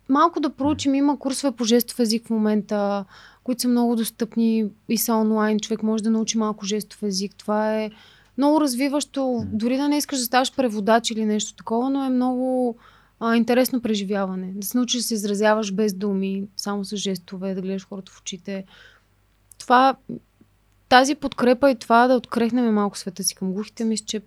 малко 0.10 0.40
да 0.40 0.50
проучим. 0.50 0.96
Има 0.96 1.20
курсове 1.20 1.56
по 1.56 1.64
жестов 1.64 2.00
език 2.00 2.28
в 2.28 2.30
момента, 2.30 3.06
които 3.44 3.62
са 3.62 3.68
много 3.68 3.96
достъпни 3.96 4.66
и 4.90 4.98
са 4.98 5.14
онлайн. 5.14 5.60
Човек 5.60 5.84
може 5.84 6.04
да 6.04 6.10
научи 6.10 6.38
малко 6.38 6.66
жестов 6.66 7.04
език. 7.04 7.36
Това 7.36 7.76
е 7.82 7.92
много 8.38 8.62
развиващо. 8.62 9.44
Дори 9.48 9.78
да 9.78 9.90
не 9.90 9.98
искаш 9.98 10.20
да 10.20 10.26
ставаш 10.26 10.56
преводач 10.56 11.12
или 11.12 11.26
нещо 11.26 11.56
такова, 11.56 11.90
но 11.90 12.04
е 12.04 12.10
много 12.10 12.78
а, 13.20 13.36
интересно 13.36 13.82
преживяване. 13.82 14.52
Да 14.56 14.68
се 14.68 14.78
научиш 14.78 15.02
да 15.02 15.08
се 15.08 15.14
изразяваш 15.14 15.74
без 15.74 15.94
думи, 15.94 16.48
само 16.58 16.86
с 16.86 16.96
жестове, 16.96 17.54
да 17.54 17.62
гледаш 17.62 17.88
хората 17.88 18.12
в 18.12 18.20
очите. 18.22 18.66
Това, 19.58 19.96
тази 20.90 21.16
подкрепа 21.16 21.72
и 21.72 21.76
това 21.76 22.08
да 22.08 22.16
открехнем 22.16 22.74
малко 22.74 22.98
света 22.98 23.24
си 23.24 23.36
към 23.36 23.54
глухите, 23.54 23.86
мисля, 23.86 24.06
че 24.06 24.22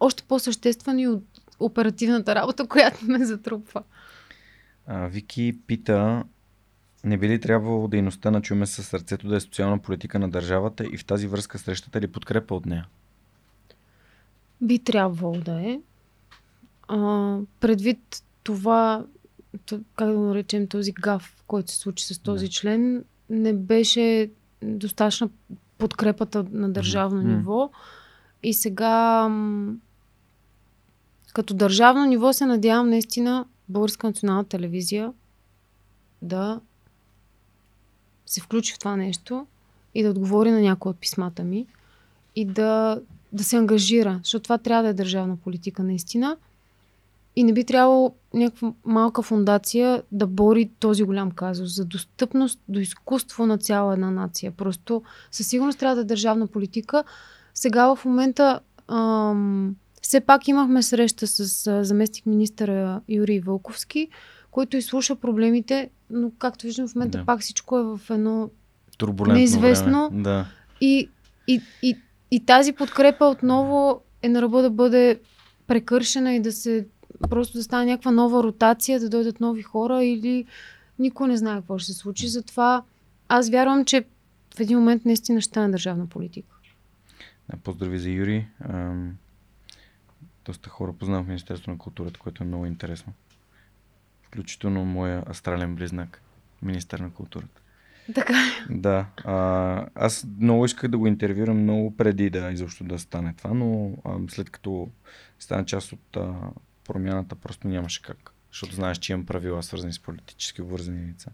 още 0.00 0.22
по-съществено 0.22 1.00
и 1.00 1.08
от 1.08 1.24
оперативната 1.60 2.34
работа, 2.34 2.66
която 2.68 3.04
ме 3.04 3.24
затрупва. 3.24 3.82
А, 4.86 5.06
Вики 5.06 5.58
пита, 5.66 6.24
не 7.04 7.18
би 7.18 7.28
ли 7.28 7.40
трябвало 7.40 7.88
дейността 7.88 8.30
на 8.30 8.42
Чуме 8.42 8.66
със 8.66 8.88
сърцето 8.88 9.28
да 9.28 9.36
е 9.36 9.40
социална 9.40 9.78
политика 9.78 10.18
на 10.18 10.30
държавата 10.30 10.84
и 10.92 10.96
в 10.96 11.04
тази 11.04 11.26
връзка 11.26 11.58
срещате 11.58 12.00
ли 12.00 12.06
подкрепа 12.06 12.54
от 12.54 12.66
нея? 12.66 12.86
Би 14.60 14.78
трябвало 14.78 15.40
да 15.40 15.70
е. 15.70 15.80
А, 16.88 17.38
предвид 17.60 18.22
това, 18.42 19.04
как 19.96 20.08
да 20.08 20.14
го 20.14 20.20
наречем, 20.20 20.68
този 20.68 20.92
гаф, 20.92 21.42
който 21.46 21.70
се 21.70 21.78
случи 21.78 22.04
с 22.04 22.18
този 22.18 22.46
да. 22.46 22.52
член, 22.52 23.04
не 23.30 23.52
беше 23.52 24.30
достатъчна 24.62 25.28
подкрепата 25.78 26.44
на 26.50 26.72
държавно 26.72 27.22
mm-hmm. 27.22 27.36
ниво. 27.36 27.70
И 28.42 28.54
сега 28.54 29.28
като 31.32 31.54
държавно 31.54 32.04
ниво 32.04 32.32
се 32.32 32.46
надявам 32.46 32.90
наистина 32.90 33.44
Българска 33.68 34.06
национална 34.06 34.44
телевизия 34.44 35.12
да 36.22 36.60
се 38.26 38.40
включи 38.40 38.74
в 38.74 38.78
това 38.78 38.96
нещо 38.96 39.46
и 39.94 40.02
да 40.02 40.10
отговори 40.10 40.50
на 40.50 40.60
някои 40.60 40.90
от 40.90 40.98
писмата 40.98 41.44
ми 41.44 41.66
и 42.36 42.44
да, 42.44 43.00
да 43.32 43.44
се 43.44 43.56
ангажира, 43.56 44.20
защото 44.22 44.42
това 44.42 44.58
трябва 44.58 44.82
да 44.82 44.88
е 44.88 44.94
държавна 44.94 45.36
политика 45.36 45.82
наистина. 45.82 46.36
И 47.40 47.44
не 47.44 47.52
би 47.52 47.64
трябвало 47.64 48.14
някаква 48.34 48.72
малка 48.84 49.22
фундация 49.22 50.02
да 50.12 50.26
бори 50.26 50.70
този 50.78 51.02
голям 51.02 51.30
казус 51.30 51.74
за 51.74 51.84
достъпност 51.84 52.60
до 52.68 52.80
изкуство 52.80 53.46
на 53.46 53.58
цяла 53.58 53.92
една 53.92 54.10
нация. 54.10 54.50
Просто 54.50 55.02
със 55.30 55.46
сигурност 55.46 55.78
трябва 55.78 55.94
да 55.94 56.00
е 56.00 56.04
държавна 56.04 56.46
политика. 56.46 57.04
Сега 57.54 57.94
в 57.94 58.04
момента 58.04 58.60
ам, 58.88 59.76
все 60.02 60.20
пак 60.20 60.48
имахме 60.48 60.82
среща 60.82 61.26
с 61.26 61.66
а, 61.66 61.84
заместник 61.84 62.26
министъра 62.26 63.00
Юрий 63.08 63.40
Вълковски, 63.40 64.08
който 64.50 64.76
изслуша 64.76 65.16
проблемите, 65.16 65.90
но 66.10 66.30
както 66.38 66.66
виждам 66.66 66.88
в 66.88 66.94
момента 66.94 67.18
да. 67.18 67.24
пак 67.24 67.40
всичко 67.40 67.78
е 67.78 67.82
в 67.82 68.00
едно 68.10 68.50
Турбулентно 68.98 69.34
неизвестно. 69.34 70.08
Време. 70.08 70.22
Да. 70.22 70.46
И, 70.80 71.08
и, 71.48 71.60
и, 71.82 71.96
и 72.30 72.46
тази 72.46 72.72
подкрепа 72.72 73.24
отново 73.24 74.00
е 74.22 74.28
на 74.28 74.42
ръба 74.42 74.62
да 74.62 74.70
бъде 74.70 75.20
прекършена 75.66 76.34
и 76.34 76.40
да 76.40 76.52
се 76.52 76.86
просто 77.28 77.58
да 77.58 77.64
стане 77.64 77.84
някаква 77.84 78.10
нова 78.10 78.42
ротация, 78.42 79.00
да 79.00 79.08
дойдат 79.08 79.40
нови 79.40 79.62
хора 79.62 80.04
или 80.04 80.46
никой 80.98 81.28
не 81.28 81.36
знае 81.36 81.56
какво 81.56 81.78
ще 81.78 81.92
се 81.92 81.98
случи. 81.98 82.28
Затова 82.28 82.82
аз 83.28 83.50
вярвам, 83.50 83.84
че 83.84 84.04
в 84.56 84.60
един 84.60 84.78
момент 84.78 85.04
наистина 85.04 85.40
ще 85.40 85.48
стане 85.48 85.70
държавна 85.70 86.06
политика. 86.06 86.56
Поздрави 87.64 87.98
за 87.98 88.10
Юри 88.10 88.48
доста 90.44 90.70
хора 90.70 90.92
познавам 90.92 91.24
в 91.24 91.28
Министерство 91.28 91.72
на 91.72 91.78
културата, 91.78 92.20
което 92.20 92.42
е 92.42 92.46
много 92.46 92.66
интересно. 92.66 93.12
Включително 94.22 94.84
моя 94.84 95.24
астрален 95.30 95.74
близнак 95.74 96.22
министър 96.62 97.00
на 97.00 97.10
културата. 97.10 97.60
Така. 98.14 98.34
Да. 98.70 99.06
А, 99.24 99.86
аз 99.94 100.26
много 100.40 100.64
исках 100.64 100.90
да 100.90 100.98
го 100.98 101.06
интервюрам 101.06 101.62
много 101.62 101.96
преди 101.96 102.30
да 102.30 102.50
изобщо 102.50 102.84
да 102.84 102.98
стане 102.98 103.34
това, 103.38 103.54
но 103.54 103.92
а, 104.04 104.18
след 104.28 104.50
като 104.50 104.88
стана 105.38 105.64
част 105.64 105.92
от 105.92 106.16
а, 106.16 106.34
промяната, 106.90 107.34
просто 107.34 107.68
нямаше 107.68 108.02
как. 108.02 108.32
Защото 108.52 108.74
знаеш, 108.74 108.98
че 108.98 109.12
имам 109.12 109.26
правила, 109.26 109.62
свързани 109.62 109.92
с 109.92 110.02
политически 110.02 110.62
обвързани 110.62 111.12
лица. 111.12 111.30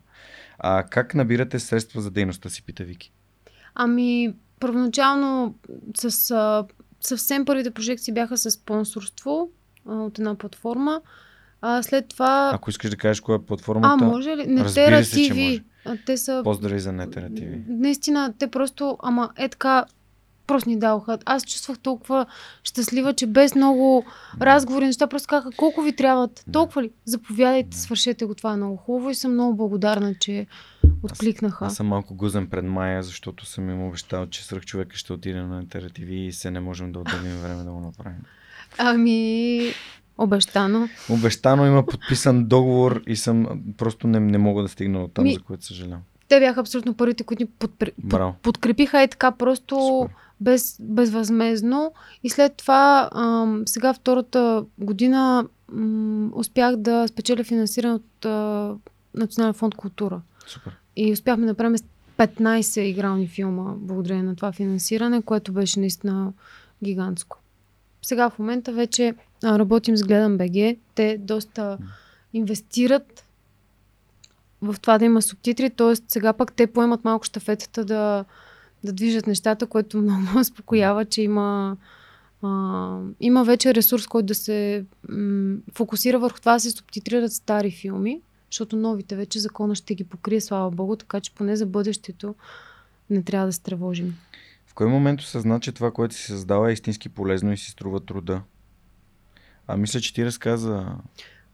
А 0.58 0.82
как 0.82 1.14
набирате 1.14 1.58
средства 1.58 2.00
за 2.00 2.10
дейността 2.10 2.48
си, 2.48 2.62
пита 2.62 2.84
Вики? 2.84 3.12
Ами, 3.74 4.34
първоначално 4.60 5.54
с 5.96 6.30
а, 6.30 6.64
съвсем 7.00 7.44
първите 7.44 7.70
прожекции 7.70 8.14
бяха 8.14 8.38
с 8.38 8.50
спонсорство 8.50 9.50
а, 9.86 9.94
от 9.94 10.18
една 10.18 10.34
платформа. 10.34 11.00
А 11.60 11.82
след 11.82 12.08
това... 12.08 12.50
Ако 12.54 12.70
искаш 12.70 12.90
да 12.90 12.96
кажеш 12.96 13.20
коя 13.20 13.36
е 13.36 13.46
платформата... 13.46 14.04
А, 14.04 14.06
може 14.06 14.36
ли? 14.36 14.46
Нетера 14.46 14.96
TV. 14.96 15.62
Те 16.06 16.16
са... 16.16 16.40
Поздрави 16.44 16.80
за 16.80 16.92
Нетера 16.92 17.30
TV. 17.30 17.62
Наистина, 17.68 18.34
те 18.38 18.50
просто, 18.50 18.98
ама 19.02 19.30
е 19.36 19.48
така, 19.48 19.84
просто 20.46 20.68
ни 20.68 20.78
даваха. 20.78 21.18
Аз 21.24 21.44
чувствах 21.44 21.78
толкова 21.78 22.26
щастлива, 22.62 23.12
че 23.12 23.26
без 23.26 23.54
много 23.54 24.04
разговори, 24.40 24.86
неща, 24.86 25.06
просто 25.06 25.28
казаха 25.28 25.50
колко 25.56 25.82
ви 25.82 25.96
трябват. 25.96 26.44
Толкова 26.52 26.82
ли? 26.82 26.90
Заповядайте, 27.04 27.68
да. 27.68 27.76
свършете 27.76 28.24
го. 28.24 28.34
Това 28.34 28.52
е 28.52 28.56
много 28.56 28.76
хубаво 28.76 29.10
и 29.10 29.14
съм 29.14 29.32
много 29.32 29.56
благодарна, 29.56 30.14
че 30.14 30.46
откликнаха. 31.02 31.64
Аз, 31.64 31.72
аз 31.72 31.76
съм 31.76 31.86
малко 31.86 32.14
гузен 32.14 32.46
пред 32.46 32.64
Майя, 32.64 33.02
защото 33.02 33.46
съм 33.46 33.70
им 33.70 33.82
обещал, 33.82 34.26
че 34.26 34.44
сръх 34.44 34.64
човека 34.64 34.96
ще 34.96 35.12
отиде 35.12 35.42
на 35.42 35.64
TV 35.64 36.10
и 36.10 36.32
се 36.32 36.50
не 36.50 36.60
можем 36.60 36.92
да 36.92 36.98
отделим 36.98 37.36
време 37.42 37.64
да 37.64 37.70
го 37.70 37.80
направим. 37.80 38.22
Ами, 38.78 39.60
Обещано. 40.18 40.88
Обещано 41.10 41.66
има 41.66 41.86
подписан 41.86 42.44
договор 42.44 43.02
и 43.06 43.16
съм 43.16 43.62
просто 43.76 44.06
не, 44.06 44.20
не 44.20 44.38
мога 44.38 44.62
да 44.62 44.68
стигна 44.68 45.02
от 45.04 45.14
там, 45.14 45.24
Ми, 45.24 45.34
за 45.34 45.40
което 45.40 45.64
съжалявам. 45.64 46.02
Те 46.28 46.40
бяха 46.40 46.60
абсолютно 46.60 46.94
първите, 46.94 47.24
които 47.24 47.42
ни 47.42 47.48
подпр... 47.58 47.90
под, 48.08 48.36
подкрепиха 48.42 49.02
и 49.02 49.08
така 49.08 49.30
просто 49.30 50.08
без, 50.40 50.76
безвъзмезно. 50.80 51.92
И 52.22 52.30
след 52.30 52.56
това, 52.56 53.10
ам, 53.12 53.62
сега 53.66 53.92
втората 53.92 54.64
година 54.78 55.48
ам, 55.72 56.32
успях 56.34 56.76
да 56.76 57.08
спечеля 57.08 57.44
финансиране 57.44 57.94
от 57.94 58.24
а, 58.24 58.74
Национален 59.14 59.54
фонд 59.54 59.74
култура. 59.74 60.20
Супер. 60.46 60.76
И 60.96 61.12
успяхме 61.12 61.46
да 61.46 61.52
направим 61.52 61.76
15 62.18 62.80
игрални 62.80 63.28
филма 63.28 63.74
благодарение 63.76 64.22
на 64.22 64.36
това 64.36 64.52
финансиране, 64.52 65.22
което 65.22 65.52
беше 65.52 65.80
наистина 65.80 66.32
гигантско. 66.84 67.38
Сега 68.02 68.30
в 68.30 68.38
момента 68.38 68.72
вече 68.72 69.14
а, 69.44 69.58
работим 69.58 69.96
с 69.96 70.02
Гледам 70.02 70.38
БГ. 70.38 70.78
Те 70.94 71.18
доста 71.18 71.78
инвестират 72.32 73.26
в 74.62 74.76
това 74.82 74.98
да 74.98 75.04
има 75.04 75.22
субтитри, 75.22 75.70
т.е. 75.70 75.94
сега 76.08 76.32
пък 76.32 76.52
те 76.52 76.66
поемат 76.66 77.04
малко 77.04 77.24
щафетата 77.24 77.84
да, 77.84 78.24
да 78.84 78.92
движат 78.92 79.26
нещата, 79.26 79.66
което 79.66 79.98
много 79.98 80.20
ме 80.20 80.40
успокоява, 80.40 81.04
че 81.04 81.22
има, 81.22 81.76
а, 82.42 82.98
има 83.20 83.44
вече 83.44 83.74
ресурс, 83.74 84.06
който 84.06 84.26
да 84.26 84.34
се 84.34 84.84
м- 85.08 85.56
фокусира 85.72 86.18
върху 86.18 86.38
това 86.38 86.52
да 86.52 86.60
се 86.60 86.70
субтитрират 86.70 87.32
стари 87.32 87.70
филми, 87.70 88.20
защото 88.50 88.76
новите 88.76 89.16
вече 89.16 89.38
закона 89.38 89.74
ще 89.74 89.94
ги 89.94 90.04
покрие, 90.04 90.40
слава 90.40 90.70
Богу, 90.70 90.96
така 90.96 91.20
че 91.20 91.34
поне 91.34 91.56
за 91.56 91.66
бъдещето 91.66 92.34
не 93.10 93.22
трябва 93.22 93.46
да 93.46 93.52
се 93.52 93.62
тревожим. 93.62 94.16
В 94.66 94.74
кой 94.74 94.86
момент 94.86 95.20
осъзна, 95.20 95.60
че 95.60 95.72
това, 95.72 95.90
което 95.90 96.14
си 96.14 96.22
създава 96.22 96.70
е 96.70 96.72
истински 96.72 97.08
полезно 97.08 97.52
и 97.52 97.56
си 97.56 97.70
струва 97.70 98.00
труда? 98.00 98.42
А 99.66 99.76
мисля, 99.76 100.00
че 100.00 100.14
ти 100.14 100.24
разказа 100.24 100.86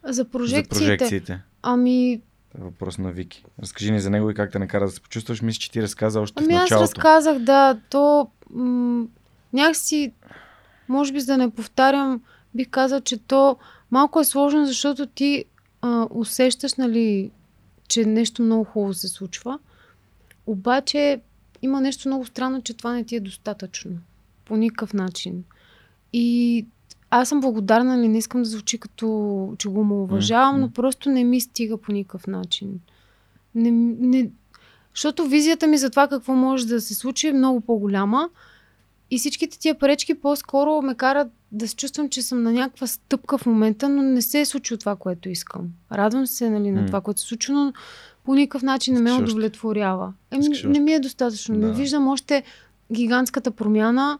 за 0.04 0.24
прожекциите. 0.24 0.74
За 0.74 0.80
прожекциите. 0.80 1.40
Ами, 1.62 2.20
въпрос 2.58 2.98
на 2.98 3.12
Вики. 3.12 3.44
Разкажи 3.62 3.92
ни 3.92 4.00
за 4.00 4.10
него 4.10 4.30
и 4.30 4.34
как 4.34 4.52
те 4.52 4.58
накара 4.58 4.86
да 4.86 4.90
се 4.90 5.00
почувстваш. 5.00 5.42
Мисля, 5.42 5.60
че 5.60 5.70
ти 5.70 5.82
разказа 5.82 6.20
още 6.20 6.42
ами 6.42 6.54
в 6.54 6.56
началото. 6.56 6.84
аз 6.84 6.90
разказах, 6.90 7.38
да. 7.38 7.80
То 7.90 8.30
м- 8.50 9.06
някакси, 9.52 10.12
може 10.88 11.12
би 11.12 11.20
за 11.20 11.26
да 11.26 11.38
не 11.38 11.50
повтарям, 11.50 12.20
бих 12.54 12.68
казал, 12.68 13.00
че 13.00 13.16
то 13.16 13.56
малко 13.90 14.20
е 14.20 14.24
сложно, 14.24 14.66
защото 14.66 15.06
ти 15.06 15.44
а, 15.80 16.06
усещаш, 16.10 16.74
нали, 16.74 17.30
че 17.88 18.04
нещо 18.04 18.42
много 18.42 18.64
хубаво 18.64 18.94
се 18.94 19.08
случва. 19.08 19.58
Обаче 20.46 21.20
има 21.62 21.80
нещо 21.80 22.08
много 22.08 22.26
странно, 22.26 22.62
че 22.62 22.74
това 22.74 22.92
не 22.92 23.04
ти 23.04 23.16
е 23.16 23.20
достатъчно. 23.20 23.90
По 24.44 24.56
никакъв 24.56 24.94
начин. 24.94 25.44
И 26.12 26.66
аз 27.14 27.28
съм 27.28 27.40
благодарна, 27.40 27.94
ли 27.94 27.96
нали, 27.96 28.08
не 28.08 28.18
искам 28.18 28.42
да 28.42 28.48
звучи 28.48 28.78
като, 28.78 29.54
че 29.58 29.68
го 29.68 29.84
му 29.84 30.02
уважавам, 30.02 30.56
mm-hmm. 30.56 30.60
но 30.60 30.70
просто 30.70 31.10
не 31.10 31.24
ми 31.24 31.40
стига 31.40 31.76
по 31.76 31.92
никакъв 31.92 32.26
начин. 32.26 32.68
Не, 33.54 33.70
не, 34.00 34.30
защото 34.94 35.26
визията 35.26 35.66
ми 35.66 35.78
за 35.78 35.90
това 35.90 36.08
какво 36.08 36.34
може 36.34 36.66
да 36.66 36.80
се 36.80 36.94
случи 36.94 37.28
е 37.28 37.32
много 37.32 37.60
по-голяма 37.60 38.28
и 39.10 39.18
всичките 39.18 39.58
тия 39.58 39.78
пречки 39.78 40.14
по-скоро 40.14 40.82
ме 40.82 40.94
карат 40.94 41.28
да 41.52 41.68
се 41.68 41.76
чувствам, 41.76 42.08
че 42.08 42.22
съм 42.22 42.42
на 42.42 42.52
някаква 42.52 42.86
стъпка 42.86 43.38
в 43.38 43.46
момента, 43.46 43.88
но 43.88 44.02
не 44.02 44.22
се 44.22 44.40
е 44.40 44.44
случило 44.44 44.78
това, 44.78 44.96
което 44.96 45.28
искам. 45.28 45.68
Радвам 45.92 46.26
се 46.26 46.50
нали, 46.50 46.70
на 46.70 46.82
mm. 46.82 46.86
това, 46.86 47.00
което 47.00 47.20
се 47.20 47.26
случва, 47.26 47.54
но 47.54 47.72
по 48.24 48.34
никакъв 48.34 48.62
начин 48.62 48.94
не 48.94 49.00
ме 49.00 49.12
удовлетворява. 49.12 50.12
Еми, 50.30 50.46
не 50.64 50.80
ми 50.80 50.92
е 50.92 51.00
достатъчно. 51.00 51.60
Да. 51.60 51.66
Не 51.66 51.72
виждам 51.72 52.08
още 52.08 52.42
гигантската 52.92 53.50
промяна 53.50 54.18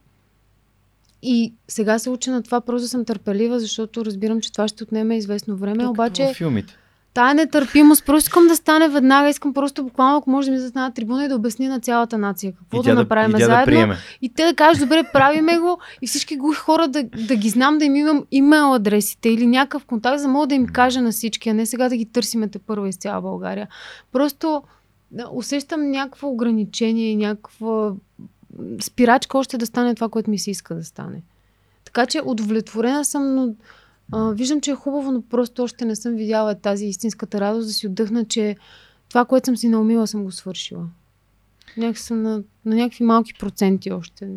и 1.22 1.54
сега 1.68 1.98
се 1.98 2.10
уча 2.10 2.30
на 2.30 2.42
това, 2.42 2.60
просто 2.60 2.88
съм 2.88 3.04
търпелива, 3.04 3.60
защото 3.60 4.04
разбирам, 4.04 4.40
че 4.40 4.52
това 4.52 4.68
ще 4.68 4.84
отнеме 4.84 5.16
известно 5.16 5.56
време. 5.56 5.84
Тук 5.84 5.90
обаче. 5.90 6.30
В 6.34 6.36
филмите. 6.36 6.78
Тая 7.14 7.34
нетърпимост, 7.34 8.06
просто 8.06 8.28
искам 8.28 8.46
да 8.46 8.56
стане 8.56 8.88
веднага, 8.88 9.28
искам 9.28 9.54
просто 9.54 9.84
буквално, 9.84 10.16
ако 10.18 10.30
може 10.30 10.46
да 10.46 10.52
ми 10.52 10.58
застана 10.58 10.84
на 10.84 10.94
трибуна 10.94 11.24
и 11.24 11.28
да 11.28 11.34
обясни 11.34 11.68
на 11.68 11.80
цялата 11.80 12.18
нация 12.18 12.52
какво 12.52 12.82
да 12.82 12.94
направим 12.94 13.36
и 13.36 13.40
заедно. 13.40 13.86
Да 13.86 13.96
и 14.22 14.28
те 14.34 14.44
да 14.44 14.54
кажат, 14.54 14.82
добре, 14.82 15.04
правиме 15.12 15.58
го 15.58 15.78
и 16.02 16.06
всички 16.06 16.36
го 16.36 16.54
хора 16.54 16.88
да, 16.88 17.04
да 17.04 17.36
ги 17.36 17.48
знам, 17.48 17.78
да 17.78 17.84
им 17.84 17.96
имам 17.96 18.24
имейл 18.30 18.74
адресите 18.74 19.28
или 19.28 19.46
някакъв 19.46 19.84
контакт, 19.84 20.18
за 20.18 20.26
да 20.26 20.32
мога 20.32 20.46
да 20.46 20.54
им 20.54 20.66
кажа 20.66 21.02
на 21.02 21.10
всички, 21.10 21.48
а 21.48 21.54
не 21.54 21.66
сега 21.66 21.88
да 21.88 21.96
ги 21.96 22.04
търсиме 22.04 22.48
те 22.48 22.58
първа 22.58 22.88
из 22.88 22.96
цяла 22.96 23.20
България. 23.20 23.68
Просто 24.12 24.62
да, 25.10 25.28
усещам 25.32 25.90
някакво 25.90 26.28
ограничение 26.28 27.10
и 27.10 27.16
някаква 27.16 27.92
спирачка 28.80 29.38
още 29.38 29.58
да 29.58 29.66
стане 29.66 29.94
това, 29.94 30.08
което 30.08 30.30
ми 30.30 30.38
се 30.38 30.50
иска 30.50 30.74
да 30.74 30.84
стане. 30.84 31.22
Така 31.84 32.06
че 32.06 32.22
удовлетворена 32.24 33.04
съм, 33.04 33.34
но 33.34 33.54
а, 34.12 34.30
виждам, 34.30 34.60
че 34.60 34.70
е 34.70 34.74
хубаво, 34.74 35.12
но 35.12 35.22
просто 35.22 35.62
още 35.62 35.84
не 35.84 35.96
съм 35.96 36.14
видяла 36.14 36.54
тази 36.54 36.86
истинската 36.86 37.40
радост 37.40 37.66
да 37.66 37.72
си 37.72 37.86
отдъхна, 37.86 38.24
че 38.24 38.56
това, 39.08 39.24
което 39.24 39.44
съм 39.44 39.56
си 39.56 39.68
наумила, 39.68 40.06
съм 40.06 40.24
го 40.24 40.30
свършила. 40.30 40.86
Някак 41.76 41.98
съм 41.98 42.22
на, 42.22 42.42
на 42.64 42.76
някакви 42.76 43.04
малки 43.04 43.34
проценти 43.34 43.92
още. 43.92 44.28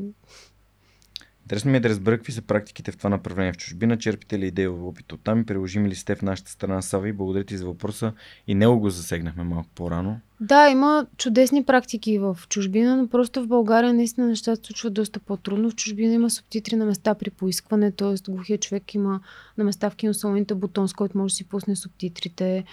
Интересно 1.46 1.72
ми 1.72 1.78
е 1.78 1.80
да 1.80 1.90
разбера 1.90 2.18
какви 2.18 2.32
са 2.32 2.42
практиките 2.42 2.92
в 2.92 2.98
това 2.98 3.10
направление 3.10 3.54
в 3.54 3.58
чужбина. 3.58 3.98
Черпите 3.98 4.40
ли 4.40 4.48
идеи 4.48 4.68
опит 4.68 5.12
от 5.12 5.22
там 5.24 5.42
и 5.42 5.46
приложими 5.46 5.90
ли 5.90 5.96
сте 5.96 6.16
в 6.16 6.22
нашата 6.22 6.52
страна, 6.52 6.82
Сави? 6.82 7.14
Благодаря 7.14 7.44
ти 7.44 7.58
за 7.58 7.66
въпроса. 7.66 8.14
И 8.48 8.56
него 8.56 8.80
го 8.80 8.90
засегнахме 8.90 9.44
малко 9.44 9.70
по-рано. 9.76 10.20
Да, 10.40 10.70
има 10.70 11.06
чудесни 11.18 11.64
практики 11.64 12.20
в 12.20 12.38
чужбина, 12.50 12.98
но 12.98 13.08
просто 13.08 13.44
в 13.44 13.48
България 13.48 13.94
наистина 13.94 14.28
нещата 14.28 14.56
се 14.56 14.68
случват 14.68 14.94
доста 14.94 15.20
по-трудно. 15.20 15.70
В 15.70 15.76
чужбина 15.76 16.14
има 16.14 16.30
субтитри 16.30 16.76
на 16.76 16.86
места 16.86 17.16
при 17.16 17.30
поискване, 17.30 17.92
т.е. 17.92 18.32
глухия 18.32 18.58
човек 18.58 18.94
има 18.94 19.20
на 19.58 19.64
места 19.64 19.90
в 19.90 19.96
киносалоните 19.96 20.56
бутон, 20.56 20.88
с 20.88 20.94
който 20.94 21.18
може 21.18 21.32
да 21.32 21.36
си 21.36 21.44
пусне 21.44 21.76
субтитрите. 21.76 22.64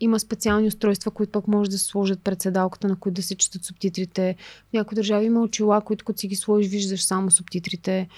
Има 0.00 0.20
специални 0.20 0.68
устройства, 0.68 1.10
които 1.10 1.32
пък 1.32 1.48
може 1.48 1.70
да 1.70 1.78
се 1.78 1.84
сложат 1.84 2.20
пред 2.20 2.42
седалката, 2.42 2.88
на 2.88 2.96
които 2.96 3.14
да 3.14 3.22
се 3.22 3.34
четат 3.34 3.64
субтитрите. 3.64 4.36
В 4.70 4.72
някои 4.72 4.94
държави 4.94 5.26
има 5.26 5.42
очила, 5.42 5.80
които 5.80 6.04
като 6.04 6.20
си 6.20 6.28
ги 6.28 6.36
сложиш, 6.36 6.70
виждаш 6.70 7.04
само 7.04 7.30
субтитрите. 7.30 8.08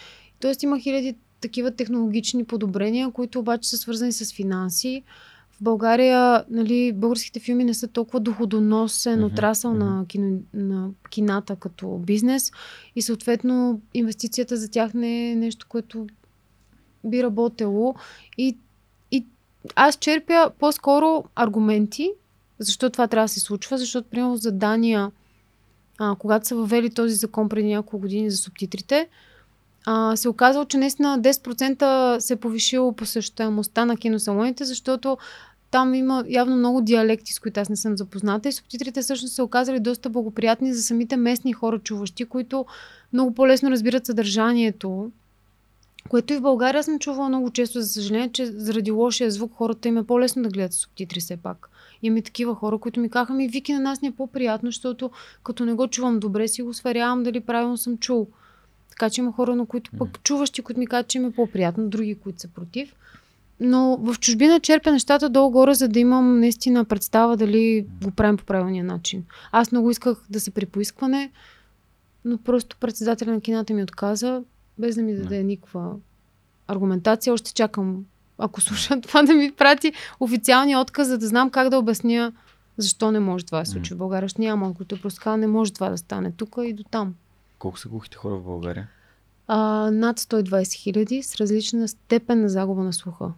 Тоест 0.40 0.62
има 0.62 0.80
хиляди 0.80 1.14
такива 1.40 1.70
технологични 1.70 2.44
подобрения, 2.44 3.10
които 3.10 3.38
обаче 3.38 3.68
са 3.68 3.76
свързани 3.76 4.12
с 4.12 4.32
финанси. 4.34 5.02
В 5.50 5.62
България 5.62 6.44
нали, 6.50 6.92
българските 6.92 7.40
филми 7.40 7.64
не 7.64 7.74
са 7.74 7.88
толкова 7.88 8.20
доходоносен 8.20 9.24
отрасъл 9.24 9.72
mm-hmm. 9.72 9.78
на, 9.78 10.06
кино, 10.06 10.38
на 10.54 10.90
кината 11.10 11.56
като 11.56 11.98
бизнес 11.98 12.52
и 12.96 13.02
съответно 13.02 13.80
инвестицията 13.94 14.56
за 14.56 14.70
тях 14.70 14.94
не 14.94 15.30
е 15.30 15.36
нещо, 15.36 15.66
което 15.68 16.06
би 17.04 17.22
работело 17.22 17.94
и 18.38 18.58
аз 19.76 19.96
черпя 19.96 20.50
по-скоро 20.58 21.24
аргументи, 21.34 22.10
защо 22.58 22.90
това 22.90 23.06
трябва 23.06 23.24
да 23.24 23.28
се 23.28 23.40
случва, 23.40 23.78
защото, 23.78 24.08
примерно, 24.10 24.36
за 24.36 24.52
Дания, 24.52 25.10
а, 25.98 26.16
когато 26.18 26.48
са 26.48 26.56
въвели 26.56 26.90
този 26.90 27.14
закон 27.14 27.48
преди 27.48 27.68
няколко 27.68 27.98
години 27.98 28.30
за 28.30 28.36
субтитрите, 28.36 29.08
а, 29.86 30.16
се 30.16 30.28
оказало, 30.28 30.64
че 30.64 30.78
наистина 30.78 31.20
10% 31.20 32.18
се 32.18 32.32
е 32.32 32.36
повишило 32.36 32.92
посещаемостта 32.92 33.84
на 33.84 33.96
киносалоните, 33.96 34.64
защото 34.64 35.18
там 35.70 35.94
има 35.94 36.24
явно 36.28 36.56
много 36.56 36.80
диалекти, 36.80 37.32
с 37.32 37.38
които 37.38 37.60
аз 37.60 37.68
не 37.68 37.76
съм 37.76 37.96
запозната. 37.96 38.48
И 38.48 38.52
субтитрите 38.52 39.02
всъщност 39.02 39.34
се 39.34 39.42
оказали 39.42 39.80
доста 39.80 40.08
благоприятни 40.08 40.74
за 40.74 40.82
самите 40.82 41.16
местни 41.16 41.52
хора, 41.52 41.78
чуващи, 41.78 42.24
които 42.24 42.66
много 43.12 43.34
по-лесно 43.34 43.70
разбират 43.70 44.06
съдържанието 44.06 45.10
Което 46.08 46.32
и 46.32 46.36
в 46.36 46.40
България 46.40 46.82
съм 46.82 46.98
чувала 46.98 47.28
много 47.28 47.50
често, 47.50 47.80
за 47.80 47.88
съжаление, 47.88 48.32
че 48.32 48.46
заради 48.46 48.90
лошия 48.90 49.30
звук 49.30 49.52
хората 49.54 49.88
им 49.88 49.98
е 49.98 50.06
по-лесно 50.06 50.42
да 50.42 50.48
гледат 50.48 50.72
субтитри 50.72 51.20
все 51.20 51.36
пак. 51.36 51.70
Има 52.02 52.18
и 52.18 52.22
такива 52.22 52.54
хора, 52.54 52.78
които 52.78 53.00
ми 53.00 53.10
казаха, 53.10 53.32
ми 53.34 53.48
Вики, 53.48 53.72
на 53.72 53.80
нас 53.80 54.00
ни 54.00 54.08
е 54.08 54.12
по-приятно, 54.12 54.68
защото 54.68 55.10
като 55.42 55.64
не 55.64 55.74
го 55.74 55.88
чувам 55.88 56.20
добре, 56.20 56.48
си 56.48 56.62
го 56.62 56.74
сверявам 56.74 57.22
дали 57.22 57.40
правилно 57.40 57.76
съм 57.76 57.98
чул. 57.98 58.26
Така 58.90 59.10
че 59.10 59.20
има 59.20 59.32
хора, 59.32 59.56
на 59.56 59.66
които 59.66 59.90
пък 59.98 60.22
чуващи, 60.22 60.62
които 60.62 60.80
ми 60.80 60.86
казват, 60.86 61.08
че 61.08 61.18
им 61.18 61.24
е 61.24 61.32
по-приятно, 61.32 61.88
други, 61.88 62.14
които 62.14 62.40
са 62.40 62.48
против. 62.48 62.94
Но 63.60 63.96
в 63.96 64.18
чужбина 64.20 64.60
черпя 64.60 64.92
нещата 64.92 65.30
долу-горе, 65.30 65.74
за 65.74 65.88
да 65.88 65.98
имам 65.98 66.40
наистина 66.40 66.84
представа 66.84 67.36
дали 67.36 67.86
го 68.04 68.10
правим 68.10 68.36
по 68.36 68.44
правилния 68.44 68.84
начин. 68.84 69.24
Аз 69.52 69.72
много 69.72 69.90
исках 69.90 70.22
да 70.30 70.40
се 70.40 70.50
при 70.50 70.66
поискване, 70.66 71.30
но 72.24 72.38
просто 72.38 72.76
председателя 72.80 73.32
на 73.32 73.40
кината 73.40 73.74
ми 73.74 73.82
отказа, 73.82 74.42
без 74.80 74.94
да 74.94 75.02
ми 75.02 75.14
даде 75.14 75.42
никаква 75.42 75.94
аргументация. 76.68 77.32
Още 77.32 77.54
чакам, 77.54 78.04
ако 78.38 78.60
слуша 78.60 79.00
това, 79.02 79.22
да 79.22 79.34
ми 79.34 79.52
прати 79.52 79.92
официалния 80.20 80.80
отказ, 80.80 81.08
за 81.08 81.18
да 81.18 81.26
знам 81.26 81.50
как 81.50 81.68
да 81.68 81.78
обясня 81.78 82.32
защо 82.76 83.10
не 83.10 83.20
може 83.20 83.46
това 83.46 83.60
да 83.60 83.66
се 83.66 83.72
случи 83.72 83.94
в 83.94 83.96
България. 83.96 84.28
Ще 84.28 84.42
няма 84.42 84.68
отговор. 84.68 85.00
Просто 85.02 85.20
казва, 85.22 85.36
не 85.36 85.46
може 85.46 85.72
това 85.72 85.88
да 85.88 85.98
стане 85.98 86.32
тук 86.32 86.56
и 86.64 86.72
до 86.72 86.82
там. 86.82 87.14
Колко 87.58 87.78
са 87.78 87.88
глухите 87.88 88.16
хора 88.16 88.36
в 88.36 88.44
България? 88.44 88.88
А, 89.46 89.90
над 89.90 90.20
120 90.20 90.74
хиляди 90.74 91.22
с 91.22 91.36
различна 91.36 91.88
степен 91.88 92.40
на 92.40 92.48
загуба 92.48 92.82
на 92.82 92.92
слуха. 92.92 93.32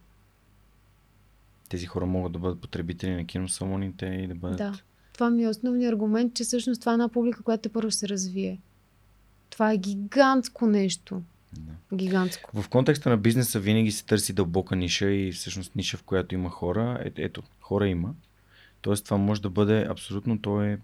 Тези 1.68 1.86
хора 1.86 2.06
могат 2.06 2.32
да 2.32 2.38
бъдат 2.38 2.60
потребители 2.60 3.14
на 3.14 3.26
киносалоните 3.26 4.06
и 4.06 4.26
да 4.26 4.34
бъдат... 4.34 4.58
Да. 4.58 4.72
Това 5.12 5.30
ми 5.30 5.44
е 5.44 5.48
основният 5.48 5.92
аргумент, 5.92 6.34
че 6.34 6.44
всъщност 6.44 6.80
това 6.80 6.92
е 6.92 6.94
една 6.94 7.08
публика, 7.08 7.42
която 7.42 7.70
първо 7.70 7.90
се 7.90 8.08
развие. 8.08 8.60
Това 9.50 9.72
е 9.72 9.76
гигантско 9.76 10.66
нещо. 10.66 11.22
Да. 11.56 11.96
Гигантско. 11.96 12.62
В 12.62 12.68
контекста 12.68 13.10
на 13.10 13.16
бизнеса 13.16 13.60
винаги 13.60 13.92
се 13.92 14.04
търси 14.04 14.32
дълбока 14.32 14.76
ниша 14.76 15.10
и 15.10 15.32
всъщност 15.32 15.76
ниша, 15.76 15.96
в 15.96 16.02
която 16.02 16.34
има 16.34 16.50
хора. 16.50 17.02
Е, 17.04 17.12
ето, 17.16 17.42
хора 17.60 17.88
има. 17.88 18.14
Тоест 18.80 19.04
това 19.04 19.16
може 19.16 19.42
да 19.42 19.50
бъде 19.50 19.86
абсолютно, 19.90 20.38
то 20.38 20.62
е 20.62 20.78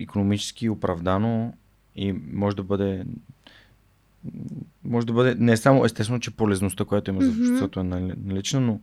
економически 0.00 0.68
оправдано 0.68 1.54
и 1.96 2.12
може 2.32 2.56
да 2.56 2.62
бъде 2.62 3.04
може 4.84 5.06
да 5.06 5.12
бъде 5.12 5.34
не 5.34 5.56
само 5.56 5.84
естествено, 5.84 6.20
че 6.20 6.30
полезността, 6.30 6.84
която 6.84 7.10
има 7.10 7.22
за 7.22 7.30
обществото 7.30 7.80
е 7.80 7.84
налична, 7.84 8.60
но 8.60 8.80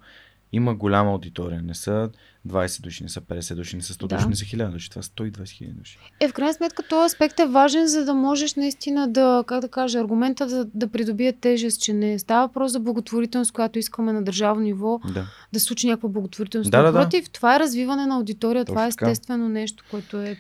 има 0.52 0.76
голяма 0.76 1.12
аудитория. 1.12 1.62
Не 1.62 1.76
са 1.76 2.10
20 2.48 2.82
души, 2.82 3.04
не 3.04 3.10
са 3.10 3.22
50 3.22 3.56
души, 3.56 3.76
не 3.76 3.82
са 3.82 3.94
100 3.94 4.08
да. 4.08 4.16
души, 4.16 4.28
не 4.28 4.36
са 4.36 4.46
1000 4.46 4.72
души. 4.72 4.90
Това 4.90 5.02
са 5.02 5.10
120 5.10 5.50
хиляди 5.50 5.74
души. 5.74 6.00
Е, 6.20 6.28
в 6.28 6.34
крайна 6.34 6.54
сметка 6.54 6.84
този 6.84 7.06
аспект 7.06 7.40
е 7.40 7.46
важен, 7.46 7.88
за 7.88 8.06
да 8.06 8.14
можеш 8.14 8.56
наистина 8.56 9.08
да, 9.08 9.44
как 9.48 9.62
да 9.62 9.68
кажа, 9.68 10.00
аргумента 10.00 10.48
да, 10.48 10.66
да 10.74 10.88
придобие 10.88 11.34
тежест, 11.34 11.82
че 11.82 11.94
не 11.94 12.20
става 12.20 12.48
въпрос 12.48 12.72
за 12.72 12.80
благотворителност, 12.80 13.52
която 13.52 13.80
искаме 13.80 14.14
на 14.14 14.24
държавно 14.24 14.62
ниво, 14.62 15.00
да, 15.14 15.28
да 15.54 15.60
случи 15.60 15.88
някаква 15.88 16.10
благотворителност. 16.10 16.72
Да, 16.72 16.84
да, 16.84 16.92
Против, 16.92 17.26
да. 17.26 17.32
това 17.32 17.56
е 17.56 17.60
развиване 17.60 18.06
на 18.06 18.16
аудитория, 18.16 18.66
Точно 18.66 18.74
това 18.74 18.86
е 18.86 18.88
естествено 18.88 19.50
нещо, 19.50 19.84
което 19.92 20.22
е 20.22 20.38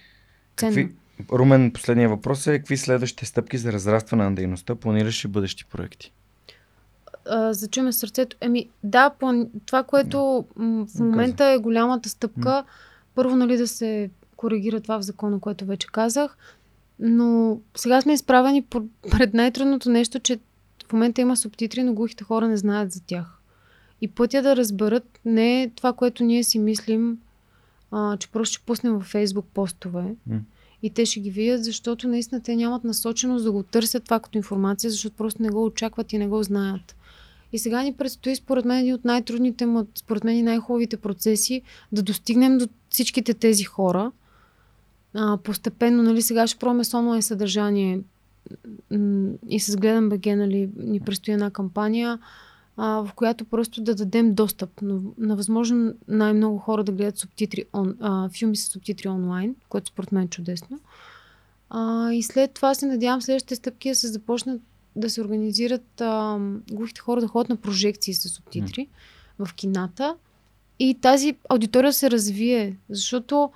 ценно. 0.57 0.75
Какви, 0.75 0.91
Румен, 1.31 1.71
последния 1.71 2.09
въпрос 2.09 2.47
е 2.47 2.57
какви 2.57 2.77
следващите 2.77 3.25
стъпки 3.25 3.57
за 3.57 3.73
разрастване 3.73 4.23
на 4.23 4.35
дейността 4.35 4.75
планираш 4.75 5.23
и 5.23 5.27
бъдещи 5.27 5.65
проекти? 5.65 6.13
За 7.51 7.67
чуме 7.67 7.91
сърцето. 7.91 8.37
Еми, 8.41 8.69
да, 8.83 9.09
план... 9.09 9.47
това, 9.65 9.83
което 9.83 10.45
м- 10.55 10.85
в 10.85 10.99
момента 10.99 11.45
е 11.45 11.57
голямата 11.57 12.09
стъпка, 12.09 12.63
първо, 13.15 13.35
нали, 13.35 13.57
да 13.57 13.67
се 13.67 14.09
коригира 14.35 14.81
това 14.81 14.99
в 14.99 15.01
закона, 15.01 15.39
което 15.39 15.65
вече 15.65 15.87
казах, 15.87 16.37
но 16.99 17.59
сега 17.75 18.01
сме 18.01 18.13
изправени 18.13 18.65
пред 19.11 19.33
най-трудното 19.33 19.89
нещо, 19.89 20.19
че 20.19 20.39
в 20.87 20.93
момента 20.93 21.21
има 21.21 21.37
субтитри, 21.37 21.83
но 21.83 21.93
глухите 21.93 22.23
хора 22.23 22.47
не 22.47 22.57
знаят 22.57 22.91
за 22.91 23.01
тях. 23.05 23.39
И 24.01 24.07
пътя 24.07 24.41
да 24.41 24.55
разберат 24.55 25.19
не 25.25 25.61
е 25.61 25.69
това, 25.69 25.93
което 25.93 26.23
ние 26.23 26.43
си 26.43 26.59
мислим, 26.59 27.17
а, 27.91 28.17
че 28.17 28.31
просто 28.31 28.55
ще 28.55 28.65
пуснем 28.65 28.93
във 28.93 29.03
Фейсбук 29.03 29.45
постове. 29.53 30.15
М- 30.27 30.39
и 30.83 30.89
те 30.89 31.05
ще 31.05 31.19
ги 31.19 31.31
видят, 31.31 31.63
защото 31.63 32.07
наистина 32.07 32.41
те 32.41 32.55
нямат 32.55 32.83
насоченост 32.83 33.45
да 33.45 33.51
го 33.51 33.63
търсят 33.63 34.03
това 34.03 34.19
като 34.19 34.37
информация, 34.37 34.89
защото 34.89 35.15
просто 35.15 35.41
не 35.41 35.49
го 35.49 35.63
очакват 35.63 36.13
и 36.13 36.17
не 36.17 36.27
го 36.27 36.43
знаят. 36.43 36.95
И 37.53 37.59
сега 37.59 37.83
ни 37.83 37.93
предстои, 37.93 38.35
според 38.35 38.65
мен, 38.65 38.79
един 38.79 38.93
от 38.93 39.05
най-трудните, 39.05 39.67
според 39.95 40.23
мен 40.23 40.37
и 40.37 40.43
най-хубавите 40.43 40.97
процеси 40.97 41.61
да 41.91 42.03
достигнем 42.03 42.57
до 42.57 42.67
всичките 42.89 43.33
тези 43.33 43.63
хора. 43.63 44.11
А, 45.13 45.37
постепенно, 45.37 46.03
нали, 46.03 46.21
сега 46.21 46.47
ще 46.47 46.59
пробваме 46.59 46.83
с 46.83 46.97
онлайн 46.97 47.21
съдържание 47.21 47.99
и 49.49 49.59
с 49.59 49.77
Гледам 49.77 50.09
БГ, 50.09 50.25
нали, 50.25 50.69
ни 50.77 50.99
предстои 50.99 51.33
една 51.33 51.51
кампания, 51.51 52.19
а, 52.77 53.03
в 53.05 53.13
която 53.13 53.45
просто 53.45 53.81
да 53.81 53.95
дадем 53.95 54.33
достъп 54.33 54.81
на, 54.81 54.99
на 55.17 55.35
възможно 55.35 55.93
най-много 56.07 56.57
хора 56.57 56.83
да 56.83 56.91
гледат 56.91 57.17
субтитри 57.17 57.65
он, 57.73 57.95
а, 57.99 58.29
филми 58.29 58.55
с 58.55 58.71
субтитри 58.71 59.07
онлайн, 59.07 59.55
което 59.69 59.87
според 59.87 60.11
мен 60.11 60.23
е 60.23 60.27
чудесно. 60.27 60.79
А, 61.69 62.11
и 62.13 62.23
след 62.23 62.51
това 62.51 62.73
се 62.73 62.85
надявам 62.85 63.21
следващите 63.21 63.55
стъпки 63.55 63.89
да 63.89 63.95
се 63.95 64.07
започнат 64.07 64.61
да 64.97 65.09
се 65.09 65.21
организират 65.21 66.01
а, 66.01 66.39
глухите 66.71 67.01
хора 67.01 67.21
да 67.21 67.27
ходят 67.27 67.49
на 67.49 67.55
прожекции 67.55 68.13
с 68.13 68.29
субтитри 68.29 68.87
mm. 69.39 69.45
в 69.45 69.53
кината 69.53 70.15
и 70.79 70.97
тази 71.01 71.35
аудитория 71.49 71.93
се 71.93 72.11
развие, 72.11 72.77
защото 72.89 73.51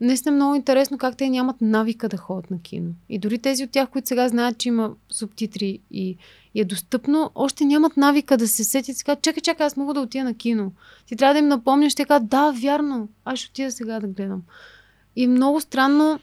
наистина 0.00 0.34
е 0.34 0.36
много 0.36 0.54
интересно 0.54 0.98
как 0.98 1.16
те 1.16 1.28
нямат 1.28 1.56
навика 1.60 2.08
да 2.08 2.16
ходят 2.16 2.50
на 2.50 2.62
кино. 2.62 2.90
И 3.08 3.18
дори 3.18 3.38
тези 3.38 3.64
от 3.64 3.70
тях, 3.70 3.88
които 3.88 4.08
сега 4.08 4.28
знаят, 4.28 4.58
че 4.58 4.68
има 4.68 4.92
субтитри 5.10 5.78
и, 5.90 6.16
и 6.54 6.60
е 6.60 6.64
достъпно, 6.64 7.30
още 7.34 7.64
нямат 7.64 7.96
навика 7.96 8.36
да 8.36 8.48
се 8.48 8.64
сетят 8.64 8.96
сега, 8.96 9.16
чакай, 9.16 9.40
чакай, 9.40 9.66
аз 9.66 9.76
мога 9.76 9.94
да 9.94 10.00
отида 10.00 10.24
на 10.24 10.34
кино. 10.34 10.72
Ти 11.06 11.16
трябва 11.16 11.34
да 11.34 11.38
им 11.38 11.48
напомняш, 11.48 11.94
те 11.94 12.04
казват, 12.04 12.28
да, 12.28 12.52
вярно, 12.52 13.08
аз 13.24 13.38
ще 13.38 13.50
отида 13.50 13.72
сега 13.72 14.00
да 14.00 14.06
гледам. 14.06 14.42
И 15.16 15.26
много 15.26 15.60
странно 15.60 16.20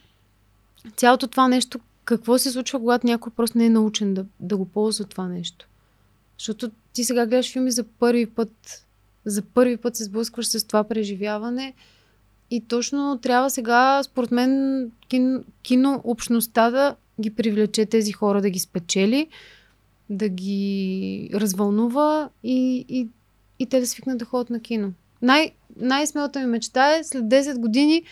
цялото 0.95 1.27
това 1.27 1.48
нещо, 1.48 1.80
какво 2.17 2.38
се 2.38 2.51
случва, 2.51 2.80
когато 2.80 3.07
някой 3.07 3.31
просто 3.35 3.57
не 3.57 3.65
е 3.65 3.69
научен 3.69 4.14
да, 4.14 4.25
да 4.40 4.57
го 4.57 4.65
ползва 4.65 5.06
това 5.06 5.27
нещо. 5.27 5.67
Защото 6.38 6.72
ти 6.93 7.03
сега 7.03 7.25
гледаш 7.25 7.51
филми 7.51 7.72
за 7.72 7.83
първи 7.83 8.25
път, 8.25 8.85
за 9.25 9.41
първи 9.41 9.77
път 9.77 9.95
се 9.95 10.03
сблъскваш 10.03 10.48
с 10.48 10.67
това 10.67 10.83
преживяване 10.83 11.73
и 12.51 12.61
точно 12.61 13.19
трябва 13.22 13.49
сега, 13.49 14.03
според 14.03 14.31
мен, 14.31 14.91
кино, 15.07 15.43
кино 15.64 16.01
общността 16.03 16.69
да 16.69 16.95
ги 17.22 17.35
привлече 17.35 17.85
тези 17.85 18.11
хора, 18.11 18.41
да 18.41 18.49
ги 18.49 18.59
спечели, 18.59 19.27
да 20.09 20.30
ги 20.30 21.30
развълнува 21.33 22.30
и, 22.43 22.85
и, 22.90 23.07
и 23.59 23.65
те 23.65 23.80
да 23.80 23.88
свикнат 23.88 24.17
да 24.17 24.25
ходят 24.25 24.49
на 24.49 24.59
кино. 24.59 24.93
Най- 25.22 25.51
най-смелата 25.75 26.40
ми 26.40 26.45
мечта 26.45 26.95
е 26.95 27.03
след 27.03 27.23
10 27.23 27.57
години 27.57 28.03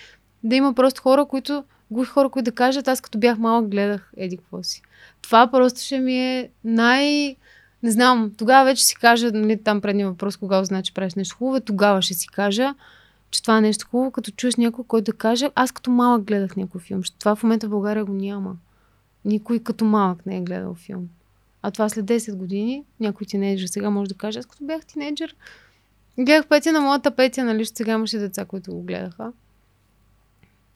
да 0.43 0.55
има 0.55 0.73
просто 0.73 1.01
хора, 1.01 1.25
които 1.25 1.63
глухи 1.91 2.09
хора, 2.09 2.29
които 2.29 2.45
да 2.45 2.51
кажат, 2.51 2.87
аз 2.87 3.01
като 3.01 3.17
бях 3.17 3.37
малък 3.37 3.67
гледах 3.67 4.11
еди 4.17 4.37
какво 4.37 4.63
си. 4.63 4.81
Това 5.21 5.51
просто 5.51 5.81
ще 5.81 5.99
ми 5.99 6.19
е 6.19 6.49
най... 6.63 7.35
Не 7.83 7.91
знам, 7.91 8.31
тогава 8.37 8.65
вече 8.65 8.85
си 8.85 8.95
кажа, 8.95 9.31
нали, 9.31 9.63
там 9.63 9.81
предния 9.81 10.07
въпрос, 10.07 10.37
кога 10.37 10.61
узна, 10.61 10.83
че 10.83 10.93
правиш 10.93 11.13
нещо 11.13 11.35
хубаво, 11.37 11.59
тогава 11.59 12.01
ще 12.01 12.13
си 12.13 12.27
кажа, 12.27 12.75
че 13.31 13.41
това 13.41 13.57
е 13.57 13.61
нещо 13.61 13.87
хубаво, 13.91 14.11
като 14.11 14.31
чуеш 14.31 14.55
някой, 14.55 14.85
който 14.87 15.11
да 15.11 15.17
каже, 15.17 15.49
аз 15.55 15.71
като 15.71 15.91
малък 15.91 16.23
гледах 16.23 16.55
някой 16.55 16.81
филм. 16.81 17.01
Това 17.19 17.35
в 17.35 17.43
момента 17.43 17.67
в 17.67 17.69
България 17.69 18.05
го 18.05 18.13
няма. 18.13 18.55
Никой 19.25 19.59
като 19.59 19.85
малък 19.85 20.25
не 20.25 20.37
е 20.37 20.41
гледал 20.41 20.75
филм. 20.75 21.09
А 21.61 21.71
това 21.71 21.89
след 21.89 22.05
10 22.05 22.35
години, 22.35 22.83
някой 22.99 23.27
тинейджър 23.27 23.67
сега 23.67 23.89
може 23.89 24.09
да 24.09 24.15
каже, 24.15 24.39
аз 24.39 24.45
като 24.45 24.65
бях 24.65 24.85
тинейджър, 24.85 25.35
гледах 26.19 26.47
петия 26.47 26.73
на 26.73 26.81
моята 26.81 27.11
петия, 27.11 27.45
нали, 27.45 27.65
сега 27.65 27.93
имаше 27.93 28.17
деца, 28.17 28.45
които 28.45 28.71
го 28.71 28.81
гледаха. 28.81 29.31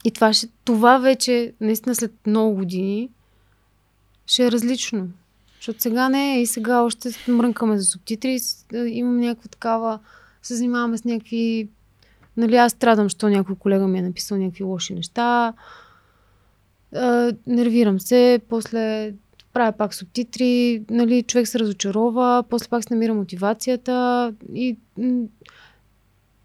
И 0.04 0.12
това, 0.12 0.34
ще, 0.34 0.48
това 0.66 0.98
вече, 0.98 1.54
наистина 1.62 1.96
след 1.96 2.12
много 2.28 2.56
години, 2.56 3.10
ще 4.28 4.46
е 4.46 4.52
различно. 4.52 5.08
Защото 5.56 5.82
сега 5.82 6.10
не 6.10 6.36
е 6.36 6.42
и 6.42 6.46
сега 6.46 6.82
още 6.82 7.10
мрънкаме 7.28 7.78
за 7.78 7.86
субтитри, 7.86 8.40
имам 8.74 9.20
някаква 9.20 9.48
такава, 9.48 10.00
се 10.42 10.56
занимаваме 10.56 10.98
с 10.98 11.06
някакви, 11.06 11.70
нали 12.38 12.56
аз 12.56 12.72
страдам, 12.72 13.10
що 13.10 13.30
някой 13.30 13.56
колега 13.56 13.88
ми 13.88 14.00
е 14.00 14.02
написал 14.02 14.38
някакви 14.38 14.64
лоши 14.64 14.94
неща, 14.94 15.54
а, 16.96 17.34
нервирам 17.48 18.00
се, 18.00 18.40
после 18.50 19.14
правя 19.54 19.72
пак 19.72 19.94
субтитри, 19.94 20.84
нали, 20.90 21.24
човек 21.24 21.48
се 21.48 21.60
разочарова, 21.60 22.44
после 22.50 22.68
пак 22.68 22.84
се 22.84 22.94
намира 22.94 23.14
мотивацията 23.14 24.34
и 24.54 24.78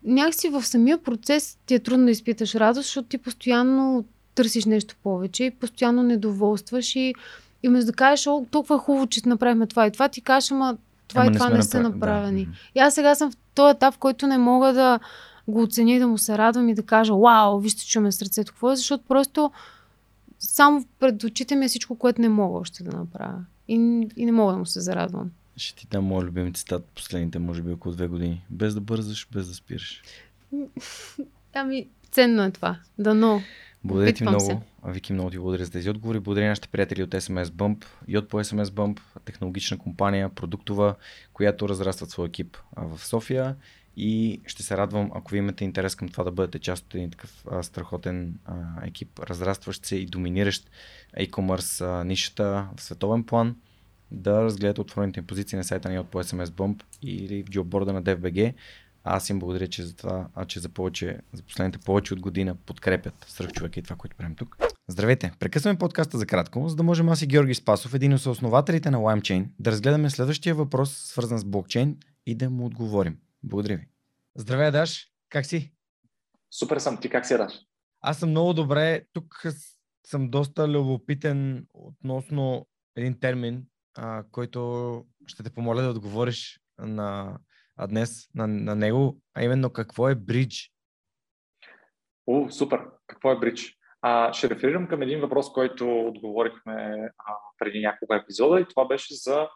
някакси 0.05 0.49
в 0.49 0.67
самия 0.67 0.99
процес 0.99 1.59
ти 1.67 1.75
е 1.75 1.79
трудно 1.79 2.05
да 2.05 2.11
изпиташ 2.11 2.55
радост, 2.55 2.87
защото 2.87 3.09
ти 3.09 3.19
постоянно 3.19 4.05
търсиш 4.35 4.65
нещо 4.65 4.95
повече 5.03 5.45
и 5.45 5.51
постоянно 5.51 6.03
недоволстваш 6.03 6.97
и, 6.97 7.15
и 7.63 7.69
вместо 7.69 7.87
да 7.87 7.97
кажеш, 7.97 8.27
о, 8.27 8.47
толкова 8.51 8.77
е 8.77 8.79
хубаво, 8.79 9.07
че 9.07 9.21
направихме 9.27 9.67
това 9.67 9.87
и 9.87 9.91
това, 9.91 10.09
ти 10.09 10.21
кажеш, 10.21 10.51
ама 10.51 10.77
това 11.09 11.21
ама 11.21 11.31
и 11.31 11.35
това 11.35 11.49
не, 11.49 11.57
не 11.57 11.63
са 11.63 11.81
направени. 11.81 12.45
Да. 12.45 12.51
И 12.75 12.79
аз 12.79 12.95
сега 12.95 13.15
съм 13.15 13.31
в 13.31 13.37
този 13.55 13.77
етап, 13.77 13.95
в 13.95 13.99
който 13.99 14.27
не 14.27 14.39
мога 14.39 14.73
да 14.73 15.01
го 15.49 15.63
оценя 15.63 15.93
и 15.93 15.99
да 15.99 16.09
му 16.09 16.19
се 16.19 16.39
радвам 16.39 16.69
и 16.69 16.75
да 16.75 16.83
кажа, 16.83 17.15
вау, 17.15 17.59
вижте, 17.59 17.87
че 17.87 18.01
ме 18.01 18.13
сърцето 18.13 18.53
какво 18.53 18.73
е, 18.73 18.77
защото 18.77 19.05
просто 19.09 19.51
само 20.39 20.85
пред 20.99 21.25
очите 21.25 21.57
ми 21.57 21.65
е 21.65 21.69
всичко, 21.69 21.95
което 21.95 22.21
не 22.21 22.29
мога 22.29 22.59
още 22.59 22.85
да 22.85 22.97
направя. 22.97 23.39
И, 23.69 23.75
и 24.17 24.25
не 24.25 24.33
мога 24.33 24.53
да 24.53 24.59
му 24.59 24.67
се 24.67 24.81
зарадвам. 24.81 25.31
Ще 25.59 25.77
ти 25.77 25.87
дам 25.87 26.05
моят 26.05 26.29
любим 26.29 26.53
цитат 26.53 26.85
последните, 26.85 27.39
може 27.39 27.63
би, 27.63 27.73
около 27.73 27.95
две 27.95 28.07
години. 28.07 28.45
Без 28.51 28.75
да 28.75 28.81
бързаш, 28.81 29.29
без 29.33 29.49
да 29.49 29.55
спираш. 29.55 30.03
Ами, 31.55 31.89
ценно 32.11 32.45
е 32.45 32.51
това. 32.51 32.81
Дано. 32.99 33.43
Благодаря 33.85 34.13
ти 34.13 34.23
много. 34.23 34.63
Вики, 34.85 35.13
много 35.13 35.31
ти 35.31 35.39
благодаря 35.39 35.65
за 35.65 35.71
тези 35.71 35.91
отговори. 35.91 36.21
Благодаря 36.21 36.45
на 36.45 36.51
нашите 36.51 36.69
приятели 36.69 37.03
от 37.03 37.11
SMS 37.11 37.45
Bump 37.45 37.85
и 38.09 38.19
от 38.19 38.29
по 38.29 38.41
SMS 38.41 38.65
Bump, 38.65 39.01
технологична 39.25 39.79
компания, 39.79 40.29
продуктова, 40.29 40.95
която 41.33 41.69
разрастват 41.69 42.11
своя 42.11 42.29
екип 42.29 42.57
в 42.77 43.07
София. 43.07 43.57
И 43.97 44.41
ще 44.47 44.63
се 44.63 44.77
радвам, 44.77 45.11
ако 45.15 45.31
ви 45.31 45.39
имате 45.39 45.65
интерес 45.65 45.95
към 45.95 46.09
това 46.09 46.25
да 46.25 46.31
бъдете 46.31 46.59
част 46.59 46.87
от 46.87 46.95
един 46.95 47.11
такъв 47.11 47.45
а, 47.51 47.63
страхотен 47.63 48.39
а, 48.45 48.55
екип, 48.87 49.19
разрастващ 49.19 49.87
се 49.87 49.97
и 49.97 50.07
доминиращ 50.07 50.71
e-commerce 51.19 52.01
а, 52.01 52.05
нишата 52.05 52.69
в 52.77 52.83
световен 52.83 53.25
план, 53.25 53.57
да 54.11 54.43
разгледате 54.43 54.81
отворените 54.81 55.21
им 55.21 55.27
позиции 55.27 55.59
на 55.59 55.65
сайта 55.65 55.89
ни 55.89 55.99
от 55.99 56.09
по 56.09 56.23
SMS 56.23 56.45
Bump 56.45 56.83
или 57.03 57.43
в 57.43 57.51
джобборда 57.51 57.93
на 57.93 58.03
DFBG. 58.03 58.55
Аз 59.05 59.31
им 59.31 59.39
благодаря, 59.39 59.67
че 59.67 59.83
за 59.83 59.97
това, 59.97 60.29
а 60.35 60.45
че 60.45 60.61
за 60.61 60.69
повече, 60.69 61.19
за 61.33 61.43
последните 61.43 61.79
повече 61.79 62.15
от 62.15 62.21
година 62.21 62.55
подкрепят 62.55 63.25
сръх 63.29 63.53
човека 63.53 63.81
и 63.81 63.83
това, 63.83 63.97
което 63.97 64.17
правим 64.17 64.35
тук. 64.35 64.57
Здравейте! 64.89 65.33
Прекъсваме 65.39 65.79
подкаста 65.79 66.19
за 66.19 66.27
кратко, 66.27 66.69
за 66.69 66.77
да 66.77 66.83
можем 66.83 67.09
аз 67.09 67.23
и 67.23 67.27
Георги 67.27 67.55
Спасов, 67.55 67.95
един 67.95 68.15
от 68.15 68.27
основателите 68.27 68.91
на 68.91 68.99
LimeChain, 68.99 69.47
да 69.59 69.71
разгледаме 69.71 70.11
следващия 70.11 70.55
въпрос, 70.55 70.97
свързан 70.97 71.39
с 71.39 71.45
блокчейн 71.45 71.97
и 72.27 72.35
да 72.35 72.51
му 72.51 72.67
отговорим. 72.67 73.19
Благодаря 73.43 73.77
ви. 73.77 73.89
Здравей, 74.37 74.71
Даш! 74.71 75.09
Как 75.29 75.47
си? 75.47 75.73
Супер 76.51 76.79
съм. 76.79 77.01
Ти 77.01 77.09
как 77.09 77.27
си, 77.27 77.37
Даш? 77.37 77.53
Аз 78.01 78.19
съм 78.19 78.31
много 78.31 78.55
добре. 78.55 79.03
Тук 79.13 79.45
съм 80.07 80.31
доста 80.31 80.69
любопитен 80.69 81.67
относно 81.75 82.67
един 82.97 83.21
термин, 83.21 83.65
а, 83.97 84.25
който 84.31 85.05
ще 85.27 85.43
те 85.43 85.51
помоля 85.51 85.83
да 85.83 85.91
отговориш 85.91 86.61
на 86.79 87.39
а 87.79 87.87
днес 87.87 88.29
на, 88.35 88.47
на 88.47 88.75
него, 88.75 89.19
а 89.35 89.45
именно 89.45 89.71
какво 89.71 90.09
е 90.09 90.15
бридж? 90.15 90.73
О, 92.27 92.51
супер! 92.51 92.81
Какво 93.07 93.33
е 93.33 93.39
бридж? 93.39 93.79
А, 94.03 94.33
ще 94.33 94.51
реферирам 94.51 94.89
към 94.89 95.03
един 95.03 95.21
въпрос, 95.21 95.53
който 95.53 96.01
отговорихме 96.01 97.09
а, 97.19 97.35
преди 97.59 97.81
няколко 97.81 98.15
епизода 98.15 98.61
и 98.61 98.67
това 98.69 98.89
беше 98.89 99.15
за 99.15 99.49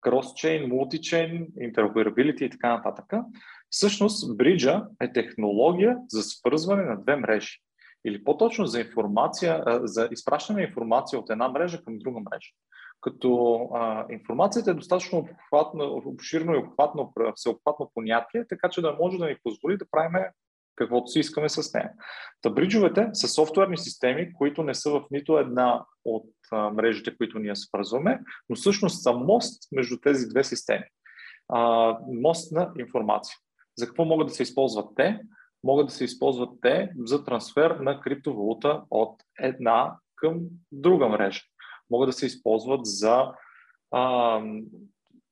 кросчейн, 0.00 0.68
мултичейн, 0.68 1.46
интероперабилити 1.60 2.44
и 2.44 2.50
така 2.50 2.76
нататък. 2.76 3.06
Всъщност, 3.70 4.36
бриджа 4.36 4.84
е 5.00 5.12
технология 5.12 5.96
за 6.08 6.22
свързване 6.22 6.82
на 6.82 7.02
две 7.02 7.16
мрежи. 7.16 7.58
Или 8.04 8.24
по-точно 8.24 8.66
за 8.66 8.80
информация, 8.80 9.64
за 9.82 10.08
изпращане 10.12 10.60
на 10.60 10.66
информация 10.66 11.18
от 11.18 11.30
една 11.30 11.48
мрежа 11.48 11.84
към 11.84 11.98
друга 11.98 12.20
мрежа. 12.20 12.50
Като 13.00 13.58
а, 13.74 14.06
информацията 14.10 14.70
е 14.70 14.74
достатъчно 14.74 15.18
обхватно, 15.18 16.02
обширно 16.06 16.54
и 16.54 16.58
обхватно, 16.58 17.12
всеобхватно 17.34 17.90
понятие, 17.94 18.46
така 18.48 18.68
че 18.68 18.80
да 18.80 18.96
може 19.00 19.18
да 19.18 19.26
ни 19.26 19.36
позволи 19.42 19.76
да 19.76 19.84
правим 19.90 20.12
каквото 20.76 21.06
си 21.06 21.18
искаме 21.18 21.48
с 21.48 21.74
нея. 21.74 21.90
Та 22.42 22.50
бриджовете 22.50 23.08
са 23.12 23.28
софтуерни 23.28 23.78
системи, 23.78 24.32
които 24.32 24.62
не 24.62 24.74
са 24.74 24.90
в 24.90 25.04
нито 25.10 25.38
една 25.38 25.84
от 26.04 26.30
а, 26.52 26.70
мрежите, 26.70 27.16
които 27.16 27.38
ние 27.38 27.56
свързваме, 27.56 28.20
но 28.48 28.56
всъщност 28.56 29.02
са 29.02 29.12
мост 29.12 29.62
между 29.72 29.96
тези 30.00 30.28
две 30.28 30.44
системи. 30.44 30.84
А, 31.48 31.92
мост 32.22 32.52
на 32.52 32.72
информация. 32.78 33.36
За 33.78 33.86
какво 33.86 34.04
могат 34.04 34.26
да 34.26 34.34
се 34.34 34.42
използват 34.42 34.88
те? 34.96 35.20
Могат 35.64 35.86
да 35.86 35.92
се 35.92 36.04
използват 36.04 36.50
те 36.62 36.90
за 37.04 37.24
трансфер 37.24 37.70
на 37.70 38.00
криптовалута 38.00 38.82
от 38.90 39.22
една 39.38 39.96
към 40.16 40.40
друга 40.72 41.08
мрежа. 41.08 41.40
Могат 41.90 42.08
да 42.08 42.12
се 42.12 42.26
използват 42.26 42.80
за 42.86 43.32
а, 43.90 44.40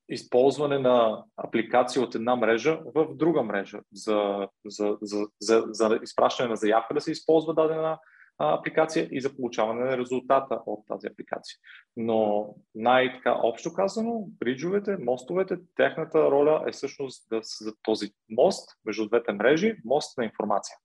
използване 0.09 0.79
на 0.79 1.25
апликация 1.37 2.03
от 2.03 2.15
една 2.15 2.37
мрежа 2.37 2.81
в 2.95 3.15
друга 3.15 3.43
мрежа. 3.43 3.81
За, 3.93 4.49
за, 4.67 4.99
за, 5.03 5.27
за, 5.41 5.65
за 5.69 6.01
изпращане 6.03 6.49
на 6.49 6.57
заявка 6.57 6.95
да 6.95 7.01
се 7.01 7.11
използва 7.11 7.55
дадена 7.55 7.99
апликация 8.39 9.09
и 9.11 9.21
за 9.21 9.37
получаване 9.37 9.85
на 9.85 9.99
резултата 9.99 10.61
от 10.67 10.87
тази 10.87 11.07
апликация. 11.07 11.57
Но 11.97 12.49
най-така 12.75 13.39
общо 13.43 13.73
казано, 13.73 14.25
бриджовете, 14.27 14.97
мостовете, 14.97 15.57
техната 15.77 16.31
роля 16.31 16.65
е 16.69 16.73
всъщност 16.73 17.29
да 17.31 17.41
са 17.43 17.73
този 17.83 18.11
мост 18.31 18.71
между 18.85 19.09
двете 19.09 19.33
мрежи, 19.33 19.77
мост 19.85 20.19
на 20.19 20.25
информация. 20.25 20.77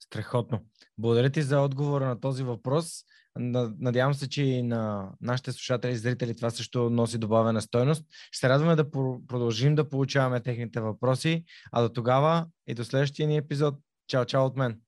Страхотно. 0.00 0.60
Благодаря 0.98 1.30
ти 1.30 1.42
за 1.42 1.60
отговора 1.60 2.06
на 2.06 2.20
този 2.20 2.42
въпрос. 2.42 3.02
Надявам 3.38 4.14
се, 4.14 4.28
че 4.28 4.42
и 4.42 4.62
на 4.62 5.10
нашите 5.20 5.52
слушатели 5.52 5.92
и 5.92 5.96
зрители 5.96 6.36
това 6.36 6.50
също 6.50 6.90
носи 6.90 7.18
добавена 7.18 7.62
стойност. 7.62 8.04
Ще 8.30 8.38
се 8.38 8.48
радваме 8.48 8.76
да 8.76 8.90
продължим 9.26 9.74
да 9.74 9.88
получаваме 9.88 10.40
техните 10.40 10.80
въпроси, 10.80 11.44
а 11.72 11.82
до 11.82 11.88
тогава 11.88 12.46
и 12.66 12.74
до 12.74 12.84
следващия 12.84 13.28
ни 13.28 13.36
епизод. 13.36 13.74
Чао, 14.08 14.24
чао 14.24 14.44
от 14.44 14.56
мен. 14.56 14.80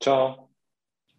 Чао. 0.00 0.26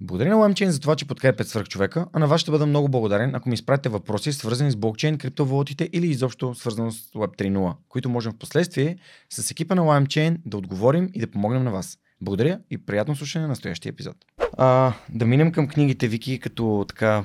Благодаря 0.02 0.38
на 0.38 0.46
LimeChain 0.46 0.70
за 0.70 0.80
това, 0.80 0.96
че 0.96 1.08
подкрепят 1.08 1.48
свърх 1.48 1.68
човека, 1.68 2.08
а 2.14 2.20
на 2.20 2.28
вас 2.28 2.42
ще 2.42 2.52
бъда 2.52 2.66
много 2.66 2.90
благодарен, 2.90 3.36
ако 3.36 3.50
ми 3.50 3.54
изпратите 3.54 3.90
въпроси, 3.90 4.34
свързани 4.34 4.72
с 4.72 4.76
блокчейн, 4.76 5.18
криптовалутите 5.18 5.90
или 5.94 6.08
изобщо 6.08 6.56
свързано 6.56 6.92
с 6.92 7.12
Web 7.12 7.38
3.0, 7.38 7.76
които 7.90 8.10
можем 8.10 8.32
в 8.32 8.38
последствие 8.38 8.98
с 9.30 9.52
екипа 9.52 9.76
на 9.76 9.82
LimeChain 9.82 10.38
да 10.46 10.58
отговорим 10.58 11.10
и 11.14 11.20
да 11.20 11.32
помогнем 11.32 11.64
на 11.64 11.72
вас. 11.72 11.98
Благодаря 12.24 12.60
и 12.72 12.78
приятно 12.78 13.16
слушане 13.16 13.42
на 13.42 13.48
настоящия 13.48 13.90
епизод. 13.90 14.16
А, 14.58 14.94
да 15.10 15.26
минем 15.26 15.52
към 15.52 15.68
книгите, 15.68 16.08
Вики, 16.08 16.40
като 16.40 16.86
така 16.88 17.24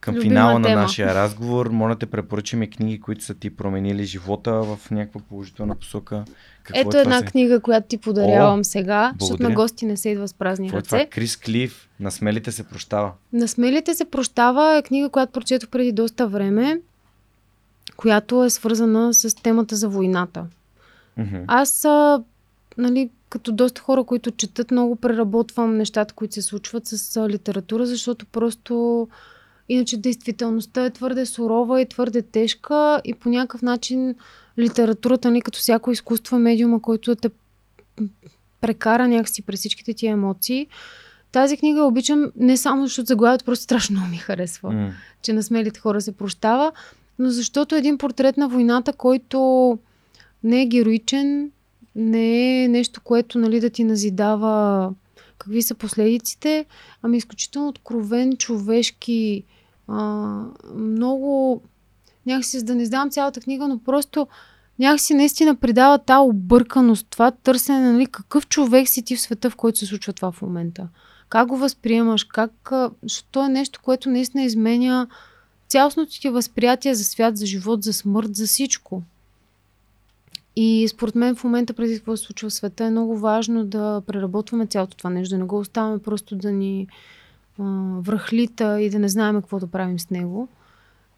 към 0.00 0.14
Любима 0.14 0.22
финала 0.24 0.52
тема. 0.52 0.68
на 0.68 0.82
нашия 0.82 1.14
разговор. 1.14 1.66
Моля 1.66 1.96
те 1.96 2.06
препоръчаме 2.06 2.66
книги, 2.66 3.00
които 3.00 3.24
са 3.24 3.34
ти 3.34 3.50
променили 3.50 4.04
живота 4.04 4.52
в 4.52 4.90
някаква 4.90 5.20
положителна 5.20 5.74
посока. 5.76 6.24
Какво 6.62 6.80
Ето 6.80 6.88
е 6.88 6.90
това 6.92 7.00
една 7.02 7.18
се- 7.18 7.24
книга, 7.24 7.60
която 7.60 7.88
ти 7.88 7.98
подарявам 7.98 8.60
О, 8.60 8.64
сега, 8.64 9.12
защото 9.12 9.28
благодаря. 9.28 9.48
на 9.48 9.54
гости 9.54 9.86
не 9.86 9.96
се 9.96 10.08
идва 10.08 10.28
с 10.28 10.34
празни 10.34 10.66
Какво 10.66 10.78
е 10.78 10.82
това? 10.82 10.98
ръце. 10.98 11.08
Крис 11.08 11.36
Клиф, 11.36 11.88
на 12.00 12.10
смелите 12.10 12.52
се 12.52 12.62
прощава. 12.64 13.12
На 13.32 13.48
смелите 13.48 13.94
се 13.94 14.04
прощава 14.04 14.76
е 14.76 14.82
книга, 14.82 15.08
която 15.08 15.32
прочетох 15.32 15.68
преди 15.68 15.92
доста 15.92 16.28
време, 16.28 16.80
която 17.96 18.44
е 18.44 18.50
свързана 18.50 19.14
с 19.14 19.34
темата 19.34 19.76
за 19.76 19.88
войната. 19.88 20.46
Мгм. 21.16 21.36
Аз, 21.46 21.84
а, 21.84 22.22
нали, 22.78 23.10
като 23.32 23.52
доста 23.52 23.80
хора, 23.80 24.04
които 24.04 24.30
четат, 24.30 24.70
много 24.70 24.96
преработвам 24.96 25.76
нещата, 25.76 26.14
които 26.14 26.34
се 26.34 26.42
случват 26.42 26.86
с 26.86 27.28
литература, 27.28 27.86
защото 27.86 28.26
просто 28.26 29.08
иначе 29.68 29.96
действителността 29.96 30.84
е 30.84 30.90
твърде 30.90 31.26
сурова 31.26 31.80
и 31.80 31.88
твърде 31.88 32.22
тежка 32.22 33.00
и 33.04 33.14
по 33.14 33.28
някакъв 33.28 33.62
начин 33.62 34.14
литературата 34.58 35.30
ни 35.30 35.42
като 35.42 35.58
всяко 35.58 35.90
изкуство 35.90 36.36
е 36.36 36.38
медиума, 36.38 36.82
който 36.82 37.16
те 37.16 37.30
прекара 38.60 39.08
някакси 39.08 39.42
през 39.42 39.60
всичките 39.60 39.94
ти 39.94 40.06
емоции. 40.06 40.66
Тази 41.32 41.56
книга 41.56 41.82
обичам 41.82 42.32
не 42.36 42.56
само 42.56 42.86
защото 42.86 43.06
заглавието 43.06 43.44
просто 43.44 43.62
страшно 43.62 43.96
много 43.96 44.10
ми 44.10 44.16
харесва 44.16 44.72
М. 44.72 44.92
че 45.22 45.32
на 45.32 45.42
смелите 45.42 45.80
хора 45.80 46.00
се 46.00 46.12
прощава, 46.12 46.72
но 47.18 47.30
защото 47.30 47.74
е 47.74 47.78
един 47.78 47.98
портрет 47.98 48.36
на 48.36 48.48
войната, 48.48 48.92
който 48.92 49.78
не 50.44 50.62
е 50.62 50.66
героичен, 50.66 51.50
не 51.96 52.64
е 52.64 52.68
нещо, 52.68 53.00
което 53.00 53.38
нали, 53.38 53.60
да 53.60 53.70
ти 53.70 53.84
назидава 53.84 54.94
какви 55.38 55.62
са 55.62 55.74
последиците, 55.74 56.66
ами 57.02 57.16
изключително 57.16 57.68
откровен, 57.68 58.36
човешки, 58.36 59.44
а, 59.88 60.44
много, 60.76 61.62
някакси, 62.26 62.64
да 62.64 62.74
не 62.74 62.82
издавам 62.82 63.10
цялата 63.10 63.40
книга, 63.40 63.68
но 63.68 63.78
просто 63.78 64.26
някакси 64.78 65.14
наистина 65.14 65.56
придава 65.56 65.98
тази 65.98 66.28
обърканост, 66.28 67.06
това 67.10 67.30
търсене, 67.30 67.92
нали, 67.92 68.06
какъв 68.06 68.48
човек 68.48 68.88
си 68.88 69.02
ти 69.02 69.16
в 69.16 69.20
света, 69.20 69.50
в 69.50 69.56
който 69.56 69.78
се 69.78 69.86
случва 69.86 70.12
това 70.12 70.32
в 70.32 70.42
момента. 70.42 70.88
Как 71.28 71.48
го 71.48 71.56
възприемаш, 71.56 72.24
как, 72.24 72.72
защото 73.02 73.28
то 73.30 73.44
е 73.44 73.48
нещо, 73.48 73.80
което 73.82 74.10
наистина 74.10 74.44
изменя 74.44 75.06
цялостното 75.68 76.20
ти 76.20 76.28
възприятие 76.28 76.94
за 76.94 77.04
свят, 77.04 77.36
за 77.36 77.46
живот, 77.46 77.82
за 77.82 77.92
смърт, 77.92 78.36
за 78.36 78.46
всичко. 78.46 79.02
И 80.56 80.88
според 80.88 81.14
мен 81.14 81.34
в 81.34 81.44
момента 81.44 81.74
преди 81.74 81.96
какво 81.96 82.16
се 82.16 82.24
случва 82.24 82.48
в 82.48 82.54
света 82.54 82.84
е 82.84 82.90
много 82.90 83.18
важно 83.18 83.64
да 83.64 84.02
преработваме 84.06 84.66
цялото 84.66 84.96
това 84.96 85.10
нещо, 85.10 85.34
да 85.34 85.38
не 85.38 85.44
го 85.44 85.58
оставяме 85.58 85.98
просто 85.98 86.36
да 86.36 86.52
ни 86.52 86.86
а, 87.58 87.62
връхлита 87.98 88.80
и 88.80 88.90
да 88.90 88.98
не 88.98 89.08
знаем 89.08 89.34
какво 89.34 89.58
да 89.58 89.66
правим 89.66 89.98
с 89.98 90.10
него. 90.10 90.48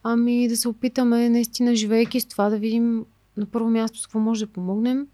Ами 0.02 0.48
да 0.48 0.56
се 0.56 0.68
опитаме 0.68 1.28
наистина, 1.28 1.76
живеейки 1.76 2.20
с 2.20 2.26
това, 2.26 2.50
да 2.50 2.58
видим 2.58 3.04
на 3.36 3.46
първо 3.46 3.70
място 3.70 3.98
с 3.98 4.06
какво 4.06 4.18
може 4.18 4.46
да 4.46 4.52
помогнем, 4.52 5.06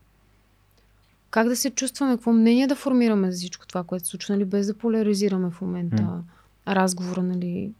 как 1.31 1.49
да 1.49 1.57
се 1.57 1.70
чувстваме, 1.70 2.15
какво 2.15 2.32
мнение 2.32 2.66
да 2.66 2.74
формираме 2.74 3.32
за 3.32 3.36
всичко 3.36 3.66
това, 3.66 3.84
което 3.84 4.05
се 4.05 4.10
случва, 4.10 4.34
нали, 4.34 4.44
без 4.44 4.66
да 4.66 4.74
поляризираме 4.74 5.50
в 5.50 5.60
момента 5.60 6.02
М. 6.02 6.23
разговора, 6.68 7.23
нали, 7.23 7.73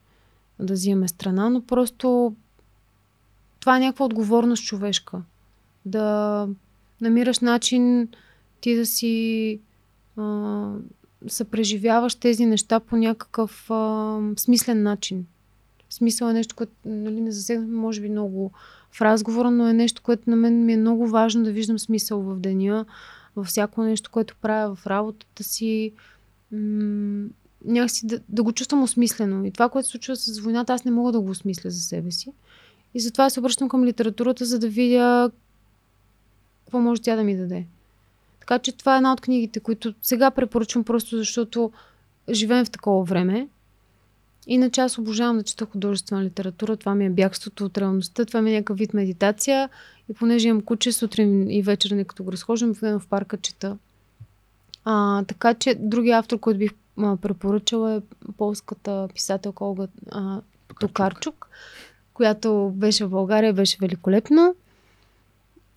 да 0.59 0.73
взимаме 0.73 1.09
страна, 1.09 1.51
но 1.51 1.63
просто 1.63 2.35
това 3.61 3.77
е 3.77 3.81
някаква 3.81 4.05
отговорност 4.05 4.65
човешка. 4.65 5.23
Да 5.85 6.49
намираш 7.01 7.39
начин 7.39 8.09
ти 8.61 8.77
да 8.77 8.87
си 8.87 9.61
а, 10.17 10.73
съпреживяваш 11.29 12.15
тези 12.15 12.47
неща 12.47 12.81
по 12.81 12.97
някакъв 12.97 13.71
а, 13.71 14.19
смислен 14.37 14.83
начин. 14.83 15.27
Смисъл 15.91 16.29
е 16.29 16.33
нещо, 16.33 16.57
което 16.57 16.73
нали, 16.85 17.21
не 17.21 17.33
засегнахме, 17.33 17.77
може 17.77 18.01
би, 18.01 18.09
много 18.09 18.53
в 18.93 19.01
разговора, 19.01 19.51
но 19.51 19.69
е 19.69 19.73
нещо, 19.73 20.03
което 20.03 20.31
на 20.31 20.37
мен 20.37 20.65
ми 20.65 20.73
е 20.73 20.77
много 20.77 21.09
важно 21.09 21.45
да 21.45 21.53
виждам 21.53 21.79
смисъл 21.79 22.21
в 22.21 22.41
деня, 22.41 22.85
във 23.37 23.47
всяко 23.47 23.83
нещо, 23.83 24.11
което 24.11 24.37
правя 24.43 24.75
в 24.75 24.87
работата 24.87 25.45
си. 25.45 25.93
М- 26.53 27.29
някакси 27.65 28.07
да, 28.07 28.21
да 28.29 28.43
го 28.43 28.53
чувствам 28.53 28.83
осмислено. 28.83 29.45
И 29.45 29.51
това, 29.51 29.69
което 29.69 29.87
се 29.87 29.93
случва 29.93 30.17
с 30.17 30.39
войната, 30.39 30.73
аз 30.73 30.85
не 30.85 30.91
мога 30.91 31.13
да 31.13 31.21
го 31.21 31.31
осмисля 31.31 31.71
за 31.71 31.81
себе 31.81 32.11
си. 32.11 32.33
И 32.95 33.01
затова 33.01 33.31
се 33.31 33.41
обръщам 33.41 33.69
към 33.69 33.85
литературата, 33.85 34.45
за 34.45 34.59
да 34.59 34.69
видя 34.69 35.31
какво 36.71 36.81
може 36.81 37.03
тя 37.03 37.17
да 37.17 37.25
ми 37.25 37.37
даде. 37.37 37.65
Така 38.41 38.59
че 38.59 38.73
това 38.73 38.95
е 38.95 38.97
една 38.97 39.13
от 39.13 39.21
книгите, 39.21 39.61
които 39.61 39.95
сега 40.03 40.31
препоръчвам 40.31 40.85
просто 40.85 41.17
защото 41.17 41.73
живеем 42.31 42.65
в 42.65 42.71
такова 42.71 43.05
време. 43.05 43.49
Иначе 44.47 44.81
аз 44.81 44.99
обожавам 44.99 45.37
да 45.37 45.43
чета 45.43 45.67
художествена 45.67 46.25
литература. 46.25 46.77
Това 46.77 46.95
ми 46.95 47.07
е 47.07 47.11
бягството 47.11 47.65
от 47.65 47.79
реалността. 47.79 48.25
Това 48.25 48.43
ми 48.43 48.51
е 48.51 48.55
някакъв 48.55 48.79
вид 48.79 48.95
медитация. 48.95 49.69
И 50.09 50.15
понеже 50.15 50.49
имам 50.49 50.63
куче, 50.63 50.93
сутрин 50.93 51.51
и 51.51 51.63
вечер, 51.63 51.91
не 51.91 52.05
като 52.05 52.25
го 52.25 52.33
разхождам, 52.33 52.75
в 52.75 53.03
парка 53.11 53.37
чета. 53.37 53.79
А, 54.85 55.25
така 55.25 55.55
че 55.55 55.75
другия 55.75 56.19
автор, 56.19 56.39
който 56.39 56.59
бих 56.59 56.73
а, 56.99 57.17
препоръчала 57.17 57.95
е 57.95 58.01
полската 58.37 59.09
писателка 59.15 59.65
Олга 59.65 59.87
а, 60.11 60.41
Токарчук, 60.81 61.49
която 62.15 62.73
беше 62.75 63.05
в 63.05 63.11
България, 63.11 63.53
беше 63.53 63.79
великолепно. 63.81 64.55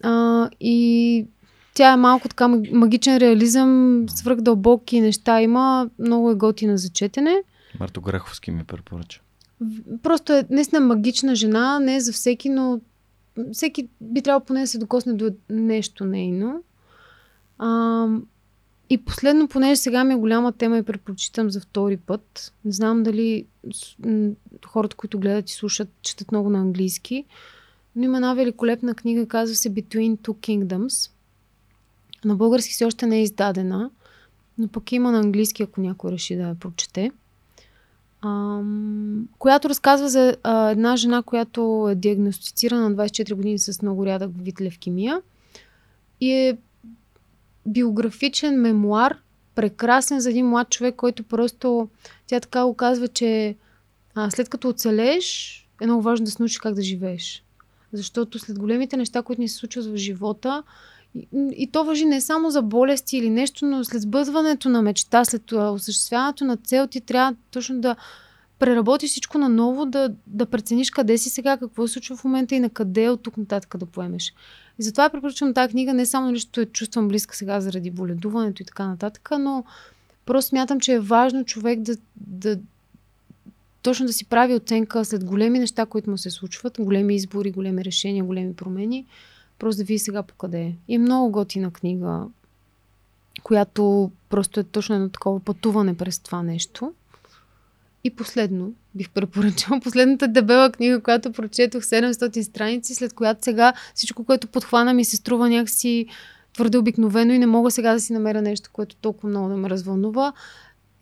А, 0.04 0.50
и 0.60 1.26
тя 1.74 1.94
е 1.94 1.98
малко 1.98 2.30
така 2.30 2.48
магичен 2.48 3.18
реализъм, 3.18 4.04
свръхдълбоки 4.10 5.02
неща 5.02 5.42
има, 5.42 5.90
много 6.00 6.32
е 6.32 6.36
готина 6.36 6.78
за 6.78 6.90
четене. 6.90 7.44
Марто 7.80 8.02
Граховски 8.02 8.52
ми 8.52 8.64
препоръча. 8.64 9.22
Просто 10.04 10.34
е 10.34 10.46
наистина 10.50 10.82
магична 10.82 11.36
жена, 11.36 11.80
не 11.80 11.96
е 11.96 12.02
за 12.02 12.14
всеки, 12.14 12.50
но 12.50 12.80
всеки 13.52 13.88
би 14.02 14.22
трябвало 14.22 14.46
поне 14.46 14.62
да 14.62 14.68
се 14.68 14.78
докосне 14.78 15.14
до 15.14 15.32
нещо 15.50 16.06
нейно. 16.06 16.64
А, 17.58 18.08
и 18.90 18.98
последно, 18.98 19.48
понеже 19.48 19.76
сега 19.76 20.04
ми 20.04 20.14
е 20.14 20.18
голяма 20.18 20.52
тема 20.52 20.78
и 20.78 20.84
предпочитам 20.84 21.52
за 21.52 21.60
втори 21.60 21.98
път. 21.98 22.54
Не 22.66 22.72
знам 22.72 23.04
дали 23.04 23.46
хората, 24.66 24.96
които 24.96 25.20
гледат 25.20 25.50
и 25.50 25.54
слушат, 25.54 25.90
четат 26.02 26.32
много 26.32 26.50
на 26.50 26.60
английски. 26.60 27.26
Но 27.96 28.04
има 28.04 28.18
една 28.18 28.34
великолепна 28.34 28.96
книга, 28.96 29.28
казва 29.28 29.56
се 29.56 29.74
Between 29.74 30.18
Two 30.18 30.34
Kingdoms. 30.34 31.12
На 32.26 32.36
български 32.36 32.74
все 32.74 32.86
още 32.86 33.06
не 33.06 33.18
е 33.18 33.24
издадена, 33.24 33.90
но 34.58 34.68
пък 34.68 34.92
има 34.92 35.12
на 35.12 35.20
английски, 35.20 35.64
ако 35.64 35.82
някой 35.82 36.12
реши 36.12 36.36
да 36.36 36.42
я 36.42 36.56
прочете. 36.56 37.12
Ам, 38.22 39.28
която 39.40 39.70
разказва 39.70 40.10
за 40.10 40.36
а, 40.44 40.70
една 40.70 40.96
жена, 40.96 41.22
която 41.22 41.88
е 41.92 41.96
диагностицирана 41.96 42.90
на 42.90 42.96
24 42.96 43.34
години 43.34 43.60
с 43.60 43.82
много 43.82 44.06
рядък 44.06 44.32
вид 44.42 44.62
левкемия 44.62 45.22
и 46.22 46.32
е 46.32 46.58
биографичен 47.68 48.62
мемуар, 48.62 49.18
прекрасен 49.56 50.20
за 50.20 50.30
един 50.30 50.48
млад 50.48 50.70
човек, 50.70 50.96
който 50.96 51.24
просто, 51.24 51.90
тя 52.28 52.40
така 52.40 52.66
го 52.66 52.74
казва, 52.74 53.08
че 53.08 53.56
а, 54.16 54.32
след 54.32 54.50
като 54.50 54.70
оцелееш, 54.70 55.60
е 55.82 55.86
много 55.86 56.02
важно 56.02 56.26
да 56.26 56.32
се 56.32 56.38
научиш 56.40 56.58
как 56.58 56.74
да 56.74 56.82
живееш. 56.82 57.43
Защото 57.94 58.40
след 58.40 58.60
големите 58.60 58.98
неща, 58.98 59.22
които 59.22 59.42
ни 59.42 59.50
се 59.50 59.56
случват 59.56 59.86
в 59.86 59.96
живота, 59.96 60.64
и, 61.16 61.28
и 61.58 61.68
то 61.68 61.84
въжи 61.86 62.06
не 62.06 62.22
само 62.22 62.50
за 62.50 62.62
болести 62.62 63.18
или 63.18 63.30
нещо, 63.30 63.66
но 63.66 63.84
след 63.84 64.02
сбъдването 64.02 64.70
на 64.70 64.82
мечта, 64.82 65.26
след 65.26 65.52
осъществяването 65.52 66.46
на 66.46 66.58
цел, 66.58 66.88
ти 66.88 67.02
трябва 67.02 67.36
точно 67.52 67.82
да 67.82 67.96
преработиш 68.60 69.10
всичко 69.10 69.38
наново, 69.38 69.86
да, 69.86 70.14
да 70.28 70.46
прецениш 70.46 70.90
къде 70.90 71.18
си 71.18 71.30
сега, 71.30 71.58
какво 71.58 71.88
се 71.88 71.94
случва 71.94 72.16
в 72.16 72.24
момента 72.24 72.56
и 72.56 72.60
на 72.60 72.70
къде 72.70 73.10
от 73.10 73.24
тук 73.24 73.38
нататък 73.38 73.78
да 73.78 73.86
поемеш. 73.86 74.34
И 74.80 74.84
затова 74.84 75.10
препоръчвам 75.10 75.54
тази 75.54 75.72
книга 75.72 75.94
не 75.94 76.06
само 76.06 76.30
защото 76.30 76.60
я 76.60 76.66
чувствам 76.66 77.08
близка 77.08 77.36
сега 77.36 77.62
заради 77.62 77.92
боледуването 77.92 78.62
и 78.62 78.66
така 78.66 78.88
нататък, 78.88 79.30
но 79.40 79.64
просто 80.26 80.50
смятам, 80.50 80.80
че 80.80 80.94
е 80.94 81.00
важно 81.00 81.46
човек 81.46 81.80
да, 81.80 81.96
да 82.16 82.60
точно 83.84 84.06
да 84.06 84.14
си 84.14 84.26
прави 84.26 84.56
оценка 84.56 85.06
след 85.06 85.26
големи 85.26 85.60
неща, 85.60 85.86
които 85.86 86.10
му 86.10 86.18
се 86.18 86.30
случват, 86.30 86.78
големи 86.80 87.16
избори, 87.16 87.52
големи 87.52 87.86
решения, 87.86 88.24
големи 88.24 88.56
промени, 88.56 89.06
просто 89.60 89.78
да 89.78 89.84
види 89.84 90.00
сега 90.00 90.24
по 90.24 90.34
къде 90.36 90.62
е. 90.62 90.76
И 90.88 90.96
е 90.96 91.00
много 91.00 91.32
готина 91.32 91.72
книга, 91.72 92.26
която 93.44 94.12
просто 94.30 94.60
е 94.60 94.64
точно 94.64 94.96
едно 94.96 95.10
такова 95.10 95.40
пътуване 95.40 95.98
през 95.98 96.20
това 96.20 96.44
нещо. 96.44 96.94
И 98.04 98.10
последно, 98.10 98.74
бих 98.96 99.10
препоръчала 99.10 99.80
последната 99.84 100.28
дебела 100.28 100.72
книга, 100.72 101.02
която 101.02 101.32
прочетох 101.32 101.84
700 101.84 102.42
страници, 102.42 102.96
след 102.96 103.14
която 103.14 103.44
сега 103.44 103.74
всичко, 103.96 104.24
което 104.24 104.48
подхвана 104.48 104.94
ми 104.94 105.06
се 105.06 105.16
струва 105.16 105.50
някакси 105.50 106.06
твърде 106.54 106.78
обикновено 106.78 107.34
и 107.34 107.40
не 107.40 107.46
мога 107.46 107.72
сега 107.72 107.94
да 107.94 108.00
си 108.00 108.14
намеря 108.14 108.42
нещо, 108.42 108.70
което 108.74 108.96
толкова 108.96 109.30
много 109.30 109.50
да 109.50 109.56
ме 109.56 109.70
развълнува. 109.70 110.34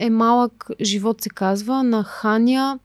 Е 0.01 0.09
малък 0.09 0.67
живот 0.81 1.21
се 1.21 1.29
казва 1.29 1.83
на 1.83 2.03
Ханя, 2.03 2.79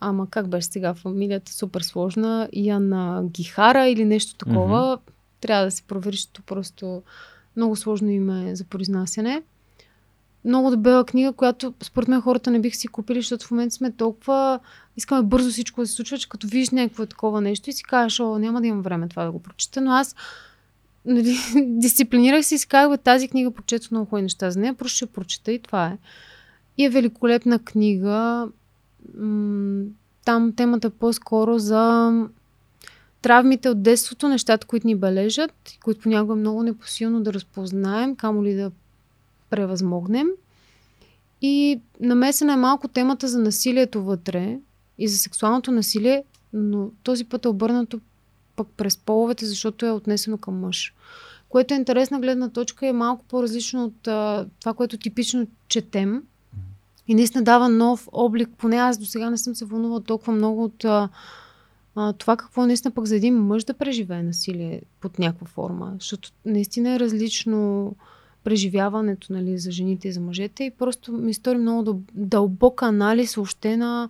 ама 0.00 0.26
как 0.30 0.48
беше 0.48 0.66
сега 0.66 0.94
фамилията, 0.94 1.52
супер 1.52 1.80
сложна, 1.80 2.48
Яна 2.52 3.22
Гихара 3.24 3.88
или 3.88 4.04
нещо 4.04 4.34
такова. 4.34 4.98
Mm-hmm. 4.98 5.10
Трябва 5.40 5.64
да 5.64 5.70
се 5.70 5.82
провери, 5.82 6.16
защото 6.16 6.42
просто 6.42 7.02
много 7.56 7.76
сложно 7.76 8.10
име 8.10 8.56
за 8.56 8.64
произнасяне 8.64 9.42
много 10.44 10.70
дебела 10.70 11.04
книга, 11.04 11.32
която 11.32 11.74
според 11.82 12.08
мен 12.08 12.20
хората 12.20 12.50
не 12.50 12.60
бих 12.60 12.76
си 12.76 12.88
купили, 12.88 13.18
защото 13.18 13.46
в 13.46 13.50
момента 13.50 13.74
сме 13.74 13.92
толкова... 13.92 14.60
Искаме 14.96 15.22
бързо 15.22 15.50
всичко 15.50 15.80
да 15.80 15.86
се 15.86 15.94
случва, 15.94 16.18
че 16.18 16.28
като 16.28 16.46
видиш 16.46 16.70
някакво 16.70 17.06
такова 17.06 17.40
нещо 17.40 17.70
и 17.70 17.72
си 17.72 17.82
кажеш, 17.82 18.20
о, 18.20 18.38
няма 18.38 18.60
да 18.60 18.66
имам 18.66 18.82
време 18.82 19.08
това 19.08 19.24
да 19.24 19.32
го 19.32 19.42
прочета, 19.42 19.80
но 19.80 19.92
аз 19.92 20.16
нали, 21.08 21.38
дисциплинирах 21.66 22.46
се 22.46 22.54
и 22.54 22.58
си 22.58 22.68
казах, 22.68 22.98
тази 22.98 23.28
книга 23.28 23.50
прочетох 23.50 23.90
много 23.90 24.06
хубави 24.06 24.22
неща 24.22 24.50
за 24.50 24.60
нея, 24.60 24.74
просто 24.74 24.96
ще 24.96 25.06
прочета 25.06 25.52
и 25.52 25.58
това 25.58 25.86
е. 25.86 25.98
И 26.78 26.84
е 26.84 26.90
великолепна 26.90 27.58
книга. 27.58 28.48
Там 30.24 30.52
темата 30.56 30.86
е 30.86 30.90
по-скоро 30.90 31.58
за 31.58 32.12
травмите 33.22 33.68
от 33.68 33.82
детството, 33.82 34.28
нещата, 34.28 34.66
които 34.66 34.86
ни 34.86 34.94
бележат, 34.94 35.52
които 35.84 36.00
понякога 36.00 36.32
е 36.32 36.36
много 36.36 36.62
непосилно 36.62 37.20
да 37.22 37.32
разпознаем, 37.32 38.16
камо 38.16 38.44
ли 38.44 38.54
да 38.54 38.70
превъзмогнем. 39.50 40.26
И 41.42 41.80
намесена 42.00 42.52
е 42.52 42.56
малко 42.56 42.88
темата 42.88 43.28
за 43.28 43.38
насилието 43.38 44.02
вътре 44.02 44.58
и 44.98 45.08
за 45.08 45.18
сексуалното 45.18 45.72
насилие, 45.72 46.24
но 46.52 46.90
този 47.02 47.24
път 47.24 47.44
е 47.44 47.48
обърнато 47.48 48.00
пък 48.58 48.68
през 48.76 48.96
половете, 48.96 49.46
защото 49.46 49.86
е 49.86 49.90
отнесено 49.90 50.38
към 50.38 50.60
мъж. 50.60 50.94
Което 51.48 51.74
е 51.74 51.76
интересна 51.76 52.20
гледна 52.20 52.48
точка 52.48 52.86
е 52.86 52.92
малко 52.92 53.24
по-различно 53.24 53.84
от 53.84 54.08
а, 54.08 54.46
това, 54.60 54.74
което 54.74 54.98
типично 54.98 55.46
четем. 55.68 56.22
И 57.08 57.14
наистина 57.14 57.44
дава 57.44 57.68
нов 57.68 58.08
облик. 58.12 58.48
Поне 58.58 58.76
аз 58.76 58.98
до 58.98 59.06
сега 59.06 59.30
не 59.30 59.38
съм 59.38 59.54
се 59.54 59.64
вълнувала 59.64 60.00
толкова 60.00 60.32
много 60.32 60.64
от 60.64 60.84
а, 60.84 61.08
а, 61.94 62.12
това 62.12 62.36
какво 62.36 62.66
наистина 62.66 62.94
пък 62.94 63.06
за 63.06 63.16
един 63.16 63.34
мъж 63.34 63.64
да 63.64 63.74
преживее 63.74 64.22
насилие 64.22 64.82
под 65.00 65.18
някаква 65.18 65.46
форма. 65.46 65.92
Защото 65.98 66.30
наистина 66.44 66.90
е 66.90 67.00
различно 67.00 67.94
преживяването 68.44 69.32
нали, 69.32 69.58
за 69.58 69.70
жените 69.70 70.08
и 70.08 70.12
за 70.12 70.20
мъжете 70.20 70.64
и 70.64 70.70
просто 70.70 71.12
ми 71.12 71.34
стори 71.34 71.58
много 71.58 72.02
дълбок 72.14 72.82
анализ 72.82 73.38
още 73.38 73.76
на, 73.76 74.08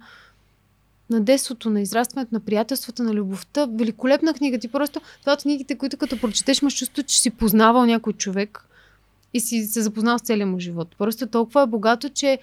на 1.11 1.21
детството, 1.21 1.71
на 1.71 1.81
израстването, 1.81 2.35
на 2.35 2.41
приятелствата, 2.41 3.03
на 3.03 3.15
любовта. 3.15 3.67
Великолепна 3.67 4.35
книга. 4.35 4.59
Ти 4.59 4.69
просто, 4.69 5.01
това 5.21 5.33
от 5.33 5.43
книгите, 5.43 5.79
които 5.79 5.97
като 5.97 6.21
прочетеш, 6.21 6.63
имаш 6.63 6.77
чувство, 6.77 7.03
че 7.03 7.21
си 7.21 7.31
познавал 7.31 7.87
някой 7.87 8.13
човек 8.13 8.65
и 9.35 9.41
си 9.41 9.67
се 9.67 9.83
запознал 9.83 10.19
с 10.19 10.23
целия 10.23 10.47
му 10.47 10.61
живот. 10.61 10.89
Просто 10.99 11.27
толкова 11.27 11.63
е 11.63 11.67
богато, 11.67 12.09
че 12.09 12.39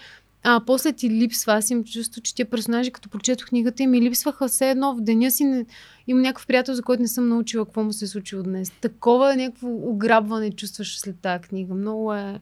а 0.47 0.61
после 0.65 0.93
ти 0.93 1.09
липсва. 1.09 1.53
Аз 1.53 1.69
им 1.69 1.83
чувство, 1.83 2.21
че 2.21 2.35
тия 2.35 2.45
персонажи, 2.45 2.91
като 2.91 3.09
прочетох 3.09 3.47
книгата, 3.47 3.83
и 3.83 3.87
ми 3.87 4.01
липсваха 4.01 4.47
все 4.47 4.69
едно 4.69 4.95
в 4.95 5.01
деня 5.01 5.31
си. 5.31 5.43
Не, 5.43 5.65
имам 6.07 6.21
някакъв 6.21 6.47
приятел, 6.47 6.75
за 6.75 6.83
който 6.83 7.01
не 7.01 7.07
съм 7.07 7.29
научила 7.29 7.65
какво 7.65 7.83
му 7.83 7.93
се 7.93 8.05
е 8.05 8.07
случило 8.07 8.43
днес. 8.43 8.71
Такова 8.81 9.33
е 9.33 9.35
някакво 9.35 9.67
ограбване 9.67 10.51
чувстваш 10.51 10.99
след 10.99 11.19
тази 11.19 11.41
книга. 11.41 11.73
Много 11.73 12.13
е, 12.13 12.39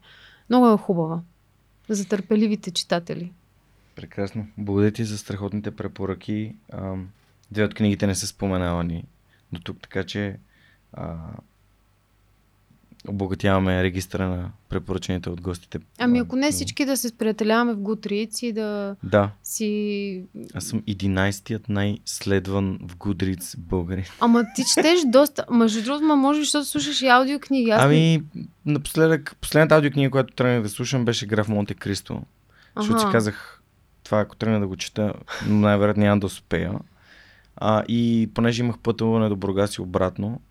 много 0.50 0.68
е 0.68 0.78
хубава. 0.78 1.20
За 1.90 2.06
търпеливите 2.06 2.72
читатели. 2.72 3.32
Прекрасно. 3.96 4.48
Благодаря 4.58 4.92
ти 4.92 5.04
за 5.04 5.18
страхотните 5.18 5.72
препоръки. 5.72 6.56
Две 7.52 7.64
от 7.64 7.74
книгите 7.74 8.08
не 8.08 8.16
са 8.16 8.28
споменавани 8.28 9.04
до 9.52 9.60
тук, 9.60 9.82
така 9.82 10.04
че 10.04 10.38
а, 10.94 11.16
обогатяваме 13.08 13.84
регистра 13.84 14.30
на 14.30 14.52
препоръчените 14.70 15.30
от 15.30 15.42
гостите. 15.42 15.80
Ами 16.00 16.20
ако 16.20 16.36
не 16.36 16.52
всички 16.52 16.86
да 16.86 16.98
се 16.98 17.10
сприятеляваме 17.10 17.74
в 17.74 17.78
Goodreads 17.78 18.46
и 18.46 18.54
да, 18.54 18.96
да. 19.04 19.30
си... 19.44 20.24
Аз 20.54 20.64
съм 20.64 20.82
11-тият 20.82 21.70
най-следван 21.70 22.80
в 22.88 22.96
Goodreads 22.96 23.58
българин. 23.58 24.06
Ама 24.20 24.46
ти 24.56 24.64
четеш 24.74 25.00
доста... 25.06 25.46
Между 25.52 25.84
другото, 25.84 26.06
ма 26.06 26.16
може, 26.16 26.40
защото 26.40 26.66
слушаш 26.66 27.02
и 27.02 27.08
аудиокниги. 27.08 27.70
Аз 27.70 27.84
ами, 27.84 28.24
напоследък, 28.66 29.36
последната 29.42 29.76
аудиокнига, 29.76 30.12
която 30.12 30.34
тръгнах 30.34 30.64
да 30.64 30.70
слушам, 30.70 31.06
беше 31.06 31.26
Граф 31.26 31.48
Монте 31.48 31.74
Кристо. 31.74 32.22
Защото 32.78 33.00
си 33.00 33.06
казах, 33.12 33.63
това 34.04 34.20
ако 34.20 34.36
тръгна 34.36 34.60
да 34.60 34.68
го 34.68 34.76
чета, 34.76 35.14
най-вероятно 35.48 36.04
няма 36.04 36.20
да 36.20 36.26
успея. 36.26 36.74
А, 37.56 37.84
и 37.88 38.30
понеже 38.34 38.64
имах 38.64 38.80
пътуване 38.80 39.30
до 39.30 39.36
Бургас 39.36 39.76
и 39.76 39.82
обратно, 39.82 40.42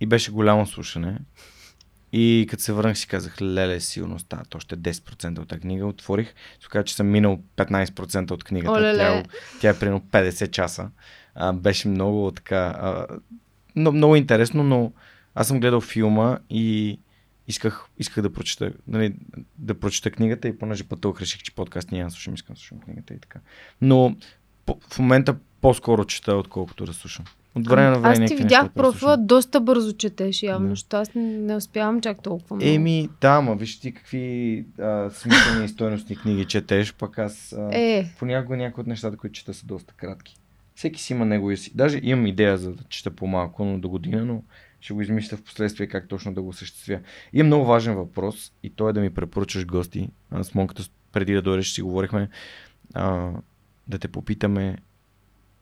и 0.00 0.06
беше 0.06 0.30
голямо 0.30 0.66
слушане, 0.66 1.18
и 2.12 2.46
като 2.50 2.62
се 2.62 2.72
върнах 2.72 2.98
си 2.98 3.06
казах, 3.06 3.40
леле, 3.42 3.80
сигурно 3.80 4.18
стават 4.18 4.54
още 4.54 4.76
10% 4.76 5.38
от 5.38 5.48
тази 5.48 5.60
книга. 5.60 5.86
Отворих, 5.86 6.34
се 6.60 6.68
каза, 6.68 6.84
че 6.84 6.94
съм 6.94 7.08
минал 7.08 7.40
15% 7.56 8.30
от 8.30 8.44
книгата. 8.44 8.72
Оле-ле. 8.72 9.22
Тя, 9.22 9.30
тя 9.60 9.68
е 9.68 9.78
примерно 9.78 10.00
50 10.00 10.50
часа. 10.50 10.90
А, 11.34 11.52
беше 11.52 11.88
много 11.88 12.30
така... 12.30 12.56
А, 12.80 13.06
много, 13.76 13.96
много 13.96 14.16
интересно, 14.16 14.62
но 14.62 14.92
аз 15.34 15.48
съм 15.48 15.60
гледал 15.60 15.80
филма 15.80 16.38
и 16.50 16.98
исках, 17.50 17.86
исках 17.98 18.22
да 18.22 18.32
прочета, 18.32 18.72
нали, 18.88 19.14
да 19.58 19.74
прочета 19.74 20.10
книгата 20.10 20.48
и 20.48 20.58
понеже 20.58 20.84
пътувах, 20.84 21.20
реших, 21.20 21.42
че 21.42 21.54
подкаст 21.54 21.92
няма 21.92 22.04
да 22.04 22.10
слушам, 22.10 22.34
искам 22.34 22.54
да 22.54 22.60
слушам 22.60 22.80
книгата 22.80 23.14
и 23.14 23.18
така. 23.18 23.38
Но 23.80 24.16
по, 24.66 24.78
в 24.90 24.98
момента 24.98 25.36
по-скоро 25.60 26.04
чета, 26.04 26.34
отколкото 26.34 26.84
да 26.86 26.92
слушам. 26.92 27.24
От 27.54 27.66
време 27.66 27.90
на 27.90 27.98
време 27.98 28.24
Аз 28.24 28.30
ти 28.30 28.36
видях 28.36 28.62
неща 28.62 28.74
профила, 28.74 29.16
доста 29.16 29.60
бързо 29.60 29.92
четеш 29.92 30.42
явно, 30.42 30.68
Да. 30.68 30.72
защото 30.72 30.96
аз 30.96 31.14
не, 31.14 31.22
не 31.22 31.56
успявам 31.56 32.00
чак 32.00 32.22
толкова 32.22 32.56
много. 32.56 32.70
Еми, 32.70 33.08
да, 33.20 33.40
ма 33.40 33.56
виж 33.56 33.80
ти 33.80 33.94
какви 33.94 34.64
а, 34.78 35.10
смислени 35.10 35.64
и 35.64 35.68
стойностни 35.68 36.16
книги 36.16 36.44
четеш, 36.44 36.94
пък 36.94 37.18
аз 37.18 37.52
а, 37.52 37.68
Е, 37.72 38.10
понякога 38.18 38.56
някои 38.56 38.80
от 38.80 38.86
нещата, 38.86 39.16
които 39.16 39.32
чета 39.32 39.54
са 39.54 39.66
доста 39.66 39.94
кратки. 39.94 40.36
Всеки 40.74 41.02
си 41.02 41.12
има 41.12 41.24
неговия 41.24 41.56
си. 41.56 41.72
Даже 41.74 42.00
имам 42.02 42.26
идея 42.26 42.58
за 42.58 42.72
да 42.72 42.82
чета 42.88 43.10
по-малко, 43.10 43.64
но 43.64 43.78
до 43.78 43.88
година, 43.88 44.24
но 44.24 44.42
ще 44.80 44.92
го 44.94 45.00
измисля 45.02 45.36
в 45.36 45.42
последствие 45.42 45.86
как 45.86 46.08
точно 46.08 46.34
да 46.34 46.42
го 46.42 46.48
осъществя. 46.48 47.00
И 47.32 47.40
е 47.40 47.44
много 47.44 47.64
важен 47.64 47.94
въпрос 47.94 48.52
и 48.62 48.70
то 48.70 48.88
е 48.88 48.92
да 48.92 49.00
ми 49.00 49.14
препоръчаш 49.14 49.66
гости. 49.66 50.08
А, 50.30 50.44
С 50.44 50.54
Монката 50.54 50.82
преди 51.12 51.32
да 51.32 51.42
дойдеш 51.42 51.72
си 51.72 51.82
говорихме 51.82 52.28
а, 52.94 53.30
да 53.88 53.98
те 53.98 54.08
попитаме 54.08 54.76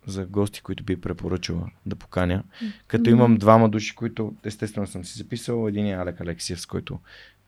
за 0.07 0.27
гости, 0.27 0.61
които 0.61 0.85
би 0.85 1.01
препоръчала 1.01 1.71
да 1.87 1.97
поканя. 1.97 2.43
Като 2.87 3.11
имам 3.11 3.37
двама 3.37 3.69
души, 3.69 3.95
които 3.95 4.35
естествено 4.45 4.87
съм 4.87 5.05
си 5.05 5.19
записал. 5.19 5.69
Един 5.69 5.87
е 5.87 5.93
Алек 5.95 6.21
Алексиев, 6.21 6.61
с 6.61 6.67
който 6.67 6.99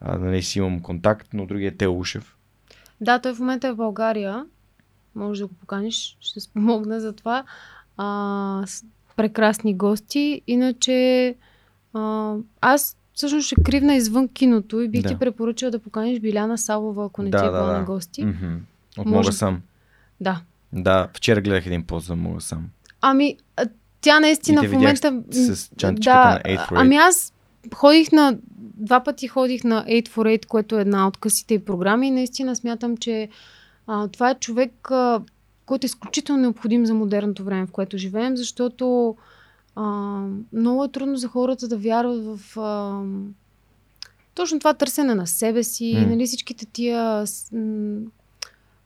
а, 0.00 0.18
нали, 0.18 0.42
си 0.42 0.58
имам 0.58 0.81
контакт, 0.81 1.28
но 1.32 1.47
другият 1.47 1.74
е 1.74 1.76
Тео 1.76 1.99
Ушев. 1.99 2.36
да, 3.00 3.18
той 3.18 3.34
в 3.34 3.39
момента 3.39 3.68
е 3.68 3.73
в 3.73 3.76
България. 3.76 4.47
Може 5.15 5.40
да 5.40 5.47
го 5.47 5.55
поканиш, 5.55 6.16
ще 6.20 6.40
спомогна 6.40 7.00
за 7.00 7.12
това. 7.12 7.44
А, 7.97 8.66
прекрасни 9.16 9.74
гости. 9.76 10.42
Иначе 10.47 11.34
а, 11.94 12.35
аз 12.60 12.97
всъщност 13.15 13.47
ще 13.47 13.55
кривна 13.57 13.94
извън 13.94 14.28
киното 14.28 14.81
и 14.81 14.89
бих 14.89 15.02
Да. 15.02 15.09
ти 15.09 15.19
препоръчала 15.19 15.70
да 15.70 15.78
поканиш 15.78 16.20
Биляна 16.20 16.59
Савова, 16.59 17.07
ако 17.07 17.23
не 17.23 17.31
Да, 17.31 17.39
ти 17.39 17.44
е 17.44 17.47
да, 17.47 17.52
била 17.52 17.67
да. 17.67 17.78
на 17.78 17.85
гости. 17.85 18.25
Мгм. 18.25 18.55
От 18.99 19.07
Може- 19.07 19.17
Мога 19.17 19.33
сам. 19.33 19.60
Да. 20.20 20.41
Да, 20.73 21.09
вчера 21.15 21.41
гледах 21.41 21.67
един 21.67 21.83
пост 21.83 22.07
за 22.07 22.17
Мога 22.17 22.41
сам. 22.41 22.67
Ами, 23.01 23.36
тя 24.01 24.20
наистина 24.20 24.62
в 24.62 24.73
момента... 24.73 25.23
с- 25.31 25.70
чантичката 25.77 26.19
на 26.19 26.41
8 26.41 26.59
for 26.59 26.73
Ами 26.77 26.97
аз 26.97 27.33
ходих 27.75 28.12
на... 28.12 28.39
Два 28.77 29.05
пъти 29.05 29.28
ходих 29.28 29.65
на 29.65 29.85
8 29.85 30.09
for 30.09 30.39
8, 30.39 30.47
което 30.47 30.78
е 30.78 30.83
една 30.83 31.09
от 31.09 31.17
късите 31.17 31.55
и 31.55 31.59
програми 31.59 32.09
и 32.09 32.10
наистина 32.10 32.57
смятам, 32.57 32.97
че 32.97 33.28
а, 33.86 34.09
това 34.09 34.31
е 34.31 34.35
човек, 34.35 34.91
а, 34.91 35.20
който 35.67 35.85
е 35.85 35.89
изключително 35.89 36.43
необходим 36.43 36.86
за 36.86 36.94
модерното 36.94 37.44
време, 37.44 37.67
в 37.67 37.70
което 37.70 37.99
живеем, 37.99 38.36
защото 38.36 39.17
а, 39.74 40.20
много 40.52 40.84
е 40.84 40.89
трудно 40.89 41.16
за 41.16 41.28
хората 41.28 41.68
да 41.68 41.76
вярват 41.76 42.24
в 42.24 42.58
а, 42.60 43.02
точно 44.34 44.58
това 44.58 44.74
търсене 44.74 45.15
на 45.15 45.26
себе 45.26 45.62
си, 45.62 45.97
М. 45.99 46.07
нали, 46.07 46.26
всичките 46.26 46.66
тия... 46.66 47.24
м, 47.52 48.00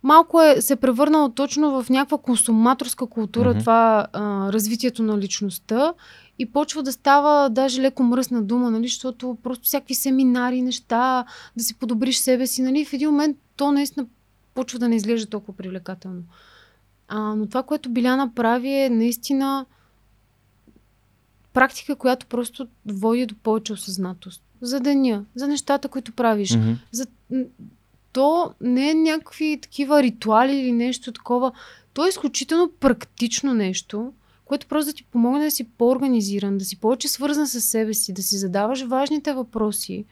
малко 0.03 0.43
е, 0.43 0.61
се 0.61 0.73
е 0.73 0.77
превърнало 0.77 1.29
точно 1.29 1.83
в 1.83 1.91
някаква 1.91 2.19
консуматорска 2.19 3.07
култура 3.07 3.51
Мгм. 3.51 3.59
това 3.59 4.07
а, 4.13 4.53
развитието 4.53 5.03
на 5.03 5.19
личността 5.19 5.95
и 6.39 6.47
почва 6.53 6.83
да 6.83 6.93
става 6.93 7.51
даже 7.51 7.83
леко 7.83 8.03
мръсна 8.03 8.43
дума, 8.43 8.71
нали, 8.71 8.89
защото 8.89 9.37
просто 9.43 9.65
всякакви 9.65 9.95
семинари, 9.95 10.63
неща, 10.63 11.25
да 11.57 11.65
си 11.65 11.75
подобриш 11.75 12.17
себе 12.17 12.47
си, 12.47 12.63
нали, 12.63 12.85
в 12.85 12.93
един 12.93 13.11
момент 13.11 13.37
то 13.57 13.73
наистина 13.73 14.07
почва 14.55 14.79
да 14.79 14.89
не 14.89 14.97
изглежда 14.97 15.31
толкова 15.31 15.57
привлекателно. 15.57 16.23
А, 17.09 17.19
но 17.35 17.47
това, 17.47 17.63
което 17.63 17.89
Биляна 17.89 18.35
прави 18.35 18.71
е 18.71 18.91
наистина 18.91 19.67
практика, 21.55 21.97
която 21.97 22.27
просто 22.27 22.67
води 22.87 23.27
до 23.27 23.35
повече 23.35 23.73
осъзнатост. 23.73 24.43
За 24.61 24.81
деня, 24.81 25.25
за 25.35 25.49
нещата, 25.49 25.89
които 25.89 26.13
правиш. 26.13 26.57
Мгм. 26.57 26.73
За... 26.93 27.07
То 28.13 28.55
не 28.61 28.91
е 28.91 28.95
някакви 28.95 29.59
такива 29.63 30.03
ритуали 30.03 30.57
или 30.57 30.73
нещо 30.73 31.13
такова. 31.13 31.53
То 31.95 32.07
е 32.07 32.09
изключително 32.09 32.71
практично 32.81 33.55
нещо, 33.55 34.13
което 34.45 34.67
просто 34.67 34.91
да 34.91 34.97
ти 34.97 35.05
помогне 35.05 35.45
да 35.45 35.51
си 35.51 35.65
по-организиран, 35.65 36.59
да 36.59 36.65
си 36.65 36.81
повече 36.81 37.09
свързан 37.09 37.47
с 37.47 37.61
себе 37.61 37.95
си, 37.95 38.13
да 38.13 38.23
си 38.23 38.37
задаваш 38.37 38.83
важните 38.83 39.33
въпроси 39.33 40.05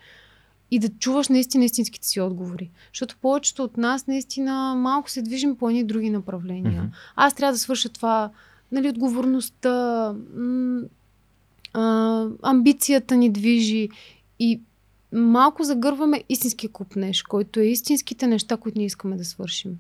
и 0.71 0.79
да 0.79 0.89
чуваш 0.89 1.29
наистина 1.29 1.65
истинските 1.65 2.07
си 2.07 2.21
отговори. 2.21 2.71
Защото 2.93 3.17
повечето 3.23 3.65
от 3.65 3.77
нас 3.77 4.07
наистина 4.07 4.75
малко 4.75 5.11
се 5.11 5.23
движим 5.23 5.57
по 5.57 5.69
едни 5.69 5.85
други 5.85 6.11
направления. 6.11 6.83
Мгм. 6.83 6.93
Аз 7.17 7.35
трябва 7.35 7.53
да 7.53 7.59
свърша 7.59 7.89
това, 7.89 8.31
нали, 8.73 8.89
отговорността, 8.89 10.15
м- 10.37 10.83
а, 11.73 12.27
амбицията 12.43 13.17
ни 13.17 13.31
движи 13.31 13.89
и 14.39 14.61
малко 15.13 15.65
загърваме 15.65 16.25
истинския 16.29 16.71
купнеж, 16.71 17.23
който 17.23 17.61
е 17.61 17.65
истинските 17.65 18.27
неща, 18.27 18.57
които 18.57 18.79
ние 18.79 18.87
искаме 18.87 19.17
да 19.17 19.25
свършим. 19.25 19.79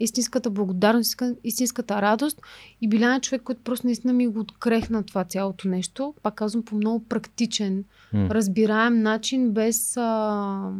Истинската 0.00 0.50
благодарност, 0.50 1.22
истинската 1.44 2.02
радост. 2.02 2.40
И 2.80 2.88
Билян 2.88 3.16
е 3.16 3.20
човек, 3.20 3.42
който 3.42 3.60
просто 3.64 3.86
наистина 3.86 4.12
ми 4.12 4.26
го 4.26 4.40
открехна 4.40 5.02
това 5.02 5.24
цялото 5.24 5.68
нещо. 5.68 6.14
Пак 6.22 6.34
казвам 6.34 6.64
по 6.64 6.76
много 6.76 7.04
практичен, 7.04 7.84
разбираем 8.14 9.02
начин, 9.02 9.50
без, 9.50 9.96
а, 9.96 10.72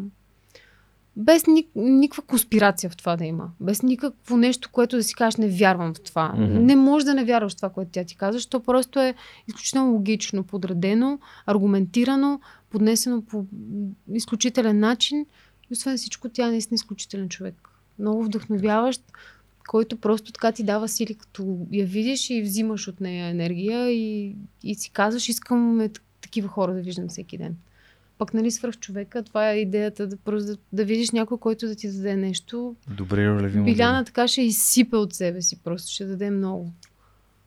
без 1.19 1.47
ни, 1.47 1.69
никаква 1.75 2.23
конспирация 2.23 2.91
в 2.91 2.97
това 2.97 3.17
да 3.17 3.25
има. 3.25 3.51
Без 3.61 3.83
никакво 3.83 4.37
нещо, 4.37 4.69
което 4.73 4.97
да 4.97 5.03
си 5.03 5.15
кажеш, 5.15 5.37
не 5.37 5.49
вярвам 5.49 5.95
в 5.95 6.01
това. 6.01 6.33
Мгм. 6.37 6.65
Не 6.65 6.77
можеш 6.77 7.05
да 7.05 7.15
не 7.15 7.25
вярваш 7.25 7.53
в 7.53 7.57
това, 7.57 7.69
което 7.69 7.91
тя 7.91 8.05
ти 8.05 8.17
казва, 8.17 8.33
защото 8.33 8.65
просто 8.65 9.01
е 9.01 9.15
изключително 9.49 9.93
логично, 9.93 10.45
подредено, 10.45 11.19
аргументирано, 11.47 12.41
поднесено 12.71 13.23
по 13.23 13.47
изключителен 14.13 14.79
начин. 14.79 15.27
И 15.71 15.73
освен 15.73 15.97
всичко, 15.97 16.29
тя 16.29 16.47
е 16.47 16.51
наистина 16.51 16.75
изключителен 16.75 17.29
човек. 17.29 17.69
Много 17.99 18.25
вдъхновяващ, 18.25 19.03
който 19.69 19.97
просто 19.97 20.33
така 20.33 20.53
ти 20.53 20.63
дава 20.63 20.89
сили, 20.89 21.15
като 21.15 21.67
я 21.73 21.87
видиш 21.87 22.31
и 22.31 22.43
взимаш 22.43 22.89
от 22.89 23.01
нея 23.01 23.29
енергия 23.29 23.91
и, 23.91 24.37
и 24.63 24.75
си 24.75 24.91
казваш, 24.91 25.29
искам 25.29 25.81
е, 25.81 25.91
такива 26.21 26.49
хора 26.49 26.75
да 26.75 26.81
виждам 26.81 27.09
всеки 27.09 27.39
ден. 27.39 27.57
Пък, 28.19 28.35
нали, 28.35 28.51
свръх 28.51 28.79
човека, 28.79 29.23
това 29.23 29.51
е 29.51 29.57
идеята 29.57 30.07
да, 30.07 30.17
просто 30.17 30.47
да, 30.47 30.59
да 30.73 30.85
видиш 30.85 31.11
някой, 31.11 31.39
който 31.39 31.67
да 31.67 31.75
ти 31.75 31.93
даде 31.93 32.17
нещо. 32.17 32.77
Добре, 32.97 33.29
ролеви 33.29 33.61
Биляна 33.61 34.05
така 34.05 34.29
ще 34.29 34.43
изсипе 34.43 34.97
от 34.97 35.15
себе 35.15 35.43
си, 35.43 35.63
просто 35.63 35.93
ще 35.93 36.05
даде 36.05 36.31
много. 36.31 36.73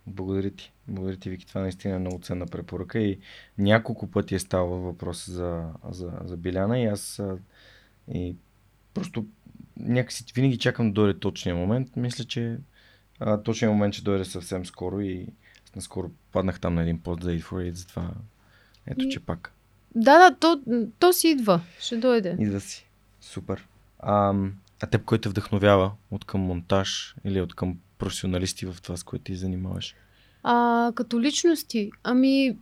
Благодаря 0.07 0.49
ти. 0.49 0.71
Благодаря 0.87 1.17
ти, 1.17 1.29
Вики. 1.29 1.47
Това 1.47 1.61
наистина 1.61 1.95
е 1.95 1.99
много 1.99 2.19
ценна 2.19 2.45
препоръка 2.45 2.99
и 2.99 3.19
няколко 3.57 4.11
пъти 4.11 4.35
е 4.35 4.39
ставал 4.39 4.67
въпрос 4.67 5.29
за, 5.29 5.63
за, 5.89 6.11
за 6.23 6.37
Биляна 6.37 6.79
и 6.79 6.85
аз 6.85 7.21
и 8.13 8.35
просто 8.93 9.25
някакси 9.77 10.25
винаги 10.35 10.57
чакам 10.57 10.87
да 10.87 10.93
дойде 10.93 11.19
точния 11.19 11.55
момент. 11.55 11.95
Мисля, 11.95 12.23
че 12.23 12.57
а, 13.19 13.43
точният 13.43 13.73
момент 13.73 13.93
ще 13.93 14.03
дойде 14.03 14.25
съвсем 14.25 14.65
скоро 14.65 15.01
и 15.01 15.27
наскоро 15.75 16.11
паднах 16.31 16.59
там 16.59 16.75
на 16.75 16.81
един 16.81 16.99
пост 16.99 17.23
за 17.23 17.29
8 17.29 17.41
for 17.41 17.69
8, 17.69 17.71
затова 17.71 18.11
ето, 18.87 19.05
И- 19.05 19.11
че 19.11 19.19
пак. 19.19 19.53
Да, 19.95 20.29
да, 20.29 20.35
то, 20.35 20.61
то 20.99 21.13
си 21.13 21.27
идва. 21.27 21.61
Ще 21.79 21.97
дойде. 21.97 22.35
Идва 22.39 22.59
си. 22.59 22.87
Супер. 23.21 23.67
А, 23.99 24.33
а 24.81 24.87
теб 24.87 25.05
кой 25.05 25.17
те 25.17 25.29
вдъхновява 25.29 25.91
от 26.11 26.25
към 26.25 26.41
монтаж 26.41 27.15
или 27.25 27.41
от 27.41 27.55
към 27.55 27.77
професионалисти 27.97 28.65
в 28.65 28.75
това, 28.83 28.97
с 28.97 29.03
което 29.03 29.23
ти 29.23 29.35
занимаваш? 29.35 29.95
А, 30.43 30.91
като 30.95 31.21
личности, 31.21 31.91
ами, 32.03 32.57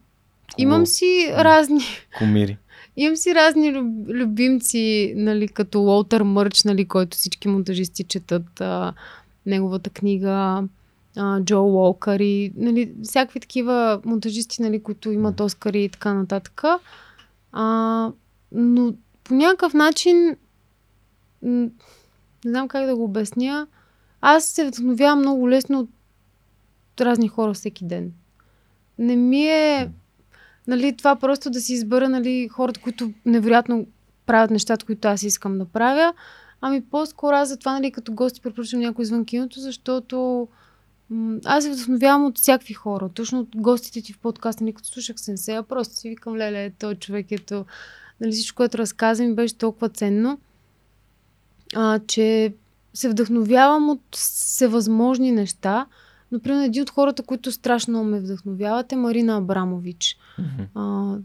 Кого? 0.54 0.62
имам 0.62 0.86
си 0.86 1.30
М. 1.32 1.44
разни 1.44 1.82
Кумири. 2.18 2.58
Имам 2.98 3.16
си 3.16 3.36
разни 3.36 3.74
люб, 3.74 4.10
любимци, 4.10 5.14
нали, 5.18 5.48
като 5.48 5.82
Уолтер 5.82 6.22
Мърч, 6.22 6.64
нали, 6.64 6.86
който 6.86 7.18
всички 7.18 7.48
монтажисти 7.48 8.04
четат 8.04 8.62
а, 8.62 8.94
неговата 9.46 9.90
книга, 9.90 10.64
а, 11.18 11.42
Джо 11.42 11.62
Уолкър 11.64 12.20
и 12.20 12.52
нали, 12.56 12.92
всякакви 13.04 13.40
такива 13.40 14.02
монтажисти, 14.06 14.62
нали, 14.62 14.84
които 14.84 15.12
имат 15.12 15.40
Оскари 15.40 15.84
и 15.84 15.90
така 15.90 16.14
нататък. 16.14 16.64
А, 17.52 18.12
но 18.52 18.94
по 19.24 19.34
някакъв 19.34 19.74
начин, 19.74 20.38
не 21.42 21.72
знам 22.46 22.68
как 22.68 22.86
да 22.86 22.96
го 22.96 23.04
обясня, 23.04 23.68
аз 24.22 24.46
се 24.46 24.68
вдъхновявам 24.68 25.20
много 25.20 25.50
лесно 25.50 25.80
от 25.80 25.90
разни 27.02 27.28
хора 27.28 27.54
всеки 27.54 27.86
ден. 27.86 28.12
Не 28.98 29.16
ми 29.16 29.48
е 29.48 29.92
нали, 30.68 30.98
това 30.98 31.16
просто 31.16 31.50
да 31.50 31.62
си 31.62 31.74
избера 31.74 32.10
нали, 32.10 32.48
хората, 32.48 32.82
които 32.82 33.14
невероятно 33.26 33.88
правят 34.26 34.52
нещата, 34.52 34.86
които 34.86 35.08
аз 35.08 35.24
искам 35.24 35.58
да 35.58 35.66
правя. 35.66 36.14
Ами 36.62 36.82
по-скоро 36.82 37.36
аз 37.36 37.50
затова, 37.50 37.74
нали, 37.74 37.92
като 37.92 38.14
гости 38.14 38.42
препоръчвам 38.42 38.82
някой 38.82 39.04
извън 39.04 39.26
киното, 39.26 39.60
защото 39.60 40.48
аз 41.46 41.64
се 41.64 41.72
вдъхновявам 41.72 42.26
от 42.26 42.38
всякакви 42.38 42.74
хора. 42.74 43.10
Точно 43.10 43.40
от 43.40 43.50
гостите 43.56 44.02
ти 44.02 44.14
в 44.14 44.20
подкаста, 44.20 44.64
нали, 44.64 44.74
като 44.74 44.88
слушах 44.88 45.20
Сенсея, 45.20 45.64
просто 45.64 45.96
си 45.96 46.10
викам, 46.10 46.36
леле, 46.36 46.70
той 46.70 46.96
човек 46.96 47.32
ето, 47.32 47.66
нали, 48.22 48.32
всичко, 48.32 48.56
което 48.56 48.78
разказа 48.78 49.24
ми 49.24 49.36
беше 49.36 49.58
толкова 49.58 49.90
ценно, 49.90 50.40
а, 51.76 52.00
че 52.00 52.54
се 52.94 53.10
вдъхновявам 53.10 53.90
от 53.90 54.02
всевъзможни 54.12 55.32
неща. 55.32 55.86
Например, 56.32 56.66
един 56.66 56.84
от 56.84 56.90
хората, 56.90 57.24
които 57.24 57.52
страшно 57.52 58.04
ме 58.04 58.20
вдъхновяват 58.20 58.92
е 58.92 58.96
Марина 58.96 59.38
Абрамович. 59.38 60.18
А, 60.76 61.16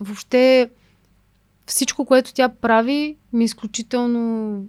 въобще 0.00 0.70
всичко, 1.66 2.04
което 2.04 2.34
тя 2.34 2.48
прави, 2.48 3.16
ми 3.32 3.44
е 3.44 3.46
изключително, 3.46 4.66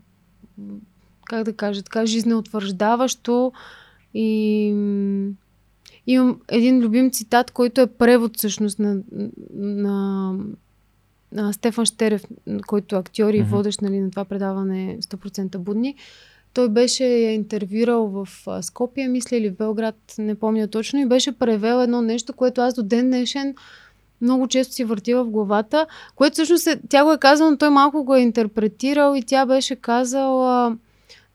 как 1.25 1.43
да 1.43 1.53
кажа, 1.53 1.83
така 1.83 2.05
жизнеутвърждаващо 2.05 3.51
и 4.13 4.67
имам 6.07 6.39
един 6.47 6.79
любим 6.79 7.11
цитат, 7.11 7.51
който 7.51 7.81
е 7.81 7.87
превод 7.87 8.37
всъщност 8.37 8.79
на, 8.79 8.97
на, 9.53 10.33
на 11.31 11.53
Стефан 11.53 11.85
Штерев, 11.85 12.23
който 12.67 12.95
е 12.95 12.99
актьор 12.99 13.33
и 13.33 13.41
водещ 13.41 13.81
нали, 13.81 13.99
на 13.99 14.11
това 14.11 14.25
предаване 14.25 14.97
100% 15.01 15.57
будни. 15.57 15.95
Той 16.53 16.69
беше 16.69 17.05
я 17.05 17.33
интервюрал 17.33 18.07
в 18.07 18.27
Скопия, 18.61 19.09
мисля, 19.09 19.37
или 19.37 19.49
в 19.49 19.55
Белград, 19.55 19.95
не 20.17 20.35
помня 20.35 20.67
точно, 20.67 20.99
и 20.99 21.05
беше 21.05 21.31
превел 21.31 21.83
едно 21.83 22.01
нещо, 22.01 22.33
което 22.33 22.61
аз 22.61 22.73
до 22.73 22.83
ден 22.83 23.07
днешен 23.07 23.55
много 24.21 24.47
често 24.47 24.73
си 24.73 24.83
въртила 24.83 25.23
в 25.23 25.29
главата, 25.29 25.87
което 26.15 26.33
всъщност 26.33 26.67
е, 26.67 26.79
тя 26.89 27.03
го 27.03 27.11
е 27.11 27.17
казала, 27.17 27.51
но 27.51 27.57
той 27.57 27.69
малко 27.69 28.03
го 28.03 28.15
е 28.15 28.19
интерпретирал 28.19 29.15
и 29.15 29.23
тя 29.23 29.45
беше 29.45 29.75
казала, 29.75 30.77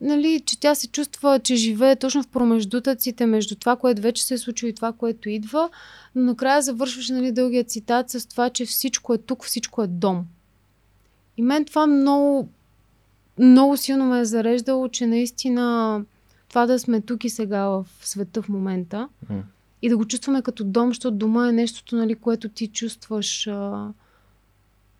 нали, 0.00 0.42
че 0.46 0.60
тя 0.60 0.74
се 0.74 0.88
чувства, 0.88 1.40
че 1.44 1.56
живее 1.56 1.96
точно 1.96 2.22
в 2.22 2.28
промеждутъците 2.28 3.26
между 3.26 3.54
това, 3.54 3.76
което 3.76 4.02
вече 4.02 4.24
се 4.24 4.34
е 4.34 4.38
случило 4.38 4.70
и 4.70 4.74
това, 4.74 4.92
което 4.92 5.28
идва, 5.28 5.70
но 6.14 6.22
накрая 6.22 6.62
завършваше 6.62 7.12
нали, 7.12 7.32
дългия 7.32 7.64
цитат 7.64 8.10
с 8.10 8.28
това, 8.28 8.50
че 8.50 8.66
всичко 8.66 9.14
е 9.14 9.18
тук, 9.18 9.44
всичко 9.44 9.82
е 9.82 9.86
дом. 9.86 10.24
И 11.36 11.42
мен 11.42 11.64
това 11.64 11.86
много, 11.86 12.48
много 13.38 13.76
силно 13.76 14.04
ме 14.04 14.20
е 14.20 14.24
зареждало, 14.24 14.88
че 14.88 15.06
наистина 15.06 16.04
това 16.48 16.66
да 16.66 16.78
сме 16.78 17.00
тук 17.00 17.24
и 17.24 17.30
сега 17.30 17.68
в 17.68 17.86
света 18.00 18.42
в 18.42 18.48
момента 18.48 19.08
М. 19.30 19.42
и 19.82 19.88
да 19.88 19.96
го 19.96 20.04
чувстваме 20.04 20.42
като 20.42 20.64
дом, 20.64 20.90
защото 20.90 21.16
дома 21.16 21.48
е 21.48 21.52
нещото, 21.52 21.96
нали, 21.96 22.14
което 22.14 22.48
ти 22.48 22.66
чувстваш. 22.68 23.46
А, 23.46 23.88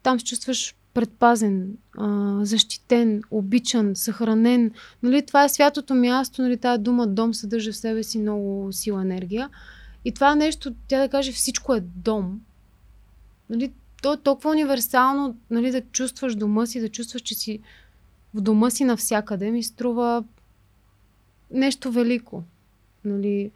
там 0.02 0.20
се 0.20 0.26
чувстваш 0.26 0.74
предпазен, 0.94 1.77
а, 1.99 2.39
защитен, 2.44 3.23
обичан, 3.31 3.97
съхранен. 3.97 4.70
Нали, 5.02 5.27
това 5.27 5.44
е 5.44 5.49
святото 5.49 5.94
място, 5.94 6.43
нали, 6.43 6.57
тази 6.57 6.83
дума 6.83 7.07
дом 7.07 7.35
съдържа 7.35 7.73
в 7.73 7.77
себе 7.77 8.02
си 8.02 8.19
много 8.19 8.73
сила 8.73 9.02
енергия. 9.02 9.51
И 10.05 10.12
това 10.12 10.35
нещо, 10.35 10.75
тя 10.89 11.01
да 11.01 11.09
каже, 11.09 11.33
всичко 11.33 11.75
е 11.75 11.81
дом. 11.81 12.41
Нали, 13.51 13.73
то 14.02 14.12
е 14.12 14.17
толкова 14.17 14.51
универсално, 14.51 15.36
нали, 15.51 15.70
да 15.70 15.81
чувстваш 15.81 16.35
дома 16.35 16.67
си, 16.67 16.81
да 16.81 16.89
чувстваш, 16.89 17.23
че 17.23 17.35
си 17.35 17.60
в 18.35 18.41
дома 18.41 18.70
си 18.70 18.85
навсякъде, 18.85 19.51
ми 19.51 19.62
струва 19.62 20.25
нещо 21.51 21.93
велико. 21.93 22.43
Нали, 23.05 23.51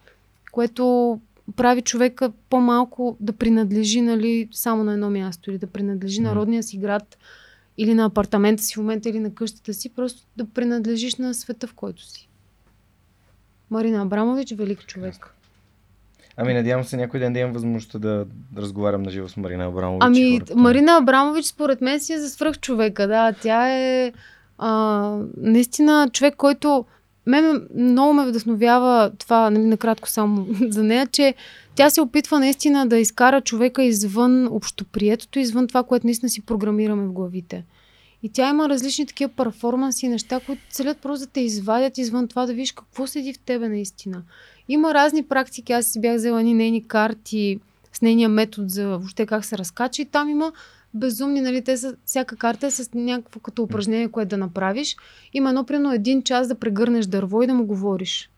което 0.53 1.21
прави 1.57 1.83
човека 1.83 2.33
по-малко 2.51 3.17
да 3.21 3.33
принадлежи 3.33 4.01
нали, 4.01 4.49
само 4.53 4.85
на 4.85 4.93
едно 4.93 5.11
място 5.11 5.51
или 5.51 5.59
да 5.59 5.67
принадлежи 5.67 6.21
на 6.21 6.31
Мгм. 6.31 6.39
родния 6.39 6.63
си 6.63 6.79
град 6.79 7.19
или 7.79 7.95
на 7.95 8.05
апартамента 8.05 8.63
си 8.63 8.75
в 8.75 8.77
момента 8.77 9.09
или 9.09 9.21
на 9.21 9.35
къщата 9.35 9.75
си, 9.75 9.89
просто 9.89 10.27
да 10.37 10.45
принадлежиш 10.45 11.17
на 11.17 11.35
света, 11.35 11.67
в 11.67 11.75
който 11.75 12.03
си. 12.03 12.29
Марина 13.71 14.03
Абрамович, 14.03 14.53
велик 14.53 14.87
човек. 14.87 15.35
Ами 16.37 16.55
надявам 16.55 16.85
се 16.85 16.97
някой 16.97 17.21
ден 17.21 17.33
да 17.33 17.39
имам 17.39 17.53
възможността 17.53 17.99
да 17.99 18.27
разговарям 18.57 19.03
на 19.03 19.11
живо 19.11 19.29
с 19.29 19.37
Марина 19.37 19.65
Абрамович. 19.65 20.03
Ами, 20.03 20.39
хората. 20.39 20.57
Марина 20.57 20.97
Абрамович, 20.97 21.45
според 21.45 21.81
мен 21.81 22.01
си 22.01 22.13
е 22.13 22.19
за 22.19 22.31
свръх 22.31 22.59
човека, 22.59 23.07
да. 23.07 23.33
Тя 23.33 23.69
е 23.69 24.13
а, 24.59 25.19
наистина 25.37 26.11
човек, 26.13 26.35
който 26.37 26.85
мен 27.27 27.69
много 27.77 28.13
ме 28.13 28.27
вдъхновява 28.27 29.13
това, 29.19 29.51
нали, 29.51 29.65
накратко 29.65 30.09
само 30.09 30.47
за 30.69 30.83
нея, 30.83 31.07
че 31.07 31.35
тя 31.75 31.91
се 31.91 32.01
опитва 32.01 32.39
наистина 32.39 32.87
да 32.87 32.99
изкара 32.99 33.41
човека 33.41 33.83
извън 33.85 34.47
общоприетото, 34.47 35.39
извън 35.39 35.69
това, 35.69 35.83
което 35.83 36.07
наистина 36.07 36.31
си 36.31 36.41
програмираме 36.41 37.07
в 37.07 37.13
главите. 37.13 37.65
И 38.23 38.29
тя 38.29 38.51
има 38.51 38.69
различни 38.69 39.07
такива 39.07 39.33
перформанси 39.37 40.07
и 40.07 40.09
неща, 40.09 40.41
които 40.47 40.63
целят 40.71 40.99
просто 40.99 41.27
да 41.27 41.33
те 41.33 41.41
извадят 41.41 41.99
извън 41.99 42.29
това, 42.29 42.47
да 42.47 42.53
видиш 42.53 42.73
какво 42.73 43.07
седи 43.07 43.33
в 43.33 43.39
тебе 43.39 43.69
наистина. 43.69 44.23
Има 44.69 44.95
разни 44.95 45.23
практики, 45.23 45.73
аз 45.73 45.87
си 45.87 46.01
бях 46.01 46.17
взела 46.17 46.43
ни 46.43 46.55
нейни 46.55 46.89
карти 46.89 47.61
с 47.93 48.03
нейния 48.03 48.29
метод 48.29 48.69
за 48.69 48.89
въобще 48.89 49.27
как 49.27 49.45
се 49.45 49.59
разкача 49.59 50.03
и 50.03 50.05
там 50.05 50.29
има 50.29 50.53
безумни, 50.95 51.41
нали, 51.41 51.65
те 51.65 51.77
са, 51.77 51.97
всяка 52.05 52.37
карта 52.37 52.67
е 52.67 52.71
с 52.71 52.91
някакво 52.95 53.41
като 53.41 53.63
упражнение, 53.63 54.09
което 54.09 54.29
да 54.29 54.37
направиш. 54.37 54.97
Има 55.33 55.49
едно, 55.49 55.65
примерно, 55.65 55.93
един 55.93 56.23
час 56.23 56.49
да 56.49 56.55
прегърнеш 56.55 57.07
дърво 57.07 57.43
и 57.43 57.47
да 57.47 57.55
му 57.55 57.67
говориш. 57.67 58.31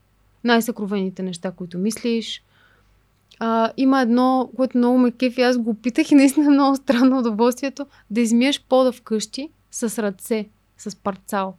Най-съкровените 0.43 1.23
неща, 1.23 1.51
които 1.51 1.77
мислиш. 1.77 2.43
А, 3.39 3.71
има 3.77 4.01
едно, 4.01 4.49
което 4.55 4.77
много 4.77 4.97
ме 4.97 5.11
кефи, 5.11 5.41
аз 5.41 5.57
го 5.57 5.69
опитах 5.69 6.11
и 6.11 6.15
наистина 6.15 6.45
е 6.45 6.49
много 6.49 6.75
странно 6.75 7.19
удоволствието, 7.19 7.85
да 8.09 8.21
измиеш 8.21 8.63
пода 8.69 8.91
вкъщи 8.91 9.49
с 9.71 10.03
ръце, 10.03 10.49
с 10.77 10.95
парцал. 10.95 11.55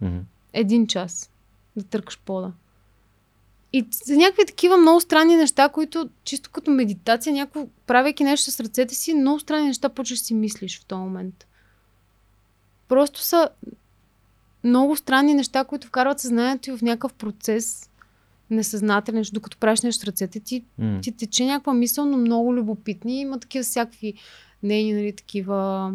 Мгм. 0.00 0.18
Един 0.52 0.86
час 0.86 1.30
да 1.76 1.84
търкаш 1.84 2.18
пода. 2.24 2.52
И 3.72 3.86
за 4.04 4.16
някакви 4.16 4.46
такива 4.46 4.76
много 4.76 5.00
странни 5.00 5.36
неща, 5.36 5.68
които 5.68 6.08
чисто 6.24 6.50
като 6.50 6.70
медитация, 6.70 7.32
някакво, 7.32 7.66
правейки 7.86 8.24
нещо 8.24 8.50
с 8.50 8.60
ръцете 8.60 8.94
си, 8.94 9.14
много 9.14 9.40
странни 9.40 9.66
неща 9.66 9.88
почваш 9.88 10.18
си 10.18 10.34
мислиш 10.34 10.80
в 10.80 10.84
този 10.84 11.00
момент. 11.00 11.46
Просто 12.88 13.20
са 13.20 13.48
много 14.64 14.96
странни 14.96 15.34
неща, 15.34 15.64
които 15.64 15.86
вкарват 15.86 16.20
съзнанието 16.20 16.76
в 16.76 16.82
някакъв 16.82 17.14
процес 17.14 17.90
несъзнателен, 18.50 19.24
докато 19.32 19.58
правиш 19.58 19.80
нещо 19.80 20.02
с 20.02 20.06
ръцете 20.06 20.40
ти, 20.40 20.64
М. 20.78 21.00
ти 21.02 21.12
тече 21.12 21.46
някаква 21.46 21.74
мисъл, 21.74 22.04
но 22.04 22.16
много 22.16 22.54
любопитни. 22.54 23.20
Има 23.20 23.40
такива 23.40 23.64
всякакви 23.64 24.14
нейни, 24.62 24.92
нали, 24.92 25.12
такива... 25.12 25.92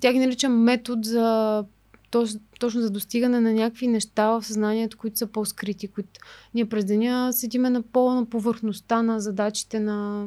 Тя 0.00 0.12
ги 0.12 0.18
нарича 0.18 0.48
метод 0.48 1.00
за 1.04 1.64
точ- 2.10 2.40
точно 2.58 2.80
за 2.80 2.90
достигане 2.90 3.40
на 3.40 3.52
някакви 3.52 3.86
неща 3.86 4.30
в 4.30 4.42
съзнанието, 4.42 4.98
които 4.98 5.18
са 5.18 5.26
по-скрити, 5.26 5.88
които 5.88 6.20
ние 6.54 6.68
през 6.68 6.84
деня 6.84 7.32
седиме 7.32 7.70
на 7.70 7.82
по-на 7.82 8.26
повърхността 8.26 9.02
на 9.02 9.20
задачите, 9.20 9.80
на 9.80 10.26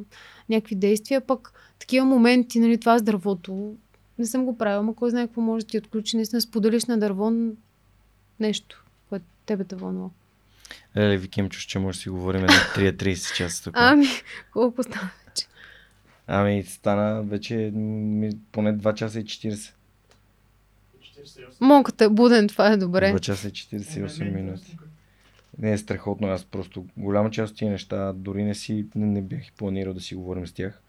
някакви 0.49 0.75
действия, 0.75 1.21
пък 1.21 1.53
такива 1.79 2.05
моменти, 2.05 2.59
нали, 2.59 2.77
това 2.77 2.99
с 2.99 3.01
дървото, 3.01 3.75
не 4.19 4.25
съм 4.25 4.45
го 4.45 4.57
правила, 4.57 4.79
ама 4.79 4.95
кой 4.95 5.09
знае 5.09 5.27
какво 5.27 5.41
може 5.41 5.65
да 5.65 5.69
ти 5.69 5.77
отключи, 5.77 6.15
наистина 6.15 6.41
споделиш 6.41 6.85
на 6.85 6.99
дърво 6.99 7.31
нещо, 8.39 8.83
което 9.09 9.25
тебе 9.45 9.63
те 9.63 9.75
вълнува. 9.75 10.09
Леле, 10.97 11.17
Виким, 11.17 11.49
чуш, 11.49 11.65
че 11.65 11.79
може 11.79 11.97
да 11.97 12.01
си 12.01 12.09
говорим 12.09 12.41
на 12.41 12.47
3-30 12.47 13.35
часа 13.35 13.63
тук. 13.63 13.73
Ами, 13.77 14.07
колко 14.53 14.83
стана? 14.83 15.09
Ами, 16.27 16.63
стана 16.63 17.23
вече 17.23 17.71
поне 18.51 18.77
2 18.77 18.93
часа 18.93 19.19
и 19.19 19.23
40. 19.23 19.73
Монката 21.61 22.05
е 22.05 22.09
буден, 22.09 22.47
това 22.47 22.67
е 22.67 22.77
добре. 22.77 23.13
2 23.13 23.19
часа 23.19 23.47
и 23.47 23.51
48 23.51 24.33
минути. 24.33 24.77
Не 25.57 25.71
е 25.71 25.77
страхотно, 25.77 26.27
аз 26.27 26.45
просто 26.45 26.85
голяма 26.97 27.31
част 27.31 27.51
от 27.51 27.57
тия 27.57 27.71
неща 27.71 28.13
дори 28.13 28.43
не 28.43 28.55
си, 28.55 28.85
не, 28.95 29.05
не 29.05 29.21
бях 29.21 29.41
планирал 29.57 29.93
да 29.93 30.01
си 30.01 30.15
говорим 30.15 30.47
с 30.47 30.51
тях. 30.51 30.81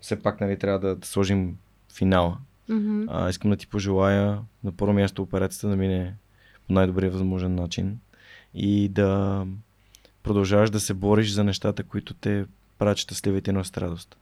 Все 0.00 0.22
пак, 0.22 0.40
нали, 0.40 0.58
трябва 0.58 0.78
да, 0.78 0.96
да 0.96 1.06
сложим 1.06 1.56
финала. 1.94 2.38
Мгм. 2.68 3.04
А, 3.08 3.28
искам 3.28 3.50
да 3.50 3.56
ти 3.56 3.66
пожелая 3.66 4.38
на 4.64 4.72
първо 4.72 4.92
място 4.92 5.22
операцията 5.22 5.68
да 5.68 5.76
мине 5.76 6.14
по 6.66 6.72
най-добрия 6.72 7.10
възможен 7.10 7.54
начин 7.54 7.98
и 8.54 8.88
да 8.88 9.46
продължаваш 10.22 10.70
да 10.70 10.80
се 10.80 10.94
бориш 10.94 11.30
за 11.30 11.44
нещата, 11.44 11.82
които 11.82 12.14
те 12.14 12.44
правят 12.78 12.98
щастлива 12.98 13.40
и 13.48 13.52
носят 13.52 13.78
радост. 13.78 14.16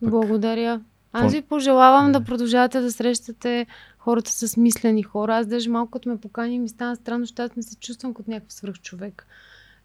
Пък- 0.00 0.10
Благодаря. 0.10 0.80
Аз 1.12 1.32
ви 1.32 1.42
пожелавам 1.42 2.12
да 2.12 2.18
Е. 2.18 2.24
продължавате 2.24 2.80
да 2.80 2.92
срещате 2.92 3.66
хората 3.98 4.30
с 4.30 4.56
мислени 4.56 5.02
хора. 5.02 5.36
Аз 5.36 5.46
даже 5.46 5.70
малко 5.70 5.90
като 5.90 6.08
ме 6.08 6.20
покани 6.20 6.58
ми 6.58 6.68
стана 6.68 6.96
странно, 6.96 7.24
защото 7.24 7.42
аз 7.42 7.56
не 7.56 7.62
се 7.62 7.76
чувствам 7.76 8.14
като 8.14 8.30
някакъв 8.30 8.52
свръх 8.52 8.80
човек. 8.80 9.26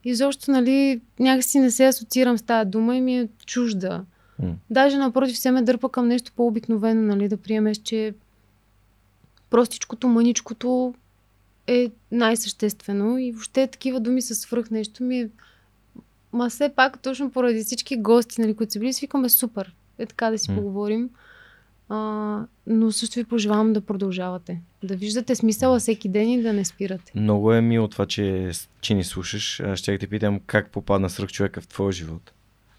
И 0.03 0.15
защо, 0.15 0.51
нали, 0.51 1.01
някакси 1.19 1.59
не 1.59 1.71
се 1.71 1.85
асоциирам 1.85 2.37
с 2.37 2.41
тази 2.41 2.69
дума 2.69 2.95
и 2.95 3.01
ми 3.01 3.19
е 3.19 3.27
чужда. 3.45 4.03
Даже 4.69 4.97
напротив 4.97 5.37
се 5.37 5.51
ме 5.51 5.61
дърпа 5.61 5.89
към 5.89 6.07
нещо 6.07 6.31
по-обикновено, 6.35 7.01
нали, 7.01 7.27
да 7.27 7.37
приемеш, 7.37 7.77
че 7.77 8.13
простичкото, 9.49 10.07
мъничкото 10.07 10.93
е 11.67 11.91
най-съществено 12.11 13.17
и 13.17 13.31
въобще 13.31 13.67
такива 13.67 13.99
думи 13.99 14.21
са 14.21 14.35
свръх 14.35 14.71
нещо 14.71 15.03
ми 15.03 15.19
е... 15.19 15.29
Ма 16.33 16.49
все 16.49 16.69
пак, 16.69 16.99
точно 16.99 17.31
поради 17.31 17.63
всички 17.63 17.97
гости, 17.97 18.41
нали, 18.41 18.53
които 18.53 18.73
са 18.73 18.79
били, 18.79 18.93
свикаме 18.93 19.29
супер. 19.29 19.75
Е 19.99 20.05
така 20.05 20.31
да 20.31 20.37
си 20.37 20.51
М. 20.51 20.57
поговорим. 20.57 21.09
А, 21.89 21.95
но 22.67 22.91
също 22.91 23.19
ви 23.19 23.23
пожелавам 23.23 23.73
да 23.73 23.81
продължавате. 23.81 24.61
Да 24.83 24.95
виждате 24.95 25.35
смисъла 25.35 25.79
всеки 25.79 26.09
ден 26.09 26.29
и 26.29 26.41
да 26.41 26.53
не 26.53 26.65
спирате. 26.65 27.11
Много 27.15 27.53
е 27.53 27.61
мило 27.61 27.87
това, 27.87 28.05
че, 28.05 28.51
че 28.81 28.93
ни 28.93 29.03
слушаш. 29.03 29.61
Ще 29.75 29.97
те 29.97 30.07
питам 30.07 30.39
как 30.45 30.69
попадна 30.71 31.09
свръх 31.09 31.29
човека 31.29 31.61
в 31.61 31.67
твоя 31.67 31.91
живот. 31.91 32.31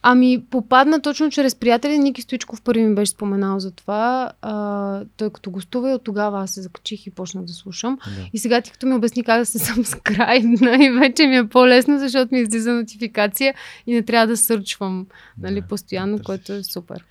Ами, 0.06 0.44
попадна 0.50 1.02
точно 1.02 1.30
чрез 1.30 1.54
приятели. 1.54 1.98
Ники 1.98 2.22
Стоичков 2.22 2.62
първи 2.62 2.82
ми 2.82 2.94
беше 2.94 3.12
споменал 3.12 3.60
за 3.60 3.70
това. 3.70 4.32
А, 4.42 5.04
той 5.16 5.30
като 5.30 5.50
гостува 5.50 5.90
и 5.90 5.94
от 5.94 6.04
тогава 6.04 6.42
аз 6.42 6.50
се 6.50 6.62
закачих 6.62 7.06
и 7.06 7.10
почнах 7.10 7.44
да 7.44 7.52
слушам. 7.52 7.98
Да. 8.06 8.28
И 8.32 8.38
сега 8.38 8.60
ти 8.60 8.72
като 8.72 8.86
ми 8.86 8.94
обясни 8.94 9.24
как 9.24 9.38
да 9.38 9.46
се 9.46 9.58
съм 9.58 9.84
скрайдна 9.84 10.84
и 10.84 10.90
вече 10.90 11.26
ми 11.26 11.36
е 11.36 11.48
по-лесно, 11.48 11.98
защото 11.98 12.34
ми 12.34 12.40
излиза 12.40 12.72
нотификация 12.72 13.54
и 13.86 13.94
не 13.94 14.02
трябва 14.02 14.26
да 14.26 14.36
сърчвам 14.36 15.06
нали, 15.38 15.60
да, 15.60 15.66
постоянно, 15.66 16.16
да 16.16 16.22
което 16.22 16.52
е 16.52 16.62
супер. 16.62 17.04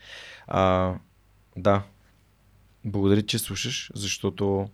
А, 0.47 0.93
да. 1.57 1.83
Благодаря, 2.85 3.21
че 3.21 3.39
слушаш, 3.39 3.91
защото 3.95 4.67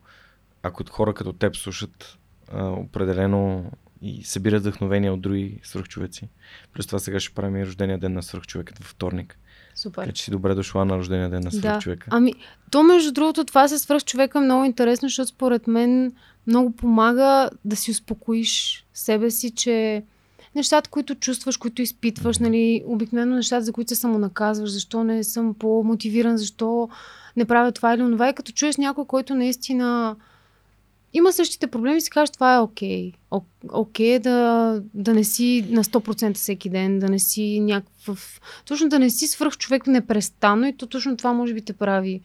ако 0.64 0.84
хора 0.90 1.14
като 1.14 1.34
теб 1.34 1.56
слушат, 1.56 2.18
а, 2.54 2.70
определено 2.70 3.72
и 4.02 4.24
събират 4.24 4.62
вдъхновение 4.62 5.12
от 5.12 5.22
други 5.22 5.60
свръхчовеци. 5.64 6.30
Плюс 6.74 6.88
това 6.88 7.00
сега 7.00 7.20
ще 7.20 7.34
правим 7.34 7.56
и 7.56 7.66
рождения 7.66 7.98
ден 7.98 8.14
на 8.14 8.24
свръхчовекът 8.24 8.78
във 8.78 8.88
вторник. 8.88 9.40
Супер. 9.76 10.02
Така 10.02 10.12
че 10.12 10.24
си 10.24 10.32
добре 10.32 10.56
дошла 10.56 10.86
на 10.86 10.98
рождения 10.98 11.30
ден 11.30 11.42
на 11.44 11.52
свръхчовека. 11.52 12.10
Да. 12.10 12.18
Ами, 12.18 12.34
то 12.72 12.84
между 12.84 13.12
другото, 13.12 13.46
това 13.46 13.68
с 13.68 13.80
свръхчовека 13.80 14.38
е 14.38 14.42
много 14.42 14.66
интересно, 14.66 15.10
защото 15.10 15.30
според 15.30 15.68
мен 15.68 16.14
много 16.48 16.72
помага 16.72 17.50
да 17.66 17.76
си 17.76 17.92
успокоиш 17.92 18.86
себе 18.94 19.32
си, 19.32 19.52
че 19.52 20.04
нещата, 20.56 20.90
които 20.90 21.16
чувстваш, 21.16 21.58
които 21.58 21.82
изпитваш, 21.82 22.38
нали, 22.38 22.84
обикновено 22.86 23.36
нещата, 23.36 23.66
за 23.66 23.74
които 23.74 23.90
се 23.90 23.96
самонаказваш, 23.96 24.70
защо 24.70 25.04
не 25.04 25.24
съм 25.24 25.54
по-мотивиран, 25.54 26.38
защо 26.38 26.90
не 27.38 27.46
правя 27.46 27.72
това 27.72 27.94
или 27.94 28.02
онова. 28.02 28.30
И 28.30 28.34
като 28.34 28.52
чуеш 28.52 28.78
някой, 28.78 29.06
който 29.06 29.36
наистина 29.36 30.16
има 31.14 31.34
същите 31.34 31.68
проблеми, 31.68 32.02
си 32.02 32.10
кажеш, 32.10 32.30
това 32.30 32.56
е 32.56 32.60
окей. 32.60 33.12
Okay. 33.32 33.44
Окей 33.72 34.18
okay, 34.18 34.20
да, 34.20 34.82
да 34.94 35.14
не 35.14 35.24
си 35.24 35.66
на 35.70 35.84
100% 35.84 36.36
всеки 36.36 36.70
ден, 36.70 37.00
да 37.00 37.10
не 37.10 37.20
си 37.20 37.60
някакъв... 37.60 38.42
Точно 38.66 38.90
да 38.90 39.00
не 39.00 39.10
си 39.10 39.28
свръх 39.28 39.58
човек 39.58 39.88
непрестанно 39.88 40.68
и 40.68 40.78
то 40.78 40.88
точно 40.88 41.18
това 41.18 41.34
може 41.34 41.54
би 41.54 41.62
те 41.62 41.74
прави 41.74 42.22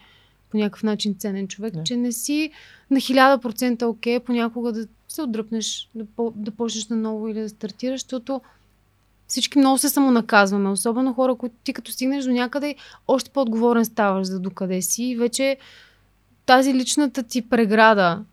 по 0.50 0.56
някакъв 0.56 0.82
начин 0.82 1.14
ценен 1.18 1.48
човек, 1.48 1.74
не. 1.74 1.84
че 1.84 1.96
не 1.96 2.12
си 2.12 2.50
на 2.90 2.96
1000% 2.96 3.86
окей, 3.86 4.18
okay, 4.18 4.20
понякога 4.20 4.72
да 4.72 4.86
се 5.08 5.22
отдръпнеш, 5.22 5.90
да, 5.94 6.04
да 6.34 6.50
почнеш 6.50 6.88
на 6.88 6.96
ново 6.96 7.28
или 7.28 7.40
да 7.40 7.48
стартираш, 7.48 8.00
защото 8.00 8.40
всички 9.26 9.58
много 9.58 9.78
се 9.78 9.88
самонаказваме, 9.88 10.68
особено 10.68 11.14
хора, 11.14 11.34
които 11.34 11.54
ти 11.64 11.72
като 11.72 11.92
стигнеш 11.92 12.24
до 12.24 12.30
някъде, 12.30 12.74
още 13.08 13.30
по-отговорен 13.30 13.84
ставаш 13.84 14.26
за 14.26 14.40
докъде 14.40 14.82
си 14.82 15.04
и 15.04 15.16
вече 15.16 15.56
тази 16.46 16.74
личната 16.74 17.22
ти 17.22 17.42
преграда 17.42 18.24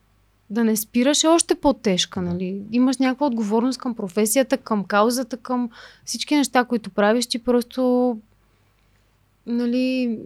да 0.51 0.63
не 0.63 0.75
спираш 0.75 1.23
е 1.23 1.27
още 1.27 1.55
по-тежка, 1.55 2.21
нали? 2.21 2.61
Имаш 2.71 2.97
някаква 2.97 3.27
отговорност 3.27 3.79
към 3.79 3.95
професията, 3.95 4.57
към 4.57 4.83
каузата, 4.83 5.37
към 5.37 5.69
всички 6.05 6.35
неща, 6.35 6.63
които 6.65 6.89
правиш, 6.89 7.27
ти 7.27 7.39
просто 7.39 8.17
нали, 9.45 10.19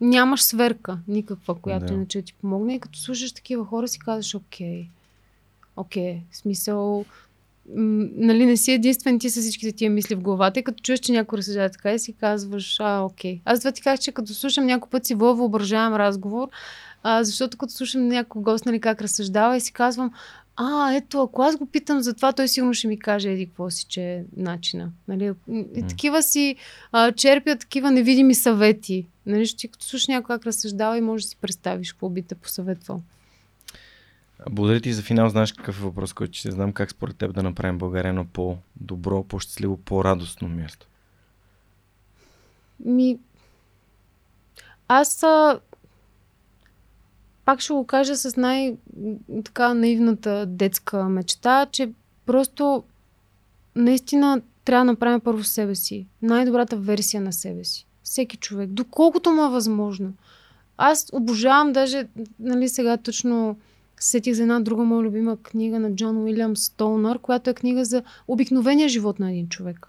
нямаш 0.00 0.42
сверка 0.42 0.98
никаква, 1.08 1.54
която 1.54 1.86
да. 1.86 1.94
иначе 1.94 2.22
ти 2.22 2.34
помогне. 2.34 2.74
И 2.74 2.80
като 2.80 2.98
слушаш 2.98 3.32
такива 3.32 3.64
хора 3.64 3.88
си 3.88 3.98
казваш, 3.98 4.34
окей, 4.34 4.88
окей, 5.76 6.20
смисъл, 6.32 7.04
м- 7.76 8.08
нали, 8.16 8.46
не 8.46 8.56
си 8.56 8.72
единствен 8.72 9.18
ти 9.18 9.30
с 9.30 9.40
всичките 9.40 9.72
тия 9.72 9.90
мисли 9.90 10.14
в 10.14 10.20
главата 10.20 10.60
и 10.60 10.64
като 10.64 10.82
чуеш, 10.82 11.00
че 11.00 11.12
някой 11.12 11.38
разсъждава 11.38 11.70
така 11.70 11.92
и 11.92 11.98
си 11.98 12.12
казваш, 12.12 12.80
а, 12.80 13.00
окей. 13.00 13.40
Аз 13.44 13.58
това 13.60 13.72
ти 13.72 13.82
казах, 13.82 14.00
че 14.00 14.12
като 14.12 14.34
слушам 14.34 14.66
някой 14.66 14.90
път 14.90 15.06
си 15.06 15.14
въображаем 15.14 15.94
разговор, 15.94 16.48
а, 17.02 17.24
защото 17.24 17.58
като 17.58 17.72
слушам 17.72 18.08
някой 18.08 18.42
гост, 18.42 18.66
нали, 18.66 18.80
как 18.80 19.02
разсъждава 19.02 19.56
и 19.56 19.60
си 19.60 19.72
казвам, 19.72 20.12
а, 20.56 20.94
ето, 20.94 21.22
ако 21.22 21.42
аз 21.42 21.56
го 21.56 21.66
питам 21.66 22.00
за 22.00 22.14
това, 22.14 22.32
той 22.32 22.48
сигурно 22.48 22.74
ще 22.74 22.88
ми 22.88 22.98
каже 22.98 23.30
еди 23.30 23.46
какво 23.46 23.70
си, 23.70 23.86
че 23.88 24.02
е 24.02 24.24
начина. 24.36 24.90
Нали? 25.08 25.32
И 25.76 25.86
такива 25.88 26.22
си 26.22 26.56
а, 26.92 27.12
черпят 27.12 27.60
такива 27.60 27.90
невидими 27.90 28.34
съвети. 28.34 29.06
Нали? 29.26 29.46
Ще 29.46 29.56
ти 29.56 29.68
като 29.68 29.84
слушаш 29.84 30.06
някой 30.06 30.36
как 30.36 30.46
разсъждава 30.46 30.98
и 30.98 31.00
можеш 31.00 31.24
да 31.24 31.28
си 31.28 31.36
представиш 31.36 31.92
какво 31.92 32.08
би 32.08 32.22
те 32.22 32.34
посъветвал. 32.34 33.02
Благодаря 34.50 34.80
ти 34.80 34.92
за 34.92 35.02
финал. 35.02 35.28
Знаеш 35.28 35.52
какъв 35.52 35.78
е 35.78 35.82
въпрос, 35.82 36.12
който 36.12 36.38
ще 36.38 36.50
знам 36.50 36.72
как 36.72 36.90
според 36.90 37.16
теб 37.16 37.34
да 37.34 37.42
направим 37.42 37.78
България 37.78 38.08
едно 38.08 38.24
по-добро, 38.24 39.24
по-щастливо, 39.24 39.76
по-радостно 39.76 40.48
място? 40.48 40.86
Ми... 42.84 43.18
Аз 44.88 45.22
а, 45.22 45.60
пак 47.48 47.60
ще 47.60 47.72
го 47.72 47.84
кажа 47.84 48.16
с 48.16 48.36
най-така 48.36 49.74
наивната 49.74 50.46
детска 50.46 51.08
мечта, 51.08 51.66
че 51.72 51.90
просто 52.26 52.82
наистина 53.76 54.40
трябва 54.64 54.84
да 54.84 54.92
направим 54.92 55.20
първо 55.20 55.44
себе 55.44 55.74
си. 55.74 56.06
Най-добрата 56.22 56.76
версия 56.76 57.20
на 57.20 57.32
себе 57.32 57.64
си. 57.64 57.86
Всеки 58.02 58.36
човек. 58.36 58.70
Доколкото 58.70 59.30
му 59.30 59.44
е 59.44 59.48
възможно. 59.48 60.12
Аз 60.76 61.06
обожавам 61.12 61.72
даже, 61.72 62.06
нали 62.40 62.68
сега 62.68 62.96
точно 62.96 63.56
сетих 64.00 64.34
за 64.34 64.42
една 64.42 64.60
друга 64.60 64.84
моя 64.84 65.02
любима 65.02 65.36
книга 65.36 65.78
на 65.78 65.94
Джон 65.94 66.16
Уилям 66.16 66.56
Стоунър, 66.56 67.18
която 67.18 67.50
е 67.50 67.54
книга 67.54 67.84
за 67.84 68.02
обикновения 68.28 68.88
живот 68.88 69.18
на 69.18 69.30
един 69.30 69.48
човек. 69.48 69.88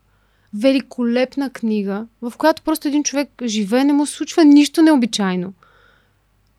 Великолепна 0.54 1.50
книга, 1.50 2.08
в 2.22 2.34
която 2.38 2.62
просто 2.62 2.88
един 2.88 3.04
човек 3.04 3.30
живее, 3.46 3.84
не 3.84 3.94
му 3.94 4.06
случва 4.06 4.46
нищо 4.46 4.82
необичайно 4.82 5.54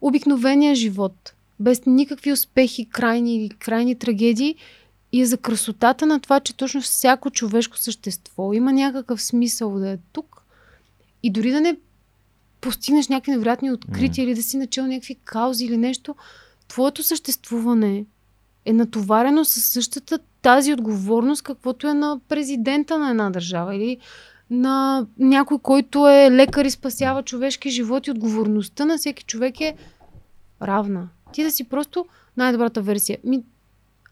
обикновения 0.00 0.74
живот, 0.74 1.34
без 1.60 1.86
никакви 1.86 2.32
успехи, 2.32 2.88
крайни 2.88 3.36
или 3.36 3.48
крайни 3.48 3.98
трагедии 3.98 4.56
и 5.12 5.22
е 5.22 5.26
за 5.26 5.36
красотата 5.36 6.06
на 6.06 6.20
това, 6.20 6.40
че 6.40 6.56
точно 6.56 6.80
всяко 6.80 7.30
човешко 7.30 7.78
същество 7.78 8.52
има 8.52 8.72
някакъв 8.72 9.22
смисъл 9.22 9.78
да 9.78 9.90
е 9.90 9.98
тук 10.12 10.42
и 11.22 11.30
дори 11.30 11.50
да 11.50 11.60
не 11.60 11.76
постигнеш 12.60 13.08
някакви 13.08 13.30
невероятни 13.30 13.72
открития 13.72 14.24
mm. 14.24 14.28
или 14.28 14.34
да 14.34 14.42
си 14.42 14.56
начал 14.56 14.86
някакви 14.86 15.14
каузи 15.14 15.64
или 15.64 15.76
нещо, 15.76 16.14
твоето 16.68 17.02
съществуване 17.02 18.04
е 18.64 18.72
натоварено 18.72 19.44
със 19.44 19.64
същата 19.64 20.18
тази 20.42 20.72
отговорност, 20.72 21.42
каквото 21.42 21.88
е 21.88 21.94
на 21.94 22.20
президента 22.28 22.98
на 22.98 23.10
една 23.10 23.30
държава 23.30 23.76
или 23.76 23.98
на 24.50 25.06
някой, 25.18 25.58
който 25.58 26.08
е 26.08 26.30
лекар 26.30 26.64
и 26.64 26.70
спасява 26.70 27.22
човешки 27.22 27.70
животи. 27.70 28.10
Отговорността 28.10 28.84
на 28.84 28.98
всеки 28.98 29.24
човек 29.24 29.60
е 29.60 29.76
равна. 30.62 31.08
Ти 31.32 31.42
да 31.42 31.50
си 31.50 31.64
просто 31.64 32.06
най-добрата 32.36 32.82
версия. 32.82 33.18
Ми, 33.24 33.42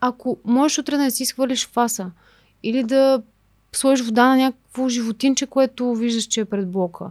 ако 0.00 0.39
можеш 0.44 0.78
утре 0.78 0.97
да 0.97 1.10
си 1.10 1.25
свалиш 1.25 1.68
фаса 1.68 2.10
или 2.62 2.83
да 2.83 3.23
сложиш 3.73 4.07
вода 4.07 4.28
на 4.28 4.36
някакво 4.36 4.89
животинче, 4.89 5.47
което 5.47 5.94
виждаш, 5.94 6.25
че 6.25 6.41
е 6.41 6.44
пред 6.44 6.70
блока. 6.70 7.10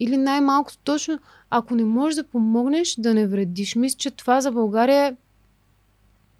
Или 0.00 0.16
най-малкото 0.16 0.78
точно, 0.78 1.18
ако 1.50 1.74
не 1.74 1.84
можеш 1.84 2.16
да 2.16 2.24
помогнеш, 2.24 2.94
да 2.98 3.14
не 3.14 3.26
вредиш. 3.26 3.74
Мисля, 3.76 3.96
че 3.98 4.10
това 4.10 4.40
за 4.40 4.52
България 4.52 5.06
е 5.06 5.16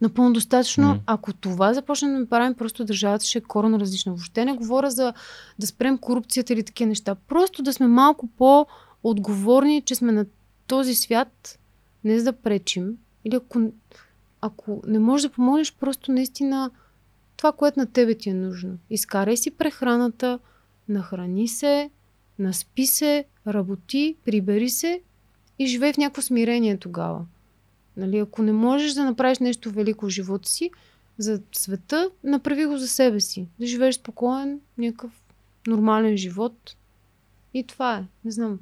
напълно 0.00 0.32
достатъчно. 0.32 0.84
Mm. 0.84 1.00
Ако 1.06 1.32
това 1.32 1.74
започнем 1.74 2.12
да 2.12 2.18
ми 2.18 2.26
правим, 2.26 2.54
просто 2.54 2.84
държавата 2.84 3.24
ще 3.24 3.38
е 3.38 3.42
коренно 3.42 3.80
различна. 3.80 4.12
Въобще 4.12 4.44
не 4.44 4.52
говоря 4.52 4.90
за 4.90 5.12
да 5.58 5.66
спрем 5.66 5.98
корупцията 5.98 6.52
или 6.52 6.62
такива 6.62 6.88
неща. 6.88 7.14
Просто 7.14 7.62
да 7.62 7.72
сме 7.72 7.86
малко 7.86 8.26
по-отговорни, 8.26 9.82
че 9.82 9.94
сме 9.94 10.12
на 10.12 10.26
този 10.66 10.94
свят, 10.94 11.58
не 12.04 12.18
за 12.18 12.24
да 12.24 12.32
пречим. 12.32 12.96
Или 13.24 13.36
ако, 13.36 13.72
ако 14.40 14.82
не 14.86 14.98
можеш 14.98 15.28
да 15.28 15.34
помогнеш, 15.34 15.74
просто 15.80 16.12
наистина 16.12 16.70
това, 17.36 17.52
което 17.52 17.78
на 17.78 17.86
тебе 17.86 18.14
ти 18.14 18.30
е 18.30 18.34
нужно. 18.34 18.78
Изкарай 18.90 19.36
си 19.36 19.50
прехраната, 19.50 20.38
нахрани 20.88 21.48
се, 21.48 21.90
наспи 22.38 22.86
се, 22.86 23.24
работи, 23.46 24.16
прибери 24.24 24.70
се 24.70 25.02
и 25.58 25.66
живей 25.66 25.92
в 25.92 25.96
някакво 25.96 26.22
смирение 26.22 26.76
тогава. 26.76 27.24
Нали, 28.00 28.18
ако 28.18 28.42
не 28.42 28.52
можеш 28.52 28.92
да 28.92 29.04
направиш 29.04 29.38
нещо 29.38 29.70
велико 29.70 30.06
в 30.06 30.08
живота 30.08 30.48
си, 30.48 30.70
за 31.18 31.40
света, 31.52 32.10
направи 32.24 32.66
го 32.66 32.78
за 32.78 32.88
себе 32.88 33.20
си. 33.20 33.46
Да 33.60 33.66
живееш 33.66 33.94
спокоен, 33.94 34.60
някакъв 34.78 35.10
нормален 35.66 36.16
живот. 36.16 36.76
И 37.54 37.64
това 37.64 37.96
е. 37.96 38.04
Не 38.24 38.30
знам. 38.30 38.58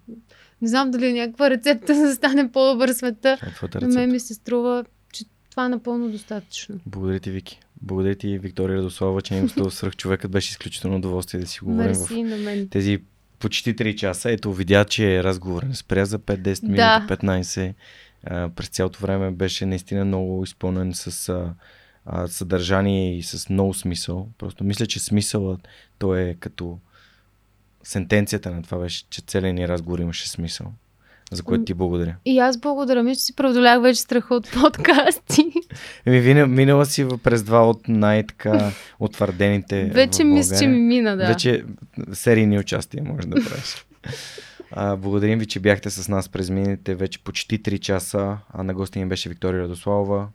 Не 0.63 0.69
знам 0.69 0.91
дали 0.91 1.07
е 1.07 1.13
някаква 1.13 1.51
рецепта 1.51 1.95
за 2.01 2.03
да 2.03 2.15
стане 2.15 2.53
по-добър 2.53 2.89
света. 2.89 3.39
Е 3.75 3.81
На 3.81 3.89
мен 3.89 4.11
ми 4.13 4.21
се 4.21 4.35
струва, 4.35 4.85
че 5.13 5.25
това 5.51 5.67
е 5.67 5.69
напълно 5.69 6.11
достатъчно. 6.11 6.81
Благодаря 6.87 7.21
ти, 7.21 7.31
Вики. 7.31 7.61
Благодаря 7.83 8.15
ти, 8.15 8.39
Виктория 8.39 8.77
Радослава, 8.77 9.23
че 9.23 9.35
ни 9.35 9.41
гостува 9.41 9.71
свръх 9.71 9.97
човекът. 9.97 10.31
Беше 10.31 10.51
изключително 10.51 10.97
удоволствие 10.97 11.41
да 11.41 11.47
си 11.47 11.61
говорим 11.61 11.87
Мерси, 11.87 12.25
в 12.25 12.29
на 12.29 12.37
мен. 12.37 12.69
тези 12.69 12.99
почти 13.39 13.77
3 13.77 13.95
часа. 13.95 14.31
Ето, 14.31 14.53
видя, 14.53 14.85
че 14.85 15.25
разговор 15.25 15.63
не 15.63 15.75
спря 15.75 16.05
за 16.05 16.19
5-10 16.19 16.63
минути, 16.63 16.77
да. 16.77 17.07
15 17.09 17.75
а, 18.31 18.49
през 18.49 18.69
цялото 18.69 19.01
време 19.01 19.31
беше 19.31 19.67
наистина 19.67 20.05
много 20.05 20.45
изпълнен 20.45 20.95
с 20.95 21.29
а, 21.29 21.55
а, 22.07 22.27
съдържание 22.29 23.17
и 23.17 23.23
с 23.23 23.49
много 23.49 23.75
смисъл. 23.75 24.29
Просто 24.39 24.65
мисля, 24.65 24.87
че 24.87 25.01
смисълът 25.01 25.61
той 25.99 26.21
е 26.21 26.35
като 26.35 26.79
сентенцията 27.83 28.51
на 28.51 28.63
това 28.63 28.79
беше, 28.79 29.05
че 29.11 29.23
целият 29.27 29.55
ни 29.55 29.69
разговор 29.69 29.99
имаше 29.99 30.29
смисъл. 30.29 30.73
за 31.33 31.43
което 31.43 31.65
ти 31.65 31.75
благодаря. 31.75 32.17
И 32.25 32.39
аз 32.39 32.61
благодаря. 32.61 33.03
Мисля, 33.03 33.19
че 33.19 33.25
си 33.25 33.37
преодолях 33.37 33.83
вече 33.83 34.01
страха 34.01 34.35
от 34.35 34.51
подкасти. 34.53 35.45
Еми, 36.07 36.47
минала 36.47 36.87
си 36.87 37.07
през 37.23 37.43
два 37.43 37.69
от 37.69 37.89
най-така 37.89 38.73
утвърдените. 39.01 39.85
Вече 39.85 40.25
мисля, 40.25 40.59
че 40.59 40.67
ми 40.67 40.79
мина, 40.79 41.17
да. 41.17 41.27
Вече 41.27 41.65
серийни 42.13 42.59
участия 42.59 43.05
може 43.05 43.29
да 43.29 43.35
правиш. 43.35 43.87
А, 44.71 44.97
благодарим 44.97 45.39
ви, 45.39 45.47
че 45.47 45.61
бяхте 45.61 45.91
с 45.91 46.09
нас 46.09 46.29
през 46.29 46.51
миналите 46.51 46.95
вече 46.95 47.25
почти 47.25 47.63
3 47.63 47.79
часа. 47.79 48.39
А 48.51 48.63
на 48.63 48.75
гости 48.75 48.99
ни 48.99 49.07
беше 49.07 49.29
Виктория 49.29 49.63
Радославова. 49.63 50.29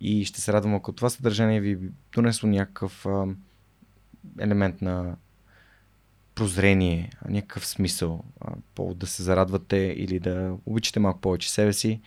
И 0.00 0.24
ще 0.24 0.40
се 0.40 0.52
радвам, 0.52 0.74
ако 0.74 0.92
това 0.92 1.10
съдържание 1.10 1.60
ви 1.60 1.78
донесло 2.14 2.48
някакъв 2.48 3.06
а, 3.06 3.26
елемент 4.40 4.82
на 4.82 5.16
прозрение, 6.34 7.10
някакъв 7.28 7.66
смисъл, 7.66 8.24
а, 8.40 8.52
повод 8.74 8.98
да 8.98 9.06
се 9.06 9.22
зарадвате 9.22 9.94
или 9.96 10.20
да 10.20 10.56
обичате 10.66 11.00
малко 11.00 11.20
повече 11.20 11.50
себе 11.50 11.72
си. 11.72 12.00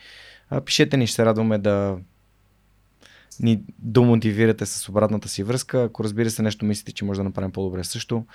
А, 0.50 0.60
пишете 0.60 0.96
ни, 0.96 1.06
ще 1.06 1.16
се 1.16 1.24
радваме 1.24 1.58
да 1.58 1.98
ни 3.40 3.62
домотивирате 3.78 4.66
с 4.66 4.88
обратната 4.88 5.28
си 5.28 5.42
връзка. 5.42 5.82
Ако 5.82 6.04
разбира 6.04 6.30
се 6.30 6.42
нещо 6.42 6.64
мислите, 6.64 6.92
че 6.92 7.04
може 7.04 7.18
да 7.18 7.24
направим 7.24 7.52
по-добре 7.52 7.84
също, 7.84 8.26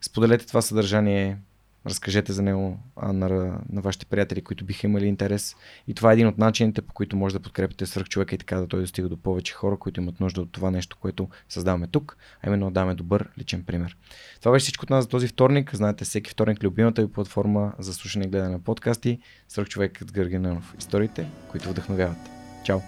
споделете 0.00 0.46
това 0.46 0.62
съдържание 0.62 1.38
разкажете 1.86 2.32
за 2.32 2.42
него 2.42 2.78
а, 2.96 3.12
на, 3.12 3.28
на 3.68 3.80
вашите 3.80 4.06
приятели, 4.06 4.42
които 4.42 4.64
биха 4.64 4.86
имали 4.86 5.06
интерес. 5.06 5.56
И 5.88 5.94
това 5.94 6.10
е 6.10 6.14
един 6.14 6.26
от 6.26 6.38
начините, 6.38 6.82
по 6.82 6.94
които 6.94 7.16
може 7.16 7.34
да 7.34 7.40
подкрепите 7.40 7.86
свърх 7.86 8.08
човека 8.08 8.34
и 8.34 8.38
така 8.38 8.56
да 8.56 8.66
той 8.66 8.80
достига 8.80 9.08
до 9.08 9.16
повече 9.16 9.54
хора, 9.54 9.76
които 9.76 10.00
имат 10.00 10.20
нужда 10.20 10.40
от 10.40 10.52
това 10.52 10.70
нещо, 10.70 10.96
което 11.00 11.28
създаваме 11.48 11.86
тук, 11.86 12.16
а 12.42 12.46
именно 12.46 12.66
да 12.66 12.72
даваме 12.72 12.94
добър 12.94 13.28
личен 13.38 13.64
пример. 13.64 13.96
Това 14.40 14.52
беше 14.52 14.62
всичко 14.62 14.82
от 14.82 14.90
нас 14.90 15.04
за 15.04 15.08
този 15.08 15.28
вторник. 15.28 15.76
Знаете, 15.76 16.04
всеки 16.04 16.30
вторник 16.30 16.64
любимата 16.64 17.02
ви 17.02 17.12
платформа 17.12 17.72
за 17.78 17.94
слушане 17.94 18.24
и 18.24 18.28
гледане 18.28 18.50
на 18.50 18.58
подкасти. 18.58 19.18
Свърх 19.48 19.68
човекът 19.68 20.12
Гъргенанов. 20.12 20.74
Историите, 20.78 21.26
които 21.50 21.68
вдъхновяват. 21.68 22.18
Чао! 22.64 22.80